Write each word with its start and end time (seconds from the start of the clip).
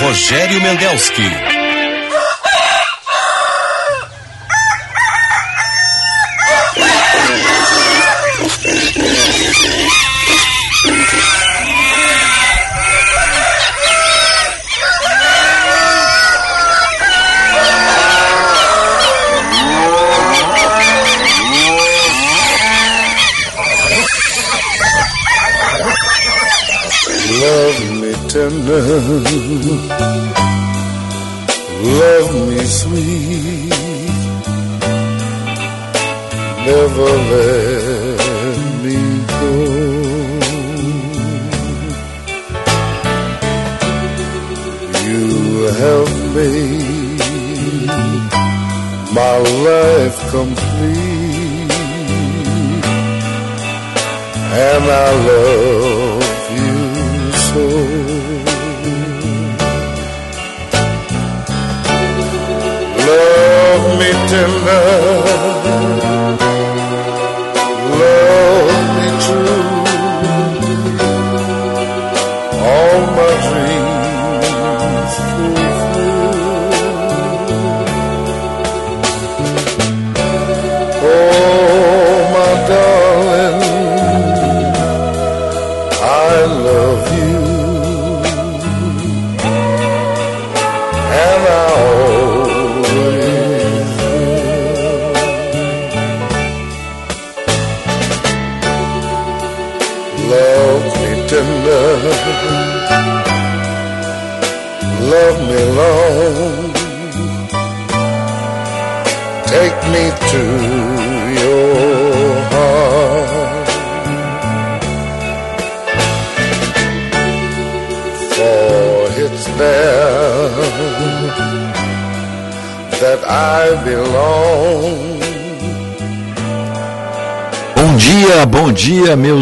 Rogério 0.00 0.62
Mendelski. 0.62 1.30
Love 27.40 27.90
me 28.00 28.12
tender, 28.28 29.39
sweet, 32.80 33.68
never 36.66 37.10
let 37.30 37.69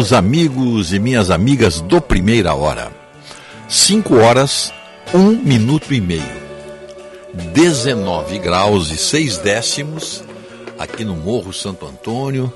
meus 0.09 0.13
amigos 0.13 0.93
e 0.93 0.97
minhas 0.97 1.29
amigas 1.29 1.81
do 1.81 2.01
Primeira 2.01 2.55
Hora. 2.55 2.91
5 3.67 4.15
horas, 4.15 4.73
1 5.13 5.19
um 5.19 5.37
minuto 5.37 5.93
e 5.93 6.01
meio. 6.01 6.23
19 7.53 8.39
graus 8.39 8.89
e 8.89 8.97
6 8.97 9.37
décimos 9.37 10.23
aqui 10.79 11.05
no 11.05 11.15
Morro 11.15 11.53
Santo 11.53 11.85
Antônio, 11.85 12.51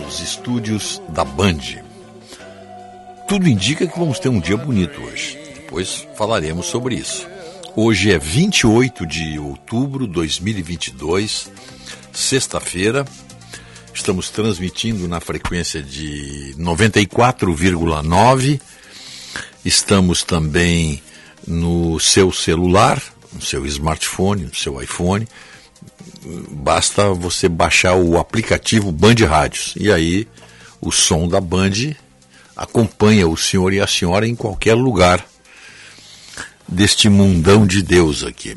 nos 0.00 0.18
estúdios 0.20 1.00
da 1.10 1.24
Band. 1.24 1.60
Tudo 3.28 3.48
indica 3.48 3.86
que 3.86 3.98
vamos 3.98 4.18
ter 4.18 4.28
um 4.28 4.40
dia 4.40 4.56
bonito 4.56 5.00
hoje. 5.00 5.38
Depois 5.54 6.08
falaremos 6.16 6.66
sobre 6.66 6.96
isso. 6.96 7.24
Hoje 7.76 8.10
é 8.10 8.18
28 8.18 9.06
de 9.06 9.38
outubro 9.38 10.08
de 10.08 10.14
2022, 10.14 11.52
sexta-feira. 12.12 13.04
Estamos 14.10 14.28
transmitindo 14.28 15.06
na 15.06 15.20
frequência 15.20 15.80
de 15.80 16.52
94,9. 16.58 18.60
Estamos 19.64 20.24
também 20.24 21.00
no 21.46 22.00
seu 22.00 22.32
celular, 22.32 23.00
no 23.32 23.40
seu 23.40 23.64
smartphone, 23.66 24.46
no 24.46 24.54
seu 24.54 24.82
iPhone. 24.82 25.28
Basta 26.50 27.10
você 27.10 27.48
baixar 27.48 27.94
o 27.94 28.18
aplicativo 28.18 28.90
Band 28.90 29.14
Rádios 29.28 29.74
e 29.76 29.92
aí 29.92 30.26
o 30.80 30.90
som 30.90 31.28
da 31.28 31.40
Band 31.40 31.94
acompanha 32.56 33.28
o 33.28 33.36
senhor 33.36 33.72
e 33.72 33.78
a 33.78 33.86
senhora 33.86 34.26
em 34.26 34.34
qualquer 34.34 34.74
lugar 34.74 35.24
deste 36.66 37.08
mundão 37.08 37.64
de 37.64 37.80
Deus 37.80 38.24
aqui. 38.24 38.56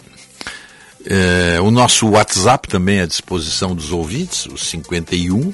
É, 1.16 1.62
o 1.62 1.70
nosso 1.70 2.10
WhatsApp 2.10 2.68
também 2.68 3.00
à 3.00 3.06
disposição 3.06 3.76
dos 3.76 3.92
ouvintes, 3.92 4.48
o 4.48 4.58
51 4.58 5.52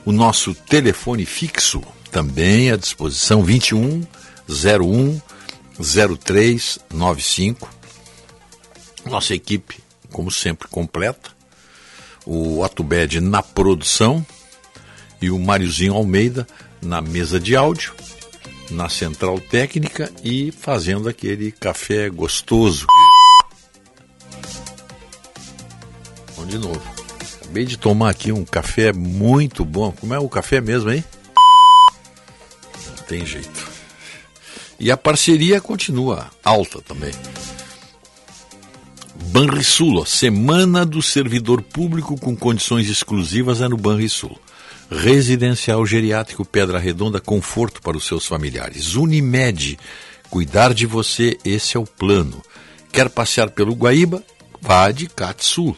O 0.05 0.13
nosso 0.13 0.55
telefone 0.55 1.25
fixo 1.25 1.81
também 2.11 2.71
à 2.71 2.77
disposição, 2.77 3.43
21 3.43 4.03
01 4.47 5.19
0395. 5.81 7.67
Nossa 9.07 9.35
equipe, 9.35 9.79
como 10.13 10.31
sempre, 10.31 10.69
completa. 10.69 11.31
O 12.27 12.63
Atubed 12.63 13.23
na 13.23 13.43
produção 13.43 14.23
e 15.23 15.31
o 15.31 15.39
Máriozinho 15.39 15.95
Almeida 15.95 16.47
na 16.83 17.01
mesa 17.01 17.41
de 17.41 17.57
áudio, 17.57 17.95
na 18.71 18.89
central 18.89 19.39
técnica 19.41 20.11
e 20.23 20.51
fazendo 20.51 21.09
aquele 21.09 21.53
café 21.53 22.09
gostoso. 22.09 22.87
Vamos 26.37 26.51
de 26.51 26.59
novo. 26.59 26.83
Acabei 27.41 27.65
de 27.65 27.77
tomar 27.77 28.11
aqui 28.11 28.33
um 28.33 28.45
café 28.45 28.93
muito 28.93 29.65
bom. 29.65 29.93
Como 29.93 30.13
é 30.15 30.19
o 30.19 30.29
café 30.29 30.61
mesmo, 30.61 30.91
hein? 30.91 31.05
Não 32.89 33.05
tem 33.07 33.25
jeito. 33.25 33.71
E 34.79 34.91
a 34.91 34.97
parceria 34.97 35.61
continua 35.61 36.31
alta 36.43 36.81
também. 36.83 37.13
Banrisul, 39.27 40.05
Semana 40.05 40.85
do 40.85 41.01
Servidor 41.01 41.63
Público 41.63 42.19
com 42.19 42.37
condições 42.37 42.89
exclusivas 42.89 43.61
é 43.61 43.69
no 43.69 43.77
Banrisul. 43.77 44.39
Residencial 44.91 45.84
Geriátrico 45.87 46.45
Pedra 46.45 46.78
Redonda, 46.78 47.21
conforto 47.21 47.81
para 47.83 47.97
os 47.97 48.05
seus 48.05 48.27
familiares. 48.27 48.95
Unimed, 48.95 49.78
cuidar 50.31 50.72
de 50.75 50.87
você, 50.87 51.39
esse 51.45 51.77
é 51.77 51.81
o 51.81 51.87
plano. 51.87 52.43
Quer 52.93 53.09
passear 53.11 53.50
pelo 53.50 53.75
Guaíba? 53.75 54.23
Vá 54.61 54.91
de 54.91 55.09
Katsul. 55.09 55.77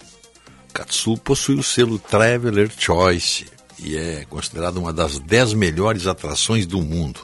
Katsul 0.73 1.17
possui 1.17 1.57
o 1.57 1.63
selo 1.63 1.99
Traveler 1.99 2.71
Choice 2.77 3.47
e 3.79 3.97
é 3.97 4.25
considerada 4.29 4.79
uma 4.79 4.93
das 4.93 5.19
dez 5.19 5.53
melhores 5.53 6.07
atrações 6.07 6.67
do 6.67 6.81
mundo. 6.83 7.21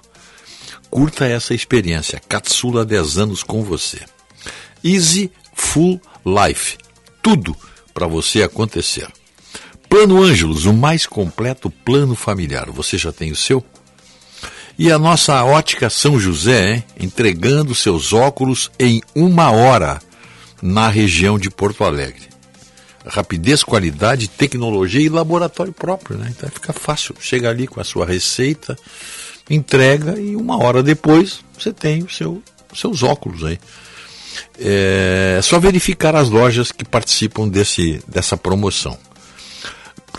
Curta 0.90 1.26
essa 1.26 1.54
experiência. 1.54 2.20
Katsul 2.28 2.78
há 2.78 2.84
10 2.84 3.16
anos 3.18 3.42
com 3.42 3.62
você. 3.62 4.00
Easy 4.84 5.32
Full 5.54 6.00
Life. 6.24 6.76
Tudo 7.22 7.56
para 7.94 8.06
você 8.06 8.42
acontecer. 8.42 9.08
Plano 9.92 10.22
Ângelos, 10.22 10.64
o 10.64 10.72
mais 10.72 11.04
completo 11.04 11.68
plano 11.68 12.14
familiar. 12.14 12.70
Você 12.70 12.96
já 12.96 13.12
tem 13.12 13.30
o 13.30 13.36
seu? 13.36 13.62
E 14.78 14.90
a 14.90 14.98
nossa 14.98 15.44
ótica 15.44 15.90
São 15.90 16.18
José, 16.18 16.76
hein? 16.76 16.84
entregando 16.98 17.74
seus 17.74 18.14
óculos 18.14 18.70
em 18.80 19.02
uma 19.14 19.50
hora 19.50 20.00
na 20.62 20.88
região 20.88 21.38
de 21.38 21.50
Porto 21.50 21.84
Alegre. 21.84 22.22
Rapidez, 23.04 23.62
qualidade, 23.62 24.28
tecnologia 24.28 25.02
e 25.02 25.10
laboratório 25.10 25.74
próprio, 25.74 26.16
né? 26.16 26.32
Então 26.34 26.48
fica 26.48 26.72
fácil. 26.72 27.14
Chega 27.20 27.50
ali 27.50 27.66
com 27.66 27.78
a 27.78 27.84
sua 27.84 28.06
receita, 28.06 28.78
entrega 29.50 30.18
e 30.18 30.34
uma 30.34 30.56
hora 30.56 30.82
depois 30.82 31.40
você 31.52 31.70
tem 31.70 32.02
o 32.02 32.08
seu, 32.08 32.42
seus 32.74 33.02
óculos 33.02 33.44
aí. 33.44 33.58
É 34.58 35.38
só 35.42 35.60
verificar 35.60 36.16
as 36.16 36.30
lojas 36.30 36.72
que 36.72 36.82
participam 36.82 37.46
desse, 37.46 38.02
dessa 38.08 38.38
promoção. 38.38 38.98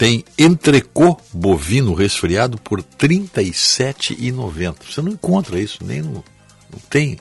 Tem 0.00 0.24
entrecô 0.38 1.20
bovino 1.30 1.92
resfriado 1.92 2.56
por 2.56 2.78
R$ 2.78 2.86
37,90. 2.98 4.76
Você 4.90 5.02
não 5.02 5.12
encontra 5.12 5.60
isso, 5.60 5.84
nem 5.84 6.00
no. 6.00 6.24
Não 6.72 6.78
tem. 6.88 7.18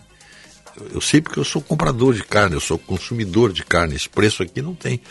Eu 0.94 1.02
sei 1.02 1.20
porque 1.20 1.38
eu 1.38 1.44
sou 1.44 1.62
comprador 1.62 2.14
de 2.14 2.24
carne, 2.24 2.56
eu 2.56 2.62
sou 2.62 2.80
consumidor 2.80 3.52
de 3.52 3.66
carne. 3.66 3.98
Esse 3.98 4.08
preço 4.08 4.42
aqui 4.42 4.62
não 4.62 4.74
tem. 4.74 5.02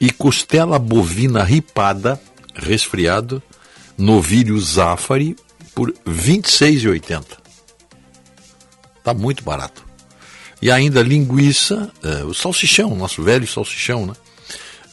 E 0.00 0.10
costela 0.10 0.78
bovina 0.78 1.44
ripada, 1.44 2.18
resfriado, 2.54 3.42
novilho 3.98 4.58
Zafari, 4.58 5.36
por 5.74 5.90
R$ 5.90 5.94
26,80. 6.06 7.22
Está 8.96 9.12
muito 9.12 9.44
barato. 9.44 9.84
E 10.62 10.70
ainda 10.70 11.02
linguiça, 11.02 11.92
é, 12.02 12.24
o 12.24 12.32
salsichão, 12.32 12.96
nosso 12.96 13.22
velho 13.22 13.46
salsichão, 13.46 14.06
né? 14.06 14.14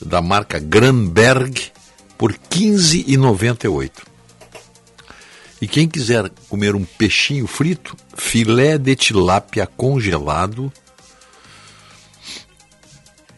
Da 0.06 0.21
marca 0.21 0.59
Granberg, 0.59 1.71
por 2.17 2.31
R$ 2.31 2.39
15,98. 2.50 3.91
E 5.62 5.67
quem 5.67 5.88
quiser 5.88 6.29
comer 6.50 6.75
um 6.75 6.83
peixinho 6.83 7.47
frito, 7.47 7.95
filé 8.15 8.77
de 8.77 8.95
tilápia 8.95 9.65
congelado, 9.65 10.71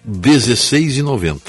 R$ 0.05 0.11
16,90. 0.11 1.39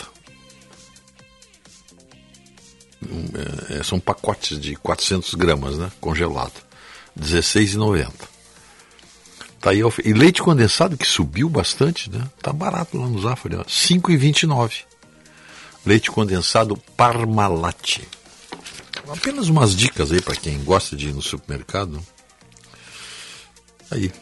É, 3.70 3.82
são 3.82 3.98
pacotes 3.98 4.58
de 4.58 4.76
400 4.76 5.34
gramas, 5.34 5.78
né? 5.78 5.90
Congelado. 6.00 6.52
R$ 7.18 7.24
16,90. 7.24 8.12
Tá 9.60 9.70
aí, 9.70 9.80
e 10.04 10.12
leite 10.12 10.42
condensado 10.42 10.96
que 10.96 11.06
subiu 11.06 11.48
bastante, 11.48 12.10
né? 12.10 12.28
Tá 12.40 12.52
barato 12.52 12.96
lá 12.96 13.08
no 13.08 13.20
Zafari, 13.20 13.56
ó. 13.56 13.64
5,29 13.64 14.84
leite 15.84 16.10
condensado 16.10 16.76
Parmalat. 16.96 18.00
Apenas 19.08 19.48
umas 19.48 19.74
dicas 19.74 20.12
aí 20.12 20.20
para 20.20 20.36
quem 20.36 20.62
gosta 20.62 20.94
de 20.94 21.08
ir 21.08 21.14
no 21.14 21.22
supermercado. 21.22 22.04
Aí. 23.90 24.12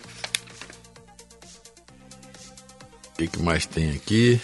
O 3.06 3.16
que, 3.18 3.26
que 3.26 3.42
mais 3.42 3.66
tem 3.66 3.90
aqui? 3.92 4.40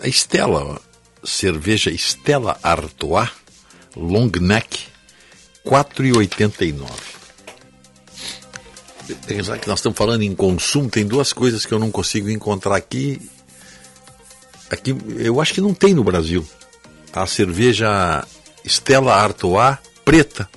A 0.00 0.08
Estela, 0.08 0.80
cerveja 1.22 1.90
Estela 1.90 2.58
Artois, 2.62 3.30
long 3.94 4.30
neck, 4.40 4.88
4,89. 5.64 6.88
Pensar 9.26 9.58
que 9.58 9.68
nós 9.68 9.78
estamos 9.78 9.96
falando 9.96 10.22
em 10.22 10.34
consumo, 10.34 10.88
tem 10.88 11.06
duas 11.06 11.32
coisas 11.32 11.66
que 11.66 11.72
eu 11.72 11.78
não 11.78 11.90
consigo 11.90 12.30
encontrar 12.30 12.76
aqui 12.76 13.20
Aqui, 14.70 14.94
eu 15.16 15.40
acho 15.40 15.54
que 15.54 15.60
não 15.60 15.72
tem 15.72 15.94
no 15.94 16.04
Brasil. 16.04 16.46
A 17.12 17.26
cerveja 17.26 18.26
Stella 18.66 19.14
Artois 19.14 19.78
preta. 20.04 20.48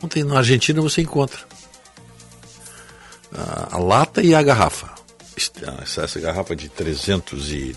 Não 0.00 0.08
tem. 0.08 0.24
Na 0.24 0.38
Argentina 0.38 0.80
você 0.80 1.00
encontra. 1.02 1.40
A, 3.32 3.76
a 3.76 3.78
lata 3.78 4.22
e 4.22 4.34
a 4.34 4.42
garrafa. 4.42 4.92
Essa, 5.82 6.02
essa, 6.02 6.20
garrafa 6.20 6.54
de 6.54 6.68
300 6.68 7.48
e. 7.50 7.76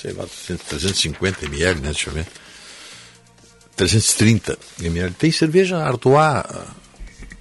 sei 0.00 0.12
lá, 0.12 0.24
350 0.68 1.44
ml, 1.46 1.80
né? 1.80 1.90
Deixa 1.90 2.10
eu 2.10 2.14
ver. 2.14 2.26
330 3.76 4.56
ml. 4.80 5.14
Tem 5.14 5.32
cerveja 5.32 5.78
Artois. 5.78 6.16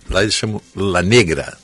Lá 0.09 0.23
eles 0.23 0.33
chamam 0.33 0.61
La 0.75 1.03
Negra. 1.03 1.57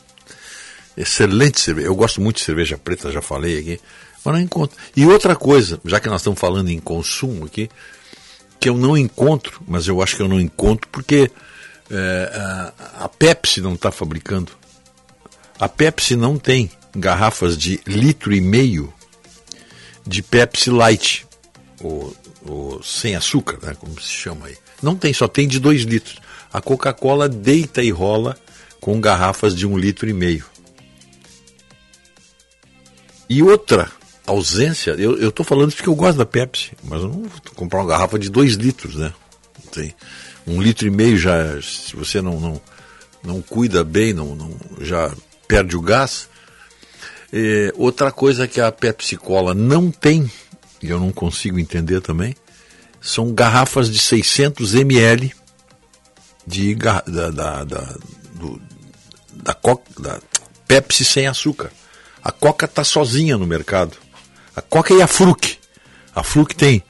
Excelente 0.96 1.60
cerveja. 1.60 1.88
Eu 1.88 1.96
gosto 1.96 2.22
muito 2.22 2.38
de 2.38 2.44
cerveja 2.44 2.78
preta, 2.78 3.12
já 3.12 3.22
falei 3.22 3.60
aqui. 3.60 3.82
Mas 4.24 4.34
não 4.34 4.42
encontro. 4.42 4.78
E 4.96 5.06
outra 5.06 5.36
coisa, 5.36 5.80
já 5.86 6.00
que 6.00 6.10
nós 6.10 6.22
estamos 6.22 6.40
falando 6.40 6.70
em 6.70 6.80
consumo 6.80 7.46
aqui, 7.46 7.70
que 8.60 8.70
eu 8.70 8.78
não 8.78 8.98
encontro, 8.98 9.62
mas 9.68 9.88
eu 9.88 10.02
acho 10.02 10.16
que 10.16 10.22
eu 10.22 10.28
não 10.28 10.40
encontro 10.40 10.88
porque 10.92 11.32
é, 11.90 12.32
a, 12.34 13.06
a 13.06 13.10
Pepsi 13.10 13.62
não 13.62 13.74
está 13.74 13.92
fabricando. 13.92 14.52
A 15.60 15.70
Pepsi 15.70 16.16
não 16.16 16.38
tem 16.38 16.70
garrafas 16.96 17.58
de 17.58 17.80
litro 17.86 18.34
e 18.34 18.42
meio 18.42 18.94
de 20.06 20.22
Pepsi 20.22 20.70
Light, 20.70 21.26
ou, 21.82 22.16
ou 22.46 22.84
sem 22.84 23.16
açúcar, 23.16 23.60
né, 23.62 23.76
como 23.80 24.00
se 24.02 24.10
chama 24.10 24.48
aí. 24.48 24.58
Não 24.82 24.96
tem, 24.96 25.14
só 25.14 25.28
tem 25.28 25.48
de 25.48 25.60
dois 25.60 25.84
litros. 25.84 26.20
A 26.52 26.62
Coca-Cola 26.62 27.30
deita 27.30 27.82
e 27.84 27.92
rola 27.92 28.38
com 28.82 29.00
garrafas 29.00 29.56
de 29.56 29.68
um 29.68 29.78
litro 29.78 30.10
e 30.10 30.14
meio. 30.14 30.46
E 33.30 33.44
outra 33.44 33.92
ausência, 34.30 34.92
eu 34.92 35.30
estou 35.30 35.46
falando 35.46 35.74
porque 35.74 35.90
eu 35.90 35.96
gosto 35.96 36.18
da 36.18 36.26
Pepsi, 36.26 36.72
mas 36.84 37.02
eu 37.02 37.08
não 37.08 37.24
vou 37.24 37.32
comprar 37.56 37.80
uma 37.80 37.88
garrafa 37.88 38.18
de 38.18 38.30
2 38.30 38.54
litros, 38.54 38.96
né? 38.96 39.14
Tem 39.72 39.94
um 40.48 40.62
litro 40.62 40.88
e 40.88 40.90
meio 40.90 41.18
já, 41.18 41.62
se 41.62 41.96
você 41.96 42.22
não, 42.22 42.40
não, 42.40 42.62
não 43.24 43.42
cuida 43.42 43.84
bem, 43.84 44.14
não, 44.14 44.36
não 44.36 44.58
já 44.82 45.12
perde 45.48 45.76
o 45.76 45.82
gás. 45.82 46.28
É, 47.32 47.72
outra 47.76 48.12
coisa 48.12 48.48
que 48.48 48.60
a 48.60 48.72
Pepsi 48.72 49.16
Cola 49.16 49.54
não 49.54 49.92
tem, 49.92 50.30
e 50.82 50.90
eu 50.90 51.00
não 51.00 51.12
consigo 51.12 51.60
entender 51.60 52.02
também, 52.02 52.36
são 53.02 53.34
garrafas 53.34 53.90
de 53.90 54.00
600 54.00 54.76
ml 54.76 55.34
de, 56.46 56.76
da, 56.76 57.02
da, 57.02 57.64
da, 57.64 57.96
do, 58.34 58.62
da, 59.34 59.54
Coca, 59.54 59.84
da 60.00 60.20
Pepsi 60.68 61.06
sem 61.06 61.28
açúcar. 61.28 61.72
A 62.24 62.32
Coca 62.32 62.66
está 62.66 62.84
sozinha 62.84 63.38
no 63.38 63.46
mercado. 63.46 63.98
A 64.60 64.62
Coca 64.62 64.94
e 64.94 65.02
a 65.02 65.08
Fruc. 65.08 65.58
A 66.14 66.22
Fruc 66.22 66.54
tem 66.54 66.84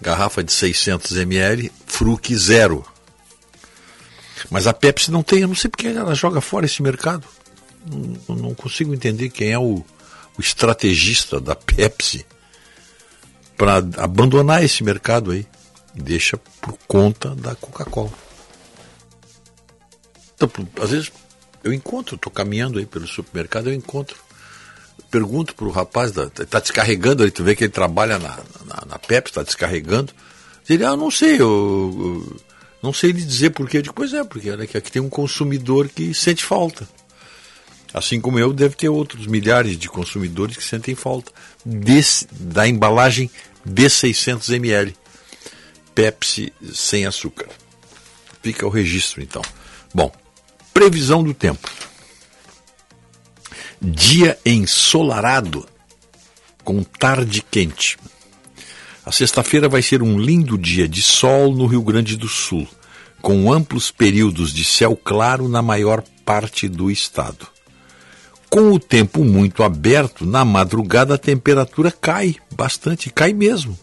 garrafa 0.00 0.42
de 0.42 0.50
600 0.50 1.18
ml, 1.18 1.70
Fruc 1.86 2.34
zero. 2.34 2.82
Mas 4.50 4.66
a 4.66 4.72
Pepsi 4.72 5.10
não 5.10 5.22
tem, 5.22 5.40
eu 5.40 5.48
não 5.48 5.54
sei 5.54 5.68
porque 5.68 5.88
ela 5.88 6.14
joga 6.14 6.40
fora 6.40 6.64
esse 6.64 6.82
mercado. 6.82 7.28
Não, 8.26 8.34
não 8.34 8.54
consigo 8.54 8.94
entender 8.94 9.28
quem 9.28 9.50
é 9.50 9.58
o, 9.58 9.84
o 10.38 10.40
estrategista 10.40 11.38
da 11.38 11.54
Pepsi 11.54 12.24
para 13.54 13.76
abandonar 13.98 14.64
esse 14.64 14.82
mercado 14.82 15.32
aí. 15.32 15.46
Deixa 15.94 16.38
por 16.38 16.78
conta 16.88 17.34
da 17.34 17.54
Coca-Cola. 17.54 18.12
Então, 20.34 20.50
às 20.82 20.88
vezes 20.88 21.12
eu 21.62 21.70
encontro, 21.70 22.14
estou 22.14 22.32
caminhando 22.32 22.78
aí 22.78 22.86
pelo 22.86 23.06
supermercado, 23.06 23.68
eu 23.68 23.74
encontro 23.74 24.16
pergunto 25.10 25.54
pro 25.54 25.70
rapaz, 25.70 26.12
está 26.16 26.60
descarregando, 26.60 27.24
aí 27.24 27.30
tu 27.30 27.42
vê 27.42 27.56
que 27.56 27.64
ele 27.64 27.72
trabalha 27.72 28.18
na, 28.18 28.38
na, 28.64 28.86
na 28.86 28.98
Pepsi, 28.98 29.30
está 29.30 29.42
descarregando. 29.42 30.12
Ele, 30.68 30.84
ah, 30.84 30.96
não 30.96 31.10
sei, 31.10 31.34
eu, 31.34 31.40
eu, 31.40 32.36
não 32.82 32.92
sei 32.92 33.10
lhe 33.10 33.22
dizer 33.22 33.50
porquê. 33.50 33.78
Eu 33.78 33.82
digo, 33.82 33.94
pois 33.94 34.14
é, 34.14 34.22
porque 34.22 34.50
aqui 34.50 34.92
tem 34.92 35.02
um 35.02 35.08
consumidor 35.08 35.88
que 35.88 36.14
sente 36.14 36.44
falta. 36.44 36.88
Assim 37.92 38.20
como 38.20 38.38
eu, 38.38 38.52
deve 38.52 38.76
ter 38.76 38.88
outros 38.88 39.26
milhares 39.26 39.76
de 39.76 39.88
consumidores 39.88 40.56
que 40.56 40.62
sentem 40.62 40.94
falta 40.94 41.32
desse, 41.64 42.26
da 42.30 42.68
embalagem 42.68 43.28
de 43.64 43.90
600 43.90 44.48
ml. 44.50 44.94
Pepsi 45.92 46.52
sem 46.72 47.04
açúcar. 47.04 47.48
Fica 48.42 48.64
o 48.64 48.70
registro, 48.70 49.20
então. 49.20 49.42
Bom, 49.92 50.12
previsão 50.72 51.22
do 51.22 51.34
tempo. 51.34 51.68
Dia 53.82 54.38
ensolarado, 54.44 55.66
com 56.62 56.82
tarde 56.82 57.42
quente. 57.42 57.96
A 59.06 59.10
sexta-feira 59.10 59.70
vai 59.70 59.80
ser 59.80 60.02
um 60.02 60.18
lindo 60.18 60.58
dia 60.58 60.86
de 60.86 61.00
sol 61.00 61.54
no 61.54 61.66
Rio 61.66 61.82
Grande 61.82 62.16
do 62.16 62.28
Sul. 62.28 62.68
com 63.20 63.52
amplos 63.52 63.90
períodos 63.90 64.52
de 64.52 64.64
céu 64.64 64.96
claro 64.96 65.48
na 65.48 65.62
maior 65.62 66.02
parte 66.24 66.68
do 66.68 66.90
estado. 66.90 67.46
Com 68.48 68.72
o 68.72 68.80
tempo 68.80 69.24
muito 69.24 69.62
aberto, 69.62 70.26
na 70.26 70.44
madrugada 70.44 71.14
a 71.14 71.18
temperatura 71.18 71.92
cai 71.92 72.36
bastante, 72.54 73.10
cai 73.10 73.32
mesmo. 73.32 73.78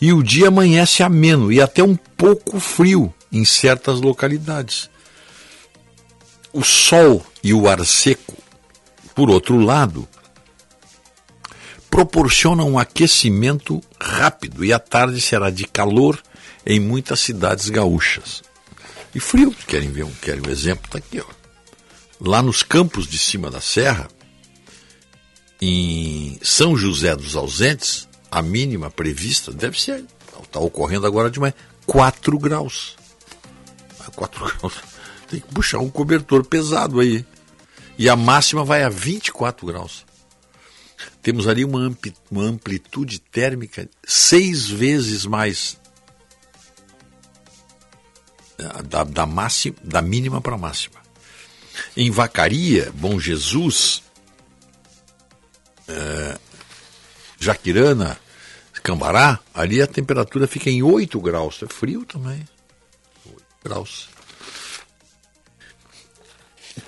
E 0.00 0.12
o 0.12 0.22
dia 0.22 0.48
amanhece 0.48 1.02
ameno 1.02 1.50
e 1.50 1.60
até 1.60 1.82
um 1.82 1.96
pouco 1.96 2.60
frio 2.60 3.12
em 3.32 3.44
certas 3.44 4.00
localidades. 4.00 4.90
O 6.52 6.62
sol 6.62 7.24
e 7.42 7.52
o 7.52 7.68
ar 7.68 7.84
seco, 7.84 8.36
por 9.16 9.30
outro 9.30 9.58
lado, 9.58 10.06
proporcionam 11.88 12.72
um 12.72 12.78
aquecimento 12.78 13.80
rápido 13.98 14.62
e 14.62 14.74
a 14.74 14.78
tarde 14.78 15.18
será 15.22 15.48
de 15.48 15.64
calor 15.64 16.22
em 16.66 16.78
muitas 16.78 17.20
cidades 17.20 17.70
gaúchas. 17.70 18.42
E 19.14 19.18
frio, 19.18 19.54
querem 19.66 19.90
ver 19.90 20.04
um, 20.04 20.12
querem 20.12 20.42
um 20.46 20.50
exemplo? 20.50 20.84
Está 20.84 20.98
aqui, 20.98 21.18
ó. 21.18 21.24
Lá 22.20 22.42
nos 22.42 22.62
campos 22.62 23.06
de 23.06 23.16
cima 23.16 23.50
da 23.50 23.60
serra, 23.60 24.06
em 25.62 26.38
São 26.42 26.76
José 26.76 27.16
dos 27.16 27.34
Ausentes, 27.36 28.06
a 28.30 28.42
mínima 28.42 28.90
prevista 28.90 29.50
deve 29.50 29.80
ser, 29.80 30.04
está 30.42 30.60
ocorrendo 30.60 31.06
agora 31.06 31.30
de 31.30 31.40
mais 31.40 31.54
4 31.86 32.38
graus. 32.38 32.96
4 34.14 34.44
graus. 34.60 34.74
Tem 35.26 35.40
que 35.40 35.54
puxar 35.54 35.78
um 35.78 35.88
cobertor 35.88 36.44
pesado 36.44 37.00
aí. 37.00 37.24
E 37.98 38.08
a 38.08 38.16
máxima 38.16 38.64
vai 38.64 38.82
a 38.82 38.88
24 38.88 39.66
graus. 39.66 40.04
Temos 41.22 41.48
ali 41.48 41.64
uma, 41.64 41.94
amplitude 42.36 43.18
térmica 43.18 43.88
seis 44.04 44.68
vezes 44.68 45.24
mais 45.24 45.78
da, 48.84 49.04
da, 49.04 49.26
máxima, 49.26 49.76
da 49.82 50.00
mínima 50.00 50.40
para 50.40 50.54
a 50.54 50.58
máxima. 50.58 50.96
Em 51.96 52.10
Vacaria, 52.10 52.90
Bom 52.94 53.18
Jesus, 53.18 54.02
é, 55.88 56.38
Jaquirana, 57.38 58.18
Cambará, 58.82 59.40
ali 59.52 59.82
a 59.82 59.86
temperatura 59.86 60.46
fica 60.46 60.70
em 60.70 60.82
8 60.82 61.20
graus. 61.20 61.60
É 61.62 61.66
frio 61.66 62.04
também. 62.04 62.46
8 63.26 63.44
graus. 63.64 64.08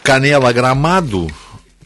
Canela 0.02 0.52
Gramado, 0.52 1.26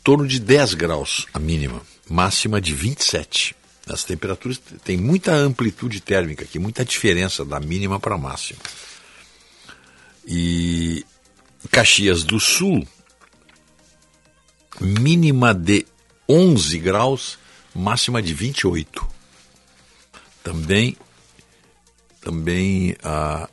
torno 0.02 0.26
de 0.26 0.38
10 0.40 0.74
graus 0.74 1.26
a 1.32 1.38
mínima, 1.38 1.82
máxima 2.08 2.60
de 2.60 2.74
27. 2.74 3.56
As 3.86 4.04
temperaturas 4.04 4.60
têm 4.84 4.96
muita 4.96 5.32
amplitude 5.32 6.00
térmica 6.00 6.44
aqui, 6.44 6.58
muita 6.58 6.84
diferença 6.84 7.44
da 7.44 7.58
mínima 7.58 7.98
para 7.98 8.14
a 8.14 8.18
máxima. 8.18 8.60
E 10.26 11.04
Caxias 11.70 12.22
do 12.22 12.38
Sul, 12.38 12.86
mínima 14.80 15.52
de 15.52 15.84
11 16.28 16.78
graus, 16.78 17.38
máxima 17.74 18.22
de 18.22 18.32
28. 18.32 19.06
Também, 20.44 20.96
também 22.20 22.96
ah, 23.02 23.48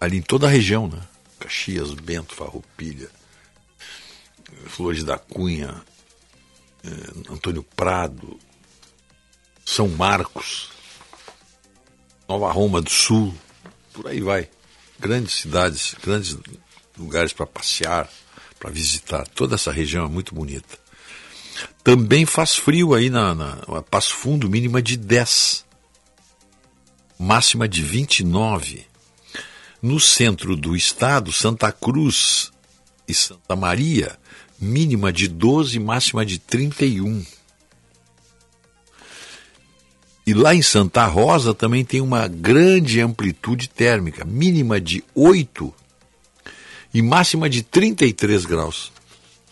ali 0.00 0.18
em 0.18 0.22
toda 0.22 0.46
a 0.46 0.50
região, 0.50 0.88
né? 0.88 1.00
Caxias, 1.38 1.92
Bento, 1.92 2.34
Farroupilha, 2.34 3.10
Flores 4.66 5.04
da 5.04 5.18
Cunha, 5.18 5.82
eh, 6.84 7.30
Antônio 7.30 7.62
Prado, 7.62 8.38
São 9.64 9.88
Marcos, 9.88 10.70
Nova 12.28 12.50
Roma 12.50 12.80
do 12.80 12.90
Sul, 12.90 13.34
por 13.92 14.08
aí 14.08 14.20
vai 14.20 14.48
grandes 14.98 15.34
cidades, 15.34 15.94
grandes 16.02 16.36
lugares 16.98 17.32
para 17.32 17.46
passear, 17.46 18.10
para 18.58 18.70
visitar. 18.70 19.26
Toda 19.28 19.54
essa 19.54 19.70
região 19.70 20.04
é 20.04 20.08
muito 20.08 20.34
bonita. 20.34 20.78
Também 21.82 22.26
faz 22.26 22.54
frio 22.56 22.94
aí 22.94 23.08
na, 23.08 23.34
na 23.34 23.82
Passo 23.90 24.14
Fundo, 24.14 24.48
mínima 24.48 24.82
de 24.82 24.96
10, 24.96 25.64
máxima 27.18 27.68
de 27.68 27.82
29. 27.82 28.86
No 29.86 30.00
centro 30.00 30.56
do 30.56 30.74
estado, 30.74 31.32
Santa 31.32 31.70
Cruz 31.70 32.50
e 33.06 33.14
Santa 33.14 33.54
Maria, 33.54 34.18
mínima 34.58 35.12
de 35.12 35.28
12, 35.28 35.78
máxima 35.78 36.26
de 36.26 36.40
31. 36.40 37.24
E 40.26 40.34
lá 40.34 40.56
em 40.56 40.60
Santa 40.60 41.06
Rosa 41.06 41.54
também 41.54 41.84
tem 41.84 42.00
uma 42.00 42.26
grande 42.26 43.00
amplitude 43.00 43.68
térmica, 43.68 44.24
mínima 44.24 44.80
de 44.80 45.04
8 45.14 45.72
e 46.92 47.00
máxima 47.00 47.48
de 47.48 47.62
33 47.62 48.44
graus. 48.44 48.90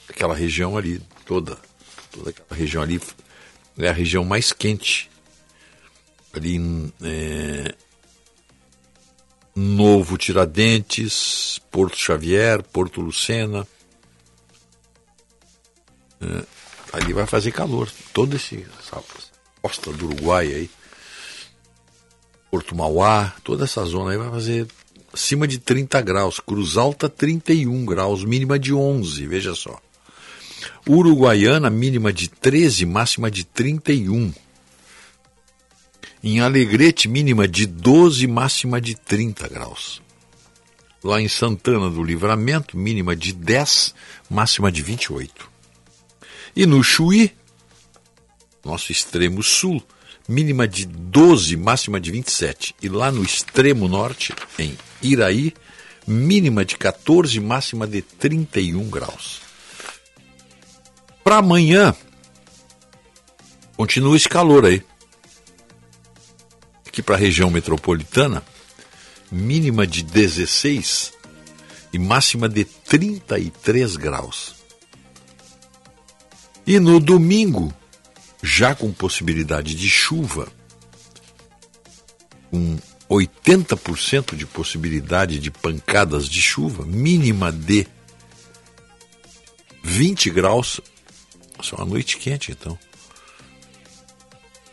Aquela 0.08 0.34
região 0.34 0.76
ali, 0.76 1.00
toda, 1.24 1.56
toda 2.10 2.30
aquela 2.30 2.58
região 2.58 2.82
ali 2.82 3.00
é 3.78 3.88
a 3.88 3.92
região 3.92 4.24
mais 4.24 4.52
quente. 4.52 5.08
Ali 6.32 6.90
é, 7.00 7.72
Novo 9.54 10.16
Tiradentes, 10.18 11.60
Porto 11.70 11.96
Xavier, 11.96 12.62
Porto 12.62 13.00
Lucena. 13.00 13.66
É, 16.20 16.44
ali 16.92 17.12
vai 17.12 17.26
fazer 17.26 17.52
calor, 17.52 17.90
todo 18.12 18.36
esse 18.36 18.66
costa 19.60 19.92
do 19.92 20.06
Uruguai 20.06 20.46
aí, 20.46 20.70
Porto 22.50 22.74
Mauá, 22.74 23.34
toda 23.42 23.64
essa 23.64 23.84
zona 23.84 24.10
aí 24.10 24.18
vai 24.18 24.30
fazer 24.30 24.66
acima 25.12 25.48
de 25.48 25.58
30 25.58 26.00
graus, 26.02 26.38
Cruz 26.38 26.76
Alta 26.76 27.08
31 27.08 27.84
graus, 27.86 28.24
mínima 28.24 28.58
de 28.58 28.74
11, 28.74 29.26
veja 29.26 29.54
só. 29.54 29.80
Uruguaiana, 30.88 31.70
mínima 31.70 32.12
de 32.12 32.28
13, 32.28 32.84
máxima 32.84 33.30
de 33.30 33.44
31. 33.44 34.32
Em 36.26 36.40
Alegrete, 36.40 37.06
mínima 37.06 37.46
de 37.46 37.66
12, 37.66 38.26
máxima 38.26 38.80
de 38.80 38.94
30 38.94 39.46
graus. 39.46 40.00
Lá 41.02 41.20
em 41.20 41.28
Santana 41.28 41.90
do 41.90 42.02
Livramento, 42.02 42.78
mínima 42.78 43.14
de 43.14 43.34
10, 43.34 43.94
máxima 44.30 44.72
de 44.72 44.80
28. 44.80 45.50
E 46.56 46.64
no 46.64 46.82
Chuí, 46.82 47.30
nosso 48.64 48.90
extremo 48.90 49.42
sul, 49.42 49.82
mínima 50.26 50.66
de 50.66 50.86
12, 50.86 51.58
máxima 51.58 52.00
de 52.00 52.10
27. 52.10 52.74
E 52.80 52.88
lá 52.88 53.12
no 53.12 53.22
extremo 53.22 53.86
norte, 53.86 54.32
em 54.58 54.78
Iraí, 55.02 55.52
mínima 56.06 56.64
de 56.64 56.78
14, 56.78 57.38
máxima 57.38 57.86
de 57.86 58.00
31 58.00 58.88
graus. 58.88 59.42
Para 61.22 61.36
amanhã, 61.36 61.94
continua 63.76 64.16
esse 64.16 64.26
calor 64.26 64.64
aí. 64.64 64.82
Aqui 66.94 67.02
para 67.02 67.16
a 67.16 67.18
região 67.18 67.50
metropolitana, 67.50 68.40
mínima 69.28 69.84
de 69.84 70.00
16 70.00 71.12
e 71.92 71.98
máxima 71.98 72.48
de 72.48 72.64
33 72.64 73.96
graus. 73.96 74.54
E 76.64 76.78
no 76.78 77.00
domingo, 77.00 77.74
já 78.40 78.76
com 78.76 78.92
possibilidade 78.92 79.74
de 79.74 79.90
chuva, 79.90 80.46
com 82.52 82.78
80% 83.10 84.36
de 84.36 84.46
possibilidade 84.46 85.40
de 85.40 85.50
pancadas 85.50 86.28
de 86.28 86.40
chuva, 86.40 86.86
mínima 86.86 87.50
de 87.50 87.88
20 89.82 90.30
graus, 90.30 90.80
só 91.60 91.74
uma 91.74 91.86
noite 91.86 92.18
quente 92.18 92.52
então, 92.52 92.78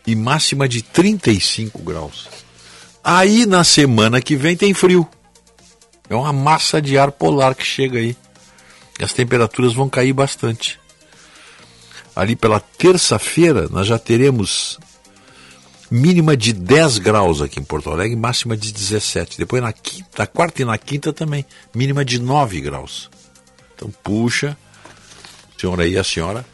e 0.06 0.16
máxima 0.16 0.68
de 0.68 0.82
35 0.82 1.80
graus. 1.80 2.28
Aí 3.04 3.46
na 3.46 3.64
semana 3.64 4.22
que 4.22 4.36
vem 4.36 4.56
tem 4.56 4.74
frio. 4.74 5.08
É 6.10 6.16
uma 6.16 6.34
massa 6.34 6.82
de 6.82 6.98
ar 6.98 7.12
polar 7.12 7.56
que 7.56 7.66
chega 7.66 8.00
aí. 8.00 8.16
E 9.00 9.04
as 9.04 9.14
temperaturas 9.14 9.74
vão 9.74 9.90
cair 9.90 10.14
bastante 10.14 10.82
ali 12.16 12.36
pela 12.36 12.60
terça-feira, 12.60 13.68
nós 13.70 13.88
já 13.88 13.98
teremos 13.98 14.78
mínima 15.90 16.36
de 16.38 16.54
10 16.54 17.00
graus 17.00 17.42
aqui 17.42 17.60
em 17.60 17.64
Porto 17.64 17.90
Alegre, 17.90 18.16
máxima 18.16 18.56
de 18.56 18.72
17. 18.72 19.38
Depois 19.38 19.62
na 19.62 19.74
quinta, 19.74 20.28
quarta 20.28 20.62
e 20.62 20.66
na 20.66 20.78
quinta 20.78 21.12
também, 21.12 21.46
mínima 21.74 22.04
de 22.06 22.20
9 22.20 22.62
graus. 22.62 23.10
Então 23.76 23.92
puxa, 24.04 24.58
senhora 25.58 25.84
aí 25.84 25.98
a 25.98 26.04
senhora, 26.04 26.46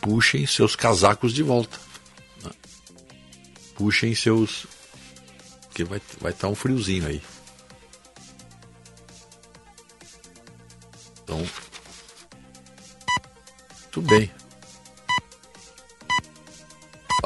puxem 0.00 0.46
seus 0.46 0.76
casacos 0.76 1.32
de 1.32 1.42
volta. 1.42 1.85
Puxem 3.76 4.14
seus. 4.14 4.66
Porque 5.62 5.84
vai 5.84 5.98
estar 5.98 6.18
vai 6.20 6.32
tá 6.32 6.48
um 6.48 6.54
friozinho 6.54 7.06
aí. 7.06 7.22
Então, 11.22 11.44
tudo 13.90 14.08
bem 14.08 14.30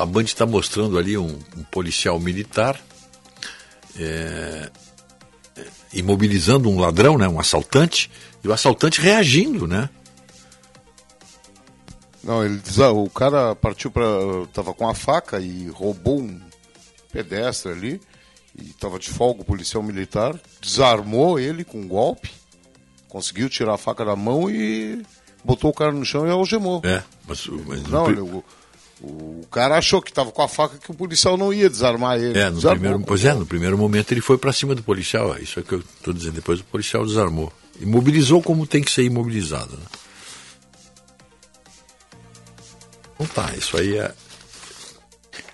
a 0.01 0.07
Band 0.07 0.23
está 0.23 0.47
mostrando 0.47 0.99
ali 0.99 1.19
um, 1.19 1.39
um 1.57 1.63
policial 1.65 2.19
militar 2.19 2.81
é, 3.99 4.71
é, 5.57 5.67
imobilizando 5.93 6.71
um 6.71 6.79
ladrão, 6.79 7.19
né, 7.19 7.29
um 7.29 7.39
assaltante, 7.39 8.11
e 8.43 8.49
o 8.49 8.53
assaltante 8.53 8.99
reagindo, 9.01 9.67
né? 9.67 9.91
Não, 12.31 12.45
ele 12.45 12.61
o 12.95 13.11
cara 13.11 13.57
partiu 13.57 13.91
para 13.91 14.05
tava 14.53 14.73
com 14.73 14.89
a 14.89 14.95
faca 14.95 15.41
e 15.41 15.67
roubou 15.67 16.21
um 16.21 16.41
pedestre 17.13 17.73
ali 17.73 18.01
e 18.57 18.67
tava 18.75 19.01
de 19.01 19.11
folga 19.11 19.43
o 19.43 19.45
policial 19.45 19.83
militar, 19.83 20.39
desarmou 20.63 21.41
ele 21.41 21.65
com 21.65 21.81
um 21.81 21.89
golpe, 21.89 22.31
conseguiu 23.09 23.49
tirar 23.49 23.75
a 23.75 23.79
faca 23.79 24.05
da 24.05 24.15
mão 24.15 24.49
e 24.49 25.03
botou 25.45 25.73
o 25.73 25.75
cara 25.75 25.91
no 25.91 26.05
chão 26.05 26.25
e 26.25 26.31
algemou. 26.31 26.81
É, 26.85 27.03
mas, 27.27 27.49
mas 27.67 27.83
não, 27.89 28.09
ele, 28.09 28.21
o, 28.21 28.45
o 29.01 29.45
cara 29.51 29.77
achou 29.77 30.01
que 30.01 30.11
estava 30.11 30.31
com 30.31 30.43
a 30.43 30.47
faca 30.49 30.79
que 30.79 30.93
o 30.93 30.95
policial 30.95 31.37
não 31.37 31.53
ia 31.53 31.69
desarmar 31.69 32.17
ele. 32.17 32.39
É, 32.39 32.49
no 32.49 32.59
desarmou, 32.59 32.79
primeiro, 32.79 33.05
pois 33.05 33.25
é, 33.25 33.35
no 33.35 33.45
primeiro 33.45 33.77
momento 33.77 34.13
ele 34.13 34.21
foi 34.21 34.39
para 34.39 34.53
cima 34.53 34.77
do 34.77 34.85
policial, 34.85 35.37
isso 35.37 35.59
é 35.59 35.65
que 35.65 35.73
eu 35.73 35.81
estou 35.81 36.15
dizendo. 36.15 36.35
Depois 36.35 36.61
o 36.61 36.65
policial 36.65 37.05
desarmou. 37.05 37.53
Imobilizou 37.81 38.41
como 38.41 38.69
tem 38.69 38.83
que 38.83 38.93
ser 38.93 39.03
imobilizado. 39.03 39.73
Né? 39.73 39.83
Então 43.21 43.27
tá, 43.45 43.55
isso 43.55 43.77
aí 43.77 43.99
é. 43.99 44.11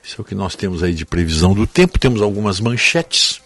Isso 0.01 0.15
é 0.19 0.23
o 0.23 0.25
que 0.25 0.37
nós 0.37 0.55
temos 0.55 0.85
aí 0.85 0.95
de 0.95 1.05
previsão 1.05 1.53
do 1.53 1.67
tempo. 1.67 1.99
Temos 1.99 2.23
algumas 2.23 2.61
manchetes. 2.61 3.41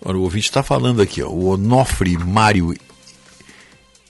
Agora, 0.00 0.16
o 0.16 0.22
ouvinte 0.22 0.46
está 0.46 0.62
falando 0.62 1.02
aqui, 1.02 1.22
ó, 1.22 1.28
o 1.28 1.48
Onofre 1.48 2.16
Mário 2.16 2.74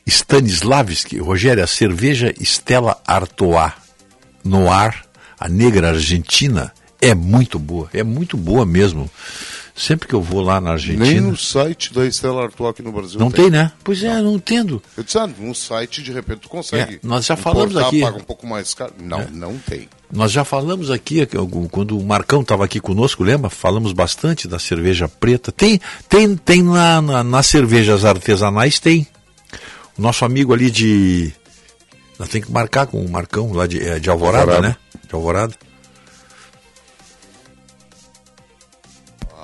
Stanislavski, 0.06 1.18
Rogério, 1.18 1.64
a 1.64 1.66
cerveja 1.66 2.32
Stella 2.40 3.02
Artois 3.04 3.72
Noir, 4.44 5.04
a 5.36 5.48
negra 5.48 5.88
argentina, 5.88 6.72
é 7.02 7.12
muito 7.12 7.58
boa, 7.58 7.90
é 7.92 8.04
muito 8.04 8.36
boa 8.36 8.64
mesmo. 8.64 9.10
Sempre 9.80 10.06
que 10.06 10.14
eu 10.14 10.20
vou 10.20 10.42
lá 10.42 10.60
na 10.60 10.72
Argentina. 10.72 11.06
Nem 11.06 11.20
no 11.22 11.34
site 11.34 11.94
da 11.94 12.04
Estela 12.04 12.42
Artois 12.42 12.68
aqui 12.68 12.82
no 12.82 12.92
Brasil. 12.92 13.18
Não 13.18 13.30
tem, 13.30 13.44
tem 13.44 13.52
né? 13.52 13.72
Pois 13.82 14.02
é, 14.02 14.20
não 14.20 14.34
entendo. 14.34 14.82
Eu 14.94 15.02
disse, 15.02 15.18
ah, 15.18 15.26
no 15.26 15.54
site 15.54 16.02
de 16.02 16.12
repente 16.12 16.40
tu 16.40 16.50
consegue. 16.50 16.96
É, 16.96 16.98
nós 17.02 17.24
já 17.24 17.34
falamos 17.34 17.74
aqui. 17.78 18.02
paga 18.02 18.18
um 18.18 18.22
pouco 18.22 18.46
mais 18.46 18.74
caro. 18.74 18.92
Não, 19.00 19.20
é. 19.20 19.28
não 19.32 19.56
tem. 19.56 19.88
Nós 20.12 20.30
já 20.30 20.44
falamos 20.44 20.90
aqui, 20.90 21.26
quando 21.70 21.98
o 21.98 22.04
Marcão 22.04 22.42
estava 22.42 22.62
aqui 22.62 22.78
conosco, 22.78 23.24
lembra? 23.24 23.48
Falamos 23.48 23.94
bastante 23.94 24.46
da 24.46 24.58
cerveja 24.58 25.08
preta. 25.08 25.50
Tem, 25.50 25.80
tem, 26.10 26.36
tem 26.36 26.62
na, 26.62 27.00
na, 27.00 27.24
nas 27.24 27.46
cervejas 27.46 28.04
artesanais, 28.04 28.78
tem. 28.78 29.06
O 29.96 30.02
nosso 30.02 30.26
amigo 30.26 30.52
ali 30.52 30.70
de. 30.70 31.32
Nós 32.18 32.28
tem 32.28 32.42
que 32.42 32.52
marcar 32.52 32.86
com 32.86 33.02
o 33.02 33.10
Marcão 33.10 33.50
lá 33.54 33.66
de, 33.66 33.80
é, 33.82 33.98
de 33.98 34.10
Alvorada, 34.10 34.42
Alvorada, 34.42 34.68
né? 34.68 34.76
De 35.08 35.14
Alvorada. 35.14 35.54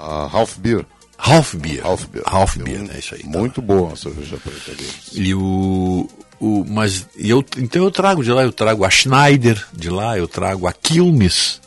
A 0.07 0.31
Half 0.33 0.59
Beer. 0.59 0.87
Half 1.19 1.55
Beer. 1.57 1.85
Half 1.85 2.07
Beer. 2.07 2.25
Half 2.27 2.57
Beer, 2.59 2.89
é 2.95 2.99
isso 2.99 3.15
aí. 3.15 3.23
Tá 3.23 3.29
muito 3.29 3.61
tá. 3.61 3.67
boa 3.67 3.93
a 3.93 3.97
cerveja 3.97 4.37
preta 4.37 4.73
deles. 4.73 5.11
E 5.13 5.35
o, 5.35 6.09
o 6.39 6.65
mas 6.65 7.07
eu 7.17 7.45
então 7.59 7.83
eu 7.83 7.91
trago 7.91 8.23
de 8.23 8.31
lá, 8.31 8.43
eu 8.43 8.53
trago 8.53 8.85
a 8.85 8.91
Schneider 8.91 9.67
de 9.73 9.91
lá, 9.91 10.17
eu 10.17 10.29
trago 10.29 10.67
a 10.67 10.73
Quilmes. 10.73 11.61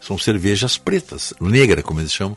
São 0.00 0.18
cervejas 0.18 0.76
pretas, 0.76 1.32
negra, 1.40 1.82
como 1.82 2.00
eles 2.00 2.12
chamam. 2.12 2.36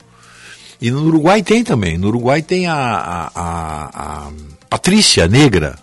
E 0.81 0.91
no 0.91 1.03
Uruguai 1.05 1.41
tem 1.41 1.63
também. 1.63 1.97
No 1.97 2.07
Uruguai 2.07 2.41
tem 2.41 2.67
a, 2.67 2.75
a, 2.75 3.31
a, 3.35 4.27
a 4.27 4.31
Patrícia 4.69 5.27
Negra, 5.27 5.79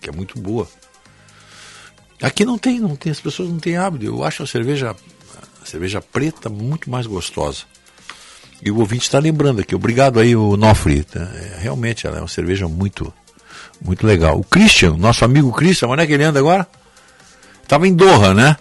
que 0.00 0.08
é 0.08 0.12
muito 0.12 0.38
boa. 0.40 0.68
Aqui 2.20 2.44
não 2.44 2.58
tem, 2.58 2.80
não 2.80 2.96
tem, 2.96 3.12
as 3.12 3.20
pessoas 3.20 3.48
não 3.48 3.58
têm 3.58 3.76
hábito. 3.76 4.04
Eu 4.04 4.24
acho 4.24 4.42
a 4.42 4.46
cerveja, 4.46 4.94
a 5.62 5.66
cerveja 5.66 6.02
preta 6.02 6.48
muito 6.48 6.90
mais 6.90 7.06
gostosa. 7.06 7.62
E 8.62 8.70
o 8.70 8.78
ouvinte 8.78 9.04
está 9.04 9.18
lembrando 9.18 9.60
aqui, 9.60 9.74
obrigado 9.74 10.20
aí, 10.20 10.36
o 10.36 10.56
Nofri. 10.56 11.02
Tá? 11.04 11.20
É, 11.20 11.58
realmente, 11.60 12.06
ela 12.06 12.18
é 12.18 12.20
uma 12.20 12.28
cerveja 12.28 12.68
muito, 12.68 13.12
muito 13.82 14.06
legal. 14.06 14.38
O 14.38 14.44
Christian, 14.44 14.96
nosso 14.96 15.24
amigo 15.24 15.52
Christian, 15.52 15.88
onde 15.88 16.02
é 16.02 16.06
que 16.06 16.12
ele 16.12 16.24
anda 16.24 16.38
agora? 16.38 16.66
Estava 17.62 17.88
em 17.88 17.94
Doha, 17.94 18.34
né? 18.34 18.56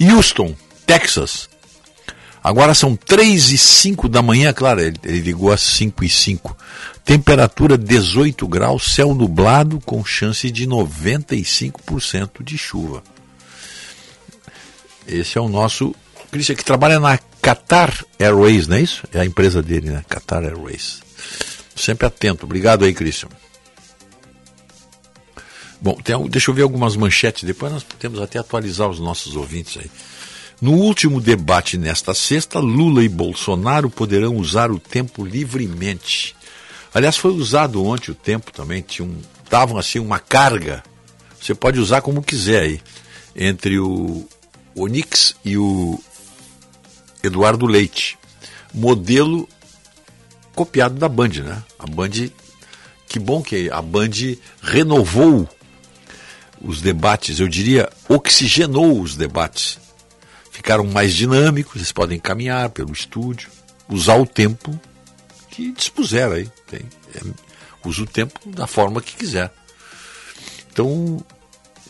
Houston, 0.00 0.54
Texas. 0.86 1.48
Agora 2.42 2.74
são 2.74 2.94
3 2.94 3.52
e 3.52 3.58
5 3.58 4.06
da 4.06 4.20
manhã, 4.20 4.52
claro, 4.52 4.80
ele, 4.80 4.98
ele 5.02 5.20
ligou 5.20 5.50
às 5.50 5.62
5 5.62 6.04
e 6.04 6.08
5. 6.10 6.56
Temperatura 7.02 7.78
18 7.78 8.46
graus, 8.46 8.94
céu 8.94 9.14
nublado 9.14 9.80
com 9.80 10.04
chance 10.04 10.50
de 10.50 10.66
95% 10.66 12.42
de 12.42 12.58
chuva. 12.58 13.02
Esse 15.06 15.38
é 15.38 15.40
o 15.40 15.48
nosso 15.48 15.94
Christian, 16.34 16.56
que 16.56 16.64
trabalha 16.64 16.98
na 16.98 17.16
Qatar 17.40 18.04
Airways, 18.18 18.66
não 18.66 18.76
é 18.76 18.80
isso? 18.80 19.04
É 19.12 19.20
a 19.20 19.24
empresa 19.24 19.62
dele, 19.62 19.90
né? 19.90 20.04
Qatar 20.08 20.42
Airways. 20.42 21.00
Sempre 21.76 22.08
atento. 22.08 22.44
Obrigado 22.44 22.84
aí, 22.84 22.92
Christian. 22.92 23.28
Bom, 25.80 25.94
tem, 26.02 26.20
deixa 26.26 26.50
eu 26.50 26.54
ver 26.56 26.62
algumas 26.62 26.96
manchetes, 26.96 27.44
depois 27.44 27.70
nós 27.70 27.84
podemos 27.84 28.20
até 28.20 28.40
atualizar 28.40 28.88
os 28.88 28.98
nossos 28.98 29.36
ouvintes 29.36 29.80
aí. 29.80 29.88
No 30.60 30.72
último 30.72 31.20
debate 31.20 31.78
nesta 31.78 32.12
sexta, 32.12 32.58
Lula 32.58 33.04
e 33.04 33.08
Bolsonaro 33.08 33.88
poderão 33.88 34.34
usar 34.34 34.72
o 34.72 34.80
tempo 34.80 35.24
livremente. 35.24 36.34
Aliás, 36.92 37.16
foi 37.16 37.30
usado 37.30 37.84
ontem 37.84 38.10
o 38.10 38.14
tempo 38.14 38.52
também, 38.52 38.82
tinha 38.82 39.06
um, 39.06 39.16
davam 39.48 39.78
assim 39.78 40.00
uma 40.00 40.18
carga. 40.18 40.82
Você 41.40 41.54
pode 41.54 41.78
usar 41.78 42.00
como 42.00 42.24
quiser 42.24 42.62
aí, 42.62 42.80
entre 43.36 43.78
o 43.78 44.26
Onix 44.74 45.36
e 45.44 45.56
o 45.56 46.00
Eduardo 47.26 47.66
Leite. 47.66 48.18
Modelo 48.72 49.48
copiado 50.54 50.94
da 50.96 51.08
Band, 51.08 51.28
né? 51.44 51.62
A 51.78 51.86
Band, 51.86 52.30
que 53.08 53.18
bom 53.18 53.42
que 53.42 53.70
a 53.70 53.82
Band 53.82 54.10
renovou 54.62 55.48
os 56.60 56.80
debates, 56.80 57.40
eu 57.40 57.48
diria, 57.48 57.90
oxigenou 58.08 59.00
os 59.00 59.16
debates. 59.16 59.78
Ficaram 60.50 60.84
mais 60.84 61.14
dinâmicos, 61.14 61.76
eles 61.76 61.92
podem 61.92 62.18
caminhar 62.18 62.70
pelo 62.70 62.92
estúdio, 62.92 63.50
usar 63.88 64.16
o 64.16 64.26
tempo 64.26 64.78
que 65.50 65.72
dispuseram 65.72 66.32
aí. 66.32 66.48
Tem, 66.66 66.80
é, 67.14 67.20
usa 67.84 68.02
o 68.02 68.06
tempo 68.06 68.40
da 68.46 68.66
forma 68.66 69.02
que 69.02 69.16
quiser. 69.16 69.52
Então, 70.72 71.24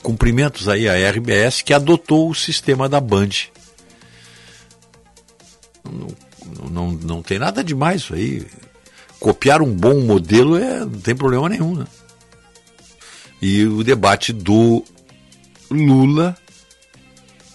cumprimentos 0.03 0.69
aí 0.69 0.89
à 0.89 1.11
RBS 1.11 1.63
que 1.63 1.73
adotou 1.73 2.31
o 2.31 2.35
sistema 2.35 2.89
da 2.89 3.01
Band 3.01 3.31
não, 5.85 6.71
não, 6.71 6.93
não 6.93 7.23
tem 7.23 7.39
nada 7.39 7.63
demais 7.63 8.03
isso 8.03 8.15
aí. 8.15 8.47
Copiar 9.21 9.63
um 9.63 9.73
bom 9.73 10.01
modelo 10.01 10.57
é, 10.57 10.81
não 10.81 11.01
tem 11.01 11.15
problema 11.15 11.49
nenhum. 11.49 11.75
Né? 11.75 11.87
E 13.41 13.65
o 13.67 13.83
debate 13.83 14.33
do 14.33 14.85
Lula 15.71 16.37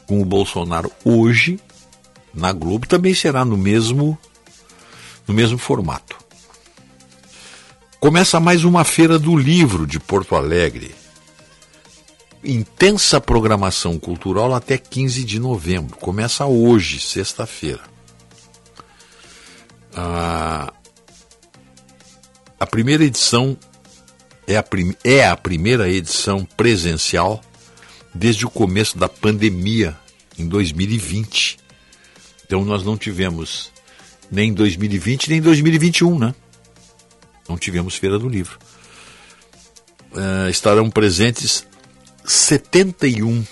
com 0.08 0.22
o 0.22 0.26
Bolsonaro 0.26 0.92
hoje 1.04 1.60
na 2.34 2.52
Globo 2.52 2.88
também 2.88 3.14
será 3.14 3.44
no 3.46 3.58
mesmo 3.58 4.18
no 5.28 5.34
mesmo 5.34 5.58
formato. 5.58 6.18
Começa 8.00 8.40
mais 8.40 8.64
uma 8.64 8.84
feira 8.84 9.20
do 9.20 9.36
livro 9.38 9.86
de 9.86 10.00
Porto 10.00 10.36
Alegre. 10.36 10.96
Intensa 12.44 13.20
programação 13.20 14.00
cultural 14.00 14.54
até 14.56 14.78
15 14.78 15.24
de 15.26 15.38
novembro. 15.38 15.98
Começa 15.98 16.46
hoje, 16.46 17.00
sexta-feira. 17.00 17.89
A, 19.96 20.74
a 22.60 22.66
primeira 22.66 23.04
edição 23.04 23.58
é 24.48 24.58
a, 24.58 24.64
prim, 24.64 24.94
é 25.04 25.28
a 25.28 25.36
primeira 25.36 25.90
edição 25.90 26.46
presencial 26.46 27.42
desde 28.14 28.46
o 28.46 28.50
começo 28.50 28.98
da 28.98 29.08
pandemia, 29.08 29.96
em 30.38 30.48
2020. 30.48 31.60
Então 32.46 32.66
nós 32.66 32.84
não 32.84 32.98
tivemos 32.98 33.72
nem 34.32 34.54
2020 34.54 35.30
nem 35.30 35.42
2021, 35.42 36.18
né? 36.18 36.36
Não 37.48 37.58
tivemos 37.58 37.96
Feira 37.96 38.18
do 38.18 38.30
Livro. 38.30 38.58
Uh, 40.12 40.50
estarão 40.50 40.90
presentes 40.90 41.66
71 42.26 43.46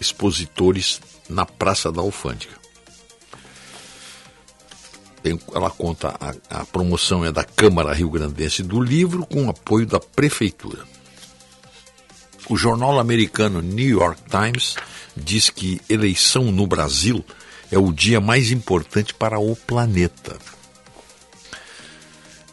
expositores 0.00 1.00
na 1.28 1.46
Praça 1.46 1.90
da 1.90 2.00
Alfândega 2.02 2.63
ela 5.54 5.70
conta, 5.70 6.14
a, 6.20 6.60
a 6.60 6.64
promoção 6.66 7.24
é 7.24 7.32
da 7.32 7.44
Câmara 7.44 7.94
Rio 7.94 8.10
Grandense 8.10 8.62
do 8.62 8.80
Livro, 8.80 9.24
com 9.26 9.48
apoio 9.48 9.86
da 9.86 9.98
Prefeitura. 9.98 10.84
O 12.48 12.56
jornal 12.56 12.98
americano 12.98 13.62
New 13.62 13.88
York 13.88 14.20
Times 14.28 14.76
diz 15.16 15.48
que 15.48 15.80
eleição 15.88 16.52
no 16.52 16.66
Brasil 16.66 17.24
é 17.70 17.78
o 17.78 17.92
dia 17.92 18.20
mais 18.20 18.50
importante 18.50 19.14
para 19.14 19.38
o 19.38 19.56
planeta. 19.56 20.36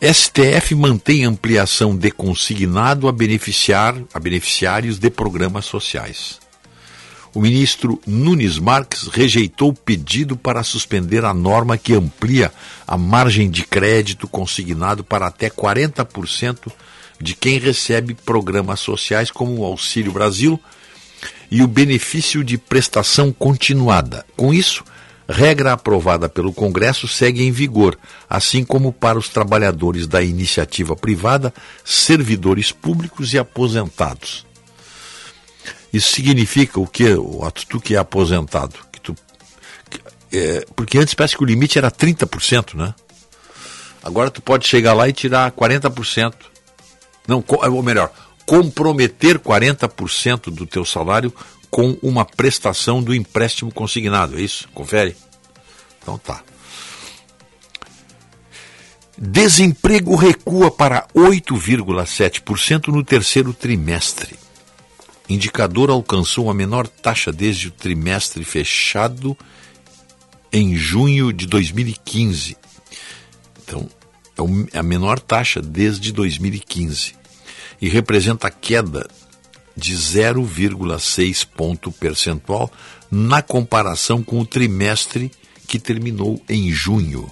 STF 0.02 0.74
mantém 0.74 1.26
ampliação 1.26 1.96
de 1.96 2.10
consignado 2.10 3.08
a, 3.08 3.12
beneficiar, 3.12 3.96
a 4.14 4.20
beneficiários 4.20 4.98
de 4.98 5.12
programas 5.12 5.66
sociais. 5.66 6.40
O 7.34 7.39
ministro 7.39 8.02
Nunes 8.06 8.60
Marques 8.60 9.08
rejeitou 9.08 9.70
o 9.70 9.74
pedido 9.74 10.36
para 10.36 10.63
suspender 10.63 11.24
a 11.24 11.34
norma 11.34 11.78
que 11.78 11.94
amplia 11.94 12.52
a 12.86 12.98
margem 12.98 13.50
de 13.50 13.63
crédito 13.63 14.28
consignado 14.28 15.04
para 15.04 15.28
até 15.28 15.50
40% 15.50 16.72
de 17.20 17.34
quem 17.36 17.58
recebe 17.58 18.13
programas 18.13 18.80
sociais 18.80 19.32
como 19.32 19.60
o 19.60 19.65
Auxílio 19.65 20.12
Brasil 20.12 20.60
e 21.50 21.62
o 21.62 21.67
benefício 21.67 22.44
de 22.44 22.58
prestação 22.58 23.32
continuada. 23.32 24.26
Com 24.36 24.54
isso, 24.54 24.84
regra 25.28 25.74
aprovada 25.74 26.28
pelo 26.28 26.52
Congresso 26.52 27.08
segue 27.08 27.44
em 27.44 27.52
vigor, 27.52 27.98
assim 28.30 28.65
como 28.65 28.91
para 28.91 29.17
os 29.17 29.30
trabalhadores 29.30 30.08
da 30.08 30.22
iniciativa 30.22 30.96
privada, 30.96 31.54
servidores 31.86 32.72
públicos 32.72 33.34
e 33.34 33.39
aposentados. 33.39 34.51
Isso 35.91 36.13
significa 36.13 36.80
o 36.80 36.88
que, 36.88 37.06
tu 37.67 37.80
que 37.80 37.95
é 37.95 37.97
aposentado? 37.97 38.75
Que 38.91 39.01
tu, 39.01 39.15
é, 40.32 40.65
porque 40.75 40.97
antes 40.97 41.13
parece 41.13 41.36
que 41.36 41.43
o 41.43 41.45
limite 41.45 41.77
era 41.77 41.91
30%, 41.91 42.75
né? 42.75 42.95
Agora 44.01 44.32
tu 44.32 44.41
pode 44.41 44.67
chegar 44.67 44.93
lá 44.93 45.10
e 45.10 45.13
tirar 45.13 45.51
40%. 45.51 46.34
Não, 47.27 47.43
ou 47.47 47.84
melhor, 47.84 48.12
comprometer 48.45 49.38
40% 49.38 50.49
do 50.49 50.65
teu 50.65 50.86
salário 50.86 51.34
com 51.69 51.97
uma 52.01 52.25
prestação 52.25 53.04
do 53.04 53.13
empréstimo 53.13 53.71
consignado, 53.71 54.38
é 54.38 54.41
isso? 54.41 54.67
Confere? 54.73 55.15
Então 56.01 56.17
tá. 56.17 56.41
Desemprego 59.17 60.15
recua 60.15 60.71
para 60.71 61.06
8,7% 61.13 62.88
no 62.88 63.04
terceiro 63.04 63.54
trimestre 63.54 64.39
indicador 65.34 65.89
alcançou 65.89 66.50
a 66.50 66.54
menor 66.54 66.88
taxa 66.88 67.32
desde 67.32 67.67
o 67.67 67.72
trimestre 67.72 68.44
fechado 68.44 69.38
em 70.52 70.76
junho 70.76 71.32
de 71.32 71.48
2015. 71.48 72.58
Então, 73.63 73.89
é 74.74 74.80
a 74.80 74.84
menor 74.84 75.20
taxa 75.20 75.62
desde 75.62 76.12
2015 76.12 77.15
e 77.82 77.89
representa 77.89 78.48
a 78.48 78.52
queda 78.52 79.08
de 79.76 79.96
0,6 79.96 81.48
ponto 81.56 81.91
percentual 81.91 82.72
na 83.10 83.41
comparação 83.41 84.22
com 84.22 84.39
o 84.39 84.46
trimestre 84.46 85.32
que 85.67 85.80
terminou 85.80 86.41
em 86.50 86.72
junho. 86.72 87.32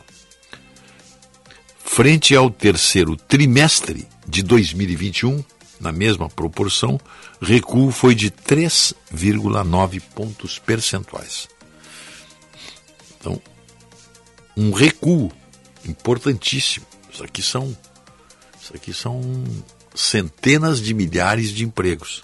Frente 1.84 2.36
ao 2.36 2.50
terceiro 2.50 3.16
trimestre 3.16 4.08
de 4.28 4.44
2021, 4.44 5.44
na 5.80 5.92
mesma 5.92 6.30
proporção, 6.30 7.00
recuo 7.42 7.92
foi 7.92 8.14
de 8.14 8.30
3,9 8.30 10.02
pontos 10.14 10.60
percentuais. 10.60 11.48
Então, 13.20 13.42
um 14.56 14.72
recuo 14.72 15.32
importantíssimo. 15.86 16.86
Isso 17.12 17.24
aqui 17.24 17.42
são, 17.42 17.76
isso 18.62 18.76
aqui 18.76 18.94
são 18.94 19.22
centenas 19.96 20.82
de 20.82 20.94
milhares 20.94 21.52
de 21.52 21.64
empregos. 21.64 22.24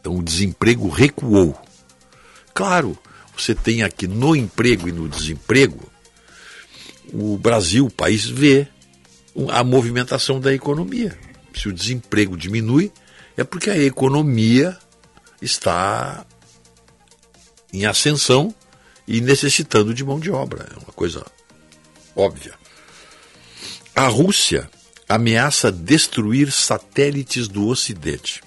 Então, 0.00 0.16
o 0.16 0.22
desemprego 0.22 0.88
recuou. 0.88 1.60
Claro, 2.54 2.96
você 3.36 3.54
tem 3.54 3.82
aqui 3.82 4.06
no 4.06 4.34
emprego 4.34 4.88
e 4.88 4.92
no 4.92 5.08
desemprego, 5.08 5.90
o 7.12 7.36
Brasil, 7.36 7.86
o 7.86 7.90
país, 7.90 8.24
vê 8.24 8.66
a 9.50 9.62
movimentação 9.62 10.40
da 10.40 10.54
economia. 10.54 11.16
Se 11.56 11.68
o 11.68 11.72
desemprego 11.72 12.36
diminui, 12.36 12.92
é 13.36 13.42
porque 13.42 13.70
a 13.70 13.78
economia 13.78 14.76
está 15.40 16.26
em 17.72 17.86
ascensão 17.86 18.54
e 19.06 19.20
necessitando 19.20 19.94
de 19.94 20.04
mão 20.04 20.20
de 20.20 20.30
obra. 20.30 20.68
É 20.74 20.78
uma 20.78 20.92
coisa 20.92 21.24
óbvia. 22.14 22.54
A 23.94 24.06
Rússia 24.08 24.68
ameaça 25.08 25.70
destruir 25.70 26.50
satélites 26.50 27.48
do 27.48 27.66
Ocidente. 27.66 28.42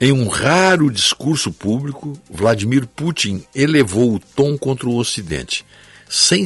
Em 0.00 0.12
um 0.12 0.28
raro 0.28 0.90
discurso 0.90 1.52
público, 1.52 2.18
Vladimir 2.30 2.86
Putin 2.86 3.44
elevou 3.54 4.14
o 4.14 4.18
tom 4.18 4.56
contra 4.56 4.88
o 4.88 4.96
Ocidente, 4.96 5.64
sem, 6.08 6.44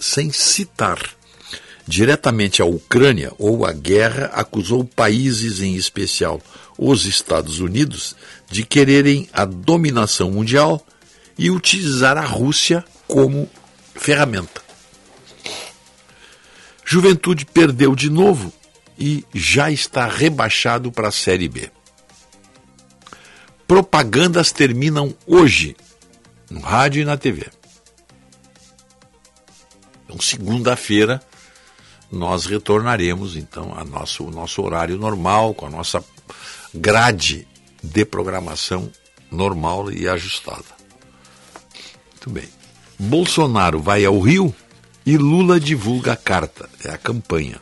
sem 0.00 0.32
citar 0.32 0.98
diretamente 1.86 2.60
à 2.60 2.64
Ucrânia 2.64 3.32
ou 3.38 3.64
à 3.64 3.72
guerra, 3.72 4.26
acusou 4.34 4.84
países, 4.84 5.60
em 5.60 5.74
especial 5.74 6.40
os 6.78 7.06
Estados 7.06 7.60
Unidos, 7.60 8.16
de 8.50 8.64
quererem 8.64 9.28
a 9.32 9.44
dominação 9.44 10.30
mundial 10.30 10.84
e 11.38 11.50
utilizar 11.50 12.16
a 12.16 12.24
Rússia 12.24 12.84
como 13.06 13.48
ferramenta. 13.94 14.60
Juventude 16.84 17.44
perdeu 17.44 17.94
de 17.94 18.10
novo 18.10 18.52
e 18.98 19.24
já 19.34 19.70
está 19.70 20.06
rebaixado 20.06 20.90
para 20.90 21.08
a 21.08 21.12
Série 21.12 21.48
B. 21.48 21.70
Propagandas 23.66 24.52
terminam 24.52 25.14
hoje, 25.26 25.76
no 26.48 26.60
rádio 26.60 27.02
e 27.02 27.04
na 27.04 27.16
TV. 27.16 27.46
Então, 30.04 30.20
segunda-feira, 30.20 31.20
nós 32.10 32.46
retornaremos 32.46 33.36
então 33.36 33.74
ao 33.76 33.84
nosso, 33.84 34.24
nosso 34.30 34.62
horário 34.62 34.96
normal, 34.96 35.54
com 35.54 35.66
a 35.66 35.70
nossa 35.70 36.04
grade 36.74 37.46
de 37.82 38.04
programação 38.04 38.90
normal 39.30 39.90
e 39.90 40.08
ajustada. 40.08 40.64
Muito 42.12 42.30
bem. 42.30 42.48
Bolsonaro 42.98 43.80
vai 43.80 44.04
ao 44.04 44.18
Rio 44.20 44.54
e 45.04 45.16
Lula 45.16 45.60
divulga 45.60 46.12
a 46.12 46.16
carta, 46.16 46.68
é 46.84 46.90
a 46.90 46.98
campanha. 46.98 47.60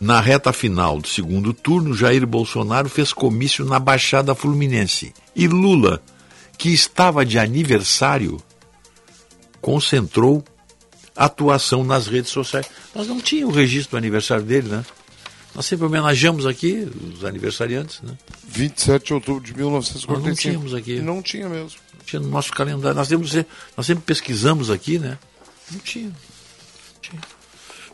Na 0.00 0.20
reta 0.20 0.52
final 0.52 1.00
do 1.00 1.06
segundo 1.06 1.52
turno, 1.52 1.94
Jair 1.94 2.26
Bolsonaro 2.26 2.88
fez 2.88 3.12
comício 3.12 3.64
na 3.64 3.78
Baixada 3.78 4.34
Fluminense 4.34 5.14
e 5.34 5.46
Lula, 5.46 6.02
que 6.58 6.70
estava 6.70 7.24
de 7.24 7.38
aniversário, 7.38 8.42
concentrou 9.60 10.42
atuação 11.16 11.84
nas 11.84 12.06
redes 12.06 12.30
sociais. 12.30 12.66
Nós 12.94 13.06
não 13.06 13.20
tínhamos 13.20 13.54
o 13.54 13.58
registro 13.58 13.92
do 13.92 13.96
aniversário 13.96 14.44
dele, 14.44 14.68
né? 14.68 14.84
Nós 15.54 15.66
sempre 15.66 15.84
homenageamos 15.84 16.46
aqui 16.46 16.88
os 17.14 17.24
aniversariantes, 17.24 18.00
né? 18.00 18.16
27 18.48 19.06
de 19.06 19.14
outubro 19.14 19.42
de 19.42 19.54
1945. 19.54 20.12
Nós 20.12 20.24
não 20.24 20.34
tínhamos 20.34 20.74
aqui. 20.74 21.00
Não 21.00 21.22
tinha 21.22 21.48
mesmo. 21.48 21.78
Não 21.98 22.04
tinha 22.06 22.20
no 22.20 22.28
nosso 22.28 22.52
calendário. 22.52 22.96
Nós, 22.96 23.08
temos, 23.08 23.34
nós 23.76 23.86
sempre 23.86 24.02
pesquisamos 24.04 24.70
aqui, 24.70 24.98
né? 24.98 25.18
Não 25.70 25.78
tinha. 25.80 26.08
Não 26.08 27.00
tinha. 27.02 27.20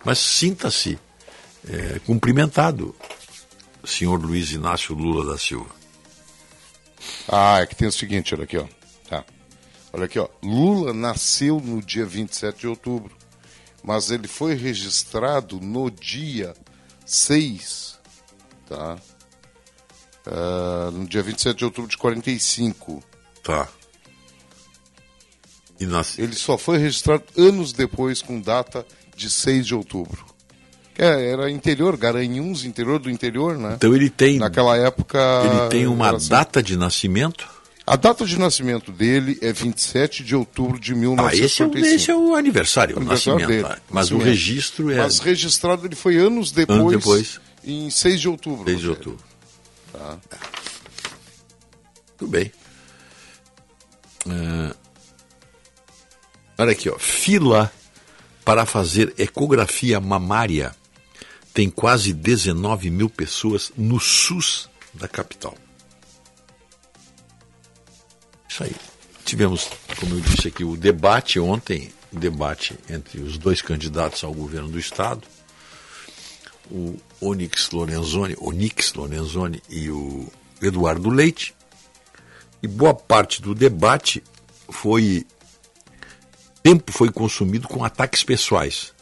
Mas 0.04 0.18
sinta-se 0.18 0.98
é, 1.68 1.98
cumprimentado, 2.07 2.94
senhor 3.85 4.22
Luiz 4.22 4.52
Inácio 4.52 4.94
Lula 4.94 5.33
da 5.33 5.38
Silva. 5.38 5.70
Ah, 7.28 7.61
é 7.61 7.66
que 7.66 7.74
tem 7.74 7.88
o 7.88 7.92
seguinte, 7.92 8.35
olha 8.35 8.44
aqui, 8.44 8.57
ó. 8.57 8.66
Olha 9.92 10.05
aqui, 10.05 10.18
ó. 10.18 10.29
Lula 10.42 10.92
nasceu 10.92 11.61
no 11.61 11.83
dia 11.83 12.05
27 12.05 12.61
de 12.61 12.66
outubro, 12.66 13.16
mas 13.83 14.11
ele 14.11 14.29
foi 14.29 14.55
registrado 14.55 15.61
no 15.61 15.90
dia 15.90 16.55
6, 17.07 17.98
tá? 18.68 18.98
Uh, 20.27 20.90
no 20.90 21.07
dia 21.07 21.22
27 21.22 21.57
de 21.57 21.64
outubro 21.64 21.90
de 21.90 21.96
45. 21.96 23.03
Tá. 23.42 23.68
E 25.81 25.87
nasce... 25.87 26.20
Ele 26.20 26.35
só 26.35 26.59
foi 26.59 26.77
registrado 26.79 27.24
anos 27.37 27.72
depois, 27.72 28.20
com 28.20 28.40
data 28.40 28.85
de 29.16 29.31
6 29.31 29.66
de 29.66 29.74
outubro. 29.74 30.27
É, 30.98 31.31
era 31.31 31.48
interior, 31.48 31.96
Garanhuns, 31.96 32.64
interior 32.64 32.98
do 32.98 33.09
interior, 33.09 33.57
né? 33.57 33.74
Então 33.77 33.94
ele 33.94 34.11
tem. 34.11 34.38
Naquela 34.38 34.77
época. 34.77 35.18
Ele 35.44 35.68
tem 35.68 35.87
uma 35.87 36.11
assim. 36.11 36.29
data 36.29 36.61
de 36.61 36.77
nascimento? 36.77 37.48
A 37.88 37.96
data 37.96 38.27
de 38.27 38.38
nascimento 38.38 38.92
dele 38.92 39.38
é 39.40 39.51
27 39.51 40.22
de 40.22 40.37
outubro 40.37 40.79
de 40.79 40.94
1945. 40.94 41.22
Ah, 41.22 41.46
esse 41.46 41.62
é 41.62 41.66
o, 41.66 41.94
esse 41.94 42.11
é 42.11 42.14
o 42.14 42.35
aniversário, 42.35 42.96
o 42.96 42.98
aniversário 42.98 43.40
nascimento. 43.40 43.62
Dele, 43.66 43.83
mas 43.88 44.11
nascimento. 44.11 44.22
o 44.22 44.24
registro 44.27 44.90
é. 44.90 44.96
Mas 44.98 45.18
registrado 45.20 45.87
ele 45.87 45.96
foi 45.96 46.18
anos 46.18 46.53
depois, 46.53 46.79
anos 46.81 46.92
depois. 46.92 47.40
em 47.64 47.88
6 47.88 48.20
de 48.20 48.29
outubro. 48.29 48.64
6 48.66 48.81
de 48.81 48.88
outubro. 48.90 49.24
Tá. 49.90 50.18
Tudo 52.18 52.31
bem. 52.31 52.53
Uh, 54.27 54.77
olha 56.59 56.72
aqui, 56.72 56.90
ó. 56.90 56.98
Fila 56.98 57.72
para 58.44 58.66
fazer 58.66 59.14
ecografia 59.16 59.98
mamária 59.98 60.77
tem 61.55 61.70
quase 61.70 62.12
19 62.12 62.90
mil 62.90 63.09
pessoas 63.09 63.72
no 63.79 63.98
SUS 63.98 64.68
da 64.92 65.09
capital. 65.09 65.57
Isso 68.59 68.64
aí. 68.64 68.75
Tivemos, 69.25 69.71
como 70.01 70.16
eu 70.16 70.21
disse 70.21 70.49
aqui, 70.49 70.64
o 70.64 70.77
debate 70.77 71.38
ontem, 71.38 71.92
o 72.12 72.18
debate 72.18 72.77
entre 72.90 73.21
os 73.21 73.38
dois 73.38 73.62
candidatos 73.62 74.25
ao 74.25 74.35
governo 74.35 74.68
do 74.68 74.79
Estado, 74.79 75.23
o 76.68 76.97
Onyx 77.21 77.71
Lorenzoni, 77.71 78.37
Onyx 78.40 78.94
Lorenzoni 78.94 79.62
e 79.68 79.90
o 79.90 80.27
Eduardo 80.61 81.09
Leite, 81.09 81.55
e 82.61 82.66
boa 82.66 82.94
parte 82.94 83.40
do 83.40 83.55
debate 83.55 84.25
foi. 84.68 85.25
Tempo 86.61 86.90
foi 86.90 87.12
consumido 87.12 87.68
com 87.68 87.85
ataques 87.85 88.25
pessoais. 88.25 88.92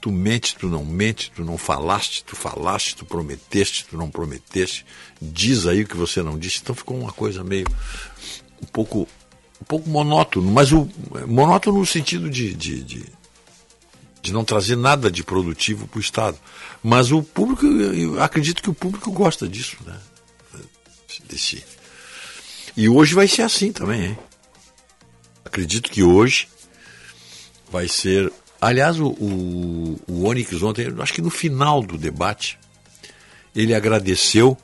Tu 0.00 0.12
mente, 0.12 0.56
tu 0.56 0.68
não 0.68 0.84
mente, 0.84 1.32
tu 1.34 1.44
não 1.44 1.58
falaste, 1.58 2.24
tu 2.24 2.36
falaste, 2.36 2.96
tu 2.96 3.04
prometeste, 3.04 3.84
tu 3.86 3.96
não 3.96 4.10
prometeste. 4.10 4.86
Diz 5.20 5.66
aí 5.66 5.82
o 5.82 5.86
que 5.86 5.96
você 5.96 6.22
não 6.22 6.38
disse. 6.38 6.60
Então 6.62 6.74
ficou 6.74 6.98
uma 6.98 7.12
coisa 7.12 7.42
meio. 7.42 7.66
um 8.62 8.66
pouco. 8.66 9.08
um 9.60 9.64
pouco 9.64 9.88
monótono, 9.88 10.50
mas 10.50 10.72
o 10.72 10.88
monótono 11.26 11.80
no 11.80 11.86
sentido 11.86 12.30
de, 12.30 12.54
de, 12.54 12.82
de, 12.82 13.06
de 14.22 14.32
não 14.32 14.44
trazer 14.44 14.76
nada 14.76 15.10
de 15.10 15.24
produtivo 15.24 15.88
para 15.88 15.98
o 15.98 16.00
Estado. 16.00 16.38
Mas 16.82 17.10
o 17.10 17.22
público, 17.22 17.66
eu 17.66 18.22
acredito 18.22 18.62
que 18.62 18.70
o 18.70 18.74
público 18.74 19.10
gosta 19.10 19.48
disso, 19.48 19.76
né? 19.84 19.98
Desse, 21.28 21.64
e 22.78 22.88
hoje 22.88 23.12
vai 23.12 23.26
ser 23.26 23.42
assim 23.42 23.72
também, 23.72 24.04
hein? 24.04 24.18
Acredito 25.44 25.90
que 25.90 26.00
hoje 26.04 26.46
vai 27.72 27.88
ser. 27.88 28.32
Aliás, 28.60 28.98
o, 28.98 29.08
o, 29.08 30.00
o 30.08 30.24
Onyx 30.24 30.62
ontem, 30.62 30.92
acho 30.98 31.12
que 31.12 31.22
no 31.22 31.30
final 31.30 31.82
do 31.82 31.96
debate, 31.96 32.58
ele 33.54 33.74
agradeceu 33.74 34.56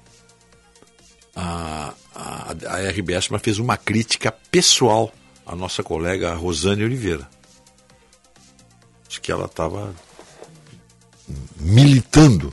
a, 1.35 1.95
a, 2.15 2.55
a 2.67 2.91
RBS, 2.91 3.29
mas 3.29 3.43
fez 3.43 3.59
uma 3.59 3.77
crítica 3.77 4.33
pessoal 4.51 5.13
à 5.47 5.55
nossa 5.55 5.83
colega 5.83 6.35
Rosane 6.35 6.85
Oliveira. 6.85 7.29
Acho 9.09 9.21
que 9.21 9.31
ela 9.31 9.47
estava 9.47 9.95
militando 11.61 12.53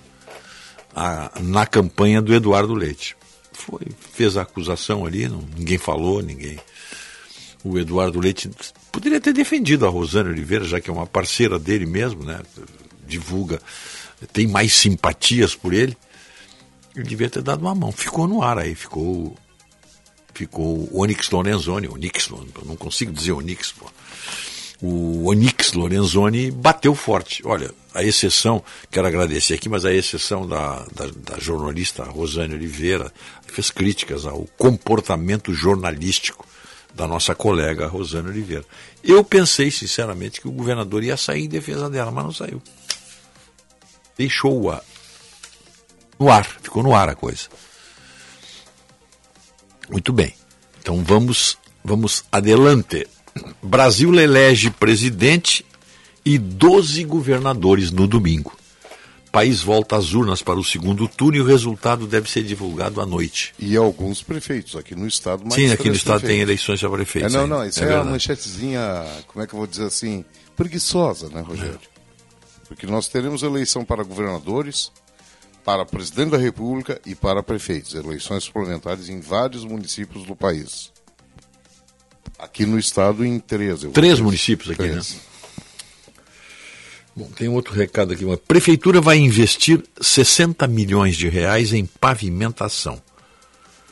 a, 0.96 1.32
na 1.42 1.66
campanha 1.66 2.22
do 2.22 2.34
Eduardo 2.34 2.74
Leite 2.74 3.16
foi, 3.62 3.88
fez 4.14 4.38
a 4.38 4.42
acusação 4.42 5.06
ali, 5.06 5.28
não, 5.28 5.42
ninguém 5.56 5.78
falou, 5.78 6.22
ninguém. 6.22 6.60
O 7.64 7.78
Eduardo 7.78 8.20
Leite 8.20 8.50
poderia 8.92 9.22
ter 9.22 9.34
defendido 9.34 9.86
a 9.86 9.90
Rosana 9.90 10.30
Oliveira, 10.30 10.66
já 10.66 10.82
que 10.82 10.90
é 10.90 10.94
uma 10.94 11.06
parceira 11.06 11.60
dele 11.60 11.86
mesmo, 11.86 12.24
né? 12.24 12.40
Divulga, 13.08 13.62
tem 14.34 14.48
mais 14.48 14.74
simpatias 14.74 15.54
por 15.54 15.74
ele. 15.74 15.96
Ele 16.96 17.08
devia 17.08 17.30
ter 17.30 17.42
dado 17.42 17.62
uma 17.62 17.76
mão. 17.76 17.92
Ficou 17.92 18.28
no 18.28 18.42
ar 18.42 18.58
aí, 18.58 18.76
ficou. 18.76 19.36
Ficou 20.34 20.90
o 20.92 21.02
Onyx 21.02 21.30
Lorenzoni, 21.30 21.88
Onyx, 21.88 22.30
não 22.66 22.76
consigo 22.76 23.12
dizer 23.12 23.34
Onyx, 23.34 23.74
pô 23.74 23.92
o 24.82 25.30
Onix 25.30 25.74
Lorenzoni 25.74 26.50
bateu 26.50 26.96
forte. 26.96 27.44
Olha, 27.46 27.72
a 27.94 28.04
exceção, 28.04 28.64
quero 28.90 29.08
agradecer 29.08 29.54
aqui, 29.54 29.70
mas 29.70 29.86
a 29.86 29.94
exceção 29.94 30.48
da, 30.48 30.86
da, 30.94 31.08
da 31.16 31.40
jornalista 31.40 32.04
Rosane 32.04 32.56
Oliveira, 32.56 33.14
fez 33.46 33.70
críticas 33.70 34.26
ao 34.26 34.48
comportamento 34.58 35.54
jornalístico 35.54 36.48
da 36.94 37.08
nossa 37.08 37.34
colega 37.34 37.88
Rosane 37.88 38.30
Oliveira. 38.30 38.66
Eu 39.04 39.24
pensei, 39.24 39.72
sinceramente, 39.72 40.42
que 40.42 40.48
o 40.48 40.52
governador 40.52 41.04
ia 41.04 41.18
sair 41.18 41.46
em 41.46 41.50
defesa 41.50 41.90
dela, 41.90 42.12
mas 42.12 42.24
não 42.24 42.34
saiu. 42.34 42.62
Deixou-a 44.18 44.82
no 46.20 46.30
ar, 46.30 46.46
ficou 46.46 46.84
no 46.84 46.94
ar 46.94 47.10
a 47.10 47.16
coisa. 47.16 47.48
Muito 49.90 50.14
bem. 50.14 50.36
Então 50.80 51.04
vamos, 51.04 51.58
vamos 51.84 52.24
adelante. 52.32 53.08
Brasil 53.62 54.14
elege 54.20 54.70
presidente 54.70 55.66
e 56.24 56.38
12 56.38 57.04
governadores 57.06 57.92
no 57.92 58.08
domingo. 58.08 58.56
País 59.32 59.62
volta 59.62 59.96
às 59.96 60.14
urnas 60.14 60.42
para 60.42 60.60
o 60.60 60.64
segundo 60.64 61.08
turno 61.08 61.38
e 61.38 61.42
o 61.42 61.46
resultado 61.46 62.06
deve 62.06 62.30
ser 62.30 62.44
divulgado 62.44 63.00
à 63.00 63.06
noite. 63.06 63.54
E 63.58 63.78
alguns 63.78 64.22
prefeitos 64.22 64.76
aqui 64.76 64.94
no 64.94 65.08
estado. 65.08 65.44
Mais 65.44 65.56
Sim, 65.56 65.72
aqui 65.72 65.88
no 65.88 65.96
estado 65.96 66.20
prefeitos. 66.20 66.30
tem 66.36 66.42
eleições 66.42 66.80
para 66.82 66.90
prefeitos. 66.90 67.34
É, 67.34 67.38
não, 67.38 67.44
ainda. 67.46 67.56
não, 67.56 67.66
isso 67.66 67.80
é 67.80 67.84
é, 67.84 67.86
a 67.86 67.90
verdade. 67.90 68.10
manchetezinha, 68.10 69.06
como 69.28 69.44
é 69.44 69.48
que 69.48 69.54
eu 69.54 69.58
vou 69.58 69.68
dizer 69.68 69.86
assim, 69.86 70.26
preguiçosa, 70.58 71.30
né, 71.30 71.40
Rogério? 71.42 71.80
Porque 72.68 72.86
nós 72.86 73.08
teremos 73.08 73.42
eleição 73.42 73.86
para 73.86 74.04
governadores, 74.04 74.92
para 75.64 75.86
presidente 75.86 76.32
da 76.32 76.38
República 76.38 77.00
e 77.06 77.16
para 77.16 77.42
prefeitos. 77.42 77.94
Eleições 77.96 78.44
suplementares 78.44 79.08
em 79.08 79.22
vários 79.22 79.64
municípios 79.64 80.26
do 80.26 80.36
país. 80.36 80.92
Aqui 82.38 82.66
no 82.66 82.78
estado, 82.80 83.24
em 83.26 83.40
três. 83.40 83.82
Três 83.94 84.14
dizer. 84.16 84.24
municípios 84.24 84.72
aqui, 84.72 84.78
Três. 84.90 85.14
né? 85.14 85.20
Bom, 87.16 87.26
tem 87.36 87.50
outro 87.50 87.74
recado 87.74 88.14
aqui. 88.14 88.30
A 88.32 88.38
prefeitura 88.38 89.02
vai 89.02 89.18
investir 89.18 89.84
60 90.00 90.66
milhões 90.68 91.18
de 91.18 91.28
reais 91.28 91.74
em 91.74 91.86
pavimentação. 91.86 93.02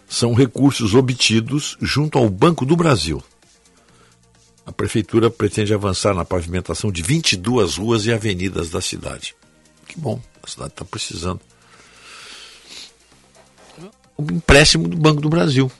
São 0.07 0.33
recursos 0.33 0.95
obtidos 0.95 1.77
junto 1.81 2.17
ao 2.17 2.29
Banco 2.29 2.65
do 2.65 2.75
Brasil. 2.75 3.21
A 4.65 4.71
prefeitura 4.71 5.29
pretende 5.29 5.73
avançar 5.73 6.13
na 6.13 6.23
pavimentação 6.23 6.91
de 6.91 7.01
22 7.01 7.75
ruas 7.75 8.05
e 8.05 8.13
avenidas 8.13 8.69
da 8.69 8.79
cidade. 8.79 9.35
Que 9.87 9.99
bom, 9.99 10.21
a 10.41 10.47
cidade 10.47 10.71
está 10.71 10.85
precisando. 10.85 11.41
Um 14.17 14.23
empréstimo 14.31 14.87
do 14.87 14.95
Banco 14.95 15.21
do 15.21 15.29
Brasil. 15.29 15.71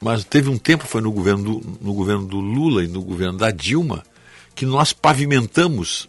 Mas 0.00 0.24
teve 0.24 0.48
um 0.48 0.56
tempo, 0.56 0.86
foi 0.86 1.02
no 1.02 1.12
governo 1.12 1.60
do, 1.60 1.78
no 1.80 1.92
governo 1.92 2.26
do 2.26 2.40
Lula 2.40 2.82
e 2.82 2.88
no 2.88 3.02
governo 3.02 3.38
da 3.38 3.50
Dilma, 3.50 4.02
que 4.54 4.66
nós 4.66 4.92
pavimentamos 4.92 6.08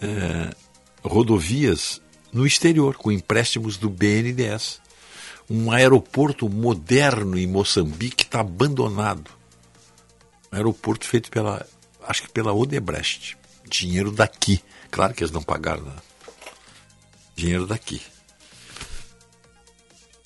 é, 0.00 0.54
rodovias 1.02 2.00
no 2.32 2.46
exterior, 2.46 2.96
com 2.96 3.10
empréstimos 3.10 3.76
do 3.76 3.90
BNDES. 3.90 4.80
Um 5.48 5.72
aeroporto 5.72 6.48
moderno 6.48 7.36
em 7.36 7.46
Moçambique 7.46 8.24
está 8.24 8.40
abandonado. 8.40 9.30
Um 10.52 10.56
aeroporto 10.56 11.06
feito 11.06 11.30
pela, 11.30 11.66
acho 12.06 12.22
que 12.22 12.30
pela 12.30 12.52
Odebrecht. 12.52 13.36
Dinheiro 13.68 14.12
daqui. 14.12 14.62
Claro 14.90 15.14
que 15.14 15.22
eles 15.22 15.32
não 15.32 15.42
pagaram, 15.42 15.82
né? 15.82 15.96
Dinheiro 17.34 17.66
daqui. 17.66 18.00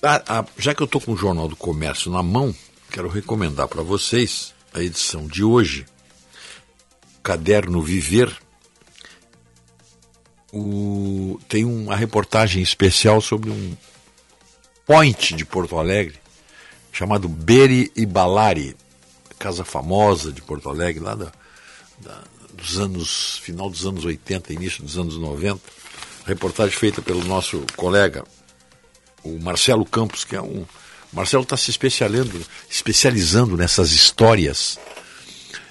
Ah, 0.01 0.23
ah, 0.27 0.45
já 0.57 0.75
que 0.75 0.83
eu 0.83 0.85
estou 0.85 1.01
com 1.01 1.13
o 1.13 1.17
Jornal 1.17 1.47
do 1.47 1.55
Comércio 1.55 2.11
na 2.11 2.21
mão, 2.21 2.53
quero 2.91 3.09
recomendar 3.09 3.67
para 3.67 3.81
vocês 3.81 4.53
a 4.73 4.83
edição 4.83 5.25
de 5.25 5.43
hoje, 5.43 5.85
Caderno 7.25 7.81
Viver. 7.81 8.31
O- 10.53 11.39
tem 11.49 11.65
uma 11.65 11.95
reportagem 11.95 12.61
especial 12.61 13.19
sobre 13.19 13.49
um 13.49 13.75
point 14.85 15.33
de 15.33 15.43
Porto 15.43 15.77
Alegre 15.79 16.19
chamado 16.93 17.27
Beri 17.27 17.91
e 17.95 18.05
Balari, 18.05 18.77
casa 19.39 19.65
famosa 19.65 20.31
de 20.31 20.41
Porto 20.43 20.69
Alegre, 20.69 21.03
lá 21.03 21.15
da- 21.15 21.31
da- 21.99 22.23
dos 22.53 22.77
anos, 22.79 23.39
final 23.39 23.69
dos 23.71 23.85
anos 23.87 24.05
80, 24.05 24.53
início 24.53 24.83
dos 24.83 24.97
anos 24.97 25.17
90. 25.17 25.59
Reportagem 26.27 26.77
feita 26.77 27.01
pelo 27.01 27.23
nosso 27.25 27.65
colega 27.75 28.23
o 29.23 29.39
Marcelo 29.39 29.83
Campos, 29.83 30.23
que 30.23 30.35
é 30.35 30.41
um. 30.41 30.63
Marcelo 31.11 31.41
está 31.43 31.57
se 31.57 31.71
especializando, 31.71 32.39
especializando 32.69 33.57
nessas 33.57 33.91
histórias 33.91 34.77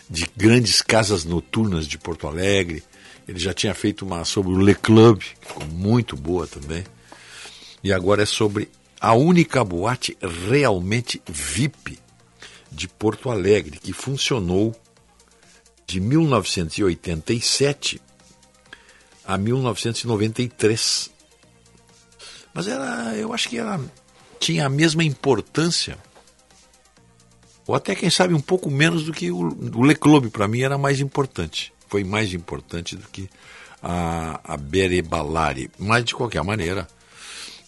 de 0.09 0.29
grandes 0.37 0.83
casas 0.83 1.25
noturnas 1.25 1.87
de 1.87 1.99
Porto 1.99 2.27
Alegre. 2.27 2.83
Ele 3.27 3.39
já 3.39 3.55
tinha 3.55 3.75
feito 3.75 4.05
uma 4.05 4.25
sobre 4.25 4.53
o 4.53 4.59
Le 4.59 4.75
Club, 4.75 5.21
que 5.21 5.49
ficou 5.49 5.67
muito 5.67 6.17
boa 6.17 6.47
também. 6.47 6.85
E 7.83 7.93
agora 7.93 8.23
é 8.23 8.27
sobre 8.27 8.71
a 9.01 9.15
única 9.15 9.65
boate 9.65 10.17
realmente 10.21 11.23
VIP 11.27 11.99
de 12.71 12.89
Porto 12.89 13.31
Alegre, 13.31 13.79
que 13.79 13.93
funcionou 13.93 14.75
de 15.87 16.01
1987 16.01 18.01
a 19.25 19.39
1993. 19.39 21.11
Mas 22.53 22.69
era, 22.69 23.15
eu 23.17 23.33
acho 23.33 23.49
que 23.49 23.59
ela 23.59 23.81
tinha 24.39 24.67
a 24.67 24.69
mesma 24.69 25.05
importância, 25.05 25.99
ou 27.67 27.75
até 27.75 27.95
quem 27.95 28.11
sabe 28.11 28.35
um 28.35 28.41
pouco 28.41 28.71
menos 28.71 29.05
do 29.05 29.13
que 29.13 29.31
o, 29.31 29.49
Le 29.85 29.95
Club, 29.95 30.31
para 30.31 30.49
mim 30.49 30.61
era 30.61 30.77
mais 30.77 31.01
importante. 31.01 31.73
Foi 31.89 32.05
mais 32.05 32.35
importante 32.35 32.97
do 32.97 33.09
que 33.09 33.29
a, 33.83 34.41
a 34.45 34.57
Bere 34.57 35.01
Balari. 35.01 35.71
Mas 35.79 36.05
de 36.05 36.15
qualquer 36.15 36.43
maneira, 36.43 36.87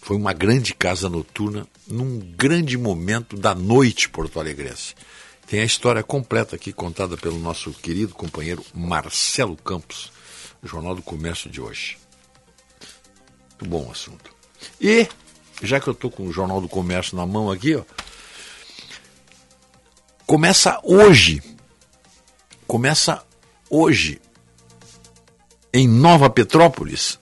foi 0.01 0.17
uma 0.17 0.33
grande 0.33 0.75
casa 0.75 1.09
noturna 1.09 1.67
num 1.87 2.19
grande 2.37 2.77
momento 2.77 3.37
da 3.37 3.55
noite 3.55 4.09
porto-alegrense. 4.09 4.95
Tem 5.47 5.61
a 5.61 5.65
história 5.65 6.03
completa 6.03 6.57
aqui 6.57 6.73
contada 6.73 7.17
pelo 7.17 7.39
nosso 7.39 7.73
querido 7.73 8.15
companheiro 8.15 8.65
Marcelo 8.75 9.57
Campos, 9.57 10.13
Jornal 10.63 10.95
do 10.95 11.03
Comércio 11.03 11.49
de 11.49 11.61
hoje. 11.61 11.99
Muito 13.51 13.71
bom 13.71 13.91
assunto. 13.91 14.35
E, 14.81 15.09
já 15.63 15.81
que 15.81 15.89
eu 15.89 15.93
estou 15.93 16.11
com 16.11 16.27
o 16.27 16.33
Jornal 16.33 16.61
do 16.61 16.69
Comércio 16.69 17.17
na 17.17 17.25
mão 17.25 17.51
aqui, 17.51 17.77
ó, 17.77 17.83
começa 20.27 20.81
hoje, 20.83 21.41
começa 22.67 23.23
hoje, 23.71 24.21
em 25.73 25.87
Nova 25.87 26.29
Petrópolis, 26.29 27.19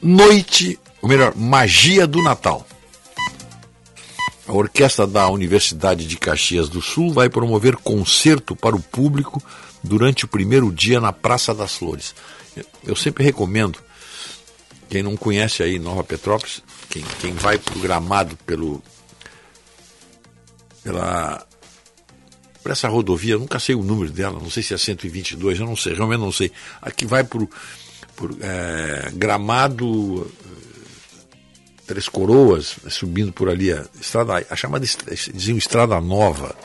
Noite 0.00 0.78
ou 1.00 1.08
melhor, 1.08 1.34
Magia 1.34 2.06
do 2.06 2.22
Natal. 2.22 2.66
A 4.46 4.52
orquestra 4.52 5.06
da 5.06 5.28
Universidade 5.28 6.06
de 6.06 6.16
Caxias 6.16 6.68
do 6.68 6.80
Sul 6.82 7.12
vai 7.12 7.28
promover 7.28 7.76
concerto 7.76 8.54
para 8.54 8.76
o 8.76 8.82
público 8.82 9.42
durante 9.82 10.24
o 10.24 10.28
primeiro 10.28 10.70
dia 10.72 11.00
na 11.00 11.12
Praça 11.12 11.54
das 11.54 11.74
Flores. 11.74 12.14
Eu 12.82 12.94
sempre 12.94 13.24
recomendo, 13.24 13.78
quem 14.88 15.02
não 15.02 15.16
conhece 15.16 15.62
aí 15.62 15.78
Nova 15.78 16.04
Petrópolis, 16.04 16.62
quem, 16.90 17.02
quem 17.20 17.32
vai 17.32 17.58
programado 17.58 18.36
pelo 18.46 18.82
pela 20.82 21.46
por 22.64 22.72
essa 22.72 22.88
rodovia, 22.88 23.36
nunca 23.36 23.60
sei 23.60 23.74
o 23.74 23.82
número 23.82 24.10
dela, 24.10 24.40
não 24.40 24.48
sei 24.48 24.62
se 24.62 24.72
é 24.72 24.78
122, 24.78 25.60
eu 25.60 25.66
não 25.66 25.76
sei, 25.76 25.92
realmente 25.92 26.20
não 26.20 26.32
sei. 26.32 26.50
Aqui 26.80 27.04
vai 27.04 27.22
por, 27.22 27.46
por 28.16 28.34
é, 28.40 29.10
Gramado, 29.12 30.32
Três 31.86 32.08
Coroas, 32.08 32.76
subindo 32.88 33.34
por 33.34 33.50
ali 33.50 33.70
a 33.70 33.84
estrada, 34.00 34.46
a 34.48 34.56
chamada 34.56 34.86
diziam 35.34 35.58
Estrada 35.58 36.00
Nova. 36.00 36.56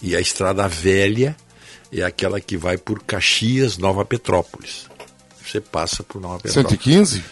E 0.00 0.14
a 0.14 0.20
Estrada 0.20 0.68
Velha 0.68 1.36
é 1.92 2.04
aquela 2.04 2.40
que 2.40 2.56
vai 2.56 2.78
por 2.78 3.02
Caxias, 3.02 3.76
Nova 3.78 4.04
Petrópolis. 4.04 4.88
Você 5.44 5.60
passa 5.60 6.04
por 6.04 6.20
Nova 6.20 6.38
Petrópolis. 6.38 6.80
115? 6.84 7.24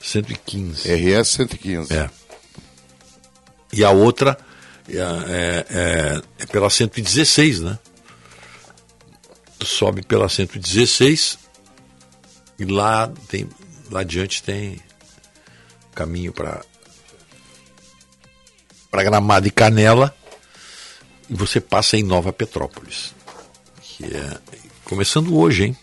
115. 0.00 0.88
RS 0.88 1.28
115. 1.28 1.92
É. 1.92 2.08
E 3.72 3.82
a 3.82 3.90
outra 3.90 4.38
é, 4.88 5.66
é, 5.68 6.22
é, 6.38 6.46
pela 6.46 6.70
116, 6.70 7.60
né? 7.60 7.78
Sobe 9.62 10.02
pela 10.02 10.28
116 10.28 11.38
e 12.58 12.64
lá 12.64 13.10
tem 13.28 13.48
lá 13.90 14.00
adiante 14.00 14.42
tem 14.42 14.80
caminho 15.94 16.32
para 16.32 16.64
para 18.90 19.02
Gramado 19.02 19.48
e 19.48 19.50
Canela 19.50 20.14
e 21.28 21.34
você 21.34 21.60
passa 21.60 21.96
em 21.96 22.02
Nova 22.02 22.32
Petrópolis, 22.32 23.12
que 23.82 24.04
é 24.04 24.38
começando 24.84 25.36
hoje, 25.36 25.64
hein? 25.64 25.76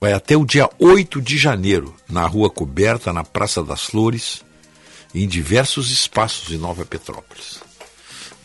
Vai 0.00 0.12
até 0.12 0.36
o 0.36 0.44
dia 0.44 0.70
8 0.78 1.20
de 1.20 1.36
janeiro, 1.36 1.94
na 2.08 2.24
Rua 2.24 2.48
Coberta, 2.48 3.12
na 3.12 3.24
Praça 3.24 3.64
das 3.64 3.82
Flores, 3.82 4.44
em 5.14 5.26
diversos 5.26 5.90
espaços 5.90 6.52
em 6.52 6.58
Nova 6.58 6.84
Petrópolis. 6.84 7.60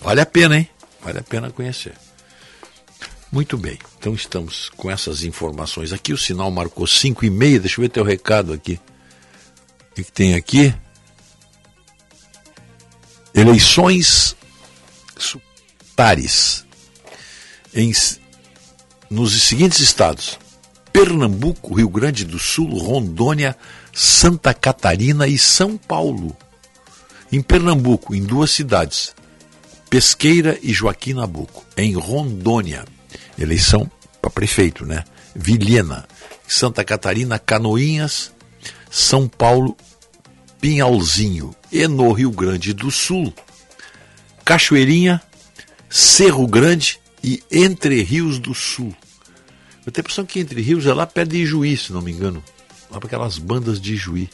Vale 0.01 0.21
a 0.21 0.25
pena, 0.25 0.57
hein? 0.57 0.69
Vale 1.01 1.19
a 1.19 1.23
pena 1.23 1.51
conhecer. 1.51 1.93
Muito 3.31 3.57
bem, 3.57 3.79
então 3.97 4.13
estamos 4.13 4.69
com 4.69 4.91
essas 4.91 5.23
informações 5.23 5.91
aqui. 5.91 6.13
O 6.13 6.17
sinal 6.17 6.51
marcou 6.51 6.85
5 6.85 7.25
e 7.25 7.29
meia. 7.29 7.59
Deixa 7.59 7.79
eu 7.79 7.83
ver 7.83 7.89
teu 7.89 8.03
recado 8.03 8.53
aqui. 8.53 8.79
O 9.91 9.95
que, 9.95 10.03
tem 10.03 10.35
aqui? 10.35 10.73
Eleições 13.33 14.35
suptares 15.17 16.63
em, 17.73 17.91
nos 19.09 19.41
seguintes 19.41 19.79
estados: 19.79 20.37
Pernambuco, 20.91 21.73
Rio 21.73 21.89
Grande 21.89 22.25
do 22.25 22.37
Sul, 22.37 22.77
Rondônia, 22.77 23.57
Santa 23.91 24.53
Catarina 24.53 25.27
e 25.27 25.39
São 25.39 25.75
Paulo. 25.75 26.37
Em 27.33 27.41
Pernambuco, 27.41 28.13
em 28.13 28.23
duas 28.23 28.51
cidades, 28.51 29.15
Pesqueira 29.89 30.55
e 30.61 30.71
Joaquim 30.71 31.13
Nabuco. 31.13 31.65
Em 31.75 31.95
Rondônia, 31.95 32.85
eleição 33.39 33.89
para 34.21 34.29
prefeito, 34.29 34.85
né? 34.85 35.03
Vilhena. 35.35 36.07
Santa 36.47 36.83
Catarina, 36.83 37.39
Canoinhas 37.39 38.31
são 38.87 39.27
Paulo, 39.27 39.75
Pinhalzinho 40.61 41.55
e 41.71 41.87
no 41.87 42.11
Rio 42.11 42.29
Grande 42.29 42.71
do 42.71 42.91
Sul, 42.91 43.33
Cachoeirinha, 44.45 45.19
Cerro 45.89 46.45
Grande 46.45 46.99
e 47.23 47.41
Entre 47.51 48.03
Rios 48.03 48.37
do 48.37 48.53
Sul. 48.53 48.95
Eu 49.83 49.91
tenho 49.91 50.03
a 50.03 50.05
impressão 50.05 50.23
que 50.23 50.39
Entre 50.39 50.61
Rios 50.61 50.85
é 50.85 50.93
lá 50.93 51.07
perto 51.07 51.31
de 51.31 51.37
Ijuí, 51.41 51.75
se 51.77 51.93
não 51.93 52.01
me 52.03 52.11
engano. 52.11 52.43
Lá 52.91 52.99
para 52.99 53.07
aquelas 53.07 53.39
bandas 53.39 53.81
de 53.81 53.95
Ijuí. 53.95 54.29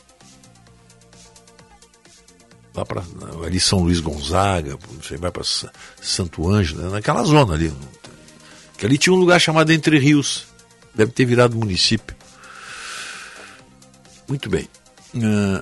Lá 2.80 2.86
para 2.86 3.04
ali 3.46 3.60
São 3.60 3.80
Luís 3.80 4.00
Gonzaga, 4.00 4.80
você 5.02 5.18
vai 5.18 5.30
para 5.30 5.44
Santo 6.02 6.50
Ângelo, 6.50 6.84
né? 6.84 6.90
naquela 6.90 7.24
zona 7.26 7.54
ali. 7.54 7.74
Que 8.78 8.86
ali 8.86 8.98
tinha 8.98 9.12
um 9.12 9.18
lugar 9.18 9.38
chamado 9.38 9.70
Entre 9.74 10.00
Rios. 10.00 10.48
Deve 10.96 11.12
ter 11.12 11.26
virado 11.26 11.58
município. 11.58 12.16
Muito 14.30 14.50
bem. 14.50 14.66
Uh, 15.14 15.62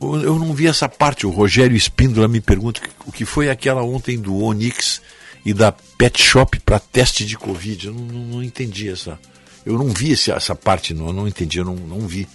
uh, 0.00 0.16
eu 0.22 0.38
não 0.38 0.54
vi 0.54 0.66
essa 0.66 0.88
parte. 0.88 1.26
O 1.26 1.30
Rogério 1.30 1.76
Espíndola 1.76 2.26
me 2.26 2.40
pergunta 2.40 2.80
o 3.04 3.12
que 3.12 3.26
foi 3.26 3.50
aquela 3.50 3.82
ontem 3.82 4.18
do 4.18 4.34
Onix 4.34 5.02
e 5.44 5.52
da 5.52 5.70
Pet 5.72 6.22
Shop 6.22 6.58
para 6.60 6.78
teste 6.78 7.26
de 7.26 7.36
Covid. 7.36 7.88
Eu 7.88 7.92
não, 7.92 8.04
não, 8.06 8.24
não, 8.24 8.42
entendi 8.42 8.88
essa. 8.88 9.18
Eu 9.64 9.78
não 9.78 9.88
vi 9.88 10.12
esse, 10.12 10.30
essa 10.30 10.54
parte, 10.54 10.94
não, 10.94 11.08
eu 11.08 11.12
não 11.12 11.28
entendi, 11.28 11.58
eu 11.58 11.64
não, 11.64 11.74
não 11.74 12.00
vi 12.06 12.26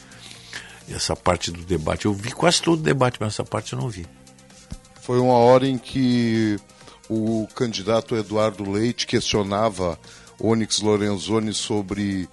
essa 0.89 1.15
parte 1.15 1.51
do 1.51 1.63
debate. 1.63 2.05
Eu 2.05 2.13
vi 2.13 2.31
quase 2.31 2.61
todo 2.61 2.79
o 2.79 2.83
debate, 2.83 3.17
mas 3.19 3.33
essa 3.33 3.43
parte 3.43 3.73
eu 3.73 3.79
não 3.79 3.89
vi. 3.89 4.05
Foi 5.01 5.19
uma 5.19 5.37
hora 5.37 5.67
em 5.67 5.77
que 5.77 6.59
o 7.09 7.47
candidato 7.55 8.15
Eduardo 8.15 8.69
Leite 8.69 9.07
questionava 9.07 9.99
Onyx 10.39 10.79
Lorenzoni 10.79 11.53
sobre 11.53 12.27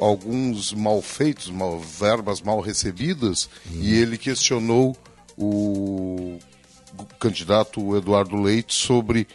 alguns 0.00 0.72
malfeitos, 0.72 1.50
mal, 1.50 1.78
verbas 1.78 2.40
mal 2.40 2.60
recebidas, 2.60 3.48
hum. 3.70 3.80
e 3.80 3.94
ele 3.94 4.16
questionou 4.16 4.96
o, 5.36 6.38
candidato 7.18 7.96
Eduardo 7.96 8.36
Leite 8.36 8.74
sobre, 8.74 9.26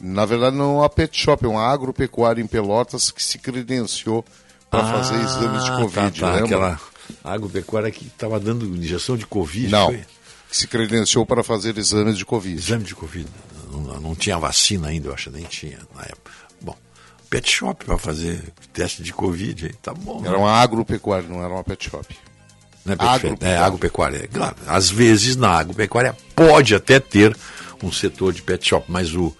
na 0.00 0.24
verdade 0.24 0.56
não 0.56 0.76
é 0.76 0.78
uma 0.80 0.88
pet 0.88 1.18
shop, 1.18 1.44
é 1.44 1.48
uma 1.48 1.66
agropecuária 1.66 2.42
em 2.42 2.46
Pelotas 2.46 3.10
que 3.10 3.22
se 3.22 3.38
credenciou 3.38 4.24
para 4.70 4.80
ah, 4.80 4.92
fazer 4.92 5.16
exames 5.16 5.64
de 5.64 5.70
Covid, 5.70 6.20
tá, 6.20 6.26
tá, 6.26 6.34
lembra? 6.34 6.44
Aquela 6.46 6.80
agropecuária 7.22 7.90
que 7.90 8.06
estava 8.06 8.38
dando 8.40 8.66
injeção 8.66 9.16
de 9.16 9.26
Covid, 9.26 9.68
Não, 9.68 9.86
foi? 9.86 10.04
que 10.48 10.56
se 10.56 10.66
credenciou 10.66 11.24
para 11.24 11.42
fazer 11.42 11.76
exames 11.78 12.16
de 12.16 12.24
Covid. 12.24 12.56
Exame 12.56 12.84
de 12.84 12.94
Covid. 12.94 13.28
Não, 13.70 14.00
não 14.00 14.14
tinha 14.14 14.38
vacina 14.38 14.88
ainda, 14.88 15.08
eu 15.08 15.14
acho, 15.14 15.30
nem 15.30 15.44
tinha 15.44 15.78
na 15.94 16.02
época 16.02 16.30
pet 17.28 17.50
shop 17.50 17.84
para 17.84 17.98
fazer 17.98 18.42
teste 18.72 19.02
de 19.02 19.12
Covid. 19.12 19.74
Tá 19.82 19.92
bom. 19.92 20.20
Era 20.24 20.32
né? 20.32 20.38
uma 20.38 20.52
agropecuária, 20.52 21.28
não 21.28 21.42
era 21.42 21.52
uma 21.52 21.64
pet 21.64 21.90
shop. 21.90 22.16
Não 22.84 22.92
é, 22.92 22.96
agropecuária. 22.96 23.54
é 23.54 23.58
agropecuária. 23.58 24.28
Claro, 24.32 24.56
às 24.66 24.90
vezes 24.90 25.36
na 25.36 25.50
agropecuária 25.50 26.16
pode 26.34 26.74
até 26.74 27.00
ter 27.00 27.36
um 27.82 27.90
setor 27.90 28.32
de 28.32 28.42
pet 28.42 28.66
shop, 28.66 28.86
mas 28.88 29.14
o, 29.14 29.36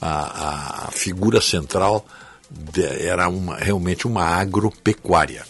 a, 0.00 0.88
a 0.88 0.90
figura 0.90 1.40
central 1.40 2.04
era 3.00 3.28
uma, 3.28 3.56
realmente 3.56 4.06
uma 4.06 4.24
agropecuária. 4.24 5.44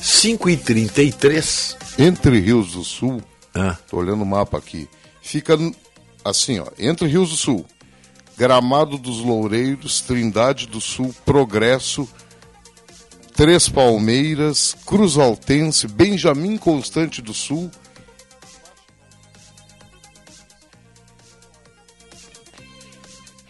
5 0.00 0.50
e 0.50 0.56
33 0.56 1.76
Entre 1.98 2.38
Rios 2.38 2.72
do 2.72 2.84
Sul, 2.84 3.22
estou 3.80 4.00
olhando 4.00 4.22
o 4.22 4.26
mapa 4.26 4.58
aqui, 4.58 4.88
fica 5.22 5.58
assim, 6.24 6.58
ó, 6.58 6.66
entre 6.78 7.08
Rios 7.08 7.30
do 7.30 7.36
Sul, 7.36 7.64
Gramado 8.36 8.98
dos 8.98 9.20
Loureiros, 9.20 10.02
Trindade 10.02 10.66
do 10.66 10.80
Sul, 10.80 11.14
Progresso, 11.24 12.06
Três 13.34 13.68
Palmeiras, 13.68 14.76
Cruz 14.86 15.16
Altense, 15.16 15.86
Benjamin 15.88 16.56
Constante 16.56 17.20
do 17.20 17.34
Sul. 17.34 17.70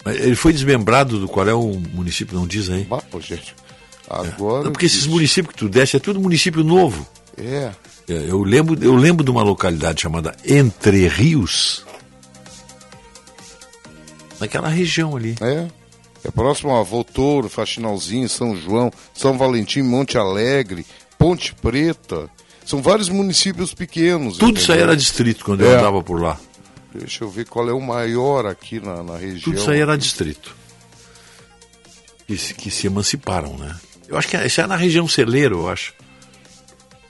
Ele 0.07 0.37
foi 0.37 0.53
desmembrado 0.53 1.19
do 1.19 1.29
qual 1.29 1.49
é 1.49 1.55
o 1.55 1.81
município, 1.93 2.39
não 2.39 2.47
diz 2.47 2.71
aí? 2.71 2.85
Bah, 2.85 3.03
pô, 3.11 3.21
gente. 3.21 3.55
Agora. 4.09 4.63
É. 4.63 4.65
Não, 4.65 4.73
porque 4.73 4.87
esses 4.87 5.07
municípios 5.07 5.55
que 5.55 5.59
tu 5.59 5.69
desce 5.69 5.97
é 5.97 6.01
tudo 6.01 6.21
município 6.21 6.63
novo. 6.63 7.07
É. 7.37 7.73
é. 8.09 8.25
Eu 8.29 8.43
lembro, 8.43 8.83
eu 8.83 8.95
lembro 8.95 9.25
de 9.25 9.31
uma 9.31 9.43
localidade 9.43 10.03
chamada 10.03 10.35
Entre 10.45 11.09
Rios, 11.09 11.85
naquela 14.41 14.69
região 14.69 15.17
ali. 15.17 15.35
É. 15.41 15.67
É 16.25 16.31
próximo 16.31 16.75
a 16.75 16.83
Voltouro, 16.83 17.49
Faxinalzinho, 17.49 18.29
São 18.29 18.57
João, 18.57 18.91
São 19.15 19.39
Valentim, 19.39 19.83
Monte 19.83 20.19
Alegre, 20.19 20.85
Ponte 21.17 21.55
Preta. 21.55 22.29
São 22.65 22.83
vários 22.83 23.09
municípios 23.09 23.73
pequenos. 23.73 24.35
Tudo 24.35 24.47
entendeu? 24.47 24.63
isso 24.63 24.73
aí 24.73 24.81
era 24.81 24.97
distrito 24.97 25.45
quando 25.45 25.65
é. 25.65 25.69
eu 25.69 25.79
andava 25.79 26.03
por 26.03 26.21
lá. 26.21 26.37
Deixa 26.99 27.25
eu 27.25 27.31
ver 27.31 27.47
qual 27.47 27.69
é 27.69 27.73
o 27.73 27.81
maior 27.81 28.47
aqui 28.47 28.81
na, 28.81 29.03
na 29.03 29.17
região. 29.17 29.43
Tudo 29.43 29.59
isso 29.59 29.71
aí 29.71 29.81
era 29.81 29.97
distrito. 29.97 30.55
Que 32.27 32.37
se, 32.37 32.55
que 32.55 32.71
se 32.71 32.87
emanciparam, 32.87 33.57
né? 33.57 33.77
Eu 34.09 34.17
acho 34.17 34.29
que 34.29 34.37
isso 34.37 34.61
é 34.61 34.67
na 34.67 34.77
região 34.77 35.07
celeiro, 35.07 35.61
eu 35.61 35.69
acho. 35.69 35.95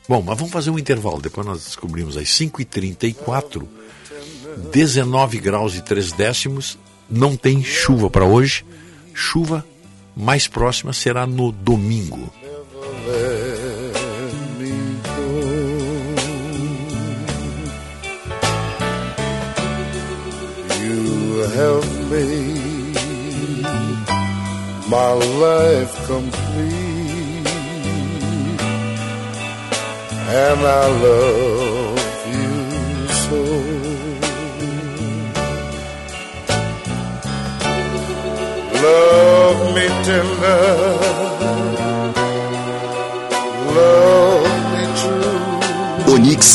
Bom, 0.09 0.23
mas 0.23 0.39
vamos 0.39 0.53
fazer 0.53 0.71
um 0.71 0.79
intervalo. 0.79 1.21
Depois 1.21 1.47
nós 1.47 1.65
descobrimos 1.65 2.17
às 2.17 2.29
5h34, 2.29 3.67
19 4.73 5.39
graus 5.39 5.75
e 5.75 5.83
3 5.83 6.13
décimos 6.13 6.79
não 7.09 7.37
tem 7.37 7.63
chuva 7.63 8.11
para 8.11 8.25
hoje. 8.25 8.65
Chuva 9.15 9.65
mais 10.15 10.47
próxima 10.49 10.93
será 10.93 11.27
no 11.27 11.53
domingo. 11.53 12.33
Have 21.55 22.11
made 22.11 22.97
my 24.89 25.13
life 25.13 25.95
complete, 26.07 27.47
and 30.29 30.61
I 30.61 30.87
love 31.07 31.99
you 32.35 33.09
so. 33.25 33.43
Love 38.87 39.61
me 39.75 39.87
tender, 40.05 40.96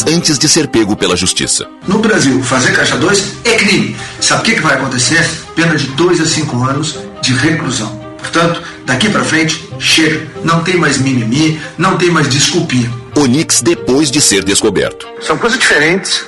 antes 0.07 0.37
de 0.37 0.47
ser 0.47 0.67
pego 0.67 0.95
pela 0.95 1.15
justiça. 1.15 1.67
No 1.87 1.99
Brasil, 1.99 2.41
fazer 2.43 2.71
caixa 2.73 2.97
2 2.97 3.37
é 3.45 3.55
crime. 3.55 3.95
Sabe 4.19 4.41
o 4.41 4.43
que, 4.45 4.55
que 4.55 4.61
vai 4.61 4.75
acontecer? 4.75 5.27
Pena 5.55 5.75
de 5.75 5.87
2 5.87 6.21
a 6.21 6.25
5 6.25 6.63
anos 6.63 6.99
de 7.21 7.33
reclusão. 7.33 7.99
Portanto, 8.17 8.61
daqui 8.85 9.09
para 9.09 9.23
frente, 9.23 9.67
chega. 9.79 10.27
Não 10.43 10.63
tem 10.63 10.77
mais 10.77 10.97
mimimi, 10.97 11.59
não 11.77 11.97
tem 11.97 12.09
mais 12.09 12.29
desculpinha. 12.29 12.91
Onix 13.15 13.61
depois 13.61 14.09
de 14.09 14.21
ser 14.21 14.43
descoberto. 14.43 15.07
São 15.21 15.37
coisas 15.37 15.59
diferentes. 15.59 16.23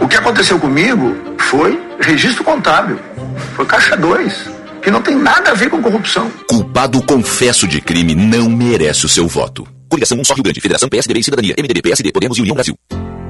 O 0.00 0.06
que 0.06 0.16
aconteceu 0.16 0.58
comigo 0.58 1.16
foi 1.38 1.80
registro 2.00 2.44
contábil. 2.44 2.98
Foi 3.54 3.64
caixa 3.64 3.96
2, 3.96 4.32
que 4.82 4.90
não 4.90 5.00
tem 5.00 5.16
nada 5.16 5.50
a 5.50 5.54
ver 5.54 5.70
com 5.70 5.80
corrupção. 5.80 6.30
Culpado 6.48 7.02
confesso 7.02 7.66
de 7.66 7.80
crime 7.80 8.14
não 8.14 8.50
merece 8.50 9.06
o 9.06 9.08
seu 9.08 9.26
voto. 9.26 9.66
Coligação 9.88 10.18
1 10.18 10.24
Só 10.24 10.34
Rio 10.34 10.42
Grande, 10.44 10.60
Federação 10.60 10.88
PSDB 10.88 11.20
e 11.20 11.24
Cidadania, 11.24 11.54
MDB, 11.58 11.82
PSD, 11.82 12.12
Podemos 12.12 12.36
e 12.36 12.40
União 12.40 12.54
Brasil. 12.54 12.76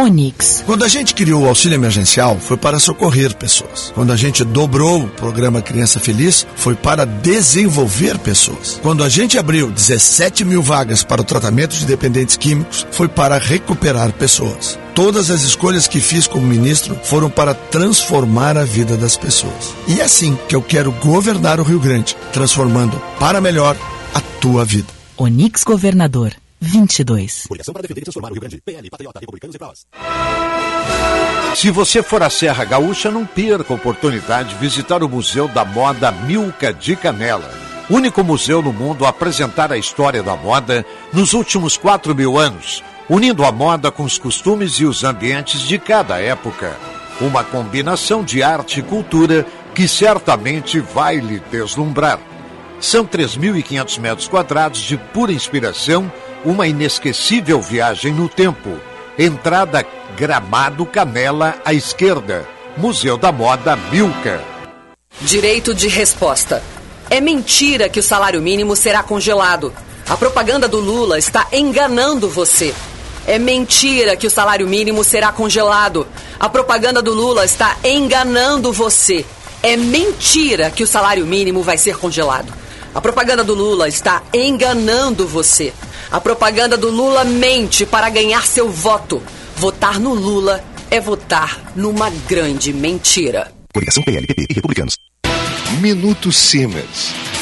Onix. 0.00 0.62
Quando 0.64 0.84
a 0.84 0.88
gente 0.88 1.12
criou 1.12 1.42
o 1.42 1.48
auxílio 1.48 1.74
emergencial, 1.74 2.38
foi 2.38 2.56
para 2.56 2.78
socorrer 2.78 3.34
pessoas. 3.34 3.90
Quando 3.92 4.12
a 4.12 4.16
gente 4.16 4.44
dobrou 4.44 5.02
o 5.02 5.08
programa 5.08 5.60
Criança 5.60 5.98
Feliz, 5.98 6.46
foi 6.54 6.76
para 6.76 7.04
desenvolver 7.04 8.16
pessoas. 8.18 8.78
Quando 8.80 9.02
a 9.02 9.08
gente 9.08 9.36
abriu 9.36 9.72
17 9.72 10.44
mil 10.44 10.62
vagas 10.62 11.02
para 11.02 11.20
o 11.20 11.24
tratamento 11.24 11.74
de 11.74 11.84
dependentes 11.84 12.36
químicos, 12.36 12.86
foi 12.92 13.08
para 13.08 13.38
recuperar 13.38 14.12
pessoas. 14.12 14.78
Todas 14.94 15.32
as 15.32 15.42
escolhas 15.42 15.88
que 15.88 16.00
fiz 16.00 16.28
como 16.28 16.46
ministro 16.46 16.96
foram 17.02 17.28
para 17.28 17.52
transformar 17.52 18.56
a 18.56 18.64
vida 18.64 18.96
das 18.96 19.16
pessoas. 19.16 19.74
E 19.88 19.98
é 19.98 20.04
assim 20.04 20.38
que 20.48 20.54
eu 20.54 20.62
quero 20.62 20.92
governar 20.92 21.58
o 21.58 21.64
Rio 21.64 21.80
Grande, 21.80 22.16
transformando 22.32 23.02
para 23.18 23.40
melhor 23.40 23.76
a 24.14 24.20
tua 24.20 24.64
vida. 24.64 24.86
Onix 25.16 25.64
Governador. 25.64 26.34
22. 26.60 27.46
Coligação 27.46 27.72
para 27.72 27.82
defender 27.82 28.00
e 28.00 28.04
transformar 28.04 28.30
o 28.30 28.32
Rio 28.32 28.40
Grande. 28.40 28.62
Patriota, 28.90 29.20
Republicanos 29.20 29.54
e. 29.54 29.86
Se 31.54 31.70
você 31.70 32.02
for 32.02 32.22
à 32.22 32.30
Serra 32.30 32.64
Gaúcha, 32.64 33.10
não 33.10 33.24
perca 33.24 33.72
a 33.72 33.76
oportunidade 33.76 34.50
de 34.50 34.54
visitar 34.56 35.02
o 35.02 35.08
Museu 35.08 35.48
da 35.48 35.64
Moda 35.64 36.12
Milka 36.12 36.72
de 36.72 36.94
Canela. 36.94 37.50
Único 37.90 38.22
museu 38.22 38.60
no 38.60 38.70
mundo 38.70 39.06
a 39.06 39.08
apresentar 39.08 39.72
a 39.72 39.78
história 39.78 40.22
da 40.22 40.36
moda 40.36 40.84
nos 41.10 41.32
últimos 41.32 41.78
4 41.78 42.14
mil 42.14 42.38
anos, 42.38 42.84
unindo 43.08 43.44
a 43.44 43.50
moda 43.50 43.90
com 43.90 44.02
os 44.04 44.18
costumes 44.18 44.74
e 44.74 44.84
os 44.84 45.04
ambientes 45.04 45.62
de 45.62 45.78
cada 45.78 46.20
época. 46.20 46.76
Uma 47.18 47.42
combinação 47.42 48.22
de 48.22 48.42
arte 48.42 48.80
e 48.80 48.82
cultura 48.82 49.46
que 49.74 49.88
certamente 49.88 50.78
vai 50.80 51.16
lhe 51.16 51.40
deslumbrar. 51.50 52.20
São 52.78 53.06
3.500 53.06 53.98
metros 53.98 54.28
quadrados 54.28 54.80
de 54.80 54.98
pura 54.98 55.32
inspiração 55.32 56.12
uma 56.44 56.66
inesquecível 56.66 57.60
viagem 57.60 58.12
no 58.12 58.28
tempo. 58.28 58.78
Entrada 59.18 59.84
Gramado 60.16 60.86
Canela 60.86 61.56
à 61.64 61.72
esquerda. 61.72 62.46
Museu 62.76 63.16
da 63.16 63.32
Moda 63.32 63.76
Milka. 63.90 64.42
Direito 65.20 65.74
de 65.74 65.88
resposta. 65.88 66.62
É 67.10 67.20
mentira 67.20 67.88
que 67.88 67.98
o 67.98 68.02
salário 68.02 68.40
mínimo 68.40 68.76
será 68.76 69.02
congelado. 69.02 69.72
A 70.08 70.16
propaganda 70.16 70.68
do 70.68 70.78
Lula 70.78 71.18
está 71.18 71.46
enganando 71.52 72.28
você. 72.28 72.74
É 73.26 73.38
mentira 73.38 74.16
que 74.16 74.26
o 74.26 74.30
salário 74.30 74.66
mínimo 74.66 75.02
será 75.02 75.32
congelado. 75.32 76.06
A 76.38 76.48
propaganda 76.48 77.02
do 77.02 77.12
Lula 77.12 77.44
está 77.44 77.76
enganando 77.84 78.72
você. 78.72 79.24
É 79.62 79.76
mentira 79.76 80.70
que 80.70 80.84
o 80.84 80.86
salário 80.86 81.26
mínimo 81.26 81.62
vai 81.62 81.76
ser 81.76 81.98
congelado. 81.98 82.52
A 82.94 83.00
propaganda 83.00 83.42
do 83.42 83.54
Lula 83.54 83.88
está 83.88 84.22
enganando 84.32 85.26
você. 85.26 85.72
A 86.10 86.20
propaganda 86.20 86.74
do 86.76 86.90
Lula 86.90 87.22
mente 87.22 87.84
para 87.84 88.08
ganhar 88.08 88.46
seu 88.46 88.70
voto. 88.70 89.22
Votar 89.56 90.00
no 90.00 90.14
Lula 90.14 90.64
é 90.90 90.98
votar 90.98 91.72
numa 91.76 92.08
grande 92.26 92.72
mentira. 92.72 93.52
Coligação 93.74 94.02
PLPP 94.02 94.46
e 94.48 94.54
Republicanos. 94.54 94.96
Minuto 95.82 96.32
Siemens. 96.32 97.12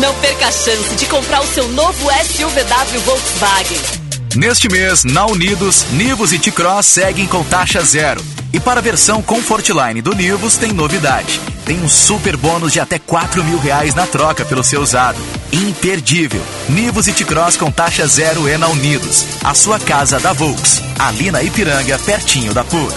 Não 0.00 0.14
perca 0.20 0.46
a 0.46 0.52
chance 0.52 0.94
de 0.94 1.06
comprar 1.06 1.40
o 1.42 1.46
seu 1.48 1.66
novo 1.70 2.08
SUVW 2.08 3.00
Volkswagen. 3.00 3.78
Neste 4.36 4.68
mês, 4.68 5.02
na 5.02 5.26
Unidos, 5.26 5.86
Nivus 5.90 6.32
e 6.32 6.38
T-Cross 6.38 6.86
seguem 6.86 7.26
com 7.26 7.42
taxa 7.42 7.82
zero. 7.82 8.24
E 8.52 8.60
para 8.60 8.78
a 8.78 8.82
versão 8.82 9.20
Comfortline 9.20 10.00
do 10.00 10.14
Nivus 10.14 10.56
tem 10.56 10.72
novidade. 10.72 11.40
Tem 11.64 11.82
um 11.82 11.88
super 11.88 12.36
bônus 12.36 12.72
de 12.72 12.78
até 12.78 13.00
4 13.00 13.42
mil 13.42 13.58
reais 13.58 13.92
na 13.92 14.06
troca 14.06 14.44
pelo 14.44 14.62
seu 14.62 14.80
usado. 14.80 15.18
Imperdível. 15.52 16.42
Nivus 16.68 17.08
e 17.08 17.12
T-Cross 17.12 17.56
com 17.56 17.70
taxa 17.70 18.06
zero 18.06 18.46
é 18.46 18.56
na 18.56 18.68
Unidos. 18.68 19.24
A 19.42 19.52
sua 19.52 19.80
casa 19.80 20.20
da 20.20 20.32
Volks. 20.32 20.80
Ali 20.96 21.32
na 21.32 21.42
Ipiranga, 21.42 21.98
pertinho 21.98 22.54
da 22.54 22.62
PUC. 22.62 22.94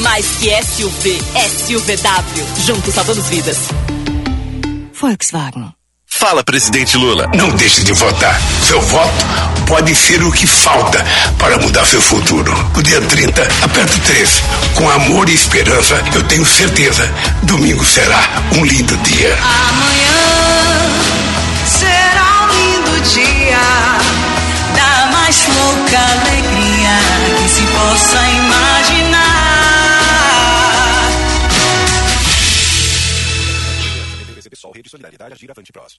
Mais 0.00 0.24
que 0.36 0.50
SUV, 0.62 1.20
SUVW. 1.66 2.64
Juntos 2.64 2.94
salvamos 2.94 3.26
vidas. 3.28 3.58
Volkswagen. 4.92 5.83
Fala, 6.18 6.44
presidente 6.44 6.96
Lula. 6.96 7.28
Não 7.34 7.50
deixe 7.50 7.82
de 7.82 7.92
votar. 7.92 8.40
Seu 8.62 8.80
voto 8.80 9.26
pode 9.66 9.94
ser 9.96 10.22
o 10.22 10.30
que 10.30 10.46
falta 10.46 11.04
para 11.38 11.58
mudar 11.58 11.84
seu 11.84 12.00
futuro. 12.00 12.52
O 12.76 12.82
dia 12.82 13.00
30, 13.00 13.42
aperto 13.62 13.98
3. 14.00 14.42
Com 14.76 14.88
amor 14.90 15.28
e 15.28 15.34
esperança, 15.34 16.00
eu 16.14 16.22
tenho 16.22 16.46
certeza. 16.46 17.12
Domingo 17.42 17.84
será 17.84 18.22
um 18.52 18.64
lindo 18.64 18.96
dia. 18.98 19.36
Amanhã 19.68 20.14
será 21.66 22.44
um 22.44 22.48
lindo 22.48 23.00
dia. 23.12 23.58
Da 24.76 25.10
mais 25.12 25.42
louca 25.48 25.98
alegria 25.98 27.42
que 27.42 27.48
se 27.48 27.62
possa 27.62 28.18
imaginar. 28.18 28.43
Rede 34.84 34.90
Solidariedade, 34.90 35.32
Agir 35.32 35.50
Avante 35.50 35.72
Prós. 35.72 35.98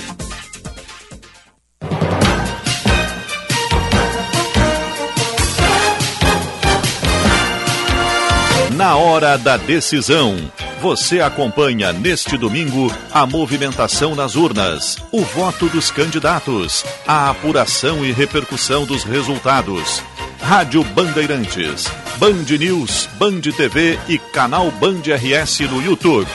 Na 8.81 8.95
hora 8.95 9.37
da 9.37 9.57
decisão, 9.57 10.35
você 10.81 11.21
acompanha 11.21 11.93
neste 11.93 12.35
domingo 12.35 12.91
a 13.11 13.27
movimentação 13.27 14.15
nas 14.15 14.35
urnas, 14.35 14.97
o 15.11 15.21
voto 15.21 15.69
dos 15.69 15.91
candidatos, 15.91 16.83
a 17.05 17.29
apuração 17.29 18.03
e 18.03 18.11
repercussão 18.11 18.83
dos 18.83 19.03
resultados. 19.03 20.01
Rádio 20.41 20.83
Bandeirantes, 20.83 21.85
Band 22.17 22.57
News, 22.57 23.07
Band 23.19 23.41
TV 23.55 23.99
e 24.09 24.17
canal 24.17 24.71
Band 24.71 25.01
RS 25.15 25.59
no 25.59 25.79
YouTube. 25.79 26.27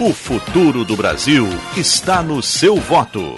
O 0.00 0.12
futuro 0.12 0.84
do 0.84 0.96
Brasil 0.96 1.48
está 1.76 2.20
no 2.20 2.42
seu 2.42 2.78
voto. 2.78 3.36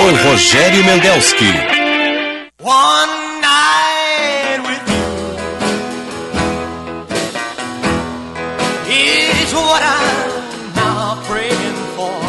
Com 0.00 0.14
Rogério 0.14 0.82
Mendelski. 0.84 1.52
One 2.62 3.40
night 3.42 4.60
with 4.66 4.88
you 4.88 5.06
is 8.88 9.52
what 9.52 9.82
I'm 9.82 10.74
now 10.74 11.22
praying 11.28 11.78
for. 11.96 12.20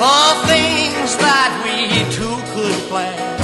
The 0.00 0.22
things 0.48 1.10
that 1.16 1.50
we 1.64 1.76
two 2.16 2.36
could 2.54 2.78
plan 2.88 3.38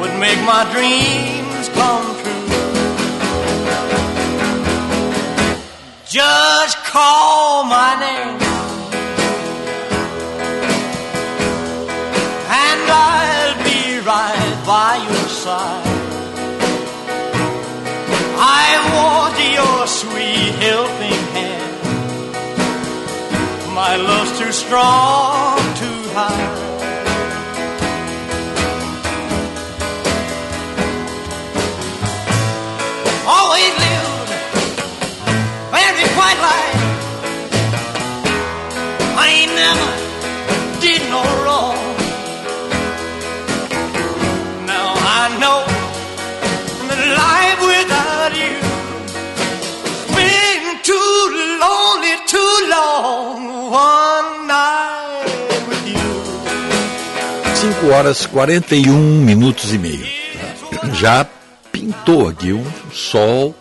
would 0.00 0.14
make 0.18 0.40
my 0.44 0.64
dreams 0.72 1.68
come 1.78 2.06
true. 2.22 2.46
Just 6.08 6.76
call 6.84 7.64
my 7.64 7.94
name. 8.00 8.45
Side. 15.46 15.86
I 18.58 18.68
want 18.94 19.36
your 19.58 19.80
sweet 20.00 20.50
helping 20.66 21.22
hand. 21.36 21.74
My 23.80 23.94
love's 24.08 24.32
too 24.40 24.52
strong 24.64 25.58
to 25.80 25.90
hide. 26.16 26.62
Always 33.36 33.72
lived 33.84 34.30
very 35.76 36.06
quite 36.16 36.40
like 36.48 36.74
I 39.22 39.26
ain't 39.38 39.54
never 39.62 39.90
did 40.84 41.02
no 41.14 41.22
wrong. 41.44 41.95
5 57.54 57.88
horas 57.88 58.26
41 58.26 58.92
minutos 59.22 59.72
e 59.72 59.78
meio. 59.78 60.06
Já 60.94 61.26
pintou 61.72 62.28
aqui 62.28 62.52
um 62.52 62.64
sol, 62.92 63.54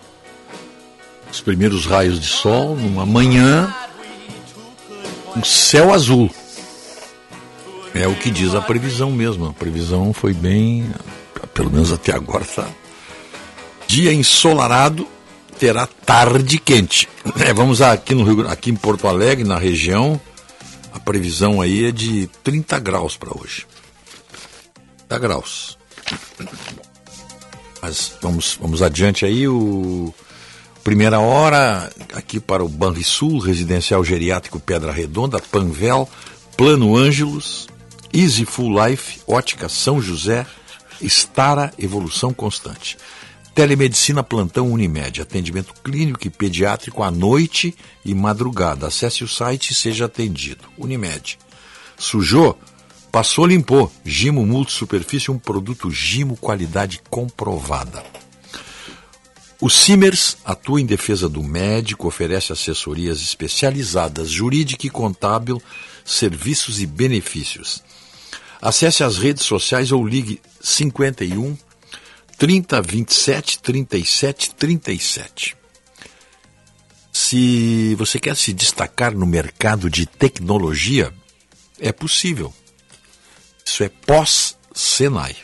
os 1.32 1.42
primeiros 1.42 1.86
raios 1.86 2.20
de 2.20 2.28
sol, 2.28 2.76
numa 2.76 3.06
manhã, 3.06 3.74
um 5.36 5.44
céu 5.44 5.94
azul. 5.94 6.30
É 7.94 8.08
o 8.08 8.16
que 8.16 8.30
diz 8.30 8.54
a 8.54 8.62
previsão 8.62 9.12
mesmo. 9.12 9.48
A 9.48 9.54
previsão 9.54 10.14
foi 10.14 10.34
bem, 10.34 10.86
pelo 11.54 11.72
menos 11.72 11.92
até 11.92 12.14
agora 12.14 12.46
tá. 12.46 12.68
Dia 13.88 14.14
ensolarado, 14.14 15.08
terá 15.60 15.88
tarde 15.88 16.60
quente. 16.60 17.08
É, 17.40 17.54
vamos 17.54 17.82
aqui 17.82 18.14
no 18.14 18.24
Rio, 18.24 18.48
aqui 18.48 18.72
em 18.72 18.76
Porto 18.76 19.08
Alegre, 19.08 19.44
na 19.44 19.58
região, 19.58 20.20
a 20.94 21.00
previsão 21.00 21.62
aí 21.62 21.86
é 21.86 21.92
de 21.92 22.28
30 22.44 22.80
graus 22.80 23.18
para 23.18 23.38
hoje. 23.38 23.66
30 25.10 25.20
graus. 25.20 25.78
Mas 27.82 28.14
vamos, 28.22 28.58
vamos 28.60 28.82
adiante 28.82 29.26
aí. 29.26 29.48
O 29.48 30.14
primeira 30.84 31.20
hora 31.20 31.92
aqui 32.14 32.40
para 32.40 32.64
o 32.64 32.70
Banrisul, 32.70 33.40
Residencial 33.40 34.04
Geriátrico 34.04 34.60
Pedra 34.60 34.92
Redonda, 34.92 35.40
Panvel, 35.40 36.08
Plano 36.56 36.96
Ângelos, 36.96 37.68
Easy 38.14 38.46
Full 38.46 38.86
Life, 38.86 39.20
Ótica 39.28 39.68
São 39.68 40.02
José, 40.02 40.46
Estara 41.02 41.74
Evolução 41.78 42.34
Constante. 42.34 42.98
Telemedicina 43.56 44.22
Plantão 44.22 44.70
Unimed, 44.70 45.22
atendimento 45.22 45.74
clínico 45.82 46.28
e 46.28 46.30
pediátrico 46.30 47.02
à 47.02 47.10
noite 47.10 47.74
e 48.04 48.14
madrugada. 48.14 48.88
Acesse 48.88 49.24
o 49.24 49.30
site 49.30 49.70
e 49.70 49.74
seja 49.74 50.06
atendido. 50.06 50.66
Unimed. 50.78 51.40
Sujou? 51.98 52.60
Passou, 53.10 53.46
limpou. 53.46 53.90
Gimo 54.04 54.46
Multisuperfície, 54.46 55.32
um 55.32 55.40
produto 55.40 55.90
Gimo 55.90 56.36
qualidade 56.36 57.00
comprovada. 57.10 58.04
O 59.62 59.70
Simers 59.70 60.36
atua 60.44 60.82
em 60.82 60.86
defesa 60.86 61.30
do 61.30 61.42
médico, 61.42 62.10
oferece 62.10 62.52
assessorias 62.52 63.22
especializadas, 63.22 64.30
jurídica 64.30 64.86
e 64.86 64.90
contábil, 64.90 65.64
serviços 66.04 66.82
e 66.82 66.86
benefícios. 66.86 67.82
Acesse 68.62 69.02
as 69.02 69.18
redes 69.18 69.46
sociais 69.46 69.94
ou 69.94 70.06
ligue 70.06 70.42
51 70.60 71.56
30 72.38 72.82
27 72.82 73.60
37 73.60 74.56
37. 74.56 75.58
Se 77.12 77.96
você 77.96 78.20
quer 78.20 78.36
se 78.36 78.52
destacar 78.52 79.14
no 79.16 79.26
mercado 79.26 79.90
de 79.90 80.06
tecnologia, 80.06 81.14
é 81.80 81.92
possível. 81.92 82.54
Isso 83.66 83.84
é 83.84 83.90
pós-Senai. 83.90 85.36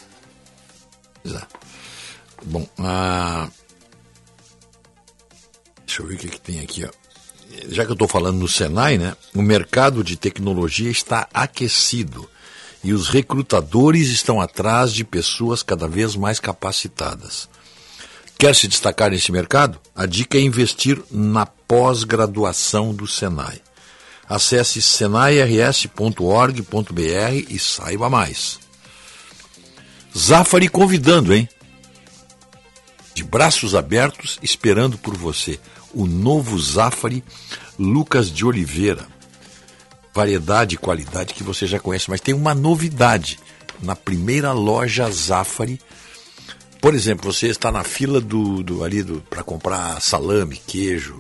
Bom, 2.43 2.67
ah, 2.77 3.49
deixa 5.85 6.01
eu 6.01 6.07
ver 6.07 6.15
o 6.15 6.17
que, 6.17 6.27
que 6.27 6.41
tem 6.41 6.59
aqui. 6.59 6.85
Ó. 6.85 6.89
Já 7.69 7.85
que 7.85 7.91
eu 7.91 7.93
estou 7.93 8.07
falando 8.07 8.39
no 8.39 8.47
Senai, 8.47 8.97
né? 8.97 9.15
O 9.33 9.41
mercado 9.41 10.03
de 10.03 10.17
tecnologia 10.17 10.89
está 10.89 11.27
aquecido 11.33 12.29
e 12.83 12.93
os 12.93 13.09
recrutadores 13.09 14.09
estão 14.09 14.41
atrás 14.41 14.93
de 14.93 15.03
pessoas 15.03 15.61
cada 15.61 15.87
vez 15.87 16.15
mais 16.15 16.39
capacitadas. 16.39 17.49
Quer 18.37 18.55
se 18.55 18.67
destacar 18.67 19.11
nesse 19.11 19.31
mercado? 19.31 19.79
A 19.95 20.05
dica 20.05 20.37
é 20.37 20.41
investir 20.41 21.01
na 21.11 21.45
pós-graduação 21.45 22.93
do 22.93 23.05
Senai. 23.05 23.61
Acesse 24.27 24.81
senairs.org.br 24.81 27.45
e 27.49 27.59
saiba 27.59 28.09
mais. 28.09 28.59
Zafari 30.17 30.67
convidando, 30.67 31.33
hein? 31.33 31.47
De 33.13 33.23
braços 33.23 33.75
abertos, 33.75 34.39
esperando 34.41 34.97
por 34.97 35.15
você. 35.15 35.59
O 35.93 36.07
novo 36.07 36.57
Zafari 36.59 37.23
Lucas 37.77 38.31
de 38.31 38.45
Oliveira. 38.45 39.05
Variedade 40.13 40.75
e 40.75 40.77
qualidade 40.77 41.33
que 41.33 41.43
você 41.43 41.65
já 41.65 41.79
conhece, 41.79 42.09
mas 42.09 42.21
tem 42.21 42.33
uma 42.33 42.53
novidade. 42.53 43.39
Na 43.81 43.95
primeira 43.95 44.51
loja 44.51 45.09
Zafari, 45.09 45.79
por 46.81 46.95
exemplo, 46.95 47.31
você 47.31 47.47
está 47.47 47.71
na 47.71 47.83
fila 47.83 48.19
do, 48.19 48.63
do 48.63 48.83
ali 48.83 49.03
do, 49.03 49.21
para 49.29 49.43
comprar 49.43 50.01
salame, 50.01 50.59
queijo, 50.65 51.15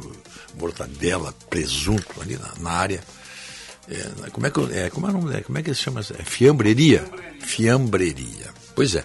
mortadela, 0.59 1.33
presunto 1.49 2.19
ali 2.19 2.35
na, 2.35 2.51
na 2.59 2.71
área. 2.71 3.03
É, 3.87 4.29
como 4.31 4.47
é 4.47 4.49
que 4.49 4.59
é, 4.73 4.89
como 4.89 5.07
é, 5.07 5.11
nome, 5.11 5.41
como 5.43 5.57
é 5.57 5.61
que 5.63 5.73
se 5.73 5.81
chama? 5.81 6.01
É 6.01 6.23
fiambreria? 6.23 7.05
Fiambreria. 7.39 8.49
Pois 8.75 8.95
é. 8.95 9.03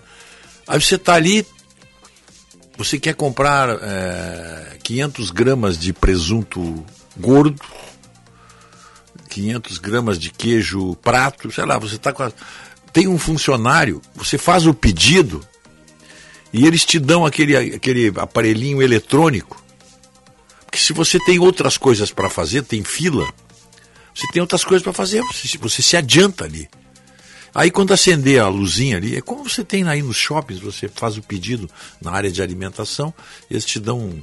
Aí 0.67 0.81
você 0.81 0.97
está 0.97 1.15
ali, 1.15 1.47
Você 2.79 2.99
quer 2.99 3.15
comprar 3.15 3.69
é, 3.83 4.79
500 4.83 5.31
gramas 5.31 5.79
de 5.79 5.93
presunto 5.93 6.85
gordo, 7.17 7.61
500 9.37 9.77
gramas 9.77 10.19
de 10.19 10.31
queijo 10.31 10.97
prato, 10.97 11.53
sei 11.53 11.67
lá, 11.67 11.79
você 11.79 11.97
está 11.97 12.11
com. 12.11 12.23
A... 12.23 12.33
Tem 12.91 13.07
um 13.07 13.19
funcionário, 13.19 14.01
você 14.15 14.39
faz 14.39 14.67
o 14.67 14.73
pedido 14.73 15.47
e 16.55 16.67
eles 16.67 16.87
te 16.87 16.99
dão 16.99 17.27
aquele, 17.27 17.55
aquele 17.55 18.11
aparelhinho 18.17 18.81
eletrônico. 18.81 19.63
Porque 20.65 20.79
se 20.79 20.95
você 20.95 21.19
tem 21.27 21.39
outras 21.39 21.77
coisas 21.77 22.11
para 22.11 22.31
fazer, 22.31 22.63
tem 22.63 22.83
fila, 22.83 23.31
você 24.15 24.27
tem 24.33 24.41
outras 24.41 24.65
coisas 24.65 24.83
para 24.83 24.95
fazer, 24.95 25.21
você, 25.21 25.59
você 25.59 25.83
se 25.83 25.99
adianta 25.99 26.45
ali. 26.45 26.67
Aí 27.55 27.71
quando 27.71 27.93
acender 27.93 28.41
a 28.41 28.49
luzinha 28.49 28.97
ali, 28.97 29.17
é 29.17 29.21
como 29.21 29.47
você 29.47 29.63
tem 29.63 29.87
aí 29.87 30.01
nos 30.01 30.17
shoppings, 30.17 30.63
você 30.63 30.89
faz 30.89 31.19
o 31.19 31.23
pedido 31.23 31.69
na 32.01 32.11
área 32.11 32.31
de 32.31 32.41
alimentação, 32.41 33.13
eles 33.51 33.67
te 33.67 33.79
dão 33.79 33.99
um 34.01 34.23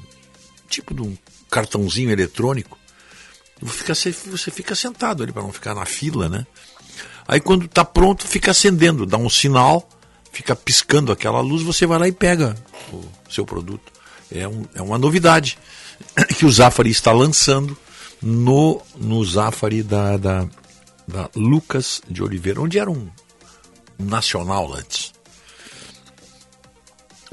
tipo 0.67 0.91
de 0.95 1.03
um 1.03 1.15
cartãozinho 1.51 2.09
eletrônico. 2.09 2.79
Você 3.61 4.11
fica, 4.51 4.75
sentado 4.75 5.23
ali 5.23 5.31
para 5.31 5.43
não 5.43 5.53
ficar 5.53 5.73
na 5.73 5.85
fila, 5.85 6.27
né? 6.27 6.45
Aí 7.27 7.39
quando 7.39 7.65
está 7.65 7.85
pronto, 7.85 8.27
fica 8.27 8.51
acendendo, 8.51 9.05
dá 9.05 9.17
um 9.17 9.29
sinal, 9.29 9.87
fica 10.31 10.55
piscando 10.55 11.11
aquela 11.11 11.39
luz, 11.39 11.61
você 11.61 11.85
vai 11.85 11.99
lá 11.99 12.07
e 12.07 12.11
pega 12.11 12.55
o 12.91 13.03
seu 13.29 13.45
produto. 13.45 13.91
É, 14.31 14.47
um, 14.47 14.65
é 14.73 14.81
uma 14.81 14.97
novidade 14.97 15.57
que 16.37 16.45
o 16.45 16.51
Zafari 16.51 16.89
está 16.89 17.11
lançando 17.11 17.77
no, 18.21 18.81
no 18.97 19.23
Zafari 19.23 19.83
da, 19.83 20.17
da, 20.17 20.47
da 21.07 21.29
Lucas 21.35 22.01
de 22.09 22.21
Oliveira, 22.21 22.61
onde 22.61 22.79
era 22.79 22.89
um 22.89 23.07
nacional 23.97 24.73
antes. 24.73 25.13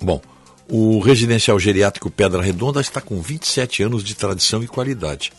Bom, 0.00 0.20
o 0.68 1.00
residencial 1.00 1.58
geriátrico 1.58 2.10
Pedra 2.10 2.42
Redonda 2.42 2.80
está 2.80 3.00
com 3.00 3.20
27 3.20 3.82
anos 3.82 4.04
de 4.04 4.14
tradição 4.14 4.62
e 4.62 4.68
qualidade. 4.68 5.32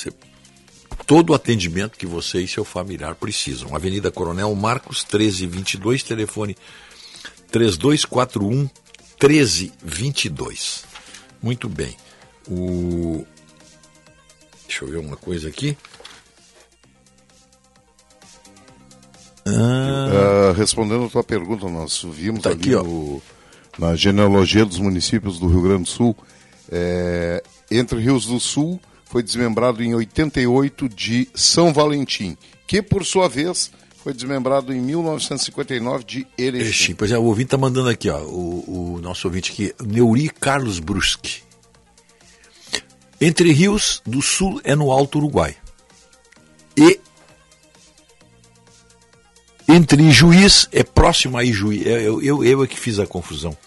Você, 0.00 0.12
todo 1.06 1.30
o 1.30 1.34
atendimento 1.34 1.98
que 1.98 2.06
você 2.06 2.40
e 2.40 2.48
seu 2.48 2.64
familiar 2.64 3.14
precisam. 3.14 3.76
Avenida 3.76 4.10
Coronel 4.10 4.54
Marcos, 4.54 5.04
1322, 5.04 6.02
telefone 6.02 6.56
3241 7.50 8.70
1322. 9.20 10.84
Muito 11.42 11.68
bem. 11.68 11.94
O... 12.48 13.26
Deixa 14.66 14.84
eu 14.84 14.88
ver 14.88 14.98
uma 14.98 15.16
coisa 15.16 15.48
aqui. 15.48 15.76
Ah. 19.46 20.50
Uh, 20.50 20.52
respondendo 20.52 21.04
a 21.04 21.10
tua 21.10 21.24
pergunta, 21.24 21.68
nós 21.68 22.02
vimos 22.04 22.42
tá 22.42 22.50
aqui, 22.50 22.70
no, 22.70 23.20
na 23.78 23.94
genealogia 23.96 24.64
dos 24.64 24.78
municípios 24.78 25.38
do 25.38 25.48
Rio 25.48 25.62
Grande 25.62 25.82
do 25.82 25.88
Sul. 25.88 26.16
É, 26.72 27.42
entre 27.70 27.98
Rios 27.98 28.26
do 28.26 28.38
Sul 28.38 28.80
foi 29.10 29.24
desmembrado 29.24 29.82
em 29.82 29.92
88 29.92 30.88
de 30.88 31.28
São 31.34 31.72
Valentim, 31.72 32.36
que 32.64 32.80
por 32.80 33.04
sua 33.04 33.28
vez 33.28 33.72
foi 34.04 34.14
desmembrado 34.14 34.72
em 34.72 34.80
1959 34.80 36.04
de 36.04 36.26
Erechim. 36.38 36.64
Erechim. 36.64 36.94
Pois 36.94 37.10
é, 37.10 37.18
o 37.18 37.24
ouvinte 37.24 37.48
está 37.48 37.58
mandando 37.58 37.88
aqui, 37.88 38.08
ó, 38.08 38.20
o, 38.20 38.94
o, 38.94 39.00
nosso 39.00 39.26
ouvinte 39.26 39.50
aqui, 39.50 39.74
Neuri 39.84 40.28
Carlos 40.28 40.78
Brusque. 40.78 41.42
Entre 43.20 43.50
Rios 43.50 44.00
do 44.06 44.22
Sul 44.22 44.60
é 44.62 44.76
no 44.76 44.92
Alto 44.92 45.18
Uruguai. 45.18 45.56
E 46.76 47.00
entre 49.68 50.08
Juiz 50.12 50.68
é 50.70 50.84
próximo 50.84 51.36
a 51.36 51.42
Ijuí. 51.42 51.82
Eu, 51.84 52.22
eu, 52.22 52.44
eu 52.44 52.62
é 52.62 52.66
que 52.66 52.78
fiz 52.78 53.00
a 53.00 53.06
confusão. 53.06 53.58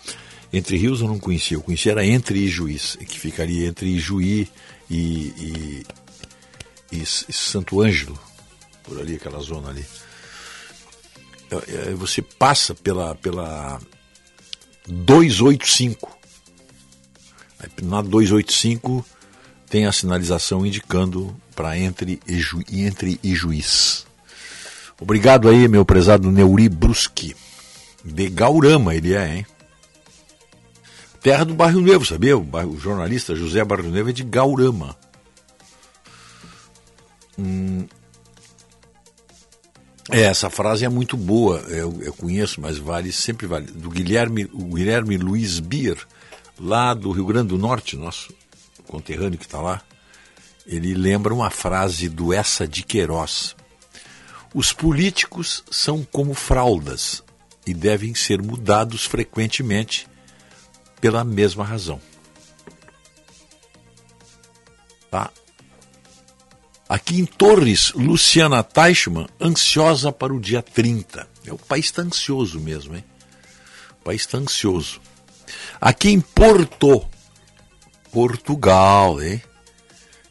Entre 0.53 0.77
Rios 0.77 1.01
eu 1.01 1.07
não 1.07 1.19
conhecia, 1.19 1.57
eu 1.57 1.61
conhecia 1.61 1.91
era 1.91 2.05
entre 2.05 2.39
Ijuís, 2.39 2.97
que 3.07 3.19
ficaria 3.19 3.67
entre 3.67 3.89
Ijuí 3.89 4.47
e, 4.89 5.83
e, 6.91 6.97
e 6.97 7.05
Santo 7.05 7.81
Ângelo, 7.81 8.19
por 8.83 8.99
ali, 8.99 9.15
aquela 9.15 9.39
zona 9.39 9.69
ali. 9.69 9.85
É, 11.51 11.89
é, 11.89 11.93
você 11.93 12.21
passa 12.21 12.73
pela, 12.73 13.15
pela 13.15 13.79
285. 14.87 16.17
Na 17.81 18.01
285 18.01 19.05
tem 19.69 19.85
a 19.85 19.91
sinalização 19.91 20.65
indicando 20.65 21.35
para 21.55 21.77
entre, 21.77 22.19
entre 22.71 23.19
Ijuís. 23.23 24.05
Obrigado 24.99 25.49
aí, 25.49 25.67
meu 25.67 25.85
prezado 25.85 26.31
Neuri 26.31 26.69
Bruschi. 26.69 27.35
De 28.03 28.29
Gaurama 28.29 28.93
ele 28.93 29.13
é, 29.13 29.37
hein? 29.37 29.45
Terra 31.23 31.45
do 31.45 31.53
Barrio 31.53 31.79
Novo, 31.79 32.05
sabia? 32.05 32.37
O, 32.37 32.41
bairro, 32.41 32.71
o 32.71 32.79
jornalista 32.79 33.33
José 33.33 33.63
Barrio 33.63 33.89
Novo 33.89 34.09
é 34.09 34.13
de 34.13 34.25
Gaurama. 34.25 34.93
Hum. 37.39 37.87
É, 40.11 40.23
essa 40.23 40.49
frase 40.49 40.83
é 40.83 40.89
muito 40.89 41.15
boa, 41.15 41.59
eu, 41.69 42.01
eu, 42.01 42.13
conheço, 42.13 42.59
mas 42.59 42.77
vale, 42.77 43.09
sempre 43.13 43.47
vale. 43.47 43.67
Do 43.67 43.89
Guilherme, 43.89 44.49
o 44.51 44.75
Guilherme 44.75 45.15
Luiz 45.15 45.61
Bier, 45.61 45.97
lá 46.59 46.93
do 46.93 47.09
Rio 47.11 47.25
Grande 47.25 47.47
do 47.47 47.57
Norte, 47.57 47.95
nosso 47.95 48.33
conterrâneo 48.85 49.39
que 49.39 49.45
está 49.45 49.61
lá. 49.61 49.81
Ele 50.67 50.93
lembra 50.93 51.33
uma 51.33 51.49
frase 51.49 52.09
do 52.09 52.33
Essa 52.33 52.67
de 52.67 52.83
Queiroz. 52.83 53.55
Os 54.53 54.73
políticos 54.73 55.63
são 55.71 56.03
como 56.03 56.33
fraldas 56.33 57.23
e 57.65 57.73
devem 57.73 58.13
ser 58.13 58.41
mudados 58.41 59.05
frequentemente 59.05 60.05
pela 61.03 61.21
mesma 61.25 61.65
razão. 61.65 61.99
Tá? 65.11 65.29
Aqui 66.87 67.19
em 67.19 67.25
Torres, 67.25 67.91
Luciana 67.91 68.63
Teichmann, 68.63 69.27
ansiosa 69.37 70.13
para 70.13 70.33
o 70.33 70.39
dia 70.39 70.61
30. 70.61 71.27
É, 71.45 71.51
o 71.51 71.57
país 71.57 71.87
está 71.87 72.03
ansioso 72.03 72.57
mesmo, 72.57 72.95
hein? 72.95 73.03
O 73.99 74.05
país 74.05 74.21
está 74.21 74.37
ansioso. 74.37 75.01
Aqui 75.81 76.07
em 76.07 76.21
Porto, 76.21 77.05
Portugal, 78.09 79.21
hein? 79.21 79.43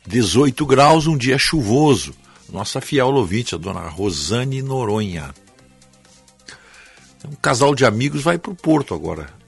18 0.07 0.65
graus, 0.65 1.07
um 1.07 1.19
dia 1.19 1.37
chuvoso 1.37 2.15
nossa 2.49 2.81
fiel 2.81 3.09
ouvinte, 3.09 3.55
a 3.55 3.59
dona 3.59 3.89
Rosane 3.89 4.63
Noronha. 4.63 5.35
Um 7.27 7.35
casal 7.37 7.75
de 7.75 7.85
amigos 7.85 8.23
vai 8.23 8.39
para 8.39 8.53
o 8.53 8.55
Porto 8.55 8.95
agora, 8.95 9.42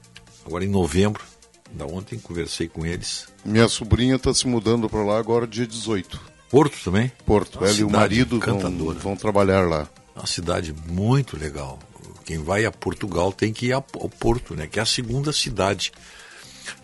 agora 0.45 0.63
em 0.63 0.69
novembro. 0.69 1.23
Da 1.71 1.85
ontem 1.85 2.19
conversei 2.19 2.67
com 2.67 2.85
eles. 2.85 3.27
Minha 3.43 3.67
sobrinha 3.67 4.15
está 4.15 4.33
se 4.33 4.47
mudando 4.47 4.89
para 4.89 5.03
lá 5.03 5.17
agora 5.17 5.47
dia 5.47 5.65
18. 5.65 6.21
Porto 6.49 6.77
também? 6.83 7.11
Porto. 7.25 7.57
Uma 7.57 7.67
Ela 7.67 7.77
e 7.77 7.83
o 7.83 7.89
marido 7.89 8.39
vão, 8.39 8.93
vão, 8.93 9.15
trabalhar 9.15 9.67
lá. 9.67 9.89
Uma 10.15 10.27
cidade 10.27 10.73
muito 10.87 11.37
legal. 11.37 11.79
Quem 12.23 12.37
vai 12.37 12.65
a 12.65 12.71
Portugal 12.71 13.31
tem 13.31 13.51
que 13.51 13.67
ir 13.67 13.73
ao 13.73 13.81
Porto, 13.81 14.55
né? 14.55 14.67
Que 14.67 14.79
é 14.79 14.81
a 14.81 14.85
segunda 14.85 15.33
cidade 15.33 15.91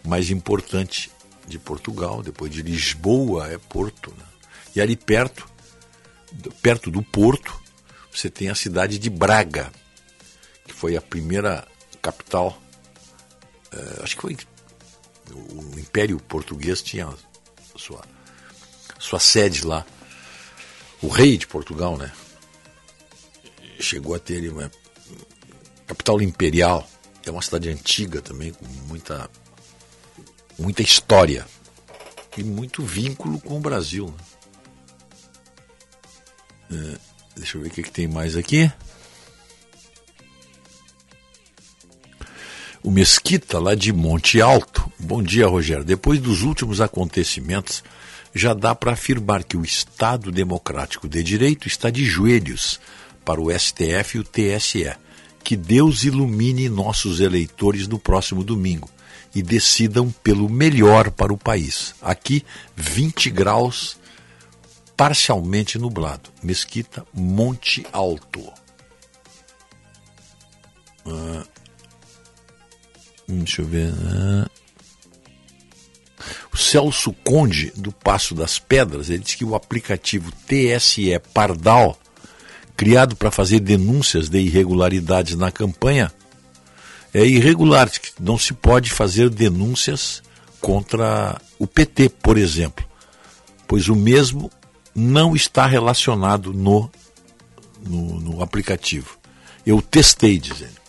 mais 0.03 0.30
importante 0.30 1.09
de 1.47 1.57
Portugal. 1.57 2.22
Depois 2.22 2.51
de 2.51 2.62
Lisboa 2.62 3.47
é 3.47 3.57
Porto. 3.57 4.12
Né? 4.18 4.26
E 4.76 4.82
ali 4.82 4.95
perto 4.95 5.51
perto 6.62 6.89
do 6.89 7.01
Porto, 7.01 7.59
você 8.12 8.30
tem 8.30 8.49
a 8.49 8.55
cidade 8.55 8.97
de 8.97 9.09
Braga, 9.09 9.72
que 10.66 10.74
foi 10.74 10.95
a 10.95 11.01
primeira 11.01 11.68
capital. 12.01 12.61
Uh, 13.74 14.03
acho 14.03 14.15
que 14.15 14.22
foi. 14.22 14.38
O 15.34 15.80
Império 15.80 16.19
Português 16.19 16.82
tinha 16.82 17.07
sua, 17.76 18.01
sua 18.99 19.19
sede 19.19 19.65
lá. 19.65 19.86
O 21.01 21.07
rei 21.07 21.38
de 21.38 21.47
Portugal, 21.47 21.97
né? 21.97 22.11
Chegou 23.80 24.13
a 24.13 24.19
ter 24.19 24.51
uma 24.51 24.69
capital 25.88 26.22
imperial. 26.22 26.88
É 27.26 27.32
uma 27.32 27.41
cidade 27.41 27.69
antiga 27.69 28.22
também, 28.22 28.51
com 28.51 28.65
muita, 28.88 29.30
muita 30.57 30.82
história 30.82 31.45
e 32.38 32.43
muito 32.43 32.84
vínculo 32.84 33.39
com 33.39 33.57
o 33.57 33.59
Brasil. 33.59 34.13
Né? 36.69 36.95
É, 36.95 36.99
deixa 37.36 37.57
eu 37.57 37.61
ver 37.61 37.67
o 37.67 37.72
que, 37.72 37.84
que 37.84 37.91
tem 37.91 38.07
mais 38.07 38.36
aqui. 38.36 38.72
O 42.84 42.89
Mesquita, 42.89 43.59
lá 43.59 43.75
de 43.75 43.93
Monte 43.93 44.41
Alto. 44.41 44.91
Bom 44.97 45.21
dia, 45.21 45.47
Rogério. 45.47 45.84
Depois 45.84 46.19
dos 46.19 46.41
últimos 46.41 46.82
acontecimentos, 46.82 47.84
já 48.34 48.55
dá 48.55 48.73
para 48.73 48.93
afirmar 48.93 49.43
que 49.43 49.55
o 49.55 49.63
Estado 49.63 50.32
Democrático 50.32 51.07
de 51.07 51.21
Direito 51.21 51.67
está 51.67 51.91
de 51.91 52.03
joelhos 52.03 52.79
para 53.23 53.39
o 53.39 53.51
STF 53.51 54.17
e 54.17 54.19
o 54.19 54.23
TSE. 54.23 54.91
Que 55.43 55.55
Deus 55.55 56.05
ilumine 56.05 56.69
nossos 56.69 57.19
eleitores 57.19 57.88
no 57.88 57.99
próximo 57.99 58.43
domingo 58.43 58.89
e 59.34 59.43
decidam 59.43 60.09
pelo 60.23 60.49
melhor 60.49 61.11
para 61.11 61.32
o 61.32 61.38
país. 61.38 61.93
Aqui, 62.01 62.43
20 62.75 63.29
graus 63.29 63.97
parcialmente 64.97 65.77
nublado. 65.77 66.32
Mesquita, 66.41 67.05
Monte 67.13 67.86
Alto. 67.91 68.51
Hum, 71.05 71.43
Deixa 73.39 73.61
eu 73.61 73.65
ver. 73.65 73.93
ah. 74.05 74.49
O 76.53 76.57
Celso 76.57 77.13
Conde, 77.23 77.71
do 77.75 77.91
Passo 77.91 78.36
das 78.36 78.59
Pedras, 78.59 79.09
ele 79.09 79.23
diz 79.23 79.36
que 79.36 79.45
o 79.45 79.55
aplicativo 79.55 80.32
TSE 80.45 81.19
Pardal, 81.34 81.97
criado 82.75 83.15
para 83.15 83.32
fazer 83.32 83.59
denúncias 83.59 84.29
de 84.29 84.39
irregularidades 84.39 85.36
na 85.36 85.51
campanha, 85.51 86.11
é 87.13 87.25
irregular. 87.25 87.89
Não 88.19 88.38
se 88.38 88.53
pode 88.53 88.91
fazer 88.91 89.29
denúncias 89.29 90.21
contra 90.59 91.41
o 91.57 91.65
PT, 91.65 92.09
por 92.09 92.38
exemplo, 92.38 92.86
pois 93.67 93.89
o 93.89 93.95
mesmo 93.95 94.51
não 94.93 95.36
está 95.36 95.65
relacionado 95.65 96.53
no, 96.53 96.91
no, 97.84 98.19
no 98.19 98.43
aplicativo. 98.43 99.17
Eu 99.65 99.82
testei, 99.82 100.38
dizendo. 100.38 100.80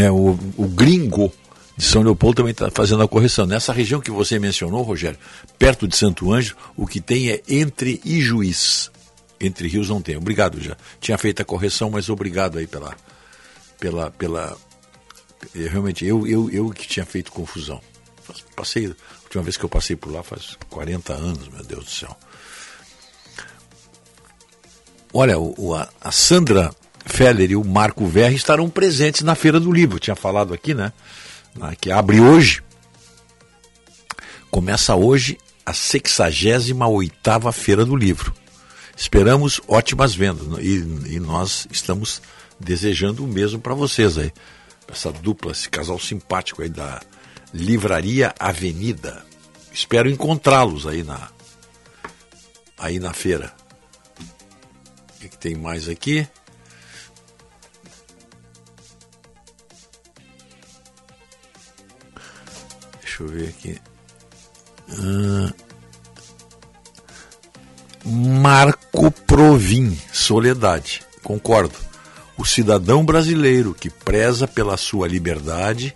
É, 0.00 0.10
o, 0.10 0.38
o 0.56 0.68
gringo 0.68 1.32
de 1.76 1.84
São 1.84 2.02
Leopoldo 2.02 2.36
também 2.36 2.52
está 2.52 2.70
fazendo 2.70 3.02
a 3.02 3.08
correção. 3.08 3.46
Nessa 3.46 3.72
região 3.72 4.00
que 4.00 4.10
você 4.10 4.38
mencionou, 4.38 4.82
Rogério, 4.82 5.18
perto 5.58 5.88
de 5.88 5.96
Santo 5.96 6.32
Anjo, 6.32 6.56
o 6.76 6.86
que 6.86 7.00
tem 7.00 7.30
é 7.30 7.42
entre 7.48 8.00
Ijuís. 8.04 8.90
Entre 9.40 9.68
rios 9.68 9.88
não 9.88 10.02
tem. 10.02 10.16
Obrigado 10.16 10.60
já. 10.60 10.76
Tinha 11.00 11.16
feito 11.16 11.40
a 11.40 11.44
correção, 11.44 11.90
mas 11.90 12.08
obrigado 12.08 12.58
aí 12.58 12.66
pela. 12.66 12.96
pela, 13.78 14.10
pela 14.10 14.56
eu, 15.54 15.68
realmente, 15.70 16.04
eu, 16.04 16.26
eu, 16.26 16.50
eu 16.50 16.70
que 16.70 16.86
tinha 16.88 17.06
feito 17.06 17.30
confusão. 17.32 17.80
Passei, 18.56 18.86
a 18.86 19.22
última 19.24 19.42
vez 19.42 19.56
que 19.56 19.64
eu 19.64 19.68
passei 19.68 19.94
por 19.96 20.12
lá 20.12 20.22
faz 20.22 20.56
40 20.68 21.12
anos, 21.12 21.48
meu 21.48 21.64
Deus 21.64 21.84
do 21.84 21.90
céu. 21.90 22.16
Olha, 25.12 25.38
o- 25.38 25.74
a, 25.74 25.88
a 26.00 26.10
Sandra 26.12 26.70
Feller 27.04 27.50
e 27.50 27.56
o 27.56 27.64
Marco 27.64 28.06
Verri 28.06 28.36
estarão 28.36 28.68
presentes 28.68 29.22
na 29.22 29.34
Feira 29.34 29.58
do 29.58 29.72
Livro. 29.72 29.96
Eu 29.96 30.00
tinha 30.00 30.16
falado 30.16 30.52
aqui, 30.52 30.74
né? 30.74 30.92
Que 31.80 31.90
abre 31.90 32.20
hoje. 32.20 32.62
Começa 34.50 34.94
hoje 34.94 35.38
a 35.64 35.72
68ª 35.72 37.52
Feira 37.52 37.84
do 37.84 37.96
Livro. 37.96 38.32
Esperamos 38.96 39.60
ótimas 39.68 40.14
vendas 40.14 40.46
né? 40.46 40.58
e, 40.60 41.14
e 41.14 41.20
nós 41.20 41.68
estamos 41.70 42.20
desejando 42.58 43.24
o 43.24 43.28
mesmo 43.28 43.60
para 43.60 43.74
vocês 43.74 44.18
aí. 44.18 44.32
Essa 44.90 45.12
dupla, 45.12 45.52
esse 45.52 45.68
casal 45.68 45.98
simpático 45.98 46.62
aí 46.62 46.68
da 46.68 47.00
Livraria 47.52 48.34
Avenida. 48.38 49.24
Espero 49.72 50.08
encontrá-los 50.08 50.86
aí 50.86 51.02
na, 51.02 51.28
aí 52.78 52.98
na 52.98 53.12
feira. 53.12 53.52
O 54.20 55.20
que, 55.20 55.28
que 55.28 55.38
tem 55.38 55.54
mais 55.54 55.88
aqui? 55.88 56.26
Deixa 63.18 63.22
eu 63.22 63.28
ver 63.28 63.48
aqui. 63.48 63.78
Ah, 64.90 65.52
Marco 68.04 69.10
Provin, 69.10 69.98
Soledade. 70.12 71.02
Concordo. 71.22 71.74
O 72.36 72.44
cidadão 72.44 73.04
brasileiro 73.04 73.74
que 73.74 73.90
preza 73.90 74.46
pela 74.46 74.76
sua 74.76 75.08
liberdade, 75.08 75.94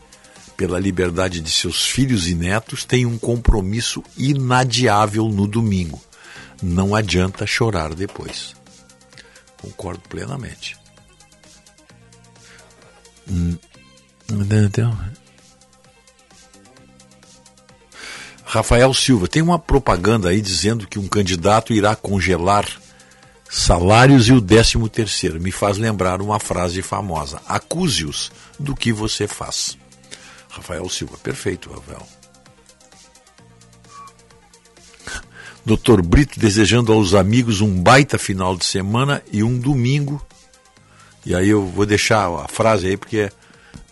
pela 0.57 0.81
liberdade 0.81 1.41
de 1.41 1.51
seus 1.51 1.87
filhos 1.87 2.27
e 2.27 2.35
netos, 2.35 2.85
tem 2.85 3.07
um 3.07 3.17
compromisso 3.17 4.03
inadiável 4.19 5.29
no 5.29 5.47
domingo. 5.47 6.03
Não 6.61 6.95
adianta 6.95 7.47
chorar 7.47 7.95
depois. 7.95 8.57
Concordo 9.61 10.03
plenamente. 10.09 10.77
Hum. 13.31 13.57
Então, 14.29 14.99
Rafael 18.53 18.93
Silva, 18.93 19.27
tem 19.27 19.41
uma 19.41 19.59
propaganda 19.59 20.29
aí 20.29 20.39
dizendo 20.39 20.87
que 20.87 20.99
um 20.99 21.09
candidato 21.09 21.73
irá 21.73 21.97
congelar 21.97 22.69
salários 23.49 24.29
e 24.29 24.33
o 24.35 24.43
décimo 24.43 24.91
terceiro. 24.91 25.41
Me 25.41 25.51
faz 25.51 25.79
lembrar 25.79 26.21
uma 26.21 26.39
frase 26.39 26.83
famosa: 26.83 27.41
acuse-os 27.49 28.31
do 28.61 28.77
que 28.77 28.93
você 28.93 29.27
faz. 29.27 29.79
Rafael 30.51 30.87
Silva, 30.91 31.17
perfeito, 31.17 31.71
Rafael. 31.71 32.07
Doutor 35.65 36.03
Brito 36.03 36.39
desejando 36.39 36.93
aos 36.93 37.15
amigos 37.15 37.63
um 37.63 37.83
baita 37.83 38.19
final 38.19 38.55
de 38.55 38.67
semana 38.67 39.23
e 39.33 39.43
um 39.43 39.59
domingo. 39.59 40.23
E 41.25 41.35
aí 41.35 41.49
eu 41.49 41.67
vou 41.67 41.87
deixar 41.87 42.29
a 42.29 42.49
frase 42.49 42.87
aí 42.87 42.99
porque 42.99 43.33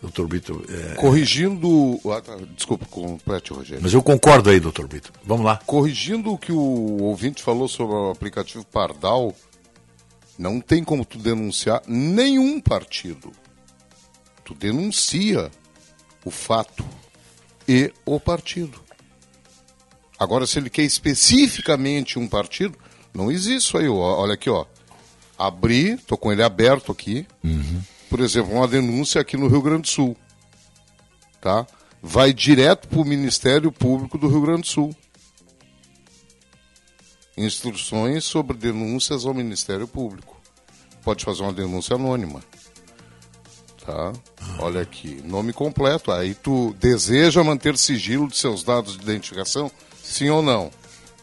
Doutor 0.01 0.27
Brito. 0.27 0.65
é- 0.69 0.95
Corrigindo. 0.95 2.01
ah, 2.11 2.21
tá, 2.23 2.37
desculpa, 2.57 2.87
complete, 2.87 3.53
Rogério. 3.53 3.83
Mas 3.83 3.93
eu 3.93 4.03
concordo 4.03 4.49
aí, 4.49 4.59
doutor 4.59 4.87
Brito. 4.89 5.13
Vamos 5.25 5.45
lá. 5.45 5.59
Corrigindo 5.67 6.33
o 6.33 6.39
que 6.39 6.53
o 6.53 7.03
ouvinte 7.03 7.43
falou 7.43 7.69
sobre 7.69 7.95
o 7.95 8.11
aplicativo 8.11 8.65
Pardal, 8.65 9.35
não 10.39 10.59
tem 10.61 10.83
como 10.83 11.05
tu 11.05 11.19
denunciar 11.19 11.83
nenhum 11.87 12.61
partido. 12.61 13.31
Tu 14.45 14.55
denuncia 14.55 15.51
o 16.25 16.31
fato 16.31 16.85
e 17.69 17.93
o 18.07 18.19
partido. 18.19 18.81
Agora, 20.19 20.47
se 20.47 20.59
ele 20.59 20.71
quer 20.71 20.83
especificamente 20.83 22.19
um 22.19 22.27
partido, 22.27 22.77
não 23.13 23.31
existe 23.31 23.69
isso 23.69 23.79
aí. 23.79 23.89
ó. 23.89 23.95
Olha 24.21 24.35
aqui, 24.35 24.49
ó. 24.49 24.65
Abri, 25.39 25.97
tô 26.07 26.17
com 26.17 26.33
ele 26.33 26.43
aberto 26.43 26.91
aqui. 26.93 27.27
Por 28.11 28.19
exemplo, 28.21 28.53
uma 28.53 28.67
denúncia 28.67 29.21
aqui 29.21 29.37
no 29.37 29.47
Rio 29.47 29.63
Grande 29.63 29.83
do 29.83 29.89
Sul. 29.89 30.17
Tá? 31.41 31.65
Vai 32.03 32.33
direto 32.33 32.89
para 32.89 32.99
o 32.99 33.05
Ministério 33.05 33.71
Público 33.71 34.19
do 34.19 34.27
Rio 34.27 34.43
Grande 34.43 34.63
do 34.63 34.67
Sul. 34.67 34.97
Instruções 37.37 38.25
sobre 38.25 38.57
denúncias 38.57 39.25
ao 39.25 39.33
Ministério 39.33 39.87
Público. 39.87 40.39
Pode 41.05 41.25
fazer 41.25 41.43
uma 41.43 41.53
denúncia 41.53 41.95
anônima. 41.95 42.43
Tá? 43.87 44.13
Olha 44.59 44.83
aqui, 44.83 45.23
nome 45.25 45.53
completo. 45.53 46.11
Aí 46.11 46.35
tu 46.35 46.75
deseja 46.81 47.45
manter 47.45 47.79
sigilo 47.79 48.27
de 48.27 48.37
seus 48.37 48.65
dados 48.65 48.97
de 48.97 49.05
identificação? 49.05 49.71
Sim 50.03 50.31
ou 50.31 50.43
não? 50.43 50.71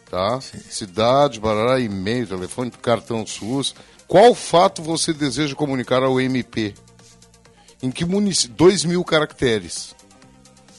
Tá? 0.10 0.40
Cidade, 0.42 1.38
barará, 1.38 1.82
e-mail, 1.82 2.26
telefone, 2.26 2.72
cartão 2.72 3.28
SUS. 3.28 3.76
Qual 4.08 4.34
fato 4.34 4.82
você 4.82 5.12
deseja 5.12 5.54
comunicar 5.54 6.02
ao 6.02 6.20
MP? 6.20 6.74
Em 7.84 7.92
que 7.92 8.06
município? 8.06 8.56
Dois 8.56 8.86
mil 8.86 9.04
caracteres. 9.04 9.94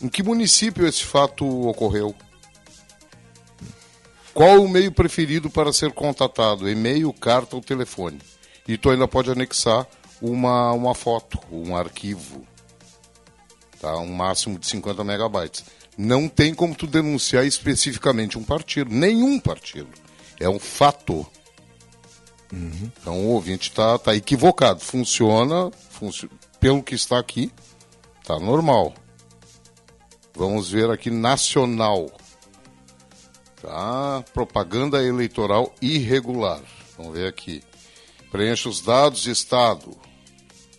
Em 0.01 0.09
que 0.09 0.23
município 0.23 0.87
esse 0.87 1.05
fato 1.05 1.47
ocorreu? 1.69 2.15
Qual 4.33 4.63
o 4.63 4.69
meio 4.69 4.93
preferido 4.93 5.51
para 5.51 5.73
ser 5.73 5.93
contatado? 5.93 6.69
E-mail, 6.71 7.13
carta 7.13 7.57
ou 7.57 7.63
telefone? 7.63 8.19
E 8.67 8.79
tu 8.79 8.89
ainda 8.89 9.09
pode 9.09 9.31
anexar 9.31 9.87
uma, 10.23 10.73
uma 10.73 10.95
foto, 10.95 11.39
um 11.51 11.77
arquivo. 11.77 12.47
Tá? 13.81 13.97
Um 13.99 14.15
máximo 14.15 14.59
de 14.59 14.67
50 14.67 15.05
megabytes. 15.05 15.65
Não 15.97 16.29
tem 16.29 16.55
como 16.55 16.75
tu 16.75 16.87
denunciar 16.87 17.45
especificamente 17.45 18.39
um 18.39 18.45
partido. 18.45 18.95
Nenhum 18.95 19.39
partido. 19.39 19.91
É 20.39 20.49
um 20.49 20.59
fato. 20.59 21.27
Então 22.53 23.19
o 23.27 23.29
ouvinte 23.31 23.69
está 23.71 23.99
tá 23.99 24.15
equivocado. 24.15 24.81
Funciona, 24.81 25.71
funci- 25.91 26.31
pelo 26.59 26.83
que 26.83 26.95
está 26.95 27.19
aqui, 27.19 27.53
tá 28.25 28.39
normal. 28.39 28.95
Vamos 30.35 30.71
ver 30.71 30.91
aqui 30.91 31.11
nacional. 31.11 32.11
Tá? 33.61 34.25
Propaganda 34.33 35.03
eleitoral 35.03 35.75
irregular. 35.83 36.61
Vamos 36.97 37.13
ver 37.15 37.27
aqui. 37.29 37.63
Preencha 38.31 38.69
os 38.69 38.81
dados 38.81 39.23
de 39.23 39.31
estado. 39.31 39.97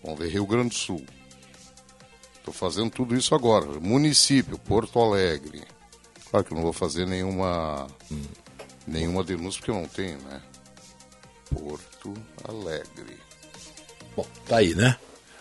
Vamos 0.03 0.19
ver 0.19 0.29
Rio 0.29 0.45
Grande 0.45 0.69
do 0.69 0.75
Sul. 0.75 1.05
Estou 2.37 2.53
fazendo 2.53 2.89
tudo 2.89 3.15
isso 3.15 3.35
agora. 3.35 3.65
Município, 3.79 4.57
Porto 4.57 4.99
Alegre. 4.99 5.63
Claro 6.31 6.45
que 6.45 6.53
eu 6.53 6.55
não 6.55 6.63
vou 6.63 6.73
fazer 6.73 7.05
nenhuma 7.05 7.87
nenhuma 8.87 9.23
denúncia 9.23 9.59
porque 9.59 9.71
eu 9.71 9.75
não 9.75 9.87
tenho, 9.87 10.17
né? 10.19 10.41
Porto 11.53 12.13
Alegre. 12.47 13.17
Bom, 14.15 14.25
tá 14.47 14.57
aí, 14.57 14.75
né? 14.75 14.95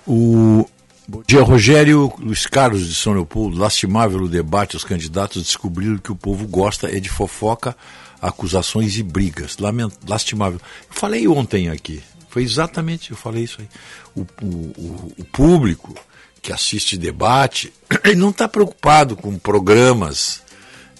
O 0.06 0.66
Bom 1.10 1.22
dia, 1.26 1.40
Rogério 1.42 2.12
Luiz 2.18 2.46
Carlos 2.46 2.86
de 2.86 2.94
São 2.94 3.14
Leopoldo. 3.14 3.56
Lastimável 3.56 4.20
o 4.20 4.28
debate. 4.28 4.76
Os 4.76 4.84
candidatos 4.84 5.42
descobriram 5.42 5.96
que 5.96 6.12
o 6.12 6.16
povo 6.16 6.46
gosta 6.46 6.94
é 6.94 7.00
de 7.00 7.08
fofoca, 7.08 7.74
acusações 8.20 8.98
e 8.98 9.02
brigas. 9.02 9.56
Lament... 9.56 9.90
Lastimável. 10.06 10.60
Eu 10.86 10.94
falei 10.94 11.26
ontem 11.26 11.70
aqui. 11.70 12.02
Foi 12.28 12.42
exatamente, 12.42 13.10
eu 13.10 13.16
falei 13.16 13.44
isso 13.44 13.58
aí. 13.58 13.68
O, 14.14 14.20
o, 14.44 15.14
o, 15.18 15.24
público 15.32 15.94
que 16.42 16.52
assiste 16.52 16.98
debate, 16.98 17.72
ele 18.04 18.16
não 18.16 18.28
está 18.28 18.46
preocupado 18.46 19.16
com 19.16 19.38
programas. 19.38 20.42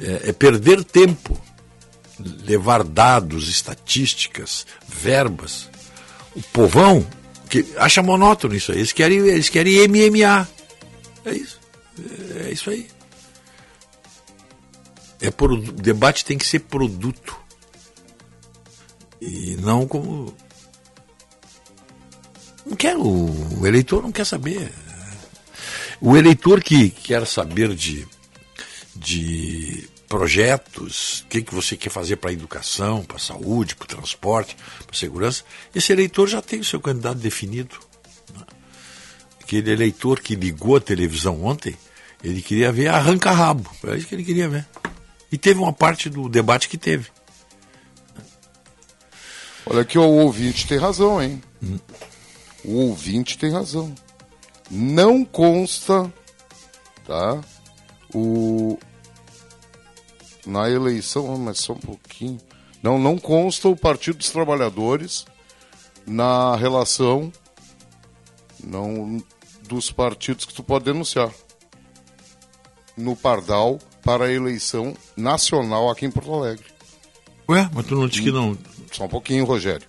É, 0.01 0.31
é 0.31 0.33
perder 0.33 0.83
tempo. 0.85 1.39
Levar 2.19 2.83
dados, 2.83 3.49
estatísticas, 3.49 4.67
verbas. 4.89 5.69
O 6.35 6.43
povão 6.43 7.07
Que 7.49 7.65
acha 7.77 8.03
monótono 8.03 8.55
isso 8.55 8.73
aí. 8.73 8.79
Eles 8.79 8.93
querem, 8.93 9.19
eles 9.19 9.49
querem 9.49 9.89
MMA. 9.89 10.49
É 11.25 11.33
isso. 11.33 11.59
É 12.45 12.51
isso 12.51 12.71
aí. 12.71 12.89
É 15.21 15.31
por, 15.31 15.53
o 15.53 15.61
debate 15.61 16.25
tem 16.25 16.39
que 16.39 16.47
ser 16.47 16.61
produto. 16.61 17.37
E 19.21 19.57
não 19.57 19.87
como. 19.87 20.35
Não 22.65 22.77
quer, 22.77 22.97
o, 22.97 23.61
o 23.61 23.67
eleitor 23.67 24.03
não 24.03 24.13
quer 24.13 24.25
saber. 24.25 24.73
O 26.01 26.17
eleitor 26.17 26.63
que 26.63 26.91
quer 26.91 27.27
saber 27.27 27.75
de, 27.75 28.07
de 28.95 29.89
projetos, 30.09 31.21
o 31.21 31.27
que, 31.27 31.43
que 31.43 31.55
você 31.55 31.77
quer 31.77 31.91
fazer 31.91 32.17
para 32.17 32.31
a 32.31 32.33
educação, 32.33 33.05
para 33.05 33.17
a 33.17 33.21
saúde, 33.21 33.77
para 33.77 33.85
o 33.85 33.89
transporte, 33.89 34.57
para 34.57 34.97
a 34.97 34.99
segurança, 34.99 35.45
esse 35.75 35.93
eleitor 35.93 36.27
já 36.27 36.41
tem 36.41 36.61
o 36.61 36.65
seu 36.65 36.81
candidato 36.81 37.19
definido. 37.19 37.77
né? 38.35 38.45
Aquele 39.41 39.71
eleitor 39.71 40.21
que 40.21 40.35
ligou 40.35 40.77
a 40.77 40.81
televisão 40.81 41.45
ontem, 41.45 41.77
ele 42.25 42.41
queria 42.41 42.73
ver 42.73 42.89
arranca-rabo. 42.89 43.71
É 43.85 43.97
isso 43.97 44.07
que 44.07 44.15
ele 44.15 44.25
queria 44.25 44.49
ver. 44.49 44.67
E 45.31 45.37
teve 45.37 45.61
uma 45.61 45.73
parte 45.73 46.09
do 46.09 46.29
debate 46.29 46.69
que 46.69 46.79
teve. 46.79 47.09
Olha 49.67 49.85
que 49.85 49.99
o 49.99 50.03
ouvinte 50.03 50.67
tem 50.67 50.79
razão, 50.79 51.23
hein? 51.23 51.43
O 52.65 52.73
ouvinte 52.77 53.37
tem 53.37 53.53
razão. 53.53 53.95
Não 54.71 55.23
consta, 55.23 56.11
tá? 57.07 57.41
O 58.15 58.79
na 60.49 60.69
eleição, 60.71 61.35
ah, 61.35 61.39
mas 61.39 61.59
só 61.59 61.75
um 61.75 61.79
pouquinho. 61.79 62.41
Não, 62.83 62.99
não 62.99 63.19
consta 63.19 63.69
o 63.69 63.77
Partido 63.77 64.19
dos 64.19 64.31
Trabalhadores 64.31 65.27
na 66.07 66.57
relação 66.57 67.31
não 68.65 69.23
dos 69.69 69.91
partidos 69.91 70.47
que 70.47 70.55
tu 70.55 70.63
pode 70.63 70.87
denunciar 70.87 71.31
no 72.97 73.15
Pardal 73.15 73.79
para 74.03 74.25
a 74.25 74.33
eleição 74.33 74.95
nacional 75.17 75.91
aqui 75.91 76.07
em 76.07 76.11
Porto 76.11 76.33
Alegre. 76.33 76.65
Ué, 77.49 77.69
mas 77.73 77.87
tu 77.87 77.95
não 77.95 78.09
disse 78.09 78.23
que 78.23 78.33
não. 78.33 78.57
Só 78.91 79.05
um 79.05 79.09
pouquinho, 79.09 79.45
Rogério. 79.45 79.87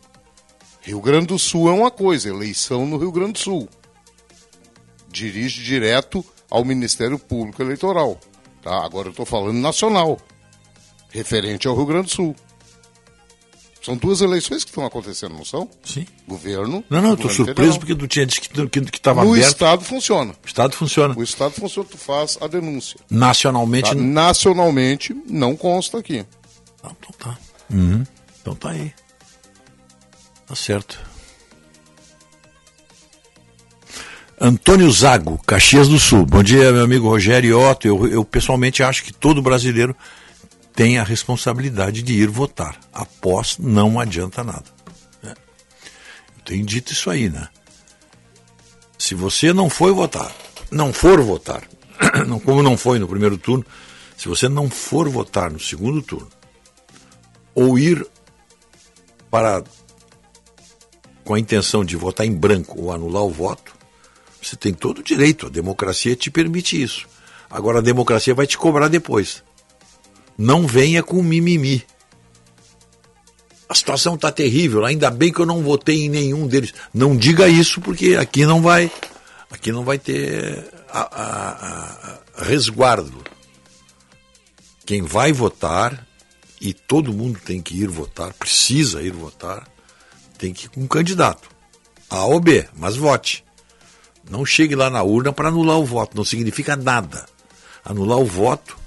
Rio 0.82 1.02
Grande 1.02 1.28
do 1.28 1.40
Sul 1.40 1.70
é 1.70 1.72
uma 1.72 1.90
coisa, 1.90 2.30
eleição 2.30 2.86
no 2.86 2.98
Rio 2.98 3.12
Grande 3.12 3.34
do 3.34 3.40
Sul. 3.40 3.70
Dirige 5.10 5.64
direto 5.64 6.24
ao 6.50 6.66
Ministério 6.66 7.18
Público 7.18 7.62
Eleitoral. 7.62 8.20
Tá? 8.62 8.84
Agora 8.84 9.08
eu 9.08 9.12
estou 9.12 9.26
falando 9.26 9.58
nacional, 9.58 10.20
referente 11.10 11.68
ao 11.68 11.76
Rio 11.76 11.86
Grande 11.86 12.08
do 12.08 12.12
Sul. 12.12 12.36
São 13.82 13.96
duas 13.96 14.22
eleições 14.22 14.64
que 14.64 14.70
estão 14.70 14.86
acontecendo, 14.86 15.34
não 15.34 15.46
são? 15.46 15.70
Sim. 15.84 16.06
Governo. 16.28 16.84
Não, 16.90 17.02
não, 17.02 17.14
estou 17.14 17.30
surpreso 17.30 17.74
federal. 17.74 17.80
porque 17.80 17.96
tu 17.96 18.08
tinha 18.08 18.26
dito 18.26 18.92
que 18.92 18.98
estava 18.98 19.22
aberto. 19.22 19.38
Estado 19.38 19.84
funciona. 19.84 20.34
O 20.44 20.48
Estado 20.48 20.76
funciona. 20.76 21.16
O 21.18 21.24
Estado 21.24 21.54
funciona, 21.54 21.88
tu 21.90 21.98
faz 21.98 22.38
a 22.42 22.48
denúncia. 22.48 23.00
Nacionalmente. 23.10 23.90
Tá? 23.90 23.96
Nacionalmente 23.96 25.16
não 25.28 25.56
consta 25.56 25.98
aqui. 25.98 26.26
Uhum. 27.72 28.04
Então 28.42 28.54
tá 28.54 28.72
aí. 28.72 28.94
Tá 30.46 30.56
certo. 30.56 31.00
Antônio 34.42 34.90
Zago, 34.92 35.40
Caxias 35.46 35.88
do 35.88 36.00
Sul. 36.00 36.26
Bom 36.26 36.42
dia, 36.42 36.72
meu 36.72 36.84
amigo 36.84 37.10
Rogério 37.10 37.60
Otto. 37.60 37.88
Eu, 37.88 38.08
eu 38.08 38.26
pessoalmente 38.26 38.82
acho 38.82 39.04
que 39.04 39.14
todo 39.14 39.42
brasileiro 39.42 39.96
tem 40.80 40.98
a 40.98 41.04
responsabilidade 41.04 42.02
de 42.02 42.14
ir 42.14 42.30
votar. 42.30 42.80
Após 42.94 43.58
não 43.58 44.00
adianta 44.00 44.46
nada. 44.46 44.64
né? 45.22 45.36
Eu 46.38 46.44
tenho 46.46 46.66
dito 46.66 46.94
isso 46.94 47.10
aí, 47.10 47.30
né? 47.30 47.50
Se 48.98 49.14
você 49.14 49.52
não 49.52 49.70
foi 49.70 49.92
votar, 49.92 50.34
não 50.72 50.94
for 50.94 51.20
votar, 51.20 51.68
como 52.46 52.64
não 52.64 52.78
foi 52.78 52.98
no 52.98 53.10
primeiro 53.10 53.38
turno, 53.38 53.66
se 54.16 54.30
você 54.30 54.48
não 54.48 54.70
for 54.70 55.10
votar 55.10 55.52
no 55.52 55.60
segundo 55.60 56.02
turno, 56.02 56.30
ou 57.54 57.78
ir 57.78 58.08
para 59.30 59.62
com 61.26 61.34
a 61.34 61.40
intenção 61.42 61.84
de 61.84 61.98
votar 61.98 62.26
em 62.26 62.34
branco 62.34 62.80
ou 62.80 62.94
anular 62.94 63.24
o 63.24 63.30
voto, 63.30 63.76
você 64.42 64.56
tem 64.56 64.74
todo 64.74 65.00
o 65.00 65.04
direito, 65.04 65.48
a 65.48 65.50
democracia 65.50 66.16
te 66.16 66.32
permite 66.32 66.82
isso. 66.82 67.06
Agora 67.50 67.80
a 67.80 67.82
democracia 67.82 68.34
vai 68.34 68.48
te 68.48 68.58
cobrar 68.58 68.88
depois. 68.88 69.44
Não 70.40 70.66
venha 70.66 71.04
com 71.04 71.22
mimimi. 71.22 71.86
A 73.68 73.76
situação 73.76 74.16
está 74.16 74.32
terrível, 74.32 74.86
ainda 74.86 75.12
bem 75.12 75.34
que 75.34 75.40
eu 75.42 75.46
não 75.46 75.62
votei 75.62 76.06
em 76.06 76.10
nenhum 76.10 76.48
deles. 76.48 76.74
Não 76.94 77.14
diga 77.18 77.50
isso 77.50 77.82
porque 77.82 78.16
aqui 78.16 78.46
não 78.46 78.62
vai, 78.62 78.90
aqui 79.52 79.70
não 79.70 79.84
vai 79.84 80.00
ter 80.00 80.64
a- 80.90 81.02
a- 81.02 82.14
a- 82.40 82.44
resguardo. 82.46 83.22
Quem 84.86 85.02
vai 85.02 85.34
votar 85.34 86.08
e 86.62 86.74
todo 86.74 87.12
mundo 87.14 87.38
tem 87.44 87.62
que 87.62 87.76
ir 87.76 87.90
votar, 87.90 88.32
precisa 88.34 89.02
ir 89.04 89.12
votar, 89.12 89.68
tem 90.38 90.54
que 90.54 90.68
ir 90.68 90.70
com 90.70 90.80
um 90.82 90.88
candidato. 90.88 91.50
A 92.10 92.24
ou 92.24 92.40
B, 92.40 92.66
mas 92.78 92.96
vote. 92.96 93.44
Não 94.32 94.46
chegue 94.46 94.74
lá 94.74 94.90
na 94.90 95.04
urna 95.04 95.34
para 95.34 95.50
anular 95.50 95.78
o 95.78 95.86
voto, 95.86 96.16
não 96.16 96.24
significa 96.24 96.78
nada. 96.78 97.26
Anular 97.84 98.20
o 98.20 98.26
voto, 98.26 98.79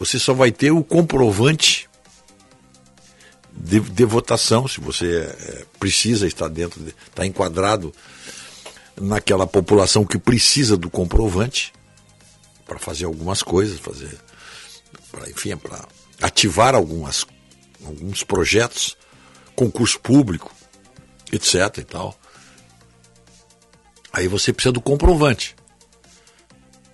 você 0.00 0.18
só 0.18 0.32
vai 0.32 0.50
ter 0.50 0.70
o 0.70 0.82
comprovante 0.82 1.88
de, 3.52 3.78
de 3.80 4.04
votação, 4.06 4.66
se 4.66 4.80
você 4.80 5.24
eh, 5.38 5.66
precisa 5.78 6.26
estar 6.26 6.48
dentro, 6.48 6.82
de- 6.82 6.94
está 7.06 7.26
enquadrado 7.26 7.94
naquela 8.98 9.46
população 9.46 10.06
que 10.06 10.18
precisa 10.18 10.74
do 10.74 10.88
comprovante 10.88 11.72
para 12.66 12.78
fazer 12.78 13.04
algumas 13.04 13.42
coisas, 13.42 13.78
fazer 13.78 14.18
para 15.12 15.28
enfim, 15.28 15.54
para 15.56 15.86
ativar 16.22 16.74
algumas, 16.74 17.26
alguns 17.84 18.24
projetos, 18.24 18.96
concurso 19.54 20.00
público, 20.00 20.50
etc. 21.30 21.78
e 21.78 21.84
tal. 21.84 22.18
Aí 24.12 24.28
você 24.28 24.50
precisa 24.50 24.72
do 24.72 24.80
comprovante. 24.80 25.54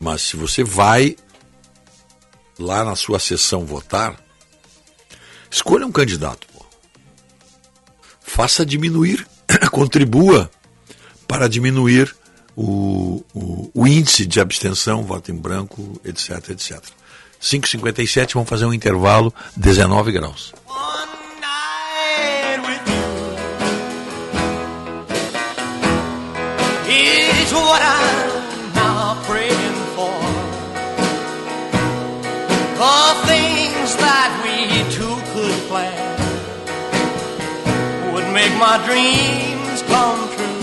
Mas 0.00 0.22
se 0.22 0.36
você 0.36 0.64
vai 0.64 1.16
lá 2.58 2.84
na 2.84 2.96
sua 2.96 3.18
sessão 3.18 3.64
votar, 3.64 4.16
escolha 5.50 5.86
um 5.86 5.92
candidato. 5.92 6.46
pô. 6.52 6.64
Faça 8.20 8.64
diminuir, 8.64 9.26
contribua 9.70 10.50
para 11.26 11.48
diminuir 11.48 12.14
o, 12.56 13.24
o, 13.34 13.70
o 13.74 13.86
índice 13.86 14.24
de 14.26 14.40
abstenção, 14.40 15.02
voto 15.02 15.30
em 15.30 15.36
branco, 15.36 16.00
etc, 16.04 16.50
etc. 16.50 16.82
5h57, 17.40 18.34
vamos 18.34 18.48
fazer 18.48 18.64
um 18.64 18.72
intervalo, 18.72 19.32
19 19.56 20.12
graus. 20.12 20.54
The 32.76 33.14
things 33.24 33.96
that 33.96 34.30
we 34.44 34.84
two 34.92 35.16
could 35.32 35.58
plan 35.68 36.12
would 38.12 38.28
make 38.34 38.52
my 38.60 38.76
dreams 38.84 39.80
come 39.88 40.20
true. 40.36 40.60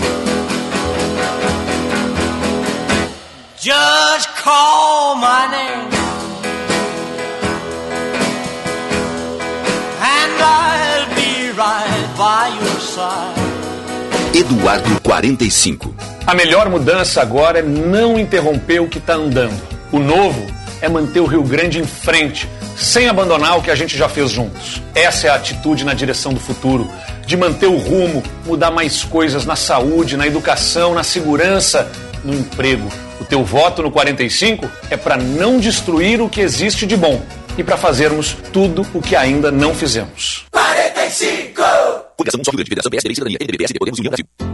Just 3.58 4.28
call 4.36 5.16
my 5.16 5.50
name. 5.50 5.90
And 9.98 10.32
I'll 10.38 11.10
be 11.18 11.50
right 11.58 12.06
by 12.16 12.44
your 12.62 12.78
side. 12.78 13.34
Eduardo 14.32 15.00
45. 15.02 15.92
A 16.28 16.34
melhor 16.34 16.70
mudança 16.70 17.22
agora 17.22 17.58
é 17.58 17.62
não 17.62 18.16
interromper 18.16 18.80
o 18.80 18.88
que 18.88 18.98
está 18.98 19.14
andando. 19.14 19.60
O 19.90 19.98
novo 19.98 20.63
é 20.84 20.88
manter 20.88 21.20
o 21.20 21.24
Rio 21.24 21.42
Grande 21.42 21.80
em 21.80 21.86
frente, 21.86 22.46
sem 22.76 23.08
abandonar 23.08 23.58
o 23.58 23.62
que 23.62 23.70
a 23.70 23.74
gente 23.74 23.96
já 23.96 24.06
fez 24.06 24.30
juntos. 24.30 24.82
Essa 24.94 25.28
é 25.28 25.30
a 25.30 25.34
atitude 25.34 25.82
na 25.82 25.94
direção 25.94 26.34
do 26.34 26.38
futuro, 26.38 26.90
de 27.26 27.36
manter 27.36 27.66
o 27.66 27.78
rumo, 27.78 28.22
mudar 28.44 28.70
mais 28.70 29.02
coisas 29.02 29.46
na 29.46 29.56
saúde, 29.56 30.16
na 30.16 30.26
educação, 30.26 30.94
na 30.94 31.02
segurança, 31.02 31.90
no 32.22 32.34
emprego. 32.34 32.86
O 33.18 33.24
teu 33.24 33.42
voto 33.42 33.82
no 33.82 33.90
45 33.90 34.70
é 34.90 34.96
para 34.96 35.16
não 35.16 35.58
destruir 35.58 36.20
o 36.20 36.28
que 36.28 36.42
existe 36.42 36.84
de 36.84 36.96
bom 36.96 37.22
e 37.56 37.64
para 37.64 37.78
fazermos 37.78 38.36
tudo 38.52 38.86
o 38.92 39.00
que 39.00 39.16
ainda 39.16 39.50
não 39.50 39.74
fizemos. 39.74 40.44
45! 40.50 41.62
Coligação 42.16 42.44
Só 42.44 42.50
Rio 42.50 42.58
Grande, 42.58 42.68
Federação 42.68 42.90
PSD, 42.90 43.14
Cidadania, 43.14 43.38
MDB, 43.40 43.58
PSD, 43.58 43.78
Podemos, 43.78 43.98
União 43.98 44.10
Brasil. 44.10 44.53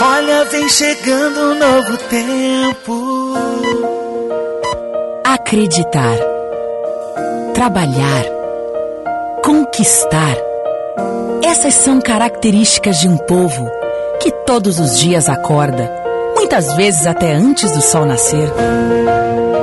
Olha, 0.00 0.44
vem 0.44 0.68
chegando 0.68 1.40
um 1.40 1.54
novo 1.58 1.96
tempo. 2.08 3.34
Acreditar. 5.24 6.16
Trabalhar. 7.54 8.24
Conquistar. 9.42 10.36
Essas 11.42 11.74
são 11.74 12.00
características 12.00 12.98
de 12.98 13.08
um 13.08 13.16
povo 13.16 13.70
que 14.20 14.30
todos 14.30 14.78
os 14.78 14.98
dias 14.98 15.28
acorda, 15.28 15.90
muitas 16.36 16.74
vezes 16.76 17.06
até 17.06 17.32
antes 17.32 17.70
do 17.72 17.80
sol 17.80 18.04
nascer, 18.04 18.48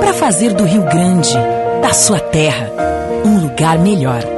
para 0.00 0.12
fazer 0.12 0.52
do 0.52 0.64
Rio 0.64 0.82
Grande, 0.82 1.32
da 1.80 1.92
sua 1.92 2.18
terra, 2.20 2.70
um 3.24 3.40
lugar 3.40 3.78
melhor. 3.78 4.35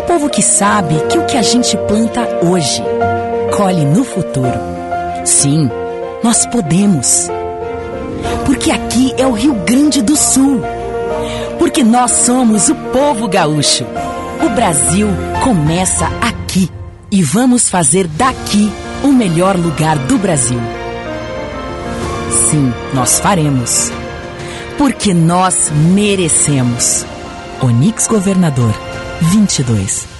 Um 0.00 0.06
povo 0.06 0.30
que 0.30 0.40
sabe 0.40 0.94
que 1.10 1.18
o 1.18 1.26
que 1.26 1.36
a 1.36 1.42
gente 1.42 1.76
planta 1.76 2.26
hoje, 2.42 2.82
colhe 3.54 3.84
no 3.84 4.02
futuro. 4.02 4.58
Sim, 5.26 5.70
nós 6.24 6.46
podemos. 6.46 7.28
Porque 8.46 8.70
aqui 8.70 9.14
é 9.18 9.26
o 9.26 9.32
Rio 9.32 9.52
Grande 9.56 10.00
do 10.00 10.16
Sul. 10.16 10.62
Porque 11.58 11.84
nós 11.84 12.12
somos 12.12 12.70
o 12.70 12.74
povo 12.74 13.28
gaúcho. 13.28 13.84
O 14.42 14.48
Brasil 14.48 15.06
começa 15.44 16.06
aqui. 16.22 16.70
E 17.10 17.22
vamos 17.22 17.68
fazer 17.68 18.06
daqui 18.06 18.72
o 19.04 19.08
melhor 19.08 19.54
lugar 19.54 19.98
do 19.98 20.16
Brasil. 20.16 20.60
Sim, 22.48 22.72
nós 22.94 23.20
faremos. 23.20 23.92
Porque 24.78 25.12
nós 25.12 25.70
merecemos. 25.92 27.04
Onix 27.60 28.06
Governador 28.06 28.74
22. 29.22 30.19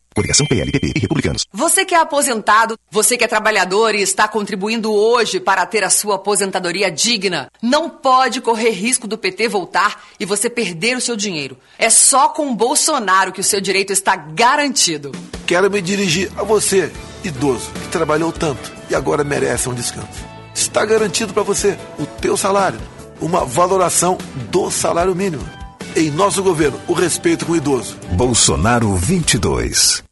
Coligação 0.21 0.45
PLPP 0.45 0.93
e 0.95 0.99
Republicanos. 0.99 1.47
Você 1.51 1.83
que 1.83 1.95
é 1.95 1.99
aposentado, 1.99 2.77
você 2.91 3.17
que 3.17 3.23
é 3.23 3.27
trabalhador 3.27 3.95
e 3.95 4.03
está 4.03 4.27
contribuindo 4.27 4.93
hoje 4.93 5.39
para 5.39 5.65
ter 5.65 5.83
a 5.83 5.89
sua 5.89 6.15
aposentadoria 6.15 6.91
digna, 6.91 7.49
não 7.59 7.89
pode 7.89 8.39
correr 8.39 8.69
risco 8.69 9.07
do 9.07 9.17
PT 9.17 9.47
voltar 9.47 10.03
e 10.19 10.25
você 10.25 10.47
perder 10.47 10.95
o 10.95 11.01
seu 11.01 11.15
dinheiro. 11.15 11.57
É 11.75 11.89
só 11.89 12.29
com 12.29 12.55
Bolsonaro 12.55 13.31
que 13.31 13.41
o 13.41 13.43
seu 13.43 13.59
direito 13.59 13.91
está 13.91 14.15
garantido. 14.15 15.11
Quero 15.47 15.71
me 15.71 15.81
dirigir 15.81 16.31
a 16.37 16.43
você, 16.43 16.91
idoso, 17.23 17.71
que 17.71 17.87
trabalhou 17.87 18.31
tanto 18.31 18.71
e 18.91 18.95
agora 18.95 19.23
merece 19.23 19.69
um 19.69 19.73
descanso. 19.73 20.23
Está 20.53 20.85
garantido 20.85 21.33
para 21.33 21.41
você 21.41 21.79
o 21.97 22.05
teu 22.05 22.37
salário, 22.37 22.79
uma 23.19 23.43
valoração 23.43 24.19
do 24.51 24.69
salário 24.69 25.15
mínimo. 25.15 25.49
Em 25.95 26.11
nosso 26.11 26.43
governo, 26.43 26.79
o 26.87 26.93
respeito 26.93 27.43
com 27.43 27.53
o 27.53 27.57
idoso. 27.57 27.97
Bolsonaro 28.11 28.95
22. 28.95 30.10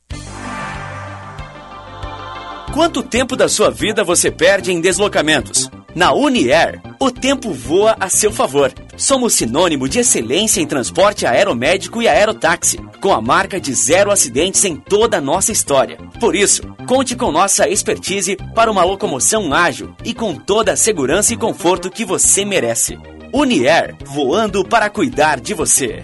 Quanto 2.74 3.02
tempo 3.02 3.36
da 3.36 3.50
sua 3.50 3.72
vida 3.72 4.04
você 4.04 4.30
perde 4.30 4.72
em 4.72 4.80
deslocamentos? 4.80 5.70
Na 5.96 6.14
Uniair, 6.14 6.80
o 7.00 7.10
tempo 7.10 7.52
voa 7.52 7.98
a 8.00 8.10
seu 8.10 8.32
favor. 8.32 8.72
Somos 8.96 9.34
sinônimo 9.34 9.90
de 9.90 10.00
excelência 10.00 10.62
em 10.62 10.68
transporte 10.68 11.26
aeromédico 11.26 12.02
e 12.02 12.08
aerotáxi, 12.08 12.78
com 13.02 13.12
a 13.12 13.20
marca 13.20 13.60
de 13.60 13.74
zero 13.74 14.12
acidentes 14.12 14.64
em 14.66 14.76
toda 14.76 15.18
a 15.18 15.22
nossa 15.22 15.52
história. 15.52 15.98
Por 16.20 16.36
isso, 16.36 16.62
conte 16.88 17.16
com 17.16 17.32
nossa 17.32 17.68
expertise 17.68 18.38
para 18.54 18.72
uma 18.72 18.84
locomoção 18.84 19.52
ágil 19.52 19.96
e 20.06 20.14
com 20.14 20.36
toda 20.36 20.74
a 20.74 20.78
segurança 20.78 21.34
e 21.34 21.38
conforto 21.38 21.90
que 21.90 22.06
você 22.06 22.46
merece. 22.46 23.00
Uniair, 23.34 23.96
voando 24.06 24.64
para 24.64 24.90
cuidar 24.90 25.40
de 25.40 25.56
você. 25.56 26.04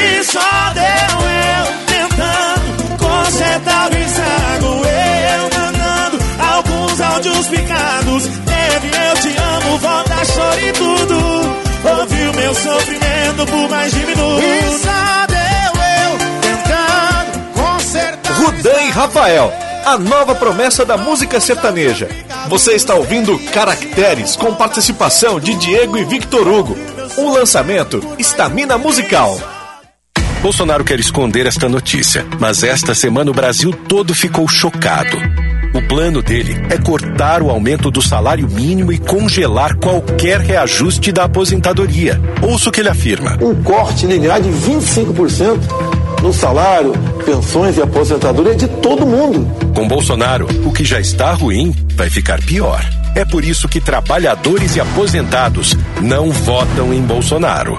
E 0.00 0.24
só 0.24 0.72
deu 0.74 1.27
eu 3.40 3.60
tentando 3.60 3.68
consertar 3.68 3.92
o 3.92 3.98
estrago. 3.98 4.82
Eu 4.86 5.58
mandando 5.58 6.18
alguns 6.52 7.00
áudios 7.00 7.46
picados. 7.48 8.22
Teve 8.24 8.88
eu 8.88 9.14
te 9.20 9.38
amo, 9.38 9.78
volta, 9.78 10.24
choro 10.24 10.60
e 10.60 10.72
tudo. 10.72 11.98
Ouviu 12.00 12.32
meu 12.34 12.54
sofrimento 12.54 13.46
por 13.46 13.68
mais 13.70 13.92
de 13.92 14.06
minutos. 14.06 14.44
E 14.44 14.78
só 14.78 15.26
deu 15.28 15.72
eu 15.82 16.18
tentando 16.40 17.52
consertar 17.54 18.32
Rudan 18.34 18.82
e 18.82 18.90
Rafael, 18.90 19.52
a 19.86 19.96
nova 19.96 20.34
promessa 20.34 20.84
da 20.84 20.96
música 20.96 21.40
sertaneja. 21.40 22.08
Você 22.48 22.72
está 22.72 22.94
ouvindo 22.94 23.38
Caracteres 23.52 24.36
com 24.36 24.54
participação 24.54 25.38
de 25.38 25.54
Diego 25.54 25.96
e 25.96 26.04
Victor 26.04 26.48
Hugo. 26.48 26.76
Um 27.16 27.32
lançamento 27.32 28.00
Estamina 28.18 28.78
Musical. 28.78 29.38
Bolsonaro 30.42 30.84
quer 30.84 31.00
esconder 31.00 31.46
esta 31.46 31.68
notícia, 31.68 32.24
mas 32.38 32.62
esta 32.62 32.94
semana 32.94 33.30
o 33.30 33.34
Brasil 33.34 33.72
todo 33.88 34.14
ficou 34.14 34.46
chocado. 34.46 35.16
O 35.74 35.82
plano 35.82 36.22
dele 36.22 36.54
é 36.70 36.78
cortar 36.78 37.42
o 37.42 37.50
aumento 37.50 37.90
do 37.90 38.00
salário 38.00 38.48
mínimo 38.48 38.92
e 38.92 38.98
congelar 38.98 39.76
qualquer 39.76 40.40
reajuste 40.40 41.10
da 41.12 41.24
aposentadoria. 41.24 42.20
Ouça 42.40 42.68
o 42.68 42.72
que 42.72 42.80
ele 42.80 42.88
afirma. 42.88 43.36
Um 43.42 43.62
corte 43.62 44.06
linear 44.06 44.40
de 44.40 44.48
25% 44.48 45.58
no 46.22 46.32
salário, 46.32 46.92
pensões 47.24 47.76
e 47.76 47.82
aposentadoria 47.82 48.54
de 48.54 48.68
todo 48.68 49.06
mundo. 49.06 49.46
Com 49.74 49.86
Bolsonaro, 49.86 50.46
o 50.64 50.72
que 50.72 50.84
já 50.84 51.00
está 51.00 51.32
ruim 51.32 51.74
vai 51.94 52.08
ficar 52.08 52.40
pior. 52.42 52.82
É 53.14 53.24
por 53.24 53.44
isso 53.44 53.68
que 53.68 53.80
trabalhadores 53.80 54.76
e 54.76 54.80
aposentados 54.80 55.76
não 56.00 56.30
votam 56.30 56.94
em 56.94 57.02
Bolsonaro. 57.02 57.78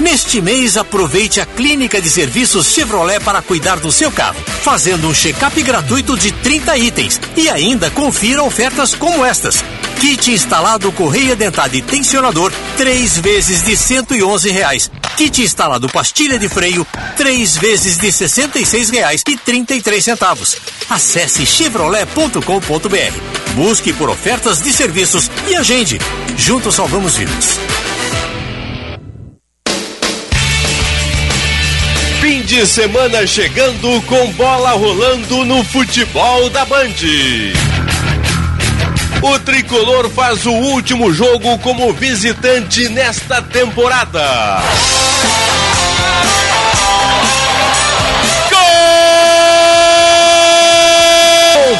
Neste 0.00 0.40
mês, 0.40 0.76
aproveite 0.76 1.40
a 1.40 1.46
clínica 1.46 2.00
de 2.00 2.08
serviços 2.08 2.68
Chevrolet 2.68 3.18
para 3.18 3.42
cuidar 3.42 3.80
do 3.80 3.90
seu 3.90 4.12
carro, 4.12 4.40
fazendo 4.62 5.08
um 5.08 5.14
check-up 5.14 5.60
gratuito 5.60 6.16
de 6.16 6.30
30 6.30 6.78
itens. 6.78 7.20
E 7.36 7.48
ainda 7.48 7.90
confira 7.90 8.44
ofertas 8.44 8.94
como 8.94 9.24
estas. 9.24 9.64
Kit 10.00 10.30
instalado 10.30 10.92
correia 10.92 11.34
dentada 11.34 11.76
e 11.76 11.82
tensionador, 11.82 12.52
3 12.76 13.18
vezes 13.18 13.64
de 13.64 13.76
111 13.76 14.50
reais. 14.50 14.88
Kit 15.16 15.42
instalado 15.42 15.88
pastilha 15.88 16.38
de 16.38 16.48
freio, 16.48 16.86
3 17.16 17.56
vezes 17.56 17.98
de 17.98 18.12
66 18.12 18.90
reais 18.90 19.24
e 19.28 19.36
33 19.36 20.04
centavos. 20.04 20.56
Acesse 20.88 21.44
chevrolet.com.br. 21.44 23.54
Busque 23.56 23.92
por 23.92 24.08
ofertas 24.08 24.62
de 24.62 24.72
serviços 24.72 25.28
e 25.48 25.56
agende. 25.56 25.98
Juntos 26.36 26.76
salvamos 26.76 27.16
vidas. 27.16 27.58
De 32.48 32.66
semana 32.66 33.26
chegando 33.26 34.00
com 34.06 34.32
bola 34.32 34.70
rolando 34.70 35.44
no 35.44 35.62
futebol 35.64 36.48
da 36.48 36.64
Band. 36.64 36.94
O 39.20 39.38
tricolor 39.40 40.08
faz 40.08 40.46
o 40.46 40.52
último 40.52 41.12
jogo 41.12 41.58
como 41.58 41.92
visitante 41.92 42.88
nesta 42.88 43.42
temporada. 43.42 44.62
Gol! 48.48 48.58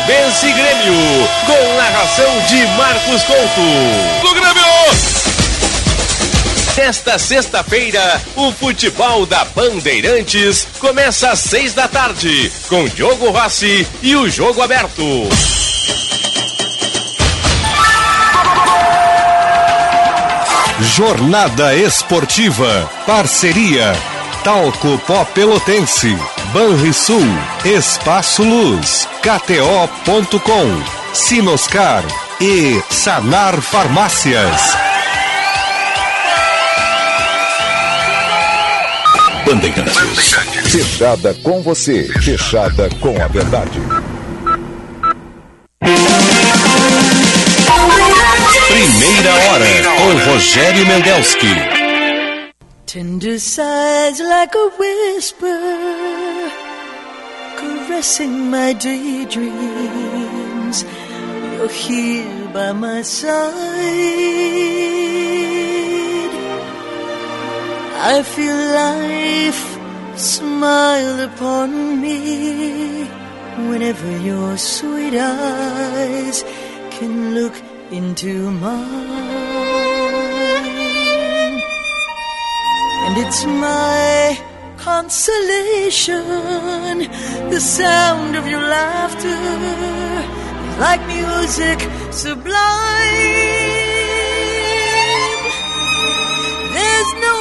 Vence 0.06 0.52
Grêmio, 0.52 1.28
com 1.46 1.76
narração 1.78 2.42
de 2.46 2.66
Marcos 2.76 3.22
Couto. 3.22 4.27
Nesta 6.78 7.18
sexta-feira, 7.18 8.22
o 8.36 8.52
futebol 8.52 9.26
da 9.26 9.44
Bandeirantes 9.46 10.64
começa 10.78 11.30
às 11.30 11.40
seis 11.40 11.74
da 11.74 11.88
tarde, 11.88 12.52
com 12.68 12.86
Diogo 12.86 13.30
Rossi 13.30 13.84
e 14.00 14.14
o 14.14 14.30
jogo 14.30 14.62
aberto. 14.62 15.02
Jornada 20.80 21.74
Esportiva. 21.74 22.88
Parceria. 23.04 23.92
Talco 24.44 24.98
Pó 25.04 25.24
Pelotense. 25.24 26.16
Banrisul. 26.52 27.26
Espaço 27.64 28.44
Luz. 28.44 29.08
KTO.com. 29.20 30.82
Sinoscar. 31.12 32.04
E 32.40 32.80
Sanar 32.88 33.60
Farmácias. 33.60 34.87
Bandeirantes. 39.48 40.34
Fechada 40.70 41.32
com 41.42 41.62
você. 41.62 42.04
Fechada 42.20 42.90
com 43.00 43.16
a 43.18 43.26
verdade. 43.28 43.80
Primeira 48.68 49.34
hora, 49.46 49.64
com 49.96 50.12
Rogério 50.30 50.86
Mendelski. 50.86 51.46
Tender 52.84 53.40
sighs 53.40 54.20
like 54.20 54.54
a 54.54 54.68
whisper, 54.78 55.58
caressing 57.56 58.50
my 58.50 58.74
daydreams. 58.74 59.46
You're 61.56 61.68
here 61.68 62.48
by 62.52 62.72
my 62.74 63.00
side. 63.02 63.38
I 68.00 68.22
feel 68.22 68.54
life 68.54 69.76
smile 70.16 71.20
upon 71.20 72.00
me 72.00 73.04
whenever 73.68 74.18
your 74.18 74.56
sweet 74.56 75.14
eyes 75.14 76.44
can 76.90 77.34
look 77.34 77.54
into 77.90 78.52
mine. 78.52 79.18
And 83.04 83.18
it's 83.18 83.44
my 83.44 84.38
consolation, 84.76 86.22
the 87.50 87.60
sound 87.60 88.36
of 88.36 88.46
your 88.46 88.60
laughter 88.60 89.40
like 90.78 91.04
music 91.08 91.80
sublime. 92.12 92.58
There's 96.76 97.12
no 97.26 97.37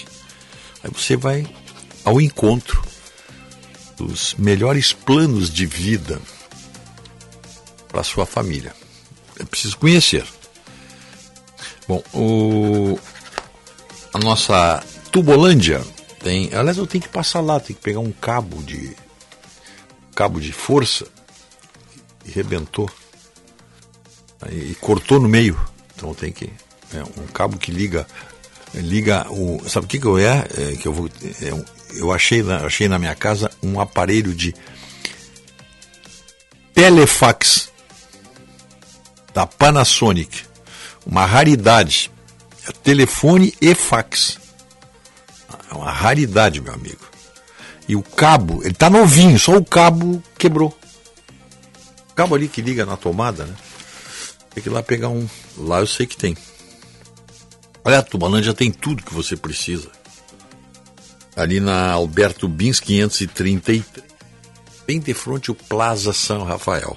Aí 0.83 0.91
você 0.93 1.17
vai 1.17 1.47
ao 2.05 2.21
encontro 2.21 2.83
dos 3.97 4.35
melhores 4.35 4.93
planos 4.93 5.49
de 5.49 5.67
vida 5.67 6.21
para 7.87 8.03
sua 8.03 8.27
família. 8.27 8.75
É 9.39 9.45
preciso 9.45 9.79
conhecer. 9.79 10.27
Bom, 11.91 12.05
o, 12.15 12.99
a 14.15 14.19
nossa 14.21 14.81
Tubolândia 15.11 15.85
tem. 16.21 16.49
Aliás, 16.55 16.79
eu 16.79 16.87
tenho 16.87 17.03
que 17.03 17.09
passar 17.09 17.41
lá, 17.41 17.59
tenho 17.59 17.77
que 17.77 17.83
pegar 17.83 17.99
um 17.99 18.13
cabo 18.13 18.63
de. 18.63 18.97
cabo 20.15 20.39
de 20.41 20.53
força 20.53 21.05
e 22.25 22.31
rebentou. 22.31 22.89
E, 24.53 24.71
e 24.71 24.75
cortou 24.77 25.19
no 25.19 25.29
meio. 25.29 25.59
Então 25.97 26.15
tem 26.15 26.31
que. 26.31 26.49
É 26.95 27.03
um 27.03 27.27
cabo 27.35 27.59
que 27.59 27.73
liga. 27.73 28.07
Liga 28.73 29.27
o. 29.29 29.61
Sabe 29.69 29.87
o 29.87 29.89
que, 29.89 29.99
que 29.99 30.07
eu 30.07 30.17
é? 30.17 30.47
é 30.59 30.77
que 30.77 30.87
eu 30.87 30.93
vou. 30.93 31.11
É, 31.43 31.99
eu 31.99 32.13
achei 32.13 32.41
na, 32.41 32.59
achei 32.59 32.87
na 32.87 33.01
minha 33.01 33.17
casa 33.17 33.51
um 33.61 33.81
aparelho 33.81 34.33
de 34.33 34.55
telefax 36.73 37.69
da 39.35 39.45
Panasonic 39.45 40.50
uma 41.07 41.25
raridade. 41.25 42.11
É 42.67 42.73
telefone 42.73 43.55
e 43.61 43.75
fax. 43.75 44.39
É 45.71 45.75
uma 45.75 45.91
raridade, 45.91 46.61
meu 46.61 46.73
amigo. 46.73 47.09
E 47.89 47.97
o 47.97 48.03
cabo, 48.03 48.63
ele 48.63 48.75
tá 48.75 48.89
novinho, 48.91 49.39
só 49.39 49.57
o 49.57 49.65
cabo 49.65 50.23
quebrou. 50.39 50.77
O 52.11 52.15
cabo 52.15 52.35
ali 52.35 52.49
que 52.49 52.61
liga 52.61 52.85
na 52.85 52.97
tomada, 52.97 53.45
né? 53.45 53.55
Tem 54.51 54.63
que 54.63 54.69
ir 54.69 54.73
lá 54.73 54.83
pegar 54.83 55.09
um. 55.09 55.29
Lá 55.57 55.81
eu 55.81 55.87
sei 55.87 56.07
que 56.07 56.17
tem. 56.17 56.37
Olha, 57.85 57.99
a 57.99 58.03
Tubalândia 58.03 58.53
tem 58.53 58.71
tudo 58.71 59.03
que 59.03 59.15
você 59.15 59.37
precisa. 59.37 59.89
Ali 61.35 61.61
na 61.61 61.93
Alberto 61.93 62.47
Bins 62.47 62.81
533, 62.81 63.85
bem 64.87 65.01
de 65.01 65.15
frente 65.15 65.51
o 65.51 65.55
Plaza 65.55 66.13
São 66.13 66.45
Rafael. 66.45 66.97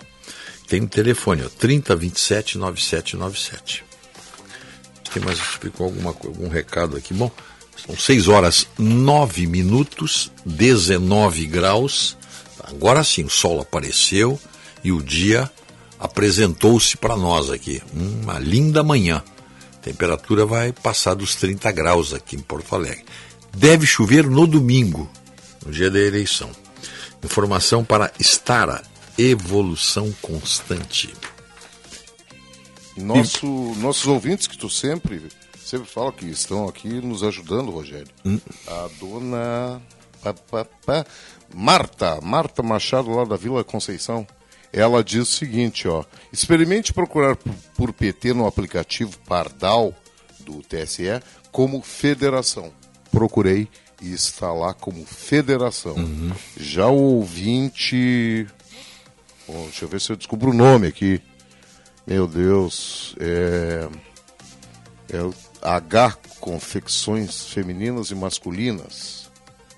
Tem 0.68 0.82
um 0.82 0.88
telefone, 0.88 1.44
ó, 1.44 1.50
3027 1.50 2.58
9797 2.58 3.93
tem 5.14 5.24
mais 5.24 5.38
explicou 5.38 5.86
alguma 5.86 6.10
algum 6.10 6.50
recado 6.50 6.98
aqui. 6.98 7.14
Bom, 7.14 7.32
São 7.86 7.96
6 7.96 8.28
horas 8.28 8.68
9 8.78 9.46
minutos, 9.48 10.32
19 10.46 11.46
graus. 11.46 12.18
Agora 12.64 13.04
sim, 13.04 13.24
o 13.24 13.30
sol 13.30 13.62
apareceu 13.62 14.40
e 14.84 14.92
o 14.92 15.02
dia 15.02 15.50
apresentou-se 16.00 16.98
para 16.98 17.16
nós 17.16 17.50
aqui. 17.50 17.82
Uma 17.94 18.40
linda 18.40 18.84
manhã. 18.84 19.24
Temperatura 19.82 20.46
vai 20.46 20.72
passar 20.72 21.14
dos 21.14 21.36
30 21.36 21.72
graus 21.72 22.14
aqui 22.14 22.36
em 22.36 22.40
Porto 22.40 22.74
Alegre. 22.74 23.06
Deve 23.56 23.86
chover 23.86 24.30
no 24.30 24.48
domingo, 24.48 25.10
no 25.66 25.72
dia 25.72 25.92
da 25.92 26.00
eleição. 26.00 26.50
Informação 27.24 27.84
para 27.84 28.12
Stara, 28.20 28.82
evolução 29.18 30.14
constante. 30.22 31.14
Nosso, 32.96 33.48
nossos 33.78 34.08
ouvintes 34.08 34.48
que 34.48 34.58
tu 34.58 34.70
sempre, 34.70 35.22
sempre 35.58 35.88
fala 35.88 36.12
que 36.12 36.26
estão 36.26 36.68
aqui 36.68 36.88
nos 36.88 37.24
ajudando, 37.24 37.72
Rogério. 37.72 38.08
Hum. 38.26 38.40
A 38.68 38.90
dona 39.00 39.82
pá, 40.22 40.34
pá, 40.34 40.66
pá, 40.86 41.06
Marta, 41.54 42.20
Marta 42.22 42.64
Machado 42.64 43.12
lá 43.12 43.26
da 43.26 43.36
Vila 43.36 43.64
Conceição. 43.64 44.26
Ela 44.72 45.04
diz 45.04 45.22
o 45.22 45.38
seguinte, 45.38 45.88
ó: 45.88 46.04
experimente 46.32 46.94
procurar 46.94 47.36
por, 47.36 47.54
por 47.76 47.94
PT 47.94 48.34
no 48.34 48.48
aplicativo 48.48 49.18
Pardal 49.28 49.94
do 50.40 50.62
TSE 50.64 51.22
como 51.52 51.82
federação. 51.82 52.72
Procurei 53.12 53.68
e 54.02 54.12
está 54.12 54.52
lá 54.52 54.74
como 54.74 55.06
federação. 55.06 55.96
Já 56.58 56.88
o 56.88 57.18
ouvinte. 57.18 58.48
Bom, 59.48 59.64
deixa 59.64 59.86
eu 59.86 59.90
ver 59.90 60.02
se 60.02 60.12
eu 60.12 60.16
descubro 60.16 60.50
o 60.50 60.54
nome 60.54 60.88
aqui. 60.88 61.22
Meu 62.06 62.28
Deus. 62.28 63.16
É. 63.20 63.88
É 65.12 65.20
H 65.62 66.18
Confecções 66.40 67.46
Femininas 67.46 68.10
e 68.10 68.16
Masculinas. 68.16 69.30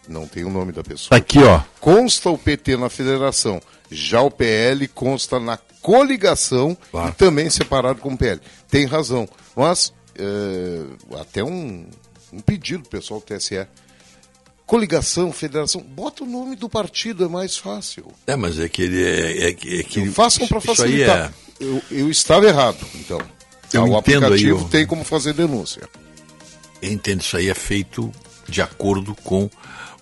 Não 0.07 0.27
tem 0.27 0.43
o 0.43 0.49
nome 0.49 0.71
da 0.71 0.83
pessoa. 0.83 1.09
Tá 1.09 1.15
aqui, 1.17 1.39
ó. 1.43 1.61
Consta 1.79 2.29
o 2.29 2.37
PT 2.37 2.77
na 2.77 2.89
federação. 2.89 3.61
Já 3.91 4.21
o 4.21 4.31
PL 4.31 4.87
consta 4.87 5.39
na 5.39 5.57
coligação 5.81 6.77
e 7.09 7.11
também 7.13 7.49
separado 7.49 7.99
com 8.01 8.13
o 8.13 8.17
PL. 8.17 8.39
Tem 8.69 8.85
razão. 8.85 9.27
Mas, 9.55 9.93
é, 10.17 10.83
até 11.19 11.43
um, 11.43 11.87
um 12.33 12.39
pedido 12.39 12.87
pessoal 12.87 13.19
do 13.19 13.25
TSE. 13.25 13.67
Coligação, 14.65 15.31
federação, 15.31 15.81
bota 15.81 16.23
o 16.23 16.27
nome 16.27 16.55
do 16.55 16.67
partido, 16.67 17.23
é 17.25 17.27
mais 17.27 17.55
fácil. 17.57 18.05
É, 18.25 18.35
mas 18.35 18.59
é 18.59 18.67
que 18.67 18.81
ele 18.81 19.03
é, 19.03 19.49
é, 19.49 19.53
que- 19.53 19.79
é 19.79 19.83
que 19.83 20.09
Façam 20.09 20.47
para 20.47 20.57
isso 20.57 20.69
aí 20.71 20.75
facilitar. 20.77 21.31
é- 21.31 21.44
Eu, 21.59 21.81
eu 21.91 22.09
estava 22.09 22.45
errado, 22.47 22.77
então. 22.95 23.19
Eu 23.73 23.83
o 23.83 23.97
entendo 23.97 24.25
aí, 24.25 24.31
aplicativo 24.33 24.65
o- 24.65 24.69
tem 24.69 24.85
como 24.85 25.03
fazer 25.03 25.33
denúncia. 25.33 25.81
Eu 26.81 26.91
entendo, 26.91 27.21
isso 27.21 27.35
aí 27.37 27.49
é 27.49 27.53
feito 27.53 28.11
de 28.47 28.61
acordo 28.61 29.15
com 29.23 29.49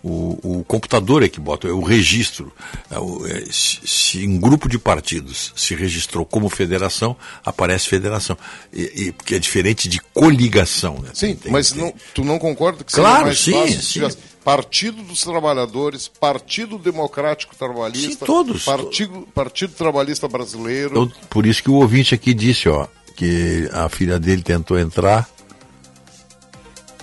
o, 0.03 0.59
o 0.59 0.63
computador 0.65 1.23
é 1.23 1.29
que 1.29 1.39
bota, 1.39 1.65
é 1.67 1.71
o 1.71 1.81
registro. 1.81 2.51
É 2.91 2.99
o- 2.99 3.25
é, 3.25 3.45
se, 3.51 3.79
se 3.85 4.23
em 4.25 4.37
grupo 4.37 4.67
de 4.67 4.77
partidos 4.77 5.53
se 5.55 5.73
registrou 5.75 6.25
como 6.25 6.49
federação, 6.49 7.15
aparece 7.45 7.87
federação. 7.87 8.37
E, 8.73 8.81
e- 9.07 9.11
porque 9.13 9.35
é 9.35 9.39
diferente 9.39 9.87
de 9.87 9.99
coligação. 10.13 10.99
Né? 11.01 11.09
Sim, 11.13 11.35
Tem- 11.35 11.51
mas 11.51 11.71
tem- 11.71 11.81
não- 11.83 11.93
tu 12.13 12.23
não 12.25 12.37
concorda 12.37 12.83
que 12.83 12.91
Claro, 12.91 13.13
seria 13.13 13.25
mais 13.27 13.39
sim, 13.39 13.51
fácil 13.53 13.75
se 13.81 13.85
sim. 13.85 13.93
tivesse 13.93 14.17
Partido 14.43 15.01
dos 15.03 15.21
Trabalhadores, 15.21 16.07
Partido 16.07 16.77
Democrático 16.77 17.55
Trabalhista, 17.55 18.09
Sim, 18.11 18.25
todos. 18.25 18.65
Partido, 18.65 19.27
Partido 19.33 19.73
Trabalhista 19.73 20.27
Brasileiro. 20.27 20.91
Então, 21.03 21.11
por 21.29 21.45
isso 21.45 21.63
que 21.63 21.69
o 21.69 21.75
ouvinte 21.75 22.13
aqui 22.13 22.33
disse, 22.33 22.67
ó, 22.67 22.87
que 23.15 23.69
a 23.71 23.87
filha 23.87 24.19
dele 24.19 24.41
tentou 24.41 24.77
entrar 24.77 25.29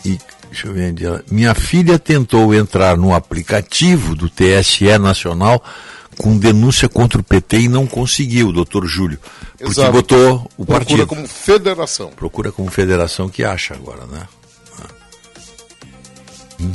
e 0.05 0.19
deixa 0.49 0.67
eu 0.69 0.73
ver 0.75 0.91
onde 0.93 1.07
ela- 1.07 1.25
minha 1.31 1.55
filha 1.55 1.99
tentou 1.99 2.55
entrar 2.55 2.97
no 2.97 3.15
aplicativo 3.15 4.15
do 4.15 4.29
TSE 4.29 4.99
Nacional 4.99 5.63
com 6.19 6.37
denúncia 6.37 6.89
contra 6.91 7.21
o 7.21 7.25
PT 7.25 7.61
e 7.61 7.69
não 7.69 7.87
conseguiu, 7.87 8.53
doutor 8.53 8.85
Júlio, 8.87 9.19
porque 9.57 9.65
Exato. 9.65 9.93
botou 9.93 10.51
o 10.59 10.67
Procura 10.67 10.79
partido. 10.79 11.07
como 11.07 11.27
federação. 11.27 12.09
Procura 12.11 12.53
como 12.53 12.71
federação 12.71 13.29
que 13.31 13.43
acha 13.45 13.73
agora, 13.73 14.05
né? 14.07 14.29
Hum. 16.61 16.73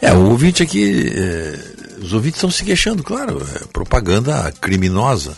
É, 0.00 0.12
o 0.12 0.30
ouvinte 0.30 0.62
aqui, 0.62 1.12
é, 1.14 1.58
os 2.02 2.12
ouvintes 2.12 2.38
estão 2.38 2.50
se 2.50 2.64
queixando, 2.64 3.02
claro, 3.02 3.40
é 3.54 3.64
propaganda 3.72 4.52
criminosa. 4.60 5.36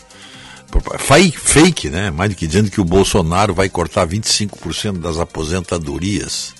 Fake, 0.99 1.89
né? 1.89 2.11
Mais 2.11 2.29
do 2.29 2.35
que 2.35 2.45
dizendo 2.45 2.69
que 2.69 2.79
o 2.79 2.85
Bolsonaro 2.85 3.53
vai 3.53 3.69
cortar 3.69 4.07
25% 4.07 4.99
das 4.99 5.17
aposentadorias. 5.17 6.53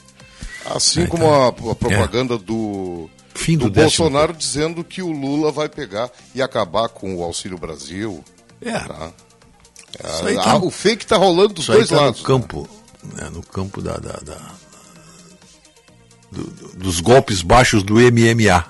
Assim 0.65 1.03
É, 1.03 1.07
como 1.07 1.23
então, 1.25 1.43
a, 1.69 1.71
a 1.71 1.75
propaganda 1.75 2.37
do, 2.37 3.09
Fim 3.35 3.57
do 3.57 3.65
do 3.65 3.69
décimo 3.69 4.05
Bolsonaro 4.09 4.33
dizendo 4.33 4.83
que 4.83 5.01
o 5.01 5.11
Lula 5.11 5.51
vai 5.51 5.69
pegar 5.69 6.09
e 6.33 6.41
acabar 6.41 6.89
com 6.89 7.15
o 7.15 7.23
Auxílio 7.23 7.57
Brasil. 7.57 8.23
É. 8.61 8.79
Tá? 8.79 9.11
Isso 10.03 10.25
aí 10.27 10.37
Ah, 10.37 10.43
tá- 10.43 10.57
o 10.57 10.69
fake 10.71 11.03
está 11.03 11.17
rolando 11.17 11.53
dos 11.53 11.63
Isso 11.65 11.71
dois 11.71 11.89
tá 11.89 11.95
lados. 11.97 12.19
No 12.21 12.25
campo, 12.25 12.69
né, 13.15 13.29
no 13.31 13.41
campo 13.43 13.81
da, 13.81 13.93
da- 13.97 14.19
da- 14.23 14.51
do- 16.31 16.43
do- 16.43 16.73
dos 16.77 16.99
golpes 16.99 17.41
baixos 17.41 17.83
do 17.83 17.99
MMA. 17.99 18.65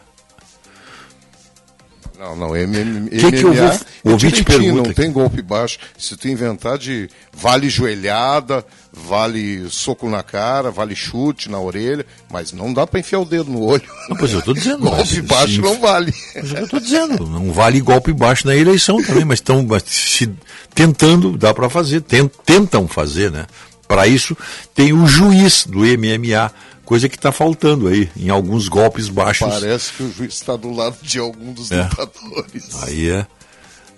Não, 2.17 2.35
não, 2.35 2.55
MM, 2.55 3.09
Que 3.11 3.31
que 3.31 3.43
eu 3.45 3.53
MMA 3.53 3.67
vou- 3.67 3.79
o 4.03 4.09
é 4.09 4.11
ouvinte 4.11 4.43
pergunta 4.43 4.73
não 4.73 4.81
aqui. 4.83 4.93
tem 4.93 5.09
golpe 5.09 5.41
baixo. 5.41 5.79
Se 5.97 6.17
tu 6.17 6.27
inventar 6.27 6.77
de 6.77 7.09
vale 7.31 7.69
joelhada, 7.69 8.65
vale 8.91 9.69
soco 9.69 10.09
na 10.09 10.21
cara, 10.21 10.69
vale 10.69 10.93
chute 10.97 11.49
na 11.49 11.57
orelha, 11.61 12.05
mas 12.29 12.51
não 12.51 12.73
dá 12.73 12.85
para 12.85 12.99
enfiar 12.99 13.19
o 13.19 13.25
dedo 13.25 13.49
no 13.49 13.61
olho. 13.63 13.83
Não, 14.09 14.17
pois 14.17 14.33
eu 14.33 14.39
estou 14.39 14.53
dizendo. 14.53 14.79
golpe 14.79 14.97
mas, 14.97 15.19
baixo 15.21 15.53
sim, 15.53 15.61
não 15.61 15.79
vale. 15.79 16.13
Mas 16.35 16.53
é 16.53 16.55
o 16.55 16.59
eu 16.59 16.63
estou 16.65 16.79
dizendo. 16.81 17.25
Não 17.25 17.53
vale 17.53 17.79
golpe 17.79 18.11
baixo 18.11 18.45
na 18.45 18.53
eleição 18.55 19.01
também, 19.01 19.23
mas 19.23 19.39
estão 19.39 19.65
se 19.85 20.29
tentando, 20.75 21.37
dá 21.37 21.53
para 21.53 21.69
fazer, 21.69 22.01
ten- 22.01 22.29
tentam 22.45 22.85
fazer, 22.85 23.31
né? 23.31 23.45
Para 23.87 24.07
isso 24.07 24.35
tem 24.75 24.91
o 24.91 25.07
juiz 25.07 25.65
do 25.65 25.85
MMA, 25.85 26.51
coisa 26.89 27.07
que 27.07 27.15
está 27.15 27.31
faltando 27.31 27.87
aí 27.87 28.09
em 28.17 28.29
alguns 28.29 28.67
golpes 28.67 29.09
baixos. 29.09 29.47
Parece 29.47 29.93
que 29.93 30.01
o 30.01 30.11
juiz 30.11 30.33
está 30.33 30.55
do 30.55 30.71
lado 30.71 30.97
de 31.03 31.19
algum 31.19 31.53
dos 31.53 31.71
É. 31.71 31.83
lutadores. 31.83 32.83
Aí 32.83 33.11
é. 33.11 33.27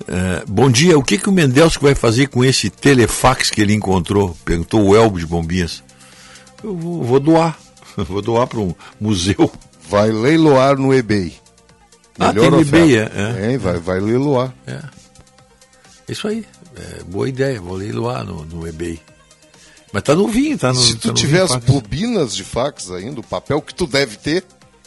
é, 0.10 0.44
bom 0.46 0.70
dia, 0.70 1.00
o 1.00 1.02
que, 1.04 1.18
que 1.18 1.30
o 1.30 1.32
Mendelso 1.32 1.80
vai 1.80 1.96
fazer 1.96 2.28
com 2.28 2.44
esse 2.44 2.70
telefax 2.70 3.50
que 3.50 3.62
ele 3.62 3.74
encontrou? 3.74 4.36
Perguntou 4.44 4.86
o 4.90 4.94
Elbo 4.94 5.18
de 5.18 5.26
Bombinhas. 5.26 5.82
Eu 6.62 6.76
vou, 6.76 7.02
vou 7.02 7.20
doar. 7.20 7.58
Vou 7.96 8.22
doar 8.22 8.48
para 8.48 8.60
um 8.60 8.74
museu. 9.00 9.50
Vai 9.90 10.12
leiloar 10.12 10.78
no 10.78 10.94
eBay. 10.94 11.34
Ah, 12.20 12.32
Melhor 12.34 12.52
tem 12.52 12.60
oferta. 12.62 12.78
eBay, 12.78 12.98
é, 12.98 13.12
é. 13.48 13.52
Hein, 13.52 13.58
vai, 13.58 13.80
vai 13.80 14.00
leiloar. 14.02 14.54
É. 14.68 14.80
Isso 16.10 16.28
aí. 16.28 16.46
É, 16.76 17.04
boa 17.04 17.28
ideia, 17.28 17.60
vou 17.60 17.76
leiloar 17.76 18.24
no, 18.26 18.46
no 18.46 18.66
eBay. 18.68 19.00
Mas 19.94 20.04
tá 20.04 20.16
novinho, 20.16 20.58
tá 20.58 20.72
no. 20.72 20.80
Se 20.80 20.96
tá 20.96 21.00
tu 21.02 21.08
novinho 21.10 21.26
tiver 21.28 21.42
as 21.42 21.52
fax. 21.52 21.66
bobinas 21.66 22.36
de 22.36 22.44
fax 22.44 22.92
ainda, 22.92 23.20
o 23.20 23.24
papel 23.24 23.62
que 23.62 23.74
tu 23.76 23.86
deve 23.86 24.16
ter. 24.18 24.44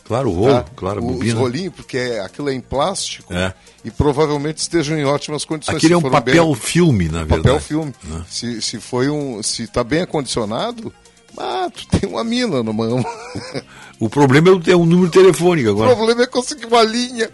Claro, 0.07 0.29
o 0.31 0.33
rolo, 0.35 0.55
tá? 0.63 0.65
claro, 0.77 1.01
a 1.01 1.03
Os 1.05 1.13
bobina. 1.15 1.41
rolinhos, 1.41 1.73
porque 1.75 1.97
é- 1.97 2.21
aquilo 2.21 2.51
é 2.51 2.55
em 2.55 2.61
plástico 2.61 3.33
É. 3.33 3.55
e 3.83 3.91
provavelmente 3.91 4.59
estejam 4.59 4.99
em 4.99 5.05
ótimas 5.05 5.47
condições. 5.47 5.77
Aquele 5.79 5.95
é 5.95 5.97
um 5.97 6.03
papel 6.03 6.45
bem- 6.47 6.55
filme, 6.57 7.09
na 7.09 7.21
verdade. 7.25 7.43
Papel 7.43 7.61
filme. 7.61 7.95
Né? 8.05 8.23
Se, 8.29 8.61
se 8.61 8.79
foi 8.81 9.09
um. 9.09 9.43
Se 9.43 9.67
tá 9.67 9.83
bem 9.83 10.03
acondicionado, 10.03 10.93
ah, 11.39 11.69
tu 11.75 11.87
tem 11.89 12.09
uma 12.09 12.23
mina 12.23 12.63
no 12.63 12.73
mão. 12.75 13.03
O 13.99 14.11
problema 14.11 14.49
é 14.49 14.53
o, 14.53 14.63
é 14.73 14.77
o 14.77 14.85
número 14.85 15.11
telefônico 15.11 15.69
O 15.69 15.73
agora. 15.73 15.95
problema 15.97 16.23
é 16.25 16.27
conseguir 16.27 16.67
uma 16.67 16.83
linha. 16.83 17.31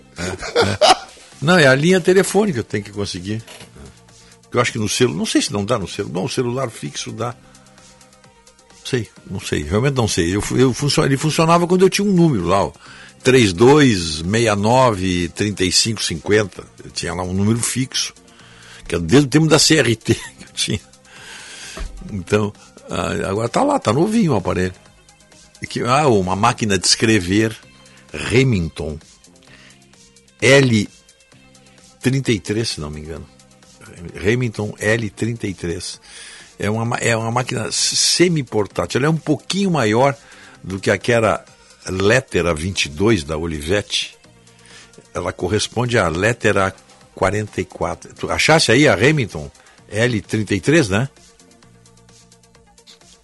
Não, 1.43 1.59
é 1.59 1.67
a 1.67 1.75
linha 1.75 2.01
telefônica 2.01 2.63
que 2.63 2.69
tem 2.69 2.83
que 2.83 2.91
conseguir. 2.93 3.43
Eu 4.53 4.61
acho 4.61 4.71
que 4.73 4.79
no 4.79 4.89
celular, 4.89 5.17
não 5.17 5.27
sei 5.27 5.41
se 5.43 5.53
não 5.53 5.65
dá 5.65 5.79
no 5.79 5.89
celular. 5.89 6.15
Não, 6.15 6.25
o 6.25 6.29
celular 6.29 6.71
fixo 6.71 7.11
dá. 7.13 7.35
Sei, 8.85 9.09
não 9.31 9.41
sei, 9.41 9.63
realmente 9.63 9.95
não 9.95 10.09
sei. 10.09 10.35
Eu, 10.35 10.43
eu 10.57 10.73
funcio- 10.75 11.05
ele 11.05 11.17
funcionava 11.17 11.67
quando 11.67 11.83
eu 11.83 11.91
tinha 11.91 12.07
um 12.07 12.13
número 12.13 12.45
lá, 12.47 12.65
ó. 12.65 12.73
3269 13.23 15.29
3550. 15.35 16.65
Eu 16.85 16.91
tinha 16.91 17.15
lá 17.15 17.23
um 17.23 17.33
número 17.35 17.59
fixo. 17.61 18.15
Que 18.89 18.95
é 18.97 18.99
desde 18.99 19.27
o 19.27 19.31
tempo 19.31 19.47
da 19.47 19.59
CRT 19.59 20.15
que 20.39 20.45
eu 20.45 20.53
tinha. 20.55 20.81
Então, 22.13 22.53
ah, 22.89 23.13
agora 23.29 23.49
tá 23.49 23.63
lá, 23.63 23.79
tá 23.79 23.93
novinho 23.93 24.33
o 24.33 24.37
aparelho. 24.37 24.75
Que, 25.69 25.81
ah, 25.83 26.09
uma 26.09 26.35
máquina 26.35 26.79
de 26.79 26.87
escrever 26.87 27.55
Remington 28.13 28.99
L33, 32.03 32.65
se 32.65 32.81
não 32.81 32.91
me 32.91 33.01
engano. 33.01 33.27
Remington 34.15 34.73
L33. 34.81 35.99
É 36.63 36.69
uma, 36.71 36.85
ma- 36.85 36.99
é 36.99 37.17
uma 37.17 37.31
máquina 37.31 37.73
semi-portátil. 37.73 38.99
Ela 38.99 39.07
é 39.07 39.11
um 39.11 39.17
pouquinho 39.17 39.71
maior 39.71 40.15
do 40.63 40.79
que 40.79 40.91
aquela 40.91 41.43
Lettera 41.89 42.53
22 42.55 43.25
da 43.25 43.39
Olivetti. 43.39 44.15
Ela 45.15 45.33
corresponde 45.33 45.99
à 45.99 46.07
Lettera 46.09 46.75
44. 47.15 48.15
Tu 48.15 48.31
achasse 48.31 48.71
aí 48.71 48.87
a 48.87 48.95
Remington 48.95 49.51
L33, 49.91 50.89
né? 50.91 51.09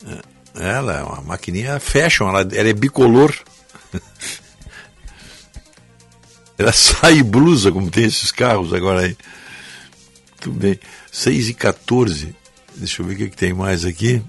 É, 0.06 0.68
Ela 0.76 0.98
é 0.98 1.02
uma 1.02 1.20
maquininha 1.20 1.78
fashion, 1.78 2.28
ela, 2.30 2.40
ela 2.40 2.68
é 2.70 2.72
bicolor. 2.72 3.34
ela 6.58 6.72
sai 6.72 7.22
blusa, 7.22 7.70
como 7.70 7.90
tem 7.90 8.04
esses 8.04 8.32
carros 8.32 8.72
agora 8.72 9.02
aí. 9.02 9.16
Tudo 10.40 10.58
bem. 10.58 10.80
6 11.12 11.50
e 11.50 11.54
14. 11.54 12.34
Deixa 12.76 13.02
eu 13.02 13.06
ver 13.06 13.14
o 13.14 13.16
que, 13.16 13.30
que 13.30 13.36
tem 13.36 13.52
mais 13.52 13.84
aqui. 13.84 14.22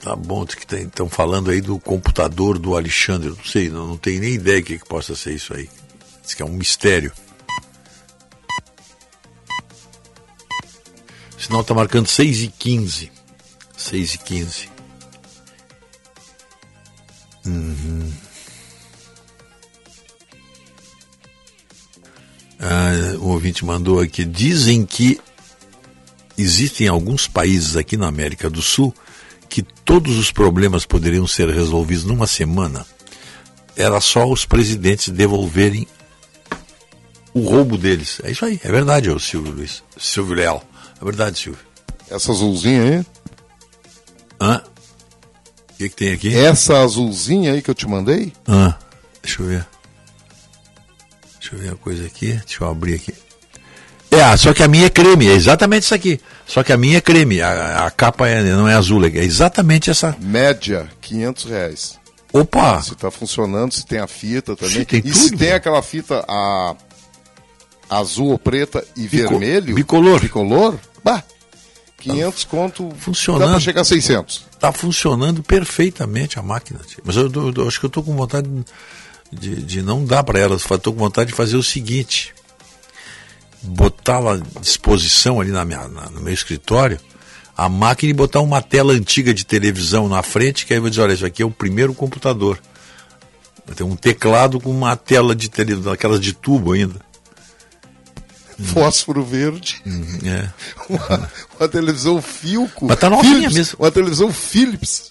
Tá 0.00 0.14
bom, 0.14 0.44
que 0.44 0.74
estão 0.74 1.08
falando 1.08 1.50
aí 1.50 1.60
do 1.60 1.78
computador 1.78 2.58
do 2.58 2.76
Alexandre. 2.76 3.30
Não 3.30 3.44
sei, 3.44 3.70
não, 3.70 3.86
não 3.86 3.96
tenho 3.96 4.20
nem 4.20 4.34
ideia 4.34 4.60
do 4.60 4.66
que, 4.66 4.78
que 4.78 4.86
possa 4.86 5.14
ser 5.16 5.34
isso 5.34 5.54
aí. 5.54 5.68
Diz 6.22 6.34
que 6.34 6.42
é 6.42 6.44
um 6.44 6.52
mistério. 6.52 7.12
O 11.36 11.40
sinal 11.40 11.60
está 11.60 11.74
marcando 11.74 12.06
6 12.06 12.42
e 12.42 12.48
15 12.48 13.12
6 13.76 14.14
e 14.14 14.18
15 14.18 14.74
Uhum. 17.46 18.12
Ah, 22.66 23.18
o 23.18 23.28
ouvinte 23.28 23.62
mandou 23.62 24.00
aqui. 24.00 24.24
Dizem 24.24 24.86
que 24.86 25.20
existem 26.36 26.88
alguns 26.88 27.28
países 27.28 27.76
aqui 27.76 27.94
na 27.94 28.08
América 28.08 28.48
do 28.48 28.62
Sul 28.62 28.94
que 29.50 29.62
todos 29.62 30.16
os 30.16 30.32
problemas 30.32 30.86
poderiam 30.86 31.26
ser 31.26 31.50
resolvidos 31.50 32.04
numa 32.04 32.26
semana. 32.26 32.86
Era 33.76 34.00
só 34.00 34.26
os 34.26 34.46
presidentes 34.46 35.10
devolverem 35.10 35.86
o 37.34 37.40
roubo 37.40 37.76
deles. 37.76 38.18
É 38.24 38.30
isso 38.30 38.46
aí, 38.46 38.58
é 38.64 38.70
verdade, 38.70 39.10
o 39.10 39.20
Silvio 39.20 39.52
Luiz. 39.52 39.82
Silvio 39.98 40.34
Leal. 40.34 40.64
É 40.98 41.04
verdade, 41.04 41.38
Silvio. 41.38 41.60
Essa 42.08 42.32
azulzinha 42.32 42.82
aí? 42.82 43.06
Hã? 44.40 44.62
O 45.70 45.76
que, 45.76 45.88
que 45.90 45.96
tem 45.96 46.12
aqui? 46.12 46.34
Essa 46.34 46.78
azulzinha 46.78 47.52
aí 47.52 47.60
que 47.60 47.70
eu 47.70 47.74
te 47.74 47.86
mandei? 47.86 48.32
Ah, 48.48 48.78
deixa 49.22 49.42
eu 49.42 49.48
ver. 49.48 49.66
Deixa 51.50 51.56
eu 51.56 51.58
ver 51.60 51.72
a 51.72 51.76
coisa 51.76 52.06
aqui. 52.06 52.32
Deixa 52.32 52.64
eu 52.64 52.68
abrir 52.68 52.94
aqui. 52.94 53.14
É, 54.10 54.36
só 54.36 54.54
que 54.54 54.62
a 54.62 54.68
minha 54.68 54.86
é 54.86 54.90
creme, 54.90 55.26
é 55.28 55.32
exatamente 55.32 55.82
isso 55.82 55.94
aqui. 55.94 56.20
Só 56.46 56.62
que 56.62 56.72
a 56.72 56.76
minha 56.76 56.98
é 56.98 57.00
creme, 57.00 57.40
a, 57.42 57.84
a 57.86 57.90
capa 57.90 58.28
é, 58.28 58.42
não 58.44 58.68
é 58.68 58.74
azul, 58.74 59.04
é 59.04 59.08
exatamente 59.18 59.90
essa. 59.90 60.16
Média, 60.20 60.88
500 61.00 61.44
reais. 61.44 61.98
Opa! 62.32 62.80
Se 62.80 62.92
está 62.92 63.10
funcionando, 63.10 63.72
se 63.72 63.84
tem 63.84 63.98
a 63.98 64.06
fita 64.06 64.54
também. 64.56 64.74
Sim, 64.76 64.84
tem 64.84 64.98
e 65.00 65.02
tudo, 65.02 65.14
se 65.16 65.36
tem 65.36 65.52
aquela 65.52 65.82
fita 65.82 66.24
a 66.28 66.74
azul 67.90 68.28
ou 68.30 68.38
preta 68.38 68.84
e 68.96 69.06
Bico- 69.08 69.30
vermelho. 69.30 69.74
bicolor. 69.74 70.20
Bicolor? 70.20 70.78
Bah, 71.02 71.22
500 71.98 72.44
conto. 72.44 72.92
Funcionando. 72.98 73.46
Dá 73.46 73.50
para 73.50 73.60
chegar 73.60 73.80
a 73.82 73.84
600. 73.84 74.46
Está 74.52 74.72
funcionando 74.72 75.42
perfeitamente 75.42 76.38
a 76.38 76.42
máquina. 76.42 76.80
Mas 77.04 77.16
eu, 77.16 77.28
tô- 77.30 77.50
eu 77.62 77.68
acho 77.68 77.78
que 77.80 77.86
eu 77.86 77.88
estou 77.88 78.02
com 78.02 78.14
vontade 78.16 78.48
de, 78.48 78.64
de 79.34 79.82
não 79.82 80.04
dar 80.04 80.22
para 80.24 80.38
elas. 80.38 80.62
Estou 80.62 80.92
com 80.92 80.98
vontade 80.98 81.30
de 81.30 81.36
fazer 81.36 81.56
o 81.56 81.62
seguinte: 81.62 82.34
botá-la 83.62 84.34
à 84.34 84.60
disposição 84.60 85.40
ali 85.40 85.50
na 85.50 85.64
minha, 85.64 85.88
na- 85.88 86.10
no 86.10 86.20
meu 86.20 86.32
escritório, 86.34 86.98
a 87.56 87.68
máquina 87.68 88.10
e 88.10 88.14
botar 88.14 88.40
uma 88.40 88.60
tela 88.62 88.92
antiga 88.92 89.32
de 89.32 89.44
televisão 89.44 90.08
na 90.08 90.22
frente, 90.22 90.66
que 90.66 90.72
aí 90.72 90.78
eu 90.78 90.82
vou 90.82 90.90
dizer: 90.90 91.02
olha, 91.02 91.12
isso 91.14 91.26
aqui 91.26 91.42
é 91.42 91.46
o 91.46 91.50
primeiro 91.50 91.94
computador. 91.94 92.58
Vai 93.66 93.74
ter 93.74 93.82
um 93.84 93.96
teclado 93.96 94.60
com 94.60 94.70
uma 94.70 94.94
tela 94.96 95.34
de 95.34 95.48
televisão, 95.48 95.92
aquelas 95.92 96.20
de 96.20 96.32
tubo 96.34 96.72
ainda. 96.72 97.00
Fósforo 98.72 99.24
verde. 99.24 99.82
É. 100.24 100.48
Uma, 100.88 101.30
uma 101.58 101.68
televisão 101.68 102.22
Filco. 102.22 102.86
Mas 102.86 102.98
tá 103.00 103.10
novinha 103.10 103.34
Philips, 103.34 103.54
mesmo. 103.56 103.76
Uma 103.80 103.90
televisão 103.90 104.32
Philips. 104.32 105.10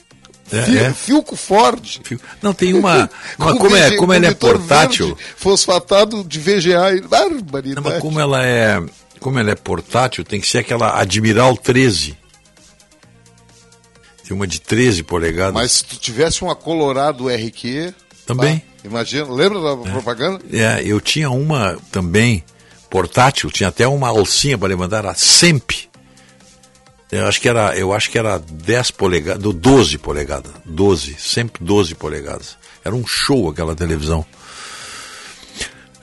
É, 0.52 0.86
é. 0.86 0.94
Filco 0.94 1.36
Ford. 1.36 2.02
Não, 2.41 2.53
tem 2.53 2.74
uma. 2.74 3.10
Mas 3.38 3.57
como, 3.57 3.76
é, 3.76 3.95
como 3.95 4.14
ela 4.14 4.28
é 4.28 4.34
portátil. 4.34 5.07
verde, 5.07 5.24
fosfatado 5.36 6.24
de 6.24 6.40
VGA. 6.40 7.07
Barbaridade. 7.07 7.76
Não, 7.76 7.84
mas 7.84 7.99
como 7.99 8.20
ela 8.20 8.45
é, 8.45 8.84
como 9.20 9.40
ela 9.40 9.52
é 9.52 9.56
portátil, 9.56 10.24
tem 10.24 10.40
que 10.40 10.48
ser 10.48 10.60
aquela 10.60 10.99
Admiral 10.99 11.57
13. 11.57 12.18
Tem 14.26 14.36
uma 14.36 14.48
de 14.48 14.61
13 14.61 15.03
polegadas. 15.03 15.53
Mas 15.53 15.72
se 15.72 15.86
tu 15.86 15.98
tivesse 15.98 16.41
uma 16.41 16.56
Colorado 16.56 17.28
RQ. 17.30 17.94
Também. 18.26 18.60
tá? 18.60 18.65
Imagina, 18.86 19.32
lembra 19.32 19.61
da 19.61 19.91
propaganda? 19.91 20.40
É, 20.52 20.82
eu 20.86 20.99
tinha 20.99 21.30
uma 21.30 21.78
também 21.91 22.44
portátil, 22.90 23.49
tinha 23.49 23.70
até 23.70 23.88
uma 23.88 24.10
alcinha 24.10 24.57
para 24.57 24.68
levantar, 24.68 25.06
a 25.06 25.14
Semp. 25.14 25.72
Eu 27.15 27.27
acho 27.27 27.40
que 27.40 27.48
era, 27.48 27.76
eu 27.77 27.94
acho 27.94 28.10
que 28.10 28.18
era 28.18 28.40
10 28.40 28.91
polegadas, 28.91 29.41
do 29.44 29.53
12 29.53 29.98
polegadas, 29.99 30.52
12, 30.65 31.15
sempre 31.19 31.64
12 31.64 31.94
polegadas. 31.94 32.57
Era 32.84 32.95
um 32.95 33.06
show 33.06 33.49
aquela 33.49 33.76
televisão. 33.76 34.26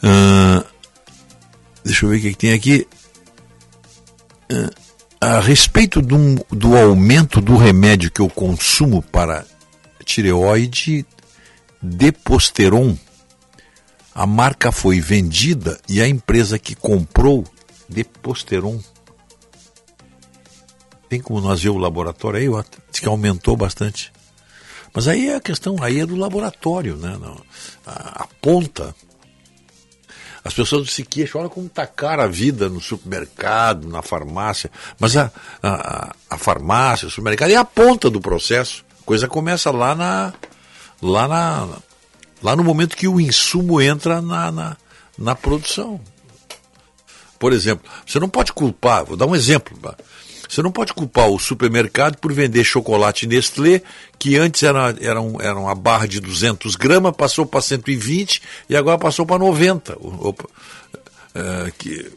Ah, 0.02 0.64
deixa 1.84 2.04
eu 2.06 2.10
ver 2.10 2.18
o 2.18 2.20
que, 2.20 2.30
que 2.30 2.36
tem 2.36 2.52
aqui. 2.52 2.86
Ah, 5.20 5.36
a 5.36 5.40
respeito 5.40 6.00
um- 6.14 6.36
do 6.50 6.76
aumento 6.76 7.40
do 7.40 7.56
remédio 7.56 8.10
que 8.10 8.20
eu 8.20 8.28
consumo 8.28 9.02
para 9.02 9.44
tireoide, 10.04 11.04
Deposteron, 11.82 12.96
a 14.14 14.26
marca 14.26 14.70
foi 14.70 15.00
vendida 15.00 15.78
e 15.88 16.00
a 16.00 16.06
empresa 16.08 16.58
que 16.58 16.74
comprou 16.74 17.44
Deposteron. 17.88 18.80
Tem 21.10 21.20
como 21.20 21.40
nós 21.40 21.60
ver 21.60 21.70
o 21.70 21.76
laboratório 21.76 22.38
aí? 22.38 22.48
ó, 22.48 22.62
que 22.92 23.04
aumentou 23.04 23.56
bastante. 23.56 24.12
Mas 24.94 25.08
aí 25.08 25.28
é 25.28 25.34
a 25.34 25.40
questão, 25.40 25.76
aí 25.82 25.98
é 25.98 26.06
do 26.06 26.14
laboratório, 26.14 26.96
né? 26.96 27.18
A, 27.84 28.22
a 28.22 28.26
ponta. 28.40 28.94
As 30.44 30.54
pessoas 30.54 30.92
se 30.92 31.04
queixam, 31.04 31.40
olha 31.40 31.50
como 31.50 31.66
está 31.66 31.84
cara 31.84 32.24
a 32.24 32.28
vida 32.28 32.68
no 32.68 32.80
supermercado, 32.80 33.88
na 33.88 34.02
farmácia. 34.02 34.70
Mas 35.00 35.16
a, 35.16 35.32
a, 35.60 36.14
a 36.30 36.38
farmácia, 36.38 37.08
o 37.08 37.10
supermercado 37.10 37.50
é 37.50 37.56
a 37.56 37.64
ponta 37.64 38.08
do 38.08 38.20
processo. 38.20 38.84
A 39.00 39.04
coisa 39.04 39.26
começa 39.26 39.72
lá 39.72 39.96
na. 39.96 40.32
lá 41.02 41.26
na. 41.26 41.68
lá 42.40 42.54
no 42.54 42.62
momento 42.62 42.96
que 42.96 43.08
o 43.08 43.20
insumo 43.20 43.80
entra 43.80 44.22
na, 44.22 44.52
na, 44.52 44.76
na 45.18 45.34
produção. 45.34 46.00
Por 47.36 47.52
exemplo, 47.52 47.90
você 48.06 48.20
não 48.20 48.28
pode 48.28 48.52
culpar, 48.52 49.04
vou 49.04 49.16
dar 49.16 49.26
um 49.26 49.34
exemplo. 49.34 49.76
Você 50.50 50.62
não 50.62 50.72
pode 50.72 50.92
culpar 50.92 51.28
o 51.28 51.38
supermercado 51.38 52.16
por 52.16 52.32
vender 52.32 52.64
chocolate 52.64 53.24
Nestlé, 53.24 53.82
que 54.18 54.36
antes 54.36 54.64
era, 54.64 54.92
era, 55.00 55.20
um- 55.20 55.40
era 55.40 55.56
uma 55.56 55.76
barra 55.76 56.06
de 56.08 56.18
200 56.18 56.74
gramas, 56.74 57.14
passou 57.14 57.46
para 57.46 57.60
120 57.60 58.42
e 58.68 58.74
agora 58.76 58.98
passou 58.98 59.24
para 59.24 59.38
90. 59.38 59.96
O- 60.00 60.28
Opa, 60.30 60.48
é, 61.36 61.70
que, 61.78 62.10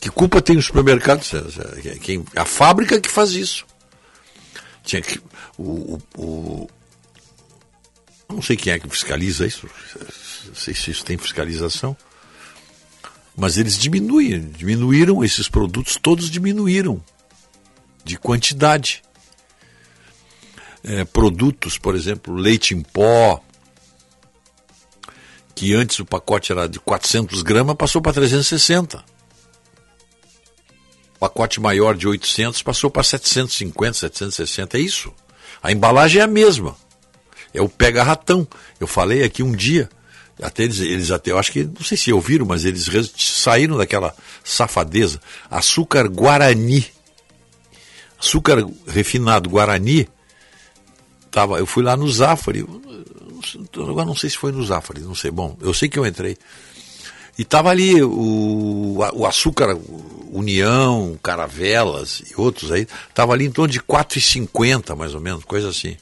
que 0.00 0.08
culpa 0.08 0.40
tem 0.40 0.56
o 0.56 0.62
supermercado? 0.62 1.22
Se- 1.22 1.98
Quem, 2.00 2.24
a 2.34 2.46
fábrica 2.46 2.98
que 2.98 3.10
faz 3.10 3.32
isso. 3.32 3.66
Tinha 4.82 5.02
que, 5.02 5.20
o, 5.58 5.98
o- 6.16 6.22
o- 6.22 6.70
não 8.30 8.40
sei 8.40 8.56
quem 8.56 8.72
é 8.72 8.78
que 8.78 8.88
fiscaliza 8.88 9.46
isso, 9.46 9.68
não 10.46 10.54
sei 10.54 10.74
se 10.74 10.90
isso 10.90 11.04
tem 11.04 11.18
fiscalização. 11.18 11.94
Mas 13.36 13.58
eles 13.58 13.76
diminuem, 13.76 14.40
diminuíram 14.56 15.22
esses 15.22 15.48
produtos, 15.50 15.98
todos 16.00 16.30
diminuíram 16.30 16.98
de 18.06 18.16
quantidade. 18.16 19.02
É, 20.84 21.04
produtos, 21.04 21.76
por 21.76 21.96
exemplo, 21.96 22.32
leite 22.32 22.72
em 22.72 22.80
pó, 22.80 23.42
que 25.52 25.74
antes 25.74 25.98
o 25.98 26.04
pacote 26.04 26.52
era 26.52 26.68
de 26.68 26.78
400 26.78 27.42
gramas, 27.42 27.74
passou 27.74 28.00
para 28.00 28.12
360. 28.12 29.04
Pacote 31.18 31.60
maior 31.60 31.96
de 31.96 32.06
800 32.06 32.62
passou 32.62 32.88
para 32.88 33.02
750, 33.02 33.94
760, 33.94 34.78
é 34.78 34.80
isso. 34.80 35.12
A 35.60 35.72
embalagem 35.72 36.20
é 36.20 36.24
a 36.24 36.28
mesma. 36.28 36.76
É 37.52 37.60
o 37.60 37.68
pega-ratão. 37.68 38.46
Eu 38.78 38.86
falei 38.86 39.24
aqui 39.24 39.42
um 39.42 39.50
dia, 39.50 39.88
até 40.40 40.62
eles, 40.62 40.78
eles 40.78 41.10
até, 41.10 41.32
eu 41.32 41.38
acho 41.38 41.50
que, 41.50 41.64
não 41.64 41.82
sei 41.82 41.96
se 41.96 42.12
ouviram, 42.12 42.46
mas 42.46 42.64
eles 42.64 42.88
saíram 43.16 43.76
daquela 43.76 44.14
safadeza. 44.44 45.20
Açúcar 45.50 46.06
Guarani. 46.06 46.95
Açúcar 48.18 48.66
refinado 48.86 49.48
Guarani. 49.48 50.08
Tava, 51.30 51.58
eu 51.58 51.66
fui 51.66 51.82
lá 51.82 51.96
no 51.96 52.10
Zafari. 52.10 52.66
Agora 53.74 54.06
não 54.06 54.16
sei 54.16 54.30
se 54.30 54.36
foi 54.36 54.52
no 54.52 54.64
Zafari, 54.64 55.00
não 55.00 55.14
sei. 55.14 55.30
Bom, 55.30 55.56
eu 55.60 55.74
sei 55.74 55.88
que 55.88 55.98
eu 55.98 56.06
entrei. 56.06 56.36
E 57.38 57.44
tava 57.44 57.68
ali 57.68 58.02
o, 58.02 58.98
o 59.12 59.26
açúcar 59.26 59.76
União, 60.32 61.18
Caravelas 61.22 62.22
e 62.30 62.40
outros 62.40 62.72
aí, 62.72 62.86
tava 63.12 63.34
ali 63.34 63.44
em 63.44 63.50
torno 63.50 63.72
de 63.72 63.80
4,50 63.80 64.96
mais 64.96 65.14
ou 65.14 65.20
menos, 65.20 65.44
coisa 65.44 65.68
assim. 65.68 65.96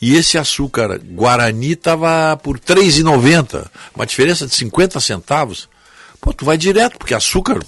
E 0.00 0.14
esse 0.14 0.38
açúcar 0.38 0.98
Guarani 0.98 1.74
tava 1.74 2.36
por 2.36 2.60
3,90, 2.60 3.66
uma 3.94 4.06
diferença 4.06 4.46
de 4.46 4.54
50 4.54 5.00
centavos. 5.00 5.68
Pô, 6.20 6.32
tu 6.32 6.44
vai 6.44 6.56
direto, 6.56 6.98
porque 6.98 7.14
açúcar 7.14 7.60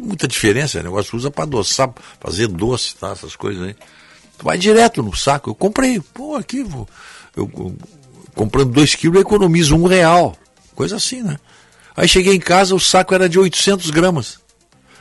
tem 0.00 0.08
muita 0.08 0.26
diferença, 0.28 0.80
o 0.80 0.82
negócio 0.82 1.16
usa 1.16 1.30
para 1.30 1.44
adoçar, 1.44 1.90
fazer 2.20 2.46
doce, 2.48 2.94
tá? 2.96 3.10
Essas 3.10 3.36
coisas 3.36 3.62
aí. 3.62 3.74
Tu 4.36 4.44
vai 4.44 4.58
direto 4.58 5.02
no 5.02 5.14
saco. 5.16 5.50
Eu 5.50 5.54
comprei, 5.54 6.00
pô, 6.00 6.34
aqui, 6.36 6.62
vou, 6.62 6.88
eu, 7.36 7.50
eu 7.54 7.76
comprando 8.34 8.72
dois 8.72 8.94
quilos, 8.94 9.16
eu 9.16 9.22
economizo 9.22 9.76
um 9.76 9.86
real. 9.86 10.36
Coisa 10.74 10.96
assim, 10.96 11.22
né? 11.22 11.38
Aí 11.96 12.08
cheguei 12.08 12.34
em 12.34 12.40
casa, 12.40 12.74
o 12.74 12.80
saco 12.80 13.14
era 13.14 13.28
de 13.28 13.38
800 13.38 13.90
gramas. 13.90 14.40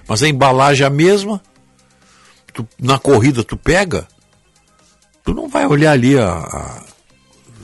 Mas 0.08 0.22
a 0.22 0.28
embalagem 0.30 0.84
é 0.84 0.88
a 0.88 0.90
mesma. 0.92 1.42
Tu, 2.54 2.68
na 2.80 3.00
corrida 3.00 3.44
tu 3.44 3.58
pega, 3.58 4.08
tu 5.24 5.34
não 5.34 5.48
vai 5.50 5.66
olhar 5.66 5.92
ali 5.94 6.18
a. 6.20 6.30
a 6.30 6.84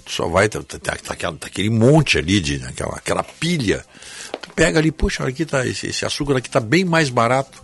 tu 0.04 0.12
só 0.12 0.28
vai. 0.28 0.50
Tá, 0.50 0.64
tá, 0.64 0.80
tá, 0.80 1.14
aquela- 1.14 1.38
tá 1.38 1.46
aquele 1.48 1.70
monte 1.70 2.18
ali, 2.18 2.40
de, 2.42 2.64
aquela, 2.66 2.96
aquela 2.96 3.24
pilha. 3.24 3.86
Pega 4.60 4.78
ali, 4.78 4.92
puxa, 4.92 5.26
aqui 5.26 5.46
tá, 5.46 5.66
esse, 5.66 5.88
esse 5.88 6.04
açúcar 6.04 6.36
aqui 6.36 6.50
tá 6.50 6.60
bem 6.60 6.84
mais 6.84 7.10
barato. 7.10 7.64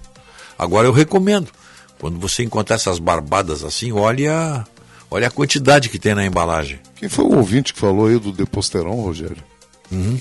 Agora 0.58 0.88
eu 0.88 0.94
recomendo. 0.94 1.52
Quando 2.00 2.18
você 2.18 2.42
encontrar 2.42 2.78
essas 2.78 3.00
barbadas 3.00 3.66
assim, 3.66 3.92
olha, 3.92 4.66
olha 5.12 5.28
a 5.28 5.30
quantidade 5.30 5.90
que 5.90 6.00
tem 6.00 6.16
na 6.16 6.26
embalagem. 6.26 6.80
Quem 6.96 7.10
foi 7.10 7.26
o 7.26 7.36
ouvinte 7.36 7.74
que 7.74 7.80
falou 7.82 8.08
aí 8.08 8.18
do 8.18 8.32
Deposteron, 8.32 8.96
Rogério? 9.02 9.44
Uhum. 9.92 10.18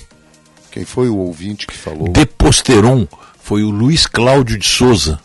Quem 0.69 0.83
foi 0.83 1.07
o 1.07 1.15
ouvinte 1.15 1.65
que 1.65 1.77
falou? 1.77 2.09
Deposteron 2.09 3.07
foi 3.39 3.63
o 3.63 3.69
Luiz 3.69 4.05
Cláudio 4.05 4.59
de 4.59 4.67
Souza. 4.67 5.17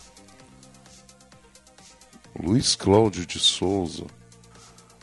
Luiz 2.40 2.76
Cláudio 2.76 3.26
de 3.26 3.40
Souza. 3.40 4.04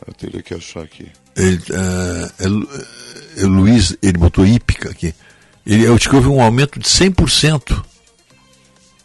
Eu 0.06 0.14
teria 0.14 0.42
que 0.42 0.54
achar 0.54 0.82
aqui. 0.82 1.12
Ele, 1.36 1.62
é, 1.70 2.44
é 2.46 2.48
é 3.38 3.44
Luiz, 3.44 3.96
ele 4.02 4.18
botou 4.18 4.46
hípica 4.46 4.90
aqui. 4.90 5.14
Ele, 5.68 5.86
eu 5.86 5.94
acho 5.94 6.08
que 6.08 6.16
houve 6.16 6.28
um 6.28 6.40
aumento 6.40 6.78
de 6.78 6.88
100%. 6.88 7.84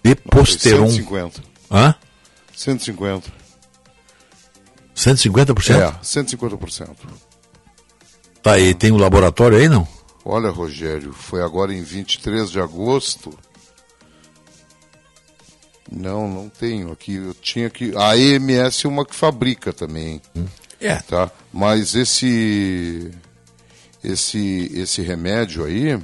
Deposteron. 0.01 0.89
150. 0.89 1.43
Hã? 1.69 1.93
150. 2.55 3.29
150%? 4.95 5.75
É, 5.75 5.91
150%. 6.01 6.89
Tá 8.41 8.53
aí, 8.53 8.73
tem 8.73 8.91
um 8.91 8.97
laboratório 8.97 9.57
aí 9.57 9.67
não? 9.67 9.85
Olha, 10.23 10.49
Rogério, 10.49 11.11
foi 11.11 11.41
agora 11.41 11.73
em 11.73 11.83
23 11.83 12.49
de 12.49 12.61
agosto. 12.61 13.37
Não, 15.91 16.29
não 16.29 16.47
tenho 16.47 16.93
aqui. 16.93 17.15
Eu 17.15 17.33
tinha 17.33 17.69
que. 17.69 17.93
A 17.97 18.15
EMS 18.17 18.85
é 18.85 18.87
uma 18.87 19.05
que 19.05 19.13
fabrica 19.13 19.73
também. 19.73 20.21
É. 20.79 20.95
Tá? 20.95 21.29
Mas 21.51 21.93
esse. 21.93 23.11
Esse, 24.01 24.69
esse 24.73 25.01
remédio 25.01 25.63
aí, 25.63 25.97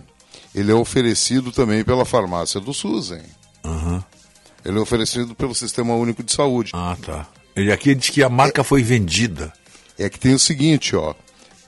ele 0.53 0.71
é 0.71 0.75
oferecido 0.75 1.51
também 1.51 1.83
pela 1.83 2.05
farmácia 2.05 2.59
do 2.59 2.73
SUS, 2.73 3.11
hein? 3.11 3.21
Aham. 3.63 4.03
Ele 4.65 4.77
é 4.77 4.81
oferecido 4.81 5.33
pelo 5.35 5.55
Sistema 5.55 5.93
Único 5.95 6.21
de 6.23 6.33
Saúde. 6.33 6.71
Ah, 6.73 6.97
tá. 7.01 7.27
Ele 7.55 7.71
aqui 7.71 7.95
diz 7.95 8.09
que 8.09 8.21
a 8.23 8.29
marca 8.29 8.63
foi 8.63 8.83
vendida. 8.83 9.51
É 9.97 10.09
que 10.09 10.19
tem 10.19 10.33
o 10.33 10.39
seguinte, 10.39 10.95
ó. 10.95 11.13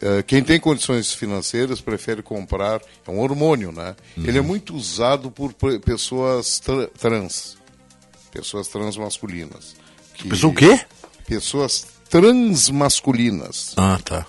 eh, 0.02 0.24
Quem 0.24 0.44
tem 0.44 0.60
condições 0.60 1.14
financeiras 1.14 1.80
prefere 1.82 2.22
comprar. 2.22 2.82
É 3.08 3.12
um 3.12 3.20
hormônio, 3.20 3.72
né? 3.72 3.96
Ele 4.18 4.38
é 4.38 4.42
muito 4.42 4.76
usado 4.76 5.32
por 5.32 5.54
pe- 5.54 5.80
pessoas 5.80 6.60
tra- 6.60 6.88
trans. 6.98 7.58
Pessoas 8.32 8.68
transmasculinas. 8.68 9.76
Que... 10.14 10.28
Pessoa 10.30 10.52
o 10.52 10.56
quê? 10.56 10.80
Pessoas 11.26 11.86
transmasculinas. 12.10 13.74
Ah, 13.78 14.00
tá. 14.04 14.26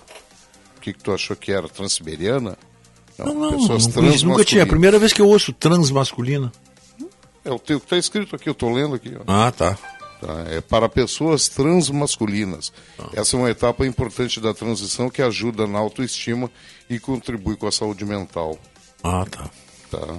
O 0.77 0.81
que, 0.81 0.93
que 0.93 1.03
tu 1.03 1.13
achou 1.13 1.37
que 1.37 1.53
era? 1.53 1.69
Transiberiana? 1.69 2.57
Não, 3.19 3.35
não, 3.35 3.59
pessoas 3.59 3.87
não 3.87 3.93
conheço, 3.95 4.27
nunca 4.27 4.45
tinha. 4.45 4.61
É 4.61 4.65
a 4.65 4.67
primeira 4.67 4.99
vez 4.99 5.13
que 5.13 5.21
eu 5.21 5.29
ouço 5.29 5.53
transmasculina. 5.53 6.53
É 7.45 7.51
o 7.51 7.59
que 7.59 7.73
está 7.75 7.97
escrito 7.97 8.37
aqui, 8.37 8.49
eu 8.49 8.53
estou 8.53 8.73
lendo 8.73 8.95
aqui. 8.95 9.13
Ó. 9.19 9.23
Ah, 9.27 9.51
tá. 9.51 9.77
Tá, 10.21 10.45
É 10.49 10.61
para 10.61 10.89
pessoas 10.89 11.49
transmasculinas. 11.49 12.73
Essa 13.13 13.37
é 13.37 13.39
uma 13.39 13.51
etapa 13.51 13.85
importante 13.85 14.41
da 14.41 14.55
transição 14.55 15.11
que 15.11 15.21
ajuda 15.21 15.67
na 15.67 15.79
autoestima 15.79 16.49
e 16.89 17.01
contribui 17.01 17.57
com 17.57 17.67
a 17.67 17.73
saúde 17.73 18.05
mental. 18.05 18.57
Ah, 19.03 19.27
tá. 19.29 19.51
Tá. 19.91 20.17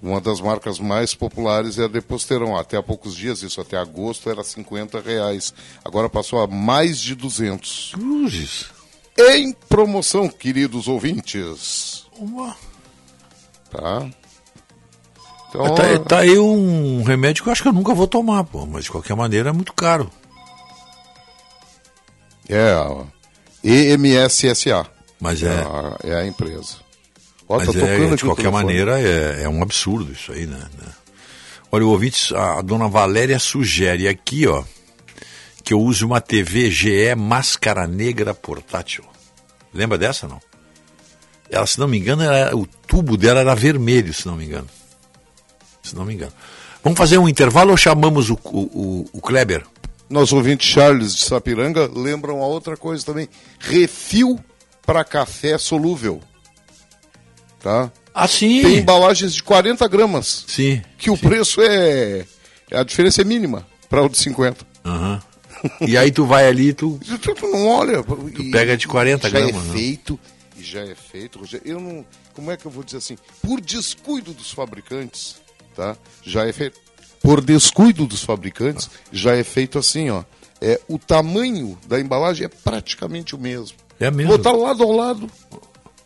Uma 0.00 0.20
das 0.20 0.40
marcas 0.40 0.78
mais 0.78 1.14
populares 1.14 1.78
é 1.78 1.84
a 1.84 1.88
Deposteron. 1.88 2.56
Até 2.56 2.76
há 2.76 2.82
poucos 2.82 3.16
dias, 3.16 3.42
isso 3.42 3.60
até 3.60 3.76
agosto, 3.76 4.30
era 4.30 4.44
50 4.44 5.00
reais. 5.00 5.52
Agora 5.84 6.08
passou 6.08 6.40
a 6.40 6.46
mais 6.46 7.00
de 7.00 7.14
200. 7.14 7.92
Cruzes. 7.94 8.66
Em 9.18 9.52
promoção, 9.68 10.28
queridos 10.28 10.86
ouvintes. 10.86 12.06
Uma. 12.16 12.56
Tá? 13.70 14.08
Então, 15.48 15.74
Tá, 15.74 15.98
tá 15.98 16.18
aí 16.20 16.38
um 16.38 17.02
remédio 17.02 17.42
que 17.42 17.48
eu 17.48 17.52
acho 17.52 17.62
que 17.62 17.68
eu 17.68 17.72
nunca 17.72 17.94
vou 17.94 18.06
tomar, 18.06 18.44
pô. 18.44 18.64
Mas 18.66 18.84
de 18.84 18.90
qualquer 18.90 19.16
maneira 19.16 19.48
é 19.50 19.52
muito 19.52 19.72
caro. 19.72 20.10
É, 22.48 22.72
a 22.72 23.04
EMSSA. 23.64 24.86
Mas 25.20 25.42
é. 25.42 25.48
a, 25.48 25.96
é 26.04 26.14
a 26.14 26.26
empresa. 26.26 26.76
Ó, 27.48 27.58
Mas 27.58 27.72
tá 27.72 27.86
é, 27.86 28.14
de 28.14 28.24
qualquer 28.24 28.52
maneira 28.52 29.00
é, 29.00 29.44
é 29.44 29.48
um 29.48 29.62
absurdo 29.62 30.12
isso 30.12 30.32
aí, 30.32 30.46
né? 30.46 30.58
né? 30.78 30.88
Olha, 31.72 31.84
o 31.84 31.90
ouvinte, 31.90 32.34
a, 32.34 32.58
a 32.58 32.62
dona 32.62 32.88
Valéria 32.88 33.38
sugere 33.38 34.06
aqui, 34.06 34.46
ó, 34.46 34.62
que 35.68 35.74
eu 35.74 35.82
use 35.82 36.02
uma 36.02 36.18
TV 36.18 36.70
GE 36.70 37.14
máscara 37.14 37.86
negra 37.86 38.32
portátil. 38.32 39.04
Lembra 39.74 39.98
dessa, 39.98 40.26
não? 40.26 40.40
Ela, 41.50 41.66
se 41.66 41.78
não 41.78 41.86
me 41.86 41.98
engano, 41.98 42.22
era, 42.22 42.56
o 42.56 42.66
tubo 42.66 43.18
dela 43.18 43.40
era 43.40 43.54
vermelho, 43.54 44.14
se 44.14 44.26
não 44.26 44.34
me 44.34 44.46
engano. 44.46 44.66
Se 45.82 45.94
não 45.94 46.06
me 46.06 46.14
engano. 46.14 46.32
Vamos 46.82 46.96
fazer 46.96 47.18
um 47.18 47.28
intervalo 47.28 47.72
ou 47.72 47.76
chamamos 47.76 48.30
o, 48.30 48.38
o, 48.46 49.04
o, 49.12 49.20
Kleber? 49.20 49.62
Nosso 50.08 50.36
ouvinte 50.36 50.66
Charles 50.66 51.14
de 51.14 51.20
Sapiranga 51.26 51.86
lembram 51.94 52.42
a 52.42 52.46
outra 52.46 52.74
coisa 52.74 53.04
também. 53.04 53.28
Refil 53.58 54.40
para 54.86 55.04
café 55.04 55.58
solúvel. 55.58 56.22
Tá? 57.60 57.92
Ah, 58.14 58.26
sim. 58.26 58.62
Tem 58.62 58.78
embalagens 58.78 59.34
de 59.34 59.42
40 59.42 59.86
gramas. 59.86 60.46
Sim. 60.48 60.80
Que 60.96 61.10
o 61.10 61.18
preço 61.18 61.60
é. 61.60 62.24
A 62.72 62.82
diferença 62.82 63.20
é 63.20 63.24
mínima 63.24 63.66
para 63.90 64.02
o 64.02 64.08
de 64.08 64.16
50. 64.16 64.66
Aham. 64.82 65.27
E 65.80 65.96
aí 65.96 66.10
tu 66.10 66.24
vai 66.24 66.46
ali, 66.46 66.72
tu, 66.72 66.98
Tu, 67.20 67.34
tu 67.34 67.46
não 67.48 67.66
olha. 67.68 68.02
tu 68.02 68.50
pega 68.50 68.76
de 68.76 68.86
40 68.86 69.28
já 69.28 69.38
gramas. 69.38 69.54
é 69.64 69.68
né? 69.68 69.72
feito. 69.72 70.18
E 70.56 70.62
já 70.62 70.80
é 70.80 70.94
feito. 70.94 71.38
Rogério. 71.38 71.66
Eu 71.66 71.80
não. 71.80 72.04
Como 72.34 72.50
é 72.50 72.56
que 72.56 72.66
eu 72.66 72.70
vou 72.70 72.82
dizer 72.84 72.98
assim? 72.98 73.16
Por 73.42 73.60
descuido 73.60 74.32
dos 74.32 74.50
fabricantes, 74.52 75.36
tá? 75.74 75.96
Já 76.22 76.46
é 76.46 76.52
feito. 76.52 76.78
Por 77.20 77.40
descuido 77.40 78.06
dos 78.06 78.22
fabricantes, 78.22 78.88
já 79.12 79.34
é 79.34 79.42
feito 79.42 79.78
assim, 79.78 80.08
ó. 80.10 80.22
É, 80.60 80.80
o 80.88 80.98
tamanho 80.98 81.78
da 81.86 82.00
embalagem 82.00 82.44
é 82.46 82.48
praticamente 82.48 83.34
o 83.34 83.38
mesmo. 83.38 83.76
É 84.00 84.10
mesmo. 84.10 84.32
Botar 84.36 84.52
lado 84.52 84.82
ao 84.82 84.92
lado. 84.92 85.28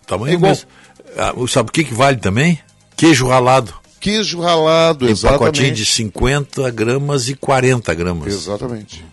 Tamanho 0.07 0.33
É 0.33 0.35
igual. 0.35 0.53
mesmo. 0.53 0.69
Ah, 1.17 1.33
sabe 1.49 1.69
o 1.69 1.73
que, 1.73 1.85
que 1.85 1.95
vale 1.95 2.17
também? 2.19 2.59
Queijo 2.97 3.29
ralado. 3.29 3.75
Queijo 4.01 4.41
ralado, 4.41 5.05
Tem 5.07 5.13
exatamente. 5.13 5.39
pacotinho 5.41 5.75
de 5.75 5.85
50 5.87 6.71
gramas 6.71 7.29
e 7.29 7.35
40 7.35 7.95
gramas. 7.95 8.33
Exatamente. 8.33 9.05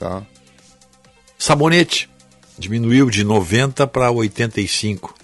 Tá? 0.00 0.22
Sabonete. 1.38 2.08
Diminuiu 2.58 3.08
de 3.10 3.22
90 3.22 3.86
para 3.86 4.10
85. 4.10 5.14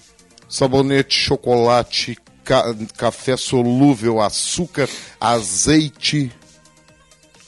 Sabonete, 0.48 1.14
chocolate, 1.18 2.16
ca- 2.44 2.74
café 2.96 3.36
solúvel, 3.36 4.20
açúcar, 4.20 4.88
azeite, 5.20 6.30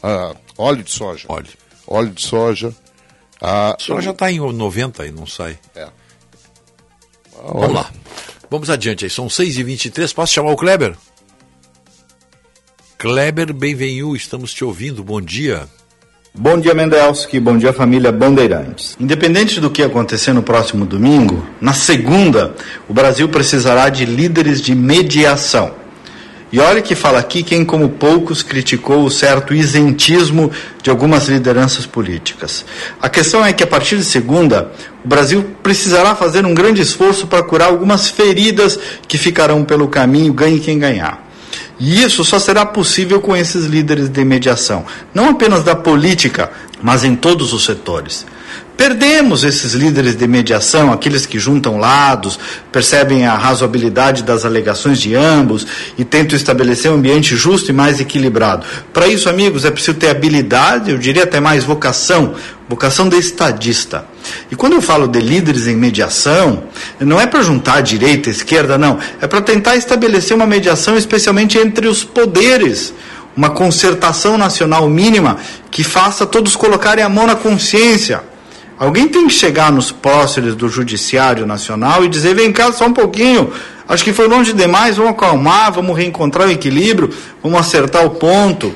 ah, 0.03 0.35
óleo 0.59 0.83
de 0.83 0.91
soja. 0.91 1.27
Óleo. 1.29 1.51
Óleo 1.87 2.11
de 2.11 2.23
soja. 2.23 2.75
Ah, 3.41 3.77
Só 3.79 4.01
já 4.01 4.11
está 4.11 4.31
em 4.33 4.41
90 4.41 5.07
e 5.07 5.13
não 5.13 5.27
sai. 5.27 5.59
É. 5.77 5.89
Vamos 7.37 7.73
lá. 7.73 7.91
Vamos 8.51 8.69
adiante 8.71 9.05
aí. 9.05 9.11
São 9.11 9.27
6h23. 9.29 10.13
Posso 10.15 10.33
chamar 10.33 10.51
o 10.51 10.57
Kleber? 10.57 10.97
Kleber, 12.99 13.53
bem-vindo. 13.53 14.17
Estamos 14.17 14.53
te 14.53 14.65
ouvindo. 14.65 15.05
Bom 15.05 15.21
dia. 15.21 15.69
Bom 16.41 16.57
dia, 16.57 16.73
Mendelski. 16.73 17.41
Bom 17.41 17.59
dia, 17.59 17.73
família 17.73 18.13
Bandeirantes. 18.13 18.97
Independente 19.01 19.59
do 19.59 19.69
que 19.69 19.83
acontecer 19.83 20.33
no 20.33 20.41
próximo 20.41 20.87
domingo, 20.87 21.45
na 21.61 21.73
segunda, 21.73 22.55
o 22.89 22.95
Brasil 22.95 23.29
precisará 23.29 23.89
de 23.89 24.05
líderes 24.05 24.63
de 24.63 24.73
mediação. 24.73 25.73
E 26.53 26.61
olha 26.61 26.81
que 26.81 26.95
fala 26.95 27.19
aqui 27.19 27.43
quem, 27.43 27.65
como 27.65 27.89
poucos, 27.89 28.41
criticou 28.41 29.05
o 29.05 29.11
certo 29.11 29.53
isentismo 29.53 30.49
de 30.81 30.91
algumas 30.91 31.27
lideranças 31.27 31.87
políticas. 31.87 32.65
A 33.03 33.09
questão 33.09 33.45
é 33.45 33.53
que, 33.53 33.65
a 33.65 33.67
partir 33.67 33.97
de 33.97 34.05
segunda, 34.05 34.71
o 35.05 35.09
Brasil 35.09 35.45
precisará 35.61 36.15
fazer 36.15 36.47
um 36.47 36.55
grande 36.55 36.81
esforço 36.81 37.27
para 37.27 37.43
curar 37.43 37.67
algumas 37.67 38.11
feridas 38.11 38.79
que 39.09 39.19
ficarão 39.19 39.65
pelo 39.65 39.89
caminho, 39.89 40.33
ganhe 40.33 40.61
quem 40.61 40.79
ganhar. 40.79 41.28
E 41.79 42.03
isso 42.03 42.25
só 42.25 42.39
será 42.39 42.67
possível 42.67 43.21
com 43.21 43.37
esses 43.37 43.65
líderes 43.67 44.09
de 44.09 44.25
mediação, 44.25 44.85
não 45.15 45.31
apenas 45.31 45.63
da 45.63 45.77
política, 45.77 46.51
mas 46.83 47.05
em 47.05 47.15
todos 47.15 47.53
os 47.53 47.65
setores. 47.65 48.27
Perdemos 48.77 49.43
esses 49.43 49.75
líderes 49.75 50.15
de 50.15 50.29
mediação, 50.29 50.93
aqueles 50.93 51.27
que 51.27 51.37
juntam 51.37 51.79
lados, 51.79 52.39
percebem 52.71 53.27
a 53.27 53.35
razoabilidade 53.35 54.23
das 54.23 54.45
alegações 54.45 55.01
de 55.01 55.17
ambos 55.17 55.67
e 55.99 56.05
tentam 56.05 56.37
estabelecer 56.37 56.89
um 56.91 56.95
ambiente 56.95 57.35
justo 57.35 57.71
e 57.71 57.75
mais 57.75 57.99
equilibrado. 57.99 58.65
Para 58.93 59.09
isso, 59.09 59.29
amigos, 59.29 59.65
é 59.65 59.71
preciso 59.73 59.99
ter 59.99 60.11
habilidade, 60.11 60.93
eu 60.93 60.99
diria 60.99 61.25
até 61.25 61.41
mais 61.41 61.65
vocação, 61.65 62.35
vocação 62.69 63.09
de 63.09 63.17
estadista. 63.17 64.05
E 64.51 64.57
quando 64.57 64.75
eu 64.75 64.83
falo 64.83 65.07
de 65.07 65.21
líderes 65.21 65.67
em 65.67 65.77
mediação, 65.77 66.65
não 67.01 67.21
é 67.21 67.27
para 67.27 67.43
juntar 67.43 67.81
direita 67.81 68.29
e 68.29 68.33
esquerda, 68.33 68.79
não. 68.79 68.99
É 69.21 69.27
para 69.27 69.41
tentar 69.41 69.77
estabelecer 69.77 70.37
uma 70.37 70.47
mediação, 70.47 70.97
especialmente 70.97 71.59
entre 71.59 71.87
os 71.87 72.05
poderes 72.05 72.93
uma 73.39 73.51
concertação 73.51 74.37
nacional 74.37 74.89
mínima 74.89 75.37
que 75.71 75.85
faça 75.85 76.27
todos 76.27 76.57
colocarem 76.57 77.05
a 77.05 77.09
mão 77.09 77.25
na 77.25 77.37
consciência. 77.37 78.21
Alguém 78.77 79.07
tem 79.07 79.29
que 79.29 79.33
chegar 79.33 79.71
nos 79.71 79.93
próceres 79.93 80.57
do 80.57 80.69
Judiciário 80.69 81.47
Nacional 81.47 82.05
e 82.05 82.09
dizer: 82.09 82.35
vem 82.35 82.53
cá 82.53 82.73
só 82.73 82.87
um 82.87 82.93
pouquinho, 82.93 83.53
acho 83.89 84.03
que 84.03 84.13
foi 84.13 84.27
longe 84.27 84.53
demais, 84.53 84.97
vamos 84.97 85.13
acalmar, 85.13 85.73
vamos 85.73 85.97
reencontrar 85.97 86.49
o 86.49 86.51
equilíbrio, 86.51 87.11
vamos 87.41 87.61
acertar 87.61 88.05
o 88.05 88.11
ponto. 88.11 88.75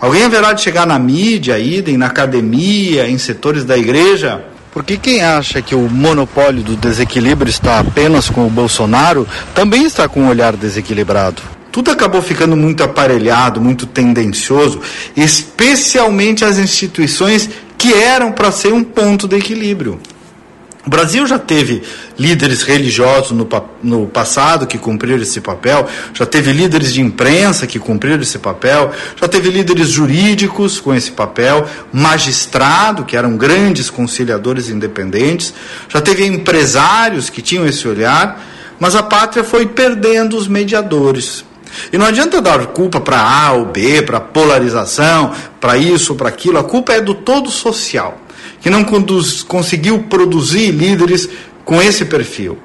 Alguém 0.00 0.24
haverá 0.24 0.54
de 0.54 0.62
chegar 0.62 0.86
na 0.86 0.98
mídia, 0.98 1.58
idem, 1.58 1.96
na 1.96 2.06
academia, 2.06 3.08
em 3.08 3.16
setores 3.16 3.64
da 3.64 3.78
igreja? 3.78 4.42
Porque 4.72 4.96
quem 4.96 5.22
acha 5.22 5.60
que 5.60 5.74
o 5.74 5.88
monopólio 5.88 6.62
do 6.62 6.76
desequilíbrio 6.76 7.50
está 7.50 7.80
apenas 7.80 8.30
com 8.30 8.46
o 8.46 8.50
Bolsonaro, 8.50 9.26
também 9.54 9.84
está 9.84 10.08
com 10.08 10.22
um 10.22 10.28
olhar 10.28 10.56
desequilibrado. 10.56 11.42
Tudo 11.72 11.90
acabou 11.90 12.20
ficando 12.20 12.56
muito 12.56 12.82
aparelhado, 12.82 13.60
muito 13.60 13.86
tendencioso, 13.86 14.80
especialmente 15.16 16.44
as 16.44 16.58
instituições 16.58 17.48
que 17.78 17.94
eram 17.94 18.32
para 18.32 18.52
ser 18.52 18.72
um 18.72 18.82
ponto 18.84 19.26
de 19.26 19.36
equilíbrio. 19.36 20.00
O 20.86 20.88
Brasil 20.88 21.26
já 21.26 21.38
teve 21.38 21.82
líderes 22.18 22.62
religiosos 22.62 23.32
no, 23.32 23.46
no, 23.82 24.06
passado 24.06 24.66
que 24.66 24.78
cumpriram 24.78 25.20
esse 25.20 25.38
papel, 25.38 25.86
já 26.14 26.24
teve 26.24 26.52
líderes 26.52 26.94
de 26.94 27.02
imprensa 27.02 27.66
que 27.66 27.78
cumpriram 27.78 28.22
esse 28.22 28.38
papel, 28.38 28.90
já 29.14 29.28
teve 29.28 29.50
líderes 29.50 29.90
jurídicos 29.90 30.80
com 30.80 30.94
esse 30.94 31.10
papel, 31.10 31.66
magistrado, 31.92 33.04
que 33.04 33.14
eram 33.14 33.36
grandes 33.36 33.90
conciliadores 33.90 34.70
independentes, 34.70 35.52
já 35.86 36.00
teve 36.00 36.24
empresários 36.24 37.28
que 37.28 37.42
tinham 37.42 37.66
esse 37.66 37.86
olhar, 37.86 38.42
mas 38.78 38.94
a 38.94 39.02
pátria 39.02 39.44
foi 39.44 39.66
perdendo 39.66 40.34
os 40.34 40.48
mediadores. 40.48 41.44
E 41.92 41.98
não 41.98 42.06
adianta 42.06 42.40
dar 42.40 42.66
culpa 42.68 43.00
para 43.00 43.20
A 43.20 43.52
ou 43.52 43.66
B, 43.66 44.00
para 44.00 44.18
polarização, 44.18 45.32
para 45.60 45.76
isso 45.76 46.14
para 46.14 46.28
aquilo. 46.28 46.58
A 46.58 46.64
culpa 46.64 46.94
é 46.94 47.00
do 47.00 47.14
todo 47.14 47.50
social, 47.50 48.18
que 48.60 48.70
não 48.70 48.84
conduz, 48.84 49.42
conseguiu 49.42 50.00
produzir 50.04 50.70
líderes 50.70 51.28
com 51.64 51.80
esse 51.80 52.04
perfil. 52.04 52.58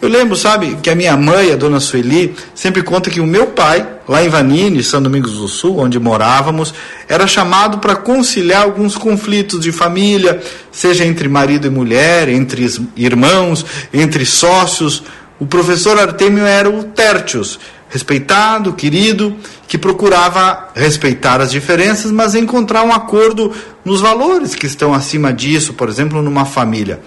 Eu 0.00 0.10
lembro, 0.10 0.36
sabe, 0.36 0.76
que 0.82 0.90
a 0.90 0.94
minha 0.94 1.16
mãe, 1.16 1.52
a 1.52 1.56
dona 1.56 1.80
Sueli, 1.80 2.34
sempre 2.54 2.82
conta 2.82 3.08
que 3.08 3.18
o 3.18 3.26
meu 3.26 3.46
pai, 3.46 3.86
lá 4.06 4.22
em 4.22 4.28
Vanini, 4.28 4.82
São 4.82 5.00
Domingos 5.00 5.38
do 5.38 5.48
Sul, 5.48 5.78
onde 5.78 5.98
morávamos, 5.98 6.74
era 7.08 7.26
chamado 7.26 7.78
para 7.78 7.96
conciliar 7.96 8.64
alguns 8.64 8.96
conflitos 8.96 9.60
de 9.60 9.72
família, 9.72 10.40
seja 10.70 11.04
entre 11.04 11.28
marido 11.28 11.66
e 11.66 11.70
mulher, 11.70 12.28
entre 12.28 12.66
irmãos, 12.94 13.64
entre 13.92 14.26
sócios. 14.26 15.02
O 15.40 15.46
professor 15.46 15.98
Artemio 15.98 16.44
era 16.44 16.68
o 16.68 16.84
Tertius, 16.84 17.58
respeitado, 17.96 18.74
querido, 18.74 19.34
que 19.66 19.78
procurava 19.78 20.68
respeitar 20.74 21.40
as 21.40 21.50
diferenças, 21.50 22.12
mas 22.12 22.34
encontrar 22.34 22.82
um 22.82 22.92
acordo 22.92 23.50
nos 23.82 24.02
valores 24.02 24.54
que 24.54 24.66
estão 24.66 24.92
acima 24.92 25.32
disso, 25.32 25.72
por 25.72 25.88
exemplo, 25.88 26.20
numa 26.20 26.44
família. 26.44 27.00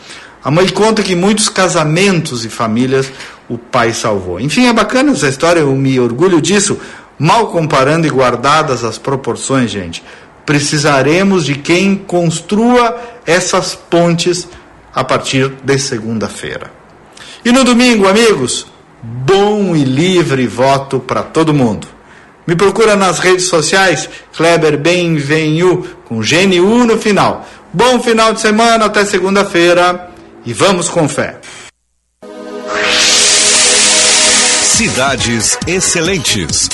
A 0.44 0.49
mãe 0.49 0.68
conta 0.70 1.03
que 1.03 1.16
muitos 1.16 1.48
casamentos 1.48 2.44
e 2.44 2.49
famílias 2.49 3.11
o 3.48 3.56
pai 3.56 3.94
salvou. 3.94 4.40
Enfim, 4.40 4.66
é 4.66 4.74
bacana 4.74 5.11
essa 5.11 5.28
história, 5.28 5.60
eu 5.60 5.76
me 5.76 5.99
orgulho 5.99 6.41
disso, 6.41 6.80
mal 7.20 7.48
comparando 7.48 8.07
e 8.07 8.10
guardadas 8.10 8.84
as 8.84 8.98
proporções, 8.98 9.70
gente. 9.70 10.03
Precisaremos 10.44 11.45
de 11.45 11.53
quem 11.53 11.95
construa 11.95 12.99
essas 13.28 13.76
pontes 13.76 14.48
a 14.91 15.03
partir 15.03 15.52
de 15.64 15.78
segunda-feira. 15.78 16.72
E 17.45 17.52
no 17.52 17.64
domingo, 17.64 18.07
amigos, 18.07 18.66
bom 19.01 19.76
e 19.76 19.84
livre 19.84 20.47
voto 20.47 20.99
para 20.99 21.23
todo 21.23 21.53
mundo. 21.53 21.88
Me 22.45 22.55
procura 22.55 22.95
nas 22.95 23.19
redes 23.19 23.45
sociais, 23.45 24.09
Kleber 24.35 24.77
Benvenu, 24.77 25.88
com 26.05 26.19
GNU 26.19 26.85
no 26.85 26.97
final. 26.97 27.45
Bom 27.71 27.99
final 27.99 28.34
de 28.34 28.41
semana, 28.41 28.85
até 28.85 29.05
segunda-feira 29.05 30.09
e 30.45 30.53
vamos 30.53 30.89
com 30.89 31.07
fé. 31.07 31.39
Cidades 34.63 35.57
Excelentes. 35.67 36.69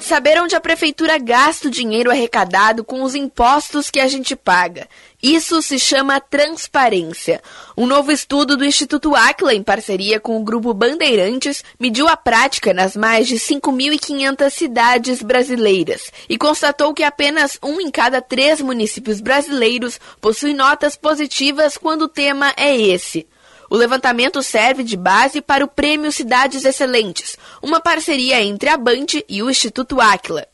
Saber 0.00 0.40
onde 0.40 0.56
a 0.56 0.60
prefeitura 0.60 1.18
gasta 1.18 1.68
o 1.68 1.70
dinheiro 1.70 2.10
arrecadado 2.10 2.82
com 2.82 3.02
os 3.02 3.14
impostos 3.14 3.90
que 3.90 4.00
a 4.00 4.08
gente 4.08 4.34
paga. 4.34 4.88
Isso 5.22 5.60
se 5.60 5.80
chama 5.80 6.20
transparência. 6.20 7.42
Um 7.76 7.86
novo 7.86 8.12
estudo 8.12 8.56
do 8.56 8.64
Instituto 8.64 9.16
Aquila, 9.16 9.52
em 9.52 9.64
parceria 9.64 10.20
com 10.20 10.40
o 10.40 10.44
Grupo 10.44 10.72
Bandeirantes, 10.72 11.64
mediu 11.78 12.06
a 12.06 12.16
prática 12.16 12.72
nas 12.72 12.96
mais 12.96 13.26
de 13.26 13.34
5.500 13.34 14.50
cidades 14.50 15.20
brasileiras 15.20 16.12
e 16.28 16.38
constatou 16.38 16.94
que 16.94 17.02
apenas 17.02 17.58
um 17.60 17.80
em 17.80 17.90
cada 17.90 18.22
três 18.22 18.60
municípios 18.60 19.20
brasileiros 19.20 19.98
possui 20.20 20.54
notas 20.54 20.94
positivas 20.94 21.76
quando 21.76 22.02
o 22.02 22.08
tema 22.08 22.54
é 22.56 22.76
esse. 22.76 23.26
O 23.68 23.76
levantamento 23.76 24.40
serve 24.40 24.84
de 24.84 24.96
base 24.96 25.40
para 25.42 25.64
o 25.64 25.68
Prêmio 25.68 26.12
Cidades 26.12 26.64
Excelentes, 26.64 27.36
uma 27.60 27.80
parceria 27.80 28.40
entre 28.40 28.68
a 28.68 28.76
Band 28.76 29.06
e 29.28 29.42
o 29.42 29.50
Instituto 29.50 30.00
Aquila. 30.00 30.46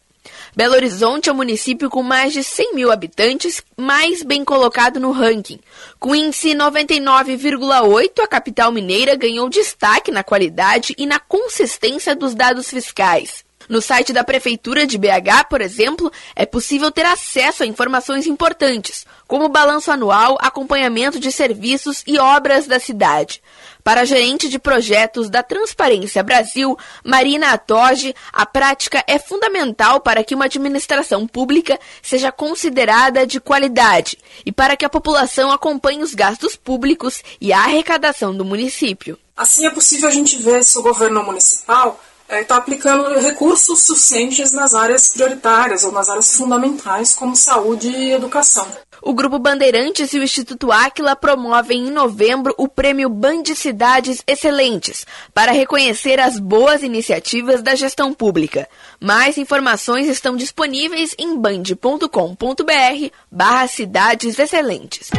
Belo 0.57 0.75
Horizonte 0.75 1.29
é 1.29 1.33
o 1.33 1.35
município 1.35 1.91
com 1.91 2.01
mais 2.01 2.33
de 2.33 2.45
100 2.45 2.75
mil 2.77 2.93
habitantes 2.93 3.61
mais 3.77 4.23
bem 4.23 4.45
colocado 4.45 5.01
no 5.01 5.11
ranking. 5.11 5.59
Com 5.99 6.15
índice 6.15 6.51
99,8, 6.51 8.23
a 8.23 8.29
capital 8.29 8.71
mineira 8.71 9.17
ganhou 9.17 9.49
destaque 9.49 10.13
na 10.13 10.23
qualidade 10.23 10.95
e 10.97 11.07
na 11.07 11.19
consistência 11.19 12.15
dos 12.15 12.37
dados 12.37 12.71
fiscais. 12.71 13.44
No 13.69 13.81
site 13.81 14.13
da 14.13 14.25
Prefeitura 14.25 14.87
de 14.87 14.99
BH, 14.99 15.49
por 15.49 15.61
exemplo, 15.61 16.11
é 16.35 16.45
possível 16.45 16.91
ter 16.91 17.07
acesso 17.07 17.63
a 17.63 17.67
informações 17.67 18.27
importantes, 18.27 19.07
como 19.27 19.49
balanço 19.49 19.91
anual, 19.91 20.37
acompanhamento 20.41 21.19
de 21.19 21.33
serviços 21.33 22.03
e 22.07 22.19
obras 22.19 22.67
da 22.67 22.79
cidade. 22.79 23.43
Para 23.85 24.01
a 24.01 24.05
gerente 24.07 24.49
de 24.49 24.59
projetos 24.59 25.29
da 25.29 25.43
Transparência 25.43 26.23
Brasil, 26.23 26.77
Marina 27.05 27.51
Atoge, 27.51 28.15
a 28.33 28.47
prática 28.47 29.05
é 29.07 29.19
fundamental 29.19 30.01
para 30.01 30.25
que 30.25 30.35
uma 30.35 30.47
administração 30.47 31.27
pública 31.27 31.79
seja 32.03 32.33
considerada 32.33 33.27
de 33.27 33.39
qualidade 33.39 34.19
e 34.45 34.51
para 34.51 34.75
que 34.75 34.87
a 34.87 34.91
população 34.91 35.53
acompanhe 35.53 36.03
os 36.03 36.15
gastos 36.15 36.57
públicos 36.57 37.23
e 37.39 37.53
a 37.53 37.61
arrecadação 37.61 38.35
do 38.35 38.45
município. 38.45 39.19
Assim 39.37 39.67
é 39.67 39.71
possível 39.71 40.09
a 40.09 40.13
gente 40.13 40.37
ver 40.39 40.65
se 40.65 40.79
o 40.79 40.83
governo 40.83 41.23
municipal 41.23 42.01
está 42.43 42.57
aplicando 42.57 43.19
recursos 43.19 43.83
suficientes 43.83 44.53
nas 44.53 44.75
áreas 44.75 45.09
prioritárias 45.09 45.85
ou 45.85 45.93
nas 45.93 46.09
áreas 46.09 46.35
fundamentais, 46.37 47.15
como 47.15 47.37
saúde 47.37 47.89
e 47.89 48.13
educação. 48.13 48.67
O 49.03 49.13
Grupo 49.13 49.39
Bandeirantes 49.39 50.15
e 50.15 50.19
o 50.19 50.23
Instituto 50.23 50.73
Áquila 50.73 51.15
promovem 51.15 51.89
em 51.89 51.91
novembro 51.91 52.55
o 52.57 52.67
Prêmio 52.67 53.11
Band 53.11 53.45
Cidades 53.55 54.23
Excelentes, 54.27 55.07
para 55.35 55.53
reconhecer 55.53 56.19
as 56.19 56.39
boas 56.39 56.83
iniciativas 56.83 57.61
da 57.63 57.75
gestão 57.75 58.15
pública. 58.15 58.67
Mais 58.99 59.37
informações 59.37 60.09
estão 60.09 60.37
disponíveis 60.37 61.15
em 61.19 61.37
band.com.br 61.37 63.11
barra 63.31 63.67
Cidades 63.67 64.39
Excelentes. 64.39 65.11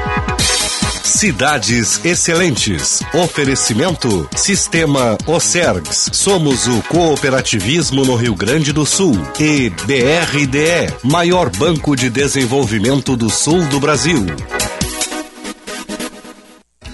Cidades 1.06 2.04
Excelentes. 2.04 3.00
Oferecimento 3.14 4.28
Sistema 4.36 5.16
Ocergs. 5.28 6.10
Somos 6.12 6.66
o 6.66 6.82
cooperativismo 6.82 8.04
no 8.04 8.16
Rio 8.16 8.34
Grande 8.34 8.74
do 8.74 8.88
Sul. 8.88 9.16
E 9.40 9.70
BRDE, 9.70 10.92
maior 11.04 11.52
banco 11.52 11.96
de 11.96 12.10
desenvolvimento 12.10 13.16
do 13.16 13.30
sul 13.30 13.64
do 13.66 13.80
Brasil. 13.80 14.26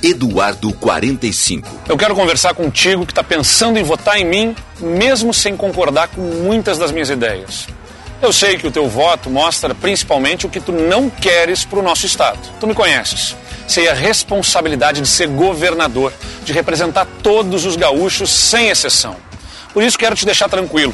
Eduardo 0.03 0.73
45. 0.73 1.69
Eu 1.87 1.97
quero 1.97 2.13
conversar 2.13 2.53
contigo 2.53 3.05
que 3.05 3.13
está 3.13 3.23
pensando 3.23 3.79
em 3.79 3.83
votar 3.83 4.19
em 4.19 4.25
mim, 4.25 4.55
mesmo 4.77 5.33
sem 5.33 5.55
concordar 5.55 6.09
com 6.09 6.19
muitas 6.19 6.77
das 6.77 6.91
minhas 6.91 7.09
ideias. 7.09 7.65
Eu 8.21 8.33
sei 8.33 8.57
que 8.57 8.67
o 8.67 8.71
teu 8.71 8.89
voto 8.89 9.29
mostra 9.29 9.73
principalmente 9.73 10.45
o 10.45 10.49
que 10.49 10.59
tu 10.59 10.73
não 10.73 11.09
queres 11.09 11.63
para 11.63 11.79
o 11.79 11.81
nosso 11.81 12.05
estado. 12.05 12.39
Tu 12.59 12.67
me 12.67 12.75
conheces. 12.75 13.37
Sei 13.71 13.87
a 13.87 13.93
responsabilidade 13.93 15.01
de 15.01 15.07
ser 15.07 15.27
governador, 15.27 16.11
de 16.43 16.51
representar 16.51 17.07
todos 17.23 17.65
os 17.65 17.75
gaúchos 17.75 18.29
sem 18.29 18.67
exceção. 18.67 19.15
Por 19.73 19.81
isso 19.81 19.97
quero 19.97 20.15
te 20.15 20.25
deixar 20.25 20.49
tranquilo 20.49 20.93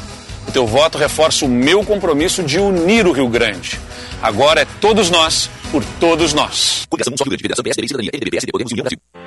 teu 0.58 0.66
voto 0.66 0.98
reforça 0.98 1.45
o 1.45 1.48
meu 1.48 1.84
compromisso 1.84 2.41
de 2.41 2.58
unir 2.60 3.06
o 3.06 3.12
Rio 3.12 3.28
Grande. 3.28 3.80
Agora 4.24 4.62
é 4.62 4.66
todos 4.82 5.12
nós, 5.12 5.52
por 5.72 5.84
todos 5.99 6.34
nós. 6.34 6.88
Coligação 6.90 7.16
Só 7.16 7.24
Rio 7.26 7.30
Grande, 7.30 7.44
Federação 7.44 7.64
PSDB, 7.64 7.88
Cidadania, 7.88 8.12
MDB, 8.12 8.32
PSD, 8.32 8.52
Podemos 8.52 8.72
União. 8.72 9.27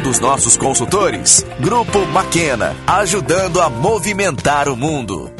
dos 0.00 0.18
nossos 0.18 0.56
consultores. 0.56 1.44
Grupo 1.60 2.06
Maquena, 2.06 2.74
ajudando 2.86 3.60
a 3.60 3.68
movimentar 3.68 4.68
o 4.68 4.76
mundo. 4.76 5.30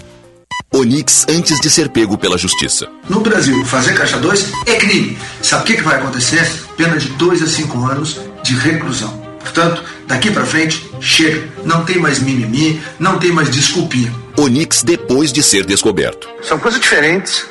Onix 0.72 1.24
antes 1.28 1.60
de 1.60 1.70
ser 1.70 1.88
pego 1.88 2.18
pela 2.18 2.36
justiça. 2.36 2.88
No 3.08 3.20
Brasil, 3.20 3.64
fazer 3.64 3.94
caixa 3.94 4.18
2 4.18 4.52
é 4.66 4.74
crime. 4.74 5.16
Sabe 5.40 5.62
o 5.62 5.66
que, 5.66 5.76
que 5.76 5.82
vai 5.82 5.96
acontecer? 5.96 6.44
Pena 6.76 6.96
de 6.96 7.10
2 7.10 7.42
a 7.42 7.46
5 7.46 7.78
anos 7.84 8.20
de 8.42 8.54
reclusão. 8.56 9.22
Portanto, 9.38 9.84
daqui 10.06 10.30
para 10.30 10.44
frente, 10.44 10.90
chega. 11.00 11.46
Não 11.64 11.84
tem 11.84 11.98
mais 11.98 12.18
mimimi, 12.18 12.82
não 12.98 13.18
tem 13.18 13.30
mais 13.30 13.50
desculpinha. 13.50 14.12
Onix 14.36 14.82
depois 14.82 15.32
de 15.32 15.42
ser 15.42 15.64
descoberto. 15.64 16.28
São 16.42 16.58
coisas 16.58 16.80
diferentes. 16.80 17.46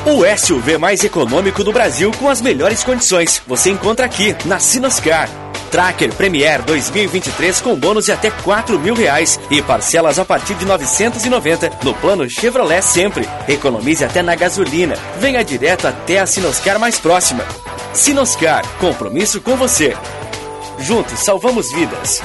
O 0.06 0.38
SUV 0.38 0.78
mais 0.78 1.04
econômico 1.04 1.64
do 1.64 1.72
Brasil 1.72 2.12
com 2.18 2.30
as 2.30 2.41
melhores 2.41 2.84
condições. 2.84 3.41
Você 3.48 3.70
encontra 3.70 4.06
aqui, 4.06 4.36
na 4.46 4.60
Sinoscar. 4.60 5.49
Tracker 5.70 6.14
Premier 6.14 6.62
2023 6.64 7.62
com 7.62 7.76
bônus 7.76 8.06
de 8.06 8.12
até 8.12 8.32
4 8.32 8.80
mil 8.80 8.94
reais 8.94 9.40
e 9.50 9.62
parcelas 9.62 10.20
a 10.20 10.26
partir 10.26 10.56
de 10.56 10.66
990 10.66 11.72
no 11.84 11.94
plano 11.94 12.30
Chevrolet 12.30 12.82
Sempre. 12.82 13.28
Economize 13.48 14.04
até 14.04 14.22
na 14.22 14.36
gasolina. 14.36 14.96
Venha 15.20 15.44
direto 15.44 15.88
até 15.88 16.20
a 16.20 16.26
Sinoscar 16.26 16.80
mais 16.80 17.00
próxima. 17.00 17.46
Sinoscar, 17.94 18.66
compromisso 18.80 19.41
com 19.41 19.56
você. 19.56 19.96
Juntos 20.80 21.20
salvamos 21.20 21.72
vidas. 21.72 22.22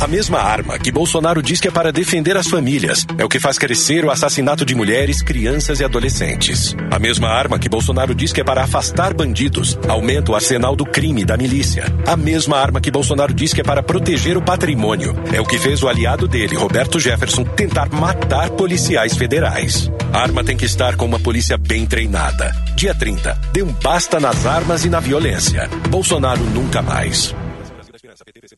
A 0.00 0.06
mesma 0.06 0.38
arma 0.38 0.78
que 0.78 0.92
Bolsonaro 0.92 1.42
diz 1.42 1.60
que 1.60 1.66
é 1.66 1.72
para 1.72 1.90
defender 1.90 2.36
as 2.36 2.46
famílias 2.46 3.04
é 3.18 3.24
o 3.24 3.28
que 3.28 3.40
faz 3.40 3.58
crescer 3.58 4.04
o 4.04 4.12
assassinato 4.12 4.64
de 4.64 4.72
mulheres, 4.72 5.22
crianças 5.22 5.80
e 5.80 5.84
adolescentes. 5.84 6.72
A 6.88 7.00
mesma 7.00 7.28
arma 7.28 7.58
que 7.58 7.68
Bolsonaro 7.68 8.14
diz 8.14 8.32
que 8.32 8.40
é 8.40 8.44
para 8.44 8.62
afastar 8.62 9.12
bandidos 9.12 9.76
aumenta 9.88 10.30
o 10.30 10.36
arsenal 10.36 10.76
do 10.76 10.86
crime 10.86 11.24
da 11.24 11.36
milícia. 11.36 11.84
A 12.06 12.16
mesma 12.16 12.58
arma 12.58 12.80
que 12.80 12.92
Bolsonaro 12.92 13.34
diz 13.34 13.52
que 13.52 13.60
é 13.60 13.64
para 13.64 13.82
proteger 13.82 14.36
o 14.36 14.42
patrimônio 14.42 15.16
é 15.32 15.40
o 15.40 15.44
que 15.44 15.58
fez 15.58 15.82
o 15.82 15.88
aliado 15.88 16.28
dele, 16.28 16.54
Roberto 16.54 17.00
Jefferson, 17.00 17.42
tentar 17.42 17.88
matar 17.90 18.50
policiais 18.50 19.16
federais. 19.16 19.90
A 20.12 20.20
arma 20.20 20.44
tem 20.44 20.56
que 20.56 20.64
estar 20.64 20.94
com 20.94 21.06
uma 21.06 21.18
polícia 21.18 21.58
bem 21.58 21.84
treinada. 21.84 22.54
Dia 22.76 22.94
30, 22.94 23.36
dê 23.52 23.64
um 23.64 23.72
basta 23.72 24.20
nas 24.20 24.46
armas 24.46 24.84
e 24.84 24.88
na 24.88 25.00
violência. 25.00 25.68
Bolsonaro 25.90 26.44
nunca 26.54 26.80
mais. 26.82 27.34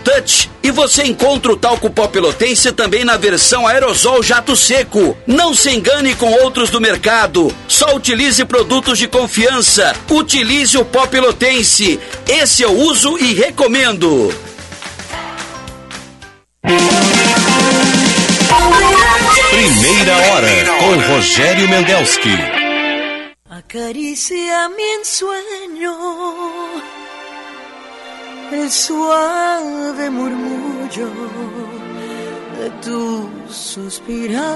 touch. 0.00 0.50
E 0.62 0.70
você 0.70 1.04
encontra 1.04 1.52
o 1.52 1.56
talco 1.56 1.88
pó 1.90 2.06
pelotense 2.06 2.72
também 2.72 3.04
na 3.04 3.16
versão 3.16 3.66
aerosol 3.66 4.22
jato 4.22 4.56
seco. 4.56 5.16
Não 5.26 5.54
se 5.54 5.70
engane 5.70 6.14
com 6.14 6.32
outros 6.42 6.70
do 6.70 6.80
mercado. 6.80 7.54
Só 7.68 7.94
utilize 7.94 8.44
produtos 8.44 8.98
de 8.98 9.06
confiança. 9.08 9.94
Utilize 10.10 10.76
o 10.76 10.84
pó 10.84 11.06
pelotense. 11.06 12.00
Esse 12.28 12.62
eu 12.62 12.72
uso 12.72 13.18
e 13.18 13.34
recomendo. 13.34 14.34
Primeira 19.50 20.16
hora 20.16 20.48
com 20.78 21.12
Rogério 21.12 21.68
Mendelski. 21.68 22.60
Acaricia 23.50 24.68
mi 24.68 24.82
ensueño 25.00 25.94
el 28.52 28.70
suave 28.70 30.10
murmullo 30.10 31.08
de 32.58 32.70
tu 32.82 33.28
suspirar. 33.48 34.48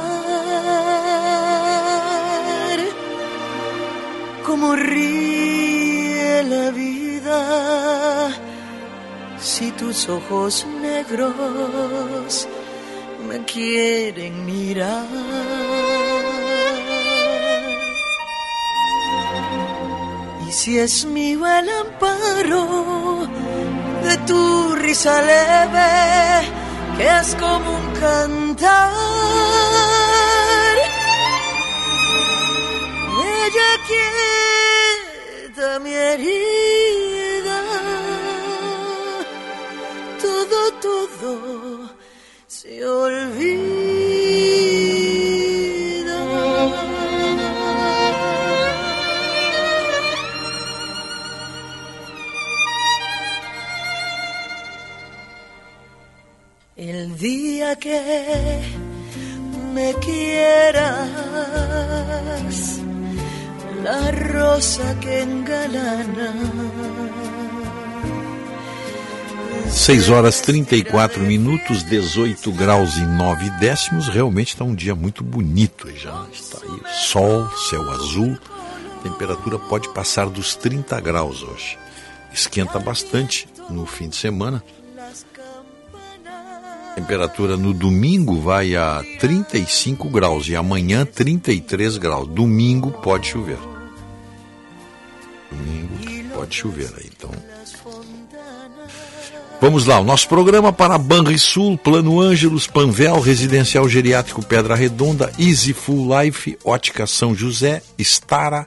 Como 4.45 4.77
ríe 4.77 6.43
la 6.45 6.71
vida 6.71 8.31
si 9.39 9.71
tus 9.73 10.09
ojos 10.09 10.67
negros 10.81 12.49
me 13.29 13.45
quieren 13.45 14.45
mirar. 14.45 15.07
Y 20.47 20.53
si 20.53 20.79
es 20.79 21.05
mío 21.05 21.47
el 21.47 21.69
amparo 21.69 23.29
de 24.05 24.17
tu 24.29 24.75
risa 24.77 25.23
leve, 25.23 25.91
que 26.97 27.07
es 27.21 27.35
como 27.37 27.69
un 27.81 27.87
cantar. 28.01 28.93
Ella 33.45 33.71
quieta 33.91 35.69
mi 35.81 35.93
herida, 35.93 37.59
todo, 40.23 40.59
todo 40.87 41.33
se 42.47 42.87
olvida. 42.87 44.04
Que 57.77 58.01
me 59.73 59.95
quieras, 59.95 61.09
la 63.83 64.11
rosa 64.33 64.95
que 65.01 65.23
engalana. 65.23 66.35
6 69.71 70.09
horas 70.09 70.41
34 70.41 71.21
minutos, 71.23 71.83
18 71.83 72.53
graus 72.53 72.97
e 72.97 73.05
9 73.05 73.51
décimos. 73.59 74.09
Realmente 74.09 74.49
está 74.49 74.65
um 74.65 74.75
dia 74.75 74.95
muito 74.95 75.25
bonito 75.25 75.91
já. 75.97 76.25
Está 76.33 76.59
aí 76.63 76.95
sol, 76.95 77.51
céu 77.69 77.91
azul. 77.91 78.39
Temperatura 79.03 79.59
pode 79.59 79.89
passar 79.93 80.31
dos 80.31 80.55
30 80.55 80.99
graus 81.01 81.43
hoje. 81.43 81.77
Esquenta 82.33 82.79
bastante 82.79 83.49
no 83.69 83.85
fim 83.85 84.09
de 84.09 84.17
semana. 84.17 84.63
Temperatura 86.95 87.57
no 87.57 87.75
domingo 87.75 88.41
vai 88.41 88.77
a 88.77 89.03
35 89.19 90.09
graus 90.09 90.49
e 90.49 90.55
amanhã 90.55 91.05
33 91.05 91.99
graus. 91.99 92.29
Domingo 92.29 92.93
pode 92.93 93.27
chover. 93.27 93.59
Domingo 95.51 96.35
pode 96.35 96.55
chover 96.55 96.93
aí, 96.97 97.11
então. 97.17 97.31
Vamos 99.61 99.87
lá, 99.87 99.99
o 99.99 100.05
nosso 100.05 100.29
programa 100.29 100.73
para 100.73 100.99
Banrisul, 100.99 101.79
Plano 101.79 102.21
Ângelos, 102.21 102.67
Panvel, 102.67 103.19
Residencial 103.19 103.89
Geriátrico 103.89 104.45
Pedra 104.45 104.75
Redonda, 104.75 105.33
Easy 105.39 105.73
Full 105.73 106.09
Life, 106.21 106.59
Ótica 106.65 107.07
São 107.07 107.35
José, 107.35 107.83
Estara, 107.99 108.67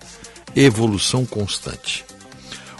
Evolução 0.56 1.26
Constante. 1.26 2.04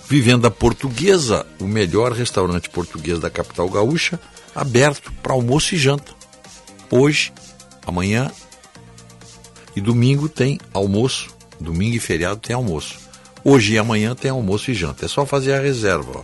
Vivenda 0.10 0.50
Portuguesa, 0.50 1.46
o 1.60 1.66
melhor 1.66 2.12
restaurante 2.12 2.70
português 2.70 3.20
da 3.20 3.30
capital 3.30 3.70
gaúcha, 3.70 4.20
aberto 4.58 5.14
para 5.22 5.34
almoço 5.34 5.76
e 5.76 5.78
janta. 5.78 6.12
Hoje, 6.90 7.32
amanhã 7.86 8.32
e 9.76 9.80
domingo 9.80 10.28
tem 10.28 10.60
almoço. 10.74 11.30
Domingo 11.60 11.96
e 11.96 12.00
feriado 12.00 12.40
tem 12.40 12.56
almoço. 12.56 12.98
Hoje 13.44 13.74
e 13.74 13.78
amanhã 13.78 14.16
tem 14.16 14.32
almoço 14.32 14.72
e 14.72 14.74
janta. 14.74 15.06
É 15.06 15.08
só 15.08 15.26
fazer 15.28 15.54
a 15.54 15.62
reserva. 15.62 16.20
Ó. 16.20 16.24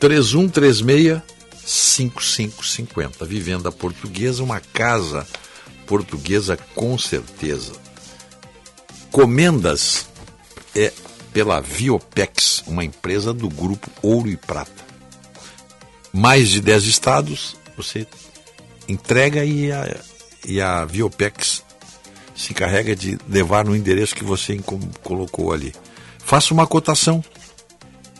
3136 0.00 1.20
5550. 1.64 3.24
Vivenda 3.26 3.70
Portuguesa, 3.70 4.42
uma 4.42 4.58
casa 4.58 5.26
portuguesa 5.86 6.56
com 6.74 6.96
certeza. 6.96 7.72
Comendas 9.10 10.06
é 10.74 10.90
pela 11.34 11.60
Viopex, 11.60 12.62
uma 12.66 12.82
empresa 12.82 13.34
do 13.34 13.48
grupo 13.48 13.90
Ouro 14.02 14.28
e 14.28 14.36
Prata 14.36 14.91
mais 16.12 16.50
de 16.50 16.60
10 16.60 16.84
estados, 16.84 17.56
você 17.76 18.06
entrega 18.88 19.44
e 19.44 19.72
a, 19.72 19.96
e 20.46 20.60
a 20.60 20.84
Viopex 20.84 21.64
se 22.34 22.52
encarrega 22.52 22.94
de 22.94 23.18
levar 23.28 23.64
no 23.64 23.74
endereço 23.74 24.14
que 24.14 24.24
você 24.24 24.58
colocou 25.02 25.52
ali. 25.52 25.74
Faça 26.18 26.52
uma 26.52 26.66
cotação. 26.66 27.24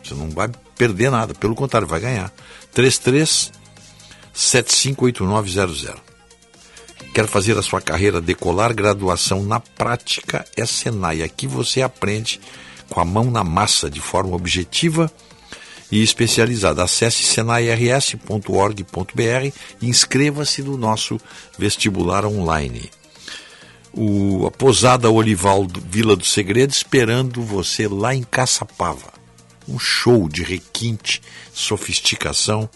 Você 0.03 0.15
não 0.15 0.31
vai 0.31 0.51
perder 0.77 1.11
nada, 1.11 1.35
pelo 1.35 1.55
contrário, 1.55 1.87
vai 1.87 2.01
ganhar. 2.01 2.33
33 2.73 3.53
758900. 4.33 6.01
Quer 7.15 7.27
fazer 7.27 7.59
a 7.59 7.63
sua 7.63 7.81
carreira 7.81 8.21
decolar? 8.21 8.75
Graduação 8.75 9.43
na 9.43 9.61
prática 9.61 10.47
é 10.57 10.65
Senai. 10.65 11.23
Aqui 11.23 11.47
você 11.47 11.83
aprende 11.83 12.41
com 12.89 13.01
a 13.01 13.05
mão 13.05 13.31
na 13.31 13.45
massa, 13.45 13.91
de 13.91 14.01
forma 14.01 14.35
objetiva 14.35 15.13
e 15.93 16.03
especializada. 16.03 16.83
Acesse 16.83 17.23
senairs.org.br 17.23 19.53
e 19.81 19.87
inscreva-se 19.87 20.63
no 20.63 20.77
nosso 20.79 21.21
vestibular 21.59 22.25
online. 22.25 22.91
O, 23.93 24.47
a 24.47 24.51
Posada 24.51 25.11
Olival 25.11 25.67
Vila 25.87 26.17
do 26.17 26.25
Segredo 26.25 26.71
esperando 26.71 27.43
você 27.43 27.87
lá 27.87 28.15
em 28.15 28.23
Caçapava. 28.23 29.13
Um 29.69 29.79
show 29.79 30.31
de 30.31 30.43
requinte, 30.43 31.21
sofisticação, 31.53 32.69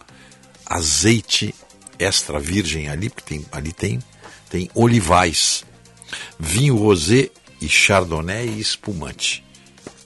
azeite 0.67 1.55
extra 1.99 2.39
virgem 2.39 2.89
ali, 2.89 3.09
porque 3.09 3.35
tem, 3.35 3.47
ali 3.51 3.73
tem, 3.73 3.99
tem 4.51 4.71
olivais, 4.75 5.65
vinho 6.39 6.77
rosé 6.77 7.31
e 7.61 7.69
chardonnay 7.69 8.47
e 8.47 8.61
espumante. 8.61 9.43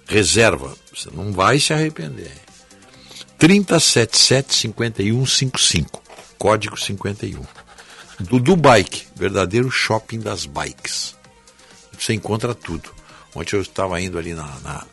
Reserva, 0.06 0.74
você 0.94 1.10
não 1.12 1.32
vai 1.32 1.58
se 1.58 1.72
arrepender. 1.72 2.49
3077-5155, 3.40 6.00
código 6.36 6.78
51. 6.78 7.40
Dudu 8.20 8.54
Bike, 8.54 9.06
verdadeiro 9.16 9.70
shopping 9.70 10.20
das 10.20 10.44
bikes. 10.44 11.16
Você 11.98 12.12
encontra 12.12 12.54
tudo. 12.54 12.90
Ontem 13.34 13.56
eu 13.56 13.62
estava 13.62 13.98
indo 13.98 14.18
ali 14.18 14.34
na, 14.34 14.44
na 14.60 14.86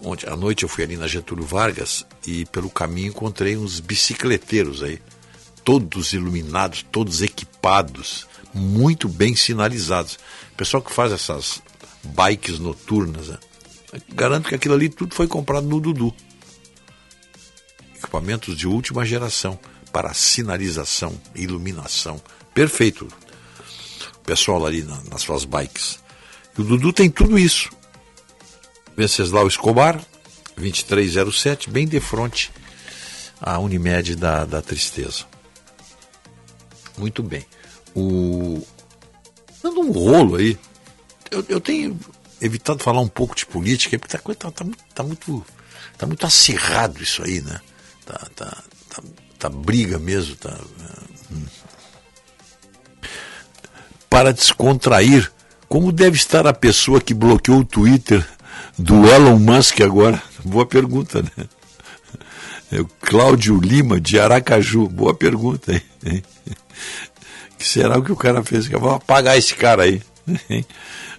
Ontem 0.00 0.30
à 0.30 0.36
noite 0.36 0.62
eu 0.62 0.68
fui 0.68 0.82
ali 0.82 0.96
na 0.96 1.06
Getúlio 1.06 1.44
Vargas 1.44 2.06
e 2.26 2.46
pelo 2.46 2.70
caminho 2.70 3.08
encontrei 3.08 3.54
uns 3.54 3.80
bicicleteiros 3.80 4.82
aí, 4.82 4.98
todos 5.64 6.14
iluminados, 6.14 6.86
todos 6.90 7.20
equipados, 7.20 8.26
muito 8.54 9.10
bem 9.10 9.36
sinalizados. 9.36 10.18
Pessoal 10.56 10.82
que 10.82 10.92
faz 10.92 11.12
essas 11.12 11.60
bikes 12.02 12.58
noturnas, 12.58 13.28
né? 13.28 13.36
garanto 14.14 14.48
que 14.48 14.54
aquilo 14.54 14.72
ali 14.74 14.88
tudo 14.88 15.14
foi 15.14 15.26
comprado 15.26 15.66
no 15.66 15.80
Dudu 15.80 16.14
equipamentos 18.08 18.56
de 18.56 18.66
última 18.66 19.04
geração 19.04 19.58
para 19.92 20.14
sinalização, 20.14 21.14
iluminação. 21.34 22.20
Perfeito. 22.54 23.06
O 24.16 24.20
pessoal 24.20 24.66
ali 24.66 24.82
na, 24.82 25.02
nas 25.04 25.22
suas 25.22 25.44
bikes. 25.44 26.00
E 26.56 26.60
o 26.62 26.64
Dudu 26.64 26.92
tem 26.92 27.10
tudo 27.10 27.38
isso. 27.38 27.70
Venceslau 28.96 29.46
Escobar, 29.46 30.00
2307, 30.56 31.70
bem 31.70 31.86
de 31.86 32.00
frente 32.00 32.50
à 33.40 33.58
Unimed 33.58 34.16
da, 34.16 34.44
da 34.44 34.60
Tristeza. 34.60 35.24
Muito 36.96 37.22
bem. 37.22 37.46
O... 37.94 38.66
Dando 39.62 39.80
um 39.80 39.92
rolo 39.92 40.36
aí, 40.36 40.58
eu, 41.30 41.44
eu 41.48 41.60
tenho 41.60 41.98
evitado 42.40 42.82
falar 42.82 43.00
um 43.00 43.08
pouco 43.08 43.36
de 43.36 43.46
política, 43.46 43.98
porque 43.98 44.16
está 44.16 44.34
tá, 44.34 44.50
tá, 44.50 44.64
tá, 44.94 45.02
muito, 45.02 45.44
tá 45.96 46.06
muito 46.06 46.26
acirrado 46.26 47.02
isso 47.02 47.22
aí, 47.22 47.40
né? 47.40 47.60
Tá, 48.08 48.26
tá, 48.34 48.56
tá, 48.88 49.02
tá 49.38 49.48
briga 49.50 49.98
mesmo, 49.98 50.34
tá. 50.36 50.56
Hum. 51.30 51.44
Para 54.08 54.32
descontrair, 54.32 55.30
como 55.68 55.92
deve 55.92 56.16
estar 56.16 56.46
a 56.46 56.54
pessoa 56.54 57.00
que 57.00 57.12
bloqueou 57.12 57.60
o 57.60 57.64
Twitter 57.64 58.26
do 58.78 59.06
Elon 59.06 59.38
Musk 59.38 59.80
agora? 59.82 60.22
Boa 60.42 60.64
pergunta, 60.64 61.22
né? 61.22 61.46
É 62.70 62.80
o 62.80 62.86
Cláudio 63.00 63.58
Lima, 63.58 64.00
de 64.00 64.18
Aracaju. 64.18 64.88
Boa 64.88 65.14
pergunta, 65.14 65.72
hein? 65.72 66.22
que 67.58 67.66
será 67.66 67.98
o 67.98 68.02
que 68.02 68.12
o 68.12 68.16
cara 68.16 68.42
fez? 68.42 68.66
Vamos 68.66 68.94
apagar 68.94 69.36
esse 69.38 69.54
cara 69.54 69.84
aí. 69.84 70.02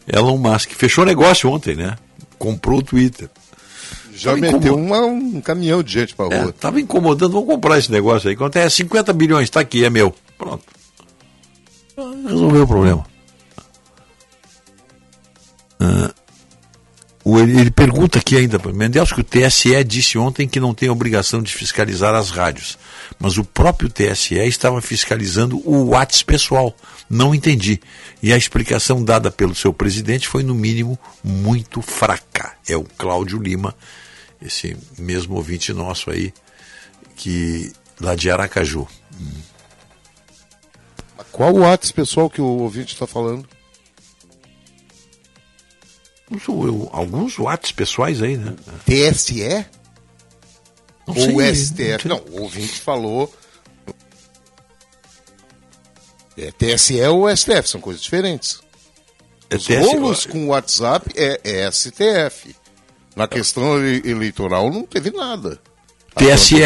Elon 0.07 0.38
Musk. 0.38 0.72
Fechou 0.72 1.06
negócio 1.06 1.49
ontem, 1.49 1.76
né? 1.76 1.98
Comprou 2.38 2.80
o 2.80 2.84
Twitter. 2.84 3.30
Já 4.19 4.35
meteu 4.35 4.75
uma, 4.75 4.99
um 4.99 5.39
caminhão 5.39 5.81
de 5.81 5.93
gente 5.93 6.15
para 6.15 6.35
é, 6.35 6.41
rua. 6.41 6.49
Estava 6.49 6.79
incomodando, 6.79 7.31
vamos 7.31 7.47
comprar 7.47 7.77
esse 7.77 7.91
negócio 7.91 8.29
aí. 8.29 8.35
Quanto 8.35 8.57
é 8.57 8.69
50 8.69 9.13
bilhões, 9.13 9.45
está 9.45 9.61
aqui, 9.61 9.85
é 9.85 9.89
meu. 9.89 10.13
Pronto. 10.37 10.63
Resolveu 12.27 12.63
o 12.63 12.67
problema. 12.67 13.05
Ah, 15.79 16.11
ele, 17.25 17.59
ele, 17.59 17.71
pergunta 17.71 18.19
aqui 18.19 18.37
ainda, 18.37 18.59
Mendes, 18.73 19.11
que 19.11 19.21
o 19.21 19.23
TSE 19.23 19.83
disse 19.83 20.17
ontem 20.17 20.47
que 20.47 20.59
não 20.59 20.73
tem 20.73 20.89
obrigação 20.89 21.41
de 21.41 21.53
fiscalizar 21.53 22.15
as 22.15 22.29
rádios. 22.29 22.77
Mas 23.19 23.37
o 23.37 23.43
próprio 23.43 23.89
TSE 23.89 24.35
estava 24.35 24.81
fiscalizando 24.81 25.61
o 25.65 25.89
WhatsApp 25.89 26.25
pessoal. 26.25 26.75
Não 27.09 27.35
entendi. 27.35 27.79
E 28.21 28.31
a 28.31 28.37
explicação 28.37 29.03
dada 29.03 29.29
pelo 29.29 29.53
seu 29.53 29.73
presidente 29.73 30.27
foi, 30.27 30.43
no 30.43 30.55
mínimo, 30.55 30.97
muito 31.23 31.81
fraca. 31.81 32.53
É 32.67 32.77
o 32.77 32.85
Cláudio 32.97 33.41
Lima, 33.41 33.75
esse 34.41 34.78
mesmo 34.98 35.36
ouvinte 35.36 35.74
nosso 35.74 36.10
aí, 36.10 36.34
que 37.16 37.72
lá 37.99 38.16
de 38.16 38.30
Aracaju. 38.30 38.88
Hum. 39.20 39.41
Qual 41.32 41.53
o 41.53 41.60
WhatsApp 41.60 41.94
pessoal 41.94 42.30
que 42.30 42.41
o 42.41 42.45
ouvinte 42.45 42.94
está 42.94 43.07
falando? 43.07 43.48
Alguns 46.91 47.40
WhatsApp 47.40 47.74
pessoais 47.74 48.22
aí, 48.22 48.38
né? 48.38 48.56
TSE? 48.86 49.66
Não 51.07 51.16
Ou 51.16 51.41
sei, 51.41 51.56
STF? 51.56 52.07
Não, 52.07 52.18
não, 52.18 52.34
o 52.34 52.41
ouvinte 52.44 52.80
falou. 52.82 53.34
É, 56.38 56.52
TSE 56.52 57.02
ou 57.07 57.36
STF, 57.36 57.68
são 57.68 57.82
coisas 57.82 58.02
diferentes. 58.02 58.60
É 59.49 59.56
Os 59.56 59.66
TSE, 59.66 59.76
rolos 59.76 60.26
com 60.26 60.48
WhatsApp 60.48 61.11
é, 61.16 61.41
é 61.44 61.72
STF. 61.72 62.56
Na 63.19 63.27
questão 63.27 63.77
eleitoral 63.85 64.71
não 64.71 64.83
teve 64.83 65.11
nada. 65.11 65.59
TSE. 66.15 66.63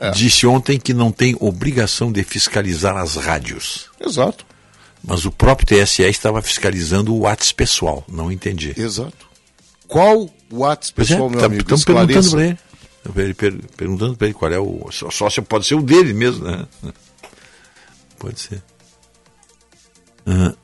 É. 0.00 0.12
disse 0.12 0.46
ontem 0.46 0.78
que 0.78 0.94
não 0.94 1.10
tem 1.10 1.36
obrigação 1.40 2.12
de 2.12 2.22
fiscalizar 2.22 2.96
as 2.96 3.16
rádios. 3.16 3.90
Exato. 3.98 4.46
Mas 5.02 5.24
o 5.24 5.32
próprio 5.32 5.66
TSE 5.84 6.02
estava 6.04 6.40
fiscalizando 6.40 7.12
o 7.12 7.20
WhatsApp 7.22 7.54
pessoal. 7.54 8.04
Não 8.08 8.30
entendi. 8.30 8.72
Exato. 8.76 9.26
Qual 9.88 10.30
o 10.52 10.58
WhatsApp 10.58 11.02
é, 11.02 11.04
pessoal, 11.04 11.28
meu 11.28 11.38
tam- 11.40 11.46
amigo? 11.46 11.62
Estamos 11.62 11.84
perguntando 11.84 12.30
para 12.30 12.44
ele. 12.46 12.58
Ele 13.16 13.34
per- 13.34 13.58
perguntando 13.76 14.16
para 14.16 14.26
ele 14.28 14.34
qual 14.34 14.52
é 14.52 14.58
o 14.60 14.88
só- 14.92 15.10
sócio, 15.10 15.42
pode 15.42 15.66
ser 15.66 15.74
o 15.74 15.82
dele 15.82 16.12
mesmo, 16.12 16.44
né? 16.44 16.64
Pode 18.18 18.38
ser. 18.38 18.62
Ah, 20.24 20.54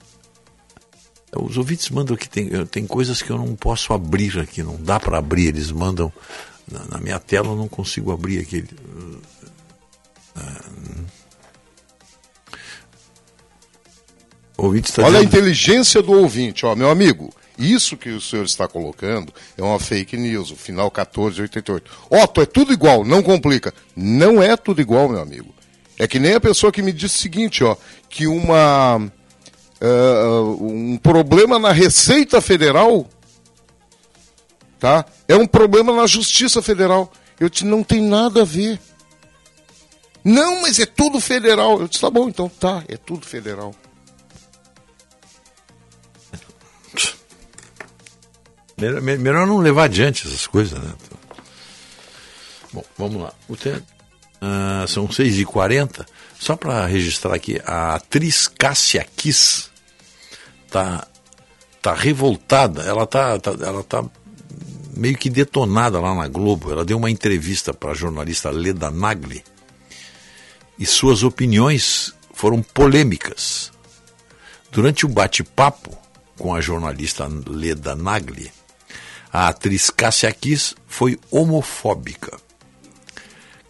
os 1.36 1.56
ouvintes 1.59 1.89
mandam 1.90 2.16
que 2.16 2.28
tem, 2.28 2.48
eu- 2.48 2.66
tem 2.66 2.86
coisas 2.86 3.20
que 3.23 3.31
eu 3.31 3.39
não 3.39 3.55
posso 3.56 3.93
abrir 3.93 4.39
aqui, 4.39 4.62
não 4.62 4.77
dá 4.77 4.98
para 5.01 5.19
abrir. 5.19 5.48
Eles 5.48 5.70
mandam 5.70 6.12
na, 6.70 6.85
na 6.86 6.98
minha 6.98 7.19
tela, 7.19 7.48
eu 7.48 7.56
não 7.56 7.69
consigo 7.69 8.12
abrir 8.12 8.40
aquele. 8.40 8.69
O 14.56 14.65
ouvinte 14.66 14.89
está 14.90 15.02
Olha 15.02 15.19
a 15.19 15.23
dizendo- 15.23 15.36
inteligência 15.39 16.02
do 16.02 16.12
ouvinte, 16.12 16.65
ó, 16.65 16.74
meu 16.77 16.90
amigo. 16.90 17.35
Isso 17.59 17.97
que 17.97 18.11
o 18.11 18.20
senhor 18.20 18.44
está 18.44 18.66
colocando 18.66 19.32
é 19.56 19.62
uma 19.62 19.78
fake 19.78 20.16
news, 20.16 20.51
o 20.51 20.56
final 20.56 20.86
1488. 20.90 21.89
Otto, 22.11 22.40
é 22.40 22.47
tudo 22.47 22.73
igual, 22.73 23.05
não 23.05 23.23
complica. 23.23 23.73
Não 23.97 24.43
é 24.43 24.56
tudo 24.56 24.81
igual, 24.81 25.09
meu 25.09 25.20
amigo. 25.20 25.55
É 25.97 26.09
que 26.09 26.19
nem 26.19 26.35
a 26.35 26.40
pessoa 26.40 26.73
que 26.73 26.82
me 26.82 26.93
disse 26.93 27.16
o 27.16 27.20
seguinte, 27.20 27.62
ó, 27.62 27.77
que 28.09 28.27
uma 28.27 29.09
ah, 29.80 30.40
um 30.60 30.96
problema 30.96 31.59
na 31.59 31.72
Receita 31.72 32.40
Federal, 32.40 33.09
tá? 34.78 35.05
É 35.28 35.36
um 35.36 35.46
problema 35.46 35.92
na 35.94 36.06
Justiça 36.06 36.60
Federal. 36.62 37.12
Eu 37.40 37.48
disse, 37.48 37.64
não 37.64 37.82
tem 37.82 38.02
nada 38.02 38.42
a 38.42 38.44
ver. 38.44 38.78
Não, 40.24 40.62
mas 40.62 40.78
é 40.78 40.86
tudo 40.86 41.20
federal. 41.20 41.80
Eu 41.80 41.88
disse, 41.88 42.01
tá 42.01 42.09
bom, 42.10 42.28
então 42.28 42.48
tá, 42.48 42.82
é 42.88 42.96
tudo 42.96 43.26
federal. 43.26 43.74
Melhor, 48.76 49.01
me- 49.01 49.16
melhor 49.18 49.46
não 49.46 49.59
levar 49.59 49.84
adiante 49.84 50.26
essas 50.26 50.46
coisas, 50.46 50.78
né? 50.82 50.92
Bom, 52.72 52.84
vamos 52.98 53.22
lá. 53.22 53.32
O 53.48 53.56
te- 53.56 53.82
Ah, 54.40 54.84
são 54.88 55.06
6h40. 55.09 56.05
Só 56.44 56.56
para 56.56 56.84
registrar 56.84 57.34
aqui, 57.34 57.58
a 57.64 57.94
atriz 57.94 58.46
Cássia 58.46 59.02
Kiss 59.16 59.70
tá, 60.70 61.08
tá 61.80 61.94
revoltada. 61.94 62.82
Ela 62.82 63.06
tá, 63.06 63.38
tá- 63.38 63.56
ela 63.62 63.82
tá 63.82 64.04
meio 64.94 65.16
que 65.16 65.30
detonada 65.30 65.98
lá 65.98 66.14
na 66.14 66.28
Globo. 66.28 66.70
Ela 66.70 66.84
deu 66.84 66.98
uma 66.98 67.10
entrevista 67.10 67.72
para 67.72 67.92
a 67.92 67.94
jornalista 67.94 68.50
Leda 68.50 68.90
Nagli 68.90 69.42
e 70.78 70.84
suas 70.84 71.22
opiniões 71.22 72.12
foram 72.34 72.60
polêmicas. 72.60 73.72
Durante 74.70 75.06
o 75.06 75.08
bate-papo 75.08 75.96
com 76.36 76.54
a 76.54 76.60
jornalista 76.60 77.26
Leda 77.46 77.96
Nagli, 77.96 78.52
a 79.32 79.48
atriz 79.48 79.88
Cássia 79.88 80.30
Kiss 80.30 80.74
foi 80.86 81.18
homofóbica. 81.30 82.43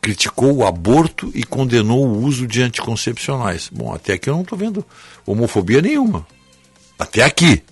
Criticou 0.04 0.54
o 0.56 0.66
aborto 0.66 1.32
e 1.34 1.42
condenou 1.44 2.06
o 2.06 2.22
uso 2.22 2.46
de 2.46 2.60
anticoncepcionais. 2.60 3.70
Bom, 3.72 3.90
até 3.90 4.12
aqui 4.12 4.28
eu 4.28 4.34
não 4.34 4.42
estou 4.42 4.58
vendo 4.58 4.84
homofobia 5.24 5.80
nenhuma. 5.80 6.26
Até 6.98 7.22
aqui. 7.22 7.62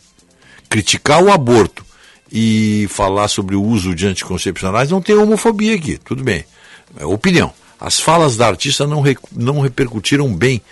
Criticar 0.66 1.22
o 1.22 1.30
aborto 1.30 1.84
e 2.32 2.86
falar 2.88 3.28
sobre 3.28 3.54
o 3.54 3.62
uso 3.62 3.94
de 3.94 4.06
anticoncepcionais 4.06 4.90
não 4.90 5.02
tem 5.02 5.14
homofobia 5.14 5.74
aqui. 5.74 5.98
Tudo 6.02 6.24
bem. 6.24 6.42
É 6.98 7.04
opinião. 7.04 7.52
As 7.78 8.00
falas 8.00 8.34
da 8.34 8.46
artista 8.46 8.86
não, 8.86 9.02
re- 9.02 9.18
não 9.30 9.60
repercutiram 9.60 10.34
bem 10.34 10.62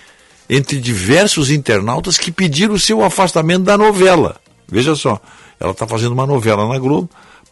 entre 0.48 0.80
diversos 0.80 1.50
internautas 1.50 2.16
que 2.16 2.32
pediram 2.32 2.72
o 2.72 2.80
seu 2.80 3.04
afastamento 3.04 3.64
da 3.64 3.76
novela. 3.76 4.40
Veja 4.66 4.94
só, 4.94 5.20
ela 5.60 5.72
está 5.72 5.86
fazendo 5.86 6.12
uma 6.12 6.26
novela 6.26 6.66
na 6.66 6.78
Globo. 6.78 7.10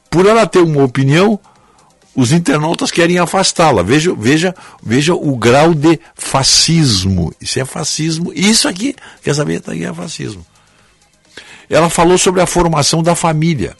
Por 0.09 0.24
ela 0.24 0.47
ter 0.47 0.60
uma 0.60 0.82
opinião, 0.82 1.39
os 2.19 2.32
internautas 2.32 2.90
querem 2.90 3.16
afastá-la. 3.20 3.81
Veja, 3.81 4.12
veja, 4.12 4.53
veja 4.82 5.15
o 5.15 5.36
grau 5.36 5.73
de 5.73 6.01
fascismo. 6.16 7.32
Isso 7.40 7.61
é 7.61 7.65
fascismo. 7.65 8.32
Isso 8.35 8.66
aqui, 8.66 8.97
quer 9.23 9.36
saber? 9.36 9.61
Isso 9.61 9.70
aqui 9.70 9.85
é 9.85 9.95
fascismo. 9.95 10.45
Ela 11.70 11.89
falou 11.89 12.19
sobre 12.19 12.40
a 12.40 12.47
formação 12.47 13.05
da 13.05 13.15
família. 13.15 13.77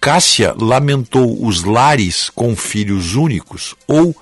Cássia 0.00 0.54
lamentou 0.58 1.46
os 1.46 1.62
lares 1.62 2.30
com 2.30 2.56
filhos 2.56 3.14
únicos 3.14 3.74
ou 3.86 4.16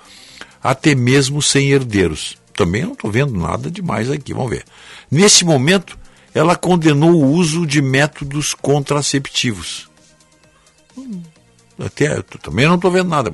até 0.60 0.96
mesmo 0.96 1.40
sem 1.40 1.70
herdeiros. 1.70 2.36
Também 2.56 2.82
não 2.82 2.94
estou 2.94 3.08
vendo 3.08 3.38
nada 3.38 3.70
demais 3.70 4.10
aqui, 4.10 4.34
vamos 4.34 4.50
ver. 4.50 4.64
Nesse 5.08 5.44
momento, 5.44 5.96
ela 6.34 6.56
condenou 6.56 7.12
o 7.12 7.30
uso 7.30 7.64
de 7.64 7.80
métodos 7.80 8.52
contraceptivos. 8.52 9.88
Hum, 10.96 11.22
Até, 11.78 12.22
também 12.42 12.66
não 12.66 12.74
estou 12.74 12.90
vendo 12.90 13.08
nada. 13.08 13.32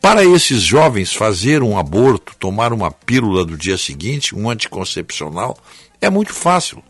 Para 0.00 0.24
esses 0.24 0.62
jovens, 0.62 1.12
fazer 1.12 1.62
um 1.62 1.76
aborto, 1.76 2.34
tomar 2.38 2.72
uma 2.72 2.90
pílula 2.90 3.44
do 3.44 3.56
dia 3.56 3.76
seguinte, 3.76 4.34
um 4.34 4.48
anticoncepcional, 4.48 5.58
é 6.00 6.08
muito 6.08 6.32
fácil, 6.32 6.82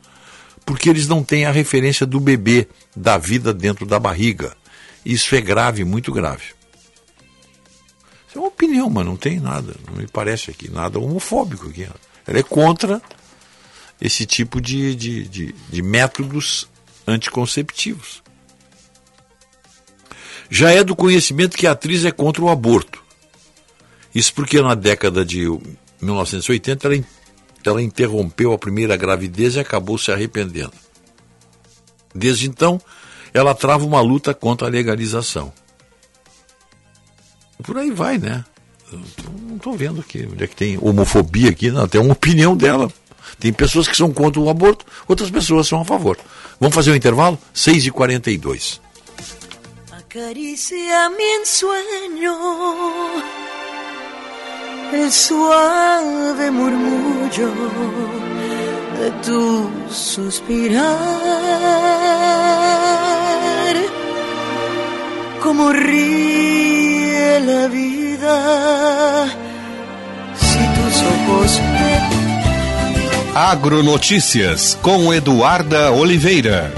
porque 0.65 0.89
eles 0.89 1.09
não 1.09 1.25
têm 1.25 1.45
a 1.45 1.51
referência 1.51 2.07
do 2.07 2.21
bebê, 2.21 2.69
da 2.95 3.19
vida 3.19 3.53
dentro 3.53 3.85
da 3.85 3.99
barriga. 3.99 4.57
Isso 5.05 5.35
é 5.35 5.41
grave, 5.41 5.85
muito 5.85 6.13
grave. 6.13 6.45
Isso 8.29 8.37
é 8.37 8.39
uma 8.39 8.49
opinião, 8.49 8.89
mas 8.89 9.05
não 9.05 9.17
tem 9.17 9.41
nada, 9.41 9.75
não 9.89 9.97
me 9.97 10.07
parece 10.07 10.53
aqui, 10.53 10.71
nada 10.71 11.01
homofóbico 11.01 11.69
aqui. 11.69 11.89
Ela 12.27 12.39
é 12.39 12.43
contra 12.45 13.03
esse 14.01 14.25
tipo 14.25 14.61
de, 14.61 14.95
de, 14.95 15.27
de, 15.27 15.55
de 15.69 15.83
métodos 15.83 16.69
anticonceptivos. 17.09 18.23
Já 20.51 20.73
é 20.73 20.83
do 20.83 20.97
conhecimento 20.97 21.57
que 21.57 21.67
a 21.67 21.73
atriz 21.73 22.05
é 22.05 22.11
contra 22.11 22.43
o 22.43 22.49
aborto. 22.51 23.01
Isso 24.13 24.35
porque 24.35 24.61
na 24.61 24.75
década 24.75 25.25
de 25.25 25.47
1980 26.03 26.89
ela, 26.89 27.05
ela 27.65 27.83
interrompeu 27.83 28.53
a 28.53 28.59
primeira 28.59 28.97
gravidez 28.97 29.55
e 29.55 29.61
acabou 29.61 29.97
se 29.97 30.11
arrependendo. 30.11 30.73
Desde 32.13 32.49
então, 32.49 32.81
ela 33.33 33.55
trava 33.55 33.87
uma 33.87 34.01
luta 34.01 34.35
contra 34.35 34.67
a 34.67 34.71
legalização. 34.71 35.53
Por 37.63 37.79
aí 37.79 37.93
vai, 37.93 38.19
né? 38.19 38.45
Não 38.93 39.57
estou 39.57 39.77
vendo 39.77 40.01
aqui 40.01 40.29
onde 40.31 40.43
é 40.43 40.47
que 40.49 40.57
tem 40.57 40.77
homofobia 40.81 41.51
aqui, 41.51 41.71
não, 41.71 41.87
tem 41.87 42.01
uma 42.01 42.13
opinião 42.13 42.57
dela. 42.57 42.93
Tem 43.39 43.53
pessoas 43.53 43.87
que 43.87 43.97
são 43.97 44.13
contra 44.13 44.41
o 44.41 44.51
aborto, 44.51 44.85
outras 45.07 45.31
pessoas 45.31 45.69
são 45.69 45.81
a 45.81 45.85
favor. 45.85 46.19
Vamos 46.59 46.75
fazer 46.75 46.91
um 46.91 46.97
intervalo? 46.97 47.39
6h42. 47.55 48.81
Acaricia 50.13 51.09
mi 51.11 51.25
ensueño 51.39 52.35
el 54.93 55.13
suave 55.13 56.51
murmullo 56.51 57.53
de 58.99 59.11
tu 59.25 59.71
suspirar. 59.89 60.89
Como 65.41 65.73
ríe 65.73 67.39
la 67.39 67.69
vida 67.69 69.29
si 70.35 70.59
tus 70.75 71.03
ojos 71.15 71.61
me 71.73 71.91
Agronotícias 73.33 74.77
com 74.83 75.15
Eduarda 75.15 75.93
Oliveira. 75.93 76.73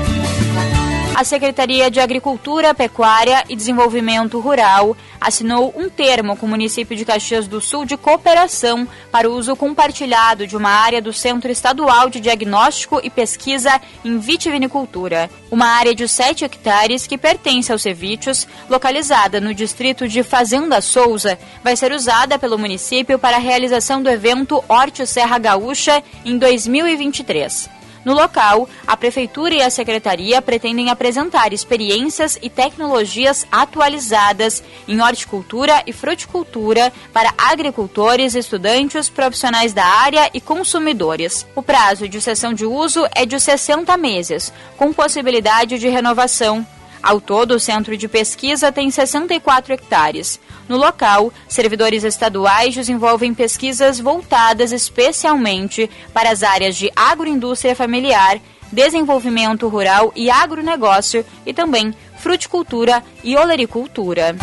A 1.15 1.25
Secretaria 1.25 1.91
de 1.91 2.01
Agricultura, 2.01 2.75
Pecuária 2.75 3.45
e 3.49 3.55
Desenvolvimento 3.55 4.41
Rural 4.41 4.97
assinou 5.21 5.73
um 5.77 5.89
termo 5.89 6.37
com 6.37 6.47
o 6.47 6.49
município 6.49 6.97
de 6.97 7.05
Caxias 7.05 7.47
do 7.47 7.61
Sul 7.61 7.85
de 7.85 7.99
cooperação 7.99 8.89
para 9.11 9.31
o 9.31 9.35
uso 9.35 9.55
compartilhado 9.55 10.47
de 10.47 10.57
uma 10.57 10.71
área 10.71 11.03
do 11.03 11.13
Centro 11.13 11.53
Estadual 11.53 12.09
de 12.09 12.19
Diagnóstico 12.19 12.99
e 13.05 13.11
Pesquisa 13.11 13.79
em 14.03 14.19
Vitivinicultura. 14.19 15.31
Uma 15.51 15.67
área 15.67 15.95
de 15.95 16.09
7 16.09 16.47
hectares 16.47 17.07
que 17.07 17.19
pertence 17.19 17.71
aos 17.71 17.83
Cevítios, 17.83 18.49
localizada 18.69 19.39
no 19.39 19.55
distrito 19.55 20.09
de 20.09 20.23
Fazenda 20.23 20.81
Souza, 20.81 21.39
vai 21.63 21.77
ser 21.77 21.93
usada 21.93 22.39
pelo 22.39 22.59
município 22.59 23.19
para 23.19 23.37
a 23.37 23.41
realização 23.41 24.03
do 24.03 24.09
evento 24.09 24.65
Horte 24.67 25.07
Serra 25.07 25.39
Gaúcha 25.39 26.03
em 26.25 26.39
2023. 26.39 27.82
No 28.05 28.15
local, 28.15 28.69
a 28.87 28.97
Prefeitura 28.97 29.55
e 29.55 29.63
a 29.63 29.71
Secretaria 29.71 30.43
pretendem 30.43 30.91
apresentar 30.91 31.53
experiências 31.53 32.37
e 32.43 32.51
tecnologias 32.51 33.47
atualizadas 33.51 34.63
em 34.89 35.01
horticultura 35.01 35.83
e 35.87 35.93
fruticultura 35.93 36.93
para 37.13 37.33
agricultores, 37.39 38.35
estudantes, 38.35 39.09
profissionais 39.09 39.73
da 39.73 39.85
área 39.85 40.29
e 40.35 40.41
consumidores. 40.41 41.47
O 41.55 41.63
prazo 41.63 42.09
de 42.09 42.21
cessão 42.21 42.53
de 42.53 42.67
uso 42.67 43.07
é 43.15 43.25
de 43.25 43.39
60 43.39 43.97
meses, 43.97 44.53
com 44.77 44.93
possibilidade 44.93 45.79
de 45.79 45.89
renovação. 45.89 46.67
Ao 47.03 47.21
todo, 47.21 47.57
o 47.57 47.61
centro 47.61 47.97
de 47.97 48.07
pesquisa 48.07 48.71
tem 48.71 48.91
64 48.91 49.73
hectares. 49.73 50.39
No 50.69 50.77
local, 50.77 51.33
servidores 51.49 52.05
estaduais 52.05 52.75
desenvolvem 52.75 53.35
pesquisas 53.35 53.99
voltadas 53.99 54.71
especialmente 54.71 55.91
para 56.15 56.31
as 56.31 56.43
áreas 56.43 56.77
de 56.77 56.91
agroindústria 56.95 57.75
familiar, 57.75 58.41
desenvolvimento 58.71 59.69
rural 59.69 60.13
e 60.15 60.31
agronegócio 60.31 61.25
e 61.45 61.53
também 61.53 61.93
fruticultura 62.19 63.03
e 63.25 63.37
olericultura. 63.37 64.37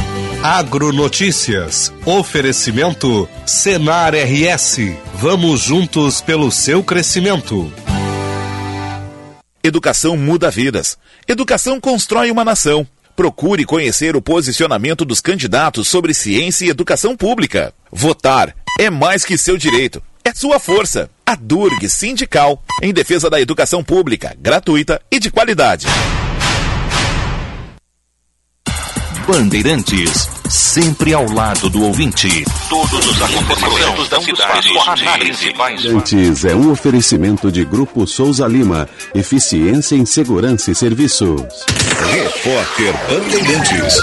Agronotícias. 0.44 1.94
Oferecimento 2.06 3.28
Senar 3.46 4.14
RS. 4.14 4.80
Vamos 5.16 5.62
juntos 5.62 6.22
pelo 6.22 6.52
seu 6.52 6.84
crescimento. 6.84 7.72
Educação 9.64 10.16
muda 10.16 10.50
vidas. 10.50 10.98
Educação 11.28 11.82
constrói 11.82 12.32
uma 12.32 12.46
nação. 12.46 12.88
Procure 13.14 13.66
conhecer 13.66 14.16
o 14.16 14.22
posicionamento 14.22 15.04
dos 15.04 15.20
candidatos 15.20 15.90
sobre 15.90 16.14
ciência 16.14 16.66
e 16.66 16.70
educação 16.70 17.16
pública. 17.18 17.74
Votar 17.92 18.56
é 18.80 18.90
mais 18.90 19.26
que 19.26 19.38
seu 19.38 19.58
direito, 19.58 20.02
é 20.24 20.34
sua 20.34 20.60
força. 20.60 21.10
A 21.26 21.36
Durg 21.36 21.90
Sindical, 21.90 22.64
em 22.82 22.94
defesa 22.94 23.30
da 23.30 23.42
educação 23.42 23.84
pública, 23.84 24.34
gratuita 24.40 25.02
e 25.12 25.20
de 25.20 25.30
qualidade. 25.30 25.86
Bandeirantes, 29.28 30.30
sempre 30.50 31.14
ao 31.14 31.30
lado 31.32 31.70
do 31.70 31.84
ouvinte. 31.84 32.44
Todos 32.70 33.06
os 33.06 33.22
acontecimentos 33.22 34.10
da 34.10 34.20
cidade, 34.20 34.74
com 34.74 34.92
análise 34.92 35.54
mais 35.54 35.80
Bandeirantes 35.84 36.46
é 36.46 36.56
um 36.56 36.72
oferecimento 36.72 37.52
de 37.52 37.64
Grupo 37.64 38.08
Souza 38.08 38.48
Lima. 38.48 38.90
Eficiência 39.14 39.96
em 39.96 40.06
Segurança 40.06 40.72
e 40.72 40.76
Serviços. 40.76 41.44
Repórter 42.12 42.94
Bandeirantes. 43.08 43.96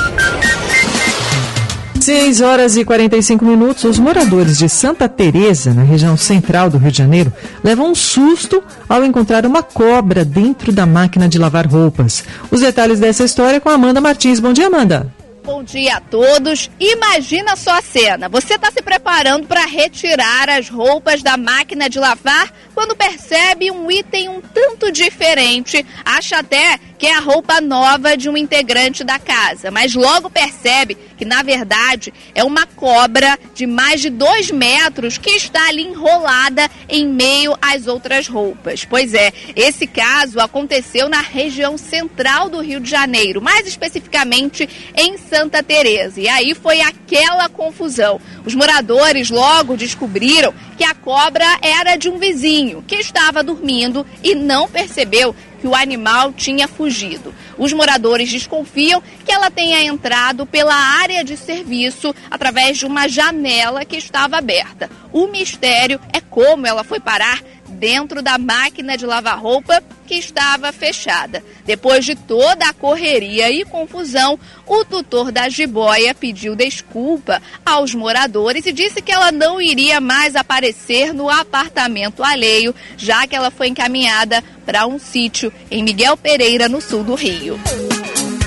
6 2.00 2.40
horas 2.40 2.76
e 2.76 2.84
45 2.84 3.44
minutos. 3.44 3.82
Os 3.82 3.98
moradores 3.98 4.58
de 4.58 4.68
Santa 4.68 5.08
Teresa, 5.08 5.74
na 5.74 5.82
região 5.82 6.16
central 6.16 6.70
do 6.70 6.78
Rio 6.78 6.92
de 6.92 6.98
Janeiro, 6.98 7.32
levam 7.64 7.90
um 7.90 7.94
susto 7.94 8.62
ao 8.88 9.04
encontrar 9.04 9.44
uma 9.44 9.62
cobra 9.62 10.24
dentro 10.24 10.70
da 10.70 10.86
máquina 10.86 11.28
de 11.28 11.38
lavar 11.38 11.66
roupas. 11.66 12.22
Os 12.50 12.60
detalhes 12.60 13.00
dessa 13.00 13.24
história 13.24 13.60
com 13.60 13.68
a 13.68 13.74
Amanda 13.74 14.00
Martins. 14.00 14.38
Bom 14.38 14.52
dia, 14.52 14.68
Amanda. 14.68 15.15
Bom 15.46 15.62
dia 15.62 15.98
a 15.98 16.00
todos. 16.00 16.68
Imagina 16.80 17.54
só 17.54 17.78
a 17.78 17.80
cena. 17.80 18.28
Você 18.28 18.54
está 18.54 18.68
se 18.72 18.82
preparando 18.82 19.46
para 19.46 19.64
retirar 19.64 20.50
as 20.50 20.68
roupas 20.68 21.22
da 21.22 21.36
máquina 21.36 21.88
de 21.88 22.00
lavar 22.00 22.52
quando 22.74 22.96
percebe 22.96 23.70
um 23.70 23.88
item 23.88 24.28
um 24.28 24.40
tanto 24.40 24.90
diferente. 24.90 25.86
Acha 26.04 26.38
até 26.38 26.80
que 26.98 27.06
é 27.06 27.14
a 27.14 27.20
roupa 27.20 27.60
nova 27.60 28.16
de 28.16 28.28
um 28.28 28.36
integrante 28.36 29.04
da 29.04 29.18
casa, 29.18 29.70
mas 29.70 29.94
logo 29.94 30.30
percebe 30.30 30.96
que 31.16 31.24
na 31.24 31.42
verdade 31.42 32.12
é 32.34 32.42
uma 32.44 32.66
cobra 32.66 33.38
de 33.54 33.66
mais 33.66 34.00
de 34.00 34.10
dois 34.10 34.50
metros 34.50 35.18
que 35.18 35.30
está 35.30 35.68
ali 35.68 35.82
enrolada 35.82 36.70
em 36.88 37.06
meio 37.06 37.56
às 37.60 37.86
outras 37.86 38.28
roupas. 38.28 38.84
Pois 38.84 39.14
é, 39.14 39.32
esse 39.54 39.86
caso 39.86 40.40
aconteceu 40.40 41.08
na 41.08 41.20
região 41.20 41.78
central 41.78 42.48
do 42.48 42.60
Rio 42.60 42.80
de 42.80 42.90
Janeiro, 42.90 43.40
mais 43.40 43.66
especificamente 43.66 44.68
em 44.94 45.16
Santa 45.36 45.62
Teresa. 45.62 46.18
E 46.18 46.26
aí 46.30 46.54
foi 46.54 46.80
aquela 46.80 47.46
confusão. 47.50 48.18
Os 48.46 48.54
moradores 48.54 49.28
logo 49.28 49.76
descobriram 49.76 50.54
que 50.78 50.84
a 50.84 50.94
cobra 50.94 51.44
era 51.60 51.94
de 51.94 52.08
um 52.08 52.18
vizinho 52.18 52.82
que 52.88 52.94
estava 52.94 53.42
dormindo 53.42 54.06
e 54.24 54.34
não 54.34 54.66
percebeu 54.66 55.36
que 55.60 55.66
o 55.66 55.74
animal 55.74 56.32
tinha 56.32 56.66
fugido. 56.66 57.34
Os 57.58 57.70
moradores 57.74 58.30
desconfiam 58.30 59.02
que 59.26 59.32
ela 59.32 59.50
tenha 59.50 59.82
entrado 59.82 60.46
pela 60.46 60.74
área 60.74 61.22
de 61.22 61.36
serviço 61.36 62.14
através 62.30 62.78
de 62.78 62.86
uma 62.86 63.06
janela 63.06 63.84
que 63.84 63.98
estava 63.98 64.38
aberta. 64.38 64.88
O 65.12 65.26
mistério 65.26 66.00
é 66.14 66.20
como 66.20 66.66
ela 66.66 66.82
foi 66.82 66.98
parar 66.98 67.42
dentro 67.68 68.22
da 68.22 68.38
máquina 68.38 68.96
de 68.96 69.04
lavar 69.04 69.38
roupa 69.38 69.82
que 70.06 70.14
estava 70.14 70.72
fechada. 70.72 71.44
Depois 71.66 72.04
de 72.04 72.14
toda 72.14 72.66
a 72.66 72.72
correria 72.72 73.50
e 73.50 73.64
confusão, 73.64 74.38
o 74.66 74.84
tutor 74.84 75.30
da 75.30 75.48
jiboia 75.48 76.14
pediu 76.14 76.56
desculpa 76.56 77.42
aos 77.64 77.94
moradores 77.94 78.64
e 78.64 78.72
disse 78.72 79.02
que 79.02 79.12
ela 79.12 79.30
não 79.30 79.60
iria 79.60 80.00
mais 80.00 80.36
aparecer 80.36 81.12
no 81.12 81.28
apartamento 81.28 82.22
alheio, 82.24 82.74
já 82.96 83.26
que 83.26 83.36
ela 83.36 83.50
foi 83.50 83.68
encaminhada 83.68 84.42
para 84.64 84.86
um 84.86 84.98
sítio 84.98 85.52
em 85.70 85.82
Miguel 85.82 86.16
Pereira, 86.16 86.68
no 86.68 86.80
sul 86.80 87.04
do 87.04 87.14
Rio. 87.14 87.58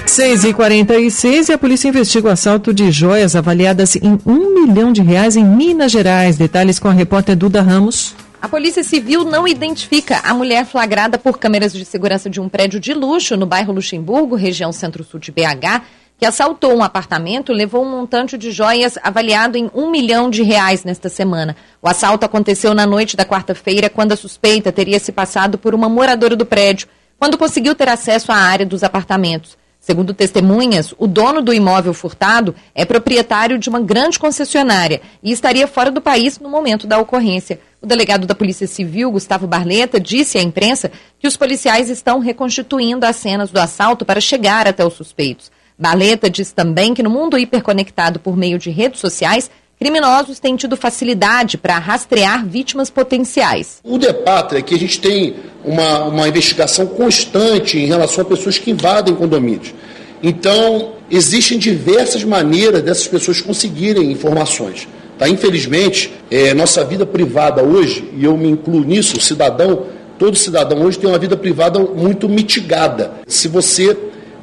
6 0.09 0.45
e 0.45 0.53
46 0.53 1.49
e 1.49 1.53
a 1.53 1.57
polícia 1.57 1.87
investiga 1.87 2.29
o 2.29 2.31
assalto 2.31 2.73
de 2.73 2.91
joias 2.91 3.35
avaliadas 3.35 3.95
em 3.95 4.19
um 4.25 4.53
milhão 4.55 4.91
de 4.91 5.01
reais 5.01 5.35
em 5.35 5.45
Minas 5.45 5.91
Gerais. 5.91 6.35
Detalhes 6.35 6.79
com 6.79 6.87
a 6.87 6.93
repórter 6.93 7.35
Duda 7.35 7.61
Ramos. 7.61 8.15
A 8.41 8.47
Polícia 8.47 8.83
Civil 8.85 9.25
não 9.25 9.45
identifica 9.45 10.21
a 10.23 10.33
mulher 10.33 10.65
flagrada 10.65 11.17
por 11.17 11.37
câmeras 11.37 11.73
de 11.73 11.83
segurança 11.83 12.29
de 12.29 12.39
um 12.39 12.47
prédio 12.47 12.79
de 12.79 12.93
luxo 12.93 13.35
no 13.35 13.45
bairro 13.45 13.73
Luxemburgo, 13.73 14.37
região 14.37 14.71
centro-sul 14.71 15.19
de 15.19 15.29
BH, 15.29 15.83
que 16.17 16.25
assaltou 16.25 16.73
um 16.73 16.81
apartamento 16.81 17.51
e 17.51 17.55
levou 17.55 17.83
um 17.83 17.91
montante 17.91 18.37
de 18.37 18.49
joias 18.51 18.97
avaliado 19.03 19.57
em 19.57 19.69
um 19.73 19.91
milhão 19.91 20.29
de 20.29 20.41
reais 20.41 20.85
nesta 20.85 21.09
semana. 21.09 21.53
O 21.81 21.89
assalto 21.89 22.25
aconteceu 22.25 22.73
na 22.73 22.85
noite 22.85 23.17
da 23.17 23.25
quarta-feira, 23.25 23.89
quando 23.89 24.13
a 24.13 24.17
suspeita 24.17 24.71
teria 24.71 24.99
se 24.99 25.11
passado 25.11 25.57
por 25.57 25.75
uma 25.75 25.89
moradora 25.89 26.35
do 26.35 26.45
prédio, 26.45 26.87
quando 27.19 27.37
conseguiu 27.37 27.75
ter 27.75 27.89
acesso 27.89 28.31
à 28.31 28.35
área 28.35 28.65
dos 28.65 28.83
apartamentos. 28.83 29.57
Segundo 29.79 30.13
testemunhas, 30.13 30.93
o 30.97 31.07
dono 31.07 31.41
do 31.41 31.53
imóvel 31.53 31.93
furtado 31.93 32.53
é 32.75 32.83
proprietário 32.83 33.57
de 33.57 33.69
uma 33.69 33.79
grande 33.79 34.19
concessionária 34.19 35.01
e 35.23 35.31
estaria 35.31 35.67
fora 35.67 35.89
do 35.89 36.01
país 36.01 36.37
no 36.37 36.49
momento 36.49 36.85
da 36.85 36.99
ocorrência. 36.99 37.59
O 37.81 37.87
delegado 37.87 38.27
da 38.27 38.35
Polícia 38.35 38.67
Civil, 38.67 39.09
Gustavo 39.09 39.47
Barleta, 39.47 39.97
disse 39.99 40.37
à 40.37 40.43
imprensa 40.43 40.91
que 41.17 41.27
os 41.27 41.37
policiais 41.37 41.89
estão 41.89 42.19
reconstituindo 42.19 43.05
as 43.05 43.15
cenas 43.15 43.51
do 43.51 43.59
assalto 43.59 44.03
para 44.03 44.19
chegar 44.19 44.67
até 44.67 44.85
os 44.85 44.93
suspeitos. 44.93 45.49
Barleta 45.77 46.29
diz 46.29 46.51
também 46.51 46.93
que 46.93 47.01
no 47.01 47.09
mundo 47.09 47.37
hiperconectado 47.37 48.19
por 48.19 48.35
meio 48.35 48.59
de 48.59 48.69
redes 48.69 48.99
sociais, 48.99 49.49
criminosos 49.79 50.39
têm 50.39 50.57
tido 50.57 50.75
facilidade 50.75 51.57
para 51.57 51.79
rastrear 51.79 52.45
vítimas 52.45 52.89
potenciais. 52.89 53.79
O 53.83 53.97
depatra 53.97 54.59
é 54.59 54.61
que 54.61 54.75
a 54.75 54.79
gente 54.79 54.99
tem 54.99 55.35
uma, 55.63 56.03
uma 56.03 56.27
investigação 56.27 56.85
constante 56.85 57.79
em 57.79 57.85
relação 57.85 58.23
a 58.23 58.25
pessoas 58.25 58.57
que 58.57 58.69
invadem 58.69 59.15
condomínios. 59.15 59.73
Então, 60.21 60.95
existem 61.09 61.57
diversas 61.57 62.25
maneiras 62.25 62.83
dessas 62.83 63.07
pessoas 63.07 63.39
conseguirem 63.39 64.11
informações. 64.11 64.85
Tá? 65.17 65.29
Infelizmente, 65.29 66.11
é, 66.29 66.53
nossa 66.53 66.83
vida 66.83 67.05
privada 67.05 67.63
hoje, 67.63 68.09
e 68.17 68.25
eu 68.25 68.37
me 68.37 68.49
incluo 68.49 68.83
nisso, 68.83 69.17
o 69.17 69.21
cidadão, 69.21 69.85
todo 70.17 70.35
cidadão 70.35 70.81
hoje 70.81 70.99
tem 70.99 71.09
uma 71.09 71.17
vida 71.17 71.37
privada 71.37 71.79
muito 71.79 72.27
mitigada. 72.27 73.13
Se 73.27 73.47
você 73.47 73.97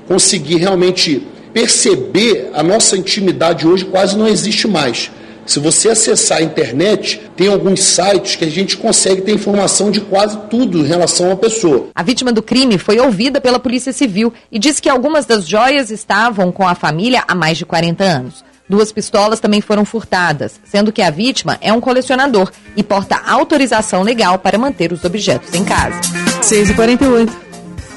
conseguir 0.09 0.57
realmente 0.57 1.27
perceber 1.53 2.51
a 2.55 2.63
nossa 2.63 2.97
intimidade 2.97 3.67
hoje 3.67 3.85
quase 3.85 4.17
não 4.17 4.27
existe 4.27 4.67
mais. 4.67 5.11
Se 5.47 5.61
você 5.61 5.91
acessar 5.91 6.39
a 6.39 6.43
internet, 6.43 7.31
tem 7.37 7.47
alguns 7.47 7.81
sites 7.81 8.35
que 8.35 8.45
a 8.45 8.51
gente 8.51 8.77
consegue 8.77 9.23
ter 9.23 9.33
informação 9.33 9.93
de 9.93 10.01
quase 10.01 10.37
tudo 10.51 10.79
em 10.79 10.87
relação 10.87 11.31
à 11.31 11.37
pessoa. 11.37 11.89
A 11.95 12.03
vítima 12.03 12.33
do 12.33 12.43
crime 12.43 12.77
foi 12.79 12.99
ouvida 12.99 13.41
pela 13.41 13.61
Polícia 13.61 13.93
Civil 13.93 14.33
e 14.51 14.59
disse 14.59 14.83
que 14.83 14.89
algumas 14.89 15.25
das 15.25 15.49
joias 15.49 15.91
estavam 15.91 16.51
com 16.51 16.67
a 16.67 16.75
família 16.75 17.23
há 17.29 17.35
mais 17.35 17.57
de 17.57 17.65
40 17.65 18.03
anos. 18.03 18.45
Duas 18.69 18.91
pistolas 18.91 19.39
também 19.39 19.61
foram 19.61 19.85
furtadas, 19.85 20.61
sendo 20.65 20.91
que 20.91 21.01
a 21.01 21.11
vítima 21.11 21.57
é 21.61 21.73
um 21.73 21.81
colecionador 21.81 22.51
e 22.77 22.83
porta 22.83 23.17
autorização 23.25 24.03
legal 24.03 24.41
para 24.41 24.59
manter 24.59 24.93
os 24.93 25.05
objetos 25.05 25.55
em 25.55 25.65
casa. 25.65 26.01
6h48. 26.43 27.31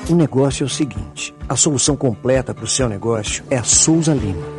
O 0.09 0.15
negócio 0.15 0.63
é 0.63 0.65
o 0.67 0.69
seguinte: 0.69 1.33
a 1.47 1.55
solução 1.55 1.95
completa 1.95 2.53
para 2.53 2.63
o 2.65 2.67
seu 2.67 2.87
negócio 2.87 3.43
é 3.49 3.57
a 3.57 3.63
Souza 3.63 4.13
Lima. 4.13 4.58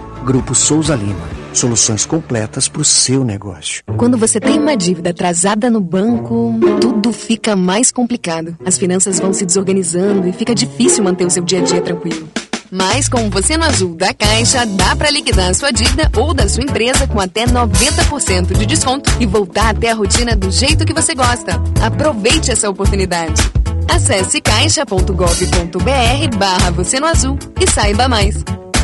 Grupo 0.23 0.53
Souza 0.53 0.95
Lima. 0.95 1.27
Soluções 1.51 2.05
completas 2.05 2.67
para 2.67 2.81
o 2.81 2.85
seu 2.85 3.23
negócio. 3.23 3.83
Quando 3.97 4.17
você 4.17 4.39
tem 4.39 4.59
uma 4.59 4.77
dívida 4.77 5.09
atrasada 5.09 5.69
no 5.69 5.81
banco, 5.81 6.53
tudo 6.79 7.11
fica 7.11 7.55
mais 7.55 7.91
complicado. 7.91 8.55
As 8.63 8.77
finanças 8.77 9.19
vão 9.19 9.33
se 9.33 9.45
desorganizando 9.45 10.27
e 10.27 10.31
fica 10.31 10.53
difícil 10.53 11.03
manter 11.03 11.25
o 11.25 11.29
seu 11.29 11.43
dia 11.43 11.59
a 11.59 11.63
dia 11.63 11.81
tranquilo. 11.81 12.29
Mas 12.71 13.09
com 13.09 13.29
Você 13.29 13.57
no 13.57 13.65
Azul 13.65 13.95
da 13.95 14.13
Caixa, 14.13 14.65
dá 14.65 14.95
para 14.95 15.09
liquidar 15.09 15.49
a 15.49 15.53
sua 15.53 15.71
dívida 15.71 16.09
ou 16.15 16.33
da 16.33 16.47
sua 16.47 16.63
empresa 16.63 17.05
com 17.05 17.19
até 17.19 17.45
90% 17.45 18.57
de 18.57 18.65
desconto 18.65 19.11
e 19.19 19.25
voltar 19.25 19.71
até 19.71 19.91
a 19.91 19.95
rotina 19.95 20.35
do 20.35 20.49
jeito 20.49 20.85
que 20.85 20.93
você 20.93 21.13
gosta. 21.13 21.61
Aproveite 21.81 22.51
essa 22.51 22.69
oportunidade. 22.69 23.41
Acesse 23.89 24.39
caixa.gov.br 24.39 26.37
barra 26.37 26.71
Você 26.71 26.99
no 26.99 27.07
Azul 27.07 27.37
e 27.59 27.67
saiba 27.69 28.07
mais. 28.07 28.41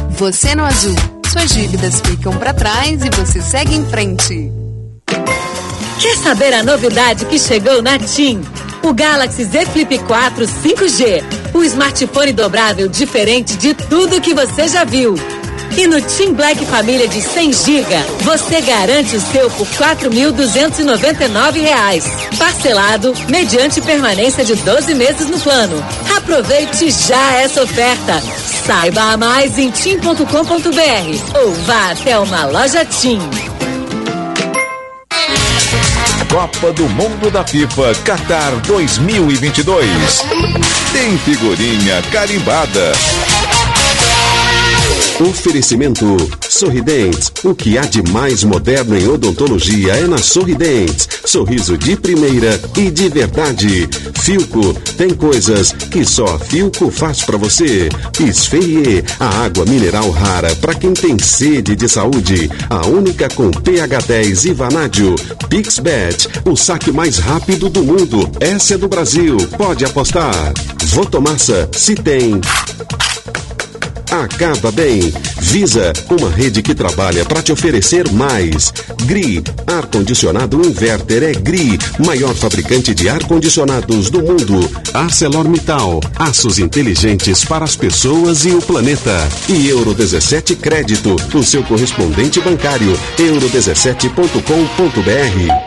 Você 0.10 0.54
no 0.54 0.66
Azul. 0.66 1.17
Suas 1.32 1.54
dívidas 1.54 2.00
ficam 2.00 2.36
para 2.38 2.54
trás 2.54 3.04
e 3.04 3.10
você 3.10 3.42
segue 3.42 3.76
em 3.76 3.86
frente. 3.86 4.52
Quer 6.00 6.16
saber 6.18 6.54
a 6.54 6.64
novidade 6.64 7.26
que 7.26 7.38
chegou 7.38 7.82
na 7.82 8.00
TIM? 8.00 8.42
O 8.82 8.94
Galaxy 8.94 9.44
Z 9.44 9.66
Flip 9.66 9.98
4 10.00 10.46
5G. 10.46 11.24
O 11.54 11.64
smartphone 11.64 12.32
dobrável 12.32 12.88
diferente 12.88 13.58
de 13.58 13.74
tudo 13.74 14.22
que 14.22 14.34
você 14.34 14.68
já 14.70 14.86
viu. 14.86 15.16
E 15.78 15.86
no 15.86 16.02
Team 16.02 16.34
Black 16.34 16.66
Família 16.66 17.08
de 17.08 17.22
100 17.22 17.54
GB, 17.54 17.86
você 18.22 18.60
garante 18.62 19.16
o 19.16 19.22
seu 19.22 19.48
por 19.52 19.68
R$ 19.68 19.96
4.299. 19.96 22.02
Parcelado, 22.36 23.14
mediante 23.30 23.80
permanência 23.82 24.44
de 24.44 24.56
12 24.56 24.96
meses 24.96 25.30
no 25.30 25.40
plano. 25.40 25.86
Aproveite 26.18 26.90
já 26.90 27.34
essa 27.36 27.62
oferta. 27.62 28.20
Saiba 28.66 29.16
mais 29.18 29.60
em 29.60 29.70
tim.com.br 29.70 31.40
ou 31.40 31.54
vá 31.66 31.92
até 31.92 32.18
uma 32.18 32.46
loja 32.46 32.84
Tim. 32.84 33.20
Copa 36.30 36.74
do 36.74 36.90
Mundo 36.90 37.32
da 37.32 37.46
FIFA 37.46 37.96
Qatar 38.04 38.52
2022. 38.68 39.88
Tem 40.92 41.18
figurinha 41.20 42.02
carimbada. 42.12 42.92
Oferecimento 45.20 46.06
Sorridentes. 46.48 47.32
O 47.44 47.56
que 47.56 47.78
há 47.78 47.82
de 47.82 48.04
mais 48.12 48.44
moderno 48.44 48.96
em 48.98 49.08
odontologia 49.08 49.94
é 49.94 50.06
na 50.08 50.20
Sorridentes. 50.20 51.08
Sorriso 51.26 51.76
de 51.76 51.96
primeira 51.96 52.60
e 52.78 52.92
de 52.92 53.10
verdade. 53.10 53.90
Filco 54.22 54.74
tem 54.96 55.10
coisas 55.10 55.72
que 55.72 56.06
só 56.06 56.26
a 56.36 56.40
Filco 56.40 56.92
faz 56.92 57.24
para 57.24 57.38
você. 57.38 57.90
Esferie, 58.20 59.04
a 59.20 59.44
água 59.44 59.66
mineral 59.66 60.10
rara 60.12 60.56
para 60.58 60.76
quem 60.76 60.94
tem 60.94 61.18
sede 61.18 61.76
de 61.76 61.90
saúde. 61.90 62.50
A 62.70 62.86
única 62.86 63.28
com 63.30 63.50
pH 63.50 64.00
10 64.08 64.46
e 64.46 64.54
vanádio. 64.54 65.16
Pixbet, 65.50 66.28
o 66.46 66.56
saque 66.56 66.92
mais 66.92 67.18
rápido 67.18 67.70
do 67.70 67.84
mundo. 67.84 68.30
Essa 68.40 68.76
é 68.76 68.78
do 68.78 68.88
Brasil. 68.88 69.38
Pode 69.58 69.84
apostar. 69.84 70.54
Votomassa, 70.86 71.68
se 71.74 71.96
tem. 71.96 72.40
Acaba 74.12 74.72
bem. 74.72 75.12
Visa, 75.40 75.92
uma 76.10 76.30
rede 76.30 76.62
que 76.62 76.74
trabalha 76.74 77.26
para 77.26 77.42
te 77.42 77.52
oferecer 77.52 78.10
mais. 78.12 78.72
GRI, 79.06 79.44
ar-condicionado 79.68 80.66
inverter 80.66 81.24
é 81.24 81.34
GRI, 81.34 81.78
maior 82.06 82.34
fabricante 82.34 82.96
de 82.96 83.10
ar-condicionados 83.10 84.10
do 84.10 84.22
mundo. 84.22 84.70
ArcelorMittal, 84.94 86.00
aços 86.18 86.58
inteligentes 86.60 87.44
para 87.44 87.66
as 87.66 87.76
pessoas 87.76 88.46
e 88.46 88.52
o 88.52 88.62
planeta. 88.62 89.28
E 89.50 89.68
Euro 89.68 89.94
17 89.94 90.56
Crédito, 90.56 91.18
o 91.34 91.44
seu 91.44 91.62
correspondente 91.64 92.40
bancário. 92.40 92.98
euro17.com.br. 93.18 95.67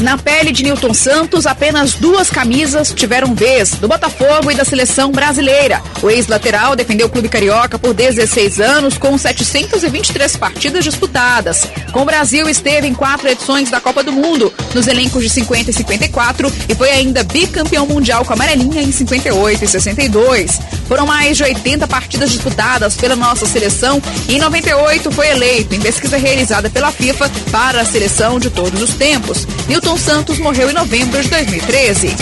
Na 0.00 0.16
pele 0.16 0.52
de 0.52 0.62
Newton 0.62 0.94
Santos, 0.94 1.44
apenas 1.44 1.94
duas 1.94 2.30
camisas 2.30 2.92
tiveram 2.94 3.34
vez, 3.34 3.70
do 3.70 3.88
Botafogo 3.88 4.48
e 4.48 4.54
da 4.54 4.64
seleção 4.64 5.10
brasileira. 5.10 5.82
O 6.00 6.08
ex-lateral 6.08 6.76
defendeu 6.76 7.08
o 7.08 7.10
clube 7.10 7.28
carioca 7.28 7.80
por 7.80 7.92
16 7.92 8.60
anos, 8.60 8.96
com 8.96 9.18
723 9.18 10.36
partidas 10.36 10.84
disputadas. 10.84 11.66
Com 11.92 12.02
o 12.02 12.04
Brasil, 12.04 12.48
esteve 12.48 12.86
em 12.86 12.94
quatro 12.94 13.28
edições 13.28 13.70
da 13.70 13.80
Copa 13.80 14.04
do 14.04 14.12
Mundo, 14.12 14.54
nos 14.74 14.86
elencos 14.86 15.22
de 15.22 15.30
50 15.30 15.70
e 15.70 15.74
54, 15.74 16.52
e 16.68 16.74
foi 16.74 16.90
ainda 16.90 17.22
bicampeão 17.24 17.86
mundial 17.86 18.24
com 18.24 18.32
a 18.32 18.36
amarelinha 18.36 18.82
em 18.82 18.92
58 18.92 19.64
e 19.64 19.68
62. 19.68 20.60
Foram 20.86 21.06
mais 21.06 21.36
de 21.36 21.42
80 21.42 21.86
partidas 21.86 22.30
disputadas 22.30 22.96
pela 22.96 23.16
nossa 23.16 23.46
seleção 23.46 24.00
e 24.28 24.36
em 24.36 24.38
98 24.38 25.10
foi 25.12 25.28
eleito, 25.28 25.74
em 25.74 25.80
pesquisa 25.80 26.16
realizada 26.16 26.70
pela 26.70 26.90
FIFA, 26.90 27.30
para 27.50 27.80
a 27.80 27.84
seleção 27.84 28.38
de 28.38 28.50
todos 28.50 28.82
os 28.82 28.94
tempos. 28.94 29.46
Newton 29.68 29.96
Santos 29.96 30.38
morreu 30.38 30.70
em 30.70 30.74
novembro 30.74 31.22
de 31.22 31.28
2013. 31.28 32.16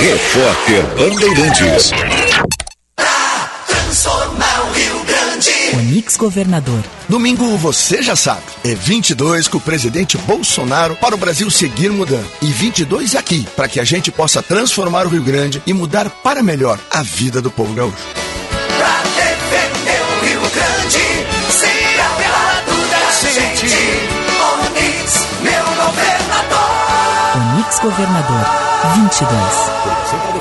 Repórter 0.00 0.82
Bandeirantes. 0.96 1.92
Onix 5.86 6.16
Governador. 6.16 6.82
Domingo 7.08 7.56
você 7.56 8.02
já 8.02 8.16
sabe, 8.16 8.42
é 8.64 8.74
22 8.74 9.46
com 9.46 9.58
o 9.58 9.60
presidente 9.60 10.18
Bolsonaro 10.18 10.96
para 10.96 11.14
o 11.14 11.18
Brasil 11.18 11.48
seguir 11.48 11.90
mudando. 11.90 12.26
E 12.42 12.46
22 12.46 13.14
aqui, 13.14 13.46
para 13.54 13.68
que 13.68 13.78
a 13.78 13.84
gente 13.84 14.10
possa 14.10 14.42
transformar 14.42 15.06
o 15.06 15.08
Rio 15.08 15.22
Grande 15.22 15.62
e 15.64 15.72
mudar 15.72 16.10
para 16.10 16.42
melhor 16.42 16.80
a 16.90 17.04
vida 17.04 17.40
do 17.40 17.52
povo 17.52 17.72
gaúcho. 17.72 17.96
Pra 18.76 19.00
defender 19.14 20.00
o 20.02 20.24
Rio 20.26 20.40
Grande, 20.40 20.98
ser 21.52 22.00
apelado 22.00 22.72
da 22.90 23.12
gente. 23.30 23.66
Onix, 24.42 25.14
meu 25.40 25.64
governador. 25.86 26.66
Onix 27.54 27.78
Governador. 27.78 28.44
22. 28.96 30.35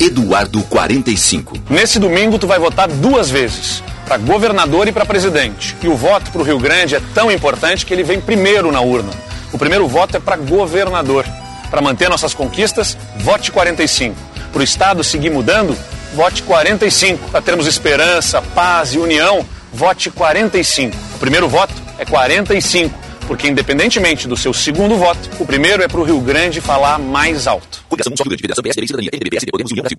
Eduardo 0.00 0.62
45. 0.62 1.58
Nesse 1.68 1.98
domingo 1.98 2.38
tu 2.38 2.46
vai 2.46 2.58
votar 2.58 2.88
duas 2.88 3.28
vezes, 3.28 3.82
para 4.06 4.16
governador 4.16 4.88
e 4.88 4.92
para 4.92 5.04
presidente. 5.04 5.76
E 5.82 5.88
o 5.88 5.94
voto 5.94 6.30
para 6.30 6.40
o 6.40 6.44
Rio 6.44 6.58
Grande 6.58 6.94
é 6.94 7.02
tão 7.14 7.30
importante 7.30 7.84
que 7.84 7.92
ele 7.92 8.02
vem 8.02 8.18
primeiro 8.18 8.72
na 8.72 8.80
urna. 8.80 9.10
O 9.52 9.58
primeiro 9.58 9.86
voto 9.86 10.16
é 10.16 10.20
para 10.20 10.36
governador. 10.36 11.26
Para 11.70 11.82
manter 11.82 12.08
nossas 12.08 12.32
conquistas, 12.32 12.96
vote 13.18 13.52
45. 13.52 14.16
Para 14.50 14.60
o 14.60 14.64
Estado 14.64 15.04
seguir 15.04 15.30
mudando, 15.30 15.76
vote 16.14 16.42
45. 16.44 17.30
Para 17.30 17.42
termos 17.42 17.66
esperança, 17.66 18.40
paz 18.40 18.94
e 18.94 18.98
união, 18.98 19.44
vote 19.70 20.10
45. 20.10 20.96
O 21.16 21.18
primeiro 21.18 21.46
voto 21.46 21.74
é 21.98 22.06
45, 22.06 22.98
porque 23.30 23.48
independentemente 23.48 24.26
do 24.26 24.36
seu 24.36 24.52
segundo 24.52 24.96
voto, 24.96 25.30
o 25.38 25.46
primeiro 25.46 25.84
é 25.84 25.86
para 25.86 26.00
o 26.00 26.02
Rio 26.02 26.20
Grande 26.20 26.60
falar 26.60 26.98
mais 26.98 27.46
alto. 27.46 27.80
Coligação 27.88 28.12
Só 28.16 28.24
Rio 28.24 28.30
Grande, 28.30 28.42
Federação 28.42 28.62
PSD, 28.64 28.86
Cidadania, 28.88 29.10
MDB, 29.12 29.30
PSD, 29.30 29.50
Podemos, 29.52 29.70
União 29.70 29.84
Brasil. 29.84 29.98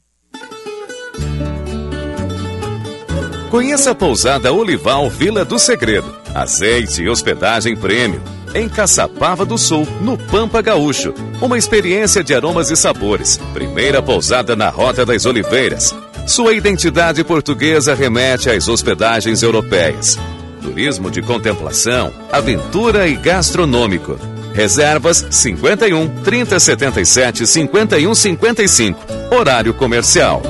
Conheça 3.49 3.91
a 3.91 3.95
pousada 3.95 4.51
Olival 4.51 5.09
Vila 5.09 5.45
do 5.45 5.57
Segredo. 5.57 6.13
Azeite 6.35 7.03
e 7.03 7.07
hospedagem 7.07 7.77
prêmio. 7.77 8.21
Em 8.53 8.67
Caçapava 8.67 9.45
do 9.45 9.57
Sul, 9.57 9.87
no 10.01 10.17
Pampa 10.17 10.61
Gaúcho. 10.61 11.13
Uma 11.41 11.57
experiência 11.57 12.21
de 12.21 12.33
aromas 12.33 12.69
e 12.69 12.75
sabores. 12.75 13.37
Primeira 13.53 14.01
pousada 14.01 14.57
na 14.57 14.67
Rota 14.67 15.05
das 15.05 15.25
Oliveiras. 15.25 15.95
Sua 16.27 16.53
identidade 16.53 17.23
portuguesa 17.23 17.95
remete 17.95 18.49
às 18.49 18.67
hospedagens 18.67 19.41
europeias. 19.41 20.19
Turismo 20.61 21.09
de 21.09 21.23
contemplação, 21.23 22.13
aventura 22.31 23.07
e 23.07 23.15
gastronômico. 23.15 24.17
Reservas 24.53 25.25
51 25.31 26.21
3077 26.23 27.47
51 27.47 28.13
55. 28.13 28.99
Horário 29.31 29.73
comercial. 29.73 30.41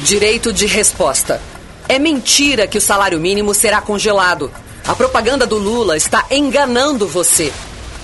Direito 0.00 0.52
de 0.52 0.66
resposta. 0.66 1.40
É 1.88 1.98
mentira 1.98 2.66
que 2.66 2.76
o 2.76 2.80
salário 2.80 3.20
mínimo 3.20 3.54
será 3.54 3.80
congelado. 3.80 4.50
A 4.86 4.94
propaganda 4.94 5.46
do 5.46 5.58
Lula 5.58 5.96
está 5.96 6.26
enganando 6.30 7.06
você. 7.06 7.52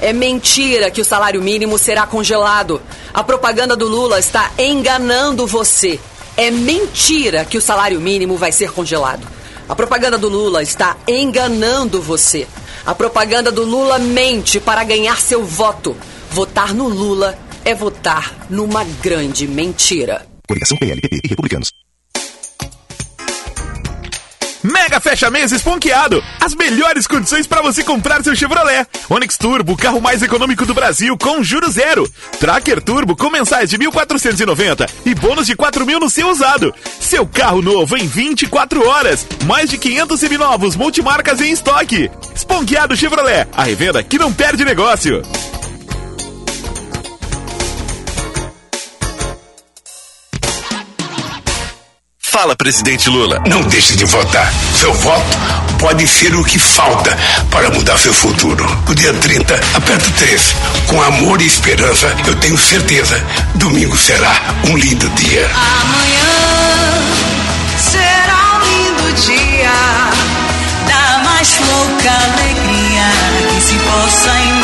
É 0.01 0.13
mentira 0.13 0.91
que 0.91 1.01
o 1.01 1.05
salário 1.05 1.43
mínimo 1.43 1.77
será 1.77 2.07
congelado. 2.07 2.81
A 3.13 3.25
propaganda 3.25 3.75
do 3.75 3.89
Lula 3.89 4.21
está 4.21 4.53
enganando 4.59 5.47
você. 5.47 5.99
É 6.37 6.51
mentira 6.51 7.45
que 7.45 7.59
o 7.59 7.63
salário 7.63 8.01
mínimo 8.01 8.37
vai 8.37 8.53
ser 8.53 8.71
congelado. 8.71 9.27
A 9.67 9.75
propaganda 9.75 10.19
do 10.19 10.29
Lula 10.29 10.63
está 10.63 10.97
enganando 11.09 12.01
você. 12.03 12.47
A 12.85 12.95
propaganda 12.95 13.51
do 13.51 13.65
Lula 13.65 13.99
mente 13.99 14.61
para 14.61 14.85
ganhar 14.85 15.19
seu 15.19 15.43
voto. 15.43 15.97
Votar 16.31 16.75
no 16.75 16.87
Lula 16.87 17.39
é 17.65 17.75
votar 17.75 18.47
numa 18.51 18.85
grande 18.85 19.49
mentira. 19.49 20.27
Coligação 20.47 20.77
PL, 20.77 21.01
PP 21.01 21.21
e 21.25 21.29
Republicanos. 21.29 21.84
Mega 24.65 24.99
fecha 24.99 25.31
mês 25.31 25.53
esponqueado. 25.53 26.25
As 26.41 26.55
melhores 26.55 27.07
condições 27.07 27.47
para 27.47 27.61
você 27.61 27.85
comprar 27.85 28.25
seu 28.25 28.35
Chevrolet. 28.35 28.87
Onix 29.11 29.37
Turbo, 29.37 29.77
carro 29.77 30.01
mais 30.01 30.23
econômico 30.23 30.65
do 30.65 30.73
Brasil, 30.73 31.19
com 31.19 31.43
juro 31.43 31.71
zero. 31.71 32.11
Tracker 32.41 32.81
Turbo 32.81 33.15
com 33.15 33.29
mensais 33.29 33.69
de 33.69 33.77
1.490 33.77 34.89
e 35.05 35.15
bônus 35.15 35.47
de 35.47 35.55
4 35.55 35.85
mil 35.85 36.01
no 36.01 36.09
seu 36.09 36.31
usado. 36.31 36.75
Seu 36.99 37.27
carro 37.27 37.61
novo 37.61 37.95
em 37.95 38.07
24 38.07 38.89
horas. 38.89 39.27
Mais 39.45 39.69
de 39.69 39.77
500 39.77 40.19
seminovos 40.19 40.77
multimarcas 40.77 41.43
em 41.43 41.53
estoque. 41.53 42.11
Esponqueado 42.35 42.97
Chevrolet, 42.97 43.47
a 43.53 43.65
revenda 43.65 44.03
que 44.03 44.17
não 44.17 44.33
perde 44.33 44.65
negócio. 44.65 45.21
Fala, 52.35 52.57
presidente 52.57 53.09
Lula. 53.09 53.41
Não 53.47 53.63
deixe 53.63 53.95
de 53.95 54.05
votar. 54.05 54.53
Seu 54.75 54.93
voto 54.93 55.39
pode 55.79 56.05
ser 56.09 56.35
o 56.35 56.43
que 56.43 56.59
falta 56.59 57.17
para 57.49 57.71
mudar 57.71 57.97
seu 57.97 58.13
futuro. 58.13 58.67
O 58.89 58.93
dia 58.93 59.15
30, 59.15 59.55
aperto 59.73 60.11
3. 60.11 60.57
Com 60.89 61.01
amor 61.01 61.41
e 61.41 61.47
esperança, 61.47 62.13
eu 62.27 62.35
tenho 62.35 62.59
certeza, 62.59 63.23
domingo 63.55 63.97
será 63.97 64.33
um 64.65 64.77
lindo 64.77 65.09
dia. 65.11 65.49
Amanhã 65.81 66.99
será 67.79 68.57
um 68.57 68.67
lindo 68.67 69.13
dia 69.23 69.71
da 70.89 71.19
mais 71.23 71.57
louca 71.61 72.11
alegria 72.11 73.13
que 73.55 73.63
se 73.63 73.75
possa 73.75 74.31
imaginar. 74.41 74.64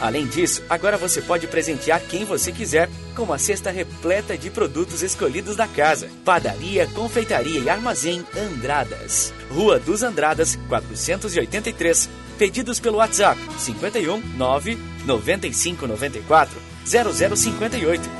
Além 0.00 0.26
disso, 0.26 0.62
agora 0.68 0.96
você 0.96 1.22
pode 1.22 1.46
presentear 1.46 2.00
quem 2.00 2.24
você 2.24 2.52
quiser 2.52 2.88
com 3.14 3.22
uma 3.22 3.38
cesta 3.38 3.70
repleta 3.70 4.36
de 4.36 4.50
produtos 4.50 5.02
escolhidos 5.02 5.56
da 5.56 5.66
casa. 5.66 6.08
Padaria, 6.24 6.86
Confeitaria 6.88 7.60
e 7.60 7.68
Armazém 7.68 8.24
Andradas. 8.36 9.32
Rua 9.50 9.78
dos 9.78 10.02
Andradas, 10.02 10.58
483. 10.68 12.08
Pedidos 12.38 12.78
pelo 12.78 12.98
WhatsApp 12.98 13.40
51 13.58 14.20
9 14.36 14.78
95 15.06 15.86
94 15.86 16.60
0058. 16.84 18.10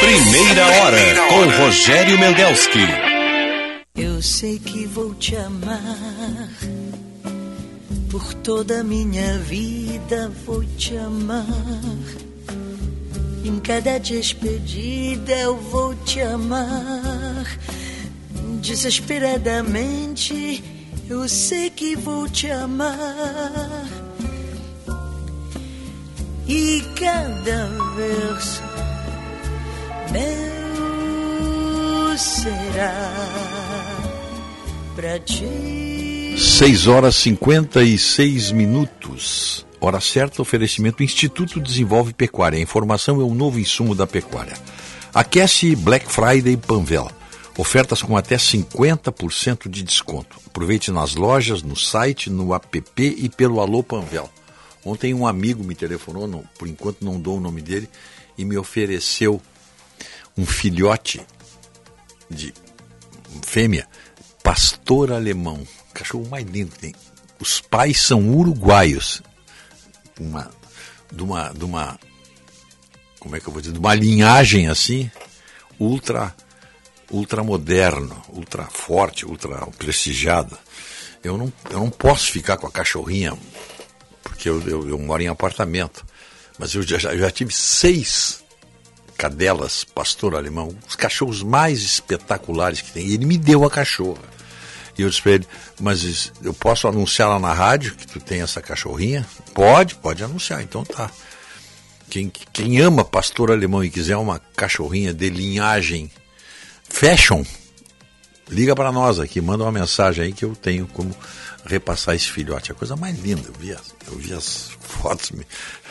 Primeira 0.00 0.66
hora 0.66 0.98
com 1.28 1.62
Rogério 1.62 2.18
Mendelski. 2.18 3.07
Eu 4.18 4.22
sei 4.22 4.58
que 4.58 4.84
vou 4.84 5.14
te 5.14 5.36
amar. 5.36 6.50
Por 8.10 8.34
toda 8.34 8.80
a 8.80 8.82
minha 8.82 9.38
vida 9.38 10.28
vou 10.44 10.64
te 10.76 10.96
amar. 10.96 11.46
Em 13.44 13.60
cada 13.60 13.96
despedida 13.98 15.32
eu 15.34 15.56
vou 15.56 15.94
te 15.94 16.20
amar. 16.20 17.46
Desesperadamente 18.60 20.64
eu 21.08 21.28
sei 21.28 21.70
que 21.70 21.94
vou 21.94 22.28
te 22.28 22.50
amar. 22.50 23.86
E 26.48 26.82
cada 26.96 27.68
verso 27.94 28.64
meu 30.10 30.58
será 32.18 33.67
pra 34.98 35.16
ti. 35.20 35.46
6 36.36 36.88
horas 36.88 37.14
56 37.14 38.50
minutos. 38.50 39.64
Hora 39.80 40.00
certa, 40.00 40.42
oferecimento 40.42 41.04
Instituto 41.04 41.60
Desenvolve 41.60 42.12
Pecuária. 42.12 42.58
A 42.58 42.62
informação 42.62 43.20
é 43.20 43.24
o 43.24 43.32
novo 43.32 43.60
insumo 43.60 43.94
da 43.94 44.08
pecuária. 44.08 44.58
Aquece 45.14 45.76
Black 45.76 46.10
Friday 46.10 46.56
Panvel. 46.56 47.08
Ofertas 47.56 48.02
com 48.02 48.16
até 48.16 48.34
50% 48.36 49.68
de 49.68 49.84
desconto. 49.84 50.36
Aproveite 50.48 50.90
nas 50.90 51.14
lojas, 51.14 51.62
no 51.62 51.76
site, 51.76 52.28
no 52.28 52.52
app 52.52 52.82
e 52.98 53.28
pelo 53.28 53.60
Alô 53.60 53.84
Panvel. 53.84 54.28
Ontem 54.84 55.14
um 55.14 55.28
amigo 55.28 55.62
me 55.62 55.76
telefonou, 55.76 56.26
não, 56.26 56.42
por 56.58 56.66
enquanto 56.66 57.04
não 57.04 57.20
dou 57.20 57.36
o 57.36 57.40
nome 57.40 57.62
dele, 57.62 57.88
e 58.36 58.44
me 58.44 58.58
ofereceu 58.58 59.40
um 60.36 60.44
filhote 60.44 61.20
de 62.28 62.52
fêmea, 63.42 63.86
pastor 64.48 65.12
alemão, 65.12 65.62
cachorro 65.92 66.26
mais 66.30 66.42
lindo 66.46 66.70
que 66.70 66.78
tem. 66.78 66.94
Os 67.38 67.60
pais 67.60 68.00
são 68.00 68.30
uruguaios, 68.30 69.22
uma, 70.18 70.50
de 71.12 71.22
uma, 71.22 71.50
de 71.50 71.64
uma, 71.66 72.00
como 73.20 73.36
é 73.36 73.40
que 73.40 73.46
eu 73.46 73.52
vou 73.52 73.60
dizer, 73.60 73.74
de 73.74 73.78
uma 73.78 73.94
linhagem 73.94 74.66
assim, 74.68 75.10
ultra, 75.78 76.34
ultra 77.10 77.44
moderno, 77.44 78.22
ultra 78.30 78.64
forte, 78.64 79.26
ultra 79.26 79.66
prestigiada. 79.72 80.58
Eu 81.22 81.36
não, 81.36 81.52
eu 81.70 81.80
não 81.80 81.90
posso 81.90 82.32
ficar 82.32 82.56
com 82.56 82.66
a 82.66 82.72
cachorrinha, 82.72 83.36
porque 84.22 84.48
eu, 84.48 84.66
eu, 84.66 84.88
eu 84.88 84.98
moro 84.98 85.22
em 85.22 85.28
apartamento, 85.28 86.06
mas 86.58 86.74
eu 86.74 86.82
já, 86.82 86.96
já, 86.96 87.30
tive 87.30 87.52
seis 87.52 88.42
cadelas, 89.14 89.84
pastor 89.84 90.34
alemão, 90.34 90.74
os 90.88 90.96
cachorros 90.96 91.42
mais 91.42 91.82
espetaculares 91.82 92.80
que 92.80 92.92
tem. 92.92 93.08
E 93.08 93.12
ele 93.12 93.26
me 93.26 93.36
deu 93.36 93.62
a 93.66 93.70
cachorra. 93.70 94.37
E 94.98 95.02
eu 95.02 95.08
disse 95.08 95.22
para 95.22 95.32
ele, 95.32 95.46
mas 95.80 96.32
eu 96.42 96.52
posso 96.52 96.88
anunciar 96.88 97.28
lá 97.28 97.38
na 97.38 97.52
rádio 97.52 97.94
que 97.94 98.06
tu 98.06 98.18
tem 98.18 98.42
essa 98.42 98.60
cachorrinha? 98.60 99.24
Pode, 99.54 99.94
pode 99.94 100.24
anunciar, 100.24 100.60
então 100.60 100.84
tá. 100.84 101.08
Quem, 102.10 102.32
quem 102.52 102.80
ama 102.80 103.04
pastor 103.04 103.52
alemão 103.52 103.84
e 103.84 103.90
quiser 103.90 104.16
uma 104.16 104.40
cachorrinha 104.56 105.14
de 105.14 105.30
linhagem 105.30 106.10
fashion, 106.88 107.44
liga 108.48 108.74
para 108.74 108.90
nós 108.90 109.20
aqui, 109.20 109.40
manda 109.40 109.62
uma 109.62 109.72
mensagem 109.72 110.24
aí 110.24 110.32
que 110.32 110.44
eu 110.44 110.56
tenho 110.56 110.86
como 110.88 111.14
repassar 111.64 112.16
esse 112.16 112.30
filhote. 112.30 112.72
É 112.72 112.74
a 112.74 112.76
coisa 112.76 112.96
mais 112.96 113.16
linda. 113.20 113.42
Eu 113.46 113.54
vi 113.58 113.72
as, 113.72 113.94
eu 114.10 114.18
vi 114.18 114.32
as 114.32 114.70
fotos, 114.80 115.30
me, 115.30 115.46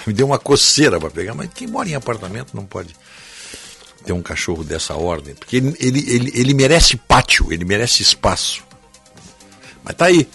me 0.06 0.12
deu 0.12 0.26
uma 0.26 0.40
coceira 0.40 1.00
para 1.00 1.10
pegar, 1.10 1.34
mas 1.34 1.50
quem 1.54 1.68
mora 1.68 1.88
em 1.88 1.96
apartamento 1.96 2.56
não 2.56 2.66
pode 2.66 2.94
ter 4.04 4.12
um 4.12 4.22
cachorro 4.22 4.64
dessa 4.64 4.96
ordem, 4.96 5.36
porque 5.36 5.58
ele, 5.58 5.76
ele, 5.80 6.12
ele, 6.12 6.32
ele 6.34 6.54
merece 6.54 6.96
pátio, 6.96 7.52
ele 7.52 7.66
merece 7.66 8.02
espaço. 8.02 8.67
Mas 9.88 9.96
tá 9.96 10.06
aí. 10.08 10.28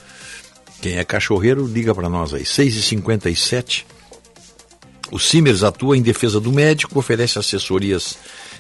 Quem 0.81 0.97
é 0.97 1.05
cachorreiro, 1.05 1.67
liga 1.67 1.95
para 1.95 2.09
nós 2.09 2.33
aí. 2.33 2.43
6h57. 2.43 3.85
O 5.11 5.19
Simers 5.19 5.63
atua 5.63 5.97
em 5.97 6.01
defesa 6.01 6.41
do 6.41 6.51
médico, 6.51 6.99
oferece 6.99 7.39
assessorias 7.39 8.17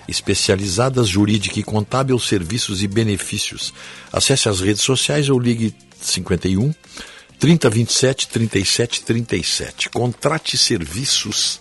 especializadas, 0.06 1.08
jurídica 1.08 1.58
e 1.58 1.62
contábil, 1.62 2.18
serviços 2.18 2.82
e 2.82 2.86
benefícios. 2.86 3.72
Acesse 4.12 4.50
as 4.50 4.60
redes 4.60 4.82
sociais 4.82 5.30
ou 5.30 5.38
ligue 5.38 5.74
51 5.98 6.74
3027 7.38 8.28
37 8.28 9.02
37. 9.02 9.88
Contrate 9.88 10.58
serviços 10.58 11.58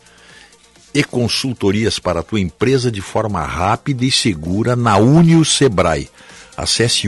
e 0.93 1.05
consultorias 1.05 1.99
para 1.99 2.19
a 2.19 2.23
tua 2.23 2.41
empresa 2.41 2.91
de 2.91 2.99
forma 2.99 3.41
rápida 3.45 4.03
e 4.03 4.11
segura 4.11 4.75
na 4.75 4.97
Unio 4.97 5.45
Sebrae. 5.45 6.09
Acesse 6.57 7.07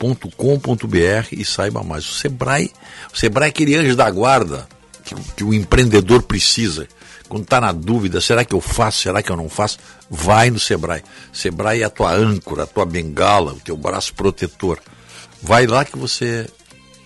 uniosebrae.com.br 0.00 1.28
e 1.32 1.44
saiba 1.44 1.82
mais. 1.82 2.06
O 2.06 2.14
Sebrae, 2.14 2.72
o 3.12 3.16
Sebrae 3.16 3.48
é 3.48 3.50
aquele 3.50 3.76
anjo 3.76 3.94
da 3.94 4.10
guarda 4.10 4.68
que, 5.04 5.14
que 5.36 5.44
o 5.44 5.52
empreendedor 5.52 6.22
precisa. 6.22 6.88
Quando 7.28 7.44
está 7.44 7.60
na 7.60 7.70
dúvida, 7.70 8.20
será 8.20 8.44
que 8.44 8.54
eu 8.54 8.60
faço, 8.60 9.02
será 9.02 9.22
que 9.22 9.30
eu 9.30 9.36
não 9.36 9.48
faço? 9.48 9.78
Vai 10.10 10.50
no 10.50 10.58
Sebrae. 10.58 11.02
Sebrae 11.32 11.82
é 11.82 11.84
a 11.84 11.90
tua 11.90 12.12
âncora, 12.12 12.64
a 12.64 12.66
tua 12.66 12.84
bengala, 12.84 13.52
o 13.52 13.60
teu 13.60 13.76
braço 13.76 14.14
protetor. 14.14 14.80
Vai 15.40 15.66
lá 15.66 15.84
que 15.84 15.96
você 15.96 16.48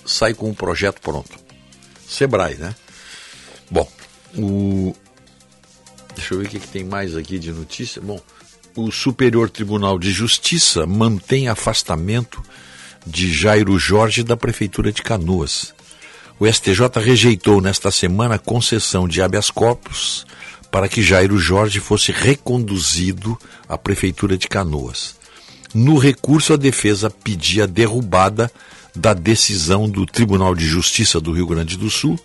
sai 0.06 0.32
com 0.32 0.48
um 0.48 0.54
projeto 0.54 1.00
pronto. 1.00 1.38
Sebrae, 2.08 2.54
né? 2.54 2.74
Bom, 3.70 3.90
o... 4.36 4.94
deixa 6.14 6.34
eu 6.34 6.38
ver 6.38 6.46
o 6.46 6.48
que, 6.48 6.60
que 6.60 6.68
tem 6.68 6.84
mais 6.84 7.14
aqui 7.16 7.38
de 7.38 7.52
notícia. 7.52 8.00
Bom, 8.00 8.20
o 8.74 8.90
Superior 8.90 9.50
Tribunal 9.50 9.98
de 9.98 10.10
Justiça 10.10 10.86
mantém 10.86 11.48
afastamento 11.48 12.42
de 13.06 13.32
Jairo 13.32 13.78
Jorge 13.78 14.22
da 14.22 14.36
Prefeitura 14.36 14.92
de 14.92 15.02
Canoas. 15.02 15.74
O 16.38 16.46
STJ 16.46 16.80
rejeitou 16.96 17.60
nesta 17.60 17.90
semana 17.90 18.36
a 18.36 18.38
concessão 18.38 19.06
de 19.06 19.22
habeas 19.22 19.50
corpus 19.50 20.26
para 20.70 20.88
que 20.88 21.02
Jairo 21.02 21.38
Jorge 21.38 21.78
fosse 21.78 22.10
reconduzido 22.10 23.38
à 23.68 23.78
Prefeitura 23.78 24.36
de 24.36 24.48
Canoas. 24.48 25.14
No 25.72 25.98
recurso, 25.98 26.52
a 26.52 26.56
defesa 26.56 27.08
pedia 27.10 27.64
a 27.64 27.66
derrubada 27.66 28.50
da 28.94 29.14
decisão 29.14 29.88
do 29.88 30.06
Tribunal 30.06 30.54
de 30.54 30.66
Justiça 30.66 31.20
do 31.20 31.32
Rio 31.32 31.46
Grande 31.46 31.76
do 31.76 31.90
Sul, 31.90 32.18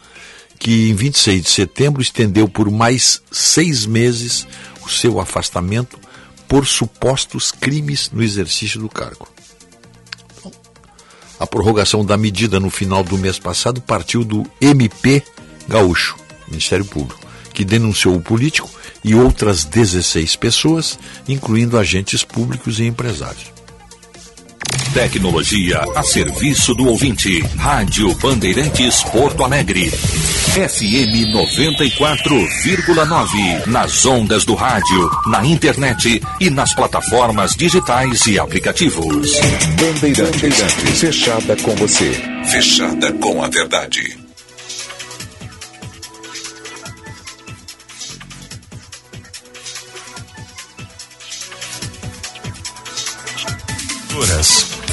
que 0.58 0.90
em 0.90 0.94
26 0.94 1.44
de 1.44 1.50
setembro 1.50 2.02
estendeu 2.02 2.48
por 2.48 2.70
mais 2.70 3.22
seis 3.32 3.86
meses 3.86 4.48
o 4.86 4.90
seu 4.90 5.20
afastamento 5.20 6.00
por 6.48 6.66
supostos 6.66 7.52
crimes 7.52 8.10
no 8.12 8.24
exercício 8.24 8.80
do 8.80 8.90
cargo. 8.90 9.28
A 11.40 11.48
prorrogação 11.48 12.04
da 12.04 12.18
medida 12.18 12.60
no 12.60 12.70
final 12.70 13.04
do 13.04 13.18
mês 13.18 13.40
passado 13.40 13.82
partiu 13.82 14.24
do 14.24 14.46
MP 14.60 15.24
Gaúcho, 15.68 16.18
Ministério 16.48 16.84
Público, 16.84 17.22
que 17.54 17.64
denunciou 17.64 18.16
o 18.16 18.22
político 18.22 18.70
e 19.04 19.16
outras 19.16 19.64
16 19.64 20.36
pessoas, 20.36 21.00
incluindo 21.28 21.78
agentes 21.78 22.24
públicos 22.24 22.80
e 22.80 22.86
empresários. 22.86 23.60
Tecnologia 24.94 25.82
a 25.96 26.04
serviço 26.04 26.74
do 26.74 26.88
ouvinte. 26.88 27.42
Rádio 27.58 28.14
Bandeirantes 28.16 29.04
Porto 29.04 29.44
Alegre. 29.44 29.92
FM 30.68 31.32
94,9. 31.32 33.68
Nas 33.68 34.06
ondas 34.06 34.44
do 34.44 34.56
rádio, 34.56 35.10
na 35.28 35.46
internet 35.46 36.22
e 36.40 36.50
nas 36.50 36.74
plataformas 36.74 37.56
digitais 37.56 38.28
e 38.28 38.38
aplicativos. 38.38 39.40
Bandeirantes, 39.80 40.74
fechada 41.00 41.56
com 41.58 41.74
você. 41.76 42.12
Fechada 42.46 43.14
com 43.14 43.42
a 43.42 43.48
verdade. 43.48 44.20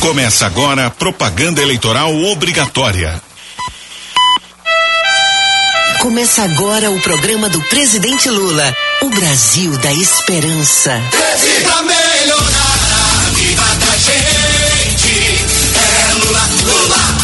Começa 0.06 0.47
agora 0.47 0.86
a 0.86 0.90
propaganda 0.90 1.60
eleitoral 1.60 2.14
obrigatória. 2.14 3.20
Começa 6.07 6.45
agora 6.45 6.89
o 6.89 7.01
programa 7.01 7.49
do 7.49 7.61
presidente 7.62 8.31
Lula. 8.31 8.73
O 9.03 9.11
Brasil 9.11 9.77
da 9.78 9.93
Esperança. 9.93 11.03
Vida 13.35 13.62
da 13.74 13.97
gente. 13.99 15.45
É 15.74 16.15
Lula, 16.15 16.49
Lula, 16.62 17.15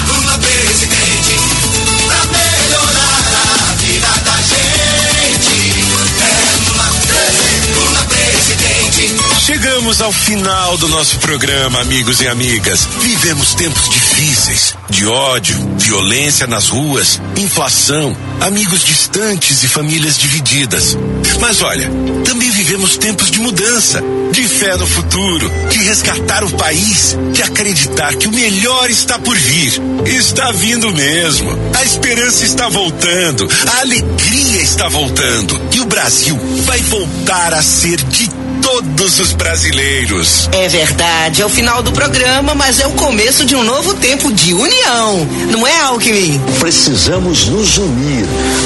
Chegamos 9.63 10.01
ao 10.01 10.11
final 10.11 10.77
do 10.77 10.89
nosso 10.89 11.19
programa, 11.21 11.81
amigos 11.81 12.21
e 12.21 12.27
amigas. 12.27 12.85
Vivemos 13.01 13.55
tempos 13.55 13.89
difíceis, 13.91 14.75
de 14.91 15.07
ódio, 15.07 15.57
violência 15.79 16.49
nas 16.49 16.67
ruas, 16.67 17.23
inflação, 17.37 18.17
amigos 18.41 18.85
distantes 18.85 19.63
e 19.63 19.69
famílias 19.69 20.19
divididas. 20.19 20.99
Mas 21.41 21.63
olha, 21.63 21.89
também 22.25 22.51
vivemos 22.51 22.97
tempos 22.97 23.31
de 23.31 23.39
mudança, 23.39 24.03
de 24.33 24.43
fé 24.49 24.77
no 24.77 24.87
futuro, 24.87 25.49
de 25.71 25.79
resgatar 25.79 26.43
o 26.43 26.51
país, 26.51 27.17
de 27.33 27.43
acreditar 27.45 28.17
que 28.17 28.27
o 28.27 28.33
melhor 28.33 28.91
está 28.91 29.17
por 29.17 29.39
vir. 29.39 29.81
Está 30.07 30.51
vindo 30.51 30.91
mesmo. 30.91 31.57
A 31.79 31.85
esperança 31.85 32.45
está 32.45 32.69
voltando, 32.69 33.49
a 33.73 33.79
alegria 33.79 34.61
está 34.61 34.89
voltando 34.89 35.61
e 35.73 35.81
o 35.81 35.85
Brasil 35.85 36.37
vai 36.65 36.81
voltar 36.81 37.55
a 37.55 37.63
ser 37.63 38.03
de 38.03 38.42
todos 38.63 39.19
os 39.19 39.33
brasileiros. 39.33 40.49
É 40.53 40.69
verdade, 40.69 41.43
é 41.43 41.45
o 41.47 41.49
final 41.49 41.83
do 41.83 41.93
programa, 41.93 42.55
mas 42.55 42.81
é 42.81 42.87
o 42.87 42.93
começo 42.93 43.45
de 43.45 43.57
um 43.57 43.65
novo 43.65 43.95
tempo 43.95 44.33
de 44.33 44.55
união. 44.55 45.27
Não 45.51 45.67
é, 45.67 45.81
Alckmin? 45.81 46.41
Precisamos 46.61 47.49
nos 47.49 47.77
unir 47.77 48.25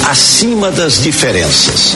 acima 0.09 0.71
das 0.71 1.01
diferenças. 1.01 1.95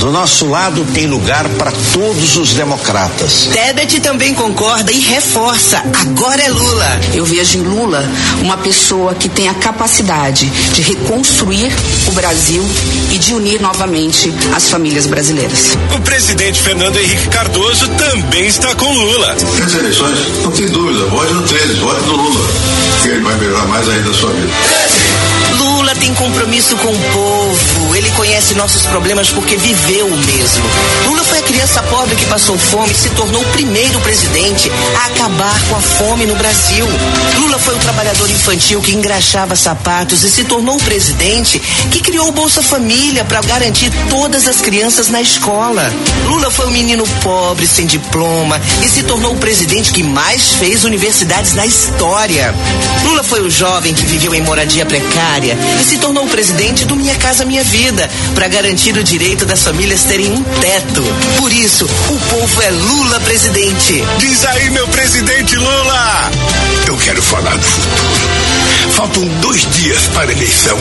Do 0.00 0.10
nosso 0.10 0.46
lado 0.46 0.84
tem 0.92 1.06
lugar 1.06 1.48
para 1.50 1.72
todos 1.92 2.36
os 2.36 2.52
democratas. 2.54 3.48
Tebet 3.52 4.00
também 4.00 4.34
concorda 4.34 4.90
e 4.90 4.98
reforça. 4.98 5.82
Agora 6.00 6.42
é 6.42 6.48
Lula. 6.48 7.00
Eu 7.14 7.24
vejo 7.24 7.58
em 7.58 7.62
Lula 7.62 8.04
uma 8.42 8.56
pessoa 8.56 9.14
que 9.14 9.28
tem 9.28 9.48
a 9.48 9.54
capacidade 9.54 10.46
de 10.46 10.82
reconstruir 10.82 11.72
o 12.06 12.12
Brasil 12.12 12.64
e 13.12 13.18
de 13.18 13.34
unir 13.34 13.60
novamente 13.60 14.32
as 14.54 14.68
famílias 14.68 15.06
brasileiras. 15.06 15.76
O 15.94 16.00
presidente 16.00 16.60
Fernando 16.60 16.98
Henrique 16.98 17.28
Cardoso 17.34 17.88
também 17.88 18.46
está 18.46 18.72
com 18.76 18.92
Lula. 18.92 19.36
As 19.66 19.74
eleições, 19.74 20.18
não 20.44 20.52
tem 20.52 20.68
dúvida, 20.68 21.04
vote 21.06 21.32
no 21.32 21.42
13, 21.42 21.74
vote 21.80 22.06
no 22.06 22.16
Lula, 22.16 22.48
que 23.02 23.08
ele 23.08 23.20
vai 23.22 23.34
melhorar 23.36 23.66
mais 23.66 23.88
ainda 23.88 24.08
a 24.08 24.14
sua 24.14 24.30
vida. 24.30 24.52
Lula 25.58 25.94
tem 25.96 26.14
compromisso 26.14 26.76
com 26.76 26.92
o 26.92 26.98
povo. 27.12 27.83
Ele 28.04 28.12
conhece 28.16 28.54
nossos 28.54 28.84
problemas 28.84 29.30
porque 29.30 29.56
viveu 29.56 30.06
o 30.06 30.16
mesmo. 30.16 30.62
Lula 31.06 31.24
foi 31.24 31.38
a 31.38 31.42
criança 31.42 31.82
pobre 31.84 32.14
que 32.14 32.26
passou 32.26 32.58
fome 32.58 32.92
e 32.92 32.94
se 32.94 33.08
tornou 33.08 33.40
o 33.40 33.46
primeiro 33.46 33.98
presidente 34.00 34.70
a 35.02 35.06
acabar 35.06 35.58
com 35.70 35.76
a 35.76 35.80
fome 35.80 36.26
no 36.26 36.34
Brasil. 36.34 36.86
Lula 37.38 37.58
foi 37.58 37.74
o 37.74 37.78
trabalhador 37.78 38.28
infantil 38.30 38.82
que 38.82 38.94
engraxava 38.94 39.56
sapatos 39.56 40.22
e 40.22 40.28
se 40.28 40.44
tornou 40.44 40.76
o 40.76 40.82
presidente 40.82 41.58
que 41.90 42.02
criou 42.02 42.28
o 42.28 42.32
Bolsa 42.32 42.62
Família 42.62 43.24
para 43.24 43.40
garantir 43.40 43.90
todas 44.10 44.46
as 44.46 44.60
crianças 44.60 45.08
na 45.08 45.22
escola. 45.22 45.90
Lula 46.26 46.50
foi 46.50 46.66
o 46.66 46.72
menino 46.72 47.04
pobre 47.22 47.66
sem 47.66 47.86
diploma 47.86 48.60
e 48.84 48.88
se 48.88 49.02
tornou 49.04 49.32
o 49.32 49.38
presidente 49.38 49.94
que 49.94 50.02
mais 50.02 50.52
fez 50.52 50.84
universidades 50.84 51.54
na 51.54 51.64
história. 51.64 52.54
Lula 53.02 53.24
foi 53.24 53.40
o 53.40 53.50
jovem 53.50 53.94
que 53.94 54.04
viveu 54.04 54.34
em 54.34 54.42
moradia 54.42 54.84
precária 54.84 55.56
e 55.80 55.84
se 55.84 55.96
tornou 55.96 56.26
o 56.26 56.28
presidente 56.28 56.84
do 56.84 56.94
Minha 56.94 57.14
Casa 57.14 57.46
Minha 57.46 57.64
Vida 57.64 57.93
para 58.34 58.48
garantir 58.48 58.96
o 58.96 59.04
direito 59.04 59.46
das 59.46 59.62
famílias 59.62 60.04
terem 60.04 60.32
um 60.32 60.42
teto. 60.42 61.02
Por 61.38 61.52
isso, 61.52 61.84
o 61.84 62.18
povo 62.30 62.62
é 62.62 62.70
Lula 62.70 63.20
presidente. 63.20 64.02
Diz 64.18 64.44
aí, 64.44 64.70
meu 64.70 64.86
presidente 64.88 65.56
Lula! 65.56 66.30
Eu 66.86 66.96
quero 66.98 67.22
falar 67.22 67.56
do 67.56 67.64
futuro. 67.64 68.44
Faltam 68.90 69.26
dois 69.40 69.66
dias 69.72 70.06
para 70.14 70.30
a 70.30 70.32
eleição 70.32 70.78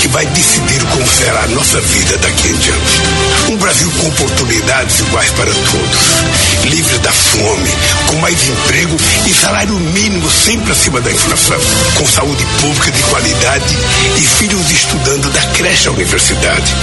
que 0.00 0.08
vai 0.08 0.24
decidir 0.26 0.80
como 0.92 1.06
será 1.08 1.42
a 1.42 1.48
nossa 1.48 1.80
vida 1.80 2.16
daqui 2.18 2.48
em 2.48 2.56
diante. 2.56 3.02
Um 3.50 3.56
Brasil 3.56 3.90
com 3.98 4.08
oportunidades 4.08 5.00
iguais 5.00 5.30
para 5.32 5.50
todos, 5.50 6.37
livre 6.64 6.98
da 6.98 7.12
fome, 7.12 7.70
com 8.06 8.16
mais 8.16 8.48
emprego 8.48 8.96
e 9.26 9.32
salário 9.32 9.74
mínimo 9.74 10.30
sempre 10.30 10.72
acima 10.72 11.00
da 11.00 11.10
inflação, 11.10 11.58
com 11.94 12.06
saúde 12.06 12.44
pública 12.60 12.90
de 12.90 13.02
qualidade 13.02 13.76
e 14.18 14.22
filhos 14.22 14.70
estudando 14.70 15.30
da 15.30 15.42
creche 15.52 15.88
à 15.88 15.92
universidade. 15.92 16.74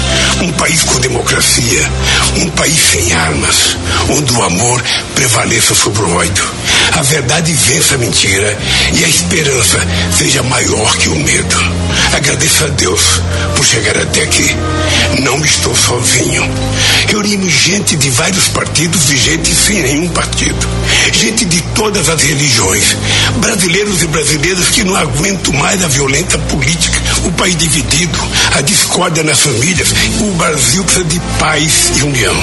Um 0.42 0.52
país 0.54 0.84
com 0.84 1.00
democracia, 1.00 1.92
um 2.38 2.50
país 2.52 2.80
sem 2.80 3.14
armas, 3.14 3.78
onde 4.10 4.34
o 4.34 4.44
amor 4.44 4.84
prevaleça 5.16 5.74
sobre 5.74 6.02
o 6.04 6.16
ódio, 6.16 6.46
a 6.94 7.02
verdade 7.02 7.54
vença 7.54 7.96
a 7.96 7.98
mentira 7.98 8.58
e 8.94 9.04
a 9.04 9.08
esperança 9.08 9.80
seja 10.18 10.44
maior 10.44 10.96
que 10.98 11.10
o 11.10 11.16
medo. 11.16 11.56
Agradeço 12.14 12.66
a 12.66 12.68
Deus 12.70 13.22
por 13.56 13.66
chegar 13.66 13.98
até 13.98 14.22
aqui. 14.24 14.56
Não 15.22 15.44
estou 15.44 15.76
sozinho. 15.76 16.44
Reunimos 17.08 17.52
gente 17.52 17.96
de 17.96 18.10
vários 18.10 18.48
partidos 18.50 19.10
e 19.12 19.18
gente 19.18 19.54
sem 19.66 19.82
nenhum 19.82 20.08
partido. 20.10 20.95
Gente 21.12 21.46
de 21.46 21.62
todas 21.74 22.10
as 22.10 22.22
religiões. 22.22 22.98
Brasileiros 23.38 24.04
e 24.04 24.08
brasileiras 24.08 24.68
que 24.70 24.84
não 24.84 24.96
aguentam 24.96 25.54
mais 25.54 25.84
a 25.84 25.88
violenta 25.88 26.38
política, 26.38 27.02
o 27.24 27.32
país 27.32 27.56
dividido, 27.56 28.18
a 28.56 28.62
discórdia 28.62 29.24
nas 29.24 29.40
famílias. 29.40 29.94
O 30.20 30.32
Brasil 30.34 30.84
precisa 30.84 31.06
de 31.06 31.20
paz 31.40 31.92
e 31.98 32.04
união. 32.04 32.36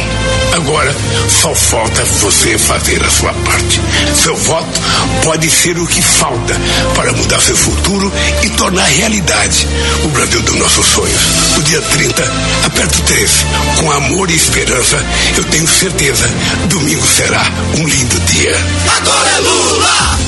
Agora, 0.54 0.94
só 1.40 1.54
falta 1.54 2.04
você 2.04 2.58
fazer 2.58 3.02
a 3.04 3.10
sua 3.10 3.32
parte. 3.32 3.80
Seu 4.14 4.36
voto 4.36 4.80
pode 5.22 5.50
ser 5.50 5.78
o 5.78 5.86
que 5.86 6.02
falta 6.02 6.54
para 6.94 7.12
mudar 7.12 7.40
seu 7.40 7.56
futuro 7.56 8.12
e 8.42 8.50
tornar 8.50 8.84
realidade 8.84 9.66
o 10.04 10.08
Brasil 10.08 10.40
dos 10.42 10.56
nossos 10.56 10.86
sonhos. 10.86 11.20
No 11.56 11.62
dia 11.62 11.80
30, 11.80 12.22
aperto 12.66 13.02
3. 13.02 13.30
Com 13.78 13.90
amor 13.92 14.30
e 14.30 14.34
esperança, 14.34 14.98
eu 15.36 15.44
tenho 15.44 15.66
certeza, 15.68 16.28
domingo 16.68 17.06
será 17.06 17.44
um 17.78 17.86
lindo 17.86 18.20
dia. 18.20 18.51
Agora 18.96 19.28
é 19.30 19.38
Lula! 19.38 20.18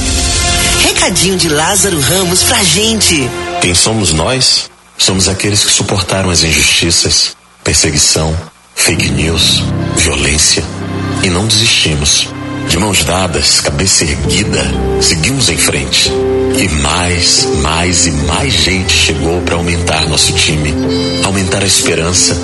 Recadinho 0.82 1.36
de 1.36 1.48
Lázaro 1.48 2.00
Ramos 2.00 2.42
pra 2.42 2.62
gente. 2.62 3.28
Quem 3.60 3.74
somos 3.74 4.12
nós? 4.12 4.70
Somos 4.96 5.28
aqueles 5.28 5.64
que 5.64 5.70
suportaram 5.70 6.30
as 6.30 6.42
injustiças, 6.42 7.36
perseguição, 7.62 8.34
fake 8.74 9.10
news, 9.10 9.62
violência 9.96 10.64
e 11.22 11.28
não 11.28 11.46
desistimos. 11.46 12.28
De 12.68 12.78
mãos 12.78 13.04
dadas, 13.04 13.60
cabeça 13.60 14.04
erguida, 14.04 14.62
seguimos 15.00 15.48
em 15.48 15.56
frente. 15.56 16.10
E 16.56 16.68
mais, 16.80 17.46
mais 17.60 18.06
e 18.06 18.10
mais 18.10 18.52
gente 18.52 18.92
chegou 18.92 19.40
para 19.42 19.56
aumentar 19.56 20.08
nosso 20.08 20.32
time, 20.32 20.72
aumentar 21.24 21.62
a 21.62 21.66
esperança. 21.66 22.36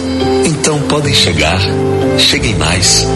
Então 0.45 0.81
podem 0.83 1.15
chegar, 1.15 1.61
cheguem 2.19 2.55
mais. 2.57 3.07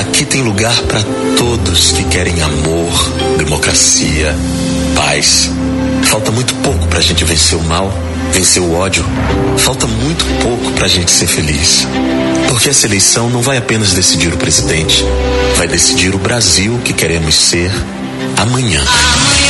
Aqui 0.00 0.24
tem 0.24 0.40
lugar 0.40 0.74
para 0.84 1.02
todos 1.36 1.92
que 1.92 2.04
querem 2.04 2.40
amor, 2.40 2.90
democracia, 3.36 4.34
paz. 4.96 5.50
Falta 6.04 6.30
muito 6.30 6.54
pouco 6.54 6.86
para 6.86 7.00
a 7.00 7.02
gente 7.02 7.22
vencer 7.22 7.58
o 7.58 7.62
mal, 7.64 7.92
vencer 8.32 8.62
o 8.62 8.72
ódio. 8.72 9.04
Falta 9.58 9.86
muito 9.86 10.24
pouco 10.42 10.72
para 10.72 10.86
a 10.86 10.88
gente 10.88 11.10
ser 11.10 11.26
feliz. 11.26 11.86
Porque 12.48 12.70
essa 12.70 12.86
eleição 12.86 13.28
não 13.28 13.42
vai 13.42 13.58
apenas 13.58 13.92
decidir 13.92 14.32
o 14.32 14.38
presidente, 14.38 15.04
vai 15.58 15.68
decidir 15.68 16.14
o 16.14 16.18
Brasil 16.18 16.80
que 16.82 16.94
queremos 16.94 17.34
ser 17.34 17.70
amanhã. 18.38 18.82
Será 18.82 19.49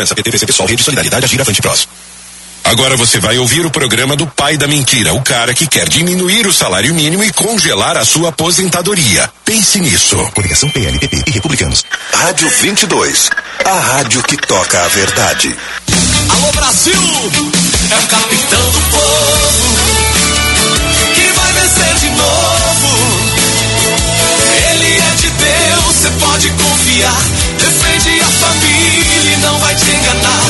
Esperança, 0.00 0.14
PT, 0.14 0.30
PCP, 0.30 0.52
Sol, 0.52 0.66
Rede 0.66 0.82
Solidariedade, 0.82 1.26
Agir 1.26 1.40
Avante 1.40 1.60
Prós. 1.60 1.86
Agora 2.64 2.96
você 2.96 3.18
vai 3.18 3.36
ouvir 3.38 3.66
o 3.66 3.70
programa 3.70 4.16
do 4.16 4.26
pai 4.26 4.56
da 4.56 4.66
mentira, 4.66 5.12
o 5.12 5.22
cara 5.22 5.52
que 5.52 5.66
quer 5.66 5.88
diminuir 5.88 6.46
o 6.46 6.52
salário 6.52 6.94
mínimo 6.94 7.22
e 7.22 7.32
congelar 7.32 7.96
a 7.98 8.04
sua 8.04 8.30
aposentadoria. 8.30 9.30
Pense 9.44 9.78
nisso. 9.80 10.16
Coligação 10.34 10.70
PLPP 10.70 11.24
e 11.26 11.30
Republicanos. 11.32 11.84
Rádio 12.14 12.48
22. 12.48 13.30
A 13.64 13.74
rádio 13.74 14.22
que 14.22 14.36
toca 14.36 14.82
a 14.82 14.88
verdade. 14.88 15.54
Alô 16.30 16.52
Brasil, 16.52 16.92
é 17.90 17.96
o 17.96 18.06
capitão 18.06 18.70
do 18.70 18.80
povo 18.90 19.64
que 21.14 21.32
vai 21.38 21.52
vencer 21.52 21.94
de 21.96 22.08
novo. 22.10 22.88
Ele 24.70 24.98
é 24.98 25.14
de 25.16 25.30
Deus, 25.30 25.94
você 25.96 26.10
pode 26.24 26.50
confiar. 26.50 27.49
Não 29.40 29.58
vai 29.58 29.74
te 29.74 29.90
enganar. 29.90 30.42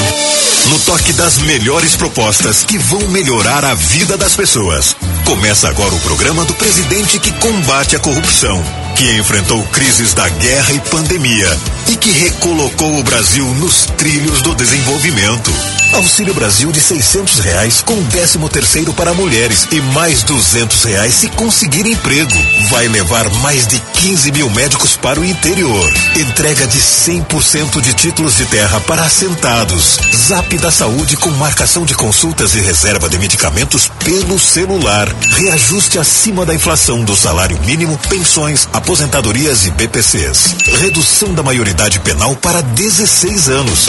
No 0.69 0.79
toque 0.81 1.12
das 1.15 1.39
melhores 1.39 1.97
propostas 1.97 2.65
que 2.65 2.79
vão 2.79 3.01
melhorar 3.09 3.65
a 3.65 3.75
vida 3.75 4.17
das 4.17 4.37
pessoas. 4.37 4.95
Começa 5.25 5.69
agora 5.69 5.95
o 5.95 6.01
programa 6.01 6.45
do 6.45 6.55
presidente 6.55 7.19
que 7.19 7.33
combate 7.33 7.97
a 7.97 7.99
corrupção, 7.99 8.62
que 9.01 9.17
enfrentou 9.17 9.65
crises 9.69 10.13
da 10.13 10.29
guerra 10.29 10.75
e 10.75 10.81
pandemia 10.91 11.59
e 11.89 11.97
que 11.97 12.11
recolocou 12.11 12.99
o 12.99 13.03
Brasil 13.03 13.47
nos 13.55 13.87
trilhos 13.97 14.43
do 14.43 14.55
desenvolvimento. 14.55 15.51
Auxílio 15.95 16.33
Brasil 16.35 16.71
de 16.71 16.81
600 16.81 17.41
reais 17.41 17.83
com 17.83 18.01
13 18.05 18.39
terceiro 18.51 18.93
para 18.93 19.13
mulheres 19.13 19.67
e 19.73 19.81
mais 19.81 20.23
200 20.23 20.85
reais 20.85 21.15
se 21.15 21.29
conseguir 21.31 21.85
emprego. 21.85 22.31
Vai 22.69 22.87
levar 22.89 23.29
mais 23.41 23.67
de 23.67 23.81
15 23.81 24.33
mil 24.33 24.49
médicos 24.51 24.97
para 24.97 25.19
o 25.19 25.25
interior. 25.25 25.93
Entrega 26.17 26.67
de 26.67 26.79
100% 26.79 27.81
de 27.81 27.93
títulos 27.95 28.37
de 28.37 28.47
terra 28.47 28.81
para 28.81 29.03
assentados. 29.03 29.99
Zap 30.15 30.57
da 30.59 30.71
Saúde 30.71 31.17
com 31.17 31.31
marcação 31.31 31.85
de 31.85 31.95
consultas 31.95 32.55
e 32.55 32.61
reserva 32.61 33.09
de 33.09 33.19
medicamentos 33.19 33.91
pelo 34.05 34.39
celular. 34.39 35.09
Reajuste 35.37 35.99
acima 35.99 36.47
da 36.47 36.55
inflação 36.55 37.03
do 37.03 37.17
salário 37.17 37.59
mínimo, 37.65 37.99
pensões, 38.09 38.69
aposentadorias 38.91 39.67
e 39.67 39.71
BPCs. 39.71 40.57
Redução 40.81 41.33
da 41.33 41.45
maioridade 41.45 42.01
penal 42.01 42.35
para 42.35 42.61
16 42.61 43.49
anos. 43.49 43.87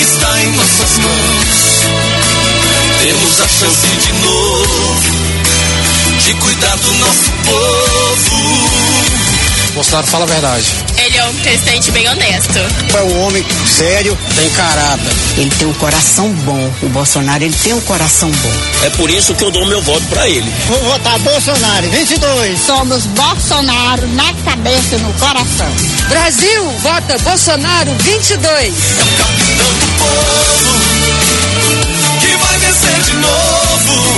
Está 0.00 0.42
em 0.42 0.50
nossas 0.56 0.98
mãos. 0.98 1.84
Temos 3.00 3.40
a 3.40 3.46
chance 3.46 3.86
de 3.86 4.12
novo 4.24 5.14
de 6.26 6.34
cuidar 6.34 6.76
do 6.78 6.92
nosso 6.94 7.30
povo. 7.44 8.34
Bolsonaro 9.74 10.06
fala 10.08 10.24
a 10.24 10.28
verdade. 10.28 10.66
Ele 11.14 11.22
é 11.22 11.26
um 11.26 11.34
presidente 11.34 11.92
bem 11.92 12.08
honesto. 12.08 12.58
É 12.92 13.02
um 13.02 13.22
homem 13.24 13.46
sério, 13.68 14.18
tem 14.34 14.50
caráter. 14.50 15.12
Ele 15.36 15.50
tem 15.50 15.68
um 15.68 15.74
coração 15.74 16.28
bom. 16.28 16.72
O 16.82 16.88
Bolsonaro, 16.88 17.44
ele 17.44 17.54
tem 17.54 17.72
um 17.72 17.80
coração 17.82 18.28
bom. 18.28 18.52
É 18.82 18.90
por 18.90 19.08
isso 19.08 19.32
que 19.32 19.44
eu 19.44 19.52
dou 19.52 19.64
meu 19.64 19.80
voto 19.80 20.04
pra 20.06 20.28
ele. 20.28 20.52
Vou 20.66 20.82
votar 20.82 21.16
Bolsonaro, 21.20 21.88
22. 21.88 22.60
Somos 22.60 23.06
Bolsonaro 23.06 24.08
na 24.08 24.34
cabeça 24.44 24.96
e 24.96 24.98
no 24.98 25.12
coração. 25.12 25.72
Brasil, 26.08 26.70
vota 26.82 27.16
Bolsonaro 27.18 27.94
22. 28.00 28.74
Que 32.20 32.36
vai 32.38 32.58
vencer 32.58 33.02
de 33.04 33.12
novo. 33.18 34.14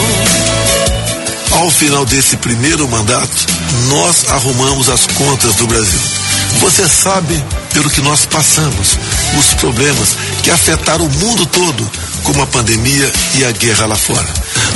Ao 1.60 1.70
final 1.70 2.06
desse 2.06 2.38
primeiro 2.38 2.88
mandato, 2.88 3.46
nós 3.88 4.24
arrumamos 4.30 4.88
as 4.88 5.06
contas 5.08 5.56
do 5.56 5.66
Brasil. 5.66 6.25
Você 6.60 6.88
sabe 6.88 7.42
pelo 7.72 7.90
que 7.90 8.00
nós 8.00 8.26
passamos, 8.26 8.98
os 9.38 9.54
problemas 9.54 10.16
que 10.42 10.50
afetaram 10.50 11.04
o 11.04 11.10
mundo 11.10 11.46
todo, 11.46 11.90
como 12.22 12.42
a 12.42 12.46
pandemia 12.46 13.12
e 13.34 13.44
a 13.44 13.52
guerra 13.52 13.86
lá 13.86 13.96
fora. 13.96 14.26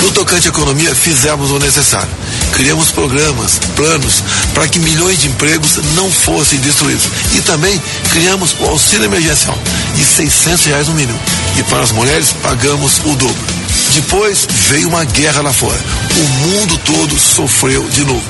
No 0.02 0.10
tocante 0.12 0.46
à 0.46 0.50
economia, 0.50 0.94
fizemos 0.94 1.50
o 1.50 1.58
necessário. 1.58 2.10
Criamos 2.52 2.90
programas, 2.90 3.58
planos, 3.74 4.22
para 4.54 4.68
que 4.68 4.78
milhões 4.78 5.18
de 5.20 5.28
empregos 5.28 5.78
não 5.94 6.10
fossem 6.10 6.58
destruídos. 6.60 7.08
E 7.34 7.40
também 7.42 7.80
criamos 8.10 8.54
o 8.60 8.66
auxílio 8.66 9.06
emergencial, 9.06 9.58
de 9.94 10.04
600 10.04 10.66
reais 10.66 10.88
no 10.88 10.94
mínimo. 10.94 11.18
E 11.58 11.62
para 11.64 11.82
as 11.82 11.92
mulheres, 11.92 12.34
pagamos 12.42 12.98
o 13.04 13.16
dobro. 13.16 13.60
Depois 13.94 14.46
veio 14.68 14.88
uma 14.88 15.04
guerra 15.04 15.42
lá 15.42 15.52
fora. 15.52 15.80
O 16.16 16.28
mundo 16.46 16.78
todo 16.84 17.18
sofreu 17.18 17.82
de 17.88 18.04
novo. 18.04 18.22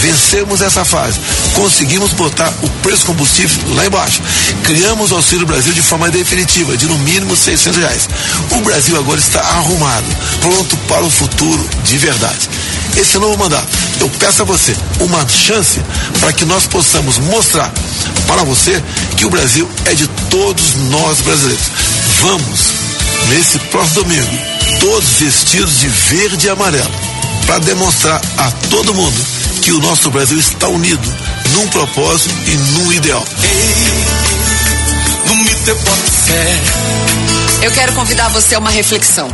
Vencemos 0.00 0.60
essa 0.60 0.84
fase. 0.84 1.18
Conseguimos 1.54 2.12
botar 2.12 2.52
o 2.62 2.68
preço 2.82 3.02
do 3.02 3.06
combustível 3.06 3.74
lá 3.74 3.86
embaixo. 3.86 4.22
Criamos 4.62 5.10
o 5.10 5.16
Auxílio 5.16 5.46
Brasil 5.46 5.72
de 5.72 5.82
forma 5.82 6.10
definitiva, 6.10 6.76
de 6.76 6.86
no 6.86 6.98
mínimo 6.98 7.36
600 7.36 7.78
reais. 7.78 8.08
O 8.50 8.60
Brasil 8.60 8.96
agora 8.96 9.18
está 9.18 9.40
arrumado, 9.40 10.06
pronto 10.40 10.76
para 10.88 11.04
o 11.04 11.10
futuro 11.10 11.68
de 11.84 11.98
verdade. 11.98 12.48
Esse 12.96 13.18
novo 13.18 13.36
mandato, 13.38 13.68
eu 14.00 14.08
peço 14.18 14.42
a 14.42 14.44
você 14.44 14.76
uma 15.00 15.26
chance 15.28 15.80
para 16.20 16.32
que 16.32 16.44
nós 16.44 16.66
possamos 16.66 17.18
mostrar 17.18 17.72
para 18.26 18.44
você 18.44 18.82
que 19.16 19.24
o 19.24 19.30
Brasil 19.30 19.68
é 19.86 19.94
de 19.94 20.06
todos 20.30 20.74
nós 20.90 21.20
brasileiros. 21.20 21.66
Vamos, 22.22 22.60
nesse 23.28 23.58
próximo 23.70 24.04
domingo, 24.04 24.38
todos 24.80 25.08
vestidos 25.20 25.80
de 25.80 25.88
verde 25.88 26.46
e 26.46 26.50
amarelo, 26.50 26.90
para 27.46 27.58
demonstrar 27.60 28.20
a 28.36 28.50
todo 28.68 28.94
mundo 28.94 29.37
que 29.68 29.72
o 29.74 29.80
nosso 29.80 30.10
Brasil 30.10 30.38
está 30.38 30.66
unido 30.66 31.14
num 31.52 31.68
propósito 31.68 32.34
e 32.46 32.56
num 32.72 32.90
ideal. 32.90 33.22
Eu 37.60 37.70
quero 37.72 37.92
convidar 37.92 38.30
você 38.30 38.54
a 38.54 38.60
uma 38.60 38.70
reflexão. 38.70 39.28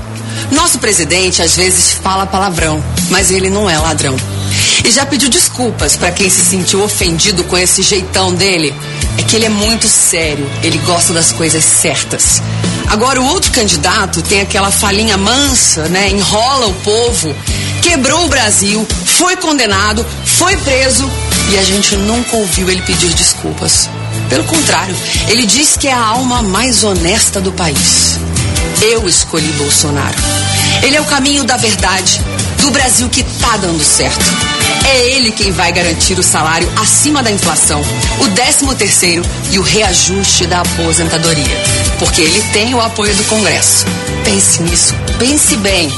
Nosso 0.51 0.81
presidente 0.81 1.41
às 1.41 1.55
vezes 1.55 1.93
fala 1.93 2.27
palavrão, 2.27 2.83
mas 3.11 3.31
ele 3.31 3.49
não 3.49 3.71
é 3.71 3.79
ladrão. 3.79 4.17
E 4.85 4.91
já 4.91 5.07
pediu 5.07 5.29
desculpas 5.29 5.97
para 5.97 6.11
quem 6.11 6.29
se 6.29 6.45
sentiu 6.45 6.83
ofendido 6.83 7.45
com 7.45 7.57
esse 7.57 7.81
jeitão 7.81 8.35
dele. 8.35 8.75
É 9.17 9.23
que 9.23 9.37
ele 9.37 9.45
é 9.45 9.51
muito 9.51 9.87
sério, 9.87 10.51
ele 10.65 10.79
gosta 10.79 11.13
das 11.13 11.31
coisas 11.31 11.63
certas. 11.63 12.43
Agora 12.89 13.21
o 13.21 13.27
outro 13.27 13.51
candidato 13.51 14.23
tem 14.23 14.41
aquela 14.41 14.71
falinha 14.71 15.17
mansa, 15.17 15.89
né? 15.89 16.09
Enrola 16.11 16.67
o 16.67 16.75
povo, 16.75 17.35
quebrou 17.83 18.25
o 18.25 18.29
Brasil, 18.29 18.87
foi 19.05 19.37
condenado, 19.37 20.05
foi 20.25 20.57
preso 20.59 21.11
e 21.53 21.59
a 21.59 21.63
gente 21.63 21.97
nunca 21.97 22.37
ouviu 22.37 22.71
ele 22.71 22.83
pedir 22.83 23.13
desculpas. 23.15 23.89
Pelo 24.29 24.45
contrário, 24.45 24.97
ele 25.29 25.47
diz 25.47 25.77
que 25.77 25.89
é 25.89 25.93
a 25.93 26.07
alma 26.07 26.43
mais 26.43 26.83
honesta 26.85 27.41
do 27.41 27.53
país. 27.53 28.19
Eu 28.81 29.09
escolhi 29.09 29.49
Bolsonaro. 29.53 30.17
Ele 30.83 30.97
é 30.97 31.01
o 31.01 31.05
caminho 31.05 31.45
da 31.45 31.57
verdade, 31.57 32.21
do 32.61 32.71
Brasil 32.71 33.09
que 33.09 33.23
tá 33.23 33.57
dando 33.57 33.83
certo. 33.83 34.54
É 34.87 35.11
ele 35.11 35.33
quem 35.33 35.51
vai 35.51 35.73
garantir 35.73 36.19
o 36.19 36.23
salário 36.23 36.71
acima 36.77 37.23
da 37.23 37.31
inflação, 37.31 37.81
o 38.21 38.29
13 38.29 38.75
terceiro 38.77 39.23
e 39.51 39.59
o 39.59 39.63
reajuste 39.63 40.47
da 40.47 40.61
aposentadoria. 40.61 41.63
Porque 41.99 42.21
ele 42.21 42.43
tem 42.53 42.75
o 42.75 42.81
apoio 42.81 43.15
do 43.15 43.25
Congresso. 43.25 43.87
Pense 44.25 44.63
nisso, 44.63 44.95
pense 45.19 45.57
bem. 45.57 45.93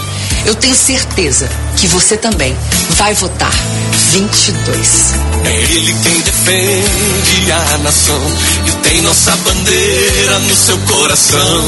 Eu 0.44 0.54
tenho 0.54 0.74
certeza 0.74 1.48
que 1.76 1.88
você 1.88 2.16
também 2.16 2.56
vai 2.90 3.12
votar 3.14 3.52
22. 4.12 5.14
É 5.44 5.72
ele 5.72 5.94
quem 6.02 6.20
defende 6.20 7.52
a 7.52 7.78
nação 7.78 8.20
e 8.66 8.88
tem 8.88 9.02
nossa 9.02 9.34
bandeira 9.36 10.38
no 10.40 10.54
seu 10.54 10.78
coração. 10.78 11.62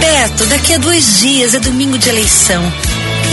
Beto, 0.00 0.46
daqui 0.46 0.74
a 0.74 0.78
dois 0.78 1.18
dias 1.18 1.54
é 1.54 1.58
domingo 1.58 1.98
de 1.98 2.08
eleição. 2.08 2.62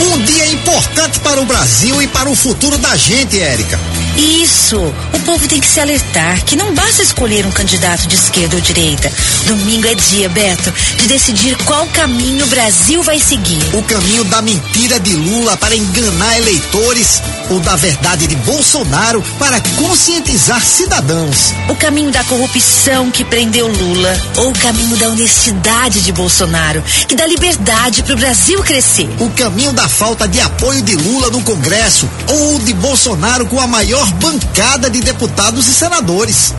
Um 0.00 0.22
dia 0.24 0.46
importante 0.52 1.20
para 1.20 1.40
o 1.40 1.46
Brasil 1.46 2.02
e 2.02 2.08
para 2.08 2.28
o 2.28 2.34
futuro 2.34 2.76
da 2.78 2.94
gente, 2.96 3.40
Érica. 3.40 3.78
Isso. 4.16 4.78
O 5.12 5.20
povo 5.20 5.46
tem 5.46 5.60
que 5.60 5.66
se 5.66 5.78
alertar 5.78 6.42
que 6.44 6.56
não 6.56 6.74
basta 6.74 7.02
escolher 7.02 7.44
um 7.46 7.50
candidato 7.50 8.06
de 8.06 8.14
esquerda 8.14 8.56
ou 8.56 8.62
direita. 8.62 9.12
Domingo 9.46 9.86
é 9.86 9.94
dia, 9.94 10.28
Beto, 10.28 10.72
de 10.98 11.08
decidir 11.08 11.56
qual 11.64 11.86
caminho 11.88 12.44
o 12.44 12.48
Brasil 12.48 13.02
vai 13.02 13.18
seguir. 13.18 13.62
O 13.74 13.82
caminho 13.82 14.24
da 14.24 14.40
mentira 14.40 14.98
de 14.98 15.14
Lula 15.14 15.56
para 15.56 15.76
enganar 15.76 16.38
eleitores 16.38 17.20
ou 17.50 17.60
da 17.60 17.76
verdade 17.76 18.26
de 18.26 18.36
Bolsonaro 18.36 19.22
para 19.38 19.60
conscientizar 19.76 20.64
cidadãos. 20.64 21.54
O 21.68 21.76
caminho 21.76 22.10
da 22.10 22.24
corrupção 22.24 23.10
que 23.10 23.24
prendeu 23.24 23.68
Lula 23.68 24.20
ou 24.38 24.50
o 24.50 24.58
caminho 24.58 24.96
da 24.96 25.08
honestidade 25.08 26.00
de 26.02 26.12
Bolsonaro 26.12 26.82
que 27.06 27.14
dá 27.14 27.26
liberdade 27.26 28.02
para 28.02 28.14
o 28.14 28.18
Brasil 28.18 28.62
crescer. 28.62 29.08
O 29.20 29.30
caminho 29.30 29.72
da 29.72 29.85
falta 29.88 30.26
de 30.26 30.40
apoio 30.40 30.82
de 30.82 30.96
Lula 30.96 31.30
no 31.30 31.42
Congresso 31.42 32.08
ou 32.28 32.58
de 32.60 32.72
Bolsonaro 32.74 33.46
com 33.46 33.60
a 33.60 33.66
maior 33.66 34.06
bancada 34.12 34.88
de 34.90 35.00
deputados 35.00 35.66
e 35.66 35.72
senadores. 35.72 36.54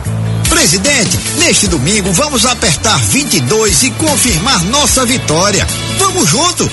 Presidente, 0.48 1.18
neste 1.38 1.66
domingo 1.66 2.12
vamos 2.12 2.46
apertar 2.46 2.98
22 2.98 3.82
e 3.82 3.90
confirmar 3.92 4.62
nossa 4.64 5.04
vitória. 5.04 5.66
Vamos 5.98 6.28
junto! 6.28 6.70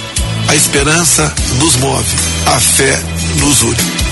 A 0.47 0.55
esperança 0.55 1.33
nos 1.57 1.75
move, 1.77 2.15
a 2.45 2.59
fé 2.59 3.01
nos 3.37 3.63
une. 3.63 4.05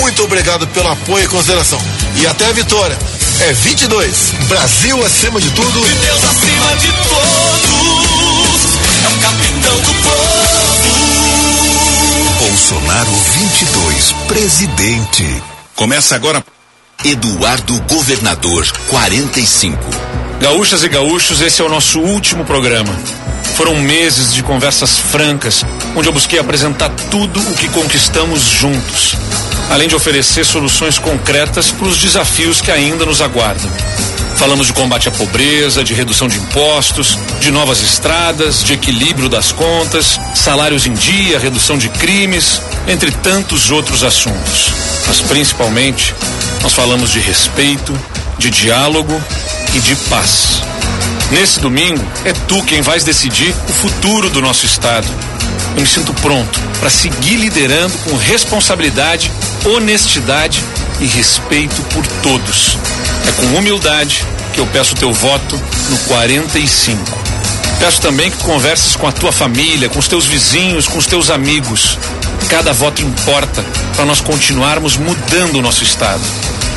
Muito 0.00 0.22
obrigado 0.24 0.66
pelo 0.68 0.88
apoio 0.88 1.24
e 1.24 1.28
consideração. 1.28 1.80
E 2.16 2.26
até 2.26 2.46
a 2.46 2.52
vitória. 2.52 2.96
É 3.40 3.52
22. 3.52 4.32
Brasil 4.48 5.04
acima 5.04 5.40
de 5.40 5.50
tudo. 5.50 5.78
E 5.78 5.94
Deus 6.06 6.24
acima 6.24 6.76
de 6.76 6.86
todos. 7.08 8.34
É 9.02 9.08
o 9.08 9.20
capitão 9.20 9.76
do 9.80 9.94
povo. 10.02 11.23
Bolsonaro 12.44 13.10
22, 13.10 14.12
presidente. 14.28 15.42
Começa 15.74 16.14
agora. 16.14 16.44
Eduardo 17.02 17.80
Governador 17.88 18.70
45. 18.88 19.78
Gaúchas 20.40 20.84
e 20.84 20.88
gaúchos, 20.88 21.40
esse 21.40 21.62
é 21.62 21.64
o 21.64 21.70
nosso 21.70 22.00
último 22.00 22.44
programa. 22.44 22.94
Foram 23.56 23.76
meses 23.76 24.34
de 24.34 24.42
conversas 24.42 24.98
francas, 24.98 25.64
onde 25.94 26.08
eu 26.08 26.12
busquei 26.12 26.38
apresentar 26.38 26.90
tudo 27.10 27.40
o 27.40 27.54
que 27.54 27.68
conquistamos 27.68 28.40
juntos, 28.40 29.16
além 29.70 29.88
de 29.88 29.94
oferecer 29.94 30.44
soluções 30.44 30.98
concretas 30.98 31.70
para 31.70 31.86
os 31.86 31.98
desafios 31.98 32.60
que 32.60 32.70
ainda 32.70 33.06
nos 33.06 33.20
aguardam. 33.20 33.70
Falamos 34.36 34.66
de 34.66 34.72
combate 34.72 35.08
à 35.08 35.12
pobreza, 35.12 35.84
de 35.84 35.94
redução 35.94 36.26
de 36.26 36.38
impostos, 36.38 37.16
de 37.40 37.50
novas 37.50 37.80
estradas, 37.82 38.64
de 38.64 38.72
equilíbrio 38.72 39.28
das 39.28 39.52
contas, 39.52 40.18
salários 40.34 40.86
em 40.86 40.92
dia, 40.92 41.38
redução 41.38 41.78
de 41.78 41.88
crimes, 41.88 42.60
entre 42.88 43.10
tantos 43.10 43.70
outros 43.70 44.02
assuntos. 44.02 44.72
Mas 45.06 45.20
principalmente, 45.20 46.14
nós 46.62 46.72
falamos 46.72 47.12
de 47.12 47.20
respeito, 47.20 47.96
de 48.36 48.50
diálogo 48.50 49.22
e 49.72 49.78
de 49.78 49.94
paz. 50.10 50.60
Nesse 51.30 51.60
domingo, 51.60 52.04
é 52.24 52.32
tu 52.32 52.62
quem 52.64 52.82
vais 52.82 53.04
decidir 53.04 53.54
o 53.68 53.72
futuro 53.72 54.28
do 54.28 54.42
nosso 54.42 54.66
Estado. 54.66 55.06
Eu 55.74 55.80
me 55.80 55.86
sinto 55.86 56.14
pronto 56.14 56.60
para 56.78 56.90
seguir 56.90 57.36
liderando 57.36 57.96
com 57.98 58.16
responsabilidade, 58.16 59.30
honestidade 59.64 60.62
e 61.00 61.06
respeito 61.06 61.82
por 61.92 62.06
todos. 62.22 62.78
É 63.28 63.32
com 63.32 63.58
humildade 63.58 64.24
que 64.52 64.60
eu 64.60 64.66
peço 64.68 64.94
teu 64.94 65.12
voto 65.12 65.60
no 65.90 65.98
45. 65.98 67.00
Peço 67.78 68.00
também 68.00 68.30
que 68.30 68.36
converses 68.38 68.94
com 68.96 69.06
a 69.06 69.12
tua 69.12 69.32
família, 69.32 69.88
com 69.88 69.98
os 69.98 70.08
teus 70.08 70.26
vizinhos, 70.26 70.86
com 70.86 70.98
os 70.98 71.06
teus 71.06 71.28
amigos. 71.28 71.98
Cada 72.48 72.72
voto 72.72 73.02
importa 73.02 73.64
para 73.96 74.04
nós 74.04 74.20
continuarmos 74.20 74.96
mudando 74.96 75.56
o 75.56 75.62
nosso 75.62 75.82
Estado. 75.82 76.22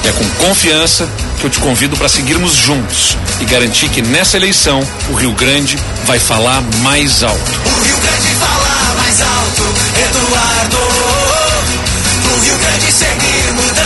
É 0.03 0.11
com 0.11 0.45
confiança 0.45 1.07
que 1.39 1.45
eu 1.45 1.49
te 1.49 1.59
convido 1.59 1.95
para 1.97 2.09
seguirmos 2.09 2.53
juntos 2.53 3.17
e 3.39 3.45
garantir 3.45 3.89
que 3.89 4.01
nessa 4.01 4.37
eleição 4.37 4.81
o 5.09 5.13
Rio 5.13 5.33
Grande 5.33 5.77
vai 6.05 6.19
falar 6.19 6.61
mais 6.81 7.23
alto. 7.23 7.51
O 7.65 7.83
Rio 7.83 7.97
Grande 7.97 8.27
fala 8.39 8.95
mais 8.95 9.21
alto, 9.21 9.63
Eduardo. 10.05 10.77
O 12.33 12.39
Rio 12.43 12.57
Grande 12.57 12.91
seguir 12.91 13.53
mudando. 13.53 13.76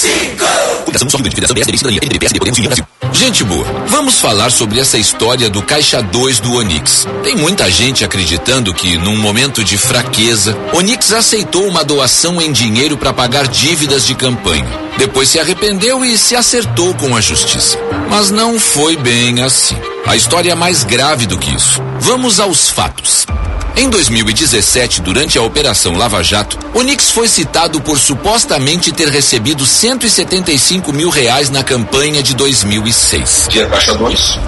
45. 0.00 0.44
Fundação 0.86 1.10
Sólido 1.10 1.28
de 1.28 1.34
Federação 1.34 1.54
PSDB, 1.54 1.78
Cidadania, 1.78 2.00
PDB, 2.00 2.18
PSD, 2.18 2.38
Podemos 2.38 2.58
União 2.58 2.68
Brasil. 2.68 2.86
Gente 3.12 3.44
boa, 3.44 3.66
vamos 3.86 4.18
falar 4.18 4.50
sobre 4.50 4.80
essa 4.80 4.96
história 4.96 5.50
do 5.50 5.62
Caixa 5.62 6.02
2 6.02 6.40
do 6.40 6.54
Onix. 6.54 7.06
Tem 7.22 7.36
muita 7.36 7.70
gente 7.70 8.04
acreditando 8.04 8.72
que, 8.72 8.96
num 8.96 9.16
momento 9.16 9.62
de 9.62 9.76
fraqueza, 9.76 10.56
Onix 10.72 11.12
aceitou 11.12 11.66
uma 11.66 11.84
doação 11.84 12.40
em 12.40 12.50
dinheiro 12.50 12.96
para 12.96 13.12
pagar 13.12 13.46
dívidas 13.46 14.06
de 14.06 14.14
campanha. 14.14 14.66
Depois 14.96 15.28
se 15.28 15.38
arrependeu 15.38 16.04
e 16.04 16.16
se 16.16 16.34
acertou 16.34 16.94
com 16.94 17.14
a 17.14 17.20
justiça. 17.20 17.78
Mas 18.08 18.30
não 18.30 18.58
foi 18.58 18.96
bem 18.96 19.42
assim. 19.42 19.76
A 20.06 20.16
história 20.16 20.52
é 20.52 20.54
mais 20.54 20.82
grave 20.82 21.26
do 21.26 21.38
que 21.38 21.54
isso. 21.54 21.80
Vamos 22.00 22.40
aos 22.40 22.70
fatos. 22.70 23.26
Em 23.76 23.88
2017, 23.88 25.00
durante 25.00 25.38
a 25.38 25.42
Operação 25.42 25.96
Lava 25.96 26.20
Jato, 26.22 26.58
Onix 26.74 27.10
foi 27.10 27.28
citado 27.28 27.80
por 27.80 27.98
supostamente 27.98 28.92
ter 28.92 29.08
recebido 29.08 29.64
175 29.64 30.92
mil 30.92 31.08
reais 31.08 31.48
na 31.50 31.62
campanha 31.62 32.22
de 32.22 32.34
2006. 32.34 33.46
Dia 33.50 33.66
Caixa 33.66 33.94
2, 33.94 34.38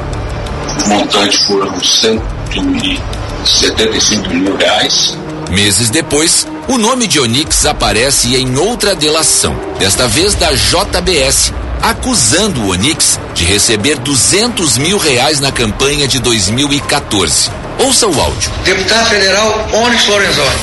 montante 0.86 1.38
foram 1.46 1.80
175 1.80 4.34
mil 4.34 4.56
reais. 4.56 5.16
Meses 5.50 5.90
depois, 5.90 6.46
o 6.68 6.78
nome 6.78 7.06
de 7.06 7.20
Onix 7.20 7.66
aparece 7.66 8.34
em 8.36 8.56
outra 8.56 8.94
delação, 8.94 9.54
desta 9.78 10.08
vez 10.08 10.34
da 10.34 10.50
JBS, 10.52 11.52
acusando 11.82 12.62
o 12.62 12.70
Onix 12.70 13.18
de 13.34 13.44
receber 13.44 13.98
200 13.98 14.78
mil 14.78 14.98
reais 14.98 15.40
na 15.40 15.50
campanha 15.50 16.06
de 16.06 16.18
2014. 16.20 17.50
Ouça 17.78 18.06
o 18.06 18.20
áudio. 18.20 18.50
Deputado 18.64 19.10
Federal 19.10 19.68
Onyx 19.72 20.06
Lorenzoni, 20.06 20.56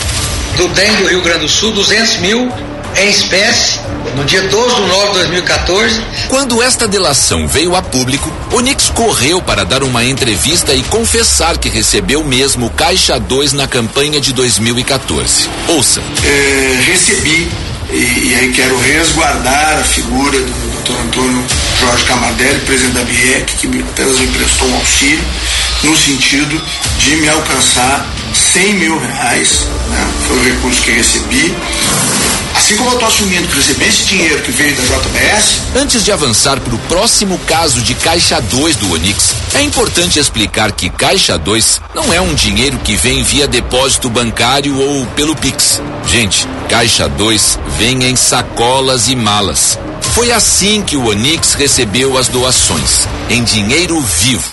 do 0.57 0.67
DEM 0.69 0.95
do 0.95 1.07
Rio 1.07 1.21
Grande 1.21 1.41
do 1.41 1.49
Sul, 1.49 1.71
200 1.73 2.17
mil 2.17 2.51
em 2.97 3.09
espécie, 3.09 3.79
no 4.15 4.23
dia 4.25 4.41
12 4.41 4.75
de 4.75 4.81
nove 4.81 5.07
de 5.07 5.13
2014. 5.19 6.01
Quando 6.27 6.61
esta 6.61 6.87
delação 6.87 7.47
veio 7.47 7.75
a 7.75 7.81
público, 7.81 8.31
Onix 8.51 8.89
correu 8.89 9.41
para 9.41 9.63
dar 9.63 9.83
uma 9.83 10.03
entrevista 10.03 10.73
e 10.73 10.81
confessar 10.83 11.57
que 11.57 11.69
recebeu 11.69 12.23
mesmo 12.23 12.65
o 12.65 12.69
Caixa 12.69 13.19
2 13.19 13.53
na 13.53 13.67
campanha 13.67 14.19
de 14.19 14.33
2014. 14.33 15.49
Ouça. 15.67 16.01
É, 16.23 16.81
recebi, 16.85 17.49
e, 17.91 18.29
e 18.29 18.35
aí 18.35 18.51
quero 18.51 18.77
resguardar 18.79 19.79
a 19.79 19.83
figura 19.83 20.37
do 20.39 20.83
Dr. 20.83 21.01
Antônio 21.01 21.45
Jorge 21.79 22.05
Camadelli, 22.05 22.59
presidente 22.61 22.93
da 22.93 23.03
BIEC, 23.03 23.55
que 23.55 23.81
apenas 23.81 24.19
me 24.19 24.27
prestou 24.27 24.67
um 24.67 24.75
auxílio, 24.75 25.23
no 25.83 25.95
sentido 25.95 26.61
de 26.99 27.15
me 27.17 27.29
alcançar 27.29 28.05
100 28.33 28.73
mil 28.73 28.99
reais, 28.99 29.65
né? 29.89 30.07
foi 30.27 30.37
o 30.37 30.43
recurso 30.43 30.81
que 30.81 30.91
recebi. 30.91 31.55
Assim 32.55 32.75
como 32.75 32.89
eu 32.89 32.93
estou 32.93 33.07
assumindo 33.07 33.47
que 33.47 33.55
recebi 33.55 33.85
esse 33.85 34.03
dinheiro 34.05 34.41
que 34.41 34.51
veio 34.51 34.75
da 34.75 34.83
JBS. 34.83 35.61
Antes 35.75 36.03
de 36.03 36.11
avançar 36.11 36.59
para 36.59 36.75
o 36.75 36.79
próximo 36.79 37.39
caso 37.47 37.81
de 37.81 37.95
Caixa 37.95 38.41
2 38.41 38.75
do 38.75 38.91
Onix, 38.91 39.33
é 39.53 39.61
importante 39.61 40.19
explicar 40.19 40.71
que 40.71 40.89
Caixa 40.89 41.37
2 41.37 41.81
não 41.95 42.13
é 42.13 42.19
um 42.19 42.33
dinheiro 42.33 42.77
que 42.79 42.95
vem 42.95 43.23
via 43.23 43.47
depósito 43.47 44.09
bancário 44.09 44.77
ou 44.77 45.05
pelo 45.07 45.35
Pix. 45.35 45.81
Gente, 46.05 46.45
Caixa 46.67 47.07
2 47.07 47.59
vem 47.77 48.03
em 48.03 48.15
sacolas 48.15 49.07
e 49.07 49.15
malas. 49.15 49.79
Foi 50.13 50.31
assim 50.31 50.81
que 50.81 50.97
o 50.97 51.07
Onix 51.07 51.53
recebeu 51.53 52.17
as 52.17 52.27
doações, 52.27 53.07
em 53.29 53.43
dinheiro 53.43 53.99
vivo. 54.01 54.51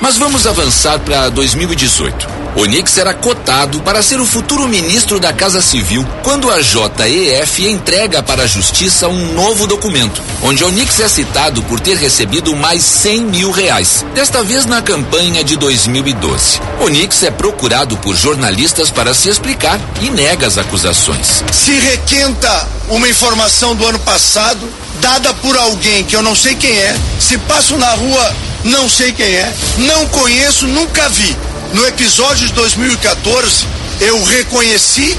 Mas 0.00 0.16
vamos 0.16 0.46
avançar 0.46 1.00
para 1.00 1.28
2018. 1.28 2.38
Onix 2.56 2.98
era 2.98 3.14
cotado 3.14 3.80
para 3.80 4.02
ser 4.02 4.20
o 4.20 4.26
futuro 4.26 4.66
ministro 4.66 5.20
da 5.20 5.32
Casa 5.32 5.60
Civil 5.60 6.06
quando 6.22 6.50
a 6.50 6.60
JEF 6.60 7.66
entrega 7.66 8.22
para 8.22 8.44
a 8.44 8.46
Justiça 8.46 9.08
um 9.08 9.32
novo 9.32 9.66
documento, 9.66 10.22
onde 10.42 10.64
Onix 10.64 10.98
é 11.00 11.08
citado 11.08 11.62
por 11.62 11.78
ter 11.78 11.96
recebido 11.96 12.54
mais 12.56 12.82
100 12.82 13.20
mil 13.22 13.50
reais, 13.50 14.04
desta 14.14 14.42
vez 14.42 14.66
na 14.66 14.82
campanha 14.82 15.44
de 15.44 15.56
2012. 15.56 16.60
Onix 16.80 17.22
é 17.22 17.30
procurado 17.30 17.96
por 17.98 18.16
jornalistas 18.16 18.90
para 18.90 19.14
se 19.14 19.28
explicar 19.28 19.80
e 20.00 20.10
nega 20.10 20.46
as 20.46 20.58
acusações. 20.58 21.44
Se 21.52 21.72
requenta 21.72 22.68
uma 22.88 23.08
informação 23.08 23.74
do 23.76 23.86
ano 23.86 23.98
passado, 24.00 24.68
dada 25.00 25.32
por 25.34 25.56
alguém 25.56 26.04
que 26.04 26.16
eu 26.16 26.22
não 26.22 26.34
sei 26.34 26.54
quem 26.54 26.76
é, 26.76 26.96
se 27.20 27.38
passo 27.38 27.76
na 27.76 27.90
rua, 27.90 28.36
não 28.68 28.88
sei 28.88 29.12
quem 29.12 29.26
é, 29.26 29.52
não 29.78 30.06
conheço, 30.08 30.66
nunca 30.66 31.08
vi. 31.08 31.36
No 31.72 31.86
episódio 31.86 32.46
de 32.46 32.52
2014, 32.54 33.66
eu 34.00 34.22
reconheci 34.24 35.18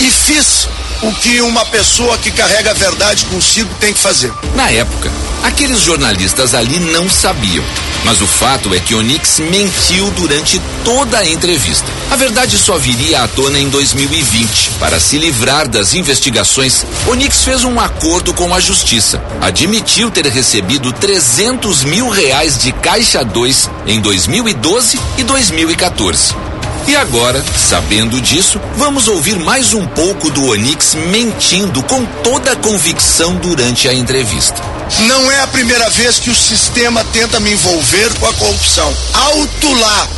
e 0.00 0.10
fiz 0.10 0.68
o 1.02 1.12
que 1.12 1.40
uma 1.40 1.64
pessoa 1.66 2.16
que 2.16 2.30
carrega 2.30 2.70
a 2.70 2.74
verdade 2.74 3.26
consigo 3.26 3.74
tem 3.80 3.92
que 3.92 3.98
fazer. 3.98 4.32
Na 4.54 4.70
época, 4.70 5.10
aqueles 5.42 5.80
jornalistas 5.80 6.54
ali 6.54 6.78
não 6.78 7.10
sabiam. 7.10 7.64
Mas 8.04 8.20
o 8.20 8.26
fato 8.26 8.74
é 8.74 8.80
que 8.80 8.94
Onix 8.94 9.38
mentiu 9.38 10.10
durante 10.12 10.60
toda 10.84 11.18
a 11.18 11.28
entrevista. 11.28 11.86
A 12.10 12.16
verdade 12.16 12.56
só 12.56 12.76
viria 12.76 13.22
à 13.22 13.28
tona 13.28 13.58
em 13.58 13.68
2020. 13.68 14.70
Para 14.78 14.98
se 14.98 15.18
livrar 15.18 15.68
das 15.68 15.94
investigações, 15.94 16.84
Onix 17.06 17.44
fez 17.44 17.64
um 17.64 17.78
acordo 17.78 18.32
com 18.34 18.54
a 18.54 18.60
justiça. 18.60 19.22
Admitiu 19.40 20.10
ter 20.10 20.26
recebido 20.26 20.92
300 20.92 21.84
mil 21.84 22.08
reais 22.08 22.58
de 22.58 22.72
Caixa 22.72 23.24
2 23.24 23.70
em 23.86 24.00
2012 24.00 25.00
e 25.18 25.24
2014. 25.24 26.51
E 26.86 26.96
agora, 26.96 27.42
sabendo 27.56 28.20
disso, 28.20 28.60
vamos 28.76 29.06
ouvir 29.06 29.38
mais 29.38 29.72
um 29.72 29.86
pouco 29.86 30.30
do 30.30 30.46
Onix 30.48 30.94
mentindo 31.10 31.82
com 31.84 32.04
toda 32.24 32.52
a 32.52 32.56
convicção 32.56 33.36
durante 33.36 33.88
a 33.88 33.94
entrevista. 33.94 34.60
Não 35.06 35.30
é 35.30 35.40
a 35.40 35.46
primeira 35.46 35.88
vez 35.90 36.18
que 36.18 36.28
o 36.28 36.34
sistema 36.34 37.04
tenta 37.04 37.38
me 37.38 37.52
envolver 37.52 38.12
com 38.18 38.26
a 38.26 38.32
corrupção. 38.34 38.92
Alto 39.14 39.74
lá! 39.74 40.08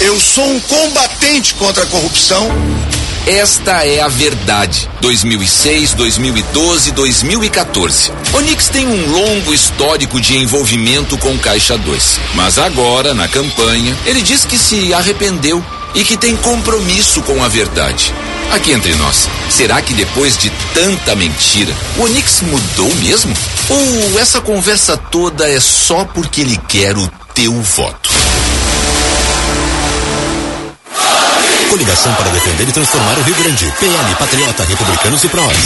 Eu 0.00 0.20
sou 0.20 0.46
um 0.46 0.60
combatente 0.60 1.54
contra 1.54 1.84
a 1.84 1.86
corrupção. 1.86 2.46
Esta 3.26 3.86
é 3.86 4.00
a 4.00 4.08
verdade. 4.08 4.88
2006, 5.00 5.94
2012, 5.94 6.92
2014. 6.92 8.12
Onix 8.34 8.68
tem 8.68 8.86
um 8.86 9.10
longo 9.10 9.54
histórico 9.54 10.20
de 10.20 10.36
envolvimento 10.36 11.16
com 11.18 11.38
Caixa 11.38 11.78
2. 11.78 12.20
Mas 12.34 12.58
agora, 12.58 13.14
na 13.14 13.28
campanha, 13.28 13.96
ele 14.04 14.20
diz 14.20 14.44
que 14.44 14.58
se 14.58 14.92
arrependeu 14.92 15.64
e 15.94 16.04
que 16.04 16.16
tem 16.16 16.36
compromisso 16.36 17.22
com 17.22 17.42
a 17.42 17.48
verdade. 17.48 18.12
Aqui 18.50 18.72
entre 18.72 18.94
nós, 18.96 19.28
será 19.48 19.80
que 19.80 19.94
depois 19.94 20.36
de 20.36 20.50
tanta 20.74 21.14
mentira, 21.14 21.74
o 21.96 22.02
Onix 22.02 22.42
mudou 22.42 22.94
mesmo? 22.96 23.34
Ou 23.68 24.18
essa 24.18 24.40
conversa 24.40 24.96
toda 24.96 25.48
é 25.48 25.58
só 25.58 26.04
porque 26.04 26.42
ele 26.42 26.60
quer 26.68 26.96
o 26.96 27.08
teu 27.34 27.52
voto? 27.62 28.21
Coligação 31.72 32.12
para 32.16 32.28
defender 32.28 32.68
e 32.68 32.72
transformar 32.72 33.18
o 33.18 33.22
Rio 33.22 33.34
Grande. 33.34 33.72
PL, 33.80 34.14
Patriota, 34.16 34.62
Republicanos 34.62 35.24
e 35.24 35.28
PROS. 35.28 35.56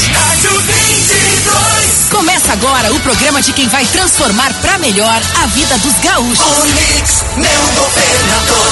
Começa 2.12 2.52
agora 2.52 2.94
o 2.94 3.00
programa 3.00 3.42
de 3.42 3.52
quem 3.52 3.66
vai 3.66 3.84
transformar 3.86 4.54
para 4.62 4.78
melhor 4.78 5.20
a 5.42 5.46
vida 5.46 5.76
dos 5.78 5.94
gaúchos. 5.94 6.46
Onix, 6.60 7.24
meu 7.36 7.62
governador. 7.74 8.66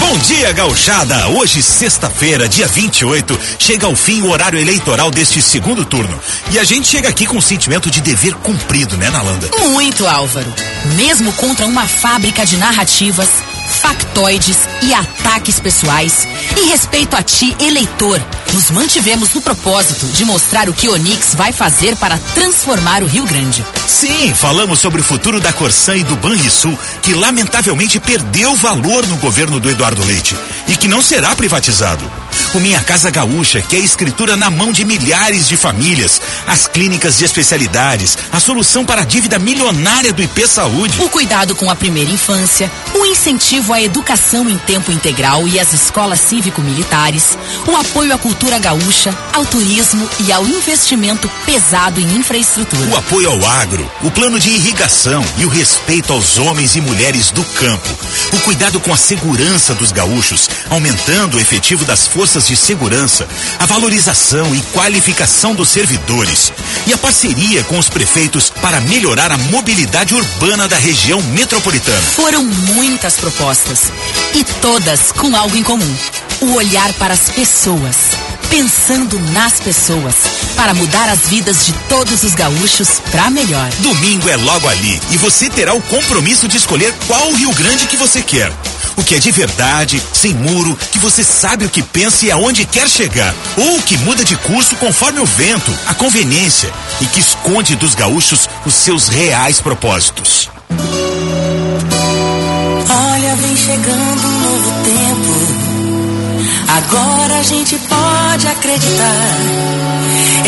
Bom 0.00 0.18
dia, 0.18 0.50
gauchada! 0.50 1.28
Hoje, 1.28 1.62
sexta-feira, 1.62 2.48
dia 2.48 2.66
28, 2.66 3.38
chega 3.56 3.86
ao 3.86 3.94
fim 3.94 4.22
o 4.22 4.30
horário 4.30 4.58
eleitoral 4.58 5.12
deste 5.12 5.40
segundo 5.40 5.84
turno. 5.84 6.20
E 6.50 6.58
a 6.58 6.64
gente 6.64 6.88
chega 6.88 7.08
aqui 7.08 7.24
com 7.24 7.36
um 7.36 7.40
sentimento 7.40 7.88
de 7.88 8.00
dever 8.00 8.34
cumprido, 8.34 8.96
né, 8.96 9.10
Nalanda? 9.10 9.48
Muito, 9.68 10.08
Álvaro. 10.08 10.52
Mesmo 10.96 11.32
contra 11.34 11.66
uma 11.66 11.86
fábrica 11.86 12.44
de 12.44 12.56
narrativas, 12.56 13.28
factoides 13.70 14.58
e 14.82 14.92
ataques 14.92 15.60
pessoais, 15.60 16.26
em 16.56 16.68
respeito 16.68 17.16
a 17.16 17.22
ti, 17.22 17.56
eleitor, 17.60 18.20
nos 18.52 18.70
mantivemos 18.70 19.32
no 19.32 19.40
propósito 19.40 20.06
de 20.06 20.24
mostrar 20.24 20.68
o 20.68 20.72
que 20.72 20.88
Onix 20.88 21.34
vai 21.34 21.52
fazer 21.52 21.96
para 21.96 22.18
transformar 22.34 23.02
o 23.02 23.06
Rio 23.06 23.24
Grande. 23.24 23.64
Sim, 23.86 24.34
falamos 24.34 24.80
sobre 24.80 25.00
o 25.00 25.04
futuro 25.04 25.40
da 25.40 25.52
Corsã 25.52 25.96
e 25.96 26.02
do 26.02 26.16
Banrisul, 26.16 26.78
que 27.02 27.14
lamentavelmente 27.14 28.00
perdeu 28.00 28.54
valor 28.56 29.06
no 29.06 29.16
governo 29.16 29.60
do 29.60 29.70
Eduardo 29.70 30.04
Leite 30.04 30.36
e 30.68 30.76
que 30.76 30.88
não 30.88 31.02
será 31.02 31.34
privatizado. 31.36 32.10
O 32.54 32.58
Minha 32.58 32.80
Casa 32.80 33.10
Gaúcha, 33.10 33.60
que 33.60 33.76
é 33.76 33.78
escritura 33.78 34.36
na 34.36 34.50
mão 34.50 34.72
de 34.72 34.84
milhares 34.84 35.46
de 35.46 35.56
famílias, 35.56 36.20
as 36.46 36.66
clínicas 36.66 37.18
de 37.18 37.24
especialidades, 37.24 38.18
a 38.32 38.40
solução 38.40 38.84
para 38.84 39.02
a 39.02 39.04
dívida 39.04 39.38
milionária 39.38 40.12
do 40.12 40.22
IP 40.22 40.48
Saúde. 40.48 41.00
O 41.00 41.08
cuidado 41.08 41.54
com 41.54 41.70
a 41.70 41.76
primeira 41.76 42.10
infância, 42.10 42.70
o 42.94 43.06
incentivo 43.06 43.59
à 43.68 43.82
educação 43.82 44.48
em 44.48 44.56
tempo 44.56 44.90
integral 44.90 45.46
e 45.46 45.60
às 45.60 45.74
escolas 45.74 46.18
cívico-militares, 46.20 47.36
o 47.66 47.76
apoio 47.76 48.14
à 48.14 48.18
cultura 48.18 48.58
gaúcha, 48.58 49.16
ao 49.34 49.44
turismo 49.44 50.08
e 50.26 50.32
ao 50.32 50.46
investimento 50.46 51.30
pesado 51.44 52.00
em 52.00 52.16
infraestrutura. 52.16 52.88
O 52.88 52.96
apoio 52.96 53.30
ao 53.30 53.46
agro, 53.46 53.90
o 54.02 54.10
plano 54.10 54.40
de 54.40 54.48
irrigação 54.48 55.22
e 55.36 55.44
o 55.44 55.48
respeito 55.48 56.12
aos 56.12 56.38
homens 56.38 56.74
e 56.74 56.80
mulheres 56.80 57.30
do 57.30 57.44
campo. 57.44 57.88
O 58.32 58.40
cuidado 58.40 58.80
com 58.80 58.94
a 58.94 58.96
segurança 58.96 59.74
dos 59.74 59.92
gaúchos, 59.92 60.48
aumentando 60.70 61.36
o 61.36 61.40
efetivo 61.40 61.84
das 61.84 62.06
forças 62.06 62.48
de 62.48 62.56
segurança, 62.56 63.28
a 63.58 63.66
valorização 63.66 64.54
e 64.54 64.62
qualificação 64.72 65.54
dos 65.54 65.68
servidores 65.68 66.50
e 66.86 66.94
a 66.94 66.98
parceria 66.98 67.62
com 67.64 67.78
os 67.78 67.90
prefeitos 67.90 68.48
para 68.48 68.80
melhorar 68.80 69.30
a 69.30 69.38
mobilidade 69.38 70.14
urbana 70.14 70.66
da 70.66 70.76
região 70.76 71.22
metropolitana. 71.22 72.00
Foram 72.00 72.44
muitas 72.44 73.16
propostas 73.16 73.49
e 74.32 74.44
todas 74.62 75.10
com 75.10 75.34
algo 75.34 75.56
em 75.56 75.62
comum: 75.64 75.96
o 76.40 76.52
olhar 76.54 76.92
para 76.94 77.14
as 77.14 77.30
pessoas, 77.30 77.96
pensando 78.48 79.18
nas 79.32 79.58
pessoas, 79.58 80.14
para 80.54 80.72
mudar 80.72 81.08
as 81.08 81.28
vidas 81.28 81.66
de 81.66 81.72
todos 81.88 82.22
os 82.22 82.32
gaúchos 82.36 83.00
para 83.10 83.28
melhor. 83.28 83.68
Domingo 83.80 84.28
é 84.28 84.36
logo 84.36 84.68
ali 84.68 85.00
e 85.10 85.16
você 85.16 85.50
terá 85.50 85.74
o 85.74 85.82
compromisso 85.82 86.46
de 86.46 86.58
escolher 86.58 86.94
qual 87.08 87.32
Rio 87.32 87.52
Grande 87.52 87.88
que 87.88 87.96
você 87.96 88.22
quer. 88.22 88.52
O 88.96 89.02
que 89.02 89.16
é 89.16 89.18
de 89.18 89.32
verdade, 89.32 90.00
sem 90.12 90.32
muro, 90.32 90.78
que 90.92 90.98
você 90.98 91.24
sabe 91.24 91.64
o 91.64 91.70
que 91.70 91.82
pensa 91.82 92.26
e 92.26 92.30
aonde 92.30 92.64
quer 92.64 92.88
chegar. 92.88 93.34
Ou 93.56 93.82
que 93.82 93.98
muda 93.98 94.24
de 94.24 94.36
curso 94.36 94.76
conforme 94.76 95.18
o 95.18 95.26
vento, 95.26 95.76
a 95.88 95.94
conveniência 95.94 96.72
e 97.00 97.06
que 97.06 97.18
esconde 97.18 97.74
dos 97.74 97.96
gaúchos 97.96 98.48
os 98.64 98.74
seus 98.74 99.08
reais 99.08 99.60
propósitos. 99.60 100.48
Olha, 102.88 103.36
vem 103.36 103.56
chegando 103.56 104.26
um 104.26 104.40
novo 104.40 104.70
tempo. 104.84 105.70
Agora 106.68 107.38
a 107.38 107.42
gente 107.42 107.76
pode 107.78 108.46
acreditar. 108.46 109.36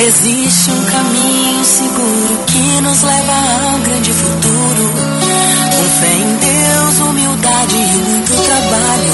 Existe 0.07 0.71
um 0.71 0.85
caminho 0.85 1.65
seguro 1.65 2.45
que 2.47 2.81
nos 2.81 3.03
leva 3.03 3.33
a 3.33 3.67
um 3.75 3.81
grande 3.83 4.13
futuro. 4.13 4.93
Com 5.77 5.85
fé 6.01 6.15
em 6.15 6.37
Deus, 6.37 7.09
humildade 7.09 7.77
e 7.77 7.99
muito 8.09 8.33
trabalho. 8.33 9.13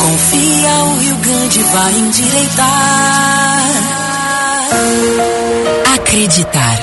Confia, 0.00 0.74
o 0.84 0.98
Rio 0.98 1.16
Grande 1.16 1.62
vai 1.62 1.92
endireitar. 1.92 3.62
Acreditar, 5.94 6.78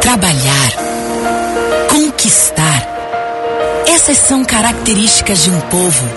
trabalhar, 0.00 0.72
Essas 3.92 4.18
são 4.18 4.44
características 4.44 5.42
de 5.42 5.50
um 5.50 5.60
povo 5.62 6.08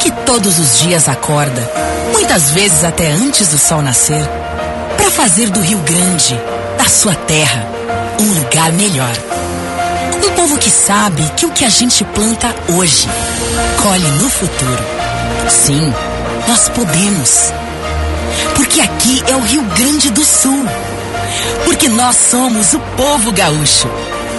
que 0.00 0.10
todos 0.24 0.58
os 0.58 0.78
dias 0.78 1.10
acorda, 1.10 1.70
muitas 2.10 2.50
vezes 2.52 2.82
até 2.82 3.10
antes 3.10 3.48
do 3.48 3.58
sol 3.58 3.82
nascer, 3.82 4.24
para 4.96 5.10
fazer 5.10 5.50
do 5.50 5.60
Rio 5.60 5.78
Grande, 5.80 6.40
da 6.78 6.86
sua 6.88 7.14
terra, 7.14 7.66
um 8.18 8.40
lugar 8.40 8.72
melhor. 8.72 9.12
Um 10.24 10.30
povo 10.36 10.56
que 10.56 10.70
sabe 10.70 11.22
que 11.36 11.44
o 11.44 11.50
que 11.50 11.66
a 11.66 11.68
gente 11.68 12.02
planta 12.02 12.54
hoje, 12.74 13.06
colhe 13.82 14.08
no 14.22 14.30
futuro. 14.30 14.84
Sim, 15.50 15.92
nós 16.48 16.70
podemos. 16.70 17.52
Porque 18.56 18.80
aqui 18.80 19.22
é 19.28 19.36
o 19.36 19.40
Rio 19.40 19.62
Grande 19.76 20.10
do 20.10 20.24
Sul. 20.24 20.64
Porque 21.66 21.88
nós 21.88 22.16
somos 22.30 22.72
o 22.72 22.80
povo 22.96 23.32
gaúcho. 23.32 23.88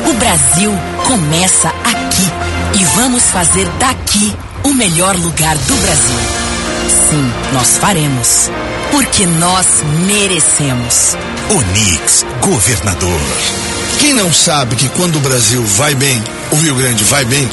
O 0.08 0.14
Brasil 0.14 0.72
começa 1.06 1.70
aqui. 1.70 2.80
E 2.80 2.84
vamos 2.96 3.24
fazer 3.24 3.68
daqui 3.80 4.36
o 4.64 4.74
melhor 4.74 5.16
lugar 5.16 5.58
do 5.58 5.76
Brasil. 5.76 6.20
Sim, 7.10 7.32
nós 7.54 7.78
faremos. 7.78 8.50
Porque 8.92 9.26
nós 9.26 9.68
merecemos. 10.06 11.16
Onix, 11.50 12.26
governador. 12.42 13.20
Quem 14.00 14.14
não 14.14 14.34
sabe 14.34 14.76
que 14.76 14.88
quando 14.90 15.18
o 15.18 15.20
Brasil 15.20 15.64
vai 15.64 15.94
bem, 15.94 16.24
o 16.52 16.56
Rio 16.56 16.76
Grande 16.76 17.04
vai 17.04 17.26
bem, 17.26 17.50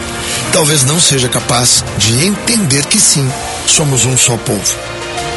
talvez 0.53 0.85
não 0.85 1.01
seja 1.01 1.29
capaz 1.29 1.85
de 1.99 2.25
entender 2.25 2.87
que 2.87 3.01
sim, 3.01 3.29
somos 3.67 4.05
um 4.05 4.17
só 4.17 4.37
povo. 4.37 4.77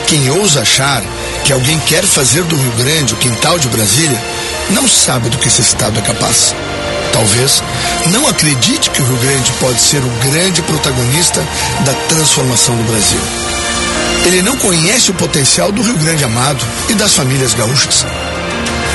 Quem 0.08 0.30
ousa 0.30 0.62
achar 0.62 1.02
que 1.44 1.52
alguém 1.52 1.80
quer 1.82 2.04
fazer 2.04 2.44
do 2.44 2.56
Rio 2.56 2.72
Grande 2.74 3.14
o 3.14 3.18
quintal 3.18 3.58
de 3.58 3.68
Brasília, 3.70 4.22
não 4.70 4.88
sabe 4.88 5.30
do 5.30 5.38
que 5.38 5.48
esse 5.48 5.62
Estado 5.62 5.98
é 6.00 6.02
capaz. 6.02 6.54
Talvez 7.14 7.64
não 8.12 8.28
acredite 8.28 8.90
que 8.90 9.02
o 9.02 9.06
Rio 9.06 9.18
Grande 9.18 9.52
pode 9.54 9.82
ser 9.82 9.98
o 9.98 10.30
grande 10.30 10.62
protagonista 10.62 11.46
da 11.86 11.94
transformação 12.08 12.76
do 12.76 12.84
Brasil. 12.84 13.20
Ele 14.26 14.42
não 14.42 14.58
conhece 14.58 15.12
o 15.12 15.14
potencial 15.14 15.72
do 15.72 15.82
Rio 15.82 15.98
Grande 15.98 16.24
amado 16.24 16.64
e 16.90 16.94
das 16.94 17.14
famílias 17.14 17.54
gaúchas. 17.54 18.06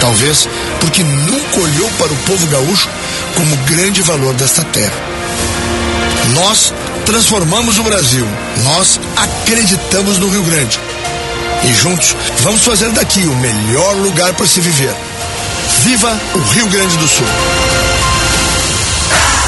Talvez 0.01 0.49
porque 0.81 1.03
nunca 1.03 1.61
olhou 1.61 1.91
para 1.99 2.13
o 2.13 2.17
povo 2.27 2.47
gaúcho 2.49 2.89
como 3.35 3.57
grande 3.65 4.03
valor 4.03 4.35
desta 4.35 4.63
terra. 4.65 4.93
Nós 6.35 6.73
transformamos 7.07 7.79
o 7.79 7.83
Brasil. 7.83 8.27
Nós 8.65 9.01
acreditamos 9.17 10.19
no 10.19 10.29
Rio 10.29 10.43
Grande. 10.43 10.79
E 11.65 11.73
juntos 11.73 12.15
vamos 12.41 12.63
fazer 12.63 12.91
daqui 12.91 13.21
o 13.21 13.37
melhor 13.37 13.95
lugar 13.97 14.35
para 14.35 14.47
se 14.47 14.61
viver. 14.61 14.95
Viva 15.83 16.19
o 16.35 16.39
Rio 16.39 16.67
Grande 16.69 16.97
do 16.97 17.09
Sul! 17.09 17.27
Ah! 19.11 19.44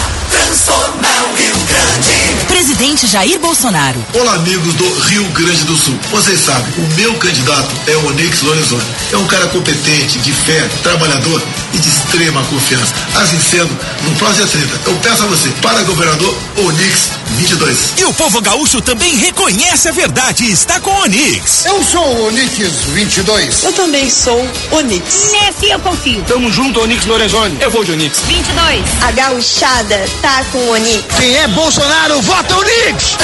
Transformar 0.46 1.24
o 1.24 1.34
Rio 1.34 1.56
Grande. 1.66 2.46
Presidente 2.46 3.06
Jair 3.08 3.38
Bolsonaro. 3.40 3.98
Olá, 4.14 4.34
amigos 4.34 4.74
do 4.74 5.00
Rio 5.00 5.24
Grande 5.30 5.64
do 5.64 5.76
Sul. 5.76 5.98
Vocês 6.12 6.38
sabem, 6.38 6.72
o 6.78 6.94
meu 6.94 7.14
candidato 7.14 7.68
é 7.88 7.96
o 7.96 8.06
Onix 8.06 8.42
Lorenzoni. 8.42 8.82
É 9.12 9.16
um 9.16 9.26
cara 9.26 9.48
competente, 9.48 10.20
de 10.20 10.32
fé, 10.32 10.68
trabalhador 10.84 11.42
e 11.74 11.78
de 11.78 11.88
extrema 11.88 12.44
confiança. 12.44 12.94
Assim 13.16 13.40
sendo, 13.40 13.76
no 14.04 14.14
próximo 14.16 14.46
30, 14.46 14.80
eu 14.86 14.94
peço 14.96 15.24
a 15.24 15.26
você, 15.26 15.48
para 15.60 15.82
governador 15.82 16.34
Onix 16.58 17.10
22. 17.36 17.94
E 17.98 18.04
o 18.04 18.14
povo 18.14 18.40
gaúcho 18.40 18.80
também 18.80 19.16
reconhece 19.16 19.88
a 19.88 19.92
verdade 19.92 20.44
e 20.44 20.52
está 20.52 20.78
com 20.80 20.90
o 20.90 21.02
Onix. 21.02 21.64
Eu 21.66 21.82
sou 21.82 22.04
o 22.04 22.26
Onix 22.28 22.56
22. 22.86 23.64
Eu 23.64 23.72
também 23.72 24.08
sou 24.08 24.48
Onix. 24.70 25.32
Nesse 25.32 25.70
eu 25.70 25.80
confio. 25.80 26.22
Tamo 26.26 26.50
junto, 26.52 26.80
Onix 26.80 27.04
Lorenzoni. 27.04 27.58
Eu 27.60 27.70
vou 27.70 27.84
de 27.84 27.92
Onix. 27.92 28.20
22. 28.20 28.82
A 29.02 29.10
gauchada 29.10 30.08
tá 30.22 30.35
com 30.44 30.58
o 30.58 30.70
Onix. 30.72 31.04
Quem 31.16 31.36
é 31.36 31.48
Bolsonaro, 31.48 32.20
vota 32.22 32.56
Onix! 32.56 33.16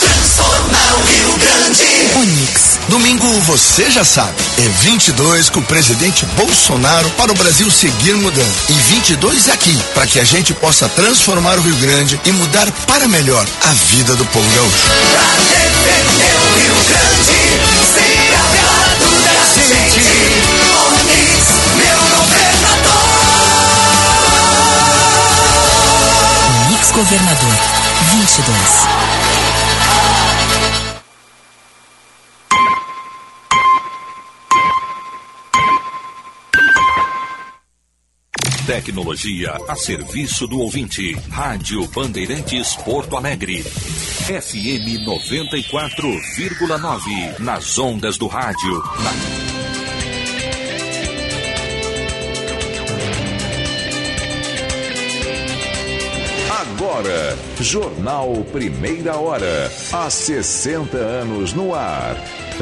Transformar 0.00 0.94
o 0.94 1.02
Rio 1.04 1.38
Grande. 1.38 1.84
Onix. 2.16 2.78
Domingo, 2.88 3.26
você 3.40 3.90
já 3.90 4.02
sabe, 4.02 4.34
é 4.56 4.68
22 4.80 5.50
com 5.50 5.60
o 5.60 5.64
presidente 5.64 6.24
Bolsonaro 6.36 7.10
para 7.10 7.30
o 7.30 7.34
Brasil 7.34 7.70
seguir 7.70 8.14
mudando. 8.14 8.54
E 8.70 8.72
22 8.72 9.48
aqui, 9.50 9.76
para 9.92 10.06
que 10.06 10.18
a 10.18 10.24
gente 10.24 10.54
possa 10.54 10.88
transformar 10.88 11.58
o 11.58 11.62
Rio 11.62 11.76
Grande 11.76 12.18
e 12.24 12.32
mudar 12.32 12.70
para 12.86 13.06
melhor 13.08 13.46
a 13.62 13.72
vida 13.72 14.16
do 14.16 14.24
povo 14.26 14.48
gaúcho. 14.54 14.88
Pra 15.12 15.20
defender 15.44 16.34
o 16.34 16.54
Rio 16.60 16.76
Grande, 16.88 17.36
ser 17.92 18.34
aliado 18.34 19.06
da 19.22 19.34
gente. 19.54 20.77
Governador 26.98 27.54
22. 28.10 28.50
Tecnologia 38.66 39.54
a 39.68 39.76
serviço 39.76 40.48
do 40.48 40.58
ouvinte. 40.58 41.12
Rádio 41.30 41.86
Bandeirantes 41.86 42.74
Porto 42.74 43.16
Alegre. 43.16 43.62
FM 43.62 45.06
94,9. 45.06 47.38
Nas 47.38 47.78
ondas 47.78 48.18
do 48.18 48.26
rádio. 48.26 48.82
Na... 49.04 49.47
Jornal 57.60 58.44
Primeira 58.50 59.16
Hora. 59.16 59.70
Há 59.92 60.10
60 60.10 60.96
anos 60.96 61.52
no 61.52 61.74
ar. 61.74 62.16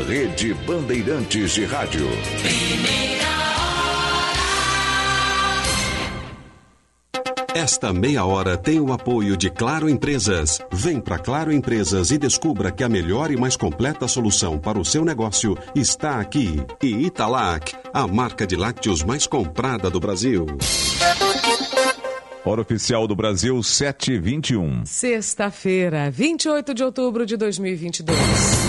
Rede 0.07 0.53
Bandeirantes 0.53 1.53
de 1.53 1.65
Rádio. 1.65 2.07
Esta 7.55 7.91
meia 7.91 8.25
hora 8.27 8.59
tem 8.59 8.79
o 8.79 8.93
apoio 8.93 9.35
de 9.35 9.49
Claro 9.49 9.89
Empresas. 9.89 10.61
Vem 10.71 11.01
para 11.01 11.19
Claro 11.19 11.51
Empresas 11.51 12.11
e 12.11 12.19
descubra 12.19 12.71
que 12.71 12.85
a 12.85 12.89
melhor 12.89 13.31
e 13.31 13.37
mais 13.37 13.57
completa 13.57 14.07
solução 14.07 14.59
para 14.59 14.79
o 14.79 14.85
seu 14.85 15.05
negócio 15.05 15.57
está 15.75 16.21
aqui. 16.21 16.61
E 16.83 17.07
Italac, 17.07 17.75
a 17.95 18.07
marca 18.07 18.47
de 18.47 18.57
lácteos 18.57 19.03
mais 19.03 19.27
comprada 19.27 19.89
do 19.89 19.99
Brasil. 19.99 20.45
Hora 22.47 22.61
oficial 22.61 23.09
do 23.09 23.17
Brasil, 23.17 23.61
721. 23.61 24.87
Sexta-feira, 24.87 26.09
28 26.13 26.75
de 26.75 26.85
outubro 26.85 27.27
de 27.27 27.37
2022. 27.37 28.66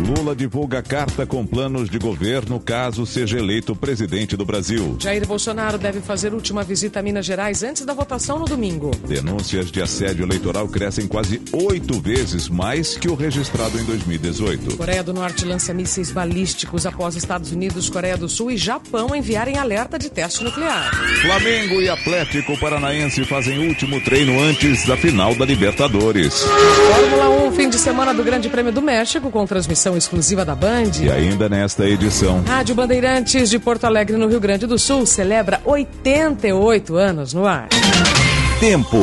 Lula 0.00 0.34
divulga 0.34 0.82
carta 0.82 1.26
com 1.26 1.46
planos 1.46 1.90
de 1.90 1.98
governo 1.98 2.58
caso 2.58 3.04
seja 3.04 3.38
eleito 3.38 3.76
presidente 3.76 4.34
do 4.36 4.46
Brasil. 4.46 4.96
Jair 4.98 5.26
Bolsonaro 5.26 5.76
deve 5.76 6.00
fazer 6.00 6.32
última 6.32 6.64
visita 6.64 7.00
a 7.00 7.02
Minas 7.02 7.26
Gerais 7.26 7.62
antes 7.62 7.84
da 7.84 7.92
votação 7.92 8.38
no 8.38 8.46
domingo. 8.46 8.90
Denúncias 9.06 9.70
de 9.70 9.82
assédio 9.82 10.24
eleitoral 10.24 10.66
crescem 10.68 11.06
quase 11.06 11.42
oito 11.52 12.00
vezes 12.00 12.48
mais 12.48 12.96
que 12.96 13.08
o 13.08 13.14
registrado 13.14 13.78
em 13.78 13.84
2018. 13.84 14.76
Coreia 14.76 15.02
do 15.02 15.12
Norte 15.12 15.44
lança 15.44 15.74
mísseis 15.74 16.10
balísticos 16.10 16.86
após 16.86 17.14
Estados 17.14 17.52
Unidos, 17.52 17.90
Coreia 17.90 18.16
do 18.16 18.28
Sul 18.28 18.50
e 18.50 18.56
Japão 18.56 19.14
enviarem 19.14 19.58
alerta 19.58 19.98
de 19.98 20.08
teste 20.08 20.42
nuclear. 20.42 20.90
Flamengo 21.20 21.80
e 21.80 21.88
Atlético 21.90 22.58
Paranaense 22.58 23.24
fazem 23.24 23.68
último 23.68 24.00
treino 24.00 24.40
antes 24.40 24.86
da 24.86 24.96
final 24.96 25.34
da 25.34 25.44
Libertadores. 25.44 26.42
Fórmula 26.42 27.48
1, 27.48 27.52
fim 27.52 27.68
de 27.68 27.78
semana 27.78 28.14
do 28.14 28.24
Grande 28.24 28.48
Prêmio 28.48 28.72
do 28.72 28.80
México, 28.80 29.30
com 29.30 29.46
transmissão 29.46 29.89
exclusiva 29.96 30.44
da 30.44 30.54
Band. 30.54 30.90
E 31.02 31.10
ainda 31.10 31.48
nesta 31.48 31.88
edição. 31.88 32.42
Rádio 32.46 32.74
Bandeirantes 32.74 33.50
de 33.50 33.58
Porto 33.58 33.84
Alegre, 33.84 34.16
no 34.16 34.28
Rio 34.28 34.40
Grande 34.40 34.66
do 34.66 34.78
Sul, 34.78 35.06
celebra 35.06 35.60
88 35.64 36.96
anos 36.96 37.34
no 37.34 37.46
ar. 37.46 37.68
Tempo. 38.58 38.98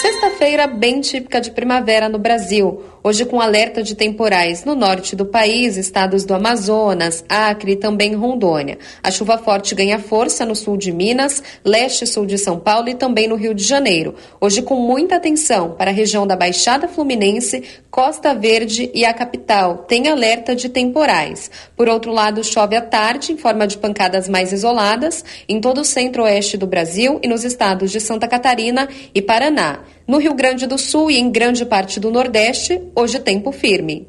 Sexta-feira 0.00 0.66
bem 0.66 1.00
típica 1.00 1.40
de 1.40 1.50
primavera 1.50 2.08
no 2.08 2.18
Brasil. 2.18 2.82
Hoje 3.06 3.24
com 3.24 3.40
alerta 3.40 3.84
de 3.84 3.94
temporais 3.94 4.64
no 4.64 4.74
norte 4.74 5.14
do 5.14 5.24
país, 5.24 5.76
estados 5.76 6.24
do 6.24 6.34
Amazonas, 6.34 7.24
Acre 7.28 7.70
e 7.70 7.76
também 7.76 8.16
Rondônia. 8.16 8.78
A 9.00 9.12
chuva 9.12 9.38
forte 9.38 9.76
ganha 9.76 10.00
força 10.00 10.44
no 10.44 10.56
sul 10.56 10.76
de 10.76 10.90
Minas, 10.90 11.40
leste 11.64 12.02
e 12.02 12.06
sul 12.08 12.26
de 12.26 12.36
São 12.36 12.58
Paulo 12.58 12.88
e 12.88 12.96
também 12.96 13.28
no 13.28 13.36
Rio 13.36 13.54
de 13.54 13.62
Janeiro. 13.62 14.16
Hoje 14.40 14.60
com 14.60 14.74
muita 14.74 15.14
atenção 15.14 15.70
para 15.70 15.92
a 15.92 15.94
região 15.94 16.26
da 16.26 16.34
Baixada 16.34 16.88
Fluminense, 16.88 17.62
Costa 17.92 18.34
Verde 18.34 18.90
e 18.92 19.04
a 19.04 19.14
capital. 19.14 19.84
Tem 19.86 20.08
alerta 20.08 20.56
de 20.56 20.68
temporais. 20.68 21.48
Por 21.76 21.88
outro 21.88 22.10
lado, 22.10 22.42
chove 22.42 22.74
à 22.74 22.82
tarde 22.82 23.30
em 23.30 23.36
forma 23.36 23.68
de 23.68 23.78
pancadas 23.78 24.28
mais 24.28 24.52
isoladas 24.52 25.24
em 25.48 25.60
todo 25.60 25.82
o 25.82 25.84
centro-oeste 25.84 26.56
do 26.56 26.66
Brasil 26.66 27.20
e 27.22 27.28
nos 27.28 27.44
estados 27.44 27.92
de 27.92 28.00
Santa 28.00 28.26
Catarina 28.26 28.88
e 29.14 29.22
Paraná. 29.22 29.78
No 30.06 30.18
Rio 30.18 30.34
Grande 30.34 30.68
do 30.68 30.78
Sul 30.78 31.10
e 31.10 31.18
em 31.18 31.28
grande 31.28 31.66
parte 31.66 31.98
do 31.98 32.12
Nordeste, 32.12 32.80
hoje 32.96 33.20
tempo 33.20 33.52
firme. 33.52 34.08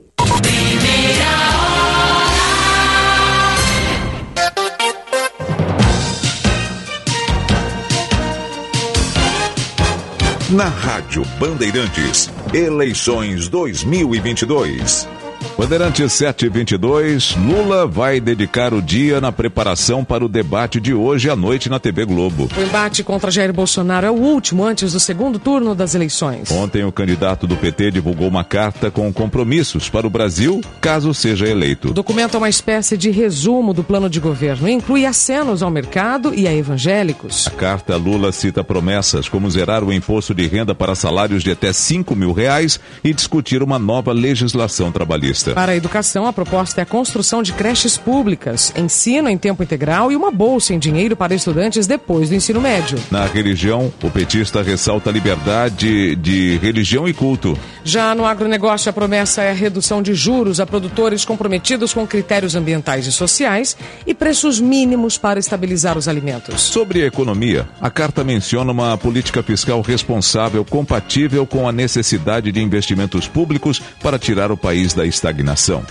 Na 10.49 10.69
Rádio 10.69 11.23
Bandeirantes, 11.37 12.29
eleições 12.53 13.49
2022. 13.49 15.16
Bandeirantes 15.57 16.13
722, 16.13 17.35
Lula 17.35 17.87
vai 17.87 18.19
dedicar 18.19 18.75
o 18.75 18.81
dia 18.81 19.19
na 19.19 19.31
preparação 19.31 20.05
para 20.05 20.23
o 20.23 20.29
debate 20.29 20.79
de 20.79 20.93
hoje 20.93 21.31
à 21.31 21.35
noite 21.35 21.67
na 21.67 21.79
TV 21.79 22.05
Globo. 22.05 22.47
O 22.55 22.61
embate 22.61 23.03
contra 23.03 23.31
Jair 23.31 23.51
Bolsonaro 23.51 24.05
é 24.05 24.11
o 24.11 24.13
último 24.13 24.63
antes 24.63 24.93
do 24.93 24.99
segundo 24.99 25.39
turno 25.39 25.73
das 25.73 25.95
eleições. 25.95 26.51
Ontem, 26.51 26.85
o 26.85 26.91
candidato 26.91 27.47
do 27.47 27.57
PT 27.57 27.89
divulgou 27.89 28.27
uma 28.27 28.43
carta 28.43 28.91
com 28.91 29.11
compromissos 29.11 29.89
para 29.89 30.05
o 30.05 30.11
Brasil, 30.11 30.61
caso 30.79 31.11
seja 31.11 31.47
eleito. 31.47 31.89
O 31.89 31.93
documento 31.93 32.35
é 32.35 32.37
uma 32.37 32.49
espécie 32.49 32.95
de 32.95 33.09
resumo 33.09 33.73
do 33.73 33.83
plano 33.83 34.11
de 34.11 34.19
governo 34.19 34.69
e 34.69 34.73
inclui 34.73 35.07
acenos 35.07 35.63
ao 35.63 35.71
mercado 35.71 36.35
e 36.35 36.47
a 36.47 36.53
evangélicos. 36.53 37.47
A 37.47 37.51
carta 37.51 37.95
Lula 37.97 38.31
cita 38.31 38.63
promessas 38.63 39.27
como 39.27 39.49
zerar 39.49 39.83
o 39.83 39.91
imposto 39.91 40.35
de 40.35 40.45
renda 40.45 40.75
para 40.75 40.93
salários 40.93 41.41
de 41.41 41.49
até 41.49 41.73
5 41.73 42.15
mil 42.15 42.31
reais 42.31 42.79
e 43.03 43.11
discutir 43.11 43.63
uma 43.63 43.79
nova 43.79 44.13
legislação 44.13 44.91
trabalhista. 44.91 45.46
Para 45.53 45.71
a 45.71 45.75
educação, 45.75 46.25
a 46.25 46.33
proposta 46.33 46.81
é 46.81 46.83
a 46.83 46.85
construção 46.85 47.41
de 47.41 47.53
creches 47.53 47.97
públicas, 47.97 48.73
ensino 48.75 49.29
em 49.29 49.37
tempo 49.37 49.63
integral 49.63 50.11
e 50.11 50.15
uma 50.15 50.31
bolsa 50.31 50.73
em 50.73 50.79
dinheiro 50.79 51.15
para 51.15 51.35
estudantes 51.35 51.87
depois 51.87 52.29
do 52.29 52.35
ensino 52.35 52.61
médio. 52.61 52.97
Na 53.11 53.25
religião, 53.25 53.91
o 54.03 54.09
petista 54.09 54.61
ressalta 54.61 55.09
a 55.09 55.13
liberdade 55.13 56.15
de 56.15 56.57
religião 56.57 57.07
e 57.07 57.13
culto. 57.13 57.57
Já 57.83 58.13
no 58.13 58.25
agronegócio, 58.25 58.89
a 58.89 58.93
promessa 58.93 59.41
é 59.41 59.51
a 59.51 59.53
redução 59.53 60.01
de 60.01 60.13
juros 60.13 60.59
a 60.59 60.65
produtores 60.65 61.23
comprometidos 61.23 61.93
com 61.93 62.05
critérios 62.05 62.55
ambientais 62.55 63.07
e 63.07 63.11
sociais 63.11 63.77
e 64.05 64.13
preços 64.13 64.59
mínimos 64.59 65.17
para 65.17 65.39
estabilizar 65.39 65.97
os 65.97 66.07
alimentos. 66.07 66.61
Sobre 66.61 67.03
a 67.03 67.07
economia, 67.07 67.67
a 67.81 67.89
carta 67.89 68.23
menciona 68.23 68.71
uma 68.71 68.97
política 68.97 69.41
fiscal 69.41 69.81
responsável 69.81 70.63
compatível 70.65 71.45
com 71.45 71.67
a 71.67 71.71
necessidade 71.71 72.51
de 72.51 72.61
investimentos 72.61 73.27
públicos 73.27 73.81
para 74.01 74.19
tirar 74.19 74.51
o 74.51 74.57
país 74.57 74.93
da 74.93 75.05
estagnação. 75.05 75.36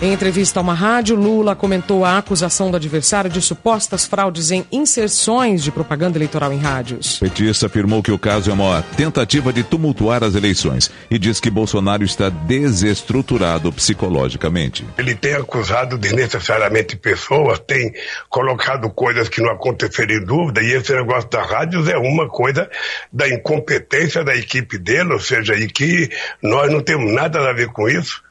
Em 0.02 0.12
entrevista 0.12 0.60
a 0.60 0.62
uma 0.62 0.74
rádio, 0.74 1.14
Lula 1.14 1.54
comentou 1.54 2.04
a 2.04 2.18
acusação 2.18 2.70
do 2.70 2.76
adversário 2.76 3.30
de 3.30 3.40
supostas 3.40 4.04
fraudes 4.04 4.50
em 4.50 4.66
inserções 4.72 5.62
de 5.62 5.70
propaganda 5.70 6.18
eleitoral 6.18 6.52
em 6.52 6.58
rádios. 6.58 7.16
O 7.16 7.20
petista 7.20 7.66
afirmou 7.66 8.02
que 8.02 8.10
o 8.10 8.18
caso 8.18 8.50
é 8.50 8.52
uma 8.52 8.82
tentativa 8.96 9.52
de 9.52 9.62
tumultuar 9.62 10.24
as 10.24 10.34
eleições 10.34 10.90
e 11.10 11.18
diz 11.18 11.38
que 11.38 11.48
Bolsonaro 11.50 12.02
está 12.02 12.28
desestruturado 12.28 13.72
psicologicamente. 13.72 14.84
Ele 14.98 15.14
tem 15.14 15.34
acusado 15.34 15.96
desnecessariamente 15.96 16.96
pessoas, 16.96 17.58
tem 17.60 17.92
colocado 18.28 18.90
coisas 18.90 19.28
que 19.28 19.40
não 19.40 19.50
aconteceram 19.50 20.14
em 20.14 20.24
dúvida, 20.24 20.62
e 20.62 20.72
esse 20.72 20.92
negócio 20.92 21.30
das 21.30 21.48
rádios 21.48 21.88
é 21.88 21.96
uma 21.96 22.28
coisa 22.28 22.68
da 23.12 23.28
incompetência 23.28 24.24
da 24.24 24.34
equipe 24.34 24.78
dele, 24.78 25.12
ou 25.12 25.20
seja, 25.20 25.54
e 25.54 25.68
que 25.68 26.10
nós 26.42 26.70
não 26.70 26.80
temos 26.80 27.12
nada 27.12 27.38
a 27.38 27.52
ver 27.52 27.68
com 27.68 27.88
isso. 27.88 28.25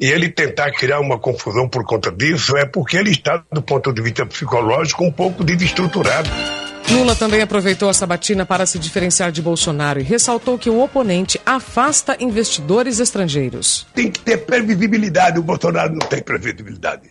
E 0.00 0.06
ele 0.06 0.30
tentar 0.30 0.72
criar 0.72 0.98
uma 0.98 1.18
confusão 1.18 1.68
por 1.68 1.84
conta 1.84 2.10
disso 2.10 2.56
é 2.56 2.64
porque 2.64 2.96
ele 2.96 3.10
está, 3.10 3.44
do 3.52 3.60
ponto 3.60 3.92
de 3.92 4.00
vista 4.00 4.24
psicológico, 4.24 5.04
um 5.04 5.12
pouco 5.12 5.44
desestruturado. 5.44 6.30
Lula 6.90 7.14
também 7.14 7.42
aproveitou 7.42 7.88
a 7.88 7.94
sabatina 7.94 8.46
para 8.46 8.64
se 8.64 8.78
diferenciar 8.78 9.30
de 9.30 9.42
Bolsonaro 9.42 10.00
e 10.00 10.02
ressaltou 10.02 10.58
que 10.58 10.70
o 10.70 10.82
oponente 10.82 11.38
afasta 11.44 12.16
investidores 12.18 12.98
estrangeiros. 12.98 13.86
Tem 13.94 14.10
que 14.10 14.20
ter 14.20 14.38
previsibilidade, 14.38 15.38
o 15.38 15.42
Bolsonaro 15.42 15.92
não 15.92 16.08
tem 16.08 16.22
previsibilidade. 16.22 17.09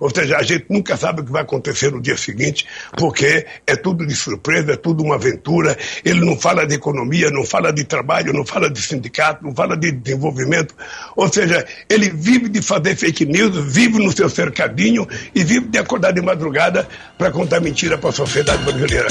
Ou 0.00 0.08
seja, 0.08 0.38
a 0.38 0.42
gente 0.42 0.64
nunca 0.70 0.96
sabe 0.96 1.20
o 1.20 1.24
que 1.24 1.30
vai 1.30 1.42
acontecer 1.42 1.92
no 1.92 2.00
dia 2.00 2.16
seguinte, 2.16 2.66
porque 2.96 3.46
é 3.66 3.76
tudo 3.76 4.06
de 4.06 4.14
surpresa, 4.16 4.72
é 4.72 4.76
tudo 4.76 5.04
uma 5.04 5.16
aventura. 5.16 5.76
Ele 6.02 6.24
não 6.24 6.38
fala 6.38 6.66
de 6.66 6.74
economia, 6.74 7.30
não 7.30 7.44
fala 7.44 7.70
de 7.70 7.84
trabalho, 7.84 8.32
não 8.32 8.44
fala 8.44 8.70
de 8.70 8.80
sindicato, 8.80 9.44
não 9.44 9.54
fala 9.54 9.76
de 9.76 9.92
desenvolvimento. 9.92 10.74
Ou 11.14 11.30
seja, 11.30 11.66
ele 11.88 12.08
vive 12.08 12.48
de 12.48 12.62
fazer 12.62 12.96
fake 12.96 13.26
news, 13.26 13.54
vive 13.72 13.98
no 13.98 14.10
seu 14.10 14.30
cercadinho 14.30 15.06
e 15.34 15.44
vive 15.44 15.66
de 15.66 15.78
acordar 15.78 16.12
de 16.12 16.22
madrugada 16.22 16.88
para 17.18 17.30
contar 17.30 17.60
mentira 17.60 17.98
para 17.98 18.08
a 18.08 18.12
sociedade 18.12 18.62
brasileira. 18.64 19.08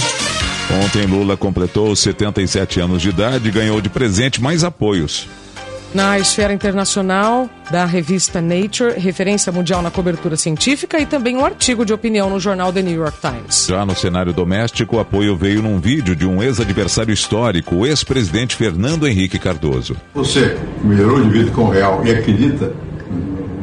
Ontem 0.84 1.06
Lula 1.06 1.38
completou 1.38 1.96
77 1.96 2.80
anos 2.80 3.02
de 3.02 3.10
idade 3.10 3.48
e 3.48 3.52
ganhou 3.52 3.80
de 3.80 3.90
presente 3.90 4.42
mais 4.42 4.64
apoios. 4.64 5.28
Na 5.94 6.20
esfera 6.20 6.54
internacional, 6.54 7.50
da 7.72 7.84
revista 7.84 8.40
Nature, 8.40 8.94
referência 9.00 9.52
mundial 9.52 9.82
na 9.82 9.90
cobertura 9.90 10.38
científica, 10.38 11.00
e 11.00 11.06
também 11.06 11.36
um 11.36 11.44
artigo 11.44 11.84
de 11.84 11.92
opinião 11.92 12.30
no 12.30 12.40
jornal 12.40 12.72
The 12.72 12.84
New 12.84 12.96
York 12.96 13.18
Times. 13.20 13.66
Já 13.68 13.84
no 13.84 13.96
cenário 13.96 14.32
doméstico, 14.32 14.98
o 14.98 15.00
apoio 15.00 15.36
veio 15.36 15.64
num 15.64 15.80
vídeo 15.80 16.16
de 16.16 16.28
um 16.28 16.44
ex-adversário 16.44 17.12
histórico, 17.12 17.76
o 17.76 17.88
ex-presidente 17.88 18.56
Fernando 18.56 19.08
Henrique 19.08 19.40
Cardoso. 19.40 19.96
Você 20.14 20.56
melhorou 20.84 21.24
de 21.24 21.30
vida 21.30 21.52
com 21.52 21.64
o 21.64 21.70
real 21.72 22.06
e 22.06 22.12
acredita 22.12 22.72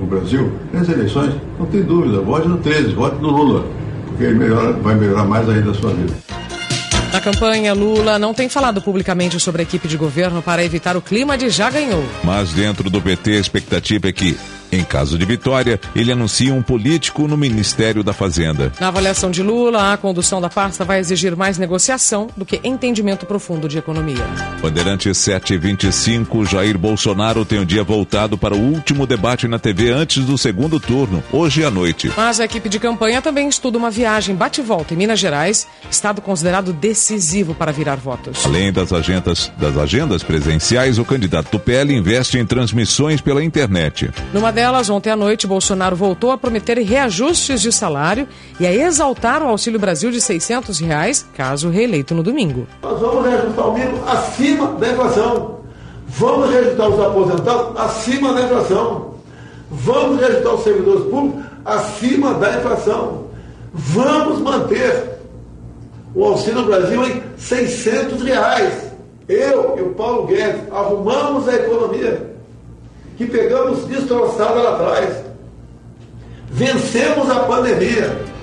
no 0.00 0.06
Brasil, 0.06 0.52
nas 0.72 0.88
eleições, 0.88 1.32
não 1.60 1.66
tem 1.66 1.82
dúvida, 1.82 2.20
vote 2.20 2.48
no 2.48 2.58
13, 2.58 2.92
vote 2.92 3.22
no 3.22 3.30
Lula, 3.30 3.66
porque 4.06 4.24
ele 4.24 4.34
melhora, 4.34 4.72
vai 4.72 4.96
melhorar 4.96 5.24
mais 5.24 5.48
ainda 5.48 5.70
a 5.70 5.74
sua 5.74 5.92
vida. 5.92 6.12
Na 7.16 7.22
campanha, 7.22 7.72
Lula 7.72 8.18
não 8.18 8.34
tem 8.34 8.46
falado 8.46 8.82
publicamente 8.82 9.40
sobre 9.40 9.62
a 9.62 9.64
equipe 9.64 9.88
de 9.88 9.96
governo 9.96 10.42
para 10.42 10.62
evitar 10.62 10.98
o 10.98 11.00
clima 11.00 11.38
de 11.38 11.48
já 11.48 11.70
ganhou. 11.70 12.04
Mas 12.22 12.52
dentro 12.52 12.90
do 12.90 13.00
PT, 13.00 13.38
a 13.38 13.40
expectativa 13.40 14.10
é 14.10 14.12
que, 14.12 14.36
em 14.70 14.84
caso 14.84 15.18
de 15.18 15.24
vitória, 15.24 15.80
ele 15.94 16.12
anuncia 16.12 16.52
um 16.52 16.62
político 16.62 17.26
no 17.28 17.36
Ministério 17.36 18.02
da 18.02 18.12
Fazenda. 18.12 18.72
Na 18.80 18.88
avaliação 18.88 19.30
de 19.30 19.42
Lula, 19.42 19.92
a 19.92 19.96
condução 19.96 20.40
da 20.40 20.48
pasta 20.48 20.84
vai 20.84 20.98
exigir 20.98 21.36
mais 21.36 21.58
negociação 21.58 22.28
do 22.36 22.44
que 22.44 22.60
entendimento 22.64 23.26
profundo 23.26 23.68
de 23.68 23.78
economia. 23.78 24.24
Bandeirantes 24.60 25.16
725, 25.18 26.44
Jair 26.44 26.78
Bolsonaro 26.78 27.44
tem 27.44 27.58
o 27.58 27.66
dia 27.66 27.84
voltado 27.84 28.36
para 28.36 28.54
o 28.54 28.58
último 28.58 29.06
debate 29.06 29.46
na 29.46 29.58
TV 29.58 29.90
antes 29.90 30.24
do 30.24 30.36
segundo 30.36 30.80
turno, 30.80 31.22
hoje 31.32 31.64
à 31.64 31.70
noite. 31.70 32.10
Mas 32.16 32.40
a 32.40 32.44
equipe 32.44 32.68
de 32.68 32.78
campanha 32.78 33.22
também 33.22 33.48
estuda 33.48 33.78
uma 33.78 33.90
viagem 33.90 34.34
bate-volta 34.34 34.94
em 34.94 34.96
Minas 34.96 35.18
Gerais, 35.18 35.66
estado 35.90 36.20
considerado 36.20 36.72
decisivo 36.72 37.54
para 37.54 37.72
virar 37.72 37.96
votos. 37.96 38.44
Além 38.44 38.72
das 38.72 38.92
agendas, 38.92 39.50
das 39.58 39.76
agendas 39.76 40.22
presenciais, 40.22 40.98
o 40.98 41.04
candidato 41.04 41.50
do 41.50 41.60
PL 41.60 41.94
investe 41.94 42.38
em 42.38 42.46
transmissões 42.46 43.20
pela 43.20 43.42
internet. 43.42 44.10
Numa 44.32 44.52
delas, 44.56 44.88
ontem 44.88 45.10
à 45.10 45.16
noite, 45.16 45.46
Bolsonaro 45.46 45.94
voltou 45.94 46.30
a 46.30 46.38
prometer 46.38 46.78
reajustes 46.78 47.60
de 47.60 47.70
salário 47.70 48.26
e 48.58 48.66
a 48.66 48.72
exaltar 48.72 49.42
o 49.42 49.48
Auxílio 49.48 49.78
Brasil 49.78 50.10
de 50.10 50.18
600 50.18 50.80
reais, 50.80 51.26
caso 51.36 51.68
reeleito 51.68 52.14
no 52.14 52.22
domingo. 52.22 52.66
Nós 52.82 52.98
vamos 52.98 53.26
reajustar 53.26 53.68
o 53.68 53.74
mínimo 53.74 54.08
acima 54.08 54.68
da 54.72 54.88
inflação. 54.88 55.58
Vamos 56.08 56.50
reajustar 56.50 56.88
os 56.88 57.00
aposentados 57.00 57.78
acima 57.78 58.32
da 58.32 58.42
inflação. 58.44 59.14
Vamos 59.70 60.20
reajustar 60.20 60.54
os 60.54 60.64
servidores 60.64 61.04
públicos 61.10 61.44
acima 61.62 62.34
da 62.34 62.56
inflação. 62.56 63.26
Vamos 63.74 64.40
manter 64.40 65.18
o 66.14 66.24
Auxílio 66.24 66.64
Brasil 66.64 67.04
em 67.04 67.22
600 67.36 68.22
reais. 68.22 68.72
Eu 69.28 69.76
e 69.76 69.82
o 69.82 69.90
Paulo 69.90 70.26
Guedes 70.26 70.62
arrumamos 70.72 71.46
a 71.46 71.56
economia 71.56 72.35
que 73.16 73.26
pegamos 73.26 73.84
destroçada 73.86 74.54
lá 74.54 74.74
atrás. 74.74 75.24
Vencemos 76.50 77.30
a 77.30 77.40
pandemia. 77.40 78.36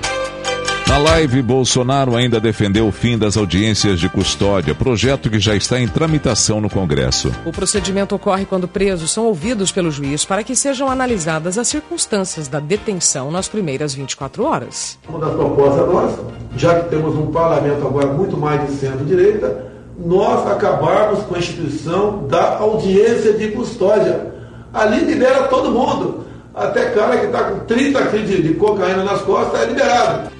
Na 0.88 0.98
live, 1.00 1.42
Bolsonaro 1.42 2.16
ainda 2.16 2.40
defendeu 2.40 2.88
o 2.88 2.92
fim 2.92 3.18
das 3.18 3.36
audiências 3.36 4.00
de 4.00 4.08
custódia, 4.08 4.76
projeto 4.76 5.28
que 5.28 5.40
já 5.40 5.56
está 5.56 5.80
em 5.80 5.88
tramitação 5.88 6.62
no 6.62 6.70
Congresso. 6.70 7.32
O 7.46 7.52
procedimento 7.52 8.14
ocorre 8.14 8.46
quando 8.46 8.68
presos 8.68 9.10
são 9.10 9.26
ouvidos 9.26 9.72
pelo 9.72 9.90
juiz 9.90 10.24
para 10.24 10.44
que 10.44 10.56
sejam 10.56 10.90
analisadas 10.90 11.58
as 11.58 11.68
circunstâncias 11.68 12.48
da 12.48 12.60
detenção 12.60 13.32
nas 13.32 13.48
primeiras 13.48 13.96
24 13.96 14.44
horas. 14.44 15.00
Uma 15.10 15.18
das 15.20 15.34
propostas 15.34 15.88
nossas, 15.88 16.26
já 16.58 16.80
que 16.82 16.90
temos 16.90 17.16
um 17.16 17.32
parlamento 17.32 17.88
agora 17.88 18.14
muito 18.14 18.38
mais 18.38 18.68
de 18.68 18.76
centro-direita, 18.76 19.72
nós 19.98 20.46
acabarmos 20.46 21.24
com 21.24 21.34
a 21.34 21.40
instituição 21.40 22.28
da 22.28 22.58
audiência 22.58 23.34
de 23.34 23.48
custódia 23.48 24.33
Ali 24.74 25.06
libera 25.06 25.44
todo 25.44 25.72
mundo. 25.72 26.26
Até 26.54 26.92
cara 26.92 27.18
que 27.18 27.26
está 27.28 27.44
com 27.44 27.60
30 27.60 28.08
quilos 28.08 28.28
de, 28.28 28.42
de 28.42 28.54
cocaína 28.56 29.04
nas 29.04 29.22
costas 29.22 29.62
é 29.62 29.66
liberado. 29.66 30.32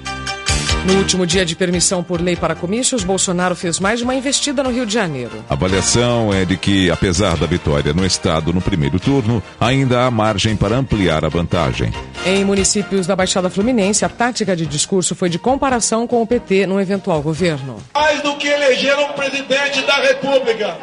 No 0.86 0.98
último 0.98 1.26
dia 1.26 1.46
de 1.46 1.56
permissão 1.56 2.02
por 2.02 2.20
lei 2.20 2.36
para 2.36 2.54
comícios, 2.54 3.02
Bolsonaro 3.02 3.56
fez 3.56 3.80
mais 3.80 4.00
de 4.00 4.04
uma 4.04 4.14
investida 4.14 4.62
no 4.62 4.70
Rio 4.70 4.84
de 4.84 4.92
Janeiro. 4.92 5.32
A 5.48 5.54
avaliação 5.54 6.30
é 6.32 6.44
de 6.44 6.58
que, 6.58 6.90
apesar 6.90 7.38
da 7.38 7.46
vitória 7.46 7.94
no 7.94 8.04
estado 8.04 8.52
no 8.52 8.60
primeiro 8.60 9.00
turno, 9.00 9.42
ainda 9.58 10.04
há 10.04 10.10
margem 10.10 10.56
para 10.56 10.76
ampliar 10.76 11.24
a 11.24 11.28
vantagem. 11.30 11.90
Em 12.26 12.44
municípios 12.44 13.06
da 13.06 13.16
Baixada 13.16 13.48
Fluminense, 13.48 14.04
a 14.04 14.10
tática 14.10 14.54
de 14.54 14.66
discurso 14.66 15.14
foi 15.14 15.30
de 15.30 15.38
comparação 15.38 16.06
com 16.06 16.20
o 16.20 16.26
PT 16.26 16.66
no 16.66 16.78
eventual 16.78 17.22
governo. 17.22 17.78
Mais 17.94 18.20
do 18.20 18.36
que 18.36 18.46
eleger 18.46 18.98
um 18.98 19.12
presidente 19.14 19.80
da 19.86 19.94
República, 19.94 20.76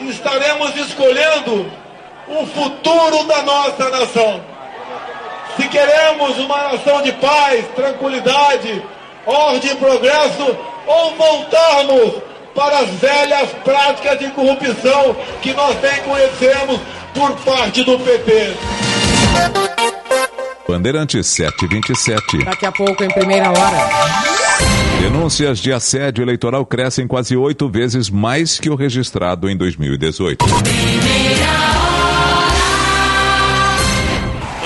estaremos 0.00 0.74
escolhendo 0.74 1.70
o 2.40 2.46
futuro 2.46 3.24
da 3.24 3.42
nossa 3.42 3.90
nação. 3.90 4.40
Se 5.56 5.68
queremos 5.68 6.38
uma 6.38 6.72
nação 6.72 7.02
de 7.02 7.12
paz, 7.12 7.64
tranquilidade, 7.76 8.82
ordem 9.26 9.70
e 9.70 9.76
progresso, 9.76 10.56
ou 10.86 11.14
voltarmos 11.14 12.22
para 12.54 12.78
as 12.80 12.88
velhas 12.90 13.50
práticas 13.64 14.18
de 14.18 14.30
corrupção 14.30 15.16
que 15.40 15.52
nós 15.52 15.76
bem 15.76 16.02
conhecemos 16.02 16.80
por 17.14 17.32
parte 17.40 17.82
do 17.84 17.98
PT. 17.98 18.54
Bandeirantes 20.66 21.26
727. 21.26 22.44
Daqui 22.44 22.66
a 22.66 22.72
pouco, 22.72 23.04
em 23.04 23.10
primeira 23.10 23.50
hora. 23.50 24.22
Denúncias 25.00 25.58
de 25.58 25.72
assédio 25.72 26.22
eleitoral 26.22 26.64
crescem 26.64 27.06
quase 27.06 27.36
oito 27.36 27.68
vezes 27.68 28.08
mais 28.08 28.58
que 28.58 28.70
o 28.70 28.74
registrado 28.74 29.50
em 29.50 29.56
2018. 29.56 30.44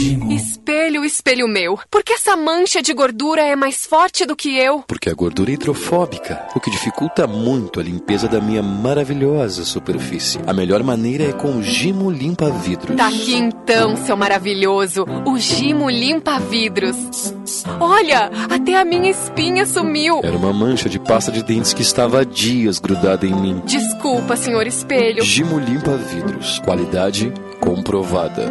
Espelho, 0.00 1.04
espelho 1.04 1.46
meu, 1.46 1.78
por 1.88 2.02
que 2.02 2.14
essa 2.14 2.36
mancha 2.36 2.82
de 2.82 2.92
gordura 2.92 3.42
é 3.42 3.54
mais 3.54 3.86
forte 3.86 4.26
do 4.26 4.34
que 4.34 4.58
eu? 4.58 4.82
Porque 4.88 5.08
a 5.08 5.14
gordura 5.14 5.50
é 5.50 5.54
hidrofóbica, 5.54 6.48
o 6.54 6.60
que 6.60 6.70
dificulta 6.70 7.26
muito 7.26 7.78
a 7.78 7.82
limpeza 7.82 8.26
da 8.26 8.40
minha 8.40 8.62
maravilhosa 8.62 9.64
superfície. 9.64 10.40
A 10.46 10.52
melhor 10.52 10.82
maneira 10.82 11.24
é 11.24 11.32
com 11.32 11.56
o 11.56 11.62
Gimo 11.62 12.10
Limpa 12.10 12.50
Vidros. 12.50 12.96
Tá 12.96 13.06
aqui 13.06 13.34
então, 13.34 13.96
seu 13.96 14.16
maravilhoso, 14.16 15.04
o 15.24 15.38
Gimo 15.38 15.88
Limpa 15.88 16.40
Vidros. 16.40 17.32
Olha, 17.78 18.30
até 18.50 18.76
a 18.76 18.84
minha 18.84 19.10
espinha 19.10 19.64
sumiu. 19.64 20.20
Era 20.22 20.36
uma 20.36 20.52
mancha 20.52 20.88
de 20.88 20.98
pasta 20.98 21.30
de 21.30 21.42
dentes 21.42 21.72
que 21.72 21.82
estava 21.82 22.20
há 22.20 22.24
dias 22.24 22.78
grudada 22.78 23.26
em 23.26 23.34
mim. 23.34 23.62
Desculpa, 23.64 24.36
senhor 24.36 24.66
espelho. 24.66 25.22
Gimo 25.22 25.58
Limpa 25.58 25.96
Vidros. 25.96 26.58
Qualidade 26.60 27.32
comprovada. 27.60 28.50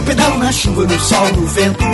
Eu 0.00 0.04
pedalo 0.04 0.38
na 0.38 0.50
chuva, 0.50 0.84
no 0.84 0.98
sol, 0.98 1.28
no 1.32 1.46
vento. 1.46 1.84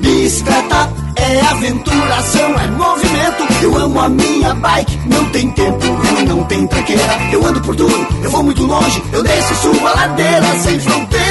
Bicicleta 0.00 0.90
é 1.14 1.40
aventuração, 1.40 2.58
é 2.58 2.66
movimento. 2.66 3.46
Eu 3.62 3.78
amo 3.78 4.00
a 4.00 4.08
minha 4.08 4.54
bike, 4.54 4.98
não 5.06 5.24
tem 5.26 5.50
tempo 5.52 5.86
ruim, 5.86 6.24
não 6.24 6.44
tem 6.44 6.66
tranqueira. 6.66 7.02
Eu 7.32 7.46
ando 7.46 7.60
por 7.60 7.76
tudo, 7.76 8.06
eu 8.22 8.30
vou 8.30 8.42
muito 8.42 8.64
longe, 8.64 9.02
eu 9.12 9.22
desço 9.22 9.52
e 9.52 9.56
subo 9.56 9.86
a 9.86 9.94
ladeira 9.94 10.58
sem 10.58 10.80
fronteira. 10.80 11.24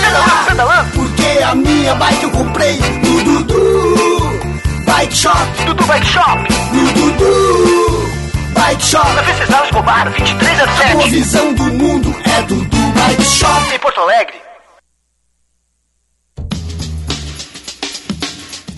Porque 0.93 1.43
a 1.43 1.55
minha 1.55 1.93
bike 1.95 2.23
eu 2.23 2.31
comprei 2.31 2.79
no 2.79 3.23
Dudu 3.23 4.39
Bike 4.85 5.15
Shop. 5.15 5.37
Dudu 5.65 5.85
Bike 5.85 6.05
Shop. 6.05 6.37
No 6.71 6.93
Dudu 6.93 8.09
Bike 8.53 8.83
Shop. 8.83 9.13
Na 9.13 9.21
Venceslau 9.23 9.65
Escobar, 9.65 10.09
2307. 10.09 10.91
A 10.91 10.95
boa 10.95 11.07
visão 11.09 11.53
do 11.53 11.63
mundo 11.63 12.15
é 12.23 12.41
Dudu 12.43 12.77
Bike 12.95 13.23
Shop. 13.23 13.75
Em 13.75 13.79
Porto 13.79 13.99
Alegre. 13.99 14.42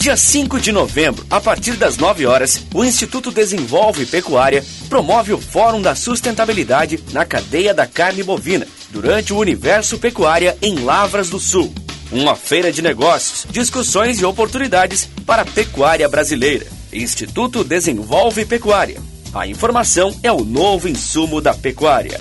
Dia 0.06 0.16
5 0.16 0.59
de 0.59 0.72
novembro, 0.72 1.25
a 1.32 1.42
partir 1.42 1.72
das 1.77 1.98
9 1.98 2.27
horas, 2.27 2.61
o 2.75 2.85
Instituto 2.85 3.32
Desenvolve 3.32 4.06
Pecuária 4.06 4.64
promove 4.88 5.34
o 5.34 5.42
Fórum 5.42 5.82
da 5.82 5.95
Sustentabilidade 5.95 7.03
na 7.11 7.25
cadeia 7.25 7.74
da 7.74 7.88
carne 7.88 8.22
bovina, 8.22 8.67
durante 8.92 9.34
o 9.34 9.38
Universo 9.40 9.98
Pecuária 9.98 10.56
em 10.61 10.75
Lavras 10.75 11.32
do 11.32 11.40
Sul. 11.40 11.74
Uma 12.11 12.35
feira 12.35 12.72
de 12.72 12.84
negócios, 12.84 13.48
discussões 13.50 14.19
e 14.19 14.25
oportunidades 14.25 15.09
para 15.25 15.42
a 15.42 15.45
pecuária 15.45 16.08
brasileira. 16.08 16.67
Instituto 16.93 17.64
Desenvolve 17.64 18.45
Pecuária. 18.45 19.01
A 19.34 19.48
informação 19.48 20.16
é 20.22 20.32
o 20.32 20.45
novo 20.45 20.88
insumo 20.88 21.42
da 21.42 21.56
pecuária. 21.56 22.19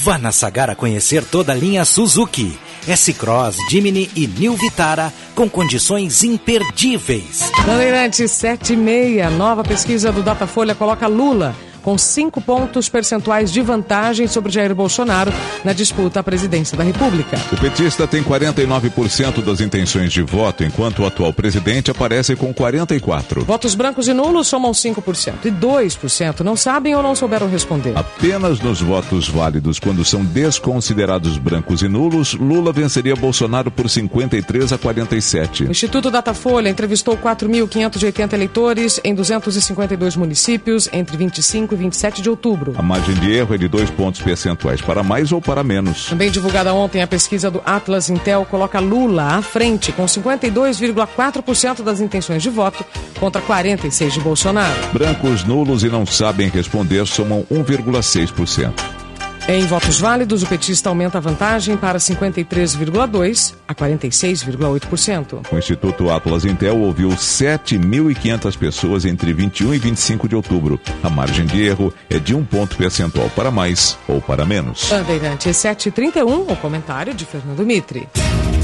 Vá 0.00 0.16
na 0.16 0.32
Sagara 0.32 0.74
conhecer 0.74 1.22
toda 1.24 1.52
a 1.52 1.54
linha 1.54 1.84
Suzuki. 1.84 2.58
S-Cross, 2.86 3.56
Jimny 3.70 4.10
e 4.14 4.26
New 4.26 4.54
Vitara 4.56 5.12
com 5.34 5.48
condições 5.48 6.22
imperdíveis. 6.22 7.50
Bandeirantes 7.66 8.30
76, 8.30 9.32
nova 9.32 9.64
pesquisa 9.64 10.12
do 10.12 10.22
Datafolha 10.22 10.74
coloca 10.74 11.06
Lula 11.06 11.54
com 11.84 11.98
cinco 11.98 12.40
pontos 12.40 12.88
percentuais 12.88 13.52
de 13.52 13.60
vantagem 13.60 14.26
sobre 14.26 14.50
Jair 14.50 14.74
Bolsonaro 14.74 15.30
na 15.62 15.74
disputa 15.74 16.20
à 16.20 16.22
presidência 16.22 16.76
da 16.76 16.82
República. 16.82 17.38
O 17.52 17.56
petista 17.58 18.06
tem 18.06 18.22
49% 18.22 19.42
das 19.44 19.60
intenções 19.60 20.10
de 20.10 20.22
voto, 20.22 20.64
enquanto 20.64 21.02
o 21.02 21.06
atual 21.06 21.32
presidente 21.32 21.90
aparece 21.90 22.34
com 22.34 22.52
44%. 22.54 23.44
Votos 23.44 23.74
brancos 23.74 24.08
e 24.08 24.14
nulos 24.14 24.48
somam 24.48 24.72
5% 24.72 25.44
e 25.44 25.50
2% 25.50 26.40
não 26.40 26.56
sabem 26.56 26.94
ou 26.94 27.02
não 27.02 27.14
souberam 27.14 27.48
responder. 27.48 27.96
Apenas 27.96 28.60
nos 28.60 28.80
votos 28.80 29.28
válidos, 29.28 29.78
quando 29.78 30.04
são 30.04 30.24
desconsiderados 30.24 31.36
brancos 31.36 31.82
e 31.82 31.88
nulos, 31.88 32.32
Lula 32.32 32.72
venceria 32.72 33.14
Bolsonaro 33.14 33.70
por 33.70 33.90
53 33.90 34.72
a 34.72 34.78
47. 34.78 35.64
O 35.64 35.70
Instituto 35.70 36.10
Datafolha 36.10 36.70
entrevistou 36.70 37.16
4.580 37.18 38.32
eleitores 38.32 39.00
em 39.04 39.14
252 39.14 40.16
municípios 40.16 40.88
entre 40.90 41.16
25 41.18 41.73
e 41.74 41.78
27 41.78 42.22
de 42.22 42.30
outubro. 42.30 42.74
A 42.76 42.82
margem 42.82 43.14
de 43.16 43.32
erro 43.32 43.54
é 43.54 43.58
de 43.58 43.68
dois 43.68 43.90
pontos 43.90 44.20
percentuais 44.20 44.80
para 44.80 45.02
mais 45.02 45.32
ou 45.32 45.40
para 45.40 45.62
menos. 45.62 46.06
Também 46.06 46.30
divulgada 46.30 46.72
ontem, 46.72 47.02
a 47.02 47.06
pesquisa 47.06 47.50
do 47.50 47.60
Atlas 47.64 48.08
Intel 48.08 48.44
coloca 48.44 48.80
Lula 48.80 49.36
à 49.36 49.42
frente, 49.42 49.92
com 49.92 50.04
52,4% 50.04 51.82
das 51.82 52.00
intenções 52.00 52.42
de 52.42 52.50
voto 52.50 52.84
contra 53.18 53.42
46% 53.42 54.10
de 54.10 54.20
Bolsonaro. 54.20 54.74
Brancos, 54.92 55.44
nulos 55.44 55.82
e 55.82 55.88
não 55.88 56.06
sabem 56.06 56.48
responder 56.48 57.06
somam 57.06 57.44
1,6%. 57.50 59.03
Em 59.46 59.66
votos 59.66 60.00
válidos, 60.00 60.42
o 60.42 60.46
petista 60.46 60.88
aumenta 60.88 61.18
a 61.18 61.20
vantagem 61.20 61.76
para 61.76 61.98
53,2% 61.98 63.54
a 63.68 63.74
46,8%. 63.74 65.52
O 65.52 65.58
Instituto 65.58 66.10
Atlas 66.10 66.46
Intel 66.46 66.78
ouviu 66.80 67.10
7.500 67.10 68.56
pessoas 68.56 69.04
entre 69.04 69.34
21 69.34 69.74
e 69.74 69.78
25 69.78 70.26
de 70.30 70.34
outubro. 70.34 70.80
A 71.02 71.10
margem 71.10 71.44
de 71.44 71.62
erro 71.62 71.92
é 72.08 72.18
de 72.18 72.34
um 72.34 72.42
ponto 72.42 72.74
percentual 72.78 73.28
para 73.36 73.50
mais 73.50 73.98
ou 74.08 74.18
para 74.18 74.46
menos. 74.46 74.88
Bandeirante 74.88 75.52
731, 75.52 76.50
o 76.50 76.56
comentário 76.56 77.12
de 77.12 77.26
Fernando 77.26 77.66
Mitre. 77.66 78.08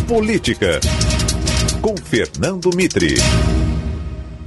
Política, 0.09 0.81
com 1.83 1.95
Fernando 1.95 2.71
Mitre. 2.75 3.17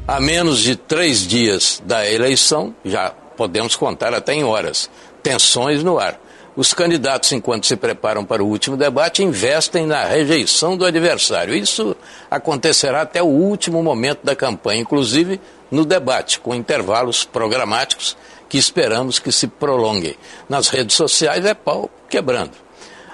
A 0.07 0.19
menos 0.19 0.61
de 0.61 0.75
três 0.75 1.27
dias 1.27 1.79
da 1.85 2.09
eleição, 2.09 2.73
já 2.83 3.11
podemos 3.37 3.75
contar 3.75 4.13
até 4.13 4.33
em 4.33 4.43
horas, 4.43 4.89
tensões 5.23 5.81
no 5.81 5.97
ar. 5.97 6.19
Os 6.55 6.71
candidatos, 6.71 7.31
enquanto 7.31 7.65
se 7.65 7.75
preparam 7.75 8.23
para 8.23 8.43
o 8.43 8.47
último 8.47 8.77
debate, 8.77 9.23
investem 9.23 9.87
na 9.87 10.05
rejeição 10.05 10.77
do 10.77 10.85
adversário. 10.85 11.55
Isso 11.55 11.95
acontecerá 12.29 13.01
até 13.01 13.23
o 13.23 13.27
último 13.27 13.81
momento 13.81 14.19
da 14.23 14.35
campanha, 14.35 14.81
inclusive 14.81 15.41
no 15.71 15.83
debate, 15.83 16.39
com 16.39 16.53
intervalos 16.53 17.23
programáticos 17.23 18.15
que 18.47 18.59
esperamos 18.59 19.17
que 19.17 19.31
se 19.31 19.47
prolonguem. 19.47 20.15
Nas 20.47 20.67
redes 20.67 20.95
sociais 20.95 21.43
é 21.43 21.55
pau 21.55 21.89
quebrando. 22.07 22.51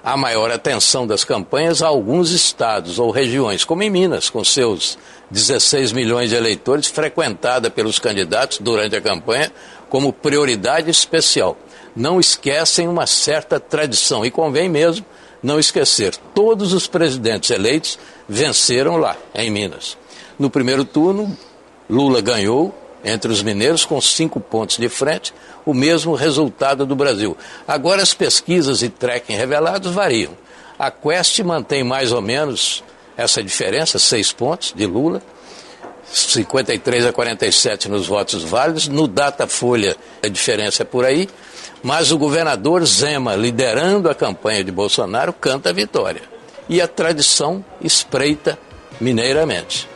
A 0.04 0.18
maior 0.18 0.52
atenção 0.52 1.08
das 1.08 1.24
campanhas 1.24 1.82
a 1.82 1.88
alguns 1.88 2.32
estados 2.32 3.00
ou 3.00 3.10
regiões, 3.10 3.64
como 3.64 3.84
em 3.84 3.90
Minas, 3.90 4.30
com 4.30 4.44
seus 4.44 4.98
16 5.32 5.94
milhões 5.94 6.30
de 6.30 6.36
eleitores, 6.36 6.88
frequentada 6.88 7.70
pelos 7.70 8.00
candidatos 8.00 8.58
durante 8.58 8.98
a 8.98 9.02
campanha 9.02 9.50
como 9.90 10.12
prioridade 10.12 10.90
especial 10.90 11.58
não 11.96 12.20
esquecem 12.20 12.88
uma 12.88 13.08
certa 13.08 13.60
tradição. 13.60 14.26
E 14.26 14.32
convém 14.32 14.70
mesmo 14.70 15.06
não 15.42 15.60
esquecer: 15.60 16.16
todos 16.34 16.74
os 16.74 16.88
presidentes 16.88 17.50
eleitos 17.50 18.00
venceram 18.28 18.98
lá, 18.98 19.16
em 19.34 19.50
Minas. 19.50 19.98
No 20.38 20.50
primeiro 20.50 20.86
turno, 20.86 21.38
Lula 21.90 22.22
ganhou 22.22 22.74
entre 23.04 23.32
os 23.32 23.42
mineiros 23.42 23.86
com 23.86 24.00
cinco 24.02 24.40
pontos 24.40 24.78
de 24.78 24.90
frente, 24.90 25.34
o 25.66 25.74
mesmo 25.74 26.16
resultado 26.16 26.86
do 26.86 26.96
Brasil. 26.96 27.36
Agora, 27.68 28.02
as 28.02 28.14
pesquisas 28.14 28.82
e 28.82 28.90
tracking 28.90 29.36
revelados 29.36 29.94
variam. 29.94 30.38
A 30.78 30.92
Quest 30.92 31.40
mantém 31.40 31.84
mais 31.84 32.12
ou 32.12 32.22
menos 32.22 32.84
essa 33.18 33.44
diferença, 33.44 34.00
seis 34.00 34.32
pontos 34.32 34.74
de 34.76 34.86
Lula. 34.86 35.22
53 36.12 37.06
a 37.06 37.14
47 37.14 37.90
nos 37.90 38.08
votos 38.08 38.44
válidos. 38.44 38.88
No 38.88 39.08
Datafolha, 39.08 39.96
a 40.24 40.28
diferença 40.28 40.84
é 40.84 40.86
por 40.86 41.06
aí. 41.06 41.30
Mas 41.82 42.12
o 42.12 42.18
governador 42.18 42.86
Zema, 42.86 43.36
liderando 43.36 44.10
a 44.10 44.16
campanha 44.16 44.64
de 44.64 44.72
Bolsonaro, 44.72 45.32
canta 45.34 45.70
a 45.70 45.74
vitória. 45.74 46.22
E 46.68 46.82
a 46.82 46.88
tradição 46.88 47.64
espreita 47.82 48.60
mineiramente. 49.00 49.88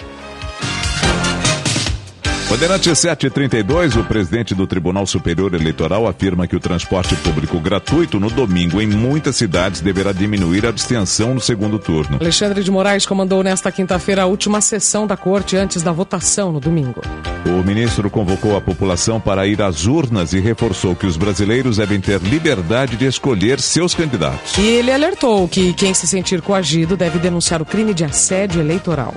Bandeirante 2.50 2.96
732, 2.96 3.96
o 3.96 4.04
presidente 4.04 4.54
do 4.54 4.68
Tribunal 4.68 5.08
Superior 5.08 5.54
Eleitoral 5.54 6.08
afirma 6.08 6.46
que 6.46 6.56
o 6.56 6.60
transporte 6.60 7.16
público 7.16 7.60
gratuito 7.60 8.20
no 8.20 8.30
domingo 8.30 8.80
em 8.82 8.88
muitas 8.88 9.38
cidades 9.38 9.82
deverá 9.82 10.12
diminuir 10.12 10.66
a 10.66 10.70
abstenção 10.70 11.34
no 11.34 11.42
segundo 11.42 11.80
turno. 11.80 12.18
Alexandre 12.22 12.64
de 12.64 12.70
Moraes 12.70 13.06
comandou 13.06 13.42
nesta 13.42 13.72
quinta-feira 13.72 14.24
a 14.24 14.26
última 14.26 14.62
sessão 14.62 15.08
da 15.08 15.18
corte 15.18 15.58
antes 15.58 15.82
da 15.82 15.92
votação 15.92 16.52
no 16.52 16.60
domingo. 16.60 17.02
O 17.46 17.64
ministro 17.64 18.10
convocou 18.10 18.56
a 18.56 18.62
população 18.62 19.20
para 19.20 19.48
ir 19.48 19.62
às 19.62 19.86
urnas 19.86 20.34
e 20.34 20.40
reforçou 20.40 20.96
que 20.96 21.08
os 21.08 21.18
brasileiros 21.18 21.78
devem 21.78 22.00
ter 22.00 22.22
liberdade 22.22 22.98
de 22.98 23.06
escolher 23.06 23.60
seus 23.60 23.96
candidatos. 23.96 24.58
E 24.58 24.66
ele 24.66 24.92
alertou 24.92 25.48
que 25.48 25.74
quem 25.74 25.94
se 25.94 26.06
sentir 26.06 26.42
coagido 26.42 26.96
deve 26.96 27.20
denunciar 27.20 27.62
o 27.62 27.66
crime 27.66 27.94
de 27.94 28.04
assédio 28.04 28.62
eleitoral. 28.62 29.16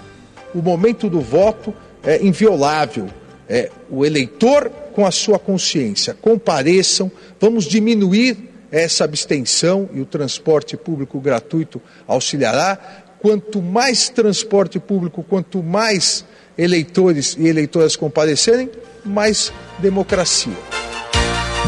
O 0.55 0.63
momento 0.63 1.11
do 1.11 1.21
voto 1.21 1.75
é 2.05 2.25
inviolável 2.25 3.09
é, 3.49 3.71
o 3.91 4.05
eleitor 4.05 4.71
com 4.93 5.07
a 5.07 5.11
sua 5.11 5.39
consciência. 5.39 6.15
Compareçam, 6.15 7.11
vamos 7.41 7.65
diminuir 7.65 8.37
essa 8.71 9.05
abstenção 9.05 9.89
e 9.93 10.01
o 10.01 10.07
transporte 10.07 10.77
público 10.77 11.21
gratuito 11.21 11.81
auxiliará. 12.07 12.79
Quanto 13.21 13.63
mais 13.63 14.09
transporte 14.09 14.79
público, 14.79 15.23
quanto 15.23 15.63
mais 15.63 16.25
eleitores 16.57 17.37
e 17.39 17.47
eleitoras 17.47 17.97
comparecerem, 17.97 18.71
mais 19.05 19.53
democracia. 19.79 20.57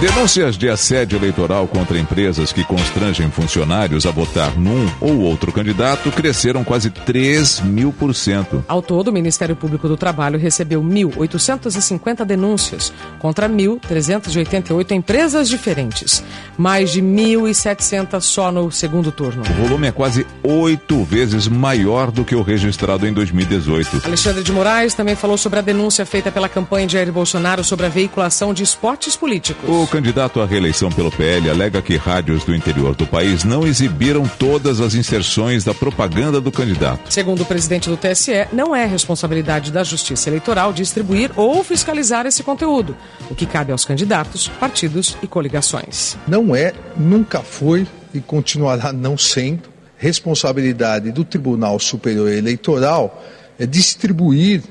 Denúncias 0.00 0.56
de 0.56 0.68
assédio 0.68 1.18
eleitoral 1.18 1.66
contra 1.66 1.98
empresas 1.98 2.52
que 2.52 2.62
constrangem 2.62 3.28
funcionários 3.32 4.06
a 4.06 4.12
votar 4.12 4.56
num 4.56 4.88
ou 5.00 5.18
outro 5.22 5.50
candidato 5.50 6.12
cresceram 6.12 6.62
quase 6.62 6.88
3 6.88 7.62
mil 7.62 7.92
por 7.92 8.14
cento. 8.14 8.64
Ao 8.68 8.80
todo, 8.80 9.08
o 9.08 9.12
Ministério 9.12 9.56
Público 9.56 9.88
do 9.88 9.96
Trabalho 9.96 10.38
recebeu 10.38 10.80
1.850 10.84 12.24
denúncias 12.24 12.92
contra 13.18 13.48
1.388 13.48 14.92
empresas 14.92 15.48
diferentes. 15.48 16.22
Mais 16.56 16.92
de 16.92 17.02
1.700 17.02 18.20
só 18.20 18.52
no 18.52 18.70
segundo 18.70 19.10
turno. 19.10 19.42
O 19.42 19.62
volume 19.64 19.88
é 19.88 19.92
quase 19.92 20.24
oito 20.44 21.02
vezes 21.02 21.48
maior 21.48 22.12
do 22.12 22.24
que 22.24 22.36
o 22.36 22.42
registrado 22.42 23.04
em 23.04 23.12
2018. 23.12 24.06
Alexandre 24.06 24.44
de 24.44 24.52
Moraes 24.52 24.94
também 24.94 25.16
falou 25.16 25.36
sobre 25.36 25.58
a 25.58 25.62
denúncia 25.62 26.06
feita 26.06 26.30
pela 26.30 26.48
campanha 26.48 26.86
de 26.86 26.92
Jair 26.92 27.10
Bolsonaro 27.10 27.64
sobre 27.64 27.86
a 27.86 27.88
veiculação 27.88 28.54
de 28.54 28.62
esportes 28.62 29.16
políticos. 29.16 29.68
O 29.68 29.87
candidato 29.88 30.40
à 30.40 30.46
reeleição 30.46 30.90
pelo 30.90 31.10
PL 31.10 31.50
alega 31.50 31.82
que 31.82 31.96
rádios 31.96 32.44
do 32.44 32.54
interior 32.54 32.94
do 32.94 33.06
país 33.06 33.44
não 33.44 33.66
exibiram 33.66 34.26
todas 34.38 34.80
as 34.80 34.94
inserções 34.94 35.64
da 35.64 35.74
propaganda 35.74 36.40
do 36.40 36.52
candidato. 36.52 37.12
Segundo 37.12 37.42
o 37.42 37.46
presidente 37.46 37.88
do 37.88 37.96
TSE, 37.96 38.46
não 38.52 38.74
é 38.74 38.84
responsabilidade 38.84 39.72
da 39.72 39.82
Justiça 39.82 40.28
Eleitoral 40.28 40.72
distribuir 40.72 41.30
ou 41.36 41.64
fiscalizar 41.64 42.26
esse 42.26 42.42
conteúdo, 42.42 42.96
o 43.30 43.34
que 43.34 43.46
cabe 43.46 43.72
aos 43.72 43.84
candidatos, 43.84 44.48
partidos 44.48 45.16
e 45.22 45.26
coligações. 45.26 46.16
Não 46.26 46.54
é, 46.54 46.72
nunca 46.96 47.40
foi 47.40 47.86
e 48.14 48.20
continuará 48.20 48.92
não 48.92 49.18
sendo 49.18 49.68
responsabilidade 49.98 51.10
do 51.10 51.24
Tribunal 51.24 51.78
Superior 51.78 52.30
Eleitoral 52.30 53.24
é 53.58 53.66
distribuir 53.66 54.62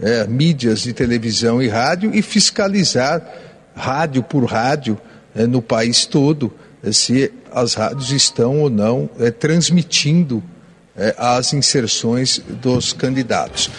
é, 0.00 0.26
mídias 0.26 0.82
de 0.82 0.92
televisão 0.92 1.60
e 1.60 1.68
rádio 1.68 2.14
e 2.14 2.22
fiscalizar 2.22 3.22
rádio 3.76 4.22
por 4.22 4.44
rádio 4.44 4.98
é, 5.34 5.46
no 5.46 5.60
país 5.60 6.06
todo, 6.06 6.52
é, 6.82 6.90
se 6.90 7.30
as 7.52 7.74
rádios 7.74 8.10
estão 8.10 8.60
ou 8.60 8.70
não 8.70 9.08
é, 9.20 9.30
transmitindo 9.30 10.42
é, 10.96 11.14
as 11.18 11.52
inserções 11.52 12.40
dos 12.62 12.92
candidatos. 12.92 13.70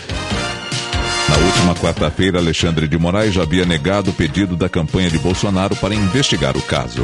Na 1.29 1.37
última 1.37 1.75
quarta-feira, 1.75 2.39
Alexandre 2.39 2.87
de 2.87 2.97
Moraes 2.97 3.33
já 3.33 3.41
havia 3.41 3.65
negado 3.65 4.11
o 4.11 4.13
pedido 4.13 4.55
da 4.55 4.69
campanha 4.69 5.09
de 5.09 5.19
Bolsonaro 5.19 5.75
para 5.75 5.93
investigar 5.93 6.55
o 6.55 6.61
caso. 6.61 7.03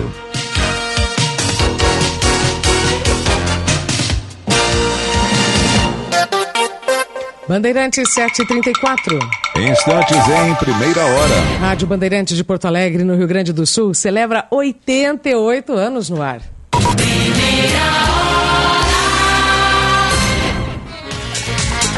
Bandeirantes 7.53 8.11
734. 8.15 9.19
Instantes 9.57 10.17
em 10.17 10.55
primeira 10.55 11.05
hora. 11.05 11.35
Rádio 11.59 11.85
Bandeirantes 11.85 12.35
de 12.35 12.43
Porto 12.43 12.65
Alegre, 12.65 13.03
no 13.03 13.15
Rio 13.15 13.27
Grande 13.27 13.53
do 13.53 13.63
Sul, 13.67 13.93
celebra 13.93 14.47
88 14.49 15.71
anos 15.71 16.09
no 16.09 16.19
ar. 16.19 16.41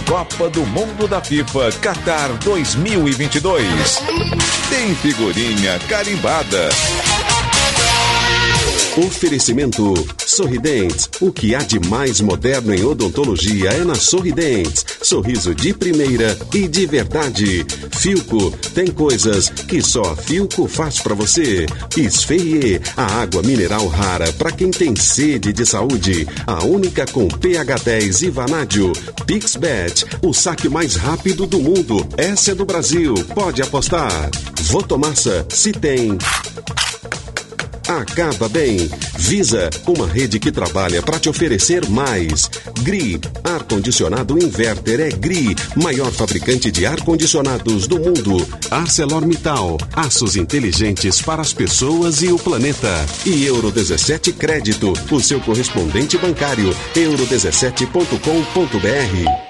Copa 0.06 0.50
do 0.50 0.66
Mundo 0.66 1.08
da 1.08 1.22
FIFA 1.22 1.72
Qatar 1.82 2.34
2022. 2.43 4.03
Tem 4.69 4.93
figurinha 4.95 5.80
carimbada. 5.88 6.67
Oferecimento 8.98 9.93
Sorridentes. 10.25 11.09
O 11.19 11.30
que 11.30 11.53
há 11.53 11.59
de 11.59 11.77
mais 11.82 12.22
moderno 12.22 12.74
em 12.74 12.85
odontologia 12.85 13.72
é 13.72 13.83
na 13.83 13.95
Sorridentes. 13.95 14.85
Sorriso 15.01 15.53
de 15.53 15.74
primeira 15.74 16.38
e 16.53 16.65
de 16.65 16.85
verdade. 16.85 17.65
Filco 17.98 18.51
tem 18.74 18.88
coisas 18.88 19.49
que 19.49 19.82
só 19.82 20.14
a 20.14 20.15
Filco 20.15 20.65
faz 20.65 21.01
para 21.01 21.14
você. 21.14 21.65
Esferrier, 21.98 22.82
a 22.95 23.22
água 23.22 23.43
mineral 23.43 23.85
rara 23.88 24.32
para 24.32 24.53
quem 24.53 24.72
tem 24.72 24.95
sede 24.95 25.51
de 25.51 25.65
saúde. 25.65 26.25
A 26.48 26.64
única 26.64 27.06
com 27.06 27.27
pH 27.27 27.75
10 27.83 28.22
e 28.22 28.30
vanádio. 28.30 28.93
Pixbet, 29.27 30.06
o 30.22 30.33
saque 30.33 30.69
mais 30.69 30.95
rápido 30.95 31.45
do 31.45 31.59
mundo. 31.59 32.07
Essa 32.15 32.53
é 32.53 32.56
do 32.56 32.65
Brasil. 32.65 33.14
Pode 33.35 33.61
apostar. 33.61 34.32
Votomassa, 34.69 35.45
se 35.49 35.74
tem 35.74 36.17
acaba 37.88 38.49
bem. 38.49 38.89
Visa, 39.17 39.69
uma 39.88 40.07
rede 40.07 40.39
que 40.39 40.51
trabalha 40.51 41.01
para 41.01 41.19
te 41.19 41.30
oferecer 41.30 41.88
mais. 41.89 42.49
GRI, 42.81 43.19
ar-condicionado 43.43 44.38
inverter 44.38 44.99
é 44.99 45.09
GRI, 45.09 45.55
maior 45.75 46.11
fabricante 46.11 46.72
de 46.72 46.85
ar-condicionados 46.85 47.88
do 47.88 47.99
mundo. 47.99 48.45
ArcelorMittal, 48.69 49.77
aços 49.95 50.35
inteligentes 50.35 51.22
para 51.22 51.41
as 51.41 51.53
pessoas 51.53 52.22
e 52.22 52.31
o 52.31 52.39
planeta. 52.39 53.05
E 53.25 53.45
Euro 53.45 53.72
17 53.72 54.33
Crédito, 54.33 54.93
o 55.11 55.19
seu 55.19 55.39
correspondente 55.39 56.17
bancário, 56.17 56.75
euro17.com.br. 56.95 59.44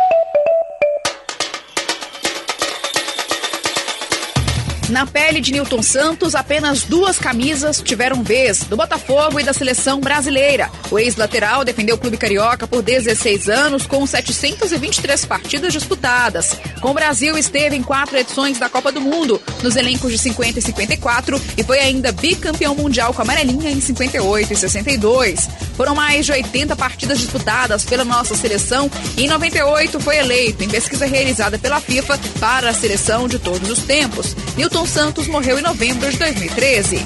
Na 4.89 5.03
pele 5.03 5.41
de 5.41 5.51
Newton 5.51 5.81
Santos, 5.81 6.35
apenas 6.35 6.83
duas 6.83 7.17
camisas 7.17 7.81
tiveram 7.81 8.21
vez, 8.21 8.59
do 8.65 8.77
Botafogo 8.77 9.39
e 9.39 9.43
da 9.43 9.51
seleção 9.51 9.99
brasileira. 9.99 10.69
O 10.91 10.99
ex-lateral 10.99 11.65
defendeu 11.65 11.95
o 11.95 11.97
clube 11.97 12.17
carioca 12.17 12.67
por 12.67 12.83
16 12.83 13.49
anos, 13.49 13.87
com 13.87 14.05
723 14.05 15.25
partidas 15.25 15.73
disputadas. 15.73 16.55
Com 16.81 16.91
o 16.91 16.93
Brasil, 16.93 17.35
esteve 17.35 17.75
em 17.75 17.81
quatro 17.81 18.15
edições 18.15 18.59
da 18.59 18.69
Copa 18.69 18.91
do 18.91 19.01
Mundo, 19.01 19.41
nos 19.63 19.75
elencos 19.75 20.11
de 20.11 20.19
50 20.19 20.59
e 20.59 20.61
54, 20.61 21.41
e 21.57 21.63
foi 21.63 21.79
ainda 21.79 22.11
bicampeão 22.11 22.75
mundial 22.75 23.11
com 23.11 23.21
a 23.21 23.23
amarelinha 23.23 23.71
em 23.71 23.81
58 23.81 24.53
e 24.53 24.55
62. 24.55 25.49
Foram 25.75 25.95
mais 25.95 26.27
de 26.27 26.31
80 26.31 26.75
partidas 26.75 27.19
disputadas 27.19 27.83
pela 27.83 28.05
nossa 28.05 28.35
seleção 28.35 28.89
e 29.17 29.25
em 29.25 29.27
98 29.27 29.99
foi 29.99 30.17
eleito, 30.17 30.63
em 30.63 30.69
pesquisa 30.69 31.05
realizada 31.05 31.57
pela 31.57 31.81
FIFA, 31.81 32.19
para 32.39 32.69
a 32.69 32.73
seleção 32.73 33.27
de 33.27 33.39
todos 33.39 33.69
os 33.69 33.79
tempos. 33.79 34.35
Newton 34.55 34.74
Milton 34.75 34.85
Santos 34.87 35.27
morreu 35.27 35.57
em 35.57 35.61
novembro 35.61 36.11
de 36.11 36.17
2013. 36.17 37.05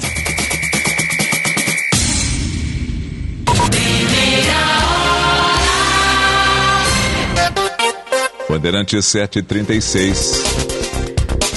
Bandeirante 8.48 9.00
736. 9.00 10.69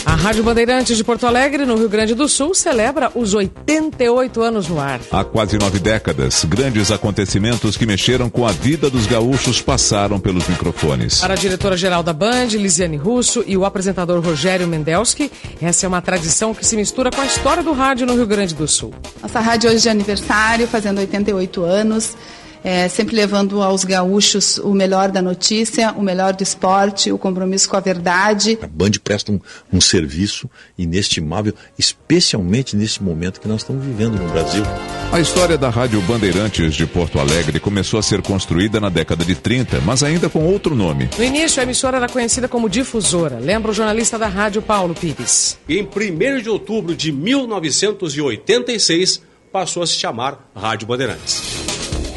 A 0.05 0.15
Rádio 0.15 0.43
Bandeirantes 0.43 0.97
de 0.97 1.03
Porto 1.03 1.25
Alegre, 1.25 1.65
no 1.65 1.77
Rio 1.77 1.87
Grande 1.87 2.13
do 2.13 2.27
Sul, 2.27 2.53
celebra 2.53 3.09
os 3.15 3.33
88 3.33 4.41
anos 4.41 4.67
no 4.67 4.77
ar. 4.77 4.99
Há 5.09 5.23
quase 5.23 5.57
nove 5.57 5.79
décadas, 5.79 6.43
grandes 6.43 6.91
acontecimentos 6.91 7.77
que 7.77 7.85
mexeram 7.85 8.29
com 8.29 8.45
a 8.45 8.51
vida 8.51 8.89
dos 8.89 9.07
gaúchos 9.07 9.61
passaram 9.61 10.19
pelos 10.19 10.45
microfones. 10.47 11.21
Para 11.21 11.35
a 11.35 11.37
diretora-geral 11.37 12.03
da 12.03 12.11
Band, 12.11 12.47
Lisiane 12.47 12.97
Russo, 12.97 13.45
e 13.47 13.55
o 13.55 13.63
apresentador 13.63 14.19
Rogério 14.21 14.67
Mendelski, 14.67 15.31
essa 15.61 15.85
é 15.85 15.89
uma 15.89 16.01
tradição 16.01 16.53
que 16.53 16.65
se 16.65 16.75
mistura 16.75 17.09
com 17.09 17.21
a 17.21 17.25
história 17.25 17.63
do 17.63 17.71
rádio 17.71 18.05
no 18.05 18.13
Rio 18.13 18.27
Grande 18.27 18.53
do 18.53 18.67
Sul. 18.67 18.93
Nossa 19.21 19.39
rádio 19.39 19.71
hoje 19.71 19.87
é 19.87 19.91
aniversário, 19.91 20.67
fazendo 20.67 20.97
88 20.99 21.63
anos. 21.63 22.17
É, 22.63 22.87
sempre 22.87 23.15
levando 23.15 23.61
aos 23.61 23.83
gaúchos 23.83 24.57
o 24.57 24.73
melhor 24.73 25.11
da 25.11 25.21
notícia, 25.21 25.91
o 25.91 26.01
melhor 26.01 26.33
do 26.33 26.41
esporte, 26.41 27.11
o 27.11 27.17
compromisso 27.17 27.69
com 27.69 27.75
a 27.75 27.79
verdade. 27.79 28.57
A 28.61 28.67
Band 28.67 28.91
presta 29.03 29.31
um, 29.31 29.39
um 29.71 29.81
serviço 29.81 30.49
inestimável, 30.77 31.53
especialmente 31.77 32.75
nesse 32.75 33.03
momento 33.03 33.41
que 33.41 33.47
nós 33.47 33.61
estamos 33.61 33.83
vivendo 33.83 34.17
no 34.17 34.29
Brasil. 34.29 34.63
A 35.11 35.19
história 35.19 35.57
da 35.57 35.69
Rádio 35.69 36.01
Bandeirantes 36.01 36.73
de 36.73 36.85
Porto 36.85 37.19
Alegre 37.19 37.59
começou 37.59 37.99
a 37.99 38.03
ser 38.03 38.21
construída 38.21 38.79
na 38.79 38.89
década 38.89 39.25
de 39.25 39.35
30, 39.35 39.81
mas 39.81 40.01
ainda 40.01 40.29
com 40.29 40.45
outro 40.45 40.73
nome. 40.73 41.09
No 41.17 41.23
início, 41.23 41.59
a 41.59 41.63
emissora 41.63 41.97
era 41.97 42.07
conhecida 42.07 42.47
como 42.47 42.69
Difusora. 42.69 43.39
Lembra 43.39 43.71
o 43.71 43.73
jornalista 43.73 44.17
da 44.17 44.27
rádio 44.27 44.61
Paulo 44.61 44.95
Pires? 44.95 45.57
Em 45.67 45.83
1 45.83 46.41
de 46.41 46.49
outubro 46.49 46.95
de 46.95 47.11
1986, 47.11 49.21
passou 49.51 49.83
a 49.83 49.87
se 49.87 49.93
chamar 49.93 50.49
Rádio 50.55 50.87
Bandeirantes. 50.87 51.72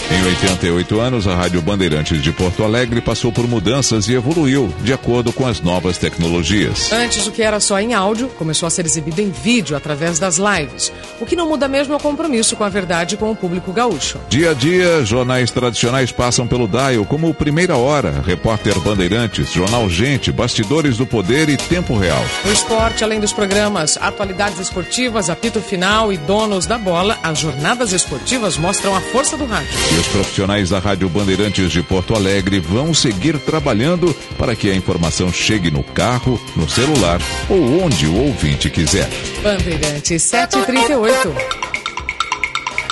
Em 0.09 0.25
88 0.25 1.01
anos, 1.01 1.26
a 1.26 1.35
Rádio 1.35 1.60
Bandeirantes 1.60 2.23
de 2.23 2.31
Porto 2.31 2.62
Alegre 2.62 3.01
passou 3.01 3.33
por 3.33 3.49
mudanças 3.49 4.09
e 4.09 4.15
evoluiu 4.15 4.73
de 4.83 4.93
acordo 4.93 5.33
com 5.33 5.44
as 5.44 5.60
novas 5.60 5.99
tecnologias. 5.99 6.93
Antes, 6.93 7.26
o 7.26 7.33
que 7.33 7.43
era 7.43 7.59
só 7.59 7.81
em 7.81 7.93
áudio 7.93 8.28
começou 8.28 8.68
a 8.68 8.70
ser 8.70 8.86
exibido 8.86 9.20
em 9.20 9.31
vídeo 9.31 9.76
através 9.76 10.20
das 10.20 10.36
lives. 10.36 10.93
O 11.20 11.26
que 11.26 11.35
não 11.35 11.49
muda 11.49 11.67
mesmo 11.67 11.93
é 11.93 11.97
o 11.97 12.01
compromisso 12.01 12.55
com 12.55 12.62
a 12.62 12.68
verdade 12.68 13.17
e 13.17 13.18
com 13.18 13.33
o 13.33 13.35
público 13.35 13.73
gaúcho. 13.73 14.20
Dia 14.28 14.52
a 14.52 14.55
dia, 14.55 15.05
jornais 15.05 15.51
tradicionais 15.51 16.12
passam 16.12 16.47
pelo 16.47 16.68
dial, 16.68 17.05
como 17.05 17.35
Primeira 17.35 17.76
Hora, 17.76 18.23
Repórter 18.25 18.78
Bandeirantes, 18.78 19.52
Jornal 19.52 19.91
Gente, 19.91 20.31
Bastidores 20.31 20.97
do 20.97 21.05
Poder 21.05 21.49
e 21.49 21.57
Tempo 21.57 21.97
Real. 21.99 22.25
No 22.44 22.52
esporte, 22.52 23.02
além 23.02 23.18
dos 23.18 23.33
programas 23.33 23.97
Atualidades 23.97 24.60
Esportivas, 24.60 25.28
Apito 25.28 25.60
Final 25.60 26.12
e 26.12 26.17
Donos 26.17 26.65
da 26.65 26.78
Bola, 26.78 27.18
as 27.25 27.41
jornadas 27.41 27.93
esportivas 27.93 28.57
mostram 28.57 28.94
a 28.94 29.01
força 29.01 29.36
do 29.36 29.47
rádio. 29.47 29.95
E 29.97 29.99
os 29.99 30.08
profissionais 30.08 30.68
da 30.68 30.78
Rádio 30.78 31.08
Bandeirantes 31.08 31.73
de 31.73 31.83
Porto 31.83 32.15
Alegre 32.15 32.60
vão 32.60 32.92
seguir 32.92 33.39
trabalhando 33.39 34.15
para 34.36 34.55
que 34.55 34.70
a 34.70 34.75
informação 34.75 35.33
chegue 35.33 35.70
no 35.70 35.83
carro, 35.83 36.39
no 36.55 36.68
celular 36.68 37.18
ou 37.49 37.83
onde 37.83 38.07
o 38.07 38.15
ouvinte 38.15 38.68
quiser. 38.68 39.08
Bandeirantes 39.42 40.23
738. 40.23 41.34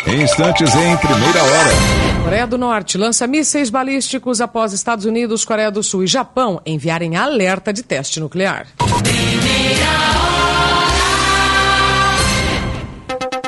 Em 0.06 0.22
instantes, 0.22 0.74
em 0.74 0.96
primeira 0.96 1.42
hora. 1.42 2.22
Coreia 2.22 2.46
do 2.46 2.56
Norte 2.56 2.96
lança 2.96 3.26
mísseis 3.26 3.68
balísticos 3.68 4.40
após 4.40 4.72
Estados 4.72 5.04
Unidos, 5.04 5.44
Coreia 5.44 5.70
do 5.70 5.82
Sul 5.82 6.04
e 6.04 6.06
Japão 6.06 6.58
enviarem 6.64 7.16
alerta 7.16 7.70
de 7.70 7.82
teste 7.82 8.18
nuclear. 8.18 8.66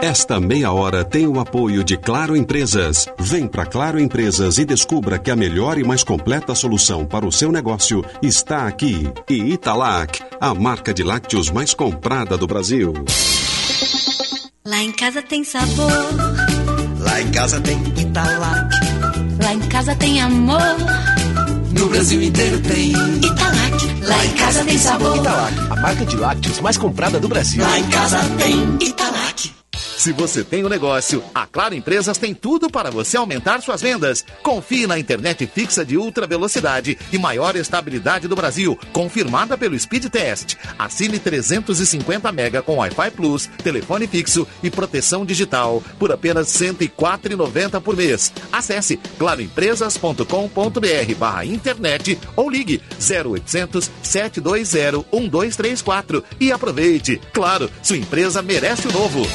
Esta 0.07 0.39
meia 0.39 0.71
hora 0.71 1.05
tem 1.05 1.27
o 1.27 1.41
apoio 1.41 1.83
de 1.83 1.97
Claro 1.97 2.37
Empresas. 2.37 3.09
Vem 3.19 3.49
para 3.49 3.67
Claro 3.67 3.99
Empresas 3.99 4.57
e 4.57 4.65
descubra 4.65 5.19
que 5.19 5.33
a 5.33 5.35
melhor 5.35 5.79
e 5.79 5.83
mais 5.83 6.05
completa 6.05 6.55
solução 6.55 7.05
para 7.05 7.27
o 7.27 7.33
seu 7.33 7.51
negócio 7.51 8.05
está 8.23 8.69
aqui. 8.69 9.11
E 9.29 9.35
Italac, 9.35 10.23
a 10.41 10.55
marca 10.55 10.95
de 10.95 11.03
lácteos 11.03 11.51
mais 11.51 11.75
comprada 11.75 12.39
do 12.39 12.47
Brasil. 12.47 12.95
Lá 14.65 14.81
em 14.81 14.93
casa 14.93 15.21
tem 15.23 15.43
sabor. 15.43 15.91
Lá 17.01 17.21
em 17.21 17.31
casa 17.33 17.61
tem 17.61 17.77
Italac. 17.99 18.77
Lá 19.43 19.55
em 19.55 19.69
casa 19.69 19.97
tem 19.97 20.21
amor. 20.21 20.77
No 21.77 21.89
Brasil 21.89 22.23
inteiro 22.23 22.61
tem 22.61 22.93
Italac. 22.93 24.07
Lá 24.07 24.25
em 24.25 24.35
casa 24.35 24.65
tem 24.65 24.79
sabor. 24.79 25.17
Italac, 25.17 25.55
a 25.69 25.81
marca 25.81 26.07
de 26.07 26.17
lácteos 26.17 26.61
mais 26.61 26.79
comprada 26.79 27.19
do 27.19 27.27
Brasil. 27.27 27.61
Lá 27.61 27.77
em 27.77 27.89
casa 27.89 28.21
tem 28.39 28.89
Italac. 28.89 29.57
Se 29.97 30.13
você 30.13 30.45
tem 30.45 30.63
um 30.65 30.69
negócio, 30.69 31.25
a 31.35 31.47
Claro 31.47 31.75
Empresas 31.75 32.19
tem 32.19 32.35
tudo 32.35 32.69
para 32.71 32.91
você 32.91 33.17
aumentar 33.17 33.63
suas 33.63 33.81
vendas. 33.81 34.25
Confie 34.43 34.87
na 34.87 34.99
internet 34.99 35.47
fixa 35.47 35.85
de 35.85 35.97
ultra 35.97 36.27
velocidade 36.27 36.99
e 37.11 37.19
maior 37.19 37.57
estabilidade 37.57 38.29
do 38.29 38.37
Brasil, 38.37 38.79
confirmada 38.93 39.57
pelo 39.57 39.77
Speed 39.79 40.07
Test. 40.07 40.57
Assine 40.79 41.19
350 41.19 42.31
mega 42.31 42.61
com 42.61 42.77
Wi-Fi 42.77 43.11
Plus, 43.13 43.47
telefone 43.65 44.07
fixo 44.07 44.47
e 44.63 44.71
proteção 44.71 45.25
digital 45.25 45.83
por 45.99 46.13
apenas 46.13 46.55
R$ 46.61 46.75
104,90 46.75 47.81
por 47.81 47.97
mês. 47.97 48.31
Acesse 48.53 48.99
claroempresas.com.br 49.19 51.15
barra 51.19 51.47
internet 51.47 52.19
ou 52.37 52.51
ligue 52.51 52.83
0800 53.01 53.91
720 54.03 55.07
1234 55.11 56.23
e 56.39 56.53
aproveite. 56.53 57.19
Claro, 57.33 57.71
sua 57.83 57.97
empresa 57.97 58.43
merece 58.43 58.89
o 58.89 58.93
novo. 58.93 59.27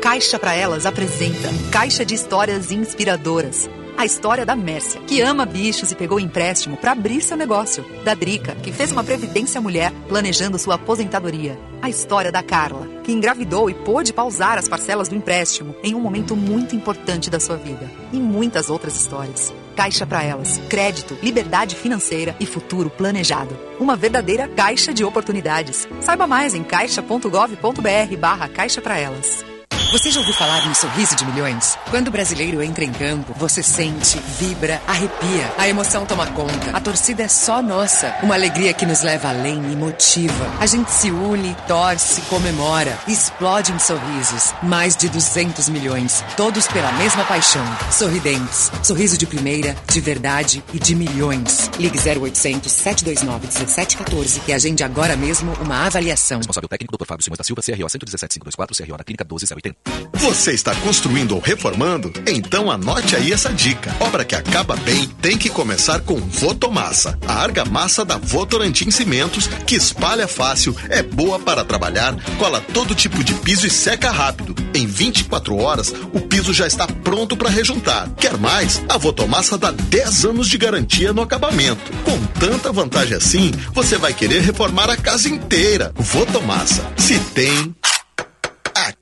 Caixa 0.00 0.38
para 0.38 0.54
Elas 0.54 0.86
apresenta 0.86 1.48
Caixa 1.72 2.04
de 2.04 2.14
Histórias 2.14 2.70
Inspiradoras. 2.70 3.68
A 3.96 4.06
história 4.06 4.46
da 4.46 4.54
Mércia, 4.54 5.00
que 5.00 5.20
ama 5.20 5.44
bichos 5.44 5.90
e 5.90 5.96
pegou 5.96 6.20
empréstimo 6.20 6.76
para 6.76 6.92
abrir 6.92 7.20
seu 7.20 7.36
negócio. 7.36 7.84
Da 8.04 8.14
Drica, 8.14 8.54
que 8.54 8.70
fez 8.70 8.92
uma 8.92 9.02
previdência 9.02 9.60
mulher 9.60 9.92
planejando 10.08 10.56
sua 10.56 10.76
aposentadoria. 10.76 11.58
A 11.82 11.90
história 11.90 12.30
da 12.30 12.44
Carla, 12.44 12.86
que 13.02 13.10
engravidou 13.10 13.68
e 13.68 13.74
pôde 13.74 14.12
pausar 14.12 14.56
as 14.56 14.68
parcelas 14.68 15.08
do 15.08 15.16
empréstimo 15.16 15.74
em 15.82 15.96
um 15.96 16.00
momento 16.00 16.36
muito 16.36 16.76
importante 16.76 17.28
da 17.28 17.40
sua 17.40 17.56
vida. 17.56 17.90
E 18.12 18.18
muitas 18.18 18.70
outras 18.70 18.94
histórias. 18.94 19.52
Caixa 19.74 20.06
para 20.06 20.22
Elas. 20.22 20.60
Crédito, 20.68 21.18
liberdade 21.20 21.74
financeira 21.74 22.36
e 22.38 22.46
futuro 22.46 22.88
planejado. 22.88 23.58
Uma 23.80 23.96
verdadeira 23.96 24.46
caixa 24.46 24.94
de 24.94 25.02
oportunidades. 25.02 25.88
Saiba 26.00 26.26
mais 26.26 26.54
em 26.54 26.62
caixa.gov.br 26.62 28.16
barra 28.16 28.48
Caixa 28.48 28.80
para 28.80 28.96
Elas. 28.96 29.47
Você 29.90 30.10
já 30.10 30.20
ouviu 30.20 30.34
falar 30.34 30.66
em 30.66 30.74
sorriso 30.74 31.16
de 31.16 31.24
milhões? 31.24 31.78
Quando 31.88 32.08
o 32.08 32.10
brasileiro 32.10 32.62
entra 32.62 32.84
em 32.84 32.92
campo, 32.92 33.32
você 33.38 33.62
sente, 33.62 34.18
vibra, 34.38 34.82
arrepia. 34.86 35.50
A 35.56 35.66
emoção 35.66 36.04
toma 36.04 36.26
conta. 36.26 36.76
A 36.76 36.80
torcida 36.80 37.22
é 37.22 37.28
só 37.28 37.62
nossa. 37.62 38.14
Uma 38.22 38.34
alegria 38.34 38.74
que 38.74 38.84
nos 38.84 39.00
leva 39.00 39.30
além 39.30 39.56
e 39.72 39.74
motiva. 39.74 40.46
A 40.60 40.66
gente 40.66 40.90
se 40.90 41.10
une, 41.10 41.56
torce, 41.66 42.20
comemora, 42.28 42.98
explode 43.08 43.72
em 43.72 43.78
sorrisos. 43.78 44.52
Mais 44.62 44.94
de 44.94 45.08
200 45.08 45.70
milhões, 45.70 46.22
todos 46.36 46.68
pela 46.68 46.92
mesma 46.92 47.24
paixão. 47.24 47.64
Sorridentes. 47.90 48.70
Sorriso 48.82 49.16
de 49.16 49.26
primeira, 49.26 49.74
de 49.90 50.00
verdade 50.02 50.62
e 50.74 50.78
de 50.78 50.94
milhões. 50.94 51.70
Ligue 51.78 51.98
0800 51.98 52.70
729 52.70 53.46
1714 53.46 54.42
e 54.46 54.52
agende 54.52 54.84
agora 54.84 55.16
mesmo 55.16 55.50
uma 55.62 55.86
avaliação. 55.86 56.36
Responsável 56.36 56.68
técnico 56.68 56.94
Dr. 56.94 57.06
Fábio 57.06 57.24
Simões 57.24 57.38
da 57.38 57.44
Silva, 57.44 57.62
CRO 57.62 57.88
117524, 57.88 58.76
CRO 58.76 58.98
na 58.98 59.04
Clínica 59.04 59.24
12080. 59.24 59.77
Você 60.18 60.52
está 60.52 60.74
construindo 60.74 61.32
ou 61.32 61.40
reformando? 61.40 62.12
Então 62.26 62.70
anote 62.70 63.14
aí 63.14 63.32
essa 63.32 63.50
dica. 63.50 63.94
Obra 64.00 64.24
que 64.24 64.34
acaba 64.34 64.74
bem 64.76 65.08
tem 65.22 65.38
que 65.38 65.48
começar 65.48 66.00
com 66.00 66.16
Votomassa, 66.16 67.16
a 67.26 67.34
argamassa 67.34 68.04
da 68.04 68.18
Votorantim 68.18 68.90
Cimentos, 68.90 69.46
que 69.66 69.76
espalha 69.76 70.26
fácil, 70.26 70.76
é 70.90 71.02
boa 71.02 71.38
para 71.38 71.64
trabalhar, 71.64 72.16
cola 72.36 72.60
todo 72.60 72.96
tipo 72.96 73.22
de 73.22 73.32
piso 73.32 73.66
e 73.66 73.70
seca 73.70 74.10
rápido. 74.10 74.54
Em 74.74 74.86
24 74.86 75.56
horas, 75.56 75.94
o 76.12 76.20
piso 76.20 76.52
já 76.52 76.66
está 76.66 76.86
pronto 76.86 77.36
para 77.36 77.48
rejuntar. 77.48 78.10
Quer 78.18 78.36
mais? 78.36 78.82
A 78.88 78.98
Votomassa 78.98 79.56
dá 79.56 79.70
10 79.70 80.24
anos 80.26 80.48
de 80.48 80.58
garantia 80.58 81.12
no 81.12 81.22
acabamento. 81.22 81.90
Com 82.04 82.18
tanta 82.38 82.72
vantagem 82.72 83.16
assim, 83.16 83.52
você 83.72 83.96
vai 83.96 84.12
querer 84.12 84.42
reformar 84.42 84.90
a 84.90 84.96
casa 84.96 85.28
inteira. 85.28 85.92
Votomassa. 85.94 86.84
Se 86.96 87.18
tem, 87.34 87.74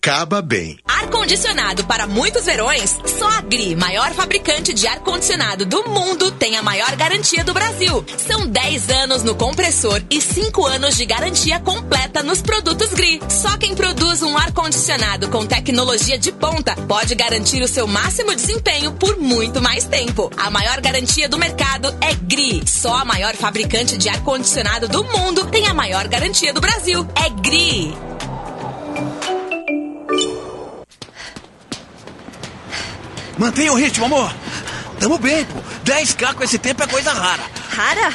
acaba 0.07 0.41
bem. 0.41 0.79
Ar-condicionado 0.87 1.85
para 1.85 2.07
muitos 2.07 2.45
verões? 2.45 2.97
Só 3.19 3.29
a 3.29 3.41
Gri, 3.41 3.75
maior 3.75 4.13
fabricante 4.13 4.73
de 4.73 4.87
ar-condicionado 4.87 5.67
do 5.67 5.83
mundo, 5.89 6.31
tem 6.31 6.57
a 6.57 6.63
maior 6.63 6.95
garantia 6.95 7.43
do 7.43 7.53
Brasil. 7.53 8.05
São 8.17 8.47
10 8.47 8.89
anos 8.89 9.25
no 9.25 9.35
compressor 9.35 10.01
e 10.09 10.21
5 10.21 10.65
anos 10.65 10.97
de 10.97 11.05
garantia 11.05 11.59
completa 11.59 12.23
nos 12.23 12.41
produtos 12.41 12.91
Gri. 12.91 13.21
Só 13.29 13.57
quem 13.57 13.75
produz 13.75 14.23
um 14.23 14.39
ar-condicionado 14.39 15.29
com 15.29 15.45
tecnologia 15.45 16.17
de 16.17 16.31
ponta 16.31 16.77
pode 16.87 17.17
garantir 17.17 17.61
o 17.61 17.69
seu 17.69 17.89
máximo 17.89 18.33
desempenho 18.33 18.93
por 18.93 19.19
muito 19.19 19.61
mais 19.61 19.87
tempo. 19.87 20.31
A 20.37 20.51
maior 20.51 20.81
garantia 20.81 21.29
do 21.29 21.37
mercado 21.37 21.93
é 22.01 22.15
Gri. 22.15 22.63
Só 22.65 22.95
a 22.95 23.05
maior 23.05 23.35
fabricante 23.35 23.99
de 23.99 24.09
ar-condicionado 24.09 24.87
do 24.87 25.03
mundo 25.03 25.47
tem 25.47 25.67
a 25.67 25.75
maior 25.75 26.07
garantia 26.07 26.55
do 26.55 26.61
Brasil. 26.61 27.05
É 27.17 27.29
Gri. 27.29 28.16
Mantenha 33.39 33.73
o 33.73 33.77
ritmo, 33.77 34.07
amor. 34.07 34.33
Tamo 34.99 35.19
bem, 35.19 35.45
pô. 35.45 35.59
10k 35.85 36.35
com 36.35 36.45
esse 36.45 36.59
tempo 36.59 36.83
é 36.83 36.87
coisa 36.87 37.13
rara. 37.13 37.43
Rara? 37.71 38.13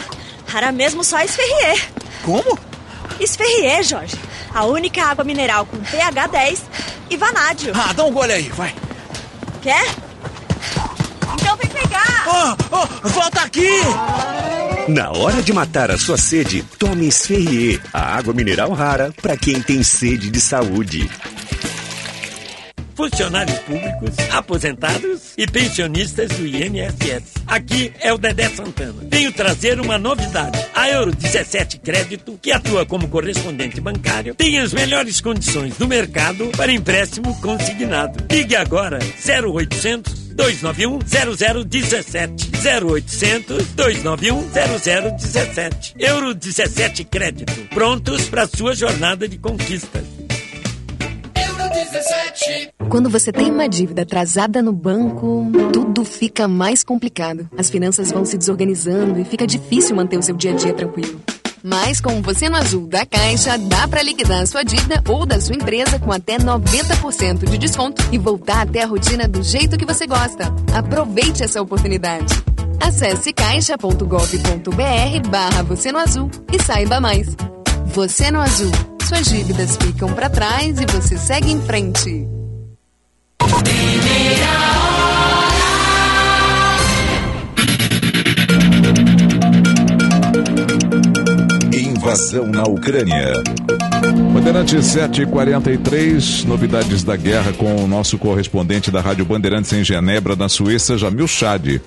Rara 0.48 0.72
mesmo 0.72 1.04
só 1.04 1.20
Esferrier. 1.22 1.90
Como? 2.24 2.58
Esferrier, 3.20 3.84
Jorge. 3.84 4.16
A 4.54 4.66
única 4.66 5.04
água 5.04 5.24
mineral 5.24 5.66
com 5.66 5.78
pH 5.78 6.28
10 6.28 6.62
e 7.10 7.18
vanádio. 7.18 7.72
Ah, 7.76 7.94
dá 7.94 8.04
um 8.04 8.12
gole 8.12 8.34
aí, 8.34 8.50
vai. 8.50 8.74
Quer? 9.62 9.86
Então 11.36 11.56
vem 11.56 11.70
pegar. 11.70 12.26
Oh, 12.28 12.78
oh, 12.78 13.10
volta 13.10 13.42
aqui! 13.42 13.70
Na 14.88 15.12
hora 15.12 15.42
de 15.42 15.54
matar 15.54 15.92
a 15.92 15.98
sua 15.98 16.18
sede, 16.18 16.64
tome 16.78 17.08
Esferrier, 17.08 17.82
a 17.94 18.18
água 18.18 18.34
mineral 18.34 18.72
rara 18.72 19.14
para 19.22 19.38
quem 19.38 19.62
tem 19.62 19.84
sede 19.84 20.30
de 20.30 20.42
saúde. 20.42 21.10
Funcionários 23.02 23.58
públicos, 23.60 24.16
aposentados 24.30 25.34
e 25.36 25.48
pensionistas 25.48 26.30
do 26.30 26.46
INSS. 26.46 27.34
Aqui 27.48 27.92
é 28.00 28.14
o 28.14 28.18
Dedé 28.20 28.48
Santana. 28.50 29.08
Venho 29.10 29.32
trazer 29.32 29.80
uma 29.80 29.98
novidade. 29.98 30.64
A 30.76 30.88
Euro 30.88 31.12
17 31.12 31.80
Crédito, 31.80 32.38
que 32.40 32.52
atua 32.52 32.86
como 32.86 33.08
correspondente 33.08 33.82
bancário, 33.82 34.36
tem 34.36 34.60
as 34.60 34.72
melhores 34.72 35.20
condições 35.20 35.76
do 35.78 35.88
mercado 35.88 36.52
para 36.56 36.72
empréstimo 36.72 37.36
consignado. 37.42 38.24
Ligue 38.32 38.56
agora 38.56 39.00
0800 39.00 40.14
291 40.36 41.00
0017 41.00 42.52
0800 42.84 43.68
291 43.70 44.48
0017 45.18 45.96
Euro 45.98 46.36
17 46.36 47.04
Crédito. 47.06 47.68
Prontos 47.70 48.30
para 48.30 48.46
sua 48.46 48.76
jornada 48.76 49.28
de 49.28 49.40
conquista. 49.40 50.04
Euro 51.72 51.92
17. 51.92 52.74
Quando 52.90 53.10
você 53.10 53.32
tem 53.32 53.50
uma 53.50 53.68
dívida 53.68 54.02
atrasada 54.02 54.62
no 54.62 54.74
banco, 54.74 55.50
tudo 55.72 56.04
fica 56.04 56.48
mais 56.48 56.84
complicado. 56.84 57.50
As 57.58 57.70
finanças 57.70 58.12
vão 58.12 58.26
se 58.26 58.38
desorganizando 58.38 59.20
e 59.20 59.24
fica 59.24 59.48
difícil 59.48 59.96
manter 59.96 60.18
o 60.18 60.22
seu 60.22 60.36
dia 60.36 60.52
a 60.52 60.56
dia 60.56 60.74
tranquilo. 60.74 61.20
Mas 61.64 62.02
com 62.02 62.22
Você 62.24 62.50
no 62.50 62.58
Azul 62.58 62.88
da 62.88 63.06
Caixa, 63.06 63.58
dá 63.58 63.88
para 63.88 64.02
liquidar 64.02 64.46
sua 64.48 64.64
dívida 64.64 65.02
ou 65.08 65.26
da 65.26 65.40
sua 65.40 65.56
empresa 65.56 66.00
com 66.00 66.12
até 66.12 66.38
90% 66.38 67.48
de 67.48 67.58
desconto 67.58 68.04
e 68.12 68.18
voltar 68.18 68.62
até 68.62 68.84
a 68.84 68.88
rotina 68.88 69.28
do 69.28 69.44
jeito 69.44 69.78
que 69.78 69.86
você 69.86 70.08
gosta. 70.08 70.52
Aproveite 70.74 71.44
essa 71.44 71.62
oportunidade. 71.62 72.34
Acesse 72.80 73.32
caixa.gov.br 73.32 75.30
barra 75.30 75.64
Você 75.64 75.92
no 75.92 76.00
Azul 76.00 76.32
e 76.52 76.62
saiba 76.62 77.00
mais. 77.00 77.28
Você 77.86 78.32
no 78.32 78.42
Azul. 78.42 78.72
Suas 79.12 79.28
dívidas 79.28 79.76
ficam 79.76 80.14
para 80.14 80.30
trás 80.30 80.80
e 80.80 80.86
você 80.86 81.18
segue 81.18 81.52
em 81.52 81.62
frente. 81.62 82.26
Invasão 91.74 92.48
na 92.48 92.64
Ucrânia. 92.64 93.34
Bandeirantes 94.34 94.86
743, 94.86 96.46
novidades 96.46 97.04
da 97.04 97.18
guerra 97.18 97.52
com 97.52 97.84
o 97.84 97.88
nosso 97.88 98.18
correspondente 98.18 98.90
da 98.90 99.02
Rádio 99.02 99.26
Bandeirantes 99.26 99.74
em 99.74 99.84
Genebra, 99.84 100.38
na 100.38 100.48
Suíça, 100.48 100.98
Jamil 100.98 101.28
Chad. 101.28 101.82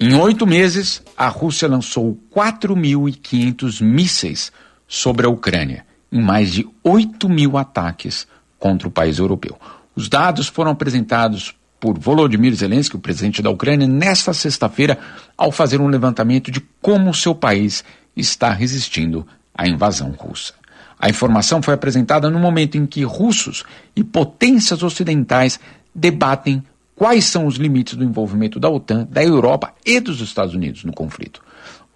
Em 0.00 0.14
oito 0.14 0.46
meses, 0.46 1.02
a 1.14 1.28
Rússia 1.28 1.68
lançou 1.68 2.18
4.500 2.34 3.82
mísseis 3.82 4.50
sobre 4.88 5.26
a 5.26 5.28
Ucrânia, 5.28 5.84
em 6.16 6.20
mais 6.20 6.50
de 6.50 6.66
8 6.82 7.28
mil 7.28 7.56
ataques 7.58 8.26
contra 8.58 8.88
o 8.88 8.90
país 8.90 9.18
europeu. 9.18 9.58
Os 9.94 10.08
dados 10.08 10.48
foram 10.48 10.70
apresentados 10.70 11.54
por 11.78 11.98
Volodymyr 11.98 12.54
Zelensky, 12.54 12.96
o 12.96 13.00
presidente 13.00 13.42
da 13.42 13.50
Ucrânia, 13.50 13.86
nesta 13.86 14.32
sexta-feira, 14.32 14.98
ao 15.36 15.52
fazer 15.52 15.80
um 15.80 15.88
levantamento 15.88 16.50
de 16.50 16.60
como 16.80 17.12
seu 17.12 17.34
país 17.34 17.84
está 18.16 18.50
resistindo 18.50 19.26
à 19.54 19.68
invasão 19.68 20.10
russa. 20.10 20.54
A 20.98 21.10
informação 21.10 21.62
foi 21.62 21.74
apresentada 21.74 22.30
no 22.30 22.38
momento 22.38 22.78
em 22.78 22.86
que 22.86 23.04
russos 23.04 23.64
e 23.94 24.02
potências 24.02 24.82
ocidentais 24.82 25.60
debatem 25.94 26.64
quais 26.94 27.26
são 27.26 27.46
os 27.46 27.56
limites 27.56 27.94
do 27.94 28.04
envolvimento 28.04 28.58
da 28.58 28.70
OTAN, 28.70 29.06
da 29.10 29.22
Europa 29.22 29.74
e 29.84 30.00
dos 30.00 30.22
Estados 30.22 30.54
Unidos 30.54 30.82
no 30.84 30.92
conflito. 30.92 31.42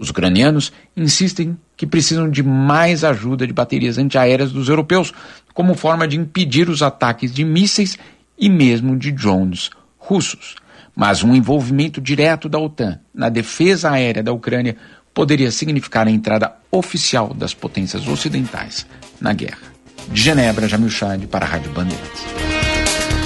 Os 0.01 0.09
ucranianos 0.09 0.73
insistem 0.97 1.59
que 1.77 1.87
precisam 1.87 2.31
de 2.31 2.43
mais 2.43 3.05
ajuda 3.05 3.47
de 3.47 3.53
baterias 3.53 3.99
antiaéreas 3.99 4.51
dos 4.51 4.70
europeus, 4.70 5.12
como 5.53 5.75
forma 5.75 6.09
de 6.09 6.17
impedir 6.17 6.70
os 6.70 6.81
ataques 6.81 7.35
de 7.35 7.45
mísseis 7.45 7.99
e 8.39 8.49
mesmo 8.49 8.97
de 8.97 9.12
drones 9.12 9.69
russos. 9.99 10.55
Mas 10.97 11.23
um 11.23 11.35
envolvimento 11.35 12.01
direto 12.01 12.49
da 12.49 12.59
OTAN 12.59 12.99
na 13.15 13.29
defesa 13.29 13.91
aérea 13.91 14.23
da 14.23 14.33
Ucrânia 14.33 14.75
poderia 15.12 15.51
significar 15.51 16.07
a 16.07 16.11
entrada 16.11 16.57
oficial 16.70 17.35
das 17.35 17.53
potências 17.53 18.09
ocidentais 18.09 18.87
na 19.20 19.35
guerra. 19.35 19.69
De 20.09 20.20
Genebra, 20.20 20.67
Jamil 20.67 20.89
Chad 20.89 21.27
para 21.27 21.45
a 21.45 21.49
Rádio 21.49 21.70
Bandeirantes. 21.73 22.59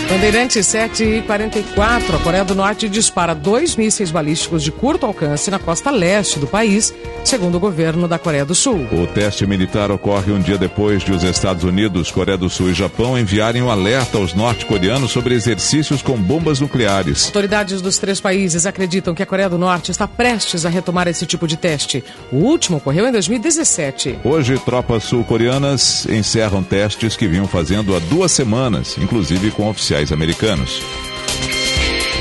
Bandeirantes 0.08 0.66
7 0.66 1.02
e 1.02 1.23
44, 1.23 2.16
a 2.16 2.18
Coreia 2.20 2.44
do 2.44 2.55
Norte 2.55 2.89
dispara 2.89 3.34
dois 3.34 3.74
mísseis 3.74 4.10
balísticos 4.10 4.62
de 4.62 4.70
curto 4.70 5.07
alcance 5.07 5.50
na 5.50 5.58
costa 5.58 5.91
leste 5.91 6.39
do 6.39 6.47
país, 6.47 6.94
segundo 7.24 7.57
o 7.57 7.60
governo 7.60 8.07
da 8.07 8.18
Coreia 8.18 8.44
do 8.44 8.55
Sul. 8.55 8.86
O 8.92 9.07
teste 9.07 9.47
militar 9.47 9.91
ocorre 9.91 10.31
um 10.31 10.39
dia 10.39 10.58
depois 10.58 11.02
de 11.02 11.10
os 11.10 11.24
Estados 11.24 11.65
Unidos, 11.65 12.10
Coreia 12.10 12.36
do 12.36 12.50
Sul 12.50 12.70
e 12.70 12.74
Japão 12.74 13.18
enviarem 13.18 13.62
um 13.62 13.70
alerta 13.70 14.18
aos 14.18 14.34
norte-coreanos 14.34 15.10
sobre 15.10 15.34
exercícios 15.34 16.02
com 16.02 16.16
bombas 16.16 16.60
nucleares. 16.60 17.26
Autoridades 17.26 17.81
dos 17.81 17.99
três 17.99 18.20
países 18.20 18.66
acreditam 18.66 19.15
que 19.15 19.23
a 19.23 19.26
Coreia 19.26 19.49
do 19.49 19.58
Norte 19.58 19.91
está 19.91 20.07
prestes 20.07 20.66
a 20.66 20.68
retomar 20.68 21.08
esse 21.08 21.24
tipo 21.24 21.49
de 21.49 21.57
teste. 21.57 22.05
O 22.31 22.36
último 22.36 22.76
ocorreu 22.76 23.08
em 23.08 23.12
2017. 23.12 24.18
Hoje, 24.23 24.58
tropas 24.58 25.05
sul-coreanas 25.05 26.07
encerram 26.07 26.62
testes 26.62 27.16
que 27.16 27.26
vinham 27.26 27.49
fazendo 27.49 27.97
há 27.97 27.99
duas 27.99 28.31
semanas, 28.31 28.97
inclusive 28.99 29.50
com 29.50 29.68
oficiais 29.68 29.93
americanos. 30.12 30.81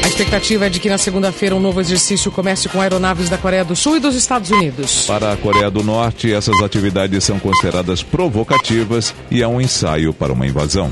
A 0.04 0.08
expectativa 0.08 0.66
é 0.66 0.70
de 0.70 0.80
que 0.80 0.90
na 0.90 0.98
segunda-feira 0.98 1.56
um 1.56 1.62
novo 1.62 1.80
exercício 1.80 2.30
comece 2.30 2.68
com 2.68 2.82
aeronaves 2.82 3.30
da 3.30 3.38
Coreia 3.38 3.64
do 3.64 3.76
Sul 3.76 3.96
e 3.96 4.00
dos 4.02 4.16
Estados 4.16 4.52
Unidos. 4.52 5.06
Para 5.06 5.32
a 5.32 5.38
Coreia 5.38 5.72
do 5.72 5.82
Norte, 5.82 6.32
essas 6.34 6.62
atividades 6.62 7.24
são 7.24 7.40
consideradas 7.40 8.04
provocativas 8.04 9.16
e 9.32 9.42
é 9.42 9.48
um 9.48 9.62
ensaio 9.62 10.14
para 10.14 10.34
uma 10.34 10.46
invasão. 10.46 10.92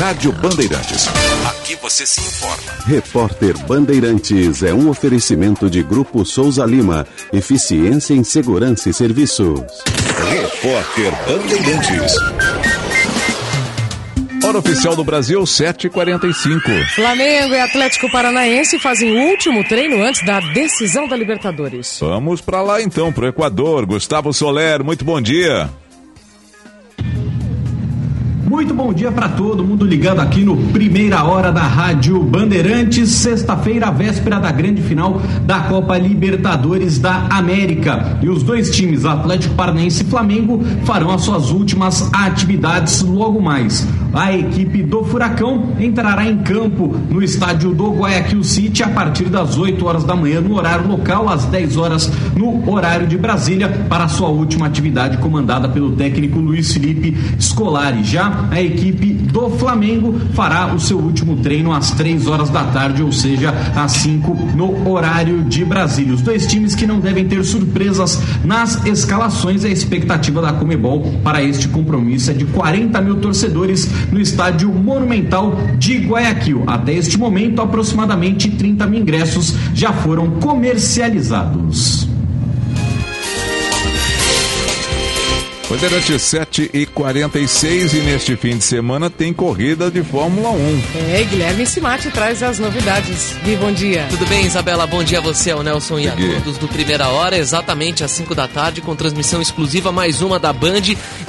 Rádio 0.00 0.32
Bandeirantes. 0.32 1.08
Aqui 1.48 1.76
você 1.76 2.06
se 2.06 2.20
informa. 2.20 2.72
Repórter 2.86 3.58
Bandeirantes 3.66 4.62
é 4.62 4.72
um 4.72 4.88
oferecimento 4.88 5.68
de 5.68 5.82
Grupo 5.82 6.24
Souza 6.24 6.64
Lima. 6.64 7.06
Eficiência 7.32 8.14
em 8.14 8.22
Segurança 8.22 8.90
e 8.90 8.94
Serviços. 8.94 9.60
Repórter 10.30 11.12
Bandeirantes. 11.26 12.14
Hora 14.44 14.58
oficial 14.58 14.94
do 14.94 15.04
Brasil, 15.04 15.40
7h45. 15.42 16.88
Flamengo 16.94 17.54
e 17.54 17.60
Atlético 17.60 18.10
Paranaense 18.10 18.78
fazem 18.78 19.10
o 19.10 19.30
último 19.30 19.64
treino 19.64 20.02
antes 20.02 20.24
da 20.24 20.40
decisão 20.40 21.08
da 21.08 21.16
Libertadores. 21.16 21.98
Vamos 22.00 22.40
para 22.40 22.62
lá 22.62 22.80
então, 22.80 23.12
pro 23.12 23.26
Equador. 23.26 23.84
Gustavo 23.84 24.32
Soler, 24.32 24.82
muito 24.84 25.04
bom 25.04 25.20
dia. 25.20 25.68
Muito 28.48 28.72
bom 28.72 28.94
dia 28.94 29.12
para 29.12 29.28
todo 29.28 29.62
mundo 29.62 29.84
ligado 29.84 30.20
aqui 30.20 30.42
no 30.42 30.56
Primeira 30.72 31.22
Hora 31.22 31.52
da 31.52 31.60
Rádio 31.60 32.18
Bandeirantes, 32.22 33.10
sexta-feira, 33.10 33.90
véspera 33.90 34.40
da 34.40 34.50
grande 34.50 34.80
final 34.80 35.20
da 35.44 35.60
Copa 35.60 35.98
Libertadores 35.98 36.98
da 36.98 37.26
América. 37.28 38.18
E 38.22 38.28
os 38.30 38.42
dois 38.42 38.74
times, 38.74 39.04
Atlético 39.04 39.54
Paranaense 39.54 40.02
e 40.02 40.06
Flamengo, 40.06 40.64
farão 40.84 41.10
as 41.10 41.20
suas 41.24 41.50
últimas 41.50 42.10
atividades 42.10 43.02
logo 43.02 43.38
mais. 43.38 43.86
A 44.14 44.32
equipe 44.32 44.82
do 44.82 45.04
Furacão 45.04 45.74
entrará 45.78 46.24
em 46.24 46.38
campo 46.38 46.96
no 47.10 47.22
estádio 47.22 47.74
do 47.74 47.90
Guayaquil 47.90 48.42
City 48.42 48.82
a 48.82 48.88
partir 48.88 49.24
das 49.24 49.58
8 49.58 49.84
horas 49.84 50.04
da 50.04 50.16
manhã 50.16 50.40
no 50.40 50.56
horário 50.56 50.88
local, 50.88 51.28
às 51.28 51.44
10 51.44 51.76
horas 51.76 52.10
no 52.34 52.72
horário 52.72 53.06
de 53.06 53.18
Brasília, 53.18 53.68
para 53.90 54.04
a 54.04 54.08
sua 54.08 54.28
última 54.28 54.66
atividade 54.66 55.18
comandada 55.18 55.68
pelo 55.68 55.92
técnico 55.92 56.38
Luiz 56.38 56.72
Felipe 56.72 57.14
Scolari. 57.38 58.02
Já 58.02 58.37
a 58.50 58.60
equipe 58.60 59.12
do 59.12 59.50
Flamengo 59.50 60.14
fará 60.34 60.72
o 60.72 60.80
seu 60.80 60.98
último 60.98 61.36
treino 61.36 61.72
às 61.72 61.90
3 61.92 62.26
horas 62.26 62.50
da 62.50 62.64
tarde, 62.64 63.02
ou 63.02 63.12
seja, 63.12 63.50
às 63.74 63.92
5 63.92 64.34
no 64.56 64.88
horário 64.88 65.44
de 65.44 65.64
Brasília. 65.64 66.14
Os 66.14 66.22
dois 66.22 66.46
times 66.46 66.74
que 66.74 66.86
não 66.86 67.00
devem 67.00 67.26
ter 67.26 67.42
surpresas 67.44 68.20
nas 68.44 68.84
escalações, 68.86 69.64
a 69.64 69.68
expectativa 69.68 70.40
da 70.42 70.52
Comebol 70.52 71.02
para 71.22 71.42
este 71.42 71.68
compromisso 71.68 72.30
é 72.30 72.34
de 72.34 72.44
40 72.44 73.00
mil 73.00 73.16
torcedores 73.16 73.88
no 74.10 74.20
estádio 74.20 74.70
Monumental 74.72 75.56
de 75.78 75.98
Guayaquil. 75.98 76.64
Até 76.66 76.94
este 76.94 77.18
momento, 77.18 77.62
aproximadamente 77.62 78.50
30 78.50 78.86
mil 78.86 79.00
ingressos 79.00 79.54
já 79.74 79.92
foram 79.92 80.30
comercializados. 80.32 82.17
Bandeirante 85.68 86.18
7 86.18 86.70
e 86.72 86.86
46 86.86 87.92
e 87.92 87.96
neste 87.98 88.34
fim 88.36 88.56
de 88.56 88.64
semana 88.64 89.10
tem 89.10 89.34
corrida 89.34 89.90
de 89.90 90.02
Fórmula 90.02 90.48
1. 90.48 90.82
É, 91.12 91.22
Guilherme 91.24 91.66
Simati 91.66 92.10
traz 92.10 92.42
as 92.42 92.58
novidades. 92.58 93.34
Gui, 93.44 93.54
bom 93.56 93.70
dia. 93.70 94.06
Tudo 94.08 94.26
bem, 94.28 94.46
Isabela? 94.46 94.86
Bom 94.86 95.04
dia 95.04 95.18
a 95.18 95.20
você, 95.20 95.50
ao 95.50 95.62
Nelson 95.62 95.98
e 95.98 96.08
a 96.08 96.16
todos 96.16 96.56
do 96.56 96.66
Primeira 96.68 97.08
Hora, 97.08 97.36
exatamente 97.36 98.02
às 98.02 98.10
5 98.12 98.34
da 98.34 98.48
tarde, 98.48 98.80
com 98.80 98.96
transmissão 98.96 99.42
exclusiva, 99.42 99.92
mais 99.92 100.22
uma 100.22 100.38
da 100.38 100.54
Band, 100.54 100.80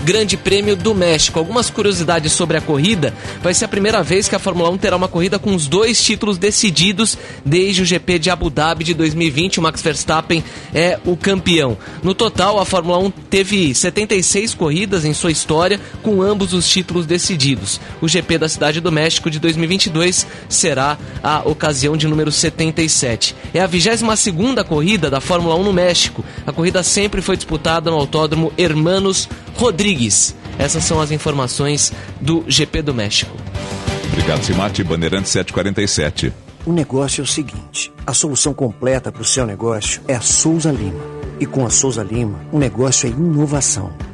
Grande 0.05 0.37
Prêmio 0.37 0.77
do 0.77 0.95
México. 0.95 1.37
Algumas 1.37 1.69
curiosidades 1.69 2.31
sobre 2.31 2.55
a 2.55 2.61
corrida. 2.61 3.13
Vai 3.43 3.53
ser 3.53 3.65
a 3.65 3.67
primeira 3.67 4.01
vez 4.01 4.29
que 4.29 4.35
a 4.35 4.39
Fórmula 4.39 4.69
1 4.69 4.77
terá 4.77 4.95
uma 4.95 5.09
corrida 5.09 5.37
com 5.37 5.53
os 5.53 5.67
dois 5.67 6.01
títulos 6.01 6.37
decididos 6.37 7.17
desde 7.43 7.81
o 7.81 7.85
GP 7.85 8.17
de 8.17 8.29
Abu 8.29 8.49
Dhabi 8.49 8.85
de 8.85 8.93
2020. 8.93 9.59
O 9.59 9.63
Max 9.63 9.81
Verstappen 9.81 10.41
é 10.73 10.97
o 11.03 11.17
campeão. 11.17 11.77
No 12.01 12.13
total, 12.13 12.57
a 12.57 12.63
Fórmula 12.63 12.99
1 12.99 13.11
teve 13.29 13.75
76 13.75 14.28
16 14.29 14.53
corridas 14.53 15.05
em 15.05 15.13
sua 15.13 15.31
história, 15.31 15.79
com 16.03 16.21
ambos 16.21 16.53
os 16.53 16.69
títulos 16.69 17.07
decididos. 17.07 17.81
O 17.99 18.07
GP 18.07 18.37
da 18.37 18.47
Cidade 18.47 18.79
do 18.79 18.91
México 18.91 19.29
de 19.29 19.39
2022 19.39 20.27
será 20.47 20.97
a 21.23 21.39
ocasião 21.47 21.97
de 21.97 22.07
número 22.07 22.31
77. 22.31 23.35
É 23.53 23.59
a 23.59 23.67
22ª 23.67 24.63
corrida 24.63 25.09
da 25.09 25.19
Fórmula 25.19 25.55
1 25.55 25.63
no 25.63 25.73
México. 25.73 26.23
A 26.45 26.51
corrida 26.51 26.83
sempre 26.83 27.21
foi 27.21 27.35
disputada 27.35 27.89
no 27.89 27.97
Autódromo 27.97 28.53
Hermanos 28.57 29.27
Rodrigues. 29.55 30.35
Essas 30.59 30.83
são 30.83 31.01
as 31.01 31.11
informações 31.11 31.91
do 32.21 32.43
GP 32.47 32.83
do 32.83 32.93
México. 32.93 33.35
Obrigado, 34.11 34.43
Simate. 34.43 34.83
Bandeirante 34.83 35.29
747. 35.29 36.31
O 36.65 36.71
negócio 36.71 37.21
é 37.21 37.23
o 37.23 37.27
seguinte: 37.27 37.91
a 38.05 38.13
solução 38.13 38.53
completa 38.53 39.11
para 39.11 39.21
o 39.21 39.25
seu 39.25 39.45
negócio 39.45 40.01
é 40.07 40.15
a 40.15 40.21
Souza 40.21 40.71
Lima. 40.71 41.19
E 41.39 41.45
com 41.45 41.65
a 41.65 41.69
Souza 41.69 42.03
Lima, 42.03 42.37
o 42.51 42.59
negócio 42.59 43.07
é 43.07 43.09
inovação. 43.09 44.08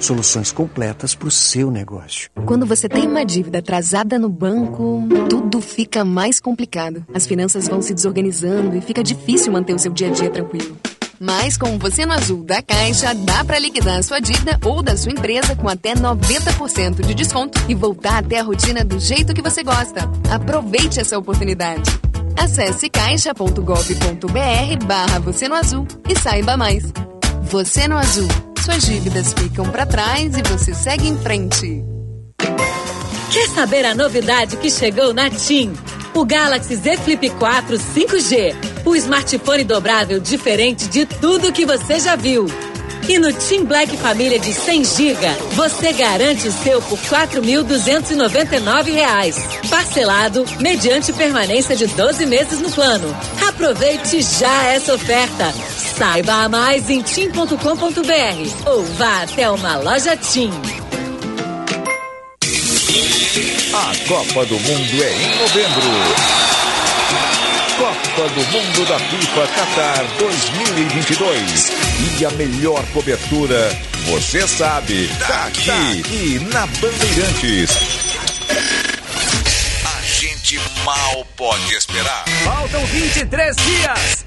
Soluções 0.00 0.50
completas 0.50 1.14
para 1.14 1.28
o 1.28 1.30
seu 1.30 1.70
negócio. 1.70 2.30
Quando 2.46 2.64
você 2.64 2.88
tem 2.88 3.06
uma 3.06 3.24
dívida 3.24 3.58
atrasada 3.58 4.18
no 4.18 4.30
banco, 4.30 5.06
tudo 5.28 5.60
fica 5.60 6.04
mais 6.04 6.40
complicado. 6.40 7.04
As 7.12 7.26
finanças 7.26 7.68
vão 7.68 7.82
se 7.82 7.92
desorganizando 7.92 8.76
e 8.76 8.80
fica 8.80 9.02
difícil 9.02 9.52
manter 9.52 9.74
o 9.74 9.78
seu 9.78 9.92
dia 9.92 10.08
a 10.08 10.10
dia 10.10 10.30
tranquilo. 10.30 10.76
Mas 11.20 11.58
com 11.58 11.78
você 11.78 12.06
no 12.06 12.14
Azul 12.14 12.42
da 12.44 12.62
Caixa, 12.62 13.14
dá 13.14 13.44
para 13.44 13.58
liquidar 13.58 13.98
a 13.98 14.02
sua 14.02 14.20
dívida 14.20 14.58
ou 14.64 14.82
da 14.82 14.96
sua 14.96 15.12
empresa 15.12 15.54
com 15.54 15.68
até 15.68 15.94
90% 15.94 17.04
de 17.04 17.12
desconto 17.12 17.60
e 17.68 17.74
voltar 17.74 18.24
até 18.24 18.40
a 18.40 18.42
rotina 18.42 18.82
do 18.82 18.98
jeito 18.98 19.34
que 19.34 19.42
você 19.42 19.62
gosta. 19.62 20.10
Aproveite 20.30 20.98
essa 20.98 21.18
oportunidade. 21.18 21.90
Acesse 22.38 22.88
caixa.gov.br 22.88 24.86
barra 24.86 25.18
você 25.18 25.46
no 25.46 25.56
azul 25.56 25.86
e 26.08 26.18
saiba 26.18 26.56
mais. 26.56 26.90
Você 27.42 27.86
no 27.86 27.98
Azul. 27.98 28.49
Suas 28.70 28.84
dívidas 28.84 29.32
ficam 29.32 29.68
para 29.68 29.84
trás 29.84 30.36
e 30.36 30.42
você 30.42 30.72
segue 30.72 31.08
em 31.08 31.18
frente. 31.18 31.82
Quer 33.32 33.48
saber 33.48 33.84
a 33.84 33.96
novidade 33.96 34.56
que 34.58 34.70
chegou 34.70 35.12
na 35.12 35.28
TIM? 35.28 35.72
O 36.14 36.24
Galaxy 36.24 36.76
Z 36.76 36.98
Flip 36.98 37.30
4 37.30 37.76
5G. 37.76 38.54
O 38.84 38.94
smartphone 38.94 39.64
dobrável 39.64 40.20
diferente 40.20 40.86
de 40.86 41.04
tudo 41.04 41.52
que 41.52 41.66
você 41.66 41.98
já 41.98 42.14
viu. 42.14 42.46
E 43.10 43.18
no 43.18 43.32
Team 43.32 43.64
Black 43.64 43.96
Família 43.96 44.38
de 44.38 44.52
100 44.52 44.84
GB, 44.84 45.26
você 45.56 45.92
garante 45.92 46.46
o 46.46 46.52
seu 46.52 46.80
por 46.80 46.96
R$ 46.96 47.26
4.299. 47.26 49.68
Parcelado, 49.68 50.44
mediante 50.60 51.12
permanência 51.14 51.74
de 51.74 51.88
12 51.88 52.24
meses 52.26 52.60
no 52.60 52.70
plano. 52.70 53.12
Aproveite 53.48 54.22
já 54.22 54.66
essa 54.66 54.94
oferta. 54.94 55.52
Saiba 55.98 56.48
mais 56.48 56.88
em 56.88 57.02
tim.com.br 57.02 58.70
ou 58.70 58.84
vá 58.84 59.22
até 59.22 59.50
uma 59.50 59.78
loja 59.78 60.16
Tim. 60.16 60.52
A 63.74 63.92
Copa 64.06 64.46
do 64.46 64.54
Mundo 64.54 65.02
é 65.02 65.12
em 65.12 65.36
novembro. 65.40 66.49
Copa 67.90 68.28
do 68.28 68.40
Mundo 68.52 68.86
da 68.86 68.98
FIFA 69.00 69.48
Qatar 69.48 70.04
2022. 70.18 71.72
E 72.20 72.24
a 72.24 72.30
melhor 72.30 72.84
cobertura, 72.92 73.76
você 74.06 74.46
sabe, 74.46 75.08
tá 75.26 75.46
aqui 75.46 76.02
e 76.08 76.38
na 76.52 76.66
Bandeirantes. 76.66 77.70
A 79.84 80.02
gente 80.02 80.60
mal 80.84 81.26
pode 81.36 81.74
esperar. 81.74 82.24
Faltam 82.44 82.84
23 82.86 83.56
dias. 83.56 84.24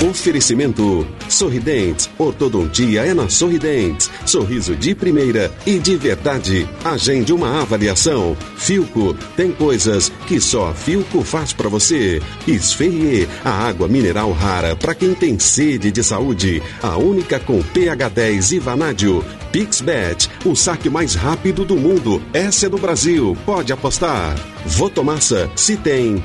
Oferecimento 0.00 1.04
Sorridentes. 1.28 2.08
Ortodontia 2.16 3.04
é 3.04 3.12
na 3.12 3.28
Sorridentes. 3.28 4.08
Sorriso 4.24 4.76
de 4.76 4.94
primeira 4.94 5.52
e 5.66 5.76
de 5.76 5.96
verdade. 5.96 6.68
Agende 6.84 7.32
uma 7.32 7.60
avaliação. 7.60 8.36
Filco. 8.56 9.16
Tem 9.36 9.50
coisas 9.50 10.12
que 10.28 10.40
só 10.40 10.68
a 10.68 10.74
Filco 10.74 11.24
faz 11.24 11.52
para 11.52 11.68
você. 11.68 12.22
Esferrier. 12.46 13.28
A 13.44 13.50
água 13.50 13.88
mineral 13.88 14.30
rara 14.30 14.76
para 14.76 14.94
quem 14.94 15.14
tem 15.14 15.36
sede 15.36 15.90
de 15.90 16.04
saúde. 16.04 16.62
A 16.80 16.96
única 16.96 17.40
com 17.40 17.60
pH 17.60 18.08
10 18.08 18.52
e 18.52 18.58
vanádio. 18.60 19.24
PixBet. 19.50 20.30
O 20.44 20.54
saque 20.54 20.88
mais 20.88 21.16
rápido 21.16 21.64
do 21.64 21.76
mundo. 21.76 22.22
Essa 22.32 22.66
é 22.66 22.68
do 22.68 22.78
Brasil. 22.78 23.36
Pode 23.44 23.72
apostar. 23.72 24.36
Votomassa. 24.64 25.50
Se 25.56 25.76
tem. 25.76 26.22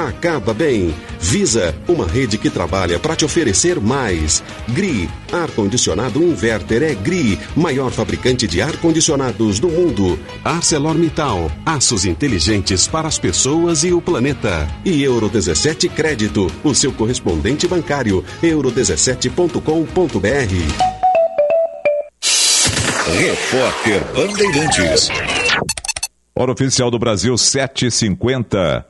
Acaba 0.00 0.52
bem. 0.54 0.94
Visa, 1.20 1.74
uma 1.86 2.06
rede 2.06 2.38
que 2.38 2.48
trabalha 2.48 2.98
para 2.98 3.14
te 3.14 3.22
oferecer 3.22 3.78
mais. 3.78 4.42
GRI, 4.66 5.10
ar-condicionado 5.30 6.22
inverter 6.22 6.82
é 6.82 6.94
GRI, 6.94 7.38
maior 7.54 7.90
fabricante 7.90 8.46
de 8.46 8.62
ar-condicionados 8.62 9.60
do 9.60 9.68
mundo. 9.68 10.18
ArcelorMittal, 10.42 11.52
aços 11.66 12.06
inteligentes 12.06 12.88
para 12.88 13.08
as 13.08 13.18
pessoas 13.18 13.84
e 13.84 13.92
o 13.92 14.00
planeta. 14.00 14.66
E 14.86 15.02
Euro 15.02 15.28
17 15.28 15.90
Crédito, 15.90 16.50
o 16.64 16.74
seu 16.74 16.92
correspondente 16.92 17.68
bancário, 17.68 18.24
euro17.com.br. 18.42 21.00
Repórter 23.18 24.02
Bandeirantes. 24.14 25.10
Hora 26.34 26.52
oficial 26.52 26.90
do 26.90 26.98
Brasil 26.98 27.36
750. 27.36 28.89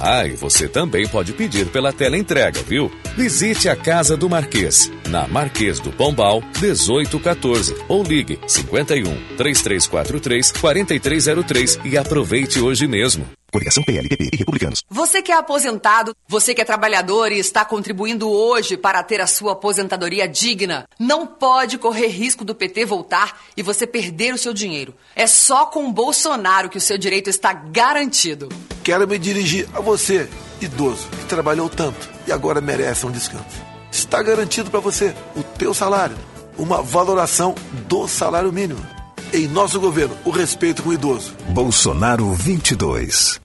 Ah, 0.00 0.26
e 0.26 0.36
você 0.36 0.68
também 0.68 1.06
pode 1.08 1.32
pedir 1.32 1.66
pela 1.66 1.92
tela 1.92 2.16
entrega, 2.16 2.62
viu? 2.62 2.90
Visite 3.16 3.68
a 3.68 3.76
Casa 3.76 4.16
do 4.16 4.28
Marquês, 4.28 4.90
na 5.08 5.26
Marquês 5.26 5.80
do 5.80 5.90
Pombal, 5.90 6.42
1814, 6.60 7.74
ou 7.88 8.02
ligue 8.02 8.38
51 8.46 9.36
3343 9.36 10.52
4303 10.52 11.80
e 11.84 11.98
aproveite 11.98 12.60
hoje 12.60 12.86
mesmo. 12.86 13.37
Coligação 13.50 13.82
PLPP 13.82 14.28
e 14.32 14.36
Republicanos. 14.36 14.84
Você 14.90 15.22
que 15.22 15.32
é 15.32 15.36
aposentado, 15.36 16.14
você 16.28 16.54
que 16.54 16.60
é 16.60 16.64
trabalhador 16.64 17.32
e 17.32 17.38
está 17.38 17.64
contribuindo 17.64 18.30
hoje 18.30 18.76
para 18.76 19.02
ter 19.02 19.22
a 19.22 19.26
sua 19.26 19.52
aposentadoria 19.52 20.28
digna, 20.28 20.86
não 20.98 21.26
pode 21.26 21.78
correr 21.78 22.08
risco 22.08 22.44
do 22.44 22.54
PT 22.54 22.84
voltar 22.84 23.40
e 23.56 23.62
você 23.62 23.86
perder 23.86 24.34
o 24.34 24.38
seu 24.38 24.52
dinheiro. 24.52 24.94
É 25.16 25.26
só 25.26 25.64
com 25.64 25.90
Bolsonaro 25.90 26.68
que 26.68 26.76
o 26.76 26.80
seu 26.80 26.98
direito 26.98 27.30
está 27.30 27.54
garantido. 27.54 28.50
Quero 28.84 29.08
me 29.08 29.18
dirigir 29.18 29.66
a 29.72 29.80
você, 29.80 30.28
idoso, 30.60 31.08
que 31.08 31.24
trabalhou 31.24 31.70
tanto 31.70 32.08
e 32.26 32.32
agora 32.32 32.60
merece 32.60 33.06
um 33.06 33.10
descanso. 33.10 33.62
Está 33.90 34.22
garantido 34.22 34.70
para 34.70 34.80
você 34.80 35.14
o 35.34 35.42
teu 35.42 35.72
salário, 35.72 36.16
uma 36.58 36.82
valoração 36.82 37.54
do 37.88 38.06
salário 38.06 38.52
mínimo. 38.52 38.97
Em 39.32 39.46
nosso 39.46 39.78
governo, 39.78 40.16
o 40.24 40.30
respeito 40.30 40.82
com 40.82 40.88
o 40.88 40.94
idoso. 40.94 41.34
Bolsonaro 41.50 42.32
22. 42.32 43.40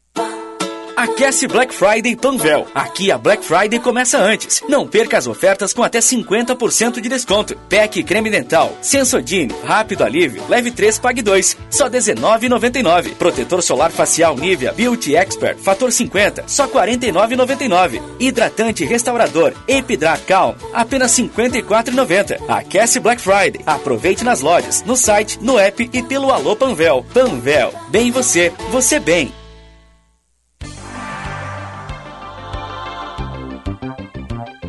Aquece 0.95 1.47
Black 1.47 1.73
Friday 1.73 2.15
Panvel. 2.15 2.67
Aqui 2.73 3.11
a 3.11 3.17
Black 3.17 3.43
Friday 3.43 3.79
começa 3.79 4.19
antes. 4.19 4.61
Não 4.69 4.87
perca 4.87 5.17
as 5.17 5.25
ofertas 5.25 5.73
com 5.73 5.81
até 5.81 5.99
50% 5.99 7.01
de 7.01 7.09
desconto. 7.09 7.55
PEC 7.67 8.03
creme 8.03 8.29
dental, 8.29 8.77
Sensodyne, 8.81 9.53
rápido 9.65 10.03
alívio, 10.03 10.43
leve 10.47 10.69
3, 10.71 10.99
pague 10.99 11.21
2. 11.21 11.57
Só 11.69 11.85
R$19,99. 11.85 13.15
Protetor 13.15 13.63
solar 13.63 13.91
facial 13.91 14.37
Nivea 14.37 14.71
Beauty 14.71 15.15
Expert, 15.15 15.57
fator 15.57 15.91
50, 15.91 16.43
só 16.47 16.65
R$49,99. 16.65 18.01
Hidratante 18.19 18.85
restaurador 18.85 19.53
Epidrat 19.67 20.21
Calm, 20.27 20.55
apenas 20.73 21.17
R$54,90. 21.17 22.37
Aquece 22.47 22.99
Black 22.99 23.21
Friday. 23.21 23.61
Aproveite 23.65 24.23
nas 24.23 24.41
lojas, 24.41 24.83
no 24.83 24.95
site, 24.95 25.39
no 25.41 25.57
app 25.57 25.89
e 25.91 26.03
pelo 26.03 26.31
Alô 26.31 26.55
Panvel. 26.55 27.03
Panvel, 27.13 27.73
bem 27.89 28.11
você, 28.11 28.53
você 28.71 28.99
bem. 28.99 29.33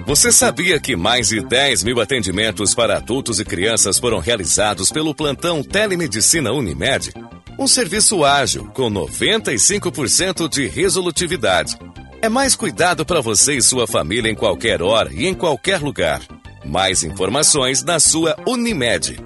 Você 0.07 0.31
sabia 0.31 0.79
que 0.79 0.95
mais 0.95 1.29
de 1.29 1.41
10 1.41 1.83
mil 1.83 1.99
atendimentos 1.99 2.75
para 2.75 2.99
adultos 2.99 3.41
e 3.41 3.45
crianças 3.45 3.99
foram 3.99 4.19
realizados 4.19 4.93
pelo 4.93 5.15
plantão 5.15 5.63
Telemedicina 5.63 6.53
Unimed? 6.53 7.11
Um 7.59 7.67
serviço 7.67 8.23
ágil, 8.23 8.67
com 8.75 8.91
95% 8.91 10.47
de 10.47 10.67
resolutividade. 10.67 11.79
É 12.21 12.29
mais 12.29 12.55
cuidado 12.55 13.07
para 13.07 13.23
você 13.23 13.55
e 13.55 13.63
sua 13.63 13.87
família 13.87 14.31
em 14.31 14.35
qualquer 14.35 14.83
hora 14.83 15.11
e 15.11 15.27
em 15.27 15.33
qualquer 15.33 15.81
lugar. 15.81 16.21
Mais 16.67 17.03
informações 17.03 17.83
na 17.83 17.99
sua 17.99 18.37
Unimed. 18.47 19.19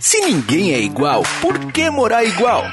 Se 0.00 0.20
ninguém 0.20 0.72
é 0.72 0.80
igual, 0.80 1.22
por 1.40 1.70
que 1.72 1.88
morar 1.90 2.24
igual? 2.24 2.64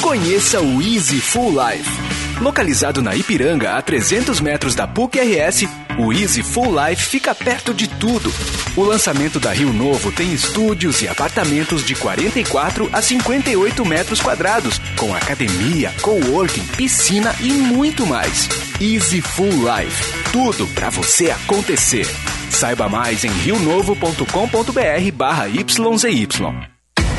Conheça 0.00 0.60
o 0.60 0.80
Easy 0.80 1.20
Full 1.20 1.50
Life. 1.50 2.13
Localizado 2.40 3.00
na 3.00 3.14
Ipiranga, 3.14 3.76
a 3.76 3.82
300 3.82 4.40
metros 4.40 4.74
da 4.74 4.86
PUC-RS, 4.86 5.68
o 5.98 6.12
Easy 6.12 6.42
Full 6.42 6.74
Life 6.74 7.04
fica 7.04 7.34
perto 7.34 7.72
de 7.72 7.86
tudo. 7.88 8.32
O 8.76 8.82
lançamento 8.82 9.38
da 9.38 9.52
Rio 9.52 9.72
Novo 9.72 10.10
tem 10.10 10.32
estúdios 10.32 11.00
e 11.02 11.08
apartamentos 11.08 11.84
de 11.84 11.94
44 11.94 12.90
a 12.92 13.00
58 13.00 13.84
metros 13.84 14.20
quadrados, 14.20 14.80
com 14.96 15.14
academia, 15.14 15.92
coworking, 16.02 16.66
piscina 16.76 17.34
e 17.40 17.52
muito 17.52 18.04
mais. 18.04 18.48
Easy 18.80 19.20
Full 19.20 19.50
Life. 19.50 20.30
Tudo 20.32 20.66
para 20.74 20.90
você 20.90 21.30
acontecer. 21.30 22.06
Saiba 22.50 22.88
mais 22.88 23.24
em 23.24 23.30
rionovo.com.br 23.30 25.12
barra 25.14 25.46
YZY. 25.46 26.73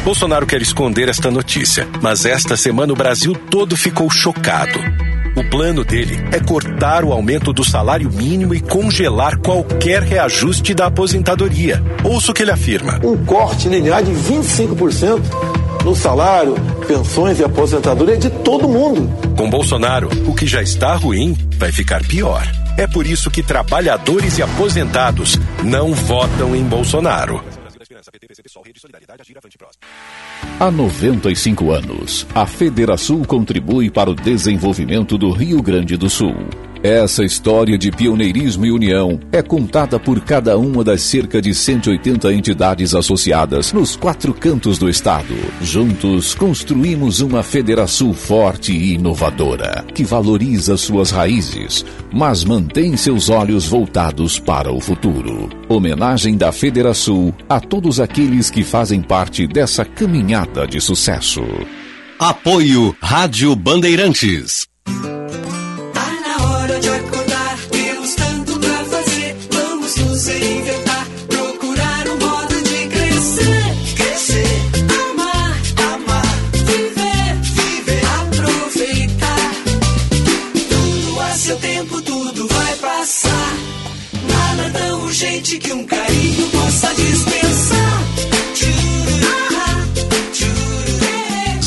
Bolsonaro 0.05 0.45
quer 0.45 0.61
esconder 0.61 1.09
esta 1.09 1.31
notícia, 1.31 1.87
mas 1.99 2.25
esta 2.25 2.55
semana 2.55 2.93
o 2.93 2.95
Brasil 2.95 3.33
todo 3.49 3.75
ficou 3.75 4.07
chocado. 4.07 4.77
O 5.35 5.43
plano 5.49 5.83
dele 5.83 6.23
é 6.31 6.39
cortar 6.39 7.03
o 7.03 7.11
aumento 7.11 7.51
do 7.51 7.63
salário 7.63 8.11
mínimo 8.11 8.53
e 8.53 8.61
congelar 8.61 9.35
qualquer 9.39 10.03
reajuste 10.03 10.75
da 10.75 10.85
aposentadoria. 10.85 11.83
Ouça 12.03 12.29
o 12.29 12.35
que 12.35 12.43
ele 12.43 12.51
afirma. 12.51 12.99
Um 13.03 13.25
corte 13.25 13.67
linear 13.67 14.03
de 14.03 14.11
25% 14.11 15.23
no 15.83 15.95
salário, 15.95 16.53
pensões 16.87 17.39
e 17.39 17.43
aposentadoria 17.43 18.15
de 18.15 18.29
todo 18.29 18.69
mundo. 18.69 19.11
Com 19.35 19.49
Bolsonaro, 19.49 20.07
o 20.27 20.35
que 20.35 20.45
já 20.45 20.61
está 20.61 20.93
ruim 20.93 21.35
vai 21.57 21.71
ficar 21.71 22.03
pior. 22.03 22.45
É 22.77 22.85
por 22.85 23.07
isso 23.07 23.31
que 23.31 23.41
trabalhadores 23.41 24.37
e 24.37 24.43
aposentados 24.43 25.39
não 25.63 25.95
votam 25.95 26.55
em 26.55 26.63
Bolsonaro. 26.63 27.54
Há 30.59 30.71
95 30.71 31.71
anos, 31.71 32.27
a 32.33 32.45
Federação 32.45 33.23
contribui 33.23 33.89
para 33.89 34.09
o 34.09 34.15
desenvolvimento 34.15 35.17
do 35.17 35.31
Rio 35.31 35.61
Grande 35.61 35.97
do 35.97 36.09
Sul. 36.09 36.35
Essa 36.85 37.23
história 37.23 37.79
de 37.79 37.89
pioneirismo 37.91 38.63
e 38.63 38.71
união 38.71 39.19
é 39.31 39.41
contada 39.41 39.99
por 39.99 40.21
cada 40.21 40.55
uma 40.55 40.83
das 40.83 41.01
cerca 41.01 41.41
de 41.41 41.51
180 41.51 42.31
entidades 42.31 42.93
associadas 42.93 43.73
nos 43.73 43.95
quatro 43.95 44.31
cantos 44.35 44.77
do 44.77 44.87
estado. 44.87 45.33
Juntos 45.59 46.35
construímos 46.35 47.21
uma 47.21 47.41
Federação 47.41 48.13
forte 48.13 48.71
e 48.71 48.93
inovadora, 48.93 49.83
que 49.95 50.03
valoriza 50.03 50.77
suas 50.77 51.09
raízes, 51.09 51.83
mas 52.13 52.43
mantém 52.43 52.95
seus 52.95 53.29
olhos 53.29 53.65
voltados 53.65 54.37
para 54.37 54.71
o 54.71 54.79
futuro. 54.79 55.49
Homenagem 55.67 56.37
da 56.37 56.51
Federação 56.51 57.33
a 57.49 57.59
todos 57.59 57.99
aqueles 57.99 58.51
que 58.51 58.63
fazem 58.63 59.01
parte 59.01 59.47
dessa 59.47 59.83
caminhada 59.83 60.67
de 60.67 60.79
sucesso. 60.79 61.41
Apoio 62.19 62.95
Rádio 63.01 63.55
Bandeirantes. 63.55 64.67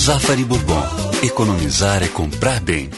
Zafari 0.09 0.43
Bourbon. 0.43 0.83
Economizar 1.23 2.03
é 2.03 2.09
comprar 2.09 2.61
bem. 2.61 2.89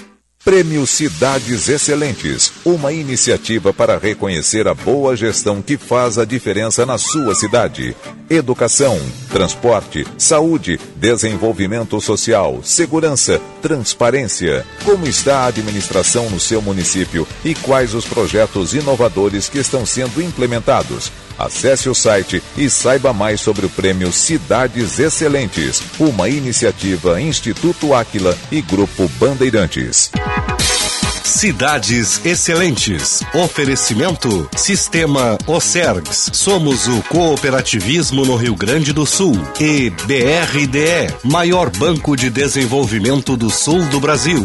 Prêmio 0.44 0.86
Cidades 0.86 1.68
Excelentes, 1.68 2.52
uma 2.64 2.92
iniciativa 2.92 3.72
para 3.72 3.98
reconhecer 3.98 4.68
a 4.68 4.74
boa 4.74 5.16
gestão 5.16 5.60
que 5.60 5.76
faz 5.76 6.18
a 6.18 6.24
diferença 6.24 6.86
na 6.86 6.98
sua 6.98 7.34
cidade. 7.34 7.96
Educação, 8.30 8.96
transporte, 9.28 10.06
saúde, 10.16 10.78
desenvolvimento 10.94 12.00
social, 12.00 12.60
segurança, 12.62 13.40
transparência. 13.60 14.64
Como 14.84 15.04
está 15.04 15.40
a 15.40 15.46
administração 15.46 16.30
no 16.30 16.38
seu 16.38 16.62
município 16.62 17.26
e 17.44 17.56
quais 17.56 17.92
os 17.92 18.04
projetos 18.04 18.72
inovadores 18.72 19.48
que 19.48 19.58
estão 19.58 19.84
sendo 19.84 20.22
implementados? 20.22 21.10
Acesse 21.40 21.88
o 21.88 21.94
site 21.94 22.42
e 22.54 22.68
saiba 22.68 23.14
mais 23.14 23.40
sobre 23.40 23.64
o 23.64 23.70
prêmio 23.70 24.12
Cidades 24.12 24.98
Excelentes, 24.98 25.82
uma 25.98 26.28
iniciativa 26.28 27.18
Instituto 27.18 27.94
Áquila 27.94 28.36
e 28.52 28.60
Grupo 28.60 29.08
Bandeirantes. 29.18 30.10
Cidades 31.24 32.20
Excelentes. 32.26 33.22
Oferecimento 33.32 34.50
Sistema 34.54 35.38
Ocergs. 35.46 36.28
Somos 36.34 36.86
o 36.86 37.00
cooperativismo 37.04 38.26
no 38.26 38.36
Rio 38.36 38.54
Grande 38.54 38.92
do 38.92 39.06
Sul. 39.06 39.40
E 39.58 39.88
BRDE, 39.88 41.14
maior 41.24 41.70
banco 41.70 42.16
de 42.16 42.28
desenvolvimento 42.28 43.34
do 43.34 43.48
sul 43.48 43.82
do 43.86 43.98
Brasil. 43.98 44.44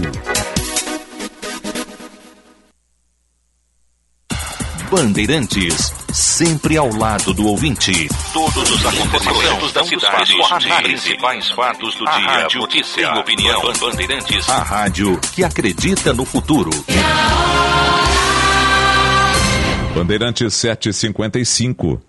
Bandeirantes, 4.90 6.05
sempre 6.16 6.78
ao 6.78 6.90
lado 6.96 7.34
do 7.34 7.46
ouvinte. 7.46 8.08
Todos 8.32 8.72
os 8.72 8.86
acontecimentos 8.86 9.74
da 9.74 9.84
cidade, 9.84 10.34
análise, 10.42 10.84
principais 10.84 11.52
fatos 11.52 11.96
do 11.96 12.08
a 12.08 12.18
dia, 12.18 12.28
rádio 12.28 12.62
notícia, 12.62 13.10
tem 13.10 13.20
opinião. 13.20 13.62
Bandeirantes. 13.80 14.50
A 14.50 14.64
rádio 14.64 15.20
que 15.34 15.44
acredita 15.44 16.14
no 16.14 16.24
futuro. 16.24 16.70
Bandeirantes 19.94 20.54
755. 20.54 22.02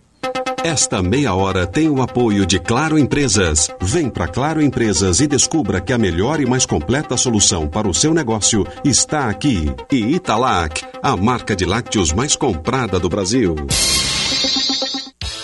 Esta 0.67 1.01
meia 1.01 1.33
hora 1.33 1.65
tem 1.65 1.89
o 1.89 2.03
apoio 2.03 2.45
de 2.45 2.59
Claro 2.59 2.99
Empresas. 2.99 3.71
Vem 3.81 4.11
para 4.11 4.27
Claro 4.27 4.61
Empresas 4.61 5.21
e 5.21 5.27
descubra 5.29 5.81
que 5.81 5.93
a 5.93 5.97
melhor 5.97 6.41
e 6.41 6.45
mais 6.45 6.67
completa 6.67 7.17
solução 7.17 7.69
para 7.69 7.87
o 7.87 7.95
seu 7.95 8.13
negócio 8.13 8.67
está 8.85 9.29
aqui. 9.29 9.73
E 9.93 10.17
Italac, 10.17 10.85
a 11.01 11.17
marca 11.17 11.55
de 11.55 11.65
lácteos 11.65 12.13
mais 12.13 12.35
comprada 12.35 12.99
do 12.99 13.09
Brasil. 13.09 13.55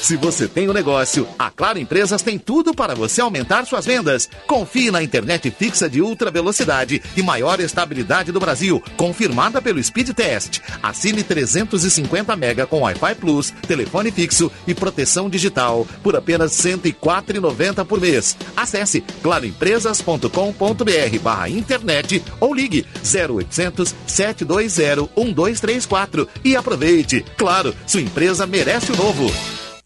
Se 0.03 0.17
você 0.17 0.49
tem 0.49 0.69
um 0.69 0.73
negócio, 0.73 1.29
a 1.39 1.49
Claro 1.49 1.79
Empresas 1.79 2.23
tem 2.23 2.37
tudo 2.37 2.75
para 2.75 2.93
você 2.93 3.21
aumentar 3.21 3.65
suas 3.65 3.87
vendas. 3.87 4.29
Confie 4.49 4.91
na 4.91 5.01
internet 5.01 5.49
fixa 5.49 5.89
de 5.89 6.03
ultra 6.03 6.29
velocidade 6.29 7.01
e 7.17 7.23
maior 7.23 7.61
estabilidade 7.61 8.33
do 8.33 8.41
Brasil, 8.41 8.83
confirmada 8.97 9.63
pelo 9.63 9.81
Speed 9.81 10.11
Test. 10.11 10.59
Assine 10.83 11.23
350 11.23 12.35
mega 12.35 12.67
com 12.67 12.81
Wi-Fi 12.81 13.15
Plus, 13.15 13.53
telefone 13.69 14.11
fixo 14.11 14.51
e 14.67 14.75
proteção 14.75 15.31
digital 15.31 15.87
por 16.03 16.17
apenas 16.17 16.59
R$ 16.65 16.73
104,90 16.79 17.85
por 17.85 18.01
mês. 18.01 18.37
Acesse 18.57 19.03
claroempresas.com.br 19.23 21.19
barra 21.23 21.49
internet 21.49 22.25
ou 22.41 22.53
ligue 22.53 22.85
0800 23.05 23.95
720 24.09 25.09
1234 25.17 26.29
e 26.45 26.57
aproveite. 26.57 27.25
Claro, 27.37 27.73
sua 27.87 28.01
empresa 28.01 28.49
merece 28.49 28.91
o 28.91 28.97
novo. 28.97 29.31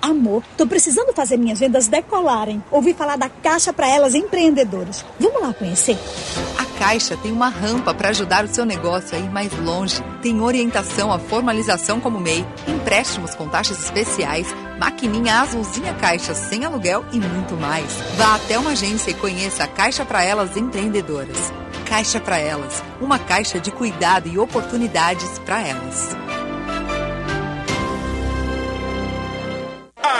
Amor, 0.00 0.42
tô 0.56 0.66
precisando 0.66 1.12
fazer 1.12 1.36
minhas 1.36 1.58
vendas 1.58 1.88
decolarem. 1.88 2.62
Ouvi 2.70 2.94
falar 2.94 3.16
da 3.16 3.28
Caixa 3.28 3.72
para 3.72 3.88
elas 3.88 4.14
empreendedoras. 4.14 5.04
Vamos 5.18 5.42
lá 5.42 5.52
conhecer? 5.52 5.98
A 6.56 6.64
Caixa 6.78 7.16
tem 7.16 7.32
uma 7.32 7.48
rampa 7.48 7.92
para 7.92 8.10
ajudar 8.10 8.44
o 8.44 8.48
seu 8.48 8.64
negócio 8.64 9.16
a 9.16 9.20
ir 9.20 9.30
mais 9.30 9.52
longe. 9.58 10.02
Tem 10.22 10.40
orientação 10.40 11.12
à 11.12 11.18
formalização 11.18 12.00
como 12.00 12.20
MEI, 12.20 12.46
empréstimos 12.66 13.34
com 13.34 13.48
taxas 13.48 13.82
especiais, 13.84 14.46
maquininha 14.78 15.40
azulzinha 15.40 15.92
caixa 15.94 16.34
sem 16.34 16.64
aluguel 16.64 17.04
e 17.12 17.18
muito 17.18 17.54
mais. 17.56 17.90
Vá 18.16 18.36
até 18.36 18.58
uma 18.58 18.70
agência 18.70 19.10
e 19.10 19.14
conheça 19.14 19.64
a 19.64 19.68
Caixa 19.68 20.04
para 20.04 20.22
elas 20.22 20.56
empreendedoras. 20.56 21.52
Caixa 21.88 22.20
para 22.20 22.38
Elas, 22.38 22.84
uma 23.00 23.18
caixa 23.18 23.58
de 23.58 23.70
cuidado 23.70 24.28
e 24.28 24.38
oportunidades 24.38 25.38
para 25.38 25.66
elas. 25.66 26.14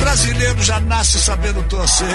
Brasileiro 0.00 0.62
já 0.62 0.80
nasce 0.80 1.18
sabendo 1.18 1.62
torcer. 1.64 2.06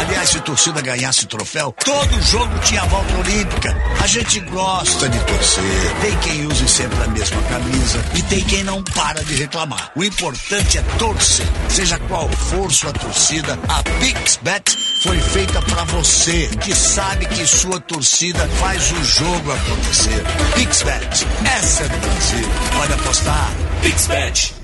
Aliás, 0.00 0.28
se 0.28 0.40
torcida 0.40 0.80
ganhasse 0.80 1.26
troféu, 1.26 1.74
todo 1.84 2.22
jogo 2.22 2.58
tinha 2.60 2.84
volta 2.84 3.14
olímpica. 3.14 3.76
A 4.02 4.06
gente 4.06 4.40
gosta 4.40 5.08
de 5.08 5.18
torcer. 5.20 5.94
Tem 6.00 6.16
quem 6.18 6.46
use 6.46 6.68
sempre 6.68 7.02
a 7.02 7.08
mesma 7.08 7.42
camisa 7.42 8.04
e 8.14 8.22
tem 8.22 8.44
quem 8.44 8.62
não 8.62 8.82
para 8.82 9.24
de 9.24 9.34
reclamar. 9.34 9.90
O 9.96 10.04
importante 10.04 10.78
é 10.78 10.82
torcer. 10.98 11.46
Seja 11.68 11.98
qual 12.00 12.28
for 12.28 12.70
sua 12.70 12.92
torcida, 12.92 13.58
a 13.68 13.82
PixBet 14.00 14.78
foi 15.02 15.18
feita 15.20 15.60
para 15.62 15.84
você, 15.84 16.48
que 16.60 16.74
sabe 16.74 17.26
que 17.26 17.46
sua 17.46 17.80
torcida 17.80 18.48
faz 18.60 18.92
o 18.92 19.04
jogo 19.04 19.52
acontecer. 19.52 20.24
PixBet, 20.54 21.26
essa 21.56 21.84
é 21.84 21.88
do 21.88 21.98
Brasil. 21.98 22.48
Pode 22.72 22.92
apostar. 22.92 23.50
PixBet. 23.82 24.63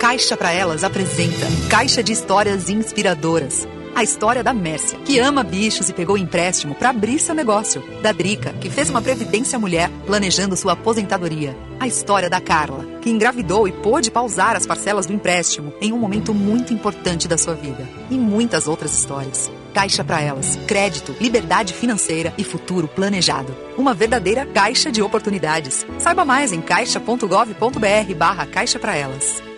Caixa 0.00 0.34
para 0.34 0.50
Elas 0.50 0.82
apresenta 0.82 1.46
Caixa 1.68 2.02
de 2.02 2.10
Histórias 2.10 2.70
Inspiradoras. 2.70 3.68
A 3.94 4.02
história 4.02 4.42
da 4.42 4.54
Mércia, 4.54 4.98
que 5.00 5.18
ama 5.18 5.42
bichos 5.42 5.90
e 5.90 5.92
pegou 5.92 6.16
empréstimo 6.16 6.74
para 6.74 6.88
abrir 6.88 7.18
seu 7.18 7.34
negócio. 7.34 7.84
Da 8.00 8.10
Drica, 8.10 8.54
que 8.54 8.70
fez 8.70 8.88
uma 8.88 9.02
previdência 9.02 9.58
mulher 9.58 9.90
planejando 10.06 10.56
sua 10.56 10.72
aposentadoria. 10.72 11.54
A 11.78 11.86
história 11.86 12.30
da 12.30 12.40
Carla, 12.40 12.86
que 13.02 13.10
engravidou 13.10 13.68
e 13.68 13.72
pôde 13.72 14.10
pausar 14.10 14.56
as 14.56 14.66
parcelas 14.66 15.04
do 15.04 15.12
empréstimo 15.12 15.74
em 15.82 15.92
um 15.92 15.98
momento 15.98 16.32
muito 16.32 16.72
importante 16.72 17.28
da 17.28 17.36
sua 17.36 17.54
vida. 17.54 17.86
E 18.10 18.14
muitas 18.14 18.66
outras 18.66 18.98
histórias. 18.98 19.50
Caixa 19.74 20.02
para 20.02 20.22
Elas, 20.22 20.58
crédito, 20.66 21.14
liberdade 21.20 21.74
financeira 21.74 22.32
e 22.38 22.42
futuro 22.42 22.88
planejado. 22.88 23.54
Uma 23.76 23.92
verdadeira 23.92 24.46
caixa 24.46 24.90
de 24.90 25.02
oportunidades. 25.02 25.84
Saiba 25.98 26.24
mais 26.24 26.54
em 26.54 26.62
caixa.gov.br 26.62 28.14
barra 28.16 28.46
caixa 28.46 28.78
para 28.78 28.96
elas. 28.96 29.49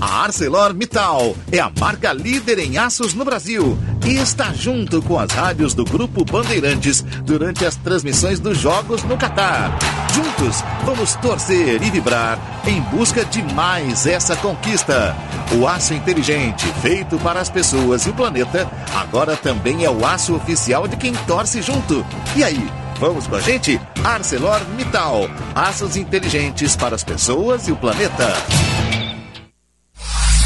A 0.00 0.22
ArcelorMittal 0.22 1.36
é 1.52 1.58
a 1.60 1.70
marca 1.78 2.10
líder 2.10 2.58
em 2.58 2.78
aços 2.78 3.12
no 3.12 3.22
Brasil 3.22 3.78
e 4.06 4.16
está 4.16 4.50
junto 4.50 5.02
com 5.02 5.18
as 5.18 5.30
rádios 5.30 5.74
do 5.74 5.84
Grupo 5.84 6.24
Bandeirantes 6.24 7.02
durante 7.22 7.66
as 7.66 7.76
transmissões 7.76 8.40
dos 8.40 8.56
Jogos 8.56 9.02
no 9.04 9.18
Catar. 9.18 9.78
Juntos, 10.14 10.64
vamos 10.86 11.14
torcer 11.16 11.82
e 11.82 11.90
vibrar 11.90 12.38
em 12.66 12.80
busca 12.80 13.26
de 13.26 13.42
mais 13.52 14.06
essa 14.06 14.34
conquista. 14.36 15.14
O 15.52 15.68
aço 15.68 15.92
inteligente, 15.92 16.66
feito 16.80 17.18
para 17.18 17.40
as 17.40 17.50
pessoas 17.50 18.06
e 18.06 18.10
o 18.10 18.14
planeta, 18.14 18.70
agora 18.94 19.36
também 19.36 19.84
é 19.84 19.90
o 19.90 20.06
aço 20.06 20.34
oficial 20.34 20.88
de 20.88 20.96
quem 20.96 21.12
torce 21.26 21.60
junto. 21.60 22.06
E 22.34 22.42
aí? 22.42 22.70
Vamos 22.98 23.26
com 23.26 23.36
a 23.36 23.40
gente? 23.40 23.78
ArcelorMittal. 24.02 25.28
Aços 25.54 25.96
inteligentes 25.96 26.74
para 26.74 26.94
as 26.94 27.04
pessoas 27.04 27.68
e 27.68 27.72
o 27.72 27.76
planeta. 27.76 28.34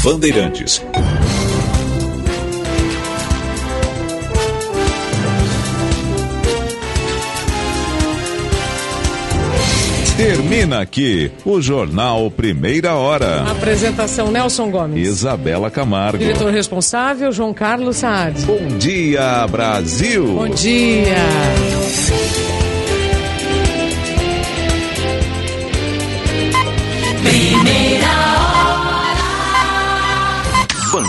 Bandeirantes. 0.03 0.81
Termina 10.17 10.79
aqui 10.79 11.29
o 11.43 11.59
Jornal 11.61 12.31
Primeira 12.31 12.93
Hora. 12.93 13.41
Apresentação 13.51 14.31
Nelson 14.31 14.71
Gomes. 14.71 15.05
Isabela 15.05 15.69
Camargo. 15.69 16.17
Diretor 16.19 16.53
responsável 16.53 17.31
João 17.33 17.53
Carlos 17.53 17.97
Saad. 17.97 18.45
Bom 18.45 18.77
dia, 18.77 19.45
Brasil. 19.47 20.25
Bom 20.25 20.47
dia. 20.47 21.15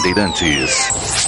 Bandeirantes. 0.07 1.27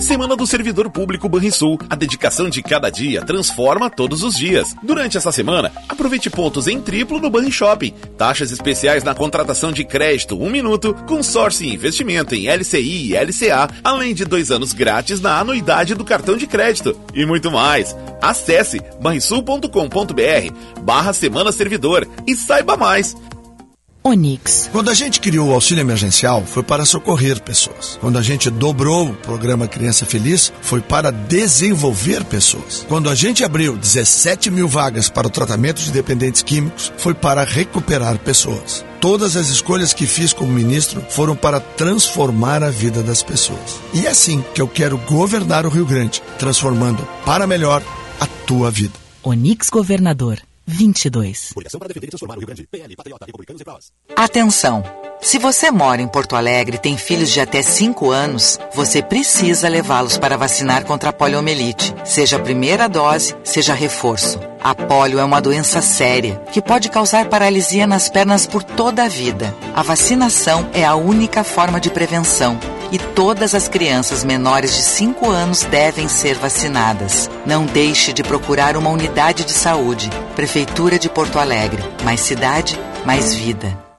Semana 0.00 0.36
do 0.36 0.46
Servidor 0.46 0.90
Público 0.90 1.28
Banrisul. 1.28 1.78
A 1.88 1.94
dedicação 1.94 2.48
de 2.48 2.62
cada 2.62 2.90
dia 2.90 3.22
transforma 3.22 3.90
todos 3.90 4.22
os 4.22 4.34
dias. 4.34 4.74
Durante 4.82 5.16
essa 5.16 5.32
semana, 5.32 5.72
aproveite 5.88 6.30
pontos 6.30 6.68
em 6.68 6.80
triplo 6.80 7.20
no 7.20 7.30
Banri 7.30 7.50
Shopping. 7.50 7.94
Taxas 8.16 8.50
especiais 8.50 9.02
na 9.02 9.14
contratação 9.14 9.72
de 9.72 9.84
crédito, 9.84 10.40
um 10.40 10.50
minuto, 10.50 10.94
consórcio 11.06 11.66
e 11.66 11.74
investimento 11.74 12.34
em 12.34 12.48
LCI 12.48 13.12
e 13.12 13.16
LCA, 13.16 13.68
além 13.82 14.14
de 14.14 14.24
dois 14.24 14.50
anos 14.50 14.72
grátis 14.72 15.20
na 15.20 15.38
anuidade 15.38 15.94
do 15.94 16.04
cartão 16.04 16.36
de 16.36 16.46
crédito. 16.46 16.96
E 17.14 17.24
muito 17.24 17.50
mais. 17.50 17.96
Acesse 18.20 18.80
banrisul.com.br 19.00 20.80
barra 20.82 21.12
Semana 21.12 21.52
Servidor 21.52 22.06
e 22.26 22.34
saiba 22.34 22.76
mais. 22.76 23.16
Onix. 24.02 24.70
Quando 24.72 24.90
a 24.90 24.94
gente 24.94 25.20
criou 25.20 25.48
o 25.48 25.52
auxílio 25.52 25.82
emergencial, 25.82 26.42
foi 26.44 26.62
para 26.62 26.86
socorrer 26.86 27.42
pessoas. 27.42 27.98
Quando 28.00 28.18
a 28.18 28.22
gente 28.22 28.48
dobrou 28.48 29.10
o 29.10 29.14
programa 29.14 29.68
Criança 29.68 30.06
Feliz, 30.06 30.52
foi 30.62 30.80
para 30.80 31.10
desenvolver 31.10 32.24
pessoas. 32.24 32.84
Quando 32.88 33.10
a 33.10 33.14
gente 33.14 33.44
abriu 33.44 33.76
17 33.76 34.50
mil 34.50 34.66
vagas 34.66 35.10
para 35.10 35.26
o 35.26 35.30
tratamento 35.30 35.82
de 35.82 35.90
dependentes 35.90 36.42
químicos, 36.42 36.90
foi 36.96 37.12
para 37.12 37.44
recuperar 37.44 38.18
pessoas. 38.18 38.84
Todas 39.00 39.36
as 39.36 39.48
escolhas 39.48 39.92
que 39.92 40.06
fiz 40.06 40.32
como 40.32 40.52
ministro 40.52 41.04
foram 41.10 41.36
para 41.36 41.60
transformar 41.60 42.62
a 42.62 42.70
vida 42.70 43.02
das 43.02 43.22
pessoas. 43.22 43.80
E 43.92 44.06
é 44.06 44.10
assim 44.10 44.44
que 44.54 44.62
eu 44.62 44.68
quero 44.68 44.96
governar 44.98 45.66
o 45.66 45.70
Rio 45.70 45.86
Grande, 45.86 46.22
transformando 46.38 47.06
para 47.24 47.46
melhor 47.46 47.82
a 48.18 48.26
tua 48.46 48.70
vida. 48.70 48.94
Onix 49.22 49.68
Governador. 49.68 50.40
22. 50.70 51.52
Coligação 51.52 51.78
para 51.78 51.88
defender 51.88 52.06
e 52.06 52.10
transformar 52.10 52.36
o 52.36 52.38
Rio 52.38 52.46
Grande. 52.46 52.66
PL, 52.66 52.96
Patriota, 52.96 53.26
Republicanos 53.26 53.60
e 53.60 53.64
Prós. 53.64 53.92
Atenção! 54.16 55.09
Se 55.22 55.38
você 55.38 55.70
mora 55.70 56.00
em 56.00 56.08
Porto 56.08 56.34
Alegre 56.34 56.76
e 56.76 56.80
tem 56.80 56.96
filhos 56.96 57.30
de 57.30 57.40
até 57.40 57.60
5 57.60 58.10
anos, 58.10 58.58
você 58.74 59.02
precisa 59.02 59.68
levá-los 59.68 60.16
para 60.16 60.36
vacinar 60.36 60.84
contra 60.86 61.10
a 61.10 61.12
poliomielite, 61.12 61.94
seja 62.06 62.36
a 62.36 62.40
primeira 62.40 62.88
dose, 62.88 63.36
seja 63.44 63.74
reforço. 63.74 64.40
A 64.62 64.74
polio 64.74 65.18
é 65.18 65.24
uma 65.24 65.40
doença 65.40 65.82
séria 65.82 66.40
que 66.50 66.62
pode 66.62 66.88
causar 66.88 67.26
paralisia 67.26 67.86
nas 67.86 68.08
pernas 68.08 68.46
por 68.46 68.62
toda 68.62 69.04
a 69.04 69.08
vida. 69.08 69.54
A 69.74 69.82
vacinação 69.82 70.68
é 70.72 70.86
a 70.86 70.94
única 70.94 71.44
forma 71.44 71.78
de 71.78 71.90
prevenção 71.90 72.58
e 72.90 72.98
todas 72.98 73.54
as 73.54 73.68
crianças 73.68 74.24
menores 74.24 74.74
de 74.74 74.82
5 74.82 75.28
anos 75.28 75.64
devem 75.64 76.08
ser 76.08 76.34
vacinadas. 76.36 77.30
Não 77.44 77.66
deixe 77.66 78.14
de 78.14 78.22
procurar 78.22 78.74
uma 78.74 78.90
unidade 78.90 79.44
de 79.44 79.52
saúde. 79.52 80.10
Prefeitura 80.34 80.98
de 80.98 81.10
Porto 81.10 81.38
Alegre. 81.38 81.84
Mais 82.02 82.20
cidade, 82.20 82.80
mais 83.04 83.34
vida. 83.34 83.89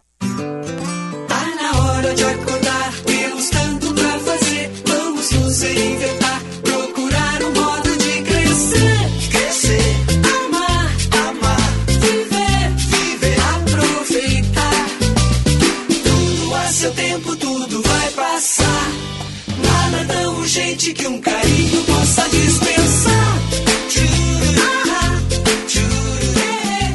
Urgente 20.51 20.93
que 20.93 21.07
um 21.07 21.21
carinho 21.21 21.81
possa 21.85 22.27
dispensar. 22.27 23.37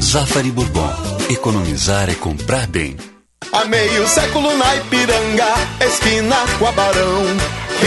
Zafari 0.02 0.50
Bourbon. 0.50 0.92
Economizar 1.30 2.10
é 2.10 2.14
comprar 2.14 2.66
bem. 2.66 2.98
Há 3.50 3.64
meio 3.64 4.06
século 4.08 4.54
na 4.58 4.76
Ipiranga, 4.76 5.54
esquina 5.80 6.36
com 6.58 6.66
a 6.66 6.72
Barão. 6.72 7.24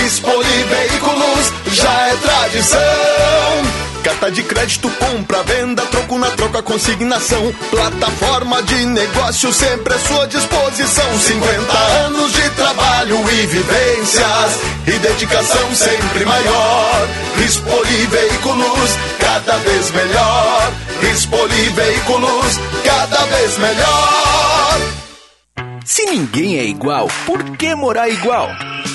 Expoli 0.07 0.63
Veículos 0.63 1.53
já 1.71 2.07
é 2.07 2.15
tradição. 2.15 3.88
Carta 4.03 4.31
de 4.31 4.43
crédito, 4.43 4.89
compra, 4.91 5.43
venda, 5.43 5.81
troco 5.87 6.17
na 6.17 6.29
troca, 6.31 6.61
consignação. 6.61 7.53
Plataforma 7.69 8.63
de 8.63 8.85
negócio 8.85 9.51
sempre 9.51 9.93
à 9.93 9.99
sua 9.99 10.25
disposição. 10.27 11.19
50 11.19 11.77
anos 12.05 12.31
de 12.31 12.49
trabalho 12.51 13.17
e 13.31 13.45
vivências 13.47 14.59
e 14.87 14.91
dedicação 14.99 15.75
sempre 15.75 16.25
maior. 16.25 17.07
Expoli 17.45 18.07
Veículos, 18.07 18.91
cada 19.19 19.57
vez 19.57 19.91
melhor. 19.91 20.73
Expoli 21.11 21.69
Veículos, 21.69 22.59
cada 22.83 23.25
vez 23.25 23.57
melhor. 23.57 24.79
Se 25.85 26.05
ninguém 26.05 26.57
é 26.57 26.65
igual, 26.65 27.07
por 27.25 27.43
que 27.57 27.73
morar 27.75 28.09
igual? 28.09 28.49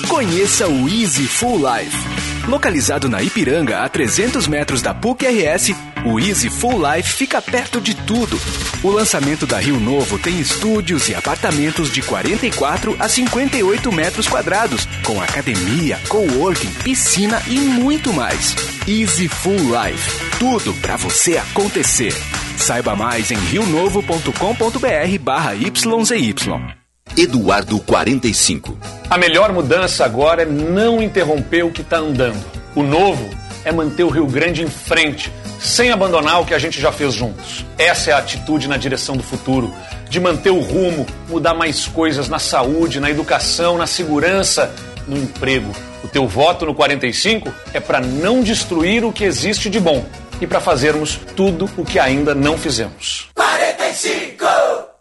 Conheça 0.07 0.67
o 0.67 0.89
Easy 0.89 1.27
Full 1.27 1.57
Life. 1.57 2.24
Localizado 2.47 3.09
na 3.09 3.23
Ipiranga, 3.23 3.83
a 3.83 3.89
300 3.89 4.47
metros 4.47 4.81
da 4.81 4.93
PUC-RS, 4.93 5.73
o 6.05 6.19
Easy 6.19 6.47
Full 6.47 6.79
Life 6.79 7.13
fica 7.13 7.41
perto 7.41 7.81
de 7.81 7.95
tudo. 7.95 8.39
O 8.83 8.91
lançamento 8.91 9.47
da 9.47 9.57
Rio 9.57 9.79
Novo 9.79 10.19
tem 10.19 10.39
estúdios 10.39 11.09
e 11.09 11.15
apartamentos 11.15 11.91
de 11.91 12.03
44 12.03 12.95
a 12.99 13.09
58 13.09 13.91
metros 13.91 14.27
quadrados, 14.27 14.85
com 15.03 15.19
academia, 15.19 15.99
coworking, 16.07 16.71
piscina 16.83 17.41
e 17.47 17.57
muito 17.57 18.13
mais. 18.13 18.55
Easy 18.87 19.27
Full 19.27 19.55
Life. 19.55 20.37
Tudo 20.37 20.71
para 20.75 20.95
você 20.97 21.37
acontecer. 21.37 22.13
Saiba 22.57 22.95
mais 22.95 23.31
em 23.31 23.37
rionovo.com.br 23.37 25.19
barra 25.19 25.53
YZY. 25.53 26.84
Eduardo 27.25 27.79
45. 27.79 28.77
A 29.09 29.17
melhor 29.17 29.53
mudança 29.53 30.03
agora 30.03 30.41
é 30.41 30.45
não 30.45 31.01
interromper 31.01 31.63
o 31.63 31.71
que 31.71 31.81
está 31.81 31.97
andando. 31.97 32.43
O 32.75 32.83
novo 32.83 33.29
é 33.63 33.71
manter 33.71 34.03
o 34.03 34.09
Rio 34.09 34.27
Grande 34.27 34.61
em 34.61 34.67
frente, 34.67 35.31
sem 35.59 35.91
abandonar 35.91 36.41
o 36.41 36.45
que 36.45 36.53
a 36.53 36.59
gente 36.59 36.79
já 36.81 36.91
fez 36.91 37.13
juntos. 37.13 37.63
Essa 37.77 38.11
é 38.11 38.13
a 38.13 38.17
atitude 38.17 38.67
na 38.67 38.75
direção 38.75 39.15
do 39.15 39.23
futuro, 39.23 39.73
de 40.09 40.19
manter 40.19 40.49
o 40.49 40.59
rumo, 40.59 41.05
mudar 41.29 41.53
mais 41.53 41.87
coisas 41.87 42.27
na 42.27 42.37
saúde, 42.37 42.99
na 42.99 43.09
educação, 43.09 43.77
na 43.77 43.87
segurança, 43.87 44.75
no 45.07 45.17
emprego. 45.17 45.71
O 46.03 46.09
teu 46.09 46.27
voto 46.27 46.65
no 46.65 46.75
45 46.75 47.49
é 47.73 47.79
para 47.79 48.01
não 48.01 48.41
destruir 48.41 49.05
o 49.05 49.13
que 49.13 49.23
existe 49.23 49.69
de 49.69 49.79
bom 49.79 50.05
e 50.41 50.45
para 50.45 50.59
fazermos 50.59 51.17
tudo 51.33 51.69
o 51.77 51.85
que 51.85 51.97
ainda 51.97 52.35
não 52.35 52.57
fizemos. 52.57 53.29
45! 53.33 54.14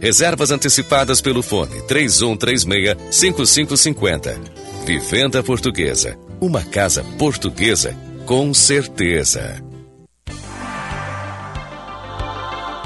Reservas 0.00 0.50
antecipadas 0.50 1.20
pelo 1.20 1.42
fone 1.42 1.82
3136-5550. 1.82 4.40
Vivenda 4.86 5.42
Portuguesa. 5.42 6.18
Uma 6.40 6.62
casa 6.62 7.04
portuguesa 7.18 7.94
com 8.24 8.54
certeza. 8.54 9.62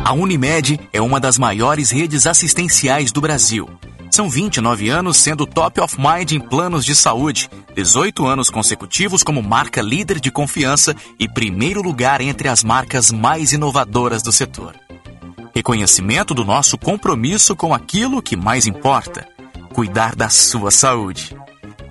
A 0.05 0.12
Unimed 0.12 0.81
é 0.93 1.01
uma 1.01 1.20
das 1.20 1.39
maiores 1.39 1.93
redes 1.93 2.26
assistenciais 2.26 3.12
do 3.12 3.20
Brasil. 3.20 3.70
São 4.10 4.28
29 4.28 4.89
anos 4.89 5.17
sendo 5.17 5.47
top 5.47 5.81
of 5.81 5.97
mind 5.99 6.33
em 6.33 6.41
planos 6.41 6.84
de 6.84 6.97
saúde, 6.97 7.49
18 7.76 8.26
anos 8.26 8.51
consecutivos 8.51 9.23
como 9.23 9.41
marca 9.43 9.81
líder 9.81 10.18
de 10.18 10.33
confiança 10.33 10.97
e 11.18 11.28
primeiro 11.28 11.81
lugar 11.81 12.20
entre 12.20 12.49
as 12.49 12.65
marcas 12.65 13.12
mais 13.12 13.52
inovadoras 13.52 14.20
do 14.23 14.33
setor. 14.33 14.83
Reconhecimento 15.55 16.34
do 16.34 16.44
nosso 16.44 16.76
compromisso 16.76 17.55
com 17.55 17.73
aquilo 17.73 18.20
que 18.20 18.36
mais 18.36 18.66
importa: 18.66 19.24
cuidar 19.73 20.16
da 20.16 20.28
sua 20.28 20.73
saúde. 20.73 21.36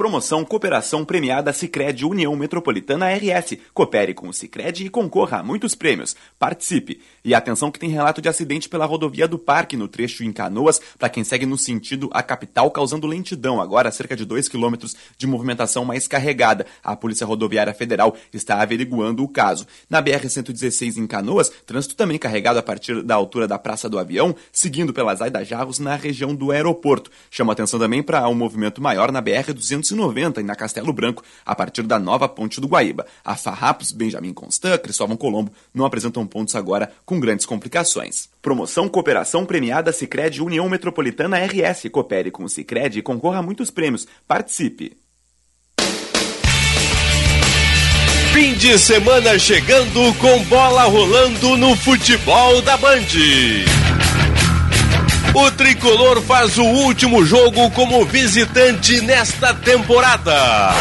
Promoção 0.00 0.46
Cooperação 0.46 1.04
Premiada 1.04 1.52
Cicred 1.52 2.06
União 2.06 2.34
Metropolitana 2.34 3.10
RS. 3.10 3.58
Coopere 3.74 4.14
com 4.14 4.30
o 4.30 4.32
Cicred 4.32 4.86
e 4.86 4.88
concorra 4.88 5.40
a 5.40 5.42
muitos 5.42 5.74
prêmios. 5.74 6.16
Participe. 6.38 7.02
E 7.22 7.34
atenção 7.34 7.70
que 7.70 7.78
tem 7.78 7.90
relato 7.90 8.22
de 8.22 8.26
acidente 8.26 8.66
pela 8.66 8.86
rodovia 8.86 9.28
do 9.28 9.38
Parque 9.38 9.76
no 9.76 9.86
trecho 9.86 10.24
em 10.24 10.32
Canoas, 10.32 10.80
para 10.98 11.10
quem 11.10 11.22
segue 11.22 11.44
no 11.44 11.58
sentido 11.58 12.08
à 12.14 12.22
capital, 12.22 12.70
causando 12.70 13.06
lentidão 13.06 13.60
agora 13.60 13.90
cerca 13.90 14.16
de 14.16 14.24
2 14.24 14.48
quilômetros 14.48 14.96
de 15.18 15.26
movimentação 15.26 15.84
mais 15.84 16.08
carregada. 16.08 16.64
A 16.82 16.96
Polícia 16.96 17.26
Rodoviária 17.26 17.74
Federal 17.74 18.16
está 18.32 18.62
averiguando 18.62 19.22
o 19.22 19.28
caso. 19.28 19.66
Na 19.90 20.00
BR 20.00 20.26
116 20.26 20.96
em 20.96 21.06
Canoas, 21.06 21.52
trânsito 21.66 21.94
também 21.94 22.16
carregado 22.16 22.58
a 22.58 22.62
partir 22.62 23.02
da 23.02 23.16
altura 23.16 23.46
da 23.46 23.58
Praça 23.58 23.86
do 23.86 23.98
Avião, 23.98 24.34
seguindo 24.50 24.94
pelas 24.94 25.20
Aida 25.20 25.44
Jarros 25.44 25.78
na 25.78 25.94
região 25.94 26.34
do 26.34 26.52
aeroporto. 26.52 27.10
Chama 27.30 27.52
atenção 27.52 27.78
também 27.78 28.02
para 28.02 28.26
um 28.30 28.34
movimento 28.34 28.80
maior 28.80 29.12
na 29.12 29.20
BR 29.20 29.52
200 29.54 29.89
1990, 29.94 30.42
na 30.42 30.54
Castelo 30.54 30.92
Branco, 30.92 31.22
a 31.44 31.54
partir 31.54 31.82
da 31.82 31.98
nova 31.98 32.28
ponte 32.28 32.60
do 32.60 32.68
Guaíba. 32.68 33.06
A 33.24 33.36
Farrapos, 33.36 33.92
Benjamin 33.92 34.32
Constant, 34.32 34.80
Cristóvão 34.80 35.16
Colombo 35.16 35.52
não 35.72 35.84
apresentam 35.84 36.26
pontos 36.26 36.54
agora 36.54 36.92
com 37.04 37.20
grandes 37.20 37.46
complicações. 37.46 38.28
Promoção 38.42 38.88
Cooperação 38.88 39.44
Premiada 39.44 39.92
Sicredi 39.92 40.42
União 40.42 40.68
Metropolitana 40.68 41.38
RS. 41.38 41.88
Coopere 41.90 42.30
com 42.30 42.44
o 42.44 42.48
Sicredi 42.48 42.98
e 43.00 43.02
concorra 43.02 43.38
a 43.38 43.42
muitos 43.42 43.70
prêmios. 43.70 44.06
Participe! 44.26 44.96
Fim 48.32 48.54
de 48.54 48.78
semana 48.78 49.36
chegando 49.38 50.14
com 50.18 50.44
bola 50.44 50.84
rolando 50.84 51.56
no 51.56 51.74
futebol 51.74 52.62
da 52.62 52.76
Band. 52.76 53.00
O 55.32 55.50
tricolor 55.52 56.20
faz 56.22 56.58
o 56.58 56.64
último 56.64 57.24
jogo 57.24 57.70
como 57.70 58.04
visitante 58.04 59.00
nesta 59.00 59.54
temporada. 59.54 60.74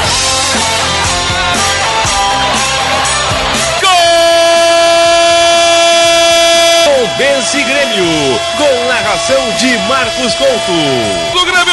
Gol! 3.79 3.89
Vence 7.17 7.63
Grêmio, 7.63 8.39
com 8.57 8.87
narração 8.87 9.51
de 9.59 9.77
Marcos 9.87 10.33
Couto. 10.33 10.73
Do 11.33 11.45
Grêmio! 11.45 11.69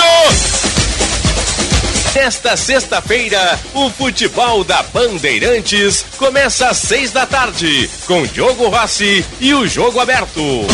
Nesta 2.14 2.56
sexta-feira, 2.56 3.58
o 3.72 3.88
futebol 3.88 4.64
da 4.64 4.82
Bandeirantes 4.82 6.04
começa 6.18 6.68
às 6.68 6.76
seis 6.78 7.10
da 7.10 7.24
tarde, 7.24 7.88
com 8.06 8.26
Diogo 8.26 8.68
Rossi 8.68 9.24
e 9.40 9.54
o 9.54 9.66
jogo 9.66 9.98
aberto. 10.00 10.66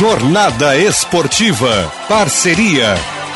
Jornada 0.00 0.78
Esportiva. 0.78 1.92
Parceria. 2.08 2.94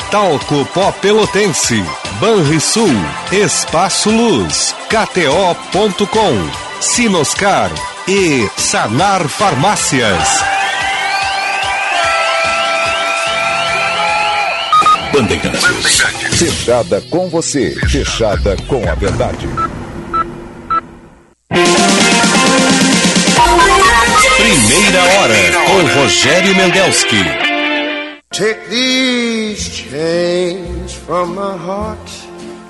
Talco 0.09 0.65
Pó 0.73 0.91
Pelotense. 0.93 1.85
Banrisul, 2.19 2.89
Espaço 3.31 4.09
Luz, 4.09 4.73
KTO.com, 4.89 6.49
Sinoscar 6.81 7.69
e 8.07 8.49
Sanar 8.57 9.27
Farmácias. 9.27 10.43
Bandeirantes. 15.13 15.99
Fechada 16.35 16.99
com 17.11 17.29
você, 17.29 17.75
fechada 17.87 18.57
com 18.67 18.89
a 18.89 18.95
verdade. 18.95 19.47
Primeira 24.37 25.03
hora 25.03 25.33
com 25.65 26.01
Rogério 26.01 26.55
Mendelski. 26.55 27.23
Take 28.31 28.67
these 28.69 29.69
chains 29.69 30.93
from 30.93 31.35
my 31.35 31.55
heart 31.55 32.11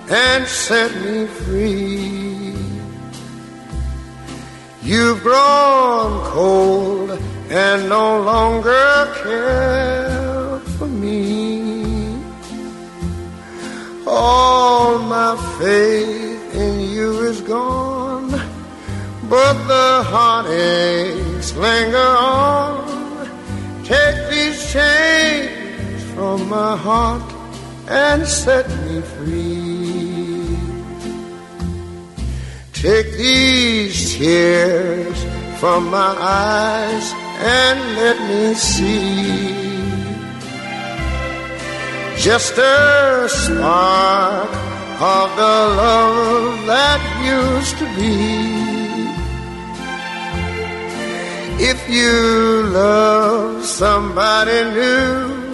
and 0.09 0.47
set 0.47 0.91
me 1.01 1.25
free. 1.27 2.53
You've 4.83 5.23
grown 5.23 6.23
cold 6.25 7.19
and 7.49 7.89
no 7.89 8.21
longer 8.21 9.07
care 9.23 10.59
for 10.77 10.85
me. 10.85 12.19
All 14.05 14.99
my 14.99 15.35
faith 15.57 16.55
in 16.55 16.81
you 16.81 17.23
is 17.25 17.41
gone, 17.41 18.29
but 19.29 19.53
the 19.67 20.03
heartaches 20.03 21.55
linger 21.57 21.97
on. 21.97 22.85
Take 23.83 24.29
these 24.29 24.71
chains 24.71 26.03
from 26.13 26.49
my 26.49 26.75
heart 26.77 27.31
and 27.87 28.27
set 28.27 28.69
me 28.83 29.01
free. 29.01 30.57
Take 32.73 33.11
these 33.17 34.15
tears 34.15 35.17
from 35.59 35.89
my 35.89 36.13
eyes 36.19 37.13
and 37.39 37.79
let 37.95 38.17
me 38.29 38.53
see 38.53 39.65
just 42.17 42.57
a 42.57 43.27
spark 43.29 44.49
of 44.99 45.35
the 45.35 45.55
love 45.81 46.65
that 46.65 46.99
used 47.23 47.77
to 47.77 47.85
be. 47.95 48.84
If 51.57 51.89
you 51.89 52.63
love 52.71 53.63
somebody 53.63 54.63
new, 54.71 55.45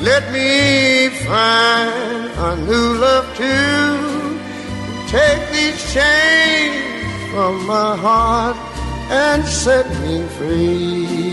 let 0.00 0.32
me 0.32 1.10
find 1.26 2.30
a 2.38 2.56
new 2.64 2.94
love 2.98 3.26
too. 3.36 4.38
Take 5.08 5.52
these 5.52 5.92
chains 5.92 7.30
from 7.30 7.66
my 7.66 7.94
heart 7.94 8.56
and 9.10 9.44
set 9.44 9.86
me 10.00 10.26
free. 10.38 11.24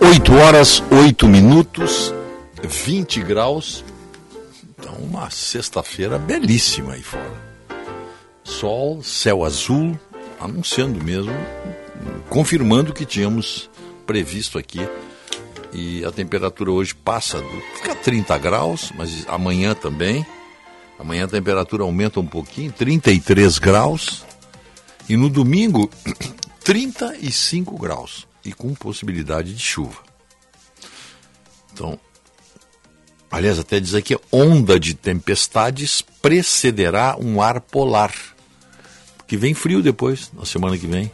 8 0.00 0.30
horas, 0.30 0.82
8 0.90 1.26
minutos, 1.26 2.14
20 2.62 3.22
graus. 3.22 3.84
Então, 4.78 4.94
uma 4.94 5.28
sexta-feira 5.28 6.18
belíssima 6.18 6.92
aí 6.92 7.02
fora. 7.02 7.47
Sol, 8.48 9.02
céu 9.02 9.44
azul, 9.44 9.96
anunciando 10.40 11.04
mesmo, 11.04 11.32
confirmando 12.30 12.90
o 12.90 12.94
que 12.94 13.04
tínhamos 13.04 13.68
previsto 14.06 14.58
aqui. 14.58 14.80
E 15.70 16.02
a 16.02 16.10
temperatura 16.10 16.72
hoje 16.72 16.94
passa, 16.94 17.44
fica 17.76 17.94
30 17.94 18.38
graus, 18.38 18.90
mas 18.96 19.28
amanhã 19.28 19.74
também. 19.74 20.26
Amanhã 20.98 21.26
a 21.26 21.28
temperatura 21.28 21.82
aumenta 21.82 22.18
um 22.18 22.26
pouquinho, 22.26 22.72
33 22.72 23.58
graus. 23.58 24.24
E 25.08 25.16
no 25.16 25.28
domingo, 25.28 25.90
35 26.64 27.76
graus 27.76 28.26
e 28.44 28.52
com 28.52 28.74
possibilidade 28.74 29.54
de 29.54 29.62
chuva. 29.62 30.02
Então, 31.72 32.00
aliás, 33.30 33.58
até 33.58 33.78
diz 33.78 33.94
aqui, 33.94 34.18
onda 34.32 34.80
de 34.80 34.94
tempestades 34.94 36.00
precederá 36.00 37.14
um 37.20 37.42
ar 37.42 37.60
polar. 37.60 38.37
Que 39.28 39.36
vem 39.36 39.54
frio 39.54 39.82
depois, 39.82 40.32
na 40.32 40.44
semana 40.44 40.76
que 40.76 40.86
vem. 40.86 41.12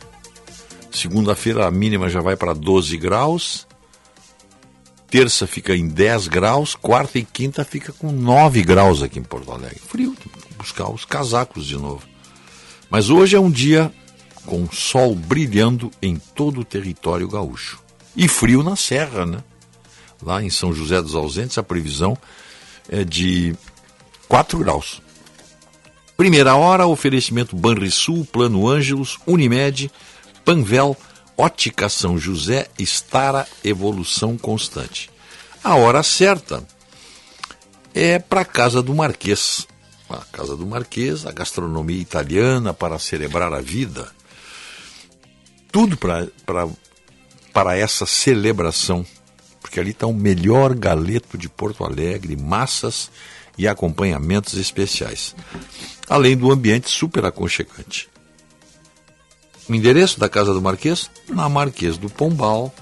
Segunda-feira 0.91 1.67
a 1.67 1.71
mínima 1.71 2.09
já 2.09 2.21
vai 2.21 2.37
para 2.37 2.55
12 2.55 2.97
graus. 2.97 3.67
Terça 5.11 5.47
fica 5.47 5.77
em 5.77 5.89
10 5.89 6.29
graus. 6.29 6.77
Quarta 6.77 7.19
e 7.19 7.25
quinta 7.25 7.65
fica 7.65 7.93
com 7.93 8.13
9 8.13 8.63
graus 8.63 9.03
aqui 9.03 9.19
em 9.19 9.23
Porto 9.23 9.51
Alegre. 9.51 9.81
Frio, 9.85 10.15
tem 10.15 10.31
que 10.31 10.55
buscar 10.55 10.89
os 10.89 11.05
casacos 11.05 11.67
de 11.67 11.77
novo. 11.77 12.03
Mas 12.89 13.11
hoje 13.11 13.35
é 13.35 13.41
um 13.41 13.51
dia 13.51 13.93
com 14.47 14.71
sol 14.71 15.17
brilhando 15.17 15.91
em 16.01 16.17
todo 16.17 16.61
o 16.61 16.65
território 16.65 17.29
gaúcho. 17.29 17.83
E 18.17 18.29
frio 18.29 18.63
na 18.63 18.77
serra, 18.77 19.27
né? 19.27 19.39
Lá 20.23 20.43
em 20.43 20.51
São 20.51 20.73
José 20.73 21.03
dos 21.03 21.17
Ausentes, 21.17 21.59
a 21.59 21.63
previsão 21.63 22.17
é 22.89 23.03
de 23.03 23.55
4 24.29 24.59
graus. 24.59 25.03
Primeira 26.17 26.55
hora, 26.55 26.87
oferecimento 26.87 27.57
Banrisul, 27.57 28.25
Plano 28.25 28.69
Ângelos, 28.69 29.19
Unimed, 29.27 29.91
Panvel, 30.45 30.97
Ótica 31.37 31.89
São 31.89 32.17
José, 32.17 32.69
Estara, 32.79 33.47
Evolução 33.65 34.39
Constante. 34.39 35.11
A 35.63 35.75
hora 35.75 36.03
certa 36.03 36.63
é 37.93 38.19
para 38.19 38.43
a 38.43 38.45
Casa 38.45 38.83
do 38.83 38.95
Marquês. 38.95 39.67
A 40.09 40.25
Casa 40.31 40.57
do 40.57 40.67
Marquês, 40.67 41.27
a 41.27 41.33
gastronomia 41.33 42.01
italiana 42.01 42.73
para 42.73 42.99
celebrar 42.99 43.53
a 43.53 43.61
vida 43.61 44.13
tudo 45.75 45.99
para 45.99 47.77
essa 47.77 48.07
celebração, 48.07 49.05
porque 49.61 49.81
ali 49.81 49.91
está 49.91 50.07
o 50.07 50.15
melhor 50.15 50.73
galeto 50.73 51.37
de 51.37 51.49
Porto 51.49 51.83
Alegre, 51.83 52.37
massas 52.37 53.11
e 53.57 53.69
acompanhamentos 53.69 54.55
especiais, 54.55 55.35
além 56.09 56.37
do 56.37 56.51
ambiente 56.51 56.89
super 56.89 57.25
aconchegante. 57.25 58.09
O 59.69 59.75
endereço 59.75 60.21
da 60.21 60.29
Casa 60.29 60.53
do 60.53 60.61
Marquês? 60.61 61.11
Na 61.29 61.49
Marquês 61.49 61.97
do 61.97 62.11
Pombal, 62.11 62.75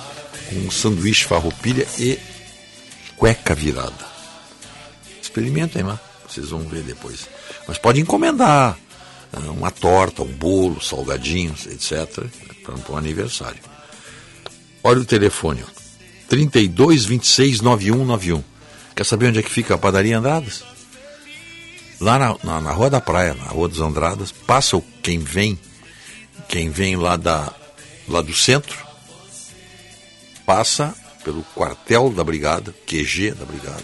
um 0.54 0.72
sanduíche 0.72 1.26
farroupilha 1.26 1.88
e 1.98 2.20
cueca 3.16 3.54
virada. 3.54 4.10
Experimentem 5.22 5.84
lá, 5.84 6.00
vocês 6.28 6.50
vão 6.50 6.62
ver 6.62 6.84
depois. 6.84 7.28
Mas 7.68 7.78
pode 7.78 8.02
encomendar 8.02 8.78
ah, 9.32 9.52
uma 9.52 9.72
torta, 9.72 10.24
um 10.24 10.32
bolo, 10.32 10.82
salgadinhos, 10.82 11.66
etc. 11.68 12.26
Para 12.64 12.94
um 12.94 12.98
aniversário. 12.98 13.60
Olha 14.84 15.02
o 15.02 15.06
telefone, 15.06 15.64
ó. 15.64 15.80
32 16.28 17.06
26 17.06 17.62
9191. 17.62 18.44
Quer 18.96 19.06
saber 19.06 19.28
onde 19.28 19.40
é 19.40 19.44
que 19.44 19.50
fica 19.50 19.76
a 19.76 19.78
padaria 19.78 20.18
Andradas? 20.18 20.64
Lá 22.00 22.18
na, 22.18 22.36
na, 22.44 22.62
na 22.62 22.72
Rua 22.72 22.90
da 22.90 23.02
Praia, 23.02 23.34
na 23.34 23.46
Rua 23.46 23.68
dos 23.68 23.82
Andradas, 23.82 24.32
passa 24.32 24.82
quem 25.04 25.20
vem, 25.20 25.60
quem 26.48 26.70
vem 26.70 26.96
lá, 26.96 27.18
da, 27.18 27.54
lá 28.08 28.22
do 28.22 28.34
centro, 28.34 28.78
passa 30.46 30.96
pelo 31.24 31.44
quartel 31.54 32.10
da 32.10 32.24
brigada, 32.24 32.74
QG 32.88 33.32
da 33.32 33.46
brigada. 33.46 33.84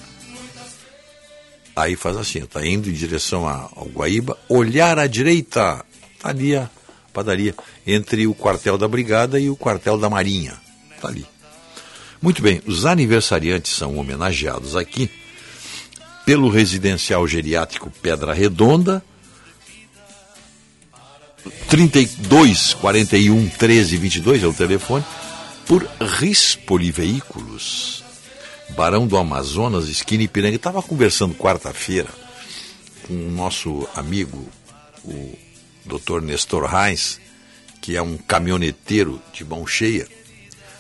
Aí 1.76 1.98
faz 1.98 2.16
assim, 2.16 2.40
está 2.40 2.66
indo 2.66 2.90
em 2.90 2.94
direção 2.94 3.46
ao 3.48 3.90
Guaíba, 3.94 4.38
olhar 4.48 4.98
à 4.98 5.08
direita, 5.08 5.84
tá 6.22 6.30
ali 6.30 6.56
a 6.56 6.70
padaria, 7.12 7.54
entre 7.86 8.26
o 8.28 8.34
quartel 8.34 8.78
da 8.78 8.88
brigada 8.88 9.38
e 9.40 9.50
o 9.50 9.58
quartel 9.58 9.98
da 9.98 10.10
marinha. 10.10 10.54
Está 10.96 11.10
ali. 11.10 11.26
Muito 12.22 12.42
bem, 12.42 12.62
os 12.66 12.86
aniversariantes 12.86 13.74
são 13.74 13.98
homenageados 13.98 14.76
aqui 14.78 15.12
pelo 16.26 16.50
residencial 16.50 17.28
geriátrico 17.28 17.92
Pedra 18.02 18.34
Redonda, 18.34 19.04
32 21.70 22.74
41 22.74 23.50
13 23.50 23.98
22 23.98 24.44
é 24.44 24.48
o 24.48 24.54
telefone, 24.54 25.06
por 25.68 25.88
Rispoli 26.02 26.92
Veículos, 26.92 28.04
Barão 28.70 29.06
do 29.06 29.18
Amazonas, 29.18 29.88
esquina 29.88 30.24
Ipiranga. 30.24 30.56
Estava 30.56 30.82
conversando 30.82 31.36
quarta-feira 31.36 32.10
com 33.08 33.14
o 33.14 33.32
nosso 33.32 33.88
amigo, 33.96 34.48
o 35.04 35.38
Dr. 35.86 36.22
Nestor 36.22 36.66
Reis, 36.66 37.20
que 37.82 37.96
é 37.96 38.02
um 38.02 38.18
caminhoneteiro 38.18 39.22
de 39.32 39.46
mão 39.46 39.66
cheia. 39.68 40.08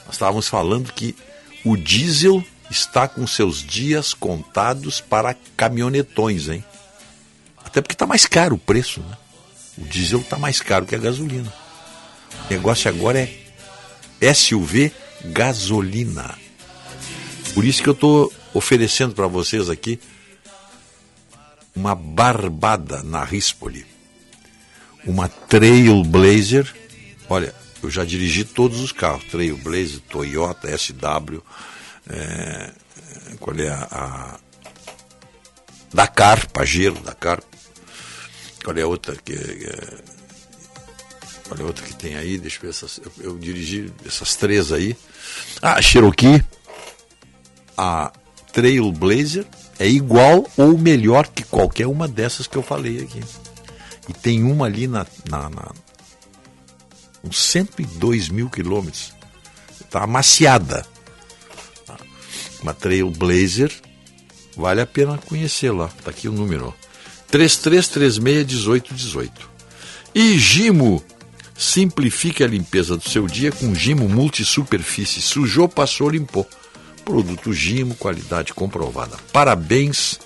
Nós 0.06 0.16
estávamos 0.16 0.48
falando 0.48 0.92
que 0.92 1.16
o 1.64 1.76
diesel 1.78 2.44
está 2.69 3.08
com 3.08 3.26
seus 3.27 3.64
dias 3.64 4.14
contados 4.14 5.00
para 5.00 5.35
caminhonetões, 5.56 6.48
hein? 6.48 6.64
Até 7.64 7.82
porque 7.82 7.94
está 7.94 8.06
mais 8.06 8.26
caro 8.26 8.56
o 8.56 8.60
preço, 8.60 9.02
né? 9.02 9.18
O 9.77 9.85
diesel 9.85 10.19
está 10.19 10.38
mais 10.38 10.61
caro 10.61 10.85
que 10.85 10.95
a 10.95 11.00
gasolina. 11.00 11.53
O 12.50 12.53
negócio 12.53 12.90
agora 12.90 13.30
é 14.22 14.34
SUV 14.34 14.92
gasolina. 15.26 16.38
Por 17.53 17.66
isso 17.66 17.82
que 17.82 17.90
eu 17.90 17.94
estou 17.94 18.32
oferecendo 18.53 19.14
para 19.14 19.27
vocês 19.27 19.69
aqui 19.69 20.00
uma 21.76 21.94
barbada 21.94 23.03
na 23.03 23.24
Rispoli. 23.24 23.85
Uma 25.06 25.27
Trailblazer. 25.27 26.74
Olha, 27.30 27.53
eu 27.84 27.90
já 27.90 28.03
dirigi 28.03 28.44
todos 28.44 28.80
os 28.80 28.92
carros: 28.92 29.26
Trailblazer, 29.26 30.00
Toyota, 30.10 30.76
SW. 30.77 31.42
É, 32.09 32.72
qual 33.40 33.58
é 33.58 33.69
a, 33.69 33.88
a 33.92 34.40
Dakar, 35.93 36.50
Pajero, 36.51 37.00
Dakar. 37.01 37.42
Qual 38.64 38.75
é 38.77 38.82
a 38.82 38.88
outra 38.88 39.16
que 39.16 39.34
é, 39.34 39.98
qual 41.48 41.59
é 41.59 41.64
a 41.64 41.66
outra 41.66 41.85
que 41.85 41.95
tem 41.95 42.16
aí? 42.16 42.38
Deixa 42.38 42.58
eu 42.58 42.61
ver 42.61 42.69
essas. 42.69 43.00
Eu, 43.03 43.11
eu 43.19 43.38
dirigi 43.38 43.93
essas 44.06 44.35
três 44.35 44.72
aí. 44.72 44.95
Ah, 45.61 45.75
a 45.75 45.82
Cherokee, 45.82 46.43
a 47.77 48.11
Trailblazer 48.51 49.45
é 49.77 49.88
igual 49.88 50.50
ou 50.58 50.77
melhor 50.77 51.27
que 51.27 51.43
qualquer 51.43 51.88
uma 51.88 52.08
dessas 52.08 52.48
que 52.48 52.58
eu 52.58 52.64
falei 52.64 53.01
aqui. 53.01 53.22
E 54.08 54.14
tem 54.14 54.43
uma 54.43 54.66
ali 54.66 54.88
na, 54.88 55.06
na, 55.30 55.50
na 55.50 55.72
uns 57.24 57.42
102 57.42 58.30
mil 58.30 58.50
quilômetros. 58.50 59.14
Está 59.82 60.03
amaciada. 60.03 60.85
Uma 62.66 62.74
Trailblazer, 62.74 63.72
vale 64.58 64.82
a 64.82 64.88
pena 64.88 65.19
conhecê-la. 65.19 65.85
Está 65.85 66.10
aqui 66.10 66.27
o 66.27 66.32
número. 66.32 66.74
33361818. 67.32 69.32
E 70.16 70.35
Gimo, 70.40 71.03
simplifique 71.56 72.44
a 72.44 72.48
limpeza 72.48 72.98
do 72.98 73.08
seu 73.08 73.27
dia 73.27 73.52
com 73.52 73.76
Gimo 73.76 74.10
Multisuperfície. 74.10 75.22
Sujou, 75.22 75.69
passou, 75.69 76.10
limpou. 76.10 76.50
Produto 77.06 77.53
Gimo, 77.53 77.94
qualidade 77.94 78.52
comprovada. 78.52 79.16
Parabéns, 79.32 80.19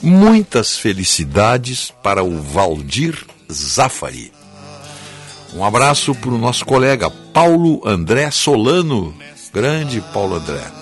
muitas 0.00 0.78
felicidades 0.78 1.92
para 2.02 2.22
o 2.22 2.40
Valdir 2.40 3.26
Zafari. 3.52 4.32
Um 5.52 5.62
abraço 5.62 6.14
para 6.14 6.30
o 6.30 6.38
nosso 6.38 6.64
colega 6.64 7.10
Paulo 7.10 7.86
André 7.86 8.30
Solano. 8.30 9.14
Grande 9.52 10.00
Paulo 10.14 10.36
André. 10.36 10.77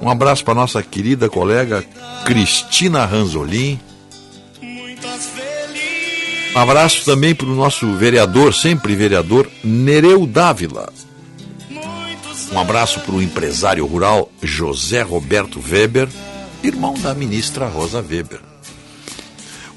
Um 0.00 0.08
abraço 0.08 0.44
para 0.44 0.54
nossa 0.54 0.82
querida 0.82 1.28
colega 1.28 1.84
Cristina 2.24 3.04
Ranzolin. 3.04 3.78
Um 6.54 6.58
abraço 6.58 7.04
também 7.04 7.34
para 7.34 7.46
o 7.46 7.54
nosso 7.54 7.94
vereador, 7.94 8.54
sempre 8.54 8.94
vereador, 8.94 9.48
Nereu 9.62 10.26
Dávila. 10.26 10.92
Um 12.50 12.58
abraço 12.58 13.00
para 13.00 13.14
o 13.14 13.22
empresário 13.22 13.84
rural 13.86 14.30
José 14.42 15.02
Roberto 15.02 15.60
Weber, 15.60 16.08
irmão 16.62 16.94
da 16.94 17.14
ministra 17.14 17.68
Rosa 17.68 18.00
Weber. 18.00 18.40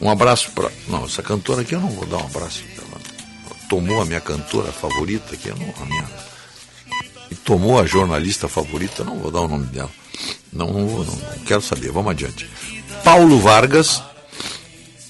Um 0.01 0.09
abraço 0.09 0.51
para. 0.51 0.71
Não, 0.87 1.05
essa 1.05 1.21
cantora 1.21 1.61
aqui 1.61 1.75
eu 1.75 1.81
não 1.81 1.89
vou 1.89 2.05
dar 2.05 2.17
um 2.17 2.25
abraço. 2.25 2.63
Ela 2.77 3.01
tomou 3.69 4.01
a 4.01 4.05
minha 4.05 4.21
cantora 4.21 4.71
favorita, 4.71 5.37
eu 5.45 5.55
não. 5.55 5.73
A 5.81 5.85
minha, 5.85 6.05
e 7.29 7.35
tomou 7.35 7.79
a 7.79 7.85
jornalista 7.85 8.47
favorita, 8.47 9.03
não 9.03 9.19
vou 9.19 9.31
dar 9.31 9.41
o 9.41 9.47
nome 9.47 9.67
dela. 9.67 9.91
Não, 10.51 10.67
não 10.67 11.03
não 11.03 11.19
quero 11.45 11.61
saber. 11.61 11.91
Vamos 11.91 12.11
adiante. 12.11 12.49
Paulo 13.03 13.39
Vargas, 13.39 14.01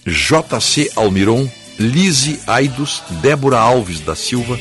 JC 0.05 0.91
Almiron, 0.95 1.49
Lise 1.79 2.39
Aidos, 2.47 3.01
Débora 3.21 3.59
Alves 3.59 3.99
da 3.99 4.15
Silva, 4.15 4.59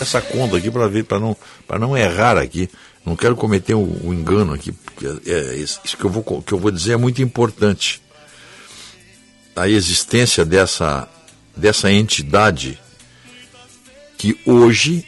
Essa 0.00 0.20
conta 0.20 0.56
aqui 0.56 0.70
para 0.70 0.88
ver, 0.88 1.04
para 1.04 1.18
não, 1.18 1.36
para 1.66 1.78
não 1.78 1.96
errar 1.96 2.36
aqui. 2.36 2.68
Não 3.04 3.14
quero 3.14 3.36
cometer 3.36 3.74
o, 3.74 4.06
o 4.06 4.12
engano 4.12 4.52
aqui, 4.52 4.72
porque 4.72 5.06
é, 5.30 5.32
é 5.32 5.56
isso 5.56 5.80
que 5.96 6.04
eu, 6.04 6.10
vou, 6.10 6.42
que 6.42 6.52
eu 6.52 6.58
vou 6.58 6.70
dizer 6.70 6.94
é 6.94 6.96
muito 6.96 7.22
importante. 7.22 8.02
A 9.54 9.68
existência 9.68 10.44
dessa, 10.44 11.08
dessa 11.56 11.90
entidade 11.90 12.78
que 14.18 14.38
hoje 14.44 15.06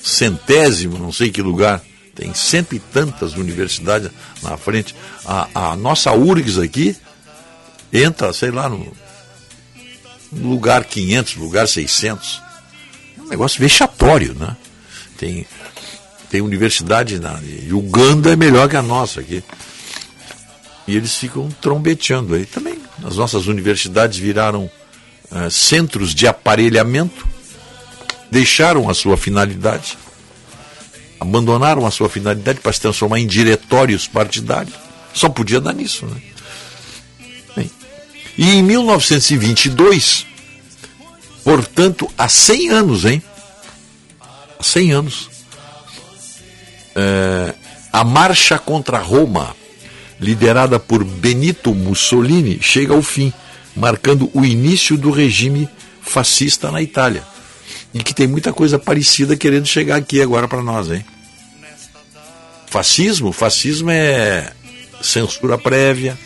centésimo, 0.02 0.98
não 0.98 1.12
sei 1.12 1.30
que 1.30 1.42
lugar. 1.42 1.82
Tem 2.14 2.32
cento 2.32 2.74
e 2.74 2.78
tantas 2.78 3.34
universidades 3.34 4.10
na 4.42 4.56
frente. 4.56 4.94
A, 5.24 5.72
a 5.72 5.76
nossa 5.76 6.12
URGS 6.12 6.58
aqui 6.58 6.96
entra, 7.92 8.32
sei 8.32 8.50
lá, 8.50 8.68
no, 8.68 8.92
lugar 10.32 10.84
500, 10.84 11.36
lugar 11.36 11.66
600. 11.66 12.42
É 13.18 13.22
um 13.22 13.28
negócio 13.28 13.60
vexatório, 13.60 14.34
né? 14.34 14.56
Tem, 15.18 15.46
tem 16.30 16.40
universidade 16.40 17.18
na 17.18 17.40
Uganda 17.70 18.32
é 18.32 18.36
melhor 18.36 18.68
que 18.68 18.76
a 18.76 18.82
nossa 18.82 19.20
aqui. 19.20 19.42
E 20.86 20.96
eles 20.96 21.14
ficam 21.14 21.48
trombeteando 21.60 22.34
aí. 22.34 22.44
Também 22.44 22.78
as 23.02 23.16
nossas 23.16 23.46
universidades 23.46 24.18
viraram 24.18 24.70
uh, 25.30 25.50
centros 25.50 26.14
de 26.14 26.26
aparelhamento, 26.26 27.26
deixaram 28.30 28.88
a 28.88 28.94
sua 28.94 29.16
finalidade 29.16 29.96
abandonaram 31.18 31.86
a 31.86 31.90
sua 31.90 32.08
finalidade 32.08 32.60
para 32.60 32.72
se 32.72 32.80
transformar 32.80 33.20
em 33.20 33.26
diretórios 33.26 34.06
partidários. 34.06 34.74
Só 35.12 35.28
podia 35.28 35.60
dar 35.60 35.72
nisso, 35.72 36.06
né? 36.06 36.20
Bem, 37.56 37.70
e 38.36 38.50
em 38.50 38.62
1922, 38.62 40.26
portanto, 41.44 42.10
há 42.18 42.28
100 42.28 42.70
anos, 42.70 43.04
hein? 43.04 43.22
Há 44.58 44.62
100 44.62 44.92
anos, 44.92 45.30
é, 46.96 47.54
a 47.92 48.02
marcha 48.02 48.58
contra 48.58 48.98
Roma, 48.98 49.54
liderada 50.20 50.80
por 50.80 51.04
Benito 51.04 51.74
Mussolini, 51.74 52.58
chega 52.60 52.92
ao 52.92 53.02
fim, 53.02 53.32
marcando 53.76 54.30
o 54.34 54.44
início 54.44 54.96
do 54.96 55.10
regime 55.10 55.68
fascista 56.02 56.70
na 56.70 56.82
Itália. 56.82 57.33
E 57.94 58.02
que 58.02 58.12
tem 58.12 58.26
muita 58.26 58.52
coisa 58.52 58.78
parecida 58.78 59.36
querendo 59.36 59.66
chegar 59.66 59.96
aqui 59.96 60.20
agora 60.20 60.48
para 60.48 60.62
nós, 60.62 60.90
hein? 60.90 61.04
Fascismo? 62.66 63.32
Fascismo 63.32 63.88
é 63.88 64.52
censura 65.00 65.56
prévia, 65.56 66.18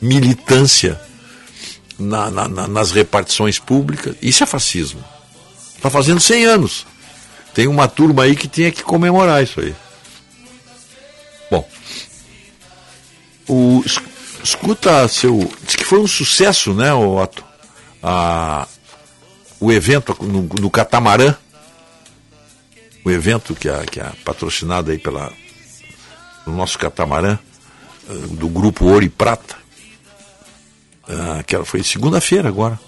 militância 0.00 1.00
na, 1.98 2.30
na, 2.30 2.48
na, 2.48 2.68
nas 2.68 2.90
repartições 2.90 3.58
públicas. 3.58 4.14
Isso 4.20 4.42
é 4.42 4.46
fascismo. 4.46 5.02
Está 5.74 5.88
fazendo 5.88 6.20
100 6.20 6.44
anos. 6.44 6.86
Tem 7.54 7.66
uma 7.66 7.88
turma 7.88 8.24
aí 8.24 8.36
que 8.36 8.46
tinha 8.46 8.70
que 8.70 8.82
comemorar 8.82 9.42
isso 9.42 9.60
aí. 9.60 9.74
Bom, 11.50 11.66
o, 13.48 13.82
escuta 14.44 15.08
seu. 15.08 15.50
Diz 15.64 15.76
que 15.76 15.84
foi 15.84 15.98
um 15.98 16.06
sucesso, 16.06 16.74
né, 16.74 16.92
Otto? 16.92 17.44
A, 18.02 18.68
o 19.60 19.72
evento 19.72 20.16
no, 20.20 20.42
no 20.42 20.70
Catamarã 20.70 21.34
o 23.08 23.10
evento 23.10 23.54
que 23.54 23.68
é, 23.68 23.86
que 23.86 24.00
é 24.00 24.12
patrocinado 24.24 24.90
aí 24.90 24.98
pela 24.98 25.32
o 26.46 26.50
nosso 26.50 26.78
catamarã 26.78 27.38
eh, 28.08 28.12
do 28.32 28.48
grupo 28.48 28.86
Ouro 28.86 29.04
e 29.04 29.08
Prata, 29.08 29.56
uh, 31.08 31.44
que 31.44 31.56
foi 31.64 31.82
segunda-feira 31.82 32.48
agora. 32.48 32.78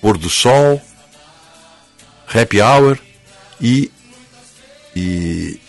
Pôr 0.00 0.16
do 0.16 0.30
Sol, 0.30 0.80
Happy 2.32 2.60
Hour 2.60 2.98
e, 3.60 3.90
e 4.94 5.60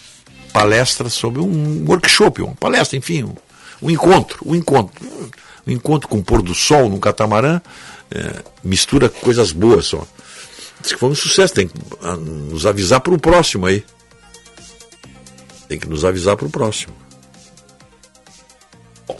palestra 0.53 1.09
sobre 1.09 1.41
um 1.41 1.85
workshop, 1.87 2.41
uma 2.41 2.55
palestra, 2.55 2.97
enfim, 2.97 3.23
um, 3.23 3.35
um 3.81 3.89
encontro, 3.89 4.39
um 4.45 4.55
encontro. 4.55 5.05
Um 5.65 5.71
encontro 5.71 6.07
com 6.07 6.17
o 6.17 6.23
pôr 6.23 6.41
do 6.41 6.55
sol 6.55 6.89
no 6.89 6.99
catamarã, 6.99 7.61
é, 8.13 8.43
mistura 8.63 9.09
coisas 9.09 9.51
boas 9.51 9.85
só. 9.85 10.05
Diz 10.81 10.93
que 10.93 10.99
foi 10.99 11.09
um 11.09 11.15
sucesso, 11.15 11.53
tem 11.53 11.67
que 11.67 11.79
ah, 12.01 12.15
nos 12.17 12.65
avisar 12.65 12.99
para 12.99 13.13
o 13.13 13.19
próximo 13.19 13.65
aí. 13.65 13.85
Tem 15.67 15.79
que 15.79 15.87
nos 15.87 16.03
avisar 16.03 16.35
para 16.35 16.47
o 16.47 16.49
próximo. 16.49 16.93
O 19.07 19.15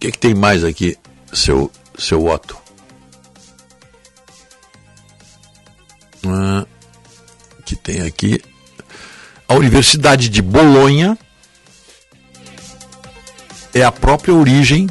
que, 0.00 0.10
que 0.10 0.18
tem 0.18 0.34
mais 0.34 0.64
aqui, 0.64 0.98
seu, 1.32 1.70
seu 1.96 2.26
Otto? 2.26 2.56
Ah, 6.26 6.66
que 7.64 7.76
tem 7.76 8.00
aqui. 8.00 8.42
A 9.46 9.54
Universidade 9.54 10.28
de 10.28 10.42
Bolonha 10.42 11.16
é 13.74 13.82
a 13.82 13.92
própria 13.92 14.34
origem 14.34 14.88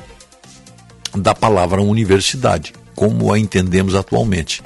da 1.16 1.36
palavra 1.36 1.82
universidade 1.82 2.74
como 2.96 3.34
a 3.34 3.40
entendemos 3.40 3.96
atualmente. 3.96 4.62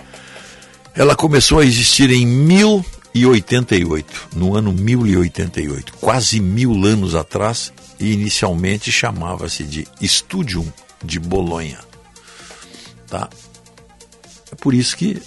Ela 0.94 1.16
começou 1.16 1.60
a 1.60 1.66
existir 1.66 2.12
em 2.12 2.26
1088, 2.26 4.30
no 4.36 4.56
ano 4.56 4.74
1088, 4.74 5.94
quase 6.00 6.40
mil 6.40 6.86
anos 6.86 7.16
atrás, 7.16 7.72
e 8.00 8.12
inicialmente 8.12 8.92
chamava-se 8.92 9.64
de 9.64 9.88
Studium 10.04 10.66
de 11.04 11.20
Bolonha. 11.20 11.80
Tá? 13.08 13.30
É 14.52 14.56
por 14.56 14.74
isso 14.74 14.98
que 14.98 15.22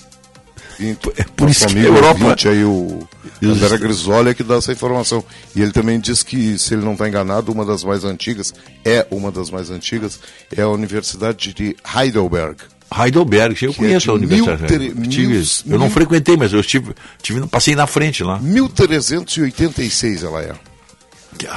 é 1.17 1.25
por 1.36 1.49
isso 1.49 1.67
que 1.67 1.78
a 1.78 1.83
Europa... 1.83 2.36
aí 2.49 2.65
o 2.65 3.09
André 3.42 3.78
Grisoli 3.78 4.31
é 4.31 4.34
que 4.34 4.42
dá 4.42 4.57
essa 4.57 4.73
informação. 4.73 5.25
E 5.55 5.62
ele 5.62 5.73
também 5.73 5.99
diz 5.99 6.23
que, 6.23 6.59
se 6.59 6.75
ele 6.75 6.84
não 6.84 6.92
está 6.92 7.09
enganado, 7.09 7.52
uma 7.52 7.65
das 7.65 7.84
mais 7.84 8.05
antigas, 8.05 8.52
é 8.84 9.07
uma 9.10 9.31
das 9.31 9.50
mais 9.50 9.70
antigas, 9.70 10.20
é 10.55 10.62
a 10.62 10.68
Universidade 10.68 11.52
de 11.52 11.76
Heidelberg. 11.97 12.57
Heidelberg, 12.92 13.65
eu 13.65 13.73
que 13.73 13.81
é 13.81 13.84
conheço 13.86 14.10
é 14.10 14.12
a 14.12 14.15
universidade. 14.15 14.78
Mil, 14.78 15.09
tive, 15.09 15.47
eu 15.67 15.78
não 15.78 15.89
frequentei, 15.89 16.36
mas 16.36 16.52
eu 16.52 16.60
estive, 16.60 16.92
tive, 17.23 17.47
passei 17.47 17.76
na 17.76 17.86
frente 17.86 18.25
lá. 18.25 18.39
1386 18.41 20.25
ela 20.25 20.42
é. 20.42 20.55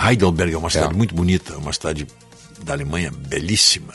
Heidelberg 0.09 0.53
é 0.53 0.57
uma 0.57 0.69
cidade 0.69 0.93
é. 0.93 0.97
muito 0.97 1.15
bonita, 1.15 1.57
uma 1.57 1.73
cidade 1.73 2.07
da 2.63 2.73
Alemanha 2.73 3.11
belíssima. 3.11 3.93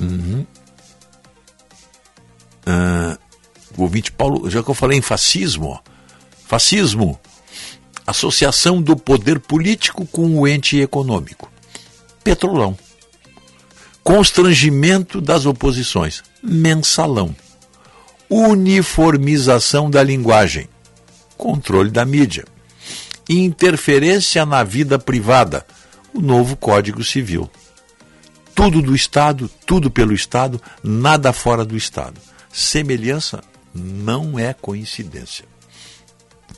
Uhum. 0.00 0.44
Uh, 2.66 3.18
o 3.76 3.82
ouvinte 3.82 4.12
Paulo, 4.12 4.48
já 4.50 4.62
que 4.62 4.70
eu 4.70 4.74
falei 4.74 4.98
em 4.98 5.02
fascismo, 5.02 5.68
ó, 5.68 5.78
fascismo, 6.46 7.18
associação 8.06 8.82
do 8.82 8.96
poder 8.96 9.38
político 9.38 10.06
com 10.06 10.38
o 10.38 10.46
ente 10.46 10.78
econômico. 10.78 11.50
Petrolão. 12.24 12.76
Constrangimento 14.02 15.20
das 15.20 15.46
oposições. 15.46 16.22
Mensalão. 16.42 17.34
Uniformização 18.28 19.90
da 19.90 20.02
linguagem. 20.02 20.68
Controle 21.36 21.90
da 21.90 22.04
mídia. 22.04 22.44
Interferência 23.28 24.44
na 24.44 24.64
vida 24.64 24.98
privada. 24.98 25.64
O 26.12 26.20
novo 26.20 26.56
Código 26.56 27.04
Civil. 27.04 27.48
Tudo 28.54 28.82
do 28.82 28.94
Estado, 28.94 29.48
tudo 29.64 29.90
pelo 29.90 30.12
Estado, 30.12 30.60
nada 30.82 31.32
fora 31.32 31.64
do 31.64 31.76
Estado. 31.76 32.20
Semelhança 32.52 33.40
não 33.74 34.38
é 34.38 34.54
coincidência. 34.54 35.44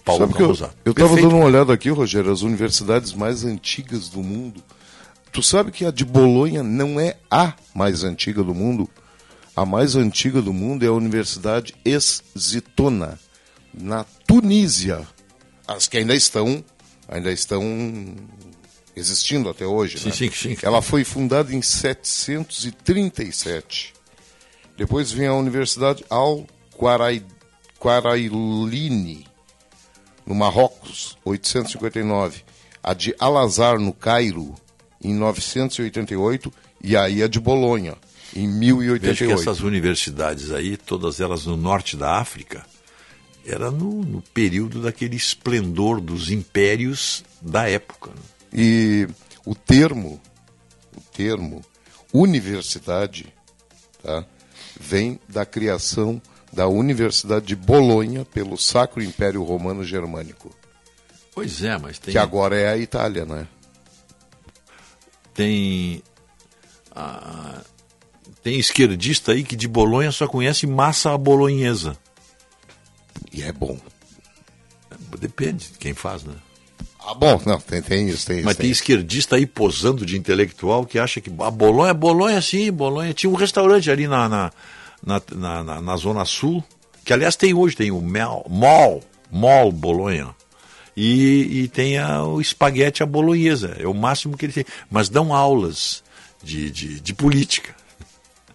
Paulo 0.04 0.26
Sabe 0.26 0.42
eu 0.84 0.92
estava 0.92 1.14
dando 1.14 1.36
uma 1.36 1.44
olhada 1.44 1.72
aqui, 1.72 1.88
Rogério, 1.88 2.32
as 2.32 2.42
universidades 2.42 3.12
mais 3.12 3.44
antigas 3.44 4.08
do 4.08 4.22
mundo 4.22 4.62
Tu 5.32 5.42
sabe 5.42 5.72
que 5.72 5.84
a 5.86 5.90
de 5.90 6.04
Bolonha 6.04 6.62
não 6.62 7.00
é 7.00 7.16
a 7.30 7.54
mais 7.74 8.04
antiga 8.04 8.44
do 8.44 8.54
mundo? 8.54 8.86
A 9.56 9.64
mais 9.64 9.96
antiga 9.96 10.42
do 10.42 10.52
mundo 10.52 10.84
é 10.84 10.88
a 10.88 10.92
Universidade 10.92 11.74
Exitona, 11.84 13.18
na 13.72 14.04
Tunísia. 14.26 15.00
As 15.66 15.88
que 15.88 15.96
ainda 15.96 16.14
estão, 16.14 16.62
ainda 17.08 17.32
estão 17.32 18.14
existindo 18.94 19.48
até 19.48 19.64
hoje. 19.64 19.98
Sim, 19.98 20.10
né? 20.10 20.14
sim, 20.14 20.30
sim. 20.30 20.54
Ela 20.62 20.82
foi 20.82 21.02
fundada 21.02 21.50
em 21.54 21.62
737. 21.62 23.94
Depois 24.76 25.10
vem 25.10 25.28
a 25.28 25.34
Universidade 25.34 26.04
Al-Qarailini, 26.88 29.26
no 30.26 30.34
Marrocos, 30.34 31.16
859. 31.24 32.42
A 32.82 32.94
de 32.94 33.14
Al-Azhar, 33.18 33.78
no 33.78 33.92
Cairo, 33.92 34.54
em 35.02 35.14
988. 35.14 36.52
E 36.82 36.96
aí 36.96 37.22
a 37.22 37.28
de 37.28 37.38
Bolonha, 37.38 37.94
em 38.34 38.46
Veja 38.46 38.58
1088. 38.58 39.26
que 39.26 39.32
essas 39.32 39.60
universidades 39.60 40.50
aí, 40.50 40.76
todas 40.76 41.20
elas 41.20 41.46
no 41.46 41.56
norte 41.56 41.96
da 41.96 42.18
África, 42.18 42.66
era 43.46 43.70
no, 43.70 44.02
no 44.02 44.20
período 44.20 44.82
daquele 44.82 45.16
esplendor 45.16 46.00
dos 46.00 46.30
impérios 46.30 47.24
da 47.40 47.68
época. 47.68 48.10
né? 48.10 48.16
E 48.52 49.08
o 49.44 49.54
termo, 49.54 50.20
o 50.96 51.00
termo 51.12 51.62
universidade, 52.12 53.32
tá, 54.02 54.26
vem 54.78 55.18
da 55.28 55.46
criação 55.46 56.20
da 56.52 56.68
Universidade 56.68 57.46
de 57.46 57.56
Bolonha 57.56 58.24
pelo 58.24 58.58
Sacro 58.58 59.02
Império 59.02 59.42
Romano 59.42 59.82
Germânico, 59.82 60.54
Pois 61.34 61.64
é, 61.64 61.78
mas 61.78 61.98
tem. 61.98 62.12
que 62.12 62.18
agora 62.18 62.58
é 62.58 62.68
a 62.68 62.76
Itália, 62.76 63.24
né? 63.24 63.46
Tem. 65.32 66.02
ah, 66.94 67.62
tem 68.42 68.58
esquerdista 68.58 69.32
aí 69.32 69.42
que 69.42 69.56
de 69.56 69.66
Bolonha 69.66 70.12
só 70.12 70.26
conhece 70.26 70.66
massa 70.66 71.16
bolonhesa. 71.16 71.96
E 73.32 73.42
é 73.42 73.50
bom. 73.50 73.78
Depende 75.18 75.70
de 75.70 75.78
quem 75.78 75.94
faz, 75.94 76.24
né? 76.24 76.34
Ah, 77.04 77.14
bom, 77.14 77.40
não, 77.46 77.58
tem, 77.58 77.80
tem 77.80 78.08
isso, 78.08 78.26
tem 78.26 78.38
isso. 78.38 78.44
Mas 78.44 78.56
tem 78.56 78.70
esquerdista 78.70 79.36
aí 79.36 79.46
posando 79.46 80.04
de 80.04 80.18
intelectual 80.18 80.84
que 80.84 80.98
acha 80.98 81.20
que 81.20 81.30
a 81.38 81.50
Bolonha, 81.50 81.94
Bolonha 81.94 82.42
sim, 82.42 82.70
Bolonha. 82.70 83.14
Tinha 83.14 83.30
um 83.30 83.34
restaurante 83.36 83.90
ali 83.90 84.06
na, 84.06 84.28
na, 84.28 84.52
na, 85.04 85.20
na, 85.34 85.62
na- 85.64 85.80
na 85.80 85.96
Zona 85.96 86.24
Sul, 86.24 86.62
que 87.04 87.12
aliás 87.12 87.36
tem 87.36 87.52
hoje, 87.54 87.76
tem 87.76 87.90
o 87.90 88.00
Mel, 88.00 88.44
Mall, 88.48 89.02
Mall 89.30 89.72
Bolonha. 89.72 90.34
E, 90.96 91.62
e 91.62 91.68
tem 91.68 91.96
a, 91.98 92.22
o 92.22 92.40
espaguete 92.40 93.02
à 93.02 93.06
bolonhesa, 93.06 93.74
é 93.78 93.86
o 93.86 93.94
máximo 93.94 94.36
que 94.36 94.44
ele 94.46 94.52
tem. 94.52 94.64
Mas 94.90 95.08
dão 95.08 95.32
aulas 95.34 96.04
de, 96.42 96.70
de, 96.70 97.00
de 97.00 97.14
política. 97.14 97.74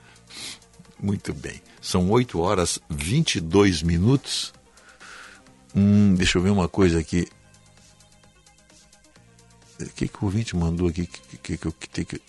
Muito 1.02 1.34
bem. 1.34 1.62
São 1.82 2.10
8 2.12 2.40
horas 2.40 2.80
22 2.90 3.82
minutos. 3.82 4.54
Hum, 5.76 6.14
deixa 6.16 6.38
eu 6.38 6.42
ver 6.44 6.50
uma 6.52 6.68
coisa 6.68 7.00
aqui. 7.00 7.28
O 9.80 9.86
que, 9.94 10.08
que 10.08 10.18
o 10.22 10.26
ouvinte 10.26 10.56
mandou 10.56 10.88
aqui? 10.88 11.06
Que, 11.06 11.38
que, 11.38 11.58
que, 11.58 11.72
que, 11.72 12.06
que, 12.06 12.22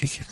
que, 0.00 0.08
que, 0.08 0.24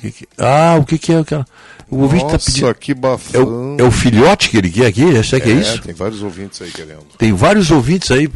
que, 0.00 0.10
que- 0.12 0.28
ah, 0.38 0.76
o 0.80 0.84
que, 0.84 0.98
que 0.98 1.12
é 1.12 1.18
aquela. 1.18 1.44
O 1.90 1.98
ouvinte 1.98 2.24
está 2.24 2.32
Nossa, 2.34 2.46
pedindo. 2.50 2.74
que 2.76 2.92
É 2.92 2.94
bafão. 2.94 3.76
o, 3.76 3.80
é 3.80 3.82
o 3.84 3.90
filhote 3.90 4.48
que 4.48 4.56
ele 4.56 4.70
quer 4.70 4.86
aqui? 4.86 5.22
Será 5.24 5.44
que 5.44 5.50
é, 5.50 5.54
isso? 5.54 5.82
tem 5.82 5.92
vários 5.94 6.22
ouvintes 6.22 6.62
aí 6.62 6.70
querendo. 6.70 7.04
Tem 7.18 7.32
vários 7.34 7.70
ouvintes 7.70 8.10
aí, 8.10 8.26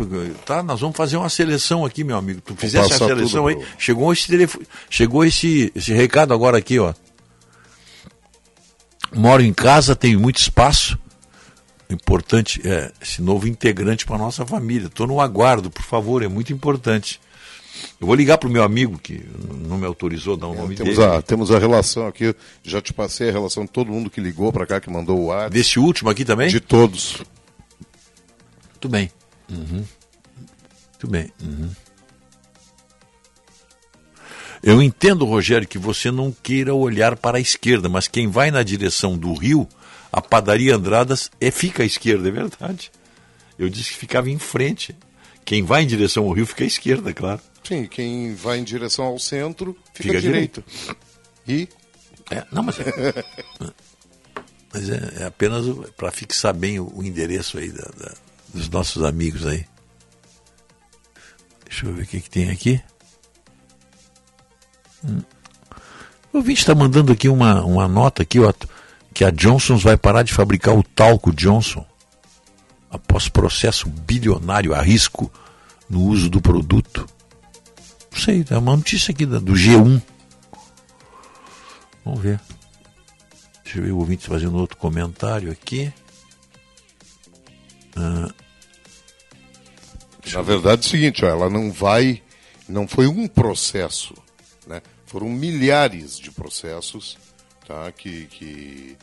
tá? 0.45 0.63
Nós 0.63 0.81
vamos 0.81 0.95
fazer 0.97 1.17
uma 1.17 1.31
seleção 1.31 1.85
aqui, 1.85 2.05
meu 2.05 2.19
amigo. 2.19 2.43
Tu 2.43 2.55
fizesse 2.55 2.93
a 2.93 2.99
seleção 2.99 3.45
tudo 3.47 3.49
aí, 3.49 3.67
chegou 3.79 4.13
esse 4.13 4.27
telefone, 4.29 4.67
chegou 4.91 5.25
esse, 5.25 5.73
esse 5.75 5.93
recado 5.95 6.35
agora 6.35 6.59
aqui, 6.59 6.79
ó. 6.79 6.93
Moro 9.15 9.43
em 9.43 9.53
casa, 9.55 9.97
tenho 9.97 10.21
muito 10.21 10.39
espaço. 10.39 10.99
Importante 11.89 12.61
é 12.65 12.91
esse 13.01 13.23
novo 13.23 13.47
integrante 13.47 14.05
para 14.05 14.19
nossa 14.19 14.45
família. 14.45 14.89
Estou 14.89 15.07
no 15.07 15.21
aguardo, 15.21 15.71
por 15.71 15.83
favor, 15.85 16.23
é 16.23 16.29
muito 16.29 16.53
importante. 16.53 17.21
Eu 18.01 18.07
vou 18.07 18.17
ligar 18.17 18.39
pro 18.39 18.51
meu 18.51 18.63
amigo 18.63 18.99
que 18.99 19.25
não 19.67 19.79
me 19.79 19.87
autorizou 19.87 20.35
a 20.35 20.37
dar 20.37 20.47
o 20.49 20.55
nome 20.55 20.75
É, 20.75 20.77
Temos 20.79 20.97
dele. 20.97 21.11
a, 21.11 21.23
temos 21.23 21.51
a 21.51 21.59
relação 21.59 22.07
aqui, 22.07 22.35
já 22.63 22.81
te 22.81 22.93
passei 22.93 23.29
a 23.29 23.33
relação 23.33 23.65
de 23.65 23.71
todo 23.71 23.91
mundo 23.91 24.11
que 24.11 24.21
ligou 24.21 24.53
para 24.53 24.67
cá, 24.67 24.81
que 24.81 24.91
mandou 24.91 25.19
o 25.21 25.33
ar. 25.33 25.51
Desse 25.51 25.79
último 25.79 26.11
aqui 26.11 26.25
também? 26.25 26.49
De 26.49 26.61
todos. 26.61 27.23
Muito 28.73 28.89
bem. 28.89 29.11
Uhum. 29.51 29.85
Muito 30.93 31.09
bem. 31.09 31.31
Uhum. 31.43 31.71
Eu 34.63 34.83
entendo, 34.83 35.25
Rogério, 35.25 35.69
que 35.69 35.79
você 35.79 36.11
não 36.11 36.33
queira 36.43 36.75
olhar 36.75 37.17
para 37.17 37.39
a 37.39 37.41
esquerda, 37.41 37.89
mas 37.89 38.09
quem 38.09 38.29
vai 38.29 38.51
na 38.51 38.63
direção 38.63 39.17
do 39.17 39.33
rio, 39.35 39.69
a 40.13 40.21
padaria 40.21 40.75
Andradas 40.75 41.31
é, 41.41 41.51
fica 41.51 41.83
à 41.83 41.87
esquerda, 41.87 42.29
é 42.29 42.33
verdade. 42.33 42.91
Eu 43.59 43.69
disse 43.69 43.93
que 43.93 43.99
ficava 43.99 44.29
em 44.31 44.39
frente. 44.39 44.95
Quem 45.45 45.63
vai 45.63 45.83
em 45.83 45.87
direção 45.87 46.25
ao 46.25 46.33
rio 46.33 46.47
fica 46.47 46.65
à 46.65 46.67
esquerda, 46.67 47.13
claro. 47.13 47.41
Sim, 47.67 47.87
quem 47.87 48.35
vai 48.35 48.59
em 48.59 48.65
direção 48.65 49.05
ao 49.07 49.19
centro 49.19 49.77
fica, 49.93 50.03
Fica 50.05 50.19
à 50.19 50.21
direita. 50.21 50.65
E? 51.49 51.69
É, 52.31 52.45
não, 52.53 52.63
mas 52.63 52.79
é, 52.81 52.85
mas 54.73 54.89
é, 54.91 55.23
é 55.23 55.25
apenas 55.27 55.65
para 55.97 56.11
fixar 56.11 56.55
bem 56.55 56.79
o, 56.79 56.91
o 56.99 57.03
endereço 57.05 57.59
aí 57.59 57.71
da- 57.71 57.91
da- 57.99 58.15
dos 58.53 58.69
nossos 58.69 59.03
amigos 59.05 59.47
aí. 59.47 59.65
Deixa 61.69 61.87
eu 61.87 61.93
ver 61.95 62.03
o 62.03 62.07
que, 62.07 62.21
que 62.21 62.31
tem 62.31 62.51
aqui. 62.51 62.81
Hum. 65.05 65.21
O 66.33 66.39
ouvinte 66.39 66.61
está 66.61 66.75
mandando 66.75 67.13
aqui 67.13 67.29
uma, 67.29 67.63
uma 67.65 67.89
nota 67.89 68.23
aqui, 68.23 68.39
ó, 68.41 68.53
que 69.15 69.25
a 69.25 69.31
Johnson's 69.31 69.83
vai 69.83 69.97
parar 69.97 70.23
de 70.23 70.33
fabricar 70.33 70.77
o 70.77 70.83
talco 70.83 71.33
Johnson 71.33 71.85
após 72.91 73.29
processo 73.29 73.89
bilionário 73.89 74.75
a 74.75 74.81
risco 74.83 75.31
no 75.89 76.03
uso 76.03 76.29
do 76.29 76.41
produto. 76.41 77.07
Não 78.17 78.23
sei, 78.23 78.43
é 78.49 78.57
uma 78.57 78.75
notícia 78.75 79.13
aqui 79.13 79.27
do 79.27 79.53
G1. 79.53 80.01
Vamos 82.03 82.23
ver. 82.23 82.41
Deixa 83.63 83.79
eu 83.79 83.83
ver 83.85 83.93
o 83.93 83.99
ouvinte 83.99 84.27
fazendo 84.27 84.57
outro 84.57 84.79
comentário 84.79 85.53
aqui. 85.53 85.93
Ah, 87.95 88.33
Na 90.33 90.41
verdade 90.41 90.83
é 90.83 90.87
o 90.87 90.91
seguinte, 90.91 91.25
ó, 91.27 91.29
ela 91.29 91.51
não 91.51 91.71
vai, 91.71 92.23
não 92.67 92.89
foi 92.89 93.07
um 93.07 93.29
processo, 93.29 94.15
né? 94.67 94.81
Foram 95.05 95.29
milhares 95.29 96.19
de 96.19 96.31
processos, 96.31 97.19
tá? 97.69 97.93
Que 97.93 98.25
que, 98.29 98.97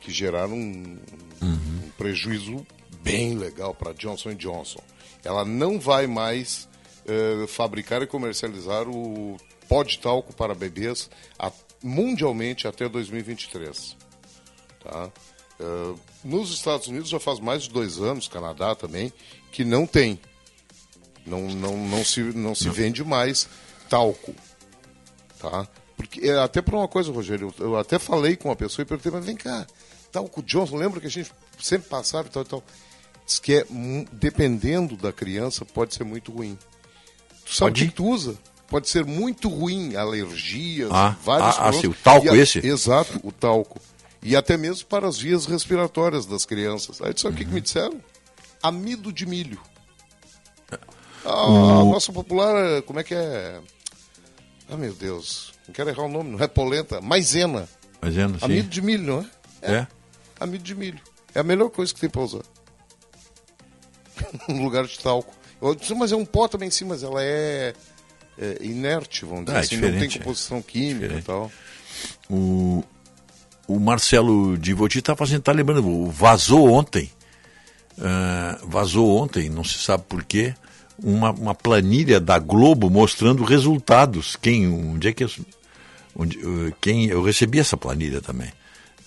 que 0.00 0.12
geraram 0.12 0.54
um, 0.54 0.98
um 1.42 1.90
prejuízo 1.98 2.64
bem 3.02 3.36
legal 3.36 3.74
para 3.74 3.92
Johnson 3.92 4.34
Johnson. 4.34 4.80
Ela 5.24 5.44
não 5.44 5.80
vai 5.80 6.06
mais 6.06 6.68
eh, 7.06 7.46
fabricar 7.48 8.02
e 8.02 8.06
comercializar 8.06 8.88
o 8.88 9.36
pó 9.68 9.82
de 9.82 9.98
talco 9.98 10.32
para 10.34 10.54
bebês 10.54 11.08
a- 11.38 11.52
mundialmente 11.82 12.66
até 12.68 12.88
2023. 12.88 13.96
Tá? 14.82 15.10
Eh, 15.60 15.94
nos 16.24 16.50
Estados 16.52 16.86
Unidos 16.88 17.08
já 17.08 17.18
faz 17.20 17.38
mais 17.40 17.62
de 17.64 17.70
dois 17.70 17.98
anos, 17.98 18.28
Canadá 18.28 18.74
também, 18.74 19.12
que 19.50 19.64
não 19.64 19.86
tem. 19.86 20.20
Não, 21.24 21.42
não, 21.48 21.76
não, 21.76 22.04
se, 22.04 22.20
não 22.20 22.54
se 22.54 22.68
vende 22.68 23.04
mais 23.04 23.48
talco. 23.88 24.34
Tá? 25.38 25.68
Porque, 25.96 26.20
é, 26.28 26.38
até 26.38 26.60
por 26.60 26.74
uma 26.74 26.88
coisa, 26.88 27.12
Rogério, 27.12 27.54
eu, 27.58 27.66
eu 27.66 27.76
até 27.76 27.98
falei 27.98 28.36
com 28.36 28.48
uma 28.48 28.56
pessoa 28.56 28.82
e 28.82 28.86
perguntei, 28.86 29.12
mas 29.12 29.24
vem 29.24 29.36
cá, 29.36 29.66
talco 30.10 30.42
Johnson, 30.42 30.76
lembra 30.76 31.00
que 31.00 31.06
a 31.06 31.10
gente 31.10 31.30
sempre 31.60 31.88
passava 31.88 32.26
e 32.26 32.30
tal 32.30 32.42
e 32.42 32.46
tal. 32.46 32.62
Diz 33.24 33.38
que 33.38 33.54
é, 33.54 33.66
dependendo 34.12 34.96
da 34.96 35.12
criança, 35.12 35.64
pode 35.64 35.94
ser 35.94 36.02
muito 36.02 36.32
ruim. 36.32 36.58
Sabe 37.52 37.70
o 37.70 37.74
Pode? 37.74 37.86
que 37.86 37.92
tu 37.94 38.06
usa? 38.06 38.34
Pode 38.68 38.88
ser 38.88 39.04
muito 39.04 39.48
ruim, 39.48 39.94
alergias, 39.96 40.88
Ah, 40.90 41.14
vários 41.22 41.56
ah, 41.58 41.68
ah, 41.68 41.72
sim, 41.74 41.88
o 41.88 41.94
talco 41.94 42.30
a- 42.32 42.36
esse? 42.36 42.66
Exato, 42.66 43.20
o 43.22 43.30
talco. 43.30 43.78
E 44.22 44.34
até 44.34 44.56
mesmo 44.56 44.86
para 44.86 45.06
as 45.06 45.18
vias 45.18 45.44
respiratórias 45.46 46.24
das 46.24 46.46
crianças. 46.46 47.02
Aí 47.02 47.12
sabe 47.16 47.34
o 47.34 47.38
que, 47.38 47.44
que 47.44 47.50
me 47.52 47.60
disseram? 47.60 48.00
Amido 48.62 49.12
de 49.12 49.26
milho. 49.26 49.60
Ah, 51.24 51.44
A 51.80 51.84
nossa 51.84 52.12
popular, 52.12 52.80
como 52.82 52.98
é 53.00 53.04
que 53.04 53.14
é? 53.14 53.60
Ah, 54.70 54.76
meu 54.76 54.94
Deus, 54.94 55.52
não 55.66 55.74
quero 55.74 55.90
errar 55.90 56.04
o 56.04 56.08
nome, 56.08 56.30
não 56.30 56.40
é 56.42 56.48
polenta, 56.48 57.00
maisena. 57.00 57.68
Fazendo 58.00 58.38
sim. 58.38 58.44
Amido 58.46 58.68
de 58.68 58.80
milho, 58.80 59.04
não 59.04 59.28
é? 59.62 59.74
É? 59.74 59.86
Amido 60.40 60.64
de 60.64 60.74
milho. 60.74 61.00
É 61.34 61.40
a 61.40 61.42
melhor 61.44 61.68
coisa 61.68 61.92
que 61.92 62.00
tem 62.00 62.08
para 62.10 62.22
usar. 62.22 62.42
no 64.48 64.62
lugar 64.62 64.86
de 64.86 64.98
talco. 64.98 65.32
Mas 65.96 66.12
é 66.12 66.16
um 66.16 66.24
pó 66.24 66.48
também 66.48 66.70
sim, 66.70 66.84
mas 66.84 67.02
ela 67.02 67.22
é, 67.22 67.72
é 68.38 68.58
inerte, 68.60 69.24
vamos 69.24 69.44
dizer 69.44 69.56
Ah, 69.56 69.60
é 69.60 69.64
assim, 69.64 69.76
não 69.76 69.92
tem 69.92 70.08
é. 70.08 70.18
composição 70.18 70.60
química 70.60 71.14
e 71.14 71.22
tal. 71.22 71.50
O, 72.28 72.82
o 73.68 73.78
Marcelo 73.78 74.58
Divoti 74.58 74.98
está 74.98 75.14
fazendo, 75.14 75.42
tá 75.42 75.52
lembrando, 75.52 76.06
vazou 76.10 76.70
ontem, 76.70 77.10
ah, 78.00 78.58
vazou 78.64 79.16
ontem, 79.16 79.48
não 79.48 79.62
se 79.62 79.78
sabe 79.78 80.04
porquê, 80.08 80.54
uma, 81.02 81.30
uma 81.30 81.54
planilha 81.54 82.20
da 82.20 82.38
Globo 82.38 82.90
mostrando 82.90 83.44
resultados. 83.44 84.36
Quem, 84.36 84.68
onde 84.68 85.08
é 85.08 85.12
que 85.12 85.24
eu, 85.24 85.30
onde, 86.14 86.38
eh, 86.38 86.72
quem, 86.80 87.06
eu 87.06 87.22
recebi 87.22 87.58
essa 87.58 87.76
planilha 87.76 88.20
também. 88.20 88.52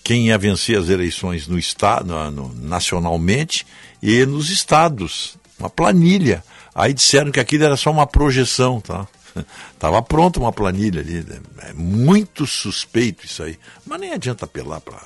quem 0.04 0.28
ia 0.28 0.38
vencer 0.38 0.78
as 0.78 0.88
eleições 0.88 1.48
no 1.48 1.58
estado, 1.58 2.30
no, 2.30 2.54
nacionalmente 2.54 3.66
e 4.02 4.24
nos 4.24 4.50
estados, 4.50 5.36
uma 5.58 5.70
planilha. 5.70 6.42
Aí 6.74 6.92
disseram 6.92 7.30
que 7.32 7.40
aquilo 7.40 7.64
era 7.64 7.76
só 7.76 7.90
uma 7.90 8.06
projeção, 8.06 8.80
tá? 8.80 9.06
Tava 9.78 10.02
pronta 10.02 10.38
uma 10.38 10.52
planilha 10.52 11.00
ali. 11.00 11.22
né? 11.22 11.40
É 11.62 11.72
muito 11.72 12.46
suspeito 12.46 13.24
isso 13.26 13.42
aí. 13.42 13.58
Mas 13.84 14.00
nem 14.00 14.12
adianta 14.12 14.44
apelar 14.44 14.80
para. 14.80 15.00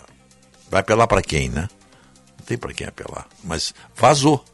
Vai 0.70 0.80
apelar 0.80 1.06
para 1.06 1.22
quem, 1.22 1.48
né? 1.48 1.68
Não 2.38 2.44
tem 2.46 2.56
para 2.58 2.72
quem 2.72 2.86
apelar. 2.86 3.26
Mas 3.44 3.72
vazou. 3.96 4.44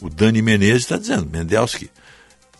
O 0.00 0.10
Dani 0.10 0.42
Menezes 0.42 0.82
está 0.82 0.96
dizendo, 0.98 1.28
Mendelski, 1.30 1.90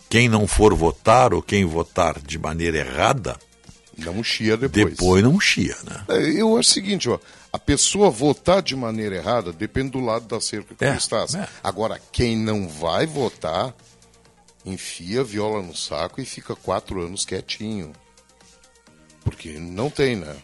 quem 0.09 0.27
não 0.29 0.47
for 0.47 0.73
votar 0.73 1.33
ou 1.33 1.41
quem 1.41 1.65
votar 1.65 2.19
de 2.19 2.39
maneira 2.39 2.77
errada, 2.77 3.37
Não 3.97 4.23
chia 4.23 4.55
depois. 4.57 4.85
depois 4.95 5.23
não 5.23 5.39
chia, 5.39 5.75
né? 5.83 6.03
É, 6.07 6.41
Eu 6.41 6.57
acho 6.57 6.69
o 6.71 6.73
seguinte, 6.73 7.09
ó, 7.09 7.19
a 7.55 7.59
pessoa 7.59 8.09
votar 8.09 8.61
de 8.61 8.75
maneira 8.75 9.15
errada 9.15 9.53
depende 9.53 9.91
do 9.91 9.99
lado 10.01 10.25
da 10.25 10.41
cerca 10.41 10.75
que 10.75 10.83
É, 10.83 10.95
estás. 10.95 11.33
é. 11.35 11.47
Agora, 11.63 12.01
quem 12.11 12.35
não 12.37 12.67
vai 12.67 13.05
votar, 13.05 13.73
enfia 14.65 15.21
a 15.21 15.23
viola 15.23 15.61
no 15.61 15.73
saco 15.73 16.19
e 16.19 16.25
fica 16.25 16.53
quatro 16.53 17.01
anos 17.01 17.23
quietinho. 17.23 17.93
Porque 19.23 19.53
não 19.57 19.89
tem, 19.89 20.17
né? 20.17 20.35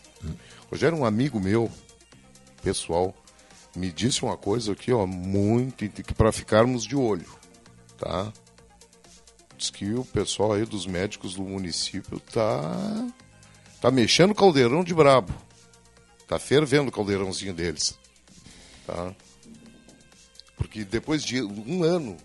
Rogério, 0.72 0.98
um 0.98 1.04
amigo 1.06 1.38
meu, 1.38 1.70
pessoal, 2.64 3.14
me 3.76 3.92
disse 3.92 4.24
uma 4.24 4.38
coisa 4.38 4.72
aqui, 4.72 4.94
ó, 4.94 5.06
muito 5.06 5.84
para 6.16 6.32
ficarmos 6.32 6.86
de 6.86 6.96
olho, 6.96 7.28
tá? 7.98 8.32
Diz 9.58 9.70
que 9.70 9.94
o 9.94 10.06
pessoal 10.06 10.54
aí 10.54 10.66
dos 10.66 10.86
médicos 10.88 11.36
do 11.36 11.44
município 11.44 12.20
tá 12.20 13.06
tá 13.82 13.92
mexendo 13.92 14.32
o 14.32 14.36
caldeirão 14.36 14.82
de 14.84 14.94
brabo. 14.94 15.34
Tá 16.32 16.40
fervendo 16.40 16.88
o 16.88 16.92
caldeirãozinho 16.94 17.54
deles. 17.54 18.00
Tá? 18.88 19.14
Porque 20.56 20.86
depois 20.86 21.26
de 21.26 21.42
um 21.44 21.84
ano, 21.84 22.16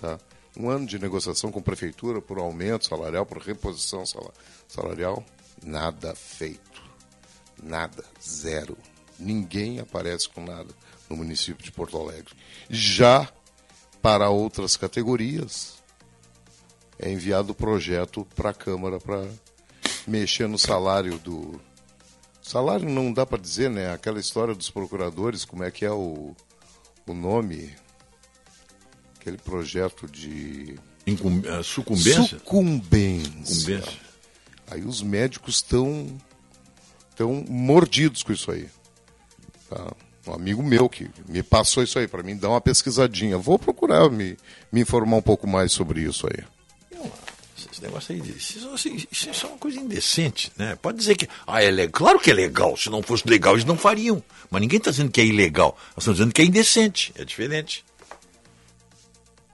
tá? 0.00 0.18
Um 0.56 0.70
ano 0.70 0.86
de 0.86 0.98
negociação 0.98 1.52
com 1.52 1.58
a 1.58 1.62
prefeitura 1.62 2.22
por 2.22 2.38
aumento 2.38 2.86
salarial, 2.86 3.26
por 3.26 3.36
reposição 3.36 4.06
sala- 4.06 4.32
salarial, 4.66 5.22
nada 5.62 6.14
feito. 6.14 6.82
Nada, 7.62 8.02
zero. 8.26 8.78
Ninguém 9.18 9.78
aparece 9.78 10.26
com 10.30 10.42
nada 10.42 10.74
no 11.10 11.14
município 11.14 11.62
de 11.62 11.70
Porto 11.70 11.98
Alegre. 11.98 12.34
Já 12.70 13.30
para 14.00 14.30
outras 14.30 14.74
categorias, 14.74 15.82
é 16.98 17.12
enviado 17.12 17.52
o 17.52 17.54
projeto 17.54 18.26
para 18.34 18.50
a 18.50 18.54
Câmara 18.54 18.98
para 18.98 19.28
mexer 20.06 20.48
no 20.48 20.58
salário 20.58 21.18
do. 21.18 21.60
Salário 22.48 22.88
não 22.88 23.12
dá 23.12 23.26
para 23.26 23.36
dizer, 23.36 23.68
né? 23.68 23.92
Aquela 23.92 24.18
história 24.18 24.54
dos 24.54 24.70
procuradores, 24.70 25.44
como 25.44 25.62
é 25.64 25.70
que 25.70 25.84
é 25.84 25.90
o, 25.90 26.34
o 27.06 27.12
nome? 27.12 27.74
Aquele 29.20 29.36
projeto 29.36 30.08
de. 30.08 30.78
Incum- 31.06 31.42
eh, 31.44 31.62
sucumbência? 31.62 32.38
Sucumbência. 32.38 33.44
Sucumbência. 33.44 34.00
Aí 34.70 34.82
os 34.82 35.02
médicos 35.02 35.56
estão 35.56 36.06
tão 37.14 37.44
mordidos 37.46 38.22
com 38.22 38.32
isso 38.32 38.50
aí. 38.50 38.66
Tá? 39.68 39.92
Um 40.26 40.32
amigo 40.32 40.62
meu 40.62 40.88
que 40.88 41.10
me 41.28 41.42
passou 41.42 41.82
isso 41.82 41.98
aí 41.98 42.08
para 42.08 42.22
mim, 42.22 42.34
dar 42.34 42.48
uma 42.48 42.62
pesquisadinha. 42.62 43.36
Vou 43.36 43.58
procurar 43.58 44.08
me, 44.10 44.38
me 44.72 44.80
informar 44.80 45.16
um 45.16 45.22
pouco 45.22 45.46
mais 45.46 45.70
sobre 45.70 46.00
isso 46.00 46.26
aí. 46.26 46.42
Esse 47.78 47.86
negócio 47.86 48.12
aí, 48.12 48.20
isso, 48.36 48.58
isso- 48.74 49.06
isso 49.30 49.46
é 49.46 49.48
uma 49.50 49.58
coisa 49.58 49.78
indecente, 49.78 50.50
né? 50.56 50.74
Pode 50.82 50.98
dizer 50.98 51.14
que, 51.16 51.28
ah, 51.46 51.62
é 51.62 51.70
legal. 51.70 51.92
Claro 51.92 52.18
que 52.18 52.28
é 52.28 52.34
legal. 52.34 52.76
Se 52.76 52.90
não 52.90 53.00
fosse 53.02 53.22
legal, 53.28 53.54
eles 53.54 53.64
não 53.64 53.78
fariam. 53.78 54.20
Mas 54.50 54.60
ninguém 54.60 54.78
está 54.78 54.90
dizendo 54.90 55.12
que 55.12 55.20
é 55.20 55.24
ilegal. 55.24 55.78
Nós 55.90 55.98
estamos 55.98 56.18
dizendo 56.18 56.34
que 56.34 56.42
é 56.42 56.44
indecente. 56.44 57.12
É 57.16 57.24
diferente. 57.24 57.84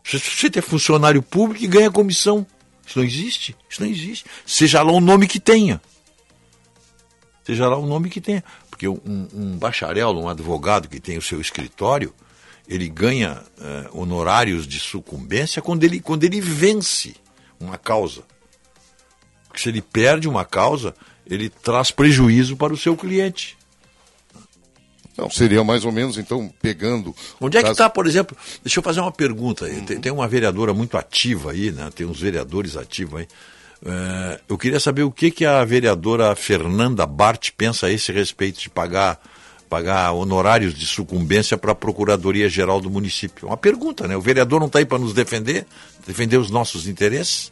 Você, 0.02 0.18
você 0.18 0.48
tem 0.48 0.62
funcionário 0.62 1.22
público 1.22 1.62
e 1.64 1.68
ganha 1.68 1.90
comissão. 1.90 2.46
Isso 2.86 2.98
não 2.98 3.04
existe. 3.04 3.54
Isso 3.68 3.82
não 3.82 3.90
existe. 3.90 4.24
Seja 4.46 4.82
lá 4.82 4.92
o 4.92 5.00
nome 5.00 5.26
que 5.28 5.38
tenha. 5.38 5.78
Seja 7.44 7.68
lá 7.68 7.76
o 7.76 7.86
nome 7.86 8.08
que 8.08 8.22
tenha. 8.22 8.42
Porque 8.70 8.88
um, 8.88 9.28
um 9.34 9.58
bacharel, 9.58 10.10
um 10.12 10.30
advogado 10.30 10.88
que 10.88 10.98
tem 10.98 11.18
o 11.18 11.22
seu 11.22 11.42
escritório, 11.42 12.14
ele 12.66 12.88
ganha 12.88 13.42
eh, 13.60 13.88
honorários 13.92 14.66
de 14.66 14.80
sucumbência 14.80 15.60
quando 15.60 15.84
ele, 15.84 16.00
quando 16.00 16.24
ele 16.24 16.40
vence 16.40 17.14
uma 17.60 17.78
causa. 17.78 18.22
Porque 19.46 19.60
se 19.60 19.68
ele 19.68 19.82
perde 19.82 20.28
uma 20.28 20.44
causa, 20.44 20.94
ele 21.26 21.48
traz 21.48 21.90
prejuízo 21.90 22.56
para 22.56 22.72
o 22.72 22.76
seu 22.76 22.96
cliente. 22.96 23.56
Não, 25.16 25.30
seria 25.30 25.62
mais 25.62 25.84
ou 25.84 25.92
menos, 25.92 26.18
então, 26.18 26.52
pegando. 26.60 27.14
Onde 27.40 27.56
é 27.56 27.62
que 27.62 27.70
está, 27.70 27.88
por 27.88 28.06
exemplo? 28.06 28.36
Deixa 28.64 28.80
eu 28.80 28.82
fazer 28.82 29.00
uma 29.00 29.12
pergunta. 29.12 29.66
aí. 29.66 29.80
Tem, 29.82 30.00
tem 30.00 30.12
uma 30.12 30.26
vereadora 30.26 30.74
muito 30.74 30.98
ativa 30.98 31.52
aí, 31.52 31.70
né? 31.70 31.88
Tem 31.94 32.04
uns 32.04 32.20
vereadores 32.20 32.76
ativos 32.76 33.20
aí. 33.20 33.28
Eh, 33.84 34.40
eu 34.48 34.56
queria 34.56 34.80
saber 34.80 35.02
o 35.02 35.12
que, 35.12 35.30
que 35.30 35.44
a 35.44 35.64
vereadora 35.64 36.34
Fernanda 36.34 37.06
Bart 37.06 37.50
pensa 37.56 37.86
a 37.86 37.90
esse 37.90 38.10
respeito 38.10 38.58
de 38.58 38.70
pagar, 38.70 39.20
pagar 39.74 40.12
honorários 40.12 40.72
de 40.72 40.86
sucumbência 40.86 41.58
para 41.58 41.72
a 41.72 41.74
Procuradoria-Geral 41.74 42.80
do 42.80 42.88
município. 42.88 43.48
Uma 43.48 43.56
pergunta, 43.56 44.06
né? 44.06 44.16
O 44.16 44.20
vereador 44.20 44.60
não 44.60 44.68
está 44.68 44.78
aí 44.78 44.84
para 44.84 45.00
nos 45.00 45.12
defender, 45.12 45.66
defender 46.06 46.36
os 46.36 46.48
nossos 46.48 46.86
interesses? 46.86 47.50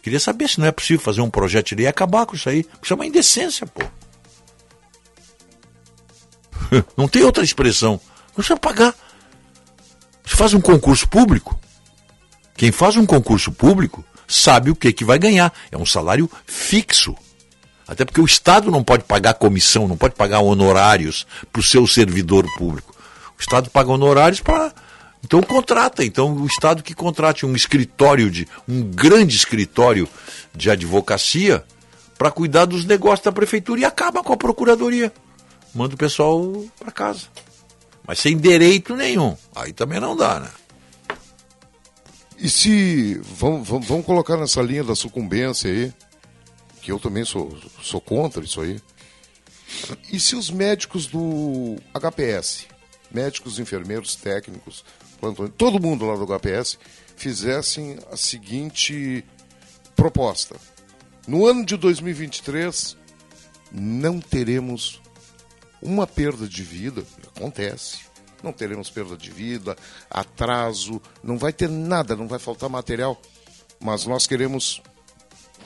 Queria 0.00 0.20
saber 0.20 0.48
se 0.48 0.60
não 0.60 0.68
é 0.68 0.70
possível 0.70 1.02
fazer 1.02 1.20
um 1.20 1.28
projeto 1.28 1.70
de 1.70 1.74
lei 1.74 1.86
e 1.86 1.88
acabar 1.88 2.24
com 2.26 2.36
isso 2.36 2.48
aí. 2.48 2.64
Isso 2.80 2.92
é 2.92 2.94
uma 2.94 3.04
indecência, 3.04 3.66
pô. 3.66 3.82
Não 6.96 7.08
tem 7.08 7.24
outra 7.24 7.42
expressão. 7.42 8.00
Não 8.28 8.34
precisa 8.36 8.56
pagar. 8.56 8.94
Você 10.24 10.36
faz 10.36 10.54
um 10.54 10.60
concurso 10.60 11.08
público. 11.08 11.58
Quem 12.56 12.70
faz 12.70 12.96
um 12.96 13.04
concurso 13.04 13.50
público 13.50 14.04
sabe 14.28 14.70
o 14.70 14.76
que, 14.76 14.92
que 14.92 15.04
vai 15.04 15.18
ganhar. 15.18 15.52
É 15.72 15.76
um 15.76 15.86
salário 15.86 16.30
fixo. 16.46 17.16
Até 17.88 18.04
porque 18.04 18.20
o 18.20 18.26
Estado 18.26 18.70
não 18.70 18.84
pode 18.84 19.04
pagar 19.04 19.34
comissão, 19.34 19.88
não 19.88 19.96
pode 19.96 20.14
pagar 20.14 20.40
honorários 20.40 21.26
para 21.50 21.60
o 21.60 21.64
seu 21.64 21.86
servidor 21.86 22.46
público. 22.56 22.94
O 23.38 23.40
Estado 23.40 23.70
paga 23.70 23.90
honorários 23.90 24.40
para. 24.40 24.72
Então 25.24 25.42
contrata. 25.42 26.04
Então 26.04 26.36
o 26.36 26.46
Estado 26.46 26.82
que 26.82 26.94
contrate 26.94 27.46
um 27.46 27.56
escritório 27.56 28.30
de. 28.30 28.46
um 28.68 28.82
grande 28.82 29.34
escritório 29.34 30.06
de 30.54 30.70
advocacia 30.70 31.64
para 32.18 32.30
cuidar 32.30 32.66
dos 32.66 32.84
negócios 32.84 33.24
da 33.24 33.32
prefeitura 33.32 33.80
e 33.80 33.84
acaba 33.84 34.22
com 34.22 34.32
a 34.34 34.36
procuradoria. 34.36 35.10
Manda 35.74 35.94
o 35.94 35.98
pessoal 35.98 36.64
para 36.78 36.92
casa. 36.92 37.22
Mas 38.06 38.18
sem 38.18 38.36
direito 38.36 38.96
nenhum. 38.96 39.36
Aí 39.54 39.72
também 39.72 40.00
não 40.00 40.16
dá, 40.16 40.40
né? 40.40 40.50
E 42.38 42.48
se. 42.48 43.20
Vamos, 43.38 43.68
vamos, 43.68 43.86
vamos 43.86 44.04
colocar 44.04 44.36
nessa 44.36 44.60
linha 44.60 44.84
da 44.84 44.94
sucumbência 44.94 45.70
aí, 45.70 45.92
que 46.88 46.92
eu 46.92 46.98
também 46.98 47.22
sou, 47.22 47.54
sou 47.82 48.00
contra 48.00 48.42
isso 48.42 48.62
aí. 48.62 48.80
E 50.10 50.18
se 50.18 50.34
os 50.34 50.50
médicos 50.50 51.06
do 51.06 51.76
HPS, 51.92 52.66
médicos, 53.10 53.58
enfermeiros, 53.58 54.16
técnicos, 54.16 54.86
todo 55.58 55.78
mundo 55.78 56.06
lá 56.06 56.16
do 56.16 56.24
HPS, 56.24 56.78
fizessem 57.14 57.98
a 58.10 58.16
seguinte 58.16 59.22
proposta: 59.94 60.56
no 61.26 61.44
ano 61.44 61.62
de 61.62 61.76
2023, 61.76 62.96
não 63.70 64.18
teremos 64.18 65.02
uma 65.82 66.06
perda 66.06 66.48
de 66.48 66.62
vida, 66.62 67.04
acontece. 67.36 68.08
Não 68.42 68.52
teremos 68.52 68.88
perda 68.88 69.14
de 69.14 69.30
vida, 69.30 69.76
atraso, 70.08 71.02
não 71.22 71.36
vai 71.36 71.52
ter 71.52 71.68
nada, 71.68 72.16
não 72.16 72.26
vai 72.26 72.38
faltar 72.38 72.70
material. 72.70 73.20
Mas 73.78 74.06
nós 74.06 74.26
queremos 74.26 74.80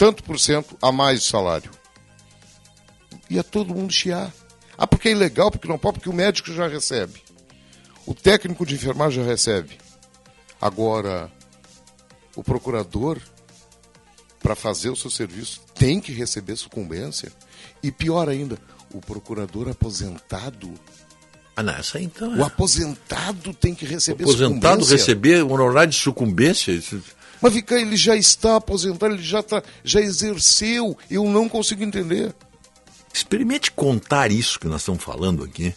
tanto 0.02 0.24
por 0.24 0.36
cento 0.40 0.76
a 0.82 0.90
mais 0.90 1.20
de 1.20 1.26
salário. 1.28 1.70
Ia 3.30 3.44
todo 3.44 3.72
mundo 3.72 3.92
chiar. 3.92 4.32
Ah, 4.76 4.84
porque 4.84 5.08
é 5.08 5.12
ilegal, 5.12 5.48
porque 5.48 5.68
não 5.68 5.78
pode, 5.78 5.98
porque 6.00 6.08
o 6.10 6.12
médico 6.12 6.52
já 6.52 6.66
recebe. 6.66 7.22
O 8.04 8.12
técnico 8.12 8.66
de 8.66 8.74
enfermagem 8.74 9.22
já 9.22 9.30
recebe. 9.30 9.78
Agora, 10.60 11.30
o 12.34 12.42
procurador, 12.42 13.20
para 14.42 14.56
fazer 14.56 14.90
o 14.90 14.96
seu 14.96 15.08
serviço, 15.08 15.60
tem 15.72 16.00
que 16.00 16.10
receber 16.10 16.56
sucumbência. 16.56 17.30
E 17.80 17.92
pior 17.92 18.28
ainda, 18.28 18.58
o 18.92 19.00
procurador 19.00 19.68
aposentado. 19.68 20.74
Ah, 21.54 21.62
não, 21.62 21.74
essa 21.74 22.00
então. 22.00 22.36
O 22.38 22.44
aposentado 22.44 23.54
tem 23.54 23.72
que 23.72 23.84
receber 23.86 24.24
Aposentado 24.24 24.82
sucumbência. 24.82 24.96
receber 24.96 25.44
um 25.44 25.52
honorário 25.52 25.92
de 25.92 25.96
sucumbência. 26.00 26.72
isso- 26.72 27.00
Mas 27.42 27.56
ele 27.56 27.96
já 27.96 28.14
está 28.14 28.56
aposentado, 28.56 29.14
ele 29.14 29.22
já, 29.22 29.42
tá, 29.42 29.60
já 29.82 30.00
exerceu. 30.00 30.96
Eu 31.10 31.24
não 31.24 31.48
consigo 31.48 31.82
entender. 31.82 32.32
Experimente 33.12 33.72
contar 33.72 34.30
isso 34.30 34.60
que 34.60 34.68
nós 34.68 34.80
estamos 34.80 35.02
falando 35.02 35.42
aqui, 35.42 35.74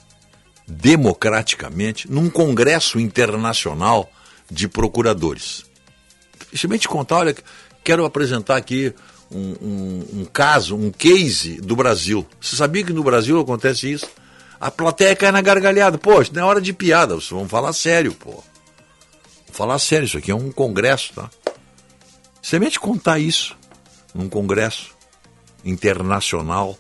democraticamente, 0.68 2.10
num 2.10 2.30
congresso 2.30 3.00
internacional 3.00 4.10
de 4.50 4.68
procuradores. 4.68 5.66
Experimente 6.54 6.88
contar, 6.88 7.18
olha, 7.18 7.36
quero 7.84 8.06
apresentar 8.06 8.56
aqui 8.56 8.94
um, 9.32 9.56
um, 9.62 10.06
um 10.22 10.26
caso, 10.26 10.76
um 10.76 10.92
case 10.92 11.60
do 11.60 11.76
Brasil. 11.76 12.26
Você 12.40 12.56
sabia 12.56 12.84
que 12.84 12.94
no 12.94 13.04
Brasil 13.04 13.40
acontece 13.40 13.92
isso? 13.92 14.08
A 14.62 14.70
plateia 14.70 15.16
cai 15.16 15.32
na 15.32 15.42
gargalhada. 15.42 15.98
Poxa, 15.98 16.32
não 16.34 16.44
é 16.44 16.46
hora 16.46 16.62
de 16.62 16.72
piada, 16.72 17.16
vocês 17.16 17.32
vão 17.32 17.50
falar 17.50 17.74
sério, 17.74 18.14
pô. 18.14 18.44
Falar 19.56 19.80
sério, 19.80 20.06
isso 20.06 20.18
aqui 20.18 20.30
é 20.32 20.36
um 20.36 20.52
congresso, 20.52 21.14
tá? 21.14 21.30
Semente 22.42 22.78
contar 22.78 23.20
isso 23.20 23.56
num 24.14 24.28
congresso 24.28 24.92
internacional. 25.64 26.78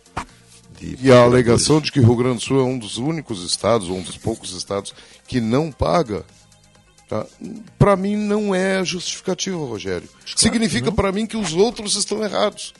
De 0.77 0.97
E 1.01 1.09
a 1.09 1.21
alegação 1.21 1.79
de 1.79 1.89
que 1.89 2.01
o 2.01 2.03
Rio 2.03 2.17
Grande 2.17 2.39
do 2.39 2.43
Sul 2.43 2.59
é 2.59 2.63
um 2.63 2.77
dos 2.77 2.97
únicos 2.97 3.43
estados, 3.43 3.87
ou 3.87 3.95
um 3.97 4.01
dos 4.01 4.17
poucos 4.17 4.51
estados, 4.51 4.93
que 5.25 5.39
não 5.39 5.71
paga, 5.71 6.25
tá? 7.07 7.25
para 7.79 7.95
mim 7.95 8.17
não 8.17 8.53
é 8.53 8.83
justificativo, 8.83 9.63
Rogério. 9.65 10.09
Significa 10.35 10.91
para 10.91 11.13
mim 11.13 11.25
que 11.25 11.37
os 11.37 11.53
outros 11.53 11.95
estão 11.95 12.21
errados. 12.21 12.73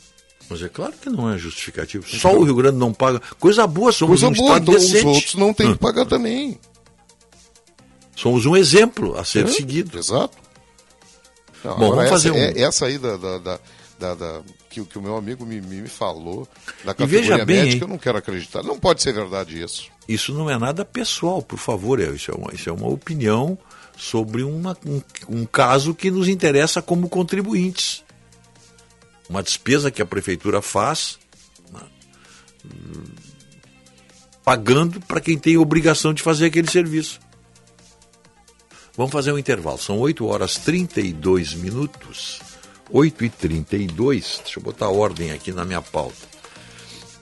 Mas 0.49 0.61
é 0.61 0.67
claro 0.67 0.91
que 1.01 1.09
não 1.09 1.31
é 1.31 1.37
justificativo. 1.37 2.05
Só 2.07 2.35
o 2.35 2.43
Rio 2.43 2.53
Grande 2.55 2.77
não 2.77 2.93
paga. 2.93 3.21
Coisa 3.39 3.65
boa, 3.65 3.93
somos 3.93 4.19
Coisa 4.21 4.27
um 4.27 4.33
boa, 4.45 4.57
então 4.59 4.75
os 4.75 4.81
decente. 4.81 5.07
outros 5.07 5.35
não 5.35 5.53
têm 5.53 5.69
Hum. 5.69 5.73
que 5.73 5.79
pagar 5.79 6.05
também. 6.05 6.59
Somos 8.15 8.45
um 8.45 8.55
exemplo 8.55 9.17
a 9.17 9.23
ser 9.25 9.45
É, 9.45 9.47
seguido. 9.47 9.97
Exato. 9.97 10.37
Não, 11.63 11.77
Bom, 11.77 11.89
vamos 11.95 12.09
fazer 12.09 12.29
essa, 12.29 12.37
um. 12.37 12.41
é- 12.41 12.61
essa 12.61 12.85
aí 12.85 12.97
da, 12.97 13.17
da- 13.17 13.37
da- 13.39 13.59
da- 13.99 14.15
da- 14.15 14.41
que, 14.69 14.79
o- 14.81 14.85
que 14.85 14.97
o 14.97 15.01
meu 15.01 15.17
amigo 15.17 15.45
me, 15.45 15.59
me, 15.61 15.87
falou, 15.87 16.47
da 16.83 16.91
E 16.97 17.05
veja 17.05 17.29
categoria 17.37 17.45
bem, 17.45 17.55
médica, 17.57 17.75
hein? 17.75 17.81
eu 17.81 17.87
não 17.87 17.97
quero 17.97 18.17
acreditar. 18.17 18.61
Não 18.63 18.77
pode 18.79 19.01
ser 19.01 19.13
verdade 19.13 19.61
isso. 19.61 19.87
Isso 20.07 20.33
não 20.33 20.49
é 20.49 20.57
nada 20.57 20.85
pessoal, 20.85 21.41
por 21.41 21.57
favor. 21.57 21.99
é- 21.99 22.09
Isso 22.11 22.29
é 22.31 22.33
uma, 22.35 22.53
isso 22.53 22.69
é 22.69 22.71
uma 22.73 22.87
opinião 22.87 23.57
sobre 23.97 24.43
uma- 24.43 24.77
um, 24.85 25.01
um 25.27 25.45
caso 25.45 25.95
que 25.95 26.11
nos 26.11 26.27
interessa 26.27 26.81
como 26.81 27.09
contribuintes. 27.09 28.03
Uma 29.27 29.41
despesa 29.41 29.89
que 29.89 30.01
a 30.01 30.05
prefeitura 30.05 30.61
faz, 30.61 31.17
né, 31.73 31.79
hum, 32.65 33.03
pagando 34.43 34.99
para 35.01 35.19
quem 35.19 35.37
tem 35.37 35.57
obrigação 35.57 36.13
de 36.13 36.21
fazer 36.21 36.45
aquele 36.45 36.69
serviço. 36.69 37.19
Vamos 38.97 39.11
fazer 39.11 39.31
um 39.31 39.37
intervalo. 39.37 39.77
São 39.77 39.99
8 39.99 40.25
horas 40.25 40.57
32 40.57 41.53
minutos. 41.53 42.39
8 42.89 43.25
e 43.25 43.29
32 43.29 44.41
Deixa 44.43 44.59
eu 44.59 44.63
botar 44.63 44.89
ordem 44.89 45.31
aqui 45.31 45.51
na 45.51 45.65
minha 45.65 45.81
pauta. 45.81 46.15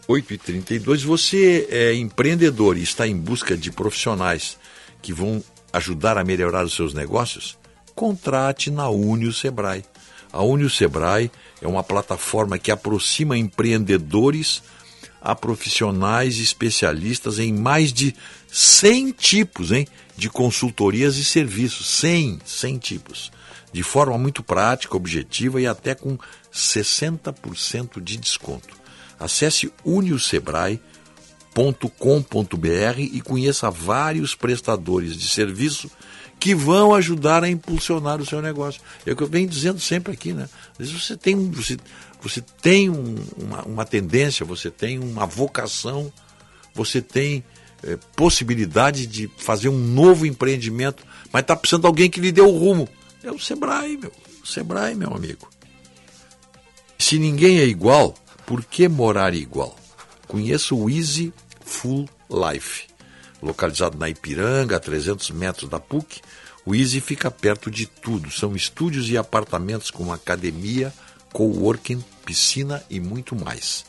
8 0.07 0.33
e 0.33 0.37
32 0.37 1.03
Você 1.03 1.67
é 1.69 1.93
empreendedor 1.95 2.77
e 2.77 2.83
está 2.83 3.07
em 3.07 3.17
busca 3.17 3.57
de 3.57 3.71
profissionais 3.71 4.57
que 5.01 5.11
vão 5.11 5.43
ajudar 5.71 6.17
a 6.17 6.23
melhorar 6.23 6.63
os 6.63 6.75
seus 6.75 6.93
negócios? 6.93 7.57
Contrate 7.95 8.69
na 8.69 8.89
Unio 8.89 9.33
Sebrae. 9.33 9.83
A 10.31 10.43
Unio 10.43 10.69
Sebrae 10.69 11.31
é 11.61 11.67
uma 11.67 11.83
plataforma 11.83 12.59
que 12.59 12.71
aproxima 12.71 13.37
empreendedores 13.37 14.61
a 15.21 15.33
profissionais 15.33 16.37
especialistas 16.37 17.39
em 17.39 17.53
mais 17.53 17.93
de 17.93 18.13
100 18.47 19.11
tipos 19.13 19.71
hein, 19.71 19.87
de 20.15 20.29
consultorias 20.29 21.17
e 21.17 21.23
serviços. 21.25 21.87
100, 21.87 22.39
100 22.45 22.77
tipos. 22.77 23.31
De 23.71 23.81
forma 23.83 24.17
muito 24.17 24.43
prática, 24.43 24.95
objetiva 24.95 25.59
e 25.59 25.65
até 25.67 25.95
com 25.95 26.17
60% 26.53 28.01
de 28.01 28.17
desconto. 28.17 28.75
Acesse 29.19 29.71
uniosebrae.com.br 31.55 32.99
e 32.99 33.21
conheça 33.21 33.69
vários 33.69 34.35
prestadores 34.35 35.15
de 35.15 35.27
serviço 35.27 35.89
que 36.39 36.53
vão 36.53 36.93
ajudar 36.93 37.43
a 37.43 37.49
impulsionar 37.49 38.19
o 38.21 38.25
seu 38.25 38.41
negócio. 38.41 38.81
É 39.05 39.11
o 39.11 39.15
que 39.15 39.23
eu 39.23 39.27
venho 39.27 39.47
dizendo 39.47 39.79
sempre 39.79 40.13
aqui, 40.13 40.33
né? 40.33 40.49
Às 40.73 40.89
vezes 40.89 41.03
você 41.05 41.15
tem, 41.15 41.49
você, 41.51 41.77
você 42.21 42.41
tem 42.61 42.89
um- 42.89 43.15
uma, 43.37 43.61
uma 43.63 43.85
tendência, 43.85 44.45
você 44.45 44.69
tem 44.69 44.99
uma 44.99 45.25
vocação, 45.25 46.11
você 46.73 47.01
tem 47.01 47.43
eh, 47.83 47.97
possibilidade 48.15 49.05
de 49.05 49.29
fazer 49.37 49.69
um 49.69 49.77
novo 49.77 50.25
empreendimento, 50.25 51.03
mas 51.31 51.41
está 51.41 51.55
precisando 51.55 51.81
de 51.81 51.87
alguém 51.87 52.09
que 52.09 52.19
lhe 52.19 52.31
dê 52.31 52.41
o 52.41 52.49
rumo. 52.49 52.87
É 53.23 53.31
o 53.31 53.39
Sebrae, 53.39 53.97
meu. 53.97 54.11
O 54.43 54.47
Sebrae, 54.47 54.95
meu 54.95 55.13
amigo. 55.13 55.49
Se 56.97 57.19
ninguém 57.19 57.59
é 57.59 57.65
igual, 57.65 58.15
por 58.45 58.63
que 58.63 58.87
morar 58.87 59.33
igual? 59.33 59.77
Conheça 60.27 60.73
o 60.73 60.89
Easy 60.89 61.33
Full 61.65 62.07
Life. 62.29 62.87
Localizado 63.41 63.97
na 63.97 64.09
Ipiranga, 64.09 64.77
a 64.77 64.79
300 64.79 65.31
metros 65.31 65.69
da 65.69 65.79
PUC, 65.79 66.21
o 66.65 66.73
Easy 66.73 67.01
fica 67.01 67.29
perto 67.29 67.69
de 67.69 67.85
tudo. 67.85 68.31
São 68.31 68.55
estúdios 68.55 69.09
e 69.09 69.17
apartamentos 69.17 69.91
com 69.91 70.13
academia, 70.13 70.93
coworking, 71.33 72.03
piscina 72.25 72.81
e 72.89 72.99
muito 72.99 73.35
mais. 73.35 73.85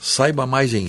Saiba 0.00 0.46
mais 0.46 0.74
em 0.74 0.84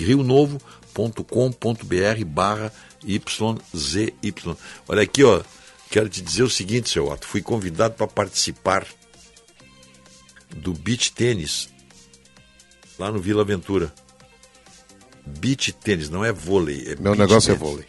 rionovo.com.br 0.98 2.26
barra 2.26 2.72
YZY. 3.04 4.58
Olha 4.88 5.04
aqui, 5.04 5.24
ó. 5.24 5.42
Quero 5.90 6.10
te 6.10 6.22
dizer 6.22 6.44
o 6.44 6.50
seguinte, 6.50 6.90
seu 6.90 7.08
Otto. 7.10 7.26
Fui 7.28 7.42
convidado 7.42 7.94
para 7.94 8.08
participar 8.08 8.86
do 10.56 10.74
beach 10.74 11.14
tênis 11.14 11.70
lá 13.00 13.12
no 13.12 13.20
Vila 13.20 13.42
Aventura. 13.44 13.94
Beach 15.26 15.72
tênis, 15.74 16.10
não 16.10 16.26
é 16.26 16.32
vôlei. 16.32 16.92
É 16.92 16.96
Meu 16.98 17.16
negócio 17.16 17.52
é 17.52 17.56
tênis. 17.56 17.70
vôlei. 17.70 17.86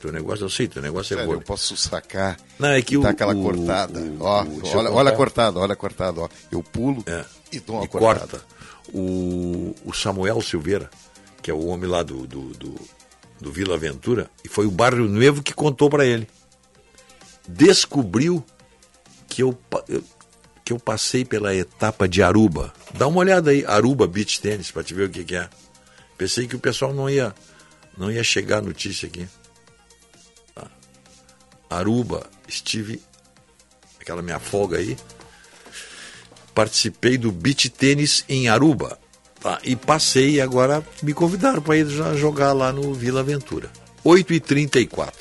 Teu 0.00 0.12
negócio 0.12 0.44
eu 0.44 0.50
sei, 0.50 0.68
teu 0.68 0.80
negócio 0.82 1.14
é 1.14 1.16
Sério, 1.16 1.24
vôlei. 1.26 1.40
eu 1.42 1.46
posso 1.46 1.76
sacar. 1.76 2.38
Não, 2.58 2.68
é 2.68 2.80
que 2.82 2.96
o- 2.96 3.06
aquela 3.06 3.34
o- 3.34 3.42
cortada. 3.42 3.98
o- 4.00 4.22
ó, 4.22 4.46
olha, 4.74 4.90
olha 4.92 5.10
a 5.10 5.16
cortada, 5.16 5.58
olha 5.58 5.72
a 5.72 5.76
cortada, 5.76 6.20
ó. 6.20 6.28
Eu 6.50 6.62
pulo 6.62 7.02
e 7.50 7.58
dou 7.60 7.76
uma 7.76 7.84
e 7.84 7.88
cortada. 7.88 8.26
corta. 8.38 8.44
O, 8.92 9.74
o 9.84 9.92
Samuel 9.92 10.40
Silveira, 10.42 10.88
que 11.46 11.50
é 11.52 11.54
o 11.54 11.66
homem 11.66 11.88
lá 11.88 12.02
do, 12.02 12.26
do, 12.26 12.48
do, 12.54 12.74
do 13.40 13.52
Vila 13.52 13.76
Aventura, 13.76 14.28
e 14.44 14.48
foi 14.48 14.66
o 14.66 14.70
Barrio 14.70 15.06
Nuevo 15.08 15.44
que 15.44 15.54
contou 15.54 15.88
para 15.88 16.04
ele. 16.04 16.26
Descobriu 17.46 18.44
que 19.28 19.44
eu- 19.44 19.56
que 20.64 20.72
eu 20.72 20.78
passei 20.80 21.24
pela 21.24 21.54
etapa 21.54 22.08
de 22.08 22.20
Aruba. 22.20 22.74
Dá 22.94 23.06
uma 23.06 23.20
olhada 23.20 23.52
aí, 23.52 23.64
Aruba 23.64 24.08
Beach 24.08 24.40
Tennis, 24.40 24.72
para 24.72 24.82
te 24.82 24.92
ver 24.92 25.06
o 25.06 25.10
que, 25.10 25.22
que 25.22 25.36
é. 25.36 25.48
Pensei 26.18 26.48
que 26.48 26.56
o 26.56 26.58
pessoal 26.58 26.92
não 26.92 27.08
ia, 27.08 27.32
não 27.96 28.10
ia 28.10 28.24
chegar 28.24 28.58
a 28.58 28.62
notícia 28.62 29.06
aqui. 29.06 29.28
Tá. 30.52 30.68
Aruba, 31.70 32.28
estive, 32.48 33.00
aquela 34.00 34.20
minha 34.20 34.40
folga 34.40 34.78
aí, 34.78 34.96
participei 36.52 37.16
do 37.16 37.30
beach 37.30 37.70
tênis 37.70 38.24
em 38.28 38.48
Aruba. 38.48 38.98
Tá? 39.46 39.60
E 39.62 39.76
passei 39.76 40.30
e 40.30 40.40
agora 40.40 40.82
me 41.00 41.14
convidaram 41.14 41.62
para 41.62 41.76
ir 41.76 41.86
jogar 42.16 42.52
lá 42.52 42.72
no 42.72 42.92
Vila 42.92 43.20
Aventura. 43.20 43.70
8h34. 44.04 45.12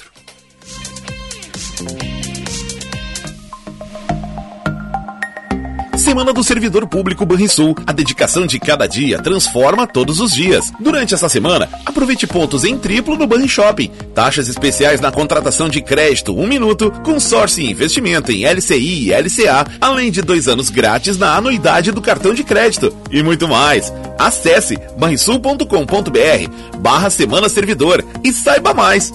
Semana 5.95 6.33
do 6.33 6.43
Servidor 6.43 6.87
Público 6.87 7.23
Banrisul. 7.23 7.75
A 7.85 7.91
dedicação 7.91 8.47
de 8.47 8.59
cada 8.59 8.87
dia 8.87 9.21
transforma 9.21 9.85
todos 9.85 10.19
os 10.19 10.33
dias. 10.33 10.71
Durante 10.79 11.13
essa 11.13 11.29
semana, 11.29 11.69
aproveite 11.95 12.27
pontos 12.27 12.65
em 12.65 12.77
triplo 12.77 13.15
no 13.15 13.25
Banri 13.25 13.47
Shopping. 13.47 13.89
Taxas 14.13 14.49
especiais 14.49 14.99
na 14.99 15.13
contratação 15.13 15.69
de 15.69 15.81
crédito, 15.81 16.37
um 16.37 16.45
minuto, 16.45 16.91
consórcio 17.03 17.63
e 17.63 17.71
investimento 17.71 18.33
em 18.33 18.45
LCI 18.45 19.07
e 19.07 19.13
LCA, 19.13 19.65
além 19.79 20.11
de 20.11 20.21
dois 20.21 20.49
anos 20.49 20.69
grátis 20.69 21.17
na 21.17 21.33
anuidade 21.33 21.93
do 21.93 22.01
cartão 22.01 22.33
de 22.33 22.43
crédito. 22.43 22.93
E 23.09 23.23
muito 23.23 23.47
mais. 23.47 23.93
Acesse 24.19 24.77
banrisul.com.br 24.97 26.79
barra 26.79 27.09
Semana 27.09 27.47
Servidor 27.47 28.03
e 28.21 28.33
saiba 28.33 28.73
mais. 28.73 29.13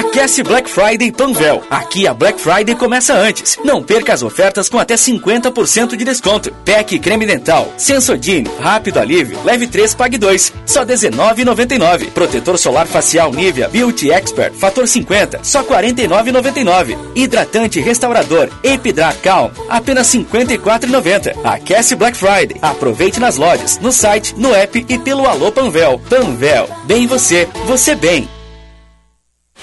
Aquece 0.00 0.42
Black 0.42 0.70
Friday 0.70 1.12
Panvel. 1.12 1.62
Aqui 1.68 2.06
a 2.06 2.14
Black 2.14 2.40
Friday 2.40 2.74
começa 2.74 3.12
antes. 3.12 3.58
Não 3.62 3.82
perca 3.82 4.14
as 4.14 4.22
ofertas 4.22 4.66
com 4.66 4.78
até 4.78 4.94
50% 4.94 5.94
de 5.94 6.04
desconto. 6.04 6.50
PEC 6.64 6.98
creme 6.98 7.26
dental, 7.26 7.70
Sensodyne, 7.76 8.48
rápido 8.60 8.98
alívio, 8.98 9.38
leve 9.44 9.66
3, 9.66 9.94
pague 9.94 10.16
2, 10.16 10.54
só 10.64 10.80
R$19,99. 10.84 12.12
Protetor 12.12 12.56
solar 12.56 12.86
facial 12.86 13.30
Nivea 13.30 13.68
Beauty 13.68 14.10
Expert, 14.10 14.54
fator 14.54 14.88
50, 14.88 15.44
só 15.44 15.60
R$49,99. 15.60 16.96
Hidratante 17.14 17.78
restaurador 17.78 18.48
Epidrat 18.62 19.18
Calm, 19.22 19.50
apenas 19.68 20.14
R$54,90. 20.14 21.44
Aquece 21.44 21.94
Black 21.94 22.16
Friday. 22.16 22.56
Aproveite 22.62 23.20
nas 23.20 23.36
lojas, 23.36 23.78
no 23.78 23.92
site, 23.92 24.34
no 24.38 24.54
app 24.54 24.82
e 24.88 24.98
pelo 24.98 25.26
Alô 25.26 25.52
Panvel. 25.52 26.00
Panvel, 26.08 26.70
bem 26.86 27.06
você, 27.06 27.46
você 27.66 27.94
bem. 27.94 28.39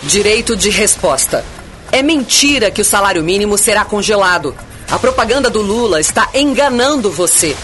Direito 0.03 0.55
de 0.55 0.69
resposta. 0.69 1.43
É 1.91 2.03
mentira 2.03 2.69
que 2.69 2.81
o 2.81 2.85
salário 2.85 3.23
mínimo 3.23 3.57
será 3.57 3.83
congelado. 3.83 4.55
A 4.89 4.99
propaganda 4.99 5.49
do 5.49 5.61
Lula 5.61 5.99
está 5.99 6.29
enganando 6.33 7.11
você. 7.11 7.55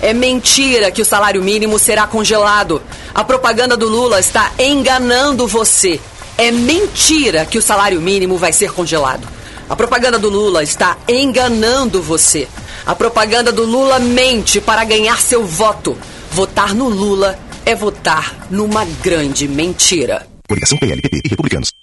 É 0.00 0.14
mentira 0.14 0.90
que 0.90 1.02
o 1.02 1.04
salário 1.04 1.42
mínimo 1.42 1.78
será 1.78 2.06
congelado. 2.06 2.80
A 3.14 3.24
propaganda 3.24 3.76
do 3.76 3.88
Lula 3.88 4.20
está 4.20 4.52
enganando 4.58 5.46
você. 5.46 6.00
É 6.38 6.50
mentira 6.50 7.44
que 7.44 7.58
o 7.58 7.62
salário 7.62 8.00
mínimo 8.00 8.38
vai 8.38 8.52
ser 8.52 8.72
congelado. 8.72 9.28
A 9.68 9.76
propaganda 9.76 10.18
do 10.18 10.30
Lula 10.30 10.62
está 10.62 10.96
enganando 11.08 12.00
você. 12.00 12.48
A 12.86 12.94
propaganda 12.94 13.52
do 13.52 13.64
Lula 13.64 13.98
mente 13.98 14.60
para 14.60 14.84
ganhar 14.84 15.20
seu 15.20 15.44
voto. 15.44 15.98
Votar 16.30 16.74
no 16.74 16.88
Lula 16.88 17.38
é 17.66 17.74
votar 17.74 18.46
numa 18.48 18.84
grande 19.02 19.46
mentira. 19.46 20.26
Coligação 20.48 20.78
PLPP 20.78 21.20
e 21.24 21.28
Republicanos. 21.28 21.79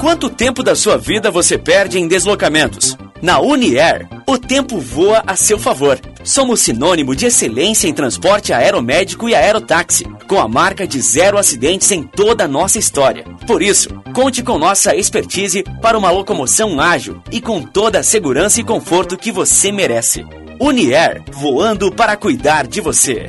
Quanto 0.00 0.30
tempo 0.30 0.62
da 0.62 0.74
sua 0.74 0.96
vida 0.96 1.30
você 1.30 1.58
perde 1.58 1.98
em 1.98 2.08
deslocamentos? 2.08 2.96
Na 3.20 3.38
Uniair, 3.38 4.08
o 4.26 4.38
tempo 4.38 4.80
voa 4.80 5.22
a 5.26 5.36
seu 5.36 5.58
favor. 5.58 6.00
Somos 6.24 6.60
sinônimo 6.60 7.14
de 7.14 7.26
excelência 7.26 7.86
em 7.86 7.92
transporte 7.92 8.50
aeromédico 8.50 9.28
e 9.28 9.34
aerotáxi, 9.34 10.04
com 10.26 10.40
a 10.40 10.48
marca 10.48 10.86
de 10.86 10.98
zero 11.02 11.36
acidentes 11.36 11.90
em 11.90 12.02
toda 12.02 12.44
a 12.44 12.48
nossa 12.48 12.78
história. 12.78 13.26
Por 13.46 13.60
isso, 13.60 13.90
conte 14.14 14.42
com 14.42 14.58
nossa 14.58 14.96
expertise 14.96 15.62
para 15.82 15.98
uma 15.98 16.10
locomoção 16.10 16.80
ágil 16.80 17.22
e 17.30 17.38
com 17.38 17.60
toda 17.60 17.98
a 17.98 18.02
segurança 18.02 18.58
e 18.58 18.64
conforto 18.64 19.18
que 19.18 19.30
você 19.30 19.70
merece. 19.70 20.24
Uniair, 20.58 21.22
voando 21.30 21.92
para 21.92 22.16
cuidar 22.16 22.66
de 22.66 22.80
você. 22.80 23.28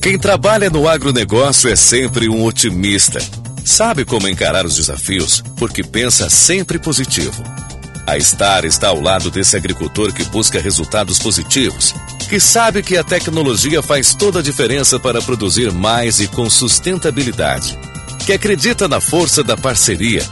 Quem 0.00 0.18
trabalha 0.18 0.70
no 0.70 0.88
agronegócio 0.88 1.70
é 1.70 1.76
sempre 1.76 2.28
um 2.28 2.44
otimista. 2.44 3.20
Sabe 3.64 4.04
como 4.04 4.28
encarar 4.28 4.64
os 4.64 4.76
desafios, 4.76 5.42
porque 5.56 5.82
pensa 5.82 6.30
sempre 6.30 6.78
positivo. 6.78 7.42
A 8.06 8.18
Star 8.20 8.64
está 8.64 8.88
ao 8.88 9.00
lado 9.00 9.30
desse 9.32 9.56
agricultor 9.56 10.12
que 10.12 10.22
busca 10.24 10.60
resultados 10.60 11.18
positivos, 11.18 11.92
que 12.28 12.38
sabe 12.38 12.82
que 12.82 12.96
a 12.96 13.02
tecnologia 13.02 13.82
faz 13.82 14.14
toda 14.14 14.38
a 14.38 14.42
diferença 14.42 15.00
para 15.00 15.20
produzir 15.20 15.72
mais 15.72 16.20
e 16.20 16.28
com 16.28 16.48
sustentabilidade, 16.48 17.76
que 18.24 18.32
acredita 18.32 18.86
na 18.86 19.00
força 19.00 19.42
da 19.42 19.56
parceria, 19.56 20.24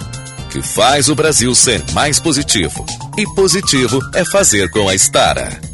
que 0.50 0.62
faz 0.62 1.08
o 1.08 1.16
Brasil 1.16 1.52
ser 1.52 1.82
mais 1.92 2.20
positivo. 2.20 2.86
E 3.18 3.24
positivo 3.34 4.00
é 4.14 4.24
fazer 4.24 4.70
com 4.70 4.88
a 4.88 4.94
Stara. 4.94 5.73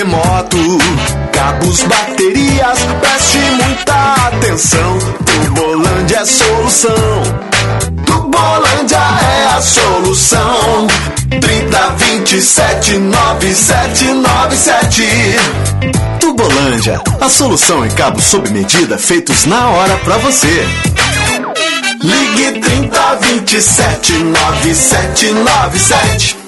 remoto, 0.00 0.56
cabos, 1.30 1.82
baterias, 1.82 2.78
preste 3.00 3.38
muita 3.38 4.14
atenção. 4.28 4.98
Tubolândia 5.26 6.16
é 6.16 6.24
solução. 6.24 7.22
Tubolândia 8.06 8.96
é 8.96 9.44
a 9.56 9.60
solução. 9.60 10.86
30 11.28 11.90
27 11.98 12.96
9797. 12.98 15.02
Tubolândia, 16.18 16.98
a 17.20 17.28
solução 17.28 17.84
em 17.84 17.90
cabos 17.90 18.24
sob 18.24 18.48
medida 18.50 18.96
feitos 18.96 19.44
na 19.44 19.68
hora 19.68 19.98
pra 19.98 20.16
você. 20.16 20.66
Ligue 22.02 22.58
30 22.60 23.16
27 23.16 24.14
9797. 24.14 26.39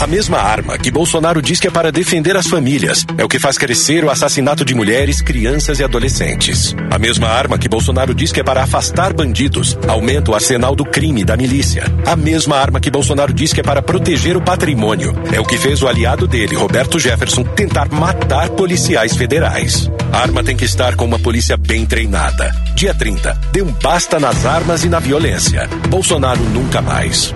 A 0.00 0.06
mesma 0.06 0.38
arma 0.38 0.76
que 0.76 0.90
Bolsonaro 0.90 1.40
diz 1.40 1.60
que 1.60 1.68
é 1.68 1.70
para 1.70 1.92
defender 1.92 2.36
as 2.36 2.46
famílias 2.46 3.06
é 3.16 3.24
o 3.24 3.28
que 3.28 3.38
faz 3.38 3.56
crescer 3.56 4.04
o 4.04 4.10
assassinato 4.10 4.64
de 4.64 4.74
mulheres, 4.74 5.22
crianças 5.22 5.78
e 5.78 5.84
adolescentes. 5.84 6.74
A 6.90 6.98
mesma 6.98 7.28
arma 7.28 7.56
que 7.56 7.68
Bolsonaro 7.68 8.14
diz 8.14 8.32
que 8.32 8.40
é 8.40 8.44
para 8.44 8.62
afastar 8.62 9.12
bandidos 9.12 9.78
aumenta 9.88 10.30
o 10.30 10.34
arsenal 10.34 10.74
do 10.74 10.84
crime 10.84 11.24
da 11.24 11.36
milícia. 11.36 11.84
A 12.04 12.16
mesma 12.16 12.56
arma 12.56 12.80
que 12.80 12.90
Bolsonaro 12.90 13.32
diz 13.32 13.52
que 13.52 13.60
é 13.60 13.62
para 13.62 13.80
proteger 13.80 14.36
o 14.36 14.42
patrimônio 14.42 15.14
é 15.32 15.40
o 15.40 15.44
que 15.44 15.56
fez 15.56 15.80
o 15.80 15.88
aliado 15.88 16.26
dele, 16.26 16.56
Roberto 16.56 16.98
Jefferson, 16.98 17.44
tentar 17.44 17.88
matar 17.88 18.50
policiais 18.50 19.16
federais. 19.16 19.90
A 20.12 20.18
arma 20.18 20.42
tem 20.42 20.56
que 20.56 20.64
estar 20.64 20.96
com 20.96 21.04
uma 21.04 21.18
polícia 21.18 21.56
bem 21.56 21.86
treinada. 21.86 22.50
Dia 22.74 22.94
30, 22.94 23.32
dê 23.52 23.62
um 23.62 23.72
basta 23.72 24.18
nas 24.18 24.44
armas 24.44 24.84
e 24.84 24.88
na 24.88 24.98
violência. 24.98 25.68
Bolsonaro 25.88 26.42
nunca 26.42 26.82
mais. 26.82 27.34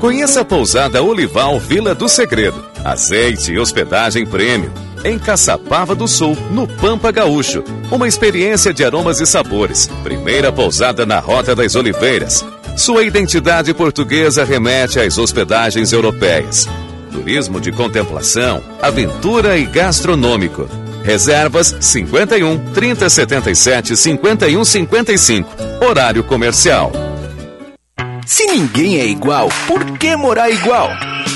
Conheça 0.00 0.40
a 0.40 0.44
pousada 0.44 1.02
Olival 1.02 1.58
Vila 1.58 1.94
do 1.94 2.08
Segredo. 2.08 2.64
Azeite 2.84 3.52
e 3.52 3.58
hospedagem 3.58 4.26
prêmio. 4.26 4.72
Em 5.04 5.18
Caçapava 5.18 5.94
do 5.94 6.08
Sul, 6.08 6.36
no 6.50 6.66
Pampa 6.66 7.10
Gaúcho. 7.10 7.62
Uma 7.90 8.08
experiência 8.08 8.72
de 8.72 8.84
aromas 8.84 9.20
e 9.20 9.26
sabores. 9.26 9.88
Primeira 10.02 10.52
pousada 10.52 11.04
na 11.04 11.18
Rota 11.18 11.54
das 11.54 11.74
Oliveiras. 11.74 12.44
Sua 12.76 13.04
identidade 13.04 13.72
portuguesa 13.74 14.44
remete 14.44 15.00
às 15.00 15.18
hospedagens 15.18 15.92
europeias. 15.92 16.66
Turismo 17.10 17.60
de 17.60 17.72
contemplação, 17.72 18.62
aventura 18.80 19.58
e 19.58 19.64
gastronômico. 19.64 20.68
Reservas 21.06 21.72
51 21.78 22.72
3077 22.74 23.96
51 23.96 24.64
55. 24.64 25.48
Horário 25.88 26.24
comercial. 26.24 26.90
Se 28.26 28.44
ninguém 28.46 28.98
é 28.98 29.06
igual, 29.06 29.48
por 29.68 29.96
que 29.98 30.16
morar 30.16 30.50
igual? 30.50 30.90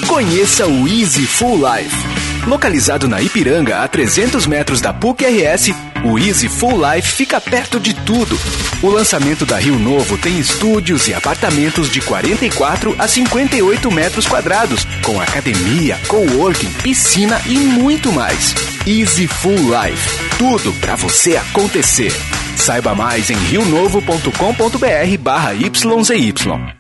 Conheça 0.09 0.67
o 0.67 0.89
Easy 0.89 1.25
Full 1.25 1.59
Life. 1.59 2.30
Localizado 2.47 3.07
na 3.07 3.21
Ipiranga, 3.21 3.83
a 3.83 3.89
300 3.89 4.47
metros 4.47 4.81
da 4.81 4.93
PUC-RS, 4.93 5.75
o 6.05 6.19
Easy 6.19 6.49
Full 6.49 6.81
Life 6.95 7.13
fica 7.13 7.41
perto 7.41 7.79
de 7.79 7.93
tudo. 7.95 8.39
O 8.83 8.89
lançamento 8.89 9.45
da 9.45 9.59
Rio 9.59 9.79
Novo 9.79 10.17
tem 10.17 10.39
estúdios 10.39 11.07
e 11.07 11.15
apartamentos 11.15 11.91
de 11.91 12.01
44 12.01 12.97
a 12.99 13.07
58 13.07 13.91
metros 13.91 14.27
quadrados, 14.27 14.87
com 15.03 15.21
academia, 15.21 15.99
coworking, 16.09 16.73
piscina 16.83 17.41
e 17.47 17.59
muito 17.59 18.11
mais. 18.11 18.55
Easy 18.87 19.27
Full 19.27 19.57
Life. 19.57 20.37
Tudo 20.39 20.73
para 20.81 20.97
você 20.97 21.37
acontecer. 21.37 22.13
Saiba 22.57 22.95
mais 22.95 23.31
em 23.31 23.37
rionovo.com.br 23.37 25.19
barra 25.21 25.53
YZY. 25.53 26.80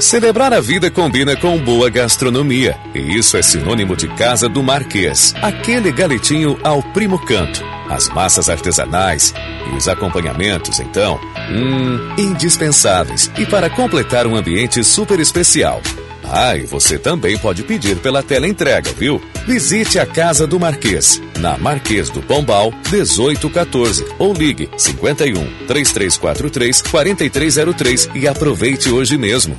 Celebrar 0.00 0.52
a 0.52 0.60
vida 0.60 0.90
combina 0.90 1.34
com 1.36 1.58
boa 1.58 1.88
gastronomia. 1.88 2.76
E 2.94 3.16
isso 3.16 3.36
é 3.36 3.42
sinônimo 3.42 3.96
de 3.96 4.08
Casa 4.08 4.48
do 4.48 4.62
Marquês. 4.62 5.34
Aquele 5.40 5.90
galetinho 5.90 6.58
ao 6.62 6.82
primo 6.82 7.18
canto. 7.18 7.64
As 7.88 8.08
massas 8.08 8.50
artesanais 8.50 9.32
e 9.70 9.76
os 9.76 9.88
acompanhamentos, 9.88 10.80
então, 10.80 11.18
hum, 11.50 12.14
indispensáveis. 12.18 13.30
E 13.38 13.46
para 13.46 13.70
completar 13.70 14.26
um 14.26 14.36
ambiente 14.36 14.82
super 14.84 15.18
especial. 15.18 15.80
Ah, 16.24 16.56
e 16.56 16.66
você 16.66 16.98
também 16.98 17.38
pode 17.38 17.62
pedir 17.62 17.96
pela 17.96 18.22
tela 18.22 18.48
entrega, 18.48 18.90
viu? 18.92 19.22
Visite 19.46 20.00
a 20.00 20.04
Casa 20.04 20.44
do 20.44 20.58
Marquês, 20.58 21.22
na 21.38 21.56
Marquês 21.56 22.10
do 22.10 22.20
Pombal, 22.20 22.72
1814, 22.90 24.04
ou 24.18 24.34
ligue 24.34 24.68
51 24.76 25.34
3343 25.68 26.82
4303 26.82 28.10
e 28.16 28.26
aproveite 28.26 28.90
hoje 28.90 29.16
mesmo. 29.16 29.56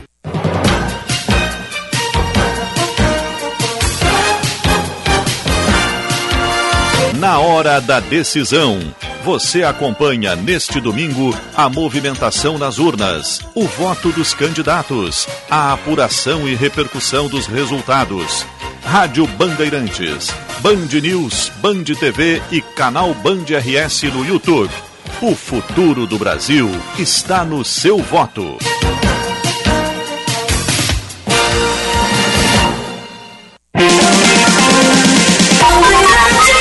Na 7.17 7.39
hora 7.39 7.79
da 7.79 8.01
decisão, 8.01 8.93
você 9.23 9.63
acompanha 9.63 10.35
neste 10.35 10.81
domingo 10.81 11.33
a 11.55 11.69
movimentação 11.69 12.57
nas 12.57 12.77
urnas, 12.77 13.39
o 13.55 13.63
voto 13.63 14.11
dos 14.11 14.33
candidatos, 14.33 15.25
a 15.49 15.71
apuração 15.71 16.45
e 16.45 16.55
repercussão 16.55 17.29
dos 17.29 17.47
resultados. 17.47 18.45
Rádio 18.87 19.27
Bandeirantes, 19.27 20.33
Band 20.61 20.87
News, 21.01 21.51
Band 21.61 21.83
TV 21.83 22.41
e 22.49 22.61
canal 22.61 23.13
Band 23.15 23.43
RS 23.43 24.03
no 24.03 24.25
YouTube. 24.25 24.73
O 25.21 25.35
futuro 25.35 26.07
do 26.07 26.17
Brasil 26.17 26.69
está 26.97 27.43
no 27.43 27.65
seu 27.65 27.97
voto. 27.97 28.57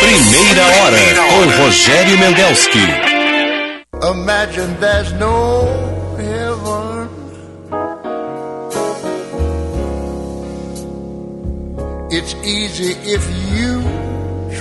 Primeira 0.01 0.67
hora 0.67 0.99
com 1.29 1.63
Rogério 1.63 2.19
Mendelski. 2.19 2.81
Imagine 4.03 4.75
there's 4.81 5.13
no 5.13 6.06
It's 12.19 12.35
easy 12.37 12.93
if 13.15 13.23
you 13.53 13.83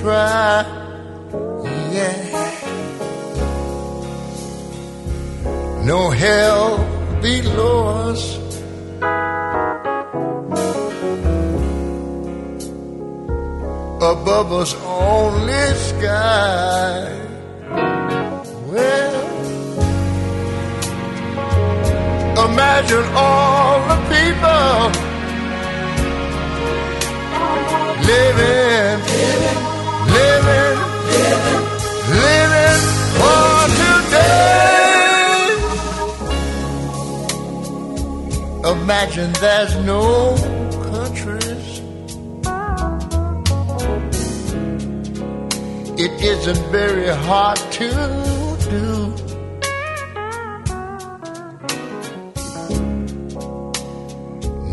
try. 0.01 0.66
Yeah. 1.95 2.19
No 5.85 6.09
hell 6.09 6.84
below 7.22 8.11
us. 8.11 8.24
Above 14.14 14.51
us 14.51 14.75
only 14.84 15.66
sky. 15.90 17.08
Well, 18.67 19.24
imagine 22.50 23.06
all 23.16 23.80
the 23.88 23.98
people 24.11 25.05
living, 28.08 29.00
living, 30.17 30.77
living, 31.16 31.59
living 32.24 32.82
for 33.17 33.50
today. 33.82 35.45
Imagine 38.75 39.32
there's 39.42 39.75
no 39.85 40.35
countries. 40.92 41.67
It 45.98 46.11
isn't 46.22 46.64
very 46.72 47.08
hard 47.08 47.58
to 47.80 47.90
do. 48.69 48.88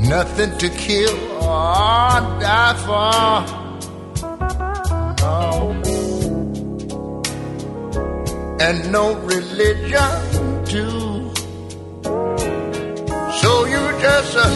Nothing 0.08 0.58
to 0.58 0.68
kill 0.68 1.31
or 1.52 2.20
die 2.42 2.74
for. 2.84 3.62
And 8.66 8.78
no 8.92 9.05
religion 9.32 10.12
too. 10.72 11.31
So 13.40 13.50
you 13.72 13.82
just 14.05 14.36
uh, 14.36 14.48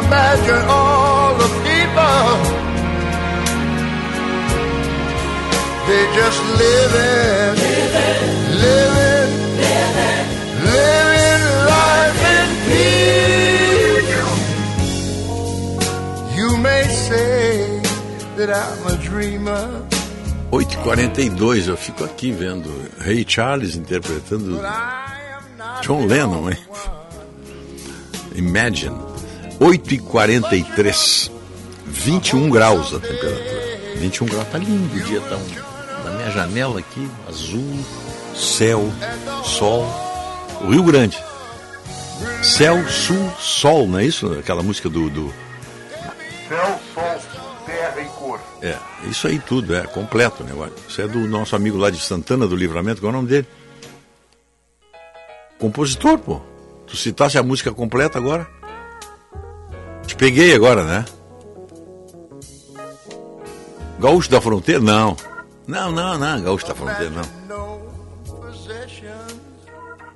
imagine 0.00 0.62
all 0.76 1.28
the 1.42 1.50
people. 1.66 2.26
They 5.86 6.04
just 6.18 6.40
living, 6.62 7.54
living, 8.64 9.30
living, 9.64 10.26
living 10.74 11.42
life 11.72 12.20
in 12.36 12.48
peace. 12.66 12.99
Say 17.10 17.82
that 18.36 18.50
I'm 18.50 18.86
a 18.86 18.96
dreamer. 18.96 19.82
8h42, 20.52 21.68
eu 21.68 21.76
fico 21.76 22.04
aqui 22.04 22.32
vendo 22.32 22.68
Ray 22.98 23.24
Charles 23.26 23.76
interpretando 23.76 24.60
John 25.82 26.06
Lennon, 26.06 26.50
hein? 26.50 26.58
Imagine. 28.34 28.96
8h43, 29.60 31.30
21 31.86 32.50
graus 32.50 32.94
a 32.94 33.00
temperatura. 33.00 33.60
21 33.96 34.26
graus, 34.26 34.48
tá 34.48 34.58
lindo 34.58 34.96
o 34.96 35.00
dia, 35.00 35.20
tá 35.20 35.36
um 35.36 36.04
na 36.04 36.10
minha 36.12 36.30
janela 36.30 36.80
aqui, 36.80 37.08
azul, 37.28 37.78
céu, 38.34 38.90
sol, 39.44 39.86
o 40.62 40.70
Rio 40.70 40.82
Grande. 40.82 41.18
Céu, 42.42 42.88
sul, 42.88 43.30
sol, 43.38 43.86
não 43.86 43.98
é 43.98 44.04
isso? 44.04 44.32
Aquela 44.38 44.62
música 44.62 44.88
do. 44.88 45.10
do... 45.10 45.32
Céu, 46.48 46.79
É, 48.62 48.76
isso 49.08 49.26
aí 49.26 49.38
tudo, 49.38 49.74
é 49.74 49.86
completo 49.86 50.42
o 50.42 50.46
negócio. 50.46 50.74
Isso 50.86 51.00
é 51.00 51.08
do 51.08 51.20
nosso 51.20 51.56
amigo 51.56 51.78
lá 51.78 51.88
de 51.88 51.98
Santana 51.98 52.46
do 52.46 52.54
Livramento, 52.54 53.00
qual 53.00 53.10
é 53.10 53.14
o 53.14 53.16
nome 53.16 53.28
dele? 53.28 53.46
Compositor, 55.58 56.18
pô. 56.18 56.40
Tu 56.86 56.96
citasse 56.96 57.38
a 57.38 57.42
música 57.42 57.72
completa 57.72 58.18
agora? 58.18 58.46
Te 60.06 60.14
peguei 60.16 60.54
agora, 60.54 60.84
né? 60.84 61.04
Gaúcho 63.98 64.30
da 64.30 64.40
Fronteira? 64.40 64.80
Não. 64.80 65.16
Não, 65.66 65.92
não, 65.92 66.18
não, 66.18 66.42
Gaúcho 66.42 66.66
da 66.66 66.74
Fronteira, 66.74 67.10
não. 67.10 67.80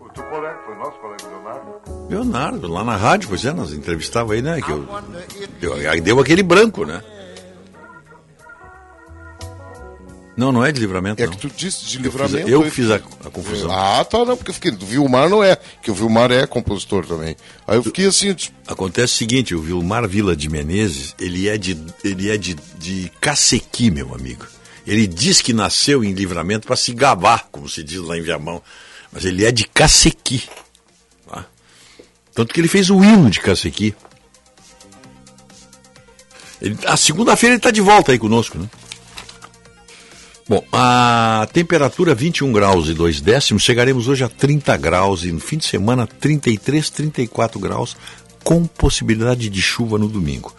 O 0.01 0.09
teu 0.09 0.25
colega, 0.25 0.59
foi 0.67 0.75
nosso 0.77 0.99
colega 0.99 1.29
Leonardo? 1.29 2.09
Leonardo, 2.09 2.69
lá 2.69 2.85
na 2.85 2.97
rádio, 2.97 3.29
pois 3.29 3.45
é, 3.45 3.53
nós 3.53 3.73
entrevistava 3.73 4.35
aí, 4.35 4.43
né? 4.43 4.61
Que 4.61 4.71
eu, 4.71 4.87
eu, 5.63 5.91
aí 5.91 6.01
deu 6.01 6.19
aquele 6.21 6.43
branco, 6.43 6.85
né? 6.85 7.03
Não, 10.37 10.51
não 10.51 10.65
é 10.65 10.73
de 10.73 10.81
livramento. 10.81 11.23
É 11.23 11.27
não. 11.27 11.33
que 11.33 11.39
tu 11.39 11.49
disse 11.55 11.85
de 11.87 11.97
Eu 11.99 12.03
livramento. 12.03 12.45
fiz 12.45 12.51
Eu 12.53 12.71
fiz 12.71 12.91
a, 12.91 12.97
a 12.97 13.31
confusão. 13.31 13.71
Ah, 13.71 14.05
tá, 14.05 14.25
não, 14.25 14.37
porque 14.37 14.51
eu 14.51 14.55
fiquei. 14.55 14.71
Do 14.73 14.85
Vilmar 14.85 15.29
não 15.29 15.43
é, 15.45 15.57
que 15.81 15.91
o 15.91 15.95
Vilmar 15.95 16.33
é 16.33 16.45
compositor 16.47 17.07
também. 17.07 17.37
Aí 17.67 17.77
eu 17.77 17.85
fiquei 17.85 18.07
assim, 18.07 18.29
eu 18.29 18.35
disse, 18.35 18.51
Acontece 18.67 19.15
o 19.15 19.17
seguinte, 19.17 19.55
o 19.55 19.61
Vilmar 19.63 20.09
Vila 20.09 20.35
de 20.35 20.49
Menezes, 20.49 21.15
ele 21.21 21.49
é 21.49 21.57
de, 21.57 21.79
ele 22.03 22.31
é 22.31 22.37
de, 22.37 22.57
de 22.79 23.13
Cacequi, 23.21 23.91
meu 23.93 24.13
amigo. 24.15 24.45
Ele 24.87 25.07
diz 25.07 25.41
que 25.41 25.53
nasceu 25.53 26.03
em 26.03 26.13
livramento 26.13 26.67
para 26.67 26.77
se 26.77 26.93
gabar, 26.93 27.47
como 27.53 27.69
se 27.69 27.83
diz 27.85 28.01
lá 28.01 28.19
em 28.19 28.23
Viamão. 28.23 28.61
Mas 29.13 29.25
ele 29.25 29.45
é 29.45 29.53
de 29.53 29.65
Cacequi. 29.69 30.43
tá? 31.29 31.47
Tanto 32.35 32.53
que 32.53 32.61
ele 32.61 32.67
fez 32.69 32.91
o 32.91 33.05
hino 33.05 33.31
de 33.31 33.39
Cacequi. 33.41 33.95
Ele- 36.61 36.77
a 36.87 36.97
segunda-feira 36.97 37.53
ele 37.55 37.59
está 37.59 37.71
de 37.71 37.81
volta 37.81 38.13
aí 38.13 38.19
conosco, 38.19 38.59
né? 38.59 38.69
Bom, 40.47 40.63
a 40.71 41.49
temperatura 41.55 42.15
21 42.15 42.53
graus 42.53 42.89
e 42.89 42.93
2 42.93 43.23
décimos, 43.23 43.63
chegaremos 43.63 44.09
hoje 44.09 44.25
a 44.25 44.29
30 44.29 44.77
graus 44.77 45.25
e 45.25 45.33
no 45.33 45.41
fim 45.41 45.57
de 45.57 45.65
semana 45.65 46.07
33, 46.07 46.91
34 46.91 47.59
graus, 47.59 47.97
com 48.43 48.67
possibilidade 48.67 49.49
de 49.49 49.63
chuva 49.63 49.97
no 49.97 50.07
domingo. 50.07 50.55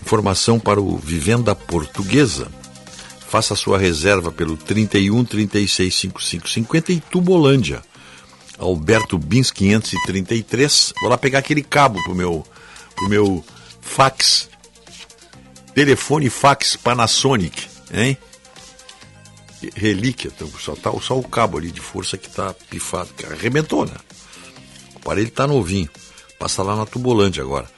Informação 0.00 0.58
para 0.58 0.80
o 0.80 0.96
Vivenda 0.96 1.54
Portuguesa. 1.54 2.48
Faça 3.28 3.54
sua 3.54 3.76
reserva 3.76 4.32
pelo 4.32 4.56
31 4.56 5.22
36 5.24 5.94
55 5.94 6.48
50 6.48 6.92
em 6.94 6.98
Tubolândia. 6.98 7.82
Alberto 8.58 9.18
Bins 9.18 9.50
533. 9.50 10.94
Vou 11.02 11.10
lá 11.10 11.18
pegar 11.18 11.40
aquele 11.40 11.62
cabo 11.62 12.02
pro 12.04 12.14
meu, 12.14 12.42
pro 12.94 13.08
meu 13.08 13.44
fax. 13.82 14.48
Telefone 15.74 16.30
fax 16.30 16.74
Panasonic, 16.74 17.66
hein? 17.92 18.16
Relíquia, 19.74 20.30
então 20.34 20.48
só, 20.58 20.74
tá, 20.74 20.90
só 21.00 21.18
o 21.18 21.26
cabo 21.26 21.58
ali 21.58 21.70
de 21.70 21.80
força 21.80 22.16
que 22.16 22.28
tá 22.28 22.54
pifado, 22.70 23.10
que 23.16 23.26
arrebentou, 23.26 23.86
né? 23.86 23.94
O 24.94 24.98
aparelho 24.98 25.30
tá 25.30 25.46
novinho. 25.46 25.88
Passa 26.38 26.62
lá 26.62 26.76
na 26.76 26.84
Tubolândia 26.84 27.42
agora. 27.42 27.70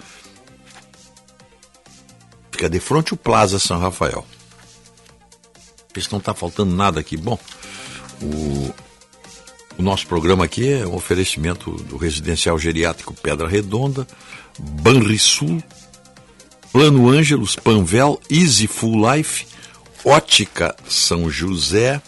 Fica 2.50 2.68
de 2.68 2.80
frente 2.80 3.14
o 3.14 3.16
Plaza 3.16 3.58
São 3.58 3.78
Rafael. 3.78 4.26
Se 5.96 6.12
não 6.12 6.20
tá 6.20 6.32
faltando 6.32 6.74
nada 6.74 7.00
aqui. 7.00 7.16
Bom, 7.16 7.38
o, 8.22 8.74
o 9.78 9.82
nosso 9.82 10.06
programa 10.06 10.44
aqui 10.44 10.68
é 10.68 10.86
um 10.86 10.94
oferecimento 10.94 11.70
do 11.70 11.96
Residencial 11.96 12.58
Geriátrico 12.58 13.14
Pedra 13.14 13.48
Redonda, 13.48 14.06
Banrisul, 14.58 15.62
Plano 16.72 17.08
Ângelos, 17.08 17.56
Panvel, 17.56 18.20
Easy 18.30 18.66
Full 18.66 19.12
Life, 19.12 19.46
Ótica 20.04 20.74
São 20.88 21.30
José, 21.30 22.00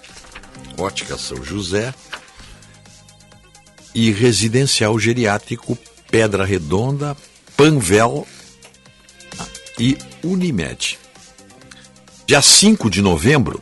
Ótica 0.78 1.19
São 1.19 1.43
José 1.44 1.93
e 3.94 4.10
Residencial 4.12 4.99
Geriátrico 4.99 5.77
Pedra 6.10 6.44
Redonda, 6.44 7.17
Panvel 7.57 8.27
e 9.78 9.97
Unimed. 10.23 10.99
Dia 12.27 12.41
5 12.41 12.89
de 12.89 13.02
novembro, 13.02 13.60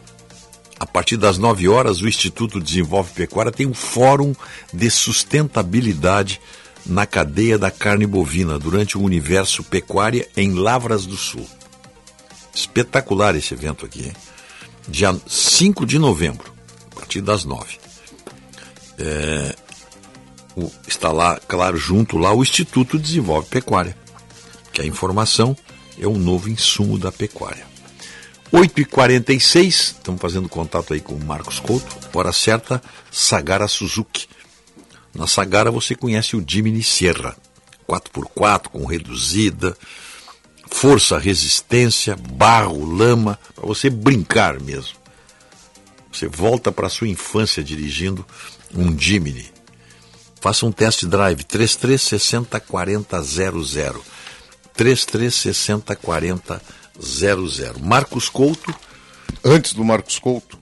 a 0.79 0.87
partir 0.87 1.17
das 1.17 1.39
9 1.39 1.69
horas, 1.69 2.01
o 2.01 2.09
Instituto 2.09 2.61
Desenvolve 2.61 3.13
Pecuária 3.13 3.51
tem 3.51 3.67
um 3.67 3.75
fórum 3.75 4.35
de 4.73 4.91
sustentabilidade 4.91 6.41
na 6.87 7.07
cadeia 7.07 7.59
da 7.59 7.71
carne 7.71 8.07
bovina 8.07 8.59
durante 8.59 8.97
o 8.97 9.03
universo 9.03 9.63
pecuária 9.65 10.29
em 10.37 10.55
Lavras 10.55 11.05
do 11.05 11.17
Sul. 11.17 11.47
Espetacular 12.59 13.37
esse 13.37 13.55
evento 13.55 13.87
aqui, 13.87 14.07
hein? 14.07 14.13
Dia 14.89 15.17
5 15.27 15.87
de 15.87 15.97
novembro, 15.99 16.53
a 16.91 16.95
partir 16.97 17.21
das 17.21 17.45
9. 17.45 17.79
É, 18.99 19.55
o- 20.57 20.71
está 20.87 21.13
lá, 21.13 21.39
claro, 21.47 21.77
junto 21.77 22.19
lá 22.19 22.33
o 22.35 22.43
Instituto 22.43 22.99
Desenvolve 22.99 23.49
Pecuária, 23.49 23.97
que 24.73 24.81
a 24.83 24.85
informação 24.87 25.57
é 26.01 26.07
um 26.09 26.19
novo 26.19 26.49
insumo 26.49 26.99
da 26.99 27.13
pecuária. 27.13 27.65
8h46, 28.53 29.67
estamos 29.99 30.21
fazendo 30.21 30.49
contato 30.49 30.95
aí 30.95 31.01
com 31.01 31.13
o 31.15 31.25
Marcos 31.25 31.61
Couto, 31.61 31.97
hora 32.13 32.33
certa, 32.33 32.83
Sagara 33.11 33.69
Suzuki. 33.69 34.27
Na 35.15 35.27
Sagara 35.27 35.71
você 35.71 35.95
conhece 35.95 36.35
o 36.35 36.45
Jimny 36.47 36.83
Sierra, 36.83 37.37
4x4 37.87 38.69
com 38.71 38.85
reduzida, 38.85 39.77
força, 40.71 41.19
resistência, 41.19 42.17
barro, 42.17 42.85
lama, 42.85 43.39
para 43.55 43.67
você 43.67 43.91
brincar 43.91 44.61
mesmo. 44.61 44.97
Você 46.13 46.27
volta 46.27 46.73
para 46.73 46.89
sua 46.89 47.09
infância 47.09 47.63
dirigindo 47.63 48.27
um 48.75 48.99
Jimny. 48.99 49.47
Faça 50.41 50.67
um 50.67 50.73
test 50.73 51.05
drive 51.05 51.45
3360 51.45 52.61
40 52.61 53.23
00. 53.23 54.05
3360 54.75 55.97
40 55.97 56.63
00. 57.01 57.79
Marcos 57.81 58.29
Couto. 58.29 58.75
Antes 59.45 59.73
do 59.73 59.85
Marcos 59.85 60.19
Couto, 60.19 60.59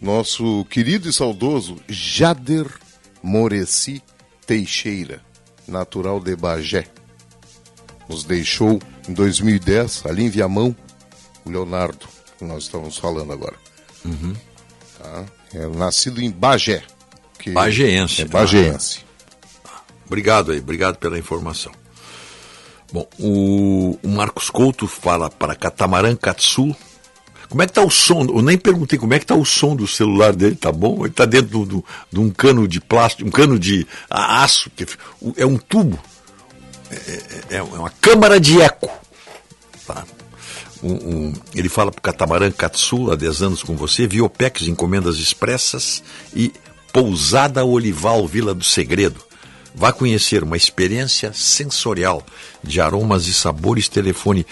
nosso 0.00 0.64
querido 0.66 1.08
e 1.08 1.12
saudoso 1.12 1.76
Jader 1.88 2.66
Moreci 3.22 4.02
Teixeira, 4.46 5.20
natural 5.66 6.20
de 6.20 6.36
Bagé. 6.36 6.86
Nos 8.08 8.22
deixou 8.24 8.80
em 9.08 9.12
2010, 9.12 10.04
ali 10.06 10.24
em 10.24 10.30
Viamão, 10.30 10.74
o 11.44 11.50
Leonardo, 11.50 12.06
que 12.38 12.44
nós 12.44 12.64
estamos 12.64 12.96
falando 12.96 13.32
agora. 13.32 13.56
Uhum. 14.04 14.34
Tá? 14.98 15.24
É 15.54 15.66
nascido 15.66 16.20
em 16.20 16.30
Bagé. 16.30 16.82
Que 17.38 17.50
Bagéense. 17.50 18.22
É 18.22 18.24
bagéense. 18.24 19.00
Obrigado 20.06 20.52
aí, 20.52 20.58
obrigado 20.58 20.98
pela 20.98 21.18
informação. 21.18 21.72
Bom, 22.92 23.08
o, 23.18 23.98
o 24.02 24.08
Marcos 24.08 24.50
Couto 24.50 24.86
fala 24.86 25.30
para 25.30 25.54
Catamarã 25.54 26.14
Katsu. 26.14 26.76
Como 27.48 27.62
é 27.62 27.66
que 27.66 27.72
tá 27.72 27.82
o 27.82 27.90
som? 27.90 28.22
Eu 28.24 28.42
nem 28.42 28.56
perguntei 28.56 28.98
como 28.98 29.12
é 29.14 29.18
que 29.18 29.26
tá 29.26 29.34
o 29.34 29.44
som 29.44 29.74
do 29.74 29.86
celular 29.86 30.34
dele, 30.34 30.54
tá 30.54 30.70
bom? 30.70 31.04
Ele 31.04 31.12
tá 31.12 31.24
dentro 31.24 31.84
de 32.10 32.20
um 32.20 32.30
cano 32.30 32.68
de 32.68 32.80
plástico, 32.80 33.28
um 33.28 33.32
cano 33.32 33.58
de 33.58 33.86
aço, 34.08 34.70
que 34.70 34.86
é 35.36 35.44
um 35.46 35.56
tubo. 35.56 35.98
É, 36.92 37.44
é- 37.50 37.56
é 37.56 37.62
uma 37.62 37.90
câmara 37.90 38.38
de 38.40 38.60
eco. 38.60 38.90
Tá? 39.86 40.04
Um- 40.82 40.92
um- 40.92 41.32
ele 41.54 41.68
fala 41.68 41.90
para 41.90 41.98
o 41.98 42.02
Catamarã 42.02 42.50
Katsu, 42.50 43.10
há 43.10 43.16
10 43.16 43.42
anos 43.42 43.62
com 43.62 43.76
você, 43.76 44.06
Viopex, 44.06 44.62
encomendas 44.62 45.18
expressas 45.18 46.02
e 46.34 46.52
Pousada 46.92 47.64
Olival 47.64 48.26
Vila 48.26 48.54
do 48.54 48.64
Segredo. 48.64 49.20
Vá 49.74 49.92
conhecer 49.92 50.42
uma 50.42 50.56
experiência 50.56 51.32
sensorial 51.32 52.22
de 52.62 52.80
aromas 52.80 53.26
e 53.26 53.32
sabores. 53.32 53.88
Telefone 53.88 54.44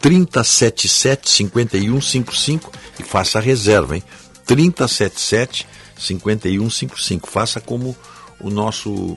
3077-5155 0.00 2.70
e 2.98 3.02
faça 3.02 3.38
a 3.38 3.42
reserva, 3.42 3.96
hein? 3.96 4.02
3077-5155. 4.46 7.26
Faça 7.28 7.60
como 7.60 7.94
o 8.40 8.48
nosso. 8.50 9.16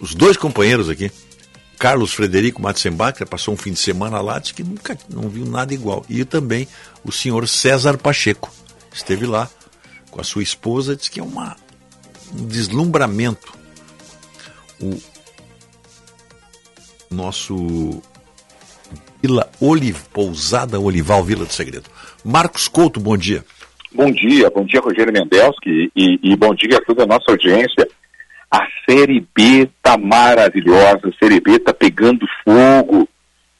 os 0.00 0.14
dois 0.14 0.36
companheiros 0.36 0.88
aqui. 0.88 1.10
Carlos 1.80 2.12
Frederico 2.12 2.60
Matzenbach 2.60 3.24
passou 3.24 3.54
um 3.54 3.56
fim 3.56 3.72
de 3.72 3.78
semana 3.78 4.20
lá, 4.20 4.38
disse 4.38 4.52
que 4.52 4.62
nunca 4.62 4.98
não 5.08 5.30
viu 5.30 5.46
nada 5.46 5.72
igual. 5.72 6.04
E 6.10 6.26
também 6.26 6.68
o 7.02 7.10
senhor 7.10 7.48
César 7.48 7.96
Pacheco 7.96 8.52
esteve 8.92 9.24
lá 9.24 9.48
com 10.10 10.20
a 10.20 10.24
sua 10.24 10.42
esposa, 10.42 10.94
disse 10.94 11.10
que 11.10 11.20
é 11.20 11.22
uma, 11.22 11.56
um 12.38 12.46
deslumbramento. 12.46 13.54
O 14.78 15.00
nosso 17.10 18.02
Vila 19.22 19.50
Oliv, 19.58 20.02
Pousada 20.12 20.78
Olival, 20.78 21.24
Vila 21.24 21.46
do 21.46 21.52
Segredo. 21.52 21.88
Marcos 22.22 22.68
Couto, 22.68 23.00
bom 23.00 23.16
dia. 23.16 23.42
Bom 23.90 24.12
dia, 24.12 24.50
bom 24.50 24.66
dia 24.66 24.80
Rogério 24.80 25.14
Mendelski 25.14 25.90
e, 25.96 26.20
e 26.22 26.36
bom 26.36 26.54
dia 26.54 26.76
a 26.76 26.84
toda 26.84 27.04
a 27.04 27.06
nossa 27.06 27.30
audiência. 27.30 27.88
A 28.50 28.66
Série 28.88 29.26
B 29.34 29.68
tá 29.82 29.96
maravilhosa, 29.96 31.08
a 31.08 31.12
Série 31.22 31.40
B 31.40 31.58
tá 31.58 31.72
pegando 31.72 32.26
fogo. 32.44 33.08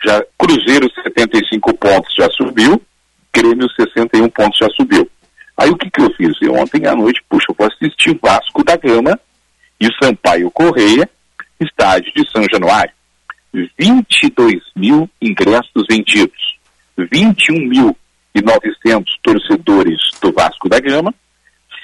Já 0.05 0.23
Cruzeiro 0.39 0.89
75 1.03 1.75
pontos 1.75 2.15
já 2.17 2.29
subiu, 2.31 2.81
Grêmio 3.33 3.69
61 3.79 4.29
pontos 4.31 4.59
já 4.59 4.69
subiu. 4.71 5.09
Aí 5.57 5.71
o 5.71 5.77
que 5.77 5.89
que 5.91 6.01
eu 6.01 6.13
fiz? 6.15 6.33
Eu 6.41 6.55
ontem 6.55 6.87
à 6.87 6.97
noite, 6.97 7.23
puxa, 7.29 7.47
eu 7.51 7.55
vou 7.57 7.69
assistir 7.69 8.19
Vasco 8.21 8.65
da 8.65 8.77
Gama 8.77 9.17
e 9.79 9.87
o 9.87 9.95
Sampaio 10.03 10.51
Correia, 10.51 11.09
estádio 11.61 12.13
de 12.15 12.29
São 12.31 12.45
Januário. 12.51 12.93
22 13.79 14.63
mil 14.75 15.09
ingressos 15.21 15.85
vendidos, 15.89 16.57
21.900 16.99 19.05
torcedores 19.23 20.01
do 20.23 20.33
Vasco 20.33 20.69
da 20.69 20.81
Gama, 20.81 21.15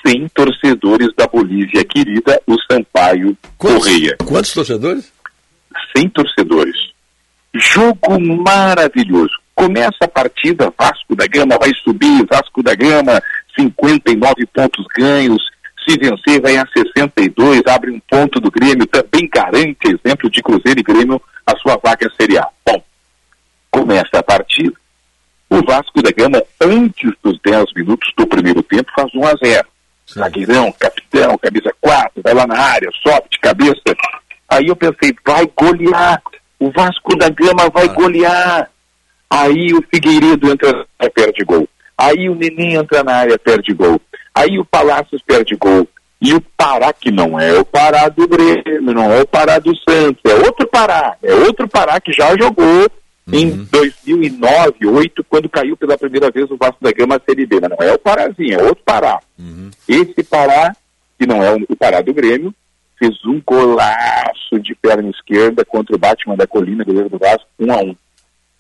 100 0.06 0.28
torcedores 0.28 1.08
da 1.16 1.26
Bolívia 1.26 1.84
querida, 1.84 2.40
o 2.46 2.56
Sampaio 2.70 3.36
Correia. 3.58 4.16
Quantos 4.24 4.52
torcedores? 4.52 5.12
100 5.96 6.10
torcedores. 6.10 6.76
Jogo 7.52 8.20
maravilhoso. 8.20 9.32
Começa 9.52 9.96
a 10.02 10.08
partida, 10.08 10.72
Vasco 10.78 11.16
da 11.16 11.26
Gama 11.26 11.58
vai 11.58 11.72
subir, 11.82 12.24
Vasco 12.30 12.62
da 12.62 12.74
Gama, 12.76 13.20
59 13.58 14.46
pontos 14.46 14.86
ganhos. 14.96 15.42
Se 15.88 15.98
vencer, 15.98 16.40
vai 16.40 16.56
a 16.56 16.64
62, 16.76 17.62
abre 17.66 17.90
um 17.90 18.00
ponto 18.00 18.38
do 18.38 18.50
Grêmio, 18.50 18.86
também 18.86 19.28
garante, 19.32 19.78
exemplo 19.86 20.30
de 20.30 20.42
Cruzeiro 20.42 20.80
e 20.80 20.82
Grêmio, 20.82 21.20
a 21.44 21.56
sua 21.56 21.80
vaga 21.82 22.08
Série 22.20 22.38
A. 22.38 22.46
Bom, 22.64 22.82
começa 23.70 24.18
a 24.18 24.22
partida. 24.22 24.74
O 25.48 25.64
Vasco 25.64 26.02
da 26.02 26.10
Gama, 26.10 26.42
antes 26.60 27.10
dos 27.22 27.40
10 27.40 27.72
minutos 27.74 28.12
do 28.16 28.26
primeiro 28.26 28.62
tempo, 28.62 28.90
faz 28.94 29.12
1 29.14 29.26
a 29.26 29.34
0. 29.42 29.68
Zagueirão, 30.12 30.72
capitão, 30.72 31.36
camisa 31.38 31.72
4, 31.80 32.22
vai 32.22 32.34
lá 32.34 32.46
na 32.46 32.58
área, 32.58 32.88
sobe 33.02 33.28
de 33.30 33.38
cabeça. 33.38 33.82
Aí 34.48 34.66
eu 34.68 34.76
pensei, 34.76 35.14
vai 35.24 35.46
golear. 35.56 36.22
O 36.58 36.70
Vasco 36.70 37.16
da 37.16 37.28
Gama 37.28 37.68
vai 37.72 37.88
golear. 37.88 38.70
Aí 39.28 39.74
o 39.74 39.82
Figueiredo 39.92 40.50
entra 40.50 40.72
na 40.72 40.84
área, 41.00 41.10
perde 41.10 41.44
gol. 41.44 41.68
Aí 41.98 42.28
o 42.28 42.34
Neném 42.34 42.74
entra 42.74 43.02
na 43.02 43.16
área, 43.16 43.38
perde 43.38 43.74
gol. 43.74 44.00
Aí 44.34 44.58
o 44.58 44.64
Palácios 44.64 45.22
perde 45.26 45.56
gol. 45.56 45.88
E 46.20 46.32
o 46.32 46.40
Pará, 46.56 46.92
que 46.92 47.10
não 47.10 47.38
é 47.38 47.52
o 47.58 47.64
Pará 47.64 48.08
do 48.08 48.26
Grêmio, 48.26 48.94
não 48.94 49.12
é 49.12 49.20
o 49.20 49.26
Pará 49.26 49.58
do 49.58 49.72
Santos, 49.76 50.22
é 50.24 50.34
outro 50.34 50.66
Pará. 50.68 51.16
É 51.22 51.34
outro 51.34 51.68
Pará 51.68 52.00
que 52.00 52.12
já 52.12 52.34
jogou 52.38 52.88
em 53.32 53.64
2009, 53.64 54.76
2008, 54.80 55.24
quando 55.24 55.48
caiu 55.48 55.76
pela 55.76 55.98
primeira 55.98 56.30
vez 56.30 56.50
o 56.50 56.56
Vasco 56.56 56.78
da 56.80 56.92
Gama 56.92 57.20
Série 57.28 57.46
B. 57.46 57.58
Mas 57.60 57.70
não 57.70 57.86
é 57.86 57.92
o 57.92 57.98
Parazinho, 57.98 58.60
é 58.60 58.62
outro 58.62 58.84
Pará. 58.84 59.20
Esse 59.88 60.22
Pará, 60.22 60.74
que 61.18 61.26
não 61.26 61.42
é 61.42 61.54
o 61.68 61.76
Pará 61.76 62.00
do 62.00 62.14
Grêmio, 62.14 62.54
fez 62.98 63.14
um 63.24 63.40
golaço 63.44 64.58
de 64.60 64.74
perna 64.74 65.10
esquerda 65.10 65.64
contra 65.64 65.94
o 65.94 65.98
Batman 65.98 66.36
da 66.36 66.46
Colina, 66.46 66.84
goleiro 66.84 67.08
do 67.08 67.18
Vasco, 67.18 67.46
1 67.58 67.72
a 67.72 67.76
1 67.78 67.96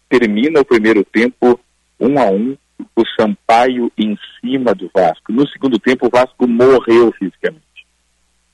Termina 0.08 0.60
o 0.60 0.64
primeiro 0.64 1.04
tempo 1.04 1.58
1 1.98 2.18
a 2.18 2.30
1 2.30 2.56
o 2.94 3.02
Sampaio 3.18 3.90
em 3.96 4.18
cima 4.40 4.74
do 4.74 4.90
Vasco. 4.94 5.32
No 5.32 5.48
segundo 5.48 5.78
tempo, 5.78 6.06
o 6.06 6.10
Vasco 6.10 6.46
morreu 6.46 7.12
fisicamente. 7.18 7.86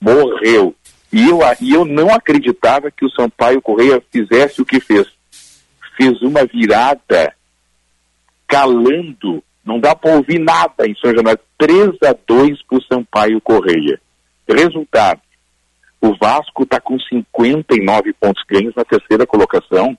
Morreu. 0.01 0.75
E 1.13 1.29
eu, 1.29 1.41
e 1.61 1.75
eu 1.75 1.85
não 1.85 2.13
acreditava 2.13 2.91
que 2.91 3.05
o 3.05 3.11
Sampaio 3.11 3.61
Correia 3.61 4.03
fizesse 4.11 4.63
o 4.63 4.65
que 4.65 4.81
fez. 4.81 5.07
Fez 5.97 6.21
uma 6.23 6.45
virada 6.45 7.35
calando, 8.47 9.43
não 9.65 9.81
dá 9.81 9.95
para 9.95 10.17
ouvir 10.17 10.39
nada 10.39 10.87
em 10.87 10.95
São 10.97 11.15
Januário. 11.15 11.41
3 11.59 11.91
a 12.05 12.15
2 12.27 12.63
para 12.65 12.79
o 12.79 12.83
Sampaio 12.83 13.41
Correia. 13.41 14.01
Resultado: 14.49 15.21
o 16.01 16.15
Vasco 16.17 16.65
está 16.65 16.81
com 16.81 16.99
59 16.99 18.13
pontos 18.15 18.43
ganhos 18.49 18.75
na 18.75 18.85
terceira 18.85 19.27
colocação 19.27 19.97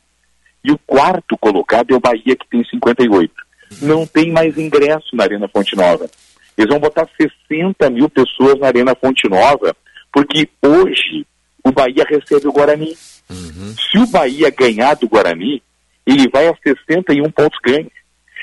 e 0.63 0.71
o 0.71 0.77
quarto 0.77 1.37
colocado 1.37 1.91
é 1.91 1.95
o 1.95 1.99
Bahia, 1.99 2.35
que 2.35 2.47
tem 2.49 2.63
58. 2.63 3.33
Não 3.81 4.05
tem 4.05 4.31
mais 4.31 4.57
ingresso 4.57 5.15
na 5.15 5.23
Arena 5.23 5.47
Fonte 5.47 5.75
Nova. 5.75 6.09
Eles 6.57 6.69
vão 6.69 6.79
botar 6.79 7.07
60 7.49 7.89
mil 7.89 8.09
pessoas 8.09 8.59
na 8.59 8.67
Arena 8.67 8.95
Fonte 8.95 9.27
Nova, 9.27 9.75
porque 10.11 10.47
hoje 10.61 11.25
o 11.63 11.71
Bahia 11.71 12.05
recebe 12.07 12.47
o 12.47 12.51
Guarani. 12.51 12.95
Se 12.95 13.97
o 13.97 14.07
Bahia 14.07 14.51
ganhar 14.51 14.95
do 14.95 15.07
Guarani, 15.07 15.63
ele 16.05 16.29
vai 16.29 16.47
a 16.47 16.55
61 16.63 17.29
pontos 17.31 17.59
ganhos. 17.63 17.91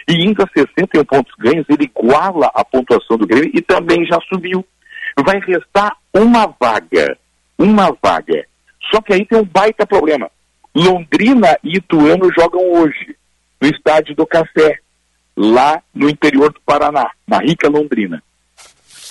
E 0.09 0.15
indo 0.25 0.43
a 0.43 0.49
61 0.57 1.05
pontos 1.05 1.33
ganhos, 1.39 1.67
ele 1.69 1.85
iguala 1.85 2.51
a 2.55 2.65
pontuação 2.65 3.17
do 3.17 3.27
Grêmio 3.27 3.51
e 3.55 3.61
também 3.61 4.05
já 4.07 4.19
subiu. 4.29 4.65
Vai 5.25 5.41
restar 5.41 5.97
uma 6.13 6.47
vaga. 6.59 7.17
Uma 7.59 7.97
vaga. 8.03 8.47
Só 8.91 9.01
que 9.01 9.13
aí 9.13 9.25
tem 9.27 9.39
um 9.39 9.45
baita 9.45 9.87
problema. 9.87 10.31
Londrina 10.75 11.59
e 11.63 11.77
Ituano 11.77 12.31
jogam 12.33 12.61
hoje, 12.73 13.17
no 13.61 13.69
estádio 13.69 14.15
do 14.15 14.27
Café, 14.27 14.79
lá 15.37 15.83
no 15.95 16.09
interior 16.09 16.53
do 16.53 16.61
Paraná, 16.61 17.11
na 17.27 17.39
rica 17.39 17.69
Londrina. 17.69 18.23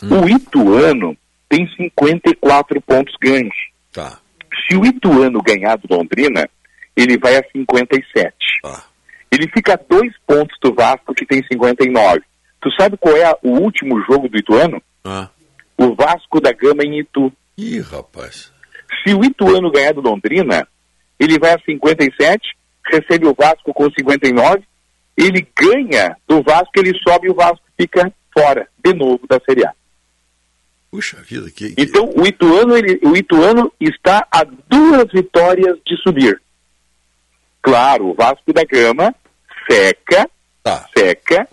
O 0.04 0.28
Ituano 0.28 1.18
tem 1.50 1.68
54 1.76 2.82
pontos 2.82 3.14
ganhos. 3.22 3.56
Tá. 3.92 4.20
Se 4.68 4.78
o 4.78 4.86
Ituano 4.86 5.42
ganhar 5.42 5.78
do 5.78 5.94
Londrina, 5.94 6.50
ele 7.02 7.18
vai 7.18 7.38
a 7.38 7.44
57. 7.52 8.34
Ele 9.32 9.48
fica 9.54 9.74
a 9.74 9.80
dois 9.90 10.12
pontos 10.26 10.58
do 10.62 10.74
Vasco, 10.74 11.14
que 11.14 11.26
tem 11.26 11.44
59. 11.44 12.22
Tu 12.62 12.72
sabe 12.74 12.98
qual 12.98 13.16
é 13.16 13.32
o 13.44 13.52
último 13.60 14.02
jogo 14.04 14.28
do 14.28 14.38
Ituano? 14.38 14.82
Ah. 15.04 15.30
O 15.78 15.96
Vasco 15.96 16.42
da 16.42 16.52
Gama 16.52 16.84
em 16.84 17.00
Itu. 17.00 17.32
Ih, 17.58 17.80
rapaz. 17.80 18.52
Se 19.04 19.14
o 19.14 19.24
Ituano 19.24 19.72
ganhar 19.72 19.94
do 19.94 20.02
Londrina, 20.02 20.68
ele 21.20 21.40
vai 21.40 21.54
a 21.54 21.60
57 21.60 22.60
recebe 22.90 23.28
o 23.28 23.34
Vasco 23.34 23.74
com 23.74 23.90
59, 23.90 24.64
ele 25.16 25.48
ganha 25.56 26.16
do 26.28 26.42
Vasco, 26.42 26.72
ele 26.76 26.98
sobe 27.00 27.28
e 27.28 27.32
o 27.32 27.36
Vasco 27.36 27.64
fica 27.80 28.12
fora 28.36 28.68
de 28.84 28.94
novo 28.94 29.26
da 29.28 29.40
Série 29.48 29.66
A. 29.66 29.74
Puxa 30.92 31.18
vida, 31.18 31.52
que, 31.52 31.76
Então 31.78 32.12
o 32.16 32.26
Ituano, 32.26 32.76
ele, 32.76 33.00
o 33.04 33.16
Ituano 33.16 33.72
está 33.80 34.28
a 34.32 34.44
duas 34.44 35.12
vitórias 35.14 35.78
de 35.86 35.96
subir. 36.02 36.42
Claro, 37.62 38.10
o 38.10 38.14
Vasco 38.14 38.54
da 38.54 38.64
Gama 38.64 39.14
seca, 39.70 40.30
seca 40.98 41.48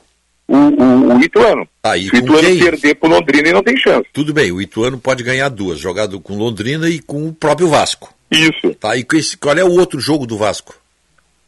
o, 0.48 0.56
o, 0.56 1.16
o 1.16 1.20
Ituano. 1.22 1.66
Tá, 1.82 1.94
Se 1.94 2.10
o 2.10 2.16
Ituano 2.16 2.40
quem? 2.48 2.58
perder 2.58 2.94
pro 2.94 3.08
Londrina, 3.08 3.42
ele 3.48 3.52
não 3.54 3.62
tem 3.62 3.76
chance. 3.76 4.06
Tudo 4.12 4.32
bem, 4.32 4.52
o 4.52 4.60
Ituano 4.62 4.98
pode 4.98 5.22
ganhar 5.24 5.48
duas, 5.48 5.78
jogado 5.78 6.20
com 6.20 6.36
Londrina 6.36 6.88
e 6.88 7.00
com 7.00 7.26
o 7.28 7.32
próprio 7.34 7.68
Vasco. 7.68 8.14
Isso. 8.30 8.74
Tá, 8.80 8.96
e 8.96 9.04
esse- 9.14 9.36
qual 9.36 9.56
é 9.56 9.64
o 9.64 9.72
outro 9.78 9.98
jogo 10.00 10.26
do 10.26 10.36
Vasco? 10.38 10.74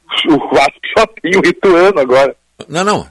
O 0.29 0.39
Vasco 0.55 0.81
só 0.99 1.07
tem 1.23 1.37
o 1.37 1.47
Ituano 1.47 2.01
agora. 2.01 2.35
Não, 2.69 2.83
não. 2.83 3.07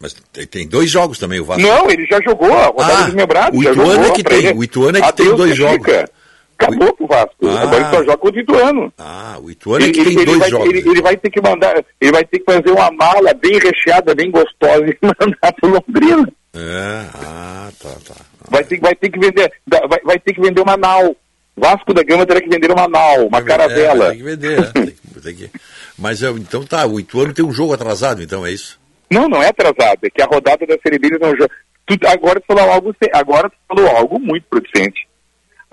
Mas 0.00 0.14
tem, 0.32 0.46
tem 0.46 0.68
dois 0.68 0.90
jogos 0.90 1.18
também, 1.18 1.40
o 1.40 1.44
Vasco. 1.44 1.62
Não, 1.62 1.90
ele 1.90 2.06
já 2.06 2.20
jogou 2.22 2.52
a 2.52 2.66
rodada 2.66 2.98
Ah, 2.98 3.04
desmembrada. 3.06 3.56
o 3.56 3.62
Ituano 3.62 4.04
é 4.06 4.10
que 4.10 4.22
tem, 4.22 4.52
o 4.56 4.62
Ituano 4.64 4.98
é 4.98 5.00
que 5.02 5.12
tem 5.12 5.26
Adeus, 5.26 5.36
dois 5.36 5.58
Benfica. 5.58 6.10
Acabou 6.58 6.94
pro 6.94 7.06
Vasco. 7.06 7.34
Ah. 7.44 7.62
Agora 7.62 7.76
ele 7.82 7.90
só 7.90 7.96
joga 8.04 8.16
contra 8.16 8.38
o 8.38 8.42
Ituano. 8.42 8.92
Ah, 8.98 9.38
o 9.42 9.50
Ituano 9.50 9.84
é 9.84 9.90
que 9.92 10.04
tem 10.04 10.24
dois 10.24 10.38
vai, 10.38 10.50
jogos. 10.50 10.68
Ele, 10.68 10.88
ele 10.90 11.02
vai 11.02 11.16
ter 11.16 11.30
que 11.30 11.40
mandar, 11.40 11.84
ele 12.00 12.12
vai 12.12 12.24
ter 12.24 12.38
que 12.38 12.44
fazer 12.44 12.70
uma 12.70 12.90
mala 12.90 13.34
bem 13.34 13.58
recheada, 13.58 14.14
bem 14.14 14.30
gostosa 14.30 14.84
e 14.88 14.96
mandar 15.02 15.52
pro 15.60 15.70
Londrina. 15.70 16.28
É, 16.54 17.06
ah, 17.14 17.68
tá, 17.82 17.90
tá. 18.08 18.14
Vai 18.50 18.64
ter, 18.64 18.80
vai 18.80 18.94
ter 18.94 19.10
que 19.10 19.18
vender, 19.18 19.52
vai, 19.66 20.00
vai 20.02 20.18
ter 20.18 20.32
que 20.32 20.40
vender 20.40 20.60
uma 20.60 20.76
nau. 20.76 21.14
Vasco 21.58 21.94
da 21.94 22.02
Gama 22.02 22.26
terá 22.26 22.40
que 22.40 22.48
vender 22.50 22.70
uma 22.70 22.86
nau, 22.86 23.26
uma 23.28 23.38
É, 23.38 23.42
caravela. 23.42 24.08
tem 24.10 24.18
que 24.18 24.22
vender, 24.24 24.58
é, 24.58 24.62
tem 24.72 24.86
que- 24.86 25.20
tem 25.22 25.34
que- 25.34 25.50
Mas 25.98 26.22
é, 26.22 26.28
então 26.30 26.64
tá, 26.64 26.86
o 26.86 27.00
Ituano 27.00 27.32
tem 27.32 27.44
um 27.44 27.52
jogo 27.52 27.72
atrasado, 27.72 28.22
então 28.22 28.44
é 28.44 28.52
isso? 28.52 28.78
Não, 29.10 29.26
não 29.28 29.42
é 29.42 29.48
atrasado, 29.48 29.98
é 30.02 30.10
que 30.10 30.20
a 30.22 30.26
rodada 30.26 30.66
da 30.66 30.76
Série 30.82 30.98
B 30.98 31.10
não 31.18 31.30
jogam. 31.30 31.48
Tu, 31.86 31.96
agora 32.06 32.40
tu 32.40 32.44
falou 32.46 32.70
algo, 32.72 32.94
agora 33.14 33.48
tu 33.48 33.56
falou 33.68 33.88
algo 33.96 34.18
muito 34.18 34.44
producente. 34.50 35.06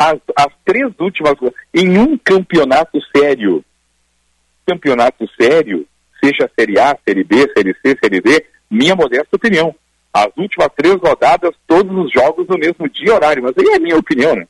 As, 0.03 0.19
as 0.35 0.53
três 0.65 0.91
últimas, 0.99 1.35
em 1.73 1.97
um 1.97 2.17
campeonato 2.17 2.99
sério, 3.15 3.63
campeonato 4.67 5.25
sério, 5.39 5.87
seja 6.21 6.51
Série 6.59 6.77
A, 6.77 6.97
Série 7.07 7.23
B, 7.23 7.49
Série 7.55 7.73
C, 7.81 7.97
Série 8.03 8.19
D, 8.19 8.45
minha 8.69 8.95
modesta 8.95 9.37
opinião, 9.37 9.73
as 10.13 10.27
últimas 10.35 10.67
três 10.75 10.95
rodadas, 10.99 11.55
todos 11.65 12.05
os 12.05 12.11
jogos 12.11 12.45
no 12.49 12.57
mesmo 12.57 12.89
dia 12.89 13.07
e 13.07 13.11
horário, 13.11 13.43
mas 13.43 13.53
aí 13.57 13.65
é 13.65 13.75
a 13.77 13.79
minha 13.79 13.97
opinião, 13.97 14.35
né? 14.35 14.45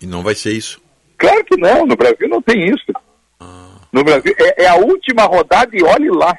E 0.00 0.06
não 0.06 0.22
vai 0.22 0.34
ser 0.34 0.52
isso. 0.52 0.80
Claro 1.18 1.44
que 1.44 1.58
não, 1.58 1.84
no 1.84 1.94
Brasil 1.94 2.26
não 2.26 2.40
tem 2.40 2.64
isso. 2.64 2.86
No 3.92 4.02
Brasil, 4.02 4.34
é, 4.38 4.64
é 4.64 4.68
a 4.68 4.76
última 4.76 5.24
rodada 5.24 5.76
e 5.76 5.82
olhe 5.82 6.08
lá. 6.08 6.34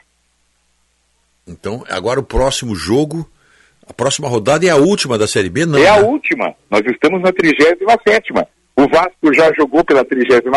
Então, 1.46 1.86
agora 1.88 2.20
o 2.20 2.24
próximo 2.24 2.74
jogo, 2.76 3.30
a 3.92 3.94
próxima 3.94 4.30
rodada 4.30 4.66
é 4.66 4.70
a 4.70 4.78
última 4.78 5.18
da 5.18 5.28
Série 5.28 5.50
B, 5.50 5.66
não? 5.66 5.78
é 5.78 5.90
a 5.90 6.02
né? 6.02 6.08
última. 6.08 6.56
Nós 6.70 6.82
estamos 6.86 7.22
na 7.22 7.32
37 7.34 7.84
O 8.78 8.88
Vasco 8.88 9.34
já 9.34 9.52
jogou 9.54 9.84
pela 9.84 10.06
37 10.06 10.48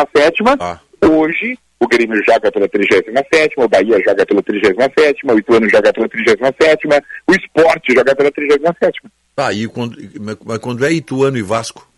Ah. 0.60 0.78
Hoje, 1.04 1.58
o 1.80 1.88
Grêmio 1.88 2.22
joga 2.24 2.52
pela 2.52 2.68
37 2.68 3.10
o 3.56 3.68
Bahia 3.68 4.00
joga 4.06 4.24
pela 4.24 4.40
37 4.40 5.26
o 5.26 5.38
Ituano 5.38 5.68
joga 5.68 5.92
pela 5.92 6.08
37 6.08 6.86
o 7.26 7.32
Esporte 7.34 7.92
joga 7.92 8.14
pela 8.14 8.30
37 8.30 9.02
Tá, 9.34 9.52
e 9.52 9.66
quando, 9.66 9.98
mas 10.44 10.58
quando 10.58 10.86
é 10.86 10.92
Ituano 10.92 11.36
e 11.36 11.42
Vasco? 11.42 11.88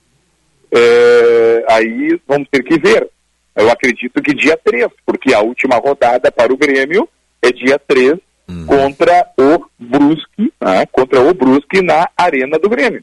É, 0.73 1.65
aí 1.69 2.19
vamos 2.27 2.49
ter 2.51 2.63
que 2.63 2.79
ver. 2.81 3.07
Eu 3.55 3.71
acredito 3.71 4.23
que 4.23 4.35
dia 4.35 4.59
3, 4.65 4.87
porque 5.05 5.35
a 5.35 5.41
última 5.41 5.77
rodada 5.77 6.33
para 6.33 6.53
o 6.53 6.57
Grêmio 6.57 7.07
é 7.43 7.53
dia 7.53 7.79
3 7.79 8.17
contra 8.67 9.27
o 9.39 9.65
Brusque, 9.79 10.53
né, 10.61 10.87
contra 10.93 11.21
o 11.21 11.35
Brusque 11.35 11.83
na 11.83 12.09
Arena 12.17 12.59
do 12.59 12.69
Grêmio. 12.69 13.03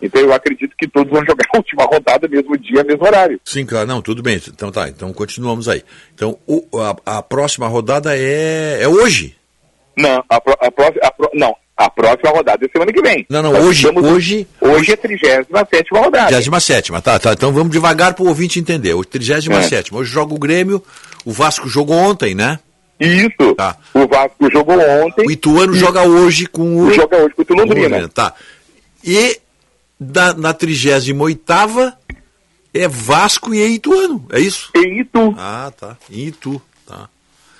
Então 0.00 0.22
eu 0.22 0.32
acredito 0.32 0.74
que 0.78 0.88
todos 0.88 1.12
vão 1.12 1.20
jogar 1.26 1.44
a 1.52 1.56
última 1.58 1.84
rodada, 1.84 2.26
mesmo 2.26 2.56
dia, 2.56 2.82
mesmo 2.84 3.04
horário. 3.04 3.38
Sim, 3.44 3.66
claro, 3.66 3.86
não, 3.86 4.00
tudo 4.00 4.22
bem. 4.22 4.40
Então 4.48 4.72
tá, 4.72 4.88
então 4.88 5.12
continuamos 5.12 5.68
aí. 5.68 5.82
Então, 6.14 6.38
o- 6.46 6.66
a, 7.04 7.18
a 7.18 7.22
próxima 7.22 7.66
rodada 7.68 8.16
é, 8.16 8.78
é 8.80 8.88
hoje? 8.88 9.36
Não, 9.96 10.24
a, 10.28 10.40
pró- 10.40 10.56
a 10.60 10.70
próxima, 10.70 11.00
a 11.02 11.10
pró- 11.10 11.30
não, 11.34 11.54
a 11.76 11.90
próxima 11.90 12.30
rodada 12.30 12.64
é 12.64 12.68
semana 12.70 12.92
que 12.92 13.02
vem. 13.02 13.26
Não, 13.28 13.42
não, 13.42 13.52
Nós 13.52 13.64
hoje, 13.64 13.86
hoje... 13.88 14.48
Hoje 14.60 14.92
é 14.92 14.96
37 14.96 15.88
rodada. 15.92 16.28
37, 16.28 16.92
tá, 17.02 17.18
tá. 17.18 17.32
Então 17.34 17.52
vamos 17.52 17.70
devagar 17.70 18.14
para 18.14 18.24
o 18.24 18.28
ouvinte 18.28 18.58
entender. 18.58 18.94
O 18.94 19.04
37, 19.04 19.94
hoje 19.94 20.10
joga 20.10 20.32
o 20.34 20.38
Grêmio, 20.38 20.82
o 21.26 21.30
Vasco 21.32 21.68
jogou 21.68 21.96
ontem, 21.96 22.34
né? 22.34 22.58
Isso. 23.00 23.54
Tá. 23.56 23.76
O 23.94 24.06
Vasco 24.06 24.50
jogou 24.50 24.76
ontem. 24.78 25.26
O 25.26 25.30
Ituano 25.30 25.74
joga 25.74 26.02
hoje 26.02 26.46
com 26.46 26.76
o. 26.82 26.90
Joga 26.92 27.16
hoje 27.18 27.34
com 27.36 27.54
o 27.54 27.56
Londrina. 27.56 28.08
Tá. 28.08 28.34
E 29.04 29.40
da, 30.00 30.34
na 30.34 30.52
38 30.52 31.92
é 32.74 32.86
Vasco 32.88 33.54
e 33.54 33.62
é 33.62 33.66
Ituano, 33.68 34.26
é 34.30 34.40
isso? 34.40 34.70
Em 34.76 35.00
Itu. 35.00 35.34
Ah, 35.38 35.72
tá. 35.78 35.96
Em 36.10 36.26
Itu, 36.26 36.60
tá. 36.86 37.08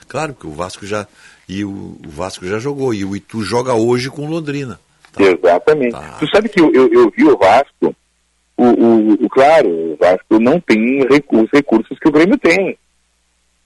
Claro 0.08 0.34
que 0.34 0.46
o 0.46 0.50
Vasco 0.52 0.86
já. 0.86 1.06
E 1.48 1.64
o, 1.64 1.70
o 2.06 2.08
Vasco 2.10 2.46
já 2.46 2.58
jogou. 2.58 2.92
E 2.92 3.04
o 3.04 3.16
Itu 3.16 3.42
joga 3.42 3.74
hoje 3.74 4.10
com 4.10 4.26
o 4.26 4.30
Londrina. 4.30 4.78
Exatamente. 5.18 5.96
Tu 6.20 6.26
sabe 6.32 6.48
que 6.48 6.60
eu, 6.60 6.72
eu, 6.72 6.92
eu 6.92 7.10
vi 7.16 7.24
o 7.24 7.36
Vasco, 7.36 7.94
o, 8.56 8.64
o, 8.64 9.12
o- 9.24 9.28
claro, 9.28 9.68
o 9.68 9.96
Vasco 9.98 10.38
não 10.38 10.60
tem 10.60 11.04
recu- 11.08 11.42
os 11.42 11.50
recursos 11.52 11.98
que 11.98 12.08
o 12.08 12.12
Grêmio 12.12 12.38
tem. 12.38 12.78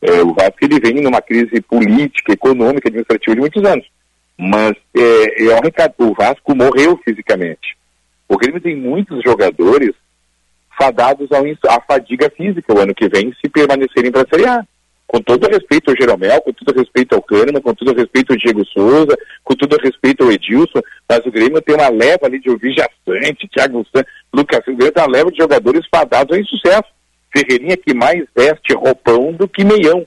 É, 0.03 0.21
o 0.21 0.35
Vasco 0.35 0.57
ele 0.63 0.81
vem 0.81 1.01
numa 1.01 1.23
crise 1.23 1.61
política, 1.63 2.33
econômica, 2.33 2.89
administrativa 2.89 3.37
de 3.37 3.41
muitos 3.41 3.65
anos. 3.65 3.87
Mas 4.37 4.73
é, 4.97 5.45
é 5.45 5.55
um 5.55 5.61
recado, 5.61 5.95
o 5.99 6.13
Vasco 6.13 6.55
morreu 6.57 6.99
fisicamente. 7.05 7.77
O 8.29 8.37
Grêmio 8.37 8.61
tem 8.61 8.77
muitos 8.77 9.23
jogadores 9.23 9.93
fadados 10.77 11.29
ao 11.31 11.45
à 11.71 11.81
fadiga 11.81 12.31
física 12.31 12.75
o 12.75 12.79
ano 12.81 12.95
que 12.95 13.09
vem 13.09 13.33
se 13.41 13.49
permanecerem 13.49 14.11
para 14.11 14.23
a 14.23 14.27
Série 14.29 14.47
A. 14.47 14.67
Com 15.07 15.21
todo 15.21 15.47
respeito 15.47 15.91
ao 15.91 15.97
Jeromel, 15.97 16.41
com 16.41 16.53
todo 16.55 16.75
respeito 16.75 17.15
ao 17.15 17.23
Kahneman, 17.23 17.61
com 17.61 17.75
todo 17.75 17.95
respeito 17.95 18.33
ao 18.33 18.39
Diego 18.39 18.65
Souza, 18.65 19.15
com 19.45 19.55
todo 19.55 19.77
respeito 19.77 20.25
ao 20.25 20.33
Edilson, 20.33 20.81
mas 21.07 21.25
o 21.27 21.31
Grêmio 21.31 21.61
tem 21.61 21.75
uma 21.75 21.91
leva 21.91 22.25
ali 22.25 22.41
de 22.41 22.49
Ovidia 22.49 22.89
Sante, 23.05 23.47
Thiago 23.49 23.87
Santos, 23.95 24.11
Lucas 24.33 24.65
Silva, 24.65 24.91
uma 24.97 25.07
leva 25.07 25.31
de 25.31 25.37
jogadores 25.37 25.87
fadados 25.95 26.35
ao 26.35 26.41
insucesso. 26.41 26.89
Ferreirinha 27.33 27.77
que 27.77 27.95
mais 27.95 28.25
veste 28.37 28.75
roupão 28.75 29.33
do 29.33 29.49
que 29.49 29.65
meião. 29.65 30.07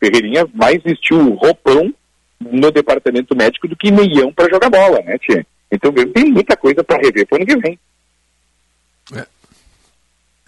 Ferreirinha 0.00 0.46
mais 0.54 0.82
vestiu 0.82 1.34
roupão 1.34 1.92
no 2.40 2.70
departamento 2.70 3.36
médico 3.36 3.68
do 3.68 3.76
que 3.76 3.90
meião 3.90 4.32
para 4.32 4.48
jogar 4.50 4.70
bola, 4.70 5.00
né, 5.02 5.16
Tia? 5.18 5.46
Então 5.70 5.90
o 5.90 5.92
Grêmio 5.92 6.12
tem 6.12 6.24
muita 6.26 6.56
coisa 6.56 6.82
para 6.84 6.98
rever 6.98 7.26
para 7.26 7.36
o 7.36 7.42
ano 7.42 7.46
que 7.46 7.56
vem. 7.56 7.78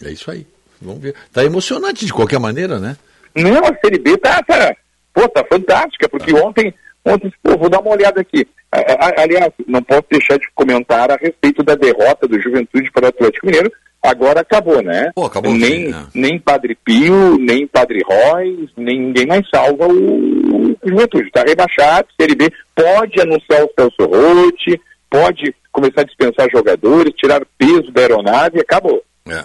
É 0.05 0.11
isso 0.11 0.31
aí. 0.31 0.47
Vamos 0.83 1.01
ver. 1.01 1.15
Tá 1.33 1.45
emocionante 1.45 2.05
de 2.05 2.13
qualquer 2.13 2.39
maneira, 2.39 2.79
né? 2.79 2.97
Não, 3.35 3.59
a 3.65 3.75
Série 3.79 3.99
B 3.99 4.17
tá, 4.19 4.43
tá, 4.43 4.77
pô, 5.13 5.27
tá 5.29 5.45
fantástica, 5.45 6.09
porque 6.09 6.33
ontem, 6.35 6.75
ontem, 7.05 7.33
pô, 7.43 7.57
vou 7.57 7.69
dar 7.71 7.81
uma 7.81 7.93
olhada 7.93 8.21
aqui. 8.21 8.47
A- 8.71 8.79
a- 8.79 9.23
aliás, 9.23 9.53
não 9.67 9.83
posso 9.83 10.05
deixar 10.11 10.37
de 10.39 10.47
comentar 10.55 11.11
a 11.11 11.17
respeito 11.17 11.63
da 11.63 11.75
derrota 11.75 12.27
do 12.29 12.41
Juventude 12.41 12.91
para 12.91 13.07
o 13.07 13.09
Atlético 13.09 13.47
Mineiro. 13.47 13.73
Agora 14.05 14.41
acabou, 14.41 14.83
né? 14.83 15.11
Pô, 15.15 15.25
acabou 15.25 15.51
nem, 15.53 15.89
né? 15.89 16.07
nem 16.15 16.39
Padre 16.39 16.77
Pio, 16.85 17.39
nem 17.39 17.67
Padre 17.67 18.03
Roy, 18.07 18.69
nem 18.77 19.01
ninguém 19.01 19.27
mais 19.27 19.49
salva 19.49 19.87
o, 19.87 20.73
o 20.73 20.77
Juventude. 20.85 21.27
Está 21.27 21.43
rebaixado, 21.43 22.09
Série 22.21 22.35
B 22.35 22.53
pode 22.75 23.19
anunciar 23.19 23.65
o 23.65 23.71
Celso 23.75 24.05
Rotti, 24.05 24.79
pode 25.09 25.55
começar 25.73 26.03
a 26.03 26.05
dispensar 26.05 26.51
jogadores, 26.53 27.15
tirar 27.17 27.47
peso 27.57 27.91
da 27.93 28.03
aeronave 28.03 28.59
e 28.59 28.61
acabou. 28.61 29.03
É. 29.27 29.45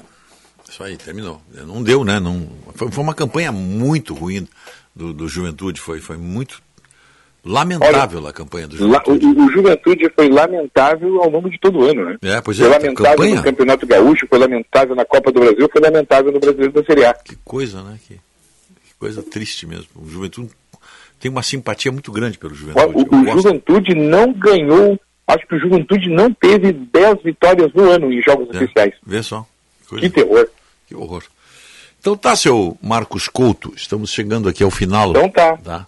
Isso 0.69 0.83
aí, 0.83 0.97
terminou. 0.97 1.41
Não 1.65 1.81
deu, 1.81 2.03
né? 2.03 2.19
Não, 2.19 2.47
foi, 2.75 2.91
foi 2.91 3.03
uma 3.03 3.15
campanha 3.15 3.51
muito 3.51 4.13
ruim 4.13 4.47
do, 4.95 5.13
do 5.13 5.27
Juventude. 5.27 5.79
Foi, 5.79 5.99
foi 5.99 6.17
muito 6.17 6.61
lamentável 7.45 8.25
a 8.27 8.33
campanha 8.33 8.67
do 8.67 8.77
Juventude. 8.77 9.25
o, 9.25 9.45
o 9.45 9.51
Juventude 9.51 10.09
foi 10.15 10.29
lamentável 10.29 11.21
ao 11.21 11.29
longo 11.29 11.49
de 11.49 11.59
todo 11.59 11.79
o 11.79 11.83
ano, 11.85 12.05
né? 12.05 12.17
É, 12.21 12.41
pois 12.41 12.59
é, 12.59 12.63
foi 12.63 12.71
lamentável 12.71 13.11
campanha- 13.11 13.35
no 13.35 13.43
Campeonato 13.43 13.87
Gaúcho, 13.87 14.27
foi 14.29 14.39
lamentável 14.39 14.95
na 14.95 15.05
Copa 15.05 15.31
do 15.31 15.39
Brasil, 15.39 15.69
foi 15.71 15.81
lamentável 15.81 16.31
no 16.31 16.39
Brasileiro 16.39 16.73
da 16.73 16.83
Série 16.83 17.05
A. 17.05 17.13
Que 17.13 17.35
coisa, 17.43 17.81
né? 17.83 17.97
Que, 18.07 18.13
que 18.15 18.93
coisa 18.99 19.23
triste 19.23 19.65
mesmo. 19.65 19.87
O 19.95 20.09
Juventude 20.09 20.49
tem 21.19 21.29
uma 21.31 21.43
simpatia 21.43 21.91
muito 21.91 22.11
grande 22.11 22.37
pelo 22.37 22.53
Juventude. 22.55 22.93
O, 23.11 23.15
o 23.15 23.41
Juventude 23.41 23.93
não 23.95 24.31
ganhou, 24.33 24.99
acho 25.27 25.45
que 25.47 25.55
o 25.55 25.59
Juventude 25.59 26.09
não 26.09 26.33
teve 26.33 26.71
10 26.73 27.23
vitórias 27.23 27.71
no 27.73 27.89
ano 27.89 28.11
em 28.11 28.21
jogos 28.21 28.49
oficiais. 28.49 28.93
Vê 29.05 29.21
só. 29.23 29.45
Coisa- 29.87 30.07
Que 30.07 30.13
terror. 30.13 30.47
Que 30.87 30.95
horror. 30.95 31.23
Então 31.99 32.15
tá, 32.15 32.33
seu 32.35 32.77
Marcos 32.81 33.27
Couto, 33.27 33.73
estamos 33.75 34.11
chegando 34.11 34.47
aqui 34.47 34.63
ao 34.63 34.71
final. 34.71 35.09
Então 35.09 35.29
tá. 35.29 35.57
Ama- 35.65 35.87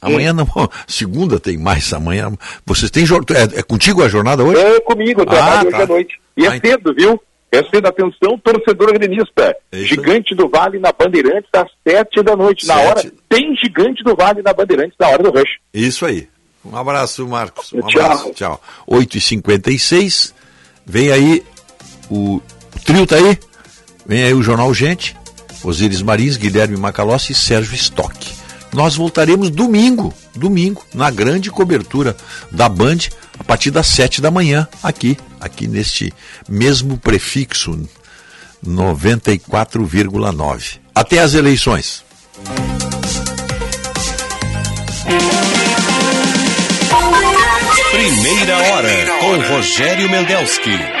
Amanhã 0.00 0.32
não, 0.32 0.46
segunda 0.86 1.38
tem 1.40 1.56
mais, 1.58 1.92
amanhã. 1.92 2.32
Vocês 2.66 2.90
têm 2.90 3.04
é, 3.04 3.58
é 3.58 3.62
contigo 3.62 4.02
a 4.02 4.08
jornada 4.08 4.42
hoje? 4.44 4.60
É 4.60 4.80
comigo, 4.80 5.22
eu 5.22 5.26
trabalho 5.26 5.54
Ah, 5.54 5.62
hoje 5.68 5.70
tá. 5.76 5.82
à 5.82 5.86
noite. 5.86 6.20
E 6.36 6.46
é 6.46 6.48
Ah, 6.48 6.60
cedo, 6.60 6.94
viu? 6.94 7.20
Prestando 7.50 7.88
atenção, 7.88 8.38
torcedor 8.38 8.92
gremista. 8.92 9.56
Gigante 9.72 10.36
do 10.36 10.48
Vale 10.48 10.78
na 10.78 10.92
Bandeirantes 10.92 11.50
às 11.52 11.68
sete 11.86 12.22
da 12.22 12.36
noite. 12.36 12.64
Na 12.66 12.76
hora, 12.76 13.02
tem 13.28 13.56
Gigante 13.56 14.04
do 14.04 14.14
Vale 14.14 14.40
na 14.40 14.52
Bandeirantes 14.52 14.94
na 15.00 15.08
hora 15.08 15.22
do 15.22 15.30
rush. 15.30 15.50
Isso 15.74 16.06
aí. 16.06 16.28
Um 16.64 16.76
abraço, 16.76 17.26
Marcos. 17.26 17.72
Um 17.72 17.80
Tchau. 17.82 18.02
abraço. 18.02 18.30
Tchau. 18.34 18.60
8h56. 18.88 20.32
Vem 20.86 21.10
aí 21.10 21.42
o, 22.08 22.36
o 22.36 22.78
trio 22.84 23.06
tá 23.06 23.16
aí. 23.16 23.38
Vem 24.06 24.24
aí 24.24 24.34
o 24.34 24.42
Jornal 24.42 24.72
Gente. 24.72 25.16
Osíris 25.64 26.02
Marins, 26.02 26.36
Guilherme 26.36 26.76
Macalossi 26.76 27.32
e 27.32 27.34
Sérgio 27.34 27.74
Stock. 27.74 28.16
Nós 28.72 28.94
voltaremos 28.94 29.50
domingo, 29.50 30.14
domingo, 30.34 30.84
na 30.94 31.10
grande 31.10 31.50
cobertura 31.50 32.16
da 32.50 32.68
Band, 32.68 32.98
a 33.38 33.44
partir 33.44 33.70
das 33.70 33.86
7 33.88 34.20
da 34.20 34.30
manhã, 34.30 34.66
aqui, 34.82 35.18
aqui 35.40 35.66
neste 35.66 36.12
mesmo 36.48 36.96
prefixo 36.96 37.78
94,9. 38.66 40.78
Até 40.94 41.18
as 41.18 41.34
eleições. 41.34 42.04
Primeira 47.90 48.56
hora 48.56 49.06
com 49.20 49.54
Rogério 49.54 50.08
Mendelski. 50.08 50.99